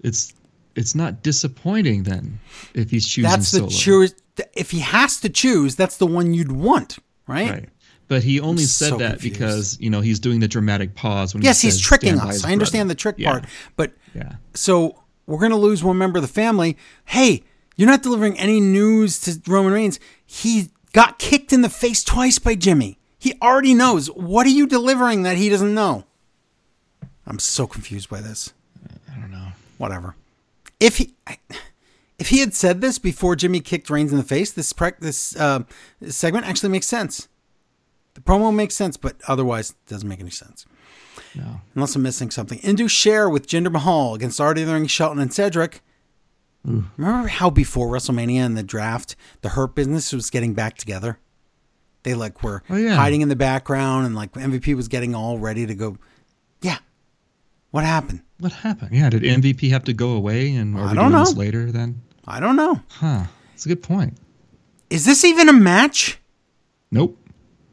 it's 0.02 0.32
it's 0.76 0.94
not 0.94 1.22
disappointing 1.22 2.04
then 2.04 2.38
if 2.74 2.90
he's 2.90 3.06
choosing 3.06 3.28
That's 3.30 3.50
the 3.50 3.58
solo. 3.58 3.70
choose. 3.70 4.14
If 4.54 4.70
he 4.70 4.78
has 4.80 5.20
to 5.20 5.28
choose, 5.28 5.74
that's 5.74 5.96
the 5.96 6.06
one 6.06 6.32
you'd 6.32 6.52
want, 6.52 6.98
right? 7.26 7.50
Right. 7.50 7.68
But 8.08 8.22
he 8.22 8.40
only 8.40 8.62
said 8.64 8.90
so 8.90 8.96
that 8.98 9.12
confused. 9.20 9.32
because 9.38 9.80
you 9.80 9.90
know 9.90 10.00
he's 10.00 10.18
doing 10.20 10.40
the 10.40 10.48
dramatic 10.48 10.94
pause 10.94 11.34
when 11.34 11.42
Yes, 11.42 11.60
he 11.60 11.68
he's 11.68 11.74
says, 11.74 11.82
tricking 11.82 12.16
"Stand 12.16 12.28
by 12.28 12.34
us. 12.36 12.44
I 12.44 12.52
understand 12.52 12.86
brother." 12.86 12.94
the 12.94 13.00
trick 13.00 13.14
Yeah. 13.18 13.30
part, 13.32 13.44
but 13.76 13.92
Yeah. 14.14 14.32
so 14.54 14.96
we're 15.26 15.40
gonna 15.40 15.56
lose 15.56 15.82
one 15.84 15.98
member 15.98 16.18
of 16.18 16.22
the 16.22 16.28
family. 16.28 16.76
Hey, 17.06 17.42
you're 17.76 17.88
not 17.88 18.02
delivering 18.02 18.38
any 18.38 18.60
news 18.60 19.18
to 19.22 19.40
Roman 19.46 19.72
Reigns. 19.72 19.98
He 20.24 20.70
got 20.92 21.18
kicked 21.18 21.52
in 21.52 21.62
the 21.62 21.68
face 21.68 22.04
twice 22.04 22.38
by 22.38 22.54
Jimmy. 22.54 22.98
He 23.18 23.34
already 23.42 23.74
knows. 23.74 24.08
What 24.08 24.46
are 24.46 24.50
you 24.50 24.66
delivering 24.66 25.22
that 25.24 25.36
he 25.36 25.48
doesn't 25.48 25.74
know? 25.74 26.04
I'm 27.26 27.38
so 27.38 27.66
confused 27.66 28.08
by 28.08 28.20
this. 28.20 28.52
I 29.10 29.20
don't 29.20 29.30
know. 29.30 29.48
Whatever. 29.78 30.16
If 30.78 30.96
he. 30.98 31.14
If 32.18 32.28
he 32.28 32.40
had 32.40 32.52
said 32.54 32.82
this 32.82 32.98
before 32.98 33.34
Jimmy 33.34 33.60
kicked 33.60 33.88
Reigns 33.88 34.12
in 34.12 34.18
the 34.18 34.22
face, 34.24 34.52
this 34.52 34.74
pre- 34.74 34.92
this 35.00 35.34
uh, 35.36 35.62
segment 36.06 36.44
actually 36.44 36.68
makes 36.68 36.86
sense. 36.86 37.28
The 38.12 38.20
promo 38.20 38.54
makes 38.54 38.74
sense, 38.74 38.98
but 38.98 39.16
otherwise 39.26 39.70
it 39.70 39.76
doesn't 39.88 40.08
make 40.08 40.20
any 40.20 40.30
sense. 40.30 40.66
No. 41.34 41.62
Unless 41.74 41.96
I'm 41.96 42.02
missing 42.02 42.30
something. 42.30 42.58
Indus 42.58 42.92
Sher 42.92 43.30
with 43.30 43.46
Jinder 43.46 43.72
Mahal 43.72 44.14
against 44.14 44.38
Artie 44.38 44.64
the 44.64 44.74
Ring, 44.74 44.86
Shelton, 44.86 45.18
and 45.18 45.32
Cedric. 45.32 45.80
Remember 46.64 47.28
how 47.28 47.48
before 47.50 47.88
WrestleMania 47.88 48.40
and 48.40 48.56
the 48.56 48.62
draft, 48.62 49.16
the 49.40 49.50
Hurt 49.50 49.74
Business 49.74 50.12
was 50.12 50.28
getting 50.30 50.52
back 50.54 50.76
together? 50.76 51.18
They 52.02 52.14
like 52.14 52.42
were 52.42 52.62
Oh, 52.70 52.76
yeah. 52.76 52.94
hiding 52.96 53.20
in 53.22 53.28
the 53.28 53.36
background, 53.36 54.06
and 54.06 54.14
like 54.14 54.32
MVP 54.32 54.74
was 54.74 54.88
getting 54.88 55.14
all 55.14 55.38
ready 55.38 55.66
to 55.66 55.74
go. 55.74 55.96
Yeah, 56.62 56.78
what 57.70 57.84
happened? 57.84 58.22
What 58.38 58.52
happened? 58.52 58.90
Yeah. 58.92 59.10
Did 59.10 59.22
MVP 59.22 59.70
have 59.70 59.84
to 59.84 59.92
go 59.92 60.12
away 60.12 60.54
and 60.54 60.76
are 60.76 60.80
I 60.86 60.90
we 60.90 60.94
don't 60.96 61.10
doing 61.12 61.22
this 61.24 61.34
know. 61.34 61.38
later 61.40 61.72
then? 61.72 62.02
I 62.26 62.40
don't 62.40 62.56
know. 62.56 62.80
Huh. 62.88 63.24
That's 63.52 63.66
a 63.66 63.68
good 63.68 63.82
point. 63.82 64.16
Is 64.88 65.04
this 65.04 65.24
even 65.24 65.48
a 65.48 65.52
match? 65.52 66.18
Nope. 66.90 67.16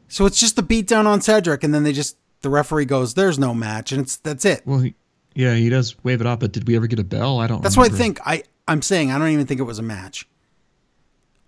So 0.08 0.24
it's 0.26 0.38
just 0.40 0.58
a 0.58 0.62
beatdown 0.62 1.06
on 1.06 1.20
Cedric, 1.20 1.62
and 1.64 1.74
then 1.74 1.82
they 1.84 1.92
just 1.92 2.16
the 2.42 2.48
referee 2.50 2.84
goes, 2.86 3.14
"There's 3.14 3.38
no 3.38 3.52
match," 3.54 3.92
and 3.92 4.00
it's 4.02 4.16
that's 4.16 4.44
it. 4.44 4.62
Well, 4.64 4.80
he, 4.80 4.94
yeah, 5.34 5.54
he 5.54 5.68
does 5.68 5.96
wave 6.04 6.20
it 6.20 6.26
off, 6.26 6.40
but 6.40 6.52
did 6.52 6.66
we 6.66 6.76
ever 6.76 6.86
get 6.86 6.98
a 6.98 7.04
bell? 7.04 7.38
I 7.40 7.46
don't. 7.46 7.62
That's 7.62 7.76
what 7.76 7.92
I 7.92 7.94
think. 7.96 8.18
I 8.26 8.42
I'm 8.68 8.82
saying 8.82 9.10
I 9.10 9.18
don't 9.18 9.30
even 9.30 9.46
think 9.46 9.58
it 9.58 9.64
was 9.64 9.78
a 9.78 9.82
match. 9.82 10.28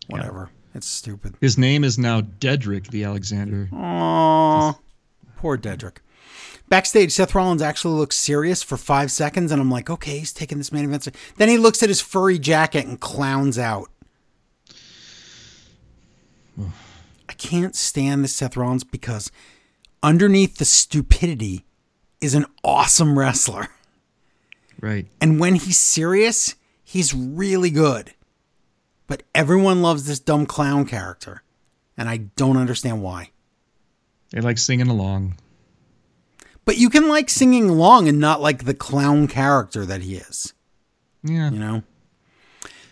Whatever. 0.09 0.51
It's 0.74 0.86
stupid. 0.86 1.34
His 1.40 1.59
name 1.59 1.84
is 1.84 1.98
now 1.98 2.20
Dedrick 2.20 2.88
the 2.88 3.05
Alexander. 3.05 3.68
Aww. 3.72 4.78
Poor 5.36 5.59
Dedrick. 5.59 5.98
Backstage, 6.68 7.12
Seth 7.12 7.34
Rollins 7.34 7.62
actually 7.62 7.98
looks 7.98 8.16
serious 8.16 8.62
for 8.62 8.76
five 8.76 9.10
seconds, 9.10 9.51
and 9.51 9.60
I'm 9.60 9.70
like, 9.70 9.90
okay, 9.90 10.20
he's 10.20 10.32
taking 10.32 10.59
this 10.59 10.70
main 10.70 10.84
event. 10.84 11.09
Then 11.36 11.48
he 11.48 11.59
looks 11.59 11.82
at 11.82 11.88
his 11.88 12.01
furry 12.01 12.38
jacket 12.38 12.86
and 12.86 13.01
clowns 13.01 13.59
out. 13.59 13.90
I 17.28 17.32
can't 17.36 17.74
stand 17.74 18.22
this 18.22 18.34
Seth 18.34 18.56
Rollins 18.56 18.84
because 18.84 19.32
underneath 20.02 20.59
the 20.59 20.64
stupidity 20.64 21.64
is 22.20 22.34
an 22.34 22.47
awesome 22.62 23.18
wrestler. 23.18 23.68
Right. 24.80 25.06
And 25.20 25.40
when 25.40 25.56
he's 25.56 25.78
serious, 25.78 26.55
he's 26.91 27.15
really 27.15 27.71
good. 27.71 28.12
But 29.07 29.23
everyone 29.35 29.81
loves 29.81 30.07
this 30.07 30.19
dumb 30.19 30.45
clown 30.47 30.87
character. 30.87 31.43
And 31.97 32.09
I 32.09 32.17
don't 32.17 32.57
understand 32.57 33.03
why. 33.03 33.31
They 34.31 34.41
like 34.41 34.59
singing 34.59 34.89
along. 34.89 35.37
But 36.65 36.79
you 36.79 36.91
can 36.91 37.09
like 37.09 37.31
singing 37.31 37.69
along 37.71 38.09
and 38.09 38.19
not 38.19 38.41
like 38.41 38.65
the 38.65 38.75
clown 38.75 39.29
character 39.29 39.85
that 39.87 40.03
he 40.03 40.17
is, 40.17 40.53
Yeah. 41.23 41.51
you 41.51 41.59
know? 41.59 41.83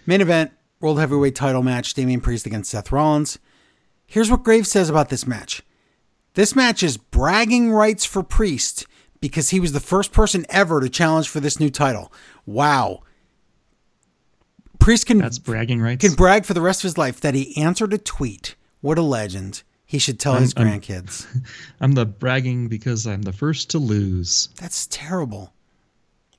Main 0.07 0.20
event, 0.20 0.53
World 0.81 0.99
Heavyweight 0.99 1.35
title 1.35 1.62
match, 1.62 1.95
Damian 1.95 2.20
Priest 2.20 2.47
against 2.47 2.70
Seth 2.70 2.91
Rollins. 2.93 3.39
Here's 4.07 4.31
what 4.31 4.43
Graves 4.43 4.70
says 4.70 4.89
about 4.89 5.09
this 5.11 5.27
match. 5.27 5.62
This 6.35 6.55
match 6.57 6.83
is 6.83 6.97
bragging 6.97 7.70
rights 7.73 8.05
for 8.05 8.23
Priest 8.23 8.87
because 9.20 9.51
he 9.51 9.61
was 9.61 9.73
the 9.73 9.81
first 9.81 10.12
person 10.12 10.47
ever 10.51 10.81
to 10.81 10.89
challenge 10.89 11.29
for 11.29 11.41
this 11.41 11.59
new 11.61 11.70
title. 11.70 12.12
Wow. 12.47 13.03
Priest 14.89 15.05
can 15.05 15.19
That's 15.19 15.39
bragging 15.39 15.82
rights. 15.82 16.02
can 16.02 16.15
brag 16.15 16.47
for 16.47 16.55
the 16.55 16.62
rest 16.62 16.81
of 16.81 16.85
his 16.85 16.97
life 16.97 17.20
that 17.20 17.35
he 17.35 17.55
answered 17.62 17.93
a 17.93 17.98
tweet. 17.98 18.55
What 18.81 18.97
a 18.97 19.02
legend. 19.02 19.62
He 19.85 19.98
should 19.98 20.19
tell 20.19 20.36
his 20.36 20.55
I'm- 20.56 20.66
grandkids. 20.81 21.27
I'm 21.78 21.93
the 21.93 22.06
bragging 22.06 22.69
because 22.69 23.06
I'm 23.06 23.20
the 23.20 23.35
first 23.35 23.69
to 23.73 23.78
lose. 23.78 24.48
That's 24.59 24.86
terrible. 24.86 25.52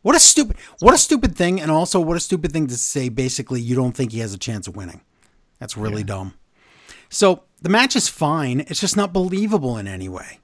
What 0.01 0.15
a 0.15 0.19
stupid 0.19 0.57
what 0.80 0.95
a 0.95 0.97
stupid 0.97 1.35
thing 1.35 1.61
and 1.61 1.69
also 1.69 1.99
what 1.99 2.17
a 2.17 2.19
stupid 2.19 2.51
thing 2.51 2.65
to 2.65 2.76
say 2.76 3.07
basically 3.09 3.61
you 3.61 3.76
don't 3.76 3.95
think 3.95 4.13
he 4.13 4.19
has 4.21 4.34
a 4.34 4.38
chance 4.39 4.67
of 4.67 4.76
winning. 4.76 5.01
That's 5.59 5.77
really 5.77 6.03
dumb. 6.03 6.34
So, 7.07 7.43
the 7.61 7.69
match 7.69 7.95
is 7.95 8.09
fine, 8.09 8.61
it's 8.61 8.80
just 8.80 8.97
not 8.97 9.13
believable 9.13 9.77
in 9.77 9.88
any 9.88 10.09
way. 10.09 10.39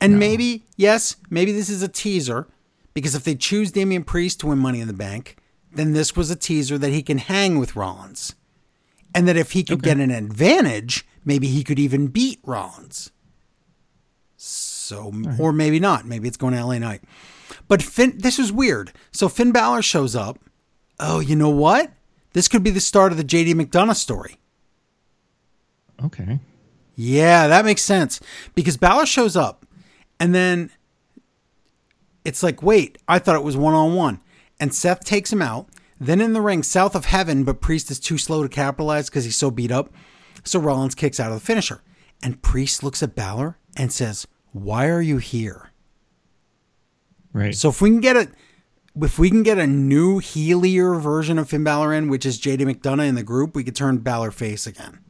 And 0.00 0.18
maybe, 0.18 0.64
yes, 0.76 1.14
maybe 1.30 1.52
this 1.52 1.68
is 1.68 1.84
a 1.84 1.88
teaser 1.88 2.48
because 2.94 3.14
if 3.14 3.22
they 3.22 3.36
choose 3.36 3.70
Damian 3.70 4.02
Priest 4.02 4.40
to 4.40 4.48
win 4.48 4.58
Money 4.58 4.80
in 4.80 4.88
the 4.88 4.92
Bank, 4.92 5.36
then 5.74 5.92
this 5.92 6.16
was 6.16 6.30
a 6.30 6.36
teaser 6.36 6.78
that 6.78 6.90
he 6.90 7.02
can 7.02 7.18
hang 7.18 7.58
with 7.58 7.76
Rollins. 7.76 8.34
And 9.14 9.28
that 9.28 9.36
if 9.36 9.52
he 9.52 9.62
could 9.62 9.82
get 9.82 9.98
an 9.98 10.10
advantage, 10.10 11.06
maybe 11.24 11.46
he 11.46 11.62
could 11.62 11.78
even 11.78 12.08
beat 12.08 12.40
Rollins. 12.44 13.12
So, 14.36 15.12
or 15.38 15.52
maybe 15.52 15.78
not. 15.78 16.04
Maybe 16.04 16.26
it's 16.26 16.36
going 16.36 16.52
to 16.54 16.64
LA 16.64 16.78
Knight. 16.78 17.02
But 17.68 17.80
Finn, 17.82 18.18
this 18.18 18.38
is 18.38 18.52
weird. 18.52 18.92
So 19.12 19.28
Finn 19.28 19.52
Balor 19.52 19.82
shows 19.82 20.16
up. 20.16 20.38
Oh, 20.98 21.20
you 21.20 21.36
know 21.36 21.48
what? 21.48 21.92
This 22.32 22.48
could 22.48 22.62
be 22.62 22.70
the 22.70 22.80
start 22.80 23.12
of 23.12 23.18
the 23.18 23.24
JD 23.24 23.54
McDonagh 23.54 23.96
story. 23.96 24.38
Okay. 26.04 26.40
Yeah, 26.96 27.46
that 27.46 27.64
makes 27.64 27.82
sense. 27.82 28.20
Because 28.54 28.76
Balor 28.76 29.06
shows 29.06 29.36
up 29.36 29.64
and 30.18 30.34
then 30.34 30.70
it's 32.24 32.42
like, 32.42 32.62
wait, 32.62 32.98
I 33.06 33.18
thought 33.18 33.36
it 33.36 33.44
was 33.44 33.56
one 33.56 33.74
on 33.74 33.94
one. 33.94 34.20
And 34.60 34.74
Seth 34.74 35.04
takes 35.04 35.32
him 35.32 35.42
out. 35.42 35.68
Then 36.00 36.20
in 36.20 36.32
the 36.32 36.40
ring, 36.40 36.62
south 36.62 36.94
of 36.94 37.06
heaven, 37.06 37.44
but 37.44 37.60
Priest 37.60 37.90
is 37.90 38.00
too 38.00 38.18
slow 38.18 38.42
to 38.42 38.48
capitalize 38.48 39.08
because 39.08 39.24
he's 39.24 39.36
so 39.36 39.50
beat 39.50 39.70
up. 39.70 39.92
So 40.44 40.58
Rollins 40.58 40.94
kicks 40.94 41.20
out 41.20 41.32
of 41.32 41.38
the 41.38 41.44
finisher. 41.44 41.82
And 42.22 42.42
Priest 42.42 42.82
looks 42.82 43.02
at 43.02 43.14
Balor 43.14 43.58
and 43.76 43.92
says, 43.92 44.26
Why 44.52 44.88
are 44.88 45.02
you 45.02 45.18
here? 45.18 45.70
Right. 47.32 47.54
So 47.54 47.68
if 47.68 47.80
we 47.80 47.90
can 47.90 48.00
get 48.00 48.16
a 48.16 48.28
if 49.00 49.18
we 49.18 49.28
can 49.28 49.42
get 49.42 49.58
a 49.58 49.66
new 49.66 50.18
heelier 50.18 50.94
version 50.94 51.38
of 51.38 51.48
Finn 51.48 51.64
Balor 51.64 51.92
in, 51.94 52.08
which 52.08 52.24
is 52.24 52.40
JD 52.40 52.60
McDonagh 52.60 53.08
in 53.08 53.16
the 53.16 53.24
group, 53.24 53.56
we 53.56 53.64
could 53.64 53.74
turn 53.74 53.98
Balor 53.98 54.30
face 54.30 54.66
again. 54.66 55.00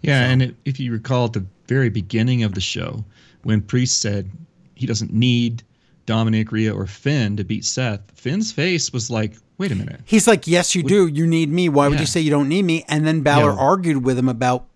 Yeah, 0.00 0.24
and 0.24 0.42
it, 0.42 0.56
if 0.64 0.80
you 0.80 0.92
recall 0.92 1.26
at 1.26 1.34
the 1.34 1.44
very 1.66 1.90
beginning 1.90 2.42
of 2.42 2.54
the 2.54 2.60
show, 2.60 3.04
when 3.42 3.60
Priest 3.60 4.00
said 4.00 4.30
he 4.74 4.86
doesn't 4.86 5.12
need 5.12 5.62
Dominik, 6.08 6.50
Rhea, 6.50 6.74
or 6.74 6.86
Finn 6.86 7.36
to 7.36 7.44
beat 7.44 7.64
Seth, 7.64 8.00
Finn's 8.14 8.50
face 8.50 8.92
was 8.92 9.10
like, 9.10 9.36
"Wait 9.58 9.70
a 9.70 9.74
minute." 9.74 10.00
He's 10.04 10.26
like, 10.26 10.46
"Yes, 10.46 10.74
you 10.74 10.82
do. 10.82 11.06
You 11.06 11.26
need 11.26 11.50
me. 11.50 11.68
Why 11.68 11.86
would 11.88 12.00
you 12.00 12.06
say 12.06 12.20
you 12.20 12.30
don't 12.30 12.48
need 12.48 12.64
me?" 12.64 12.84
And 12.88 13.06
then 13.06 13.20
Balor 13.20 13.52
Yeah. 13.52 13.58
argued 13.58 14.04
with 14.04 14.18
him 14.18 14.28
about 14.28 14.66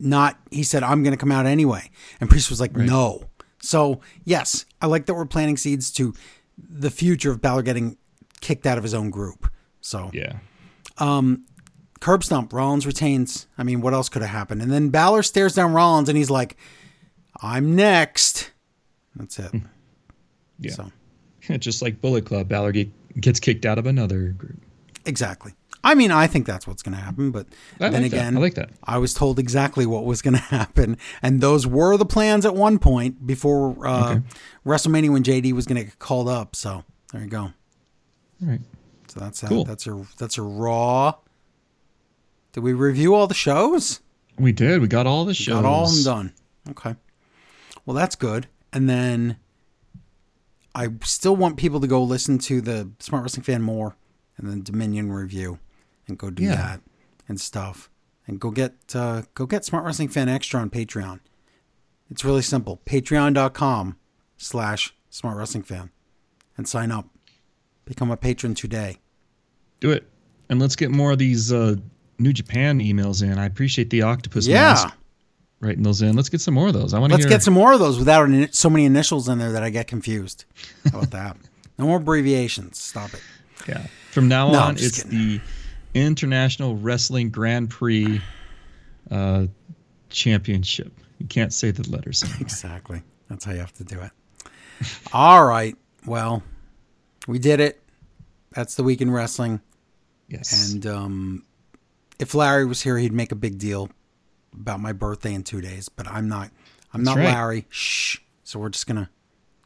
not. 0.00 0.38
He 0.50 0.62
said, 0.62 0.82
"I'm 0.82 1.02
going 1.02 1.12
to 1.12 1.18
come 1.18 1.30
out 1.32 1.44
anyway," 1.46 1.90
and 2.20 2.30
Priest 2.30 2.48
was 2.50 2.60
like, 2.60 2.74
"No." 2.76 3.24
So 3.60 4.00
yes, 4.24 4.64
I 4.80 4.86
like 4.86 5.06
that 5.06 5.14
we're 5.14 5.26
planting 5.26 5.56
seeds 5.56 5.90
to 5.92 6.14
the 6.56 6.90
future 6.90 7.30
of 7.30 7.40
Balor 7.42 7.62
getting 7.62 7.96
kicked 8.40 8.66
out 8.66 8.78
of 8.78 8.84
his 8.84 8.94
own 8.94 9.10
group. 9.10 9.50
So 9.80 10.10
Yeah. 10.14 10.38
Um, 10.98 11.44
curb 12.00 12.22
stomp. 12.24 12.52
Rollins 12.52 12.86
retains. 12.86 13.46
I 13.58 13.62
mean, 13.64 13.80
what 13.80 13.92
else 13.94 14.08
could 14.08 14.22
have 14.22 14.30
happened? 14.30 14.62
And 14.62 14.70
then 14.72 14.88
Balor 14.90 15.22
stares 15.24 15.54
down 15.54 15.72
Rollins 15.72 16.08
and 16.08 16.16
he's 16.16 16.30
like, 16.30 16.56
"I'm 17.42 17.74
next." 17.76 18.52
That's 19.16 19.38
it. 19.38 19.52
Yeah. 20.58 20.72
So 20.72 20.90
Just 21.58 21.82
like 21.82 22.00
Bullet 22.00 22.24
Club, 22.26 22.48
Balor 22.48 22.72
gets 23.20 23.40
kicked 23.40 23.64
out 23.64 23.78
of 23.78 23.86
another 23.86 24.28
group. 24.28 24.60
exactly. 25.06 25.52
I 25.84 25.94
mean, 25.94 26.10
I 26.10 26.26
think 26.26 26.44
that's 26.44 26.66
what's 26.66 26.82
going 26.82 26.96
to 26.96 27.00
happen, 27.02 27.30
but 27.30 27.46
I 27.80 27.88
then 27.88 28.02
like 28.02 28.12
again, 28.12 28.36
I 28.36 28.40
like 28.40 28.54
that. 28.54 28.70
I 28.82 28.98
was 28.98 29.14
told 29.14 29.38
exactly 29.38 29.86
what 29.86 30.04
was 30.04 30.20
going 30.22 30.34
to 30.34 30.40
happen, 30.40 30.98
and 31.22 31.40
those 31.40 31.66
were 31.68 31.96
the 31.96 32.04
plans 32.04 32.44
at 32.44 32.54
one 32.54 32.78
point 32.80 33.24
before 33.26 33.86
uh, 33.86 34.10
Okay. 34.16 34.22
WrestleMania 34.66 35.10
when 35.10 35.22
JD 35.22 35.52
was 35.52 35.66
going 35.66 35.76
to 35.76 35.84
get 35.84 35.98
called 36.00 36.28
up. 36.28 36.56
So 36.56 36.82
there 37.12 37.22
you 37.22 37.28
go. 37.28 37.42
All 37.42 37.52
right. 38.42 38.60
So 39.06 39.20
that's 39.20 39.40
that. 39.40 39.48
Cool. 39.48 39.64
That's 39.64 39.86
a 39.86 40.04
that's 40.18 40.36
a 40.36 40.42
raw. 40.42 41.14
Did 42.52 42.62
we 42.64 42.72
review 42.72 43.14
all 43.14 43.26
the 43.28 43.34
shows? 43.34 44.00
We 44.38 44.52
did. 44.52 44.80
We 44.80 44.88
got 44.88 45.06
all 45.06 45.24
the 45.24 45.32
shows. 45.34 45.54
Got 45.54 45.64
all 45.64 45.84
of 45.86 45.94
them 45.94 46.04
done. 46.04 46.32
Okay. 46.70 46.96
Well, 47.86 47.94
that's 47.94 48.16
good. 48.16 48.48
And 48.72 48.90
then 48.90 49.36
I 50.78 50.88
still 51.02 51.34
want 51.36 51.56
people 51.56 51.80
to 51.80 51.86
go 51.86 52.02
listen 52.02 52.38
to 52.38 52.60
the 52.60 52.90
Smart 53.00 53.22
Wrestling 53.24 53.42
Fan 53.44 53.62
more 53.62 53.96
and 54.36 54.48
then 54.48 54.62
Dominion 54.62 55.10
review 55.10 55.58
and 56.06 56.16
go 56.16 56.30
do 56.30 56.44
Yeah. 56.44 56.54
that 56.56 56.80
and 57.28 57.40
stuff. 57.40 57.90
And 58.26 58.38
go 58.38 58.50
get 58.50 58.74
uh, 58.94 59.22
go 59.34 59.46
get 59.46 59.64
Smart 59.64 59.84
Wrestling 59.84 60.08
Fan 60.08 60.28
Extra 60.28 60.60
on 60.60 60.70
Patreon. 60.70 61.20
It's 62.10 62.24
really 62.24 62.42
simple. 62.42 62.80
Patreon.com 62.86 63.96
slash 64.36 64.94
Smart 65.10 65.36
Wrestling 65.36 65.62
Fan 65.64 65.90
and 66.56 66.68
sign 66.68 66.92
up. 66.92 67.08
Become 67.84 68.10
a 68.10 68.16
patron 68.16 68.54
today. 68.54 68.98
Do 69.80 69.90
it. 69.90 70.06
And 70.50 70.60
let's 70.60 70.76
get 70.76 70.90
more 70.90 71.12
of 71.12 71.18
these 71.18 71.52
uh, 71.52 71.76
New 72.18 72.32
Japan 72.32 72.80
emails 72.80 73.22
in. 73.22 73.38
I 73.38 73.46
appreciate 73.46 73.90
the 73.90 74.02
octopus 74.02 74.46
Yeah. 74.46 74.60
mask 74.74 74.88
writing 75.60 75.82
those 75.82 76.02
in. 76.02 76.14
Let's 76.16 76.28
get 76.28 76.40
some 76.40 76.54
more 76.54 76.68
of 76.68 76.74
those. 76.74 76.94
I 76.94 76.98
want 76.98 77.10
to 77.10 77.14
Let's 77.16 77.24
hear. 77.24 77.30
get 77.30 77.42
some 77.42 77.54
more 77.54 77.72
of 77.72 77.78
those 77.80 77.98
without 77.98 78.28
so 78.54 78.70
many 78.70 78.84
initials 78.84 79.28
in 79.28 79.38
there 79.38 79.52
that 79.52 79.62
I 79.62 79.70
get 79.70 79.86
confused. 79.88 80.44
How 80.90 80.98
about 80.98 81.10
that? 81.12 81.36
No 81.80 81.86
more 81.86 81.98
abbreviations. 81.98 82.76
Stop 82.80 83.14
it. 83.14 83.22
Yeah. 83.68 83.86
From 84.10 84.26
now 84.26 84.50
No, 84.50 84.58
on, 84.58 84.74
it's 84.74 85.04
the 85.04 85.40
International 85.94 86.74
Wrestling 86.74 87.30
Grand 87.30 87.70
Prix 87.70 88.20
uh, 89.12 89.46
Championship. 90.10 90.92
You 91.18 91.26
can't 91.26 91.52
say 91.52 91.70
the 91.70 91.88
letters. 91.88 92.24
anymore. 92.24 92.40
Exactly. 92.40 93.02
That's 93.28 93.44
how 93.44 93.52
you 93.52 93.60
have 93.60 93.72
to 93.74 93.84
do 93.84 94.00
it. 94.00 94.10
All 95.12 95.44
right. 95.44 95.76
Well, 96.04 96.42
we 97.28 97.38
did 97.38 97.60
it. 97.60 97.80
That's 98.50 98.74
the 98.74 98.82
week 98.82 99.00
in 99.00 99.08
wrestling. 99.12 99.60
yes. 100.26 100.72
And 100.72 100.84
um, 100.84 101.44
if 102.18 102.34
Larry 102.34 102.66
was 102.66 102.82
here, 102.82 102.98
he'd 102.98 103.12
make 103.12 103.30
a 103.30 103.36
big 103.36 103.58
deal 103.58 103.88
about 104.52 104.80
my 104.80 104.92
birthday 104.92 105.34
in 105.34 105.42
two 105.42 105.60
days. 105.60 105.88
But 105.88 106.06
I'm 106.08 106.28
not. 106.28 106.50
I'm 106.92 107.04
That's 107.04 107.16
not 107.16 107.22
right. 107.24 107.32
Larry. 107.34 107.66
Shh. 107.70 108.18
So 108.44 108.58
we're 108.58 108.70
just 108.70 108.86
gonna 108.86 109.10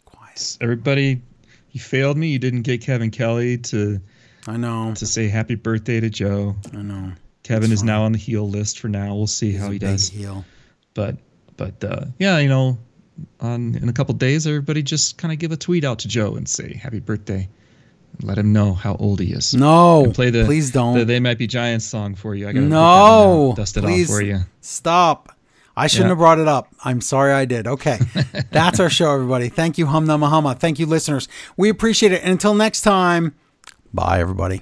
quiet. 0.05 0.59
Everybody, 0.61 1.23
you 1.71 1.81
failed 1.81 2.17
me. 2.17 2.29
You 2.29 2.39
didn't 2.39 2.63
get 2.63 2.81
Kevin 2.81 3.11
Kelly 3.11 3.59
to 3.59 4.01
I 4.47 4.57
know. 4.57 4.93
to 4.97 5.07
say 5.07 5.29
happy 5.29 5.55
birthday 5.55 6.01
to 6.01 6.11
Joe. 6.11 6.57
I 6.75 6.83
know. 6.83 7.13
Kevin 7.45 7.73
It's 7.73 7.81
is 7.81 7.85
now 7.85 8.03
on 8.05 8.13
the 8.13 8.19
heel 8.19 8.49
list 8.49 8.79
for 8.81 8.89
now. 8.89 9.15
We'll 9.15 9.27
see 9.27 9.53
how 9.53 9.65
He's 9.65 9.69
a 9.69 9.73
he 9.73 9.79
big 9.79 9.89
does. 9.89 10.09
heel. 10.09 10.45
But 10.95 11.17
but 11.57 11.83
uh, 11.85 12.05
yeah, 12.19 12.39
you 12.39 12.49
know, 12.49 12.79
on 13.41 13.75
in 13.77 13.89
a 13.89 13.93
couple 13.93 14.15
days, 14.15 14.47
everybody 14.47 14.83
just 14.83 15.19
kind 15.19 15.33
of 15.33 15.39
give 15.39 15.53
a 15.53 15.57
tweet 15.57 15.85
out 15.85 15.99
to 16.01 16.09
Joe 16.09 16.35
and 16.37 16.49
say 16.49 16.75
happy 16.75 17.01
birthday. 17.01 17.49
Let 18.21 18.39
him 18.39 18.53
know 18.53 18.75
how 18.75 18.97
old 18.97 19.21
he 19.21 19.33
is. 19.33 19.55
No. 19.55 20.05
And 20.05 20.15
play 20.15 20.31
the 20.31 20.45
please 20.45 20.71
don't. 20.71 20.97
the 20.99 21.05
They 21.05 21.19
Might 21.21 21.39
Be 21.39 21.47
Giants 21.47 21.85
song 21.85 22.15
for 22.15 22.35
you. 22.35 22.49
I 22.49 22.53
gotta 22.53 22.67
No, 22.67 23.49
no, 23.51 23.55
dust 23.57 23.77
it 23.77 23.83
please. 23.83 24.11
off 24.11 24.17
for 24.17 24.23
you. 24.23 24.41
Stop. 24.61 25.37
I 25.77 25.87
shouldn't 25.87 26.07
Yeah. 26.07 26.11
have 26.11 26.19
brought 26.19 26.39
it 26.39 26.47
up. 26.49 26.69
I'm 26.85 27.01
sorry 27.01 27.33
I 27.33 27.47
did. 27.47 27.67
Okay. 27.67 27.99
That's 28.51 28.79
our 28.79 28.91
show, 28.91 29.13
everybody. 29.15 29.49
Thank 29.49 29.79
you, 29.79 29.87
HumNummaHumma. 29.87 30.59
Thank 30.59 30.79
you, 30.79 30.85
listeners. 30.87 31.29
We 31.57 31.71
appreciate 31.71 32.13
it. 32.13 32.23
And 32.23 32.33
until 32.33 32.55
next 32.55 32.83
time, 32.83 33.35
bye, 33.95 34.21
everybody. 34.21 34.61